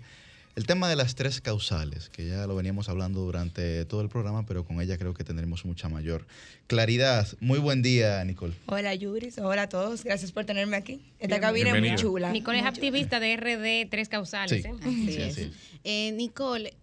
el 0.56 0.66
tema 0.66 0.90
de 0.90 0.96
las 0.96 1.14
tres 1.14 1.42
causales, 1.42 2.10
que 2.10 2.28
ya 2.28 2.48
lo 2.48 2.56
veníamos 2.56 2.90
hablando 2.90 3.22
durante 3.22 3.86
todo 3.86 4.02
el 4.02 4.10
programa, 4.10 4.48
pero 4.48 4.66
con 4.66 4.82
ella 4.82 4.98
creo 4.98 5.14
que 5.14 5.24
tendremos 5.24 5.64
mucha 5.64 5.90
mayor 5.90 6.26
claridad. 6.66 7.28
Muy 7.40 7.60
buen 7.60 7.84
día, 7.84 8.24
Nicole. 8.26 8.56
Hola, 8.66 8.96
Yuris. 8.96 9.38
Hola 9.38 9.62
a 9.62 9.70
todos. 9.70 10.04
Gracias 10.04 10.32
por 10.32 10.44
tenerme 10.44 10.76
aquí. 10.76 11.02
Esta 11.20 11.40
cabina 11.40 11.70
es 11.70 11.80
muy 11.80 11.96
chula. 11.98 12.32
Nicole 12.32 12.62
es 12.62 12.66
activista 12.66 13.20
de 13.20 13.38
RD 13.38 13.92
Tres 13.92 14.10
Causales. 14.10 14.64
Sí. 14.64 14.68
¿eh? 14.68 14.74
Sí, 14.82 14.88
Así 14.90 15.22
es. 15.22 15.32
así 15.34 15.42
es. 15.44 15.52
Eh, 15.84 16.12
Nicole, 16.14 16.74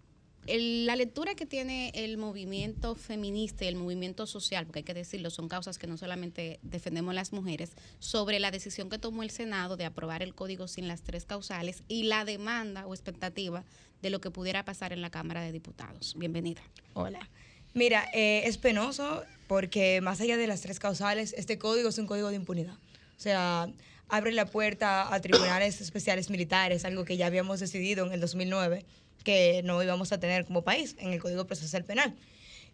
el- 0.48 0.86
la 0.86 0.96
lectura 0.96 1.34
que 1.34 1.46
tiene 1.46 1.90
el 1.94 2.16
movimiento 2.18 2.94
feminista 2.94 3.64
y 3.64 3.68
el 3.68 3.76
movimiento 3.76 4.26
social, 4.26 4.66
porque 4.66 4.80
hay 4.80 4.84
que 4.84 4.94
decirlo, 4.94 5.30
son 5.30 5.48
causas 5.48 5.78
que 5.78 5.86
no 5.86 5.96
solamente 5.96 6.58
defendemos 6.62 7.14
las 7.14 7.32
mujeres, 7.32 7.70
sobre 7.98 8.40
la 8.40 8.50
decisión 8.50 8.90
que 8.90 8.98
tomó 8.98 9.22
el 9.22 9.30
Senado 9.30 9.76
de 9.76 9.84
aprobar 9.84 10.22
el 10.22 10.34
código 10.34 10.68
sin 10.68 10.88
las 10.88 11.02
tres 11.02 11.24
causales 11.24 11.82
y 11.88 12.04
la 12.04 12.24
demanda 12.24 12.86
o 12.86 12.94
expectativa 12.94 13.64
de 14.02 14.10
lo 14.10 14.20
que 14.20 14.30
pudiera 14.30 14.64
pasar 14.64 14.92
en 14.92 15.00
la 15.02 15.10
Cámara 15.10 15.42
de 15.42 15.52
Diputados. 15.52 16.14
Bienvenida. 16.16 16.62
Hola. 16.94 17.28
Mira, 17.74 18.08
eh, 18.14 18.42
es 18.44 18.56
penoso 18.58 19.22
porque 19.46 20.00
más 20.00 20.20
allá 20.20 20.36
de 20.36 20.46
las 20.46 20.60
tres 20.62 20.78
causales, 20.78 21.34
este 21.36 21.58
código 21.58 21.88
es 21.90 21.98
un 21.98 22.06
código 22.06 22.28
de 22.30 22.36
impunidad. 22.36 22.74
O 22.74 23.20
sea, 23.20 23.68
abre 24.08 24.32
la 24.32 24.46
puerta 24.46 25.12
a 25.12 25.20
tribunales 25.20 25.80
especiales 25.80 26.30
militares, 26.30 26.84
algo 26.84 27.04
que 27.04 27.16
ya 27.16 27.26
habíamos 27.26 27.60
decidido 27.60 28.06
en 28.06 28.12
el 28.12 28.20
2009 28.20 28.84
que 29.24 29.62
no 29.64 29.82
íbamos 29.82 30.12
a 30.12 30.20
tener 30.20 30.44
como 30.44 30.62
país 30.62 30.96
en 30.98 31.12
el 31.12 31.20
Código 31.20 31.46
Procesal 31.46 31.84
Penal. 31.84 32.14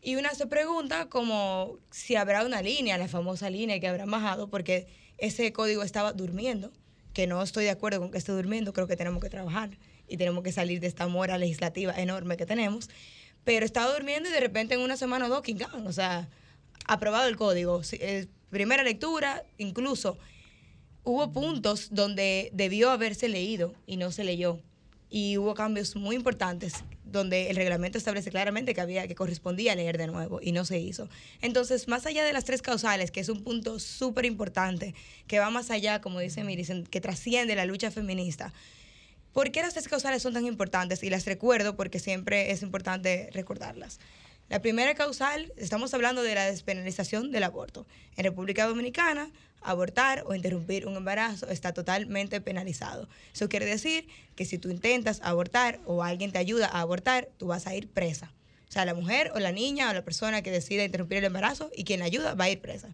Y 0.02 0.16
una 0.16 0.34
se 0.34 0.46
pregunta 0.46 1.08
como 1.08 1.78
si 1.90 2.16
habrá 2.16 2.44
una 2.44 2.60
línea, 2.60 2.98
la 2.98 3.08
famosa 3.08 3.48
línea 3.48 3.80
que 3.80 3.88
habrán 3.88 4.10
bajado, 4.10 4.48
porque 4.48 4.86
ese 5.18 5.52
código 5.52 5.82
estaba 5.82 6.12
durmiendo, 6.12 6.72
que 7.14 7.26
no 7.26 7.42
estoy 7.42 7.64
de 7.64 7.70
acuerdo 7.70 8.00
con 8.00 8.10
que 8.10 8.18
esté 8.18 8.32
durmiendo, 8.32 8.72
creo 8.72 8.86
que 8.86 8.96
tenemos 8.96 9.22
que 9.22 9.30
trabajar 9.30 9.70
y 10.06 10.16
tenemos 10.16 10.44
que 10.44 10.52
salir 10.52 10.80
de 10.80 10.88
esta 10.88 11.06
mora 11.06 11.38
legislativa 11.38 11.94
enorme 11.96 12.36
que 12.36 12.44
tenemos, 12.44 12.90
pero 13.44 13.64
estaba 13.64 13.92
durmiendo 13.92 14.28
y 14.28 14.32
de 14.32 14.40
repente 14.40 14.74
en 14.74 14.80
una 14.80 14.96
semana 14.96 15.26
o 15.26 15.28
dos, 15.28 15.42
King 15.42 15.56
o 15.86 15.92
sea, 15.92 16.28
aprobado 16.86 17.28
el 17.28 17.36
código, 17.36 17.80
eh, 17.92 18.26
primera 18.50 18.82
lectura, 18.82 19.44
incluso 19.58 20.18
hubo 21.02 21.32
puntos 21.32 21.88
donde 21.92 22.50
debió 22.52 22.90
haberse 22.90 23.28
leído 23.28 23.74
y 23.86 23.96
no 23.96 24.10
se 24.12 24.24
leyó. 24.24 24.60
Y 25.16 25.38
hubo 25.38 25.54
cambios 25.54 25.94
muy 25.94 26.16
importantes 26.16 26.82
donde 27.04 27.48
el 27.48 27.54
reglamento 27.54 27.98
establece 27.98 28.32
claramente 28.32 28.74
que 28.74 28.80
había 28.80 29.06
que 29.06 29.14
correspondía 29.14 29.76
leer 29.76 29.96
de 29.96 30.08
nuevo 30.08 30.40
y 30.42 30.50
no 30.50 30.64
se 30.64 30.80
hizo. 30.80 31.08
Entonces, 31.40 31.86
más 31.86 32.04
allá 32.04 32.24
de 32.24 32.32
las 32.32 32.44
tres 32.44 32.62
causales, 32.62 33.12
que 33.12 33.20
es 33.20 33.28
un 33.28 33.44
punto 33.44 33.78
súper 33.78 34.24
importante, 34.24 34.92
que 35.28 35.38
va 35.38 35.50
más 35.50 35.70
allá, 35.70 36.00
como 36.00 36.18
dice 36.18 36.42
Miricen, 36.42 36.82
que 36.84 37.00
trasciende 37.00 37.54
la 37.54 37.64
lucha 37.64 37.92
feminista, 37.92 38.52
¿Por 39.32 39.50
qué 39.50 39.62
las 39.62 39.74
tres 39.74 39.88
causales 39.88 40.22
son 40.22 40.34
tan 40.34 40.46
importantes? 40.46 41.02
Y 41.02 41.10
las 41.10 41.26
recuerdo 41.26 41.76
porque 41.76 41.98
siempre 41.98 42.52
es 42.52 42.62
importante 42.62 43.30
recordarlas. 43.32 43.98
La 44.48 44.62
primera 44.62 44.94
causal, 44.94 45.52
estamos 45.56 45.92
hablando 45.94 46.22
de 46.22 46.36
la 46.36 46.44
despenalización 46.44 47.32
del 47.32 47.42
aborto. 47.42 47.86
En 48.16 48.24
República 48.24 48.66
Dominicana, 48.66 49.30
abortar 49.64 50.24
o 50.26 50.34
interrumpir 50.34 50.86
un 50.86 50.96
embarazo 50.96 51.48
está 51.48 51.72
totalmente 51.72 52.40
penalizado. 52.40 53.08
Eso 53.32 53.48
quiere 53.48 53.66
decir 53.66 54.06
que 54.36 54.44
si 54.44 54.58
tú 54.58 54.70
intentas 54.70 55.20
abortar 55.22 55.80
o 55.86 56.02
alguien 56.02 56.32
te 56.32 56.38
ayuda 56.38 56.66
a 56.66 56.80
abortar, 56.80 57.28
tú 57.38 57.48
vas 57.48 57.66
a 57.66 57.74
ir 57.74 57.88
presa. 57.88 58.32
O 58.68 58.72
sea, 58.72 58.84
la 58.84 58.94
mujer 58.94 59.30
o 59.34 59.38
la 59.38 59.52
niña 59.52 59.90
o 59.90 59.94
la 59.94 60.04
persona 60.04 60.42
que 60.42 60.50
decida 60.50 60.84
interrumpir 60.84 61.18
el 61.18 61.24
embarazo 61.24 61.70
y 61.76 61.84
quien 61.84 62.00
la 62.00 62.06
ayuda 62.06 62.34
va 62.34 62.44
a 62.44 62.50
ir 62.50 62.60
presa. 62.60 62.88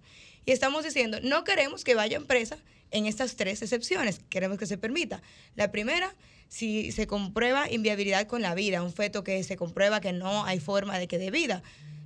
Y 0.44 0.52
estamos 0.52 0.84
diciendo, 0.84 1.18
no 1.22 1.44
queremos 1.44 1.84
que 1.84 1.94
vayan 1.94 2.26
presa 2.26 2.58
en 2.90 3.06
estas 3.06 3.36
tres 3.36 3.62
excepciones, 3.62 4.20
queremos 4.28 4.58
que 4.58 4.66
se 4.66 4.78
permita. 4.78 5.22
La 5.54 5.70
primera, 5.70 6.14
si 6.48 6.92
se 6.92 7.06
comprueba 7.06 7.70
inviabilidad 7.70 8.26
con 8.26 8.42
la 8.42 8.54
vida, 8.54 8.82
un 8.82 8.92
feto 8.92 9.22
que 9.22 9.42
se 9.44 9.56
comprueba 9.56 10.00
que 10.00 10.12
no 10.12 10.44
hay 10.44 10.58
forma 10.58 10.98
de 10.98 11.06
que 11.06 11.18
dé 11.18 11.30
vida. 11.30 11.62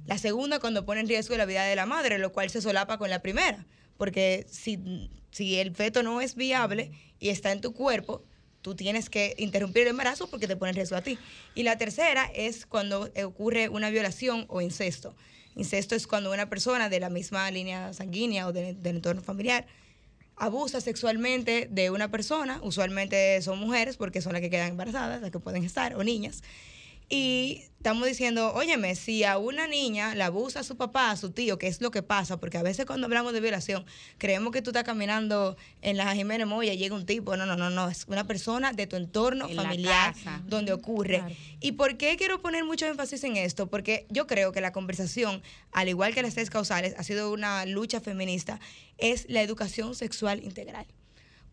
La 0.07 0.19
segunda, 0.19 0.59
cuando 0.59 0.85
pone 0.85 1.01
en 1.01 1.09
riesgo 1.09 1.37
la 1.37 1.47
vida 1.47 1.65
de 1.65 1.77
la 1.77 1.87
madre, 1.87 2.19
lo 2.19 2.33
cual 2.33 2.51
se 2.51 2.61
solapa 2.61 2.99
con 2.99 3.09
la 3.09 3.23
primera, 3.23 3.65
porque 3.97 4.47
si, 4.51 5.09
si 5.31 5.57
el 5.57 5.75
feto 5.75 6.03
no 6.03 6.21
es 6.21 6.35
viable 6.35 6.91
y 7.21 7.29
está 7.31 7.53
en 7.53 7.61
tu 7.61 7.73
cuerpo, 7.73 8.23
tú 8.63 8.75
tienes 8.75 9.11
que 9.11 9.35
interrumpir 9.39 9.83
el 9.83 9.89
embarazo 9.89 10.29
porque 10.29 10.47
te 10.49 10.57
pone 10.57 10.73
riesgo 10.73 10.97
a 10.97 11.03
ti. 11.03 11.19
Y 11.55 11.63
la 11.65 11.77
tercera 11.77 12.31
es 12.35 12.65
cuando 12.67 13.11
ocurre 13.25 13.69
una 13.69 13.91
violación 13.91 14.47
o 14.49 14.61
incesto. 14.61 15.15
Incesto 15.57 15.95
es 15.95 16.07
cuando 16.07 16.33
una 16.33 16.49
persona 16.49 16.89
de 16.89 16.99
la 16.99 17.11
misma 17.11 17.51
línea 17.51 17.93
sanguínea 17.93 18.47
o 18.47 18.53
de- 18.53 18.75
del 18.75 18.97
entorno 18.97 19.23
familiar 19.23 19.67
abusa 20.37 20.81
sexualmente 20.81 21.69
de 21.71 21.91
una 21.91 22.11
persona, 22.11 22.59
usualmente 22.63 23.41
son 23.43 23.59
mujeres 23.61 23.97
porque 23.97 24.21
son 24.21 24.33
las 24.33 24.43
que 24.43 24.51
quedan 24.51 24.71
embarazadas, 24.71 25.21
las 25.21 25.31
que 25.31 25.39
pueden 25.39 25.63
estar, 25.63 25.95
o 25.95 26.03
niñas. 26.03 26.43
Y 27.09 27.65
estamos 27.85 28.09
diciendo, 28.09 28.55
óyeme, 28.55 28.95
si 28.95 29.25
a 29.25 29.37
una 29.37 29.67
niña 29.67 30.15
la 30.15 30.27
abusa 30.27 30.61
a 30.61 30.63
su 30.63 30.79
papá, 30.79 31.11
a 31.11 31.17
su 31.17 31.33
tío, 31.33 31.59
que 31.59 31.67
es 31.67 31.83
lo 31.83 31.91
que 31.91 32.03
pasa, 32.03 32.39
porque 32.39 32.57
a 32.57 32.63
veces 32.63 32.87
cuando 32.87 33.07
hablamos 33.07 33.35
de 33.35 33.41
violación, 33.41 33.85
creemos 34.17 34.53
que 34.53 34.63
tú 34.63 34.71
estás 34.71 34.85
caminando 34.85 35.59
en 35.83 35.99
la 35.99 36.15
Jiménez 36.15 36.47
Moya 36.47 36.73
y 36.73 36.79
llega 36.79 36.95
un 36.95 37.05
tipo, 37.05 37.37
no, 37.37 37.45
no, 37.45 37.57
no, 37.57 37.69
no, 37.69 37.91
es 37.91 38.07
una 38.09 38.27
persona 38.27 38.73
de 38.73 38.87
tu 38.87 38.97
entorno 38.97 39.49
En 39.51 39.57
familiar 39.57 40.15
donde 40.47 40.73
ocurre. 40.73 41.19
Claro. 41.19 41.35
¿Y 41.61 41.73
por 41.73 41.99
qué 41.99 42.17
quiero 42.17 42.41
poner 42.41 42.65
mucho 42.65 42.87
énfasis 42.87 43.23
en 43.25 43.37
esto? 43.37 43.67
Porque 43.67 44.07
yo 44.09 44.27
creo 44.27 44.53
que 44.53 44.63
la 44.63 44.73
conversación, 44.73 45.43
al 45.73 45.91
igual 45.91 46.15
que 46.15 46.23
las 46.23 46.33
tres 46.33 46.49
causales, 46.49 46.95
ha 46.97 47.03
sido 47.03 47.33
una 47.33 47.67
lucha 47.67 48.01
feminista, 48.01 48.61
es 48.97 49.27
la 49.29 49.43
educación 49.43 49.95
sexual 49.95 50.43
integral. 50.43 50.87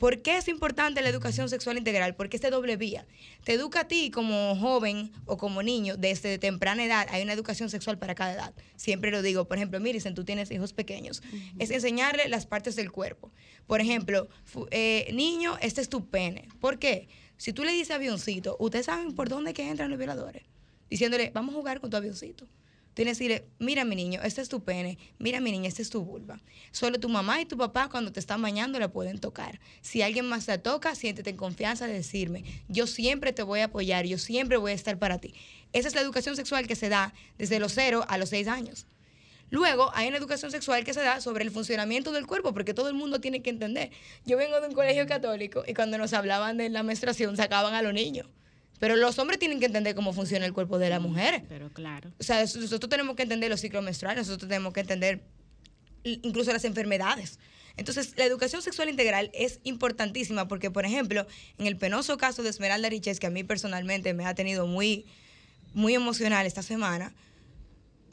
¿Por 0.01 0.23
qué 0.23 0.37
es 0.37 0.47
importante 0.47 0.99
la 1.03 1.09
educación 1.09 1.47
sexual 1.47 1.77
integral? 1.77 2.15
Porque 2.15 2.37
es 2.37 2.41
de 2.41 2.49
doble 2.49 2.75
vía. 2.75 3.05
Te 3.43 3.53
educa 3.53 3.81
a 3.81 3.87
ti 3.87 4.09
como 4.09 4.55
joven 4.55 5.11
o 5.27 5.37
como 5.37 5.61
niño 5.61 5.95
desde 5.95 6.39
temprana 6.39 6.83
edad. 6.83 7.07
Hay 7.11 7.21
una 7.21 7.33
educación 7.33 7.69
sexual 7.69 7.99
para 7.99 8.15
cada 8.15 8.33
edad. 8.33 8.53
Siempre 8.77 9.11
lo 9.11 9.21
digo. 9.21 9.45
Por 9.45 9.57
ejemplo, 9.57 9.79
Miricen, 9.79 10.15
tú 10.15 10.25
tienes 10.25 10.49
hijos 10.49 10.73
pequeños. 10.73 11.21
Es 11.59 11.69
enseñarle 11.69 12.29
las 12.29 12.47
partes 12.47 12.75
del 12.75 12.91
cuerpo. 12.91 13.31
Por 13.67 13.79
ejemplo, 13.79 14.27
eh, 14.71 15.07
niño, 15.13 15.55
este 15.61 15.81
es 15.81 15.89
tu 15.89 16.09
pene. 16.09 16.47
¿Por 16.59 16.79
qué? 16.79 17.07
Si 17.37 17.53
tú 17.53 17.63
le 17.63 17.71
dices 17.71 17.91
avioncito, 17.91 18.57
ustedes 18.59 18.87
saben 18.87 19.13
por 19.13 19.29
dónde 19.29 19.53
que 19.53 19.69
entran 19.69 19.91
los 19.91 19.99
violadores. 19.99 20.41
Diciéndole, 20.89 21.29
vamos 21.31 21.53
a 21.53 21.59
jugar 21.59 21.79
con 21.79 21.91
tu 21.91 21.97
avioncito. 21.97 22.47
Tienes 22.93 23.17
que 23.17 23.23
decirle, 23.23 23.47
mira 23.57 23.85
mi 23.85 23.95
niño, 23.95 24.19
este 24.23 24.41
es 24.41 24.49
tu 24.49 24.63
pene, 24.63 24.97
mira 25.17 25.39
mi 25.39 25.51
niña, 25.51 25.69
este 25.69 25.81
es 25.81 25.89
tu 25.89 26.03
vulva. 26.03 26.39
Solo 26.71 26.99
tu 26.99 27.07
mamá 27.07 27.39
y 27.39 27.45
tu 27.45 27.57
papá 27.57 27.87
cuando 27.89 28.11
te 28.11 28.19
están 28.19 28.41
bañando 28.41 28.79
la 28.79 28.91
pueden 28.91 29.19
tocar. 29.19 29.59
Si 29.81 30.01
alguien 30.01 30.27
más 30.27 30.47
la 30.47 30.57
toca, 30.57 30.93
siéntete 30.95 31.29
en 31.29 31.37
confianza 31.37 31.87
de 31.87 31.93
decirme, 31.93 32.43
yo 32.67 32.87
siempre 32.87 33.31
te 33.31 33.43
voy 33.43 33.61
a 33.61 33.65
apoyar, 33.65 34.05
yo 34.05 34.17
siempre 34.17 34.57
voy 34.57 34.71
a 34.71 34.75
estar 34.75 34.99
para 34.99 35.19
ti. 35.19 35.33
Esa 35.71 35.87
es 35.87 35.95
la 35.95 36.01
educación 36.01 36.35
sexual 36.35 36.67
que 36.67 36.75
se 36.75 36.89
da 36.89 37.13
desde 37.37 37.59
los 37.59 37.73
0 37.73 38.05
a 38.07 38.17
los 38.17 38.29
6 38.29 38.47
años. 38.47 38.87
Luego 39.51 39.91
hay 39.93 40.07
una 40.07 40.17
educación 40.17 40.49
sexual 40.49 40.83
que 40.85 40.93
se 40.93 41.01
da 41.01 41.19
sobre 41.19 41.43
el 41.43 41.51
funcionamiento 41.51 42.11
del 42.13 42.25
cuerpo, 42.25 42.53
porque 42.53 42.73
todo 42.73 42.87
el 42.87 42.93
mundo 42.93 43.19
tiene 43.19 43.41
que 43.41 43.49
entender. 43.49 43.91
Yo 44.25 44.37
vengo 44.37 44.59
de 44.61 44.67
un 44.67 44.73
colegio 44.73 45.05
católico 45.07 45.63
y 45.67 45.73
cuando 45.73 45.97
nos 45.97 46.13
hablaban 46.13 46.57
de 46.57 46.69
la 46.69 46.83
menstruación 46.83 47.35
sacaban 47.35 47.73
a 47.73 47.81
los 47.81 47.93
niños. 47.93 48.27
Pero 48.81 48.95
los 48.95 49.19
hombres 49.19 49.37
tienen 49.37 49.59
que 49.59 49.67
entender 49.67 49.93
cómo 49.93 50.11
funciona 50.11 50.43
el 50.43 50.53
cuerpo 50.53 50.79
de 50.79 50.89
la 50.89 50.99
mujer. 50.99 51.43
Pero 51.47 51.69
claro. 51.69 52.11
O 52.19 52.23
sea, 52.23 52.41
nosotros 52.41 52.89
tenemos 52.89 53.15
que 53.15 53.21
entender 53.21 53.47
los 53.47 53.61
ciclos 53.61 53.83
menstruales, 53.83 54.25
nosotros 54.25 54.49
tenemos 54.49 54.73
que 54.73 54.79
entender 54.79 55.21
incluso 56.03 56.51
las 56.51 56.65
enfermedades. 56.65 57.37
Entonces, 57.77 58.15
la 58.17 58.25
educación 58.25 58.63
sexual 58.63 58.89
integral 58.89 59.29
es 59.35 59.59
importantísima 59.65 60.47
porque, 60.47 60.71
por 60.71 60.83
ejemplo, 60.83 61.27
en 61.59 61.67
el 61.67 61.77
penoso 61.77 62.17
caso 62.17 62.41
de 62.41 62.49
Esmeralda 62.49 62.89
Riches, 62.89 63.19
que 63.19 63.27
a 63.27 63.29
mí 63.29 63.43
personalmente 63.43 64.15
me 64.15 64.25
ha 64.25 64.33
tenido 64.33 64.65
muy, 64.65 65.05
muy 65.75 65.93
emocional 65.93 66.47
esta 66.47 66.63
semana, 66.63 67.13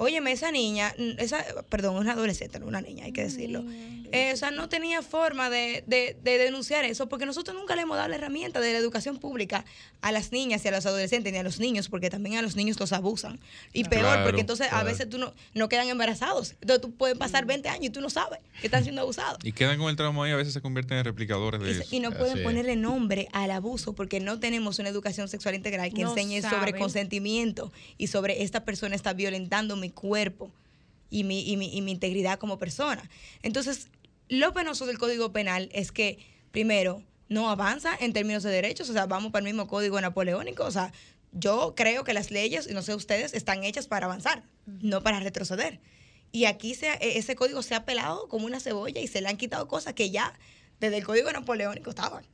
Óyeme, 0.00 0.30
esa 0.30 0.52
niña, 0.52 0.94
esa, 1.18 1.44
perdón, 1.68 1.96
una 1.96 2.12
adolescente, 2.12 2.60
no 2.60 2.66
una 2.66 2.80
niña, 2.80 3.06
hay 3.06 3.12
que 3.12 3.24
decirlo. 3.24 3.64
Eh, 4.12 4.32
o 4.32 4.36
sea, 4.36 4.50
no 4.50 4.68
tenía 4.68 5.02
forma 5.02 5.50
de, 5.50 5.84
de, 5.86 6.16
de, 6.22 6.38
denunciar 6.38 6.84
eso 6.84 7.08
porque 7.08 7.26
nosotros 7.26 7.56
nunca 7.56 7.76
le 7.76 7.82
hemos 7.82 7.96
dado 7.96 8.08
la 8.08 8.16
herramienta 8.16 8.60
de 8.60 8.72
la 8.72 8.78
educación 8.78 9.18
pública 9.18 9.64
a 10.00 10.12
las 10.12 10.32
niñas 10.32 10.64
y 10.64 10.68
a 10.68 10.70
los 10.70 10.86
adolescentes 10.86 11.32
ni 11.32 11.38
a 11.38 11.42
los 11.42 11.58
niños 11.58 11.88
porque 11.88 12.10
también 12.10 12.36
a 12.36 12.42
los 12.42 12.56
niños 12.56 12.78
los 12.80 12.92
abusan. 12.92 13.38
Y 13.72 13.84
peor, 13.84 14.22
porque 14.24 14.40
entonces 14.40 14.68
a 14.70 14.82
veces 14.82 15.08
tú 15.08 15.18
no, 15.18 15.34
no 15.54 15.68
quedan 15.68 15.88
embarazados. 15.88 16.52
Entonces 16.60 16.80
tú 16.80 16.92
puedes 16.92 17.18
pasar 17.18 17.44
20 17.44 17.68
años 17.68 17.84
y 17.84 17.90
tú 17.90 18.00
no 18.00 18.10
sabes 18.10 18.40
que 18.60 18.66
están 18.66 18.82
siendo 18.82 19.02
abusados. 19.02 19.38
Y 19.42 19.52
quedan 19.52 19.78
con 19.78 19.88
el 19.88 19.96
trauma 19.96 20.24
ahí, 20.24 20.32
a 20.32 20.36
veces 20.36 20.52
se 20.52 20.60
convierten 20.60 20.98
en 20.98 21.04
replicadores 21.04 21.60
de 21.60 21.68
y, 21.68 21.72
eso. 21.72 21.84
Y 21.90 22.00
no 22.00 22.12
pueden 22.12 22.42
ponerle 22.42 22.76
nombre 22.76 23.28
al 23.32 23.50
abuso 23.50 23.94
porque 23.94 24.20
no 24.20 24.40
tenemos 24.40 24.78
una 24.78 24.88
educación 24.88 25.28
sexual 25.28 25.54
integral 25.54 25.92
que 25.92 26.02
enseñe 26.02 26.42
sobre 26.42 26.72
consentimiento 26.72 27.72
y 27.96 28.08
sobre 28.08 28.42
esta 28.42 28.64
persona 28.64 28.94
está 28.94 29.12
violentando 29.12 29.76
mi 29.76 29.90
cuerpo 29.90 30.50
y 31.10 31.24
mi, 31.24 31.50
y 31.50 31.56
mi, 31.56 31.74
y 31.74 31.82
mi 31.82 31.92
integridad 31.92 32.38
como 32.38 32.58
persona. 32.58 33.08
Entonces, 33.42 33.88
lo 34.28 34.52
penoso 34.52 34.86
del 34.86 34.98
Código 34.98 35.32
Penal 35.32 35.68
es 35.72 35.92
que, 35.92 36.18
primero, 36.50 37.02
no 37.28 37.50
avanza 37.50 37.96
en 38.00 38.12
términos 38.12 38.42
de 38.42 38.50
derechos, 38.50 38.88
o 38.90 38.92
sea, 38.92 39.06
vamos 39.06 39.32
para 39.32 39.46
el 39.46 39.52
mismo 39.52 39.68
código 39.68 40.00
napoleónico, 40.00 40.64
o 40.64 40.70
sea, 40.70 40.92
yo 41.32 41.74
creo 41.76 42.04
que 42.04 42.14
las 42.14 42.30
leyes, 42.30 42.68
y 42.68 42.74
no 42.74 42.82
sé 42.82 42.94
ustedes, 42.94 43.34
están 43.34 43.64
hechas 43.64 43.86
para 43.86 44.06
avanzar, 44.06 44.44
no 44.66 45.02
para 45.02 45.20
retroceder. 45.20 45.80
Y 46.32 46.44
aquí 46.44 46.74
se, 46.74 46.88
e, 46.88 47.18
ese 47.18 47.36
código 47.36 47.62
se 47.62 47.74
ha 47.74 47.84
pelado 47.84 48.28
como 48.28 48.46
una 48.46 48.60
cebolla 48.60 49.00
y 49.00 49.06
se 49.06 49.20
le 49.20 49.28
han 49.28 49.36
quitado 49.36 49.68
cosas 49.68 49.94
que 49.94 50.10
ya 50.10 50.38
desde 50.80 50.98
el 50.98 51.04
código 51.04 51.30
napoleónico 51.30 51.90
estaban. 51.90 52.24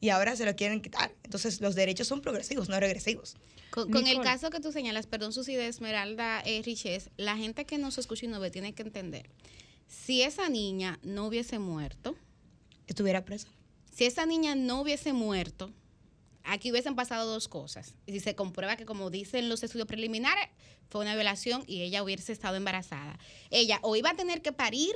Y 0.00 0.10
ahora 0.10 0.36
se 0.36 0.44
lo 0.44 0.54
quieren 0.56 0.82
quitar. 0.82 1.14
Entonces 1.24 1.60
los 1.60 1.74
derechos 1.74 2.06
son 2.06 2.20
progresivos, 2.20 2.68
no 2.68 2.78
regresivos. 2.78 3.36
Con, 3.70 4.06
el 4.06 4.20
caso 4.20 4.50
que 4.50 4.60
tú 4.60 4.72
señalas, 4.72 5.06
perdón, 5.06 5.32
Susi 5.32 5.54
de 5.54 5.66
Esmeralda 5.66 6.40
eh, 6.44 6.62
Riches, 6.64 7.10
la 7.16 7.36
gente 7.36 7.64
que 7.64 7.78
nos 7.78 7.98
escucha 7.98 8.26
y 8.26 8.28
nos 8.28 8.40
ve 8.40 8.50
tiene 8.50 8.74
que 8.74 8.82
entender. 8.82 9.28
Si 9.86 10.22
esa 10.22 10.48
niña 10.48 10.98
no 11.02 11.26
hubiese 11.26 11.58
muerto, 11.58 12.16
estuviera 12.86 13.24
presa. 13.24 13.48
Si 13.92 14.04
esa 14.04 14.26
niña 14.26 14.54
no 14.54 14.80
hubiese 14.80 15.12
muerto, 15.12 15.72
aquí 16.44 16.70
hubiesen 16.70 16.94
pasado 16.94 17.30
dos 17.30 17.48
cosas. 17.48 17.94
Y 18.06 18.12
si 18.12 18.20
se 18.20 18.34
comprueba 18.34 18.76
que, 18.76 18.84
como 18.84 19.10
dicen 19.10 19.48
los 19.48 19.62
estudios 19.62 19.88
preliminares, 19.88 20.48
fue 20.88 21.00
una 21.00 21.14
violación 21.14 21.64
y 21.66 21.82
ella 21.82 22.02
hubiese 22.02 22.32
estado 22.32 22.56
embarazada. 22.56 23.18
Ella 23.50 23.78
o 23.82 23.96
iba 23.96 24.10
a 24.10 24.16
tener 24.16 24.42
que 24.42 24.52
parir 24.52 24.94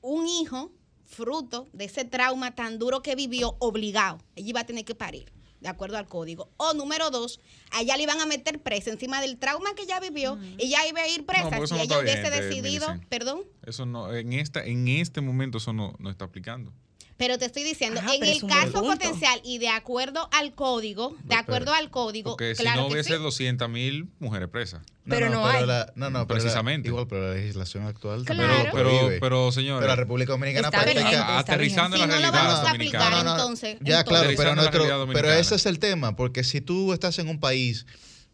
un 0.00 0.26
hijo 0.26 0.72
fruto 1.04 1.68
de 1.72 1.86
ese 1.86 2.04
trauma 2.04 2.54
tan 2.54 2.78
duro 2.78 3.02
que 3.02 3.14
vivió 3.14 3.56
obligado. 3.58 4.18
Ella 4.36 4.48
iba 4.48 4.60
a 4.60 4.66
tener 4.66 4.84
que 4.84 4.94
parir 4.94 5.32
de 5.60 5.68
acuerdo 5.68 5.96
al 5.96 6.06
código. 6.06 6.50
O 6.56 6.74
número 6.74 7.10
dos, 7.10 7.40
a 7.72 7.82
ella 7.82 7.96
le 7.96 8.04
iban 8.04 8.20
a 8.20 8.26
meter 8.26 8.62
presa 8.62 8.90
encima 8.90 9.20
del 9.20 9.38
trauma 9.38 9.74
que 9.74 9.82
ella 9.82 10.00
vivió 10.00 10.38
y 10.58 10.66
ella 10.66 10.86
iba 10.88 11.00
a 11.00 11.08
ir 11.08 11.26
presa 11.26 11.66
si 11.66 11.80
ella 11.80 11.98
hubiese 11.98 12.30
decidido, 12.30 12.86
perdón. 13.08 13.42
Eso 13.64 13.86
no, 13.86 14.14
en 14.14 14.32
esta, 14.32 14.64
en 14.64 14.88
este 14.88 15.20
momento 15.20 15.58
eso 15.58 15.72
no, 15.72 15.94
no 15.98 16.10
está 16.10 16.24
aplicando. 16.26 16.72
Pero 17.18 17.36
te 17.36 17.46
estoy 17.46 17.64
diciendo, 17.64 18.00
en 18.00 18.22
el 18.22 18.46
caso 18.46 18.80
potencial 18.80 19.40
y 19.42 19.58
de 19.58 19.68
acuerdo 19.68 20.30
al 20.32 20.54
código, 20.54 21.16
de 21.24 21.34
acuerdo 21.34 21.74
al 21.74 21.90
código, 21.90 22.30
porque 22.30 22.54
si 22.54 22.62
no 22.62 22.86
hubiese 22.86 23.18
200 23.18 23.68
mil 23.68 24.08
mujeres 24.20 24.48
presas. 24.48 24.82
pero 25.04 25.28
no, 25.28 25.44
hay. 25.44 25.66
no, 25.96 26.10
no, 26.10 26.28
precisamente. 26.28 26.88
igual, 26.88 27.08
pero 27.08 27.28
la 27.28 27.34
legislación 27.34 27.86
actual 27.86 28.24
claro. 28.24 28.70
Pero, 28.72 28.72
pero, 28.72 29.20
pero, 29.20 29.52
señores. 29.52 29.80
Pero 29.80 29.88
la 29.88 29.96
República 29.96 30.32
Dominicana 30.32 30.68
está 30.68 31.38
aterrizando 31.38 31.96
en 31.96 32.02
la 32.02 32.06
realidad 32.06 32.32
no 32.32 32.38
lo 32.38 32.44
vamos 32.44 32.68
a 32.68 32.70
aplicar, 32.70 33.26
entonces. 33.26 33.78
Ya, 33.80 34.04
claro, 34.04 34.30
pero, 34.36 34.54
nuestro, 34.54 35.08
pero 35.12 35.32
ese 35.32 35.56
es 35.56 35.66
el 35.66 35.80
tema, 35.80 36.14
porque 36.14 36.44
si 36.44 36.60
tú 36.60 36.92
estás 36.92 37.18
en 37.18 37.28
un 37.28 37.40
país 37.40 37.84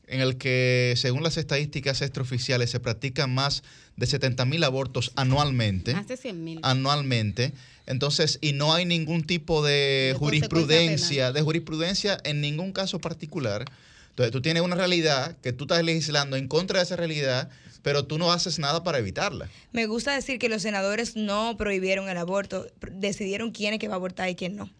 en 0.06 0.20
el 0.20 0.36
que, 0.36 0.92
según 0.98 1.22
las 1.22 1.38
estadísticas 1.38 2.02
extraoficiales, 2.02 2.68
se 2.70 2.80
practican 2.80 3.32
más 3.32 3.62
de 3.96 4.06
70 4.06 4.44
mil 4.44 4.62
abortos 4.62 5.12
anualmente. 5.16 5.94
Más 5.94 6.06
de 6.06 6.18
100 6.18 6.44
mil. 6.44 6.60
Anualmente 6.62 7.54
entonces, 7.86 8.38
y 8.40 8.52
no 8.52 8.72
hay 8.74 8.86
ningún 8.86 9.24
tipo 9.24 9.64
de, 9.64 10.14
jurisprudencia, 10.18 11.32
de 11.32 11.42
jurisprudencia 11.42 12.18
en 12.24 12.40
ningún 12.40 12.72
caso 12.72 12.98
particular. 12.98 13.64
Entonces, 14.10 14.32
tú 14.32 14.40
tienes 14.40 14.62
una 14.62 14.76
realidad 14.76 15.36
que 15.42 15.52
tú 15.52 15.64
estás 15.64 15.82
legislando 15.82 16.36
en 16.36 16.48
contra 16.48 16.78
de 16.78 16.84
esa 16.84 16.96
realidad, 16.96 17.50
pero 17.82 18.06
tú 18.06 18.16
no 18.16 18.32
haces 18.32 18.58
nada 18.58 18.82
para 18.84 18.98
evitarla. 18.98 19.48
Me 19.72 19.86
gusta 19.86 20.14
decir 20.14 20.38
que 20.38 20.48
los 20.48 20.62
senadores 20.62 21.16
no 21.16 21.56
prohibieron 21.58 22.08
el 22.08 22.16
aborto, 22.16 22.66
decidieron 22.92 23.50
quién 23.50 23.74
es 23.74 23.80
que 23.80 23.88
va 23.88 23.94
a 23.94 23.96
abortar 23.96 24.30
y 24.30 24.34
quién 24.34 24.56
no. 24.56 24.70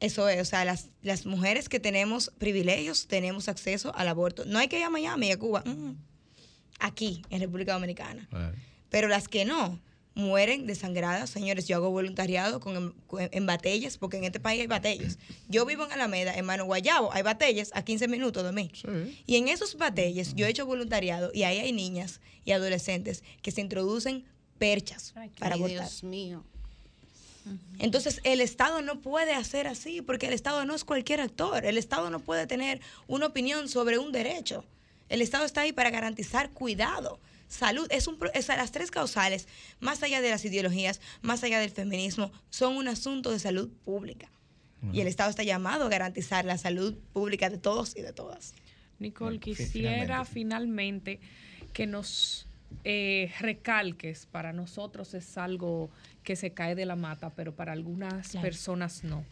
Eso 0.00 0.28
es, 0.28 0.40
o 0.40 0.44
sea, 0.44 0.64
las, 0.64 0.88
las 1.02 1.26
mujeres 1.26 1.68
que 1.68 1.80
tenemos 1.80 2.32
privilegios 2.38 3.08
tenemos 3.08 3.48
acceso 3.48 3.92
al 3.96 4.08
aborto. 4.08 4.44
No 4.46 4.58
hay 4.60 4.68
que 4.68 4.78
ir 4.78 4.84
a 4.84 4.90
Miami 4.90 5.32
a 5.32 5.38
Cuba, 5.38 5.62
mm. 5.66 5.96
aquí, 6.78 7.22
en 7.30 7.40
República 7.40 7.74
Dominicana. 7.74 8.28
Pero 8.88 9.08
las 9.08 9.26
que 9.26 9.44
no, 9.44 9.80
mueren 10.18 10.66
desangradas. 10.66 11.30
Señores, 11.30 11.68
yo 11.68 11.76
hago 11.76 11.90
voluntariado 11.90 12.58
con, 12.58 12.92
en, 13.18 13.46
batallas, 13.46 13.96
porque 13.96 14.18
en 14.18 14.24
este 14.24 14.40
país 14.40 14.60
hay 14.60 14.66
batallas. 14.66 15.16
Yo 15.48 15.64
vivo 15.64 15.86
en 15.86 15.92
Alameda, 15.92 16.34
en 16.34 16.44
Mano 16.44 16.64
Guayabo, 16.64 17.12
hay 17.12 17.22
batallas 17.22 17.70
a 17.72 17.82
15 17.82 18.08
minutos 18.08 18.44
de 18.44 18.52
mí. 18.52 18.70
Y 19.26 19.36
en 19.36 19.48
esos 19.48 19.76
batallas 19.76 20.34
yo 20.34 20.46
he 20.46 20.50
hecho 20.50 20.66
voluntariado 20.66 21.30
y 21.32 21.44
ahí 21.44 21.58
hay 21.58 21.72
niñas 21.72 22.20
y 22.44 22.50
adolescentes 22.50 23.22
que 23.42 23.52
se 23.52 23.60
introducen 23.60 24.24
perchas 24.58 25.14
para 25.38 25.54
abortar. 25.54 25.88
Dios 25.88 26.02
mío. 26.02 26.44
Entonces, 27.78 28.20
el 28.24 28.42
Estado 28.42 28.82
no 28.82 29.00
puede 29.00 29.32
hacer 29.32 29.68
así, 29.68 30.02
porque 30.02 30.26
el 30.26 30.34
Estado 30.34 30.66
no 30.66 30.74
es 30.74 30.84
cualquier 30.84 31.20
actor. 31.20 31.64
El 31.64 31.78
Estado 31.78 32.10
no 32.10 32.18
puede 32.18 32.46
tener 32.46 32.80
una 33.06 33.26
opinión 33.26 33.68
sobre 33.68 33.98
un 33.98 34.12
derecho. 34.12 34.64
El 35.08 35.22
Estado 35.22 35.46
está 35.46 35.62
ahí 35.62 35.72
para 35.72 35.90
garantizar 35.90 36.50
cuidado 36.50 37.20
salud, 37.48 37.86
es 37.90 38.06
un, 38.06 38.18
las 38.32 38.72
tres 38.72 38.90
causales, 38.90 39.48
más 39.80 40.02
allá 40.02 40.20
de 40.20 40.30
las 40.30 40.44
ideologías, 40.44 41.00
más 41.22 41.42
allá 41.42 41.58
del 41.58 41.70
feminismo, 41.70 42.30
son 42.50 42.76
un 42.76 42.88
asunto 42.88 43.30
de 43.30 43.38
salud 43.38 43.70
pública. 43.84 44.30
Y 44.92 45.00
el 45.00 45.08
Estado 45.08 45.28
está 45.28 45.42
llamado 45.42 45.86
a 45.86 45.88
garantizar 45.88 46.44
la 46.44 46.56
salud 46.56 46.94
pública 47.12 47.50
de 47.50 47.58
todos 47.58 47.96
y 47.96 48.02
de 48.02 48.12
todas. 48.12 48.54
Nicole, 49.00 49.40
quisiera 49.40 50.24
finalmente, 50.24 51.18
que 51.72 51.88
nos 51.88 52.46
eh, 52.84 53.32
recalques, 53.40 54.26
para 54.26 54.52
nosotros 54.52 55.14
es 55.14 55.36
algo 55.36 55.90
que 56.22 56.36
se 56.36 56.52
cae 56.52 56.74
de 56.74 56.86
la 56.86 56.96
mata, 56.96 57.30
pero 57.30 57.54
para 57.56 57.72
algunas 57.72 58.36
personas 58.36 59.02
no. 59.02 59.24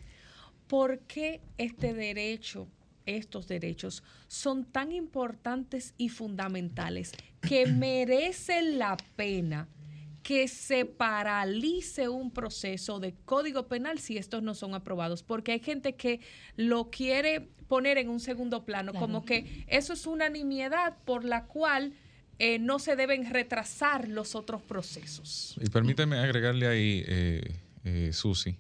¿Por 0.66 0.98
qué 1.00 1.40
este 1.58 1.94
derecho 1.94 2.66
estos 3.06 3.48
derechos 3.48 4.02
son 4.28 4.64
tan 4.64 4.92
importantes 4.92 5.94
y 5.96 6.08
fundamentales 6.08 7.12
que 7.40 7.66
merecen 7.66 8.78
la 8.78 8.96
pena 9.16 9.68
que 10.26 10.48
se 10.48 10.84
paralice 10.84 12.08
un 12.08 12.32
proceso 12.32 12.98
de 12.98 13.14
código 13.24 13.68
penal 13.68 14.00
si 14.00 14.16
estos 14.18 14.42
no 14.42 14.56
son 14.56 14.74
aprobados, 14.74 15.22
porque 15.22 15.52
hay 15.52 15.60
gente 15.60 15.94
que 15.94 16.18
lo 16.56 16.90
quiere 16.90 17.48
poner 17.68 17.96
en 17.98 18.08
un 18.08 18.18
segundo 18.18 18.64
plano, 18.64 18.92
como 18.92 19.24
que 19.24 19.64
eso 19.68 19.92
es 19.92 20.04
una 20.04 20.28
nimiedad 20.28 20.96
por 21.04 21.24
la 21.24 21.44
cual 21.44 21.92
eh, 22.40 22.58
no 22.58 22.80
se 22.80 22.96
deben 22.96 23.30
retrasar 23.30 24.08
los 24.08 24.34
otros 24.34 24.62
procesos. 24.62 25.56
Y 25.60 25.70
permíteme 25.70 26.18
agregarle 26.18 26.66
ahí, 26.66 27.04
eh, 27.06 27.54
eh, 27.84 28.10
Susi, 28.12 28.56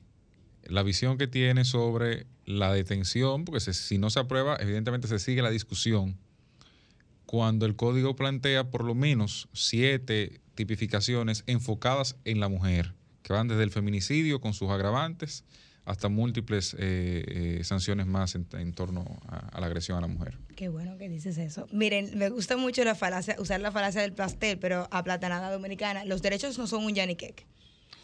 la 0.64 0.84
visión 0.84 1.18
que 1.18 1.26
tiene 1.26 1.64
sobre 1.64 2.26
la 2.46 2.72
detención, 2.72 3.44
porque 3.44 3.60
si 3.60 3.98
no 3.98 4.08
se 4.08 4.20
aprueba, 4.20 4.56
evidentemente 4.60 5.08
se 5.08 5.18
sigue 5.18 5.42
la 5.42 5.50
discusión. 5.50 6.16
Cuando 7.26 7.66
el 7.66 7.74
código 7.74 8.16
plantea 8.16 8.70
por 8.70 8.84
lo 8.84 8.94
menos 8.94 9.48
siete 9.52 10.40
tipificaciones 10.54 11.42
enfocadas 11.46 12.16
en 12.24 12.40
la 12.40 12.48
mujer, 12.48 12.94
que 13.22 13.32
van 13.32 13.48
desde 13.48 13.64
el 13.64 13.72
feminicidio 13.72 14.40
con 14.40 14.54
sus 14.54 14.70
agravantes 14.70 15.44
hasta 15.84 16.08
múltiples 16.08 16.74
eh, 16.78 17.58
eh, 17.58 17.64
sanciones 17.64 18.06
más 18.06 18.34
en, 18.34 18.72
torno 18.72 19.04
a, 19.28 19.60
la 19.60 19.66
agresión 19.66 19.96
a 19.98 20.00
la 20.00 20.08
mujer. 20.08 20.36
Qué 20.56 20.68
bueno 20.68 20.98
que 20.98 21.08
dices 21.08 21.38
eso. 21.38 21.68
Miren, 21.72 22.18
me 22.18 22.28
gusta 22.28 22.56
mucho 22.56 22.82
la 22.84 22.96
falacia, 22.96 23.36
usar 23.38 23.60
la 23.60 23.70
falacia 23.70 24.02
del 24.02 24.12
pastel, 24.12 24.58
pero 24.58 24.88
a 24.90 25.04
platanada 25.04 25.50
dominicana, 25.50 26.04
los 26.04 26.22
derechos 26.22 26.58
no 26.58 26.66
son 26.66 26.84
un 26.84 26.94
yaniqueque. 26.94 27.46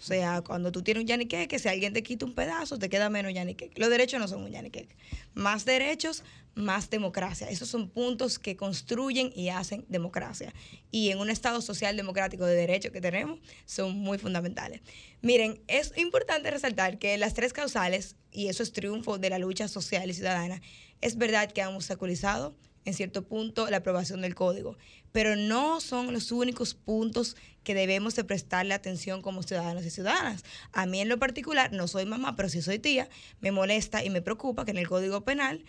O 0.03 0.05
sea, 0.05 0.43
cuando 0.43 0.73
tú 0.73 0.83
tienes 0.83 1.03
un 1.03 1.07
yanique, 1.07 1.47
que 1.47 1.61
si 1.61 1.69
alguien 1.69 1.93
te 1.93 2.03
quita 2.03 2.27
un 2.27 2.35
pedazo, 2.35 2.77
te 2.77 2.89
queda 2.89 3.09
menos 3.09 3.33
yanique. 3.33 3.71
Los 3.77 3.89
derechos 3.89 4.19
no 4.19 4.27
son 4.27 4.43
un 4.43 4.51
yanique. 4.51 4.89
Más 5.33 5.65
derechos, 5.65 6.25
más 6.57 6.91
democracia. 6.91 7.49
Esos 7.49 7.69
son 7.69 7.89
puntos 7.89 8.41
que 8.41 8.57
construyen 8.57 9.33
y 9.33 9.51
hacen 9.51 9.85
democracia. 9.89 10.53
Y 10.91 11.11
en 11.11 11.21
un 11.21 11.31
Estado 11.31 11.61
social 11.61 11.97
democrático 11.97 12.45
de 12.45 12.57
derechos 12.57 12.91
que 12.91 13.01
tenemos, 13.01 13.39
son 13.65 13.97
muy 13.97 14.19
fundamentales. 14.19 14.81
Miren, 15.21 15.63
es 15.69 15.97
importante 15.97 16.51
resaltar 16.51 16.99
que 16.99 17.17
las 17.17 17.35
tres 17.35 17.53
causales, 17.53 18.17
y 18.33 18.49
eso 18.49 18.65
es 18.65 18.73
triunfo 18.73 19.19
de 19.19 19.31
la 19.31 19.39
lucha 19.39 19.69
social 19.69 20.11
y 20.11 20.15
ciudadana, 20.15 20.61
es 21.01 21.17
verdad 21.17 21.53
que 21.53 21.63
han 21.63 21.77
obstaculizado 21.77 22.57
en 22.85 22.94
cierto 22.94 23.23
punto 23.23 23.69
la 23.70 23.78
aprobación 23.78 24.20
del 24.20 24.35
código, 24.35 24.77
pero 25.12 25.36
no 25.36 25.81
son 25.81 26.12
los 26.12 26.33
únicos 26.33 26.75
puntos 26.75 27.36
que 27.65 27.75
debemos 27.75 28.17
de 28.17 28.25
prestarle 28.25 28.75
atención 28.75 29.23
como 29.23 29.43
ciudadanos 29.43 29.85
y 29.85 29.91
ciudadanas. 29.91 30.44
A 30.73 30.86
mí 30.86 31.01
en 31.01 31.09
lo 31.09 31.19
particular, 31.19 31.73
no 31.73 31.86
soy 31.89 32.07
mamá, 32.07 32.35
pero 32.36 32.49
sí 32.49 32.62
soy 32.62 32.78
tía, 32.78 33.09
me 33.41 33.52
molesta 33.52 34.05
y 34.05 34.11
me 34.11 34.23
preocupa 34.23 34.65
que 34.65 34.73
en 34.73 34.78
el 34.78 34.89
Código 34.89 35.23
Penal 35.25 35.65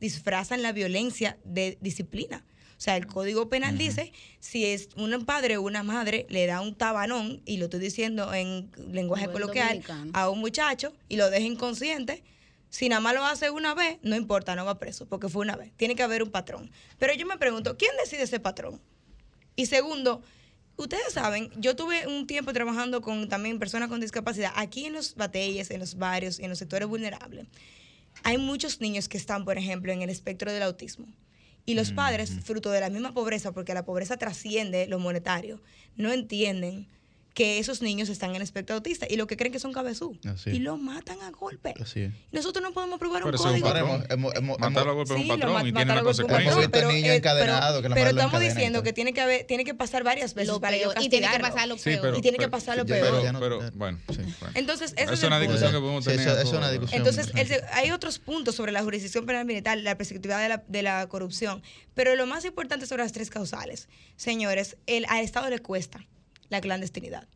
disfrazan 0.00 0.62
la 0.62 0.72
violencia 0.72 1.38
de 1.44 1.78
disciplina. 1.80 2.44
O 2.76 2.84
sea, 2.84 2.96
el 2.96 3.06
Código 3.06 3.48
Penal 3.48 3.78
dice 3.78 4.12
si 4.40 4.64
es 4.64 4.88
un 4.96 5.24
padre 5.24 5.56
o 5.56 5.62
una 5.62 5.84
madre 5.84 6.26
le 6.28 6.46
da 6.46 6.60
un 6.60 6.74
tabanón, 6.74 7.40
y 7.46 7.58
lo 7.58 7.66
estoy 7.66 7.78
diciendo 7.78 8.34
en 8.34 8.72
lenguaje 8.90 9.28
coloquial, 9.28 9.68
dominicano. 9.68 10.10
a 10.14 10.28
un 10.28 10.40
muchacho 10.40 10.92
y 11.08 11.14
lo 11.14 11.30
deja 11.30 11.46
inconsciente, 11.46 12.24
si 12.72 12.88
nada 12.88 13.02
más 13.02 13.12
lo 13.14 13.22
hace 13.26 13.50
una 13.50 13.74
vez, 13.74 13.98
no 14.00 14.16
importa, 14.16 14.56
no 14.56 14.64
va 14.64 14.78
preso, 14.78 15.04
porque 15.06 15.28
fue 15.28 15.42
una 15.42 15.56
vez. 15.56 15.72
Tiene 15.76 15.94
que 15.94 16.02
haber 16.02 16.22
un 16.22 16.30
patrón. 16.30 16.70
Pero 16.98 17.12
yo 17.12 17.26
me 17.26 17.36
pregunto, 17.36 17.76
¿quién 17.76 17.92
decide 18.02 18.22
ese 18.22 18.40
patrón? 18.40 18.80
Y 19.54 19.66
segundo, 19.66 20.22
ustedes 20.78 21.12
saben, 21.12 21.50
yo 21.58 21.76
tuve 21.76 22.06
un 22.06 22.26
tiempo 22.26 22.54
trabajando 22.54 23.02
con 23.02 23.28
también 23.28 23.58
personas 23.58 23.90
con 23.90 24.00
discapacidad 24.00 24.52
aquí 24.56 24.86
en 24.86 24.94
los 24.94 25.16
batalles, 25.16 25.70
en 25.70 25.80
los 25.80 25.96
barrios 25.96 26.40
y 26.40 26.44
en 26.44 26.48
los 26.48 26.58
sectores 26.58 26.88
vulnerables. 26.88 27.46
Hay 28.22 28.38
muchos 28.38 28.80
niños 28.80 29.06
que 29.06 29.18
están, 29.18 29.44
por 29.44 29.58
ejemplo, 29.58 29.92
en 29.92 30.00
el 30.00 30.08
espectro 30.08 30.50
del 30.50 30.62
autismo. 30.62 31.06
Y 31.66 31.74
los 31.74 31.92
padres, 31.92 32.40
fruto 32.42 32.70
de 32.70 32.80
la 32.80 32.88
misma 32.88 33.12
pobreza, 33.12 33.52
porque 33.52 33.74
la 33.74 33.84
pobreza 33.84 34.16
trasciende 34.16 34.86
lo 34.86 34.98
monetario, 34.98 35.60
no 35.96 36.10
entienden 36.10 36.88
que 37.34 37.58
esos 37.58 37.80
niños 37.80 38.08
están 38.10 38.30
en 38.30 38.36
el 38.36 38.42
espectro 38.42 38.76
autista 38.76 39.06
y 39.08 39.16
lo 39.16 39.26
que 39.26 39.36
creen 39.38 39.52
que 39.52 39.58
son 39.58 39.72
cabezú. 39.72 40.18
Y 40.46 40.58
lo 40.58 40.76
matan 40.76 41.20
a 41.22 41.30
golpe. 41.30 41.72
Así 41.80 42.00
es. 42.02 42.12
Y 42.30 42.36
nosotros 42.36 42.62
no 42.62 42.72
podemos 42.72 42.98
probar 42.98 43.22
Pero 43.22 43.30
un 43.30 43.34
eso 43.36 43.44
código. 43.44 43.68
patrón. 43.68 44.04
Hemos- 44.10 44.34
hemos- 44.34 44.58
Matarlo 44.58 44.90
a 44.90 44.94
golpe 44.94 45.14
es 45.14 45.20
un 45.20 45.28
patrón 45.28 45.66
y 45.66 45.72
tiene 45.72 45.92
una 45.92 46.02
consecuencia. 46.02 46.50
patrón, 46.50 46.62
Hemos 46.64 46.72
visto 46.72 46.92
niños 46.92 47.10
eh, 47.10 47.16
encadenados, 47.16 47.82
que 47.82 47.88
la 47.88 47.94
pero 47.94 48.10
estamos 48.10 48.40
diciendo 48.40 48.82
que 48.82 48.92
tiene 48.92 49.12
que 49.14 49.20
haber, 49.22 49.44
tiene 49.46 49.64
que 49.64 49.74
pasar 49.74 50.04
varias 50.04 50.34
veces 50.34 50.48
Lo 50.48 50.60
para 50.60 50.76
peor, 50.76 50.94
y 51.00 51.08
tiene 51.08 51.28
que 51.30 51.38
pasar 51.40 51.68
lo 51.68 51.76
Sí, 51.78 51.84
peor. 51.84 52.00
pero- 52.02 52.18
y 52.18 52.20
tiene 52.20 52.38
que 52.38 52.48
pasar 52.48 52.76
lo 52.76 52.84
peor. 52.84 53.22
Pero, 53.40 53.70
bueno, 53.74 53.98
sí. 54.10 54.16
bueno. 54.38 54.52
Entonces, 54.54 54.92
ese 54.96 55.14
es 55.14 55.22
una 55.22 55.40
discusión 55.40 55.72
que 55.72 55.78
podemos 55.78 56.04
Sí, 56.04 56.10
tener. 56.10 56.26
eso- 56.28 56.38
eso 56.38 56.48
es 56.52 56.58
una 56.58 56.70
discusión. 56.70 56.98
Entonces, 56.98 57.32
hay 57.72 57.90
otros 57.92 58.18
puntos 58.18 58.54
sobre 58.54 58.72
la 58.72 58.82
jurisdicción 58.82 59.24
penal 59.26 59.46
militar, 59.46 59.78
la 59.78 59.96
perspectiva 59.96 60.38
de 60.38 60.48
la, 60.50 60.62
de 60.68 60.82
la 60.82 61.08
corrupción, 61.08 61.62
pero 61.94 62.14
lo 62.14 62.26
más 62.26 62.44
importante 62.44 62.86
sobre 62.86 63.02
las 63.04 63.12
tres 63.12 63.30
causales. 63.30 63.88
Señores, 64.16 64.76
el, 64.86 65.06
al 65.08 65.24
Estado 65.24 65.48
le 65.48 65.58
cuesta 65.60 66.06
la 66.52 66.60
clandestinidad. 66.60 67.26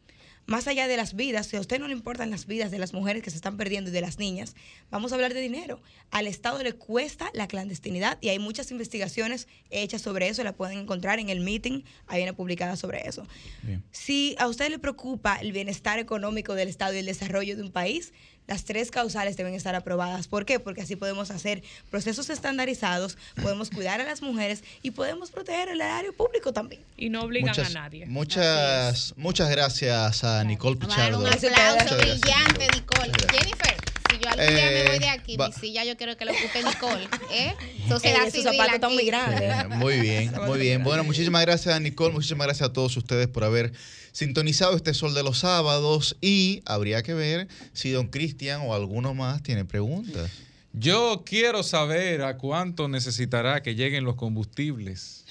Más 0.46 0.68
allá 0.68 0.86
de 0.86 0.96
las 0.96 1.14
vidas, 1.14 1.48
si 1.48 1.56
a 1.56 1.60
usted 1.60 1.80
no 1.80 1.88
le 1.88 1.92
importan 1.92 2.30
las 2.30 2.46
vidas 2.46 2.70
de 2.70 2.78
las 2.78 2.92
mujeres 2.92 3.20
que 3.24 3.30
se 3.30 3.36
están 3.36 3.56
perdiendo 3.56 3.90
y 3.90 3.92
de 3.92 4.00
las 4.00 4.20
niñas, 4.20 4.54
vamos 4.90 5.10
a 5.10 5.16
hablar 5.16 5.34
de 5.34 5.40
dinero. 5.40 5.82
Al 6.12 6.28
Estado 6.28 6.62
le 6.62 6.72
cuesta 6.72 7.30
la 7.34 7.48
clandestinidad 7.48 8.18
y 8.20 8.28
hay 8.28 8.38
muchas 8.38 8.70
investigaciones 8.70 9.48
hechas 9.70 10.02
sobre 10.02 10.28
eso, 10.28 10.44
la 10.44 10.52
pueden 10.52 10.78
encontrar 10.78 11.18
en 11.18 11.30
el 11.30 11.40
meeting, 11.40 11.82
hay 12.06 12.22
una 12.22 12.32
publicada 12.32 12.76
sobre 12.76 13.08
eso. 13.08 13.26
Bien. 13.62 13.82
Si 13.90 14.36
a 14.38 14.46
usted 14.46 14.68
le 14.68 14.78
preocupa 14.78 15.34
el 15.34 15.50
bienestar 15.50 15.98
económico 15.98 16.54
del 16.54 16.68
Estado 16.68 16.94
y 16.94 16.98
el 16.98 17.06
desarrollo 17.06 17.56
de 17.56 17.62
un 17.62 17.72
país, 17.72 18.12
las 18.46 18.64
tres 18.64 18.90
causales 18.90 19.36
deben 19.36 19.54
estar 19.54 19.74
aprobadas. 19.74 20.28
¿Por 20.28 20.44
qué? 20.44 20.60
Porque 20.60 20.82
así 20.82 20.96
podemos 20.96 21.30
hacer 21.30 21.62
procesos 21.90 22.30
estandarizados, 22.30 23.18
podemos 23.42 23.70
cuidar 23.70 24.00
a 24.00 24.04
las 24.04 24.22
mujeres 24.22 24.62
y 24.82 24.92
podemos 24.92 25.30
proteger 25.30 25.68
el 25.68 25.80
erario 25.80 26.12
público 26.12 26.52
también. 26.52 26.80
Y 26.96 27.08
no 27.10 27.22
obligan 27.22 27.50
Muchas, 27.50 27.70
a 27.70 27.80
nadie. 27.80 28.06
muchas, 28.06 29.14
muchas 29.16 29.50
gracias 29.50 30.22
a 30.24 30.44
Nicole 30.44 30.76
Pichardo. 30.76 31.18
un 31.18 31.24
Muchas 31.24 31.44
aplauso 31.44 31.96
gracias. 31.96 32.20
brillante, 32.20 32.68
Nicole. 32.74 33.12
Jennifer, 33.32 33.76
si 34.10 34.18
yo 34.18 34.28
algún 34.30 34.46
día 34.54 34.64
me 34.70 34.88
voy 34.90 34.98
de 34.98 35.08
aquí, 35.08 35.36
va- 35.36 35.48
mi 35.48 35.52
silla 35.54 35.84
yo 35.84 35.96
quiero 35.96 36.16
que 36.16 36.24
la 36.24 36.32
ocupe 36.32 36.62
Nicole. 36.62 37.08
¿eh? 37.32 37.54
Sociedad 37.88 38.26
Eh, 38.26 38.30
civil 38.30 38.44
zapatos 38.52 38.74
están 38.74 38.94
muy 38.94 39.06
grandes. 39.06 39.40
Eh, 39.42 39.64
Muy 39.68 40.00
bien, 40.00 40.32
muy 40.46 40.58
bien. 40.58 40.84
Bueno, 40.84 41.02
muchísimas 41.04 41.42
gracias 41.42 41.74
a 41.74 41.80
Nicole, 41.80 42.12
muchísimas 42.14 42.46
gracias 42.46 42.68
a 42.68 42.72
todos 42.72 42.96
ustedes 42.96 43.26
por 43.28 43.44
haber 43.44 43.72
sintonizado 44.16 44.74
este 44.74 44.94
Sol 44.94 45.12
de 45.12 45.22
los 45.22 45.40
Sábados 45.40 46.16
y 46.22 46.62
habría 46.64 47.02
que 47.02 47.12
ver 47.12 47.48
si 47.74 47.90
don 47.90 48.08
Cristian 48.08 48.62
o 48.64 48.74
alguno 48.74 49.12
más 49.12 49.42
tiene 49.42 49.66
preguntas. 49.66 50.30
Yo 50.72 51.22
quiero 51.26 51.62
saber 51.62 52.22
a 52.22 52.38
cuánto 52.38 52.88
necesitará 52.88 53.62
que 53.62 53.74
lleguen 53.74 54.04
los 54.04 54.14
combustibles, 54.14 55.26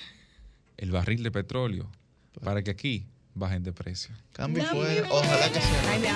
el 0.77 0.91
barril 0.91 1.23
de 1.23 1.31
petróleo, 1.31 1.89
para 2.43 2.61
que 2.61 2.69
aquí 2.69 3.07
bajen 3.33 3.64
de 3.64 3.73
precio. 3.73 4.14
Cambio 4.33 4.64
fuera, 4.65 5.07
ojalá 5.09 5.51
que 5.51 5.61
sea. 5.61 6.15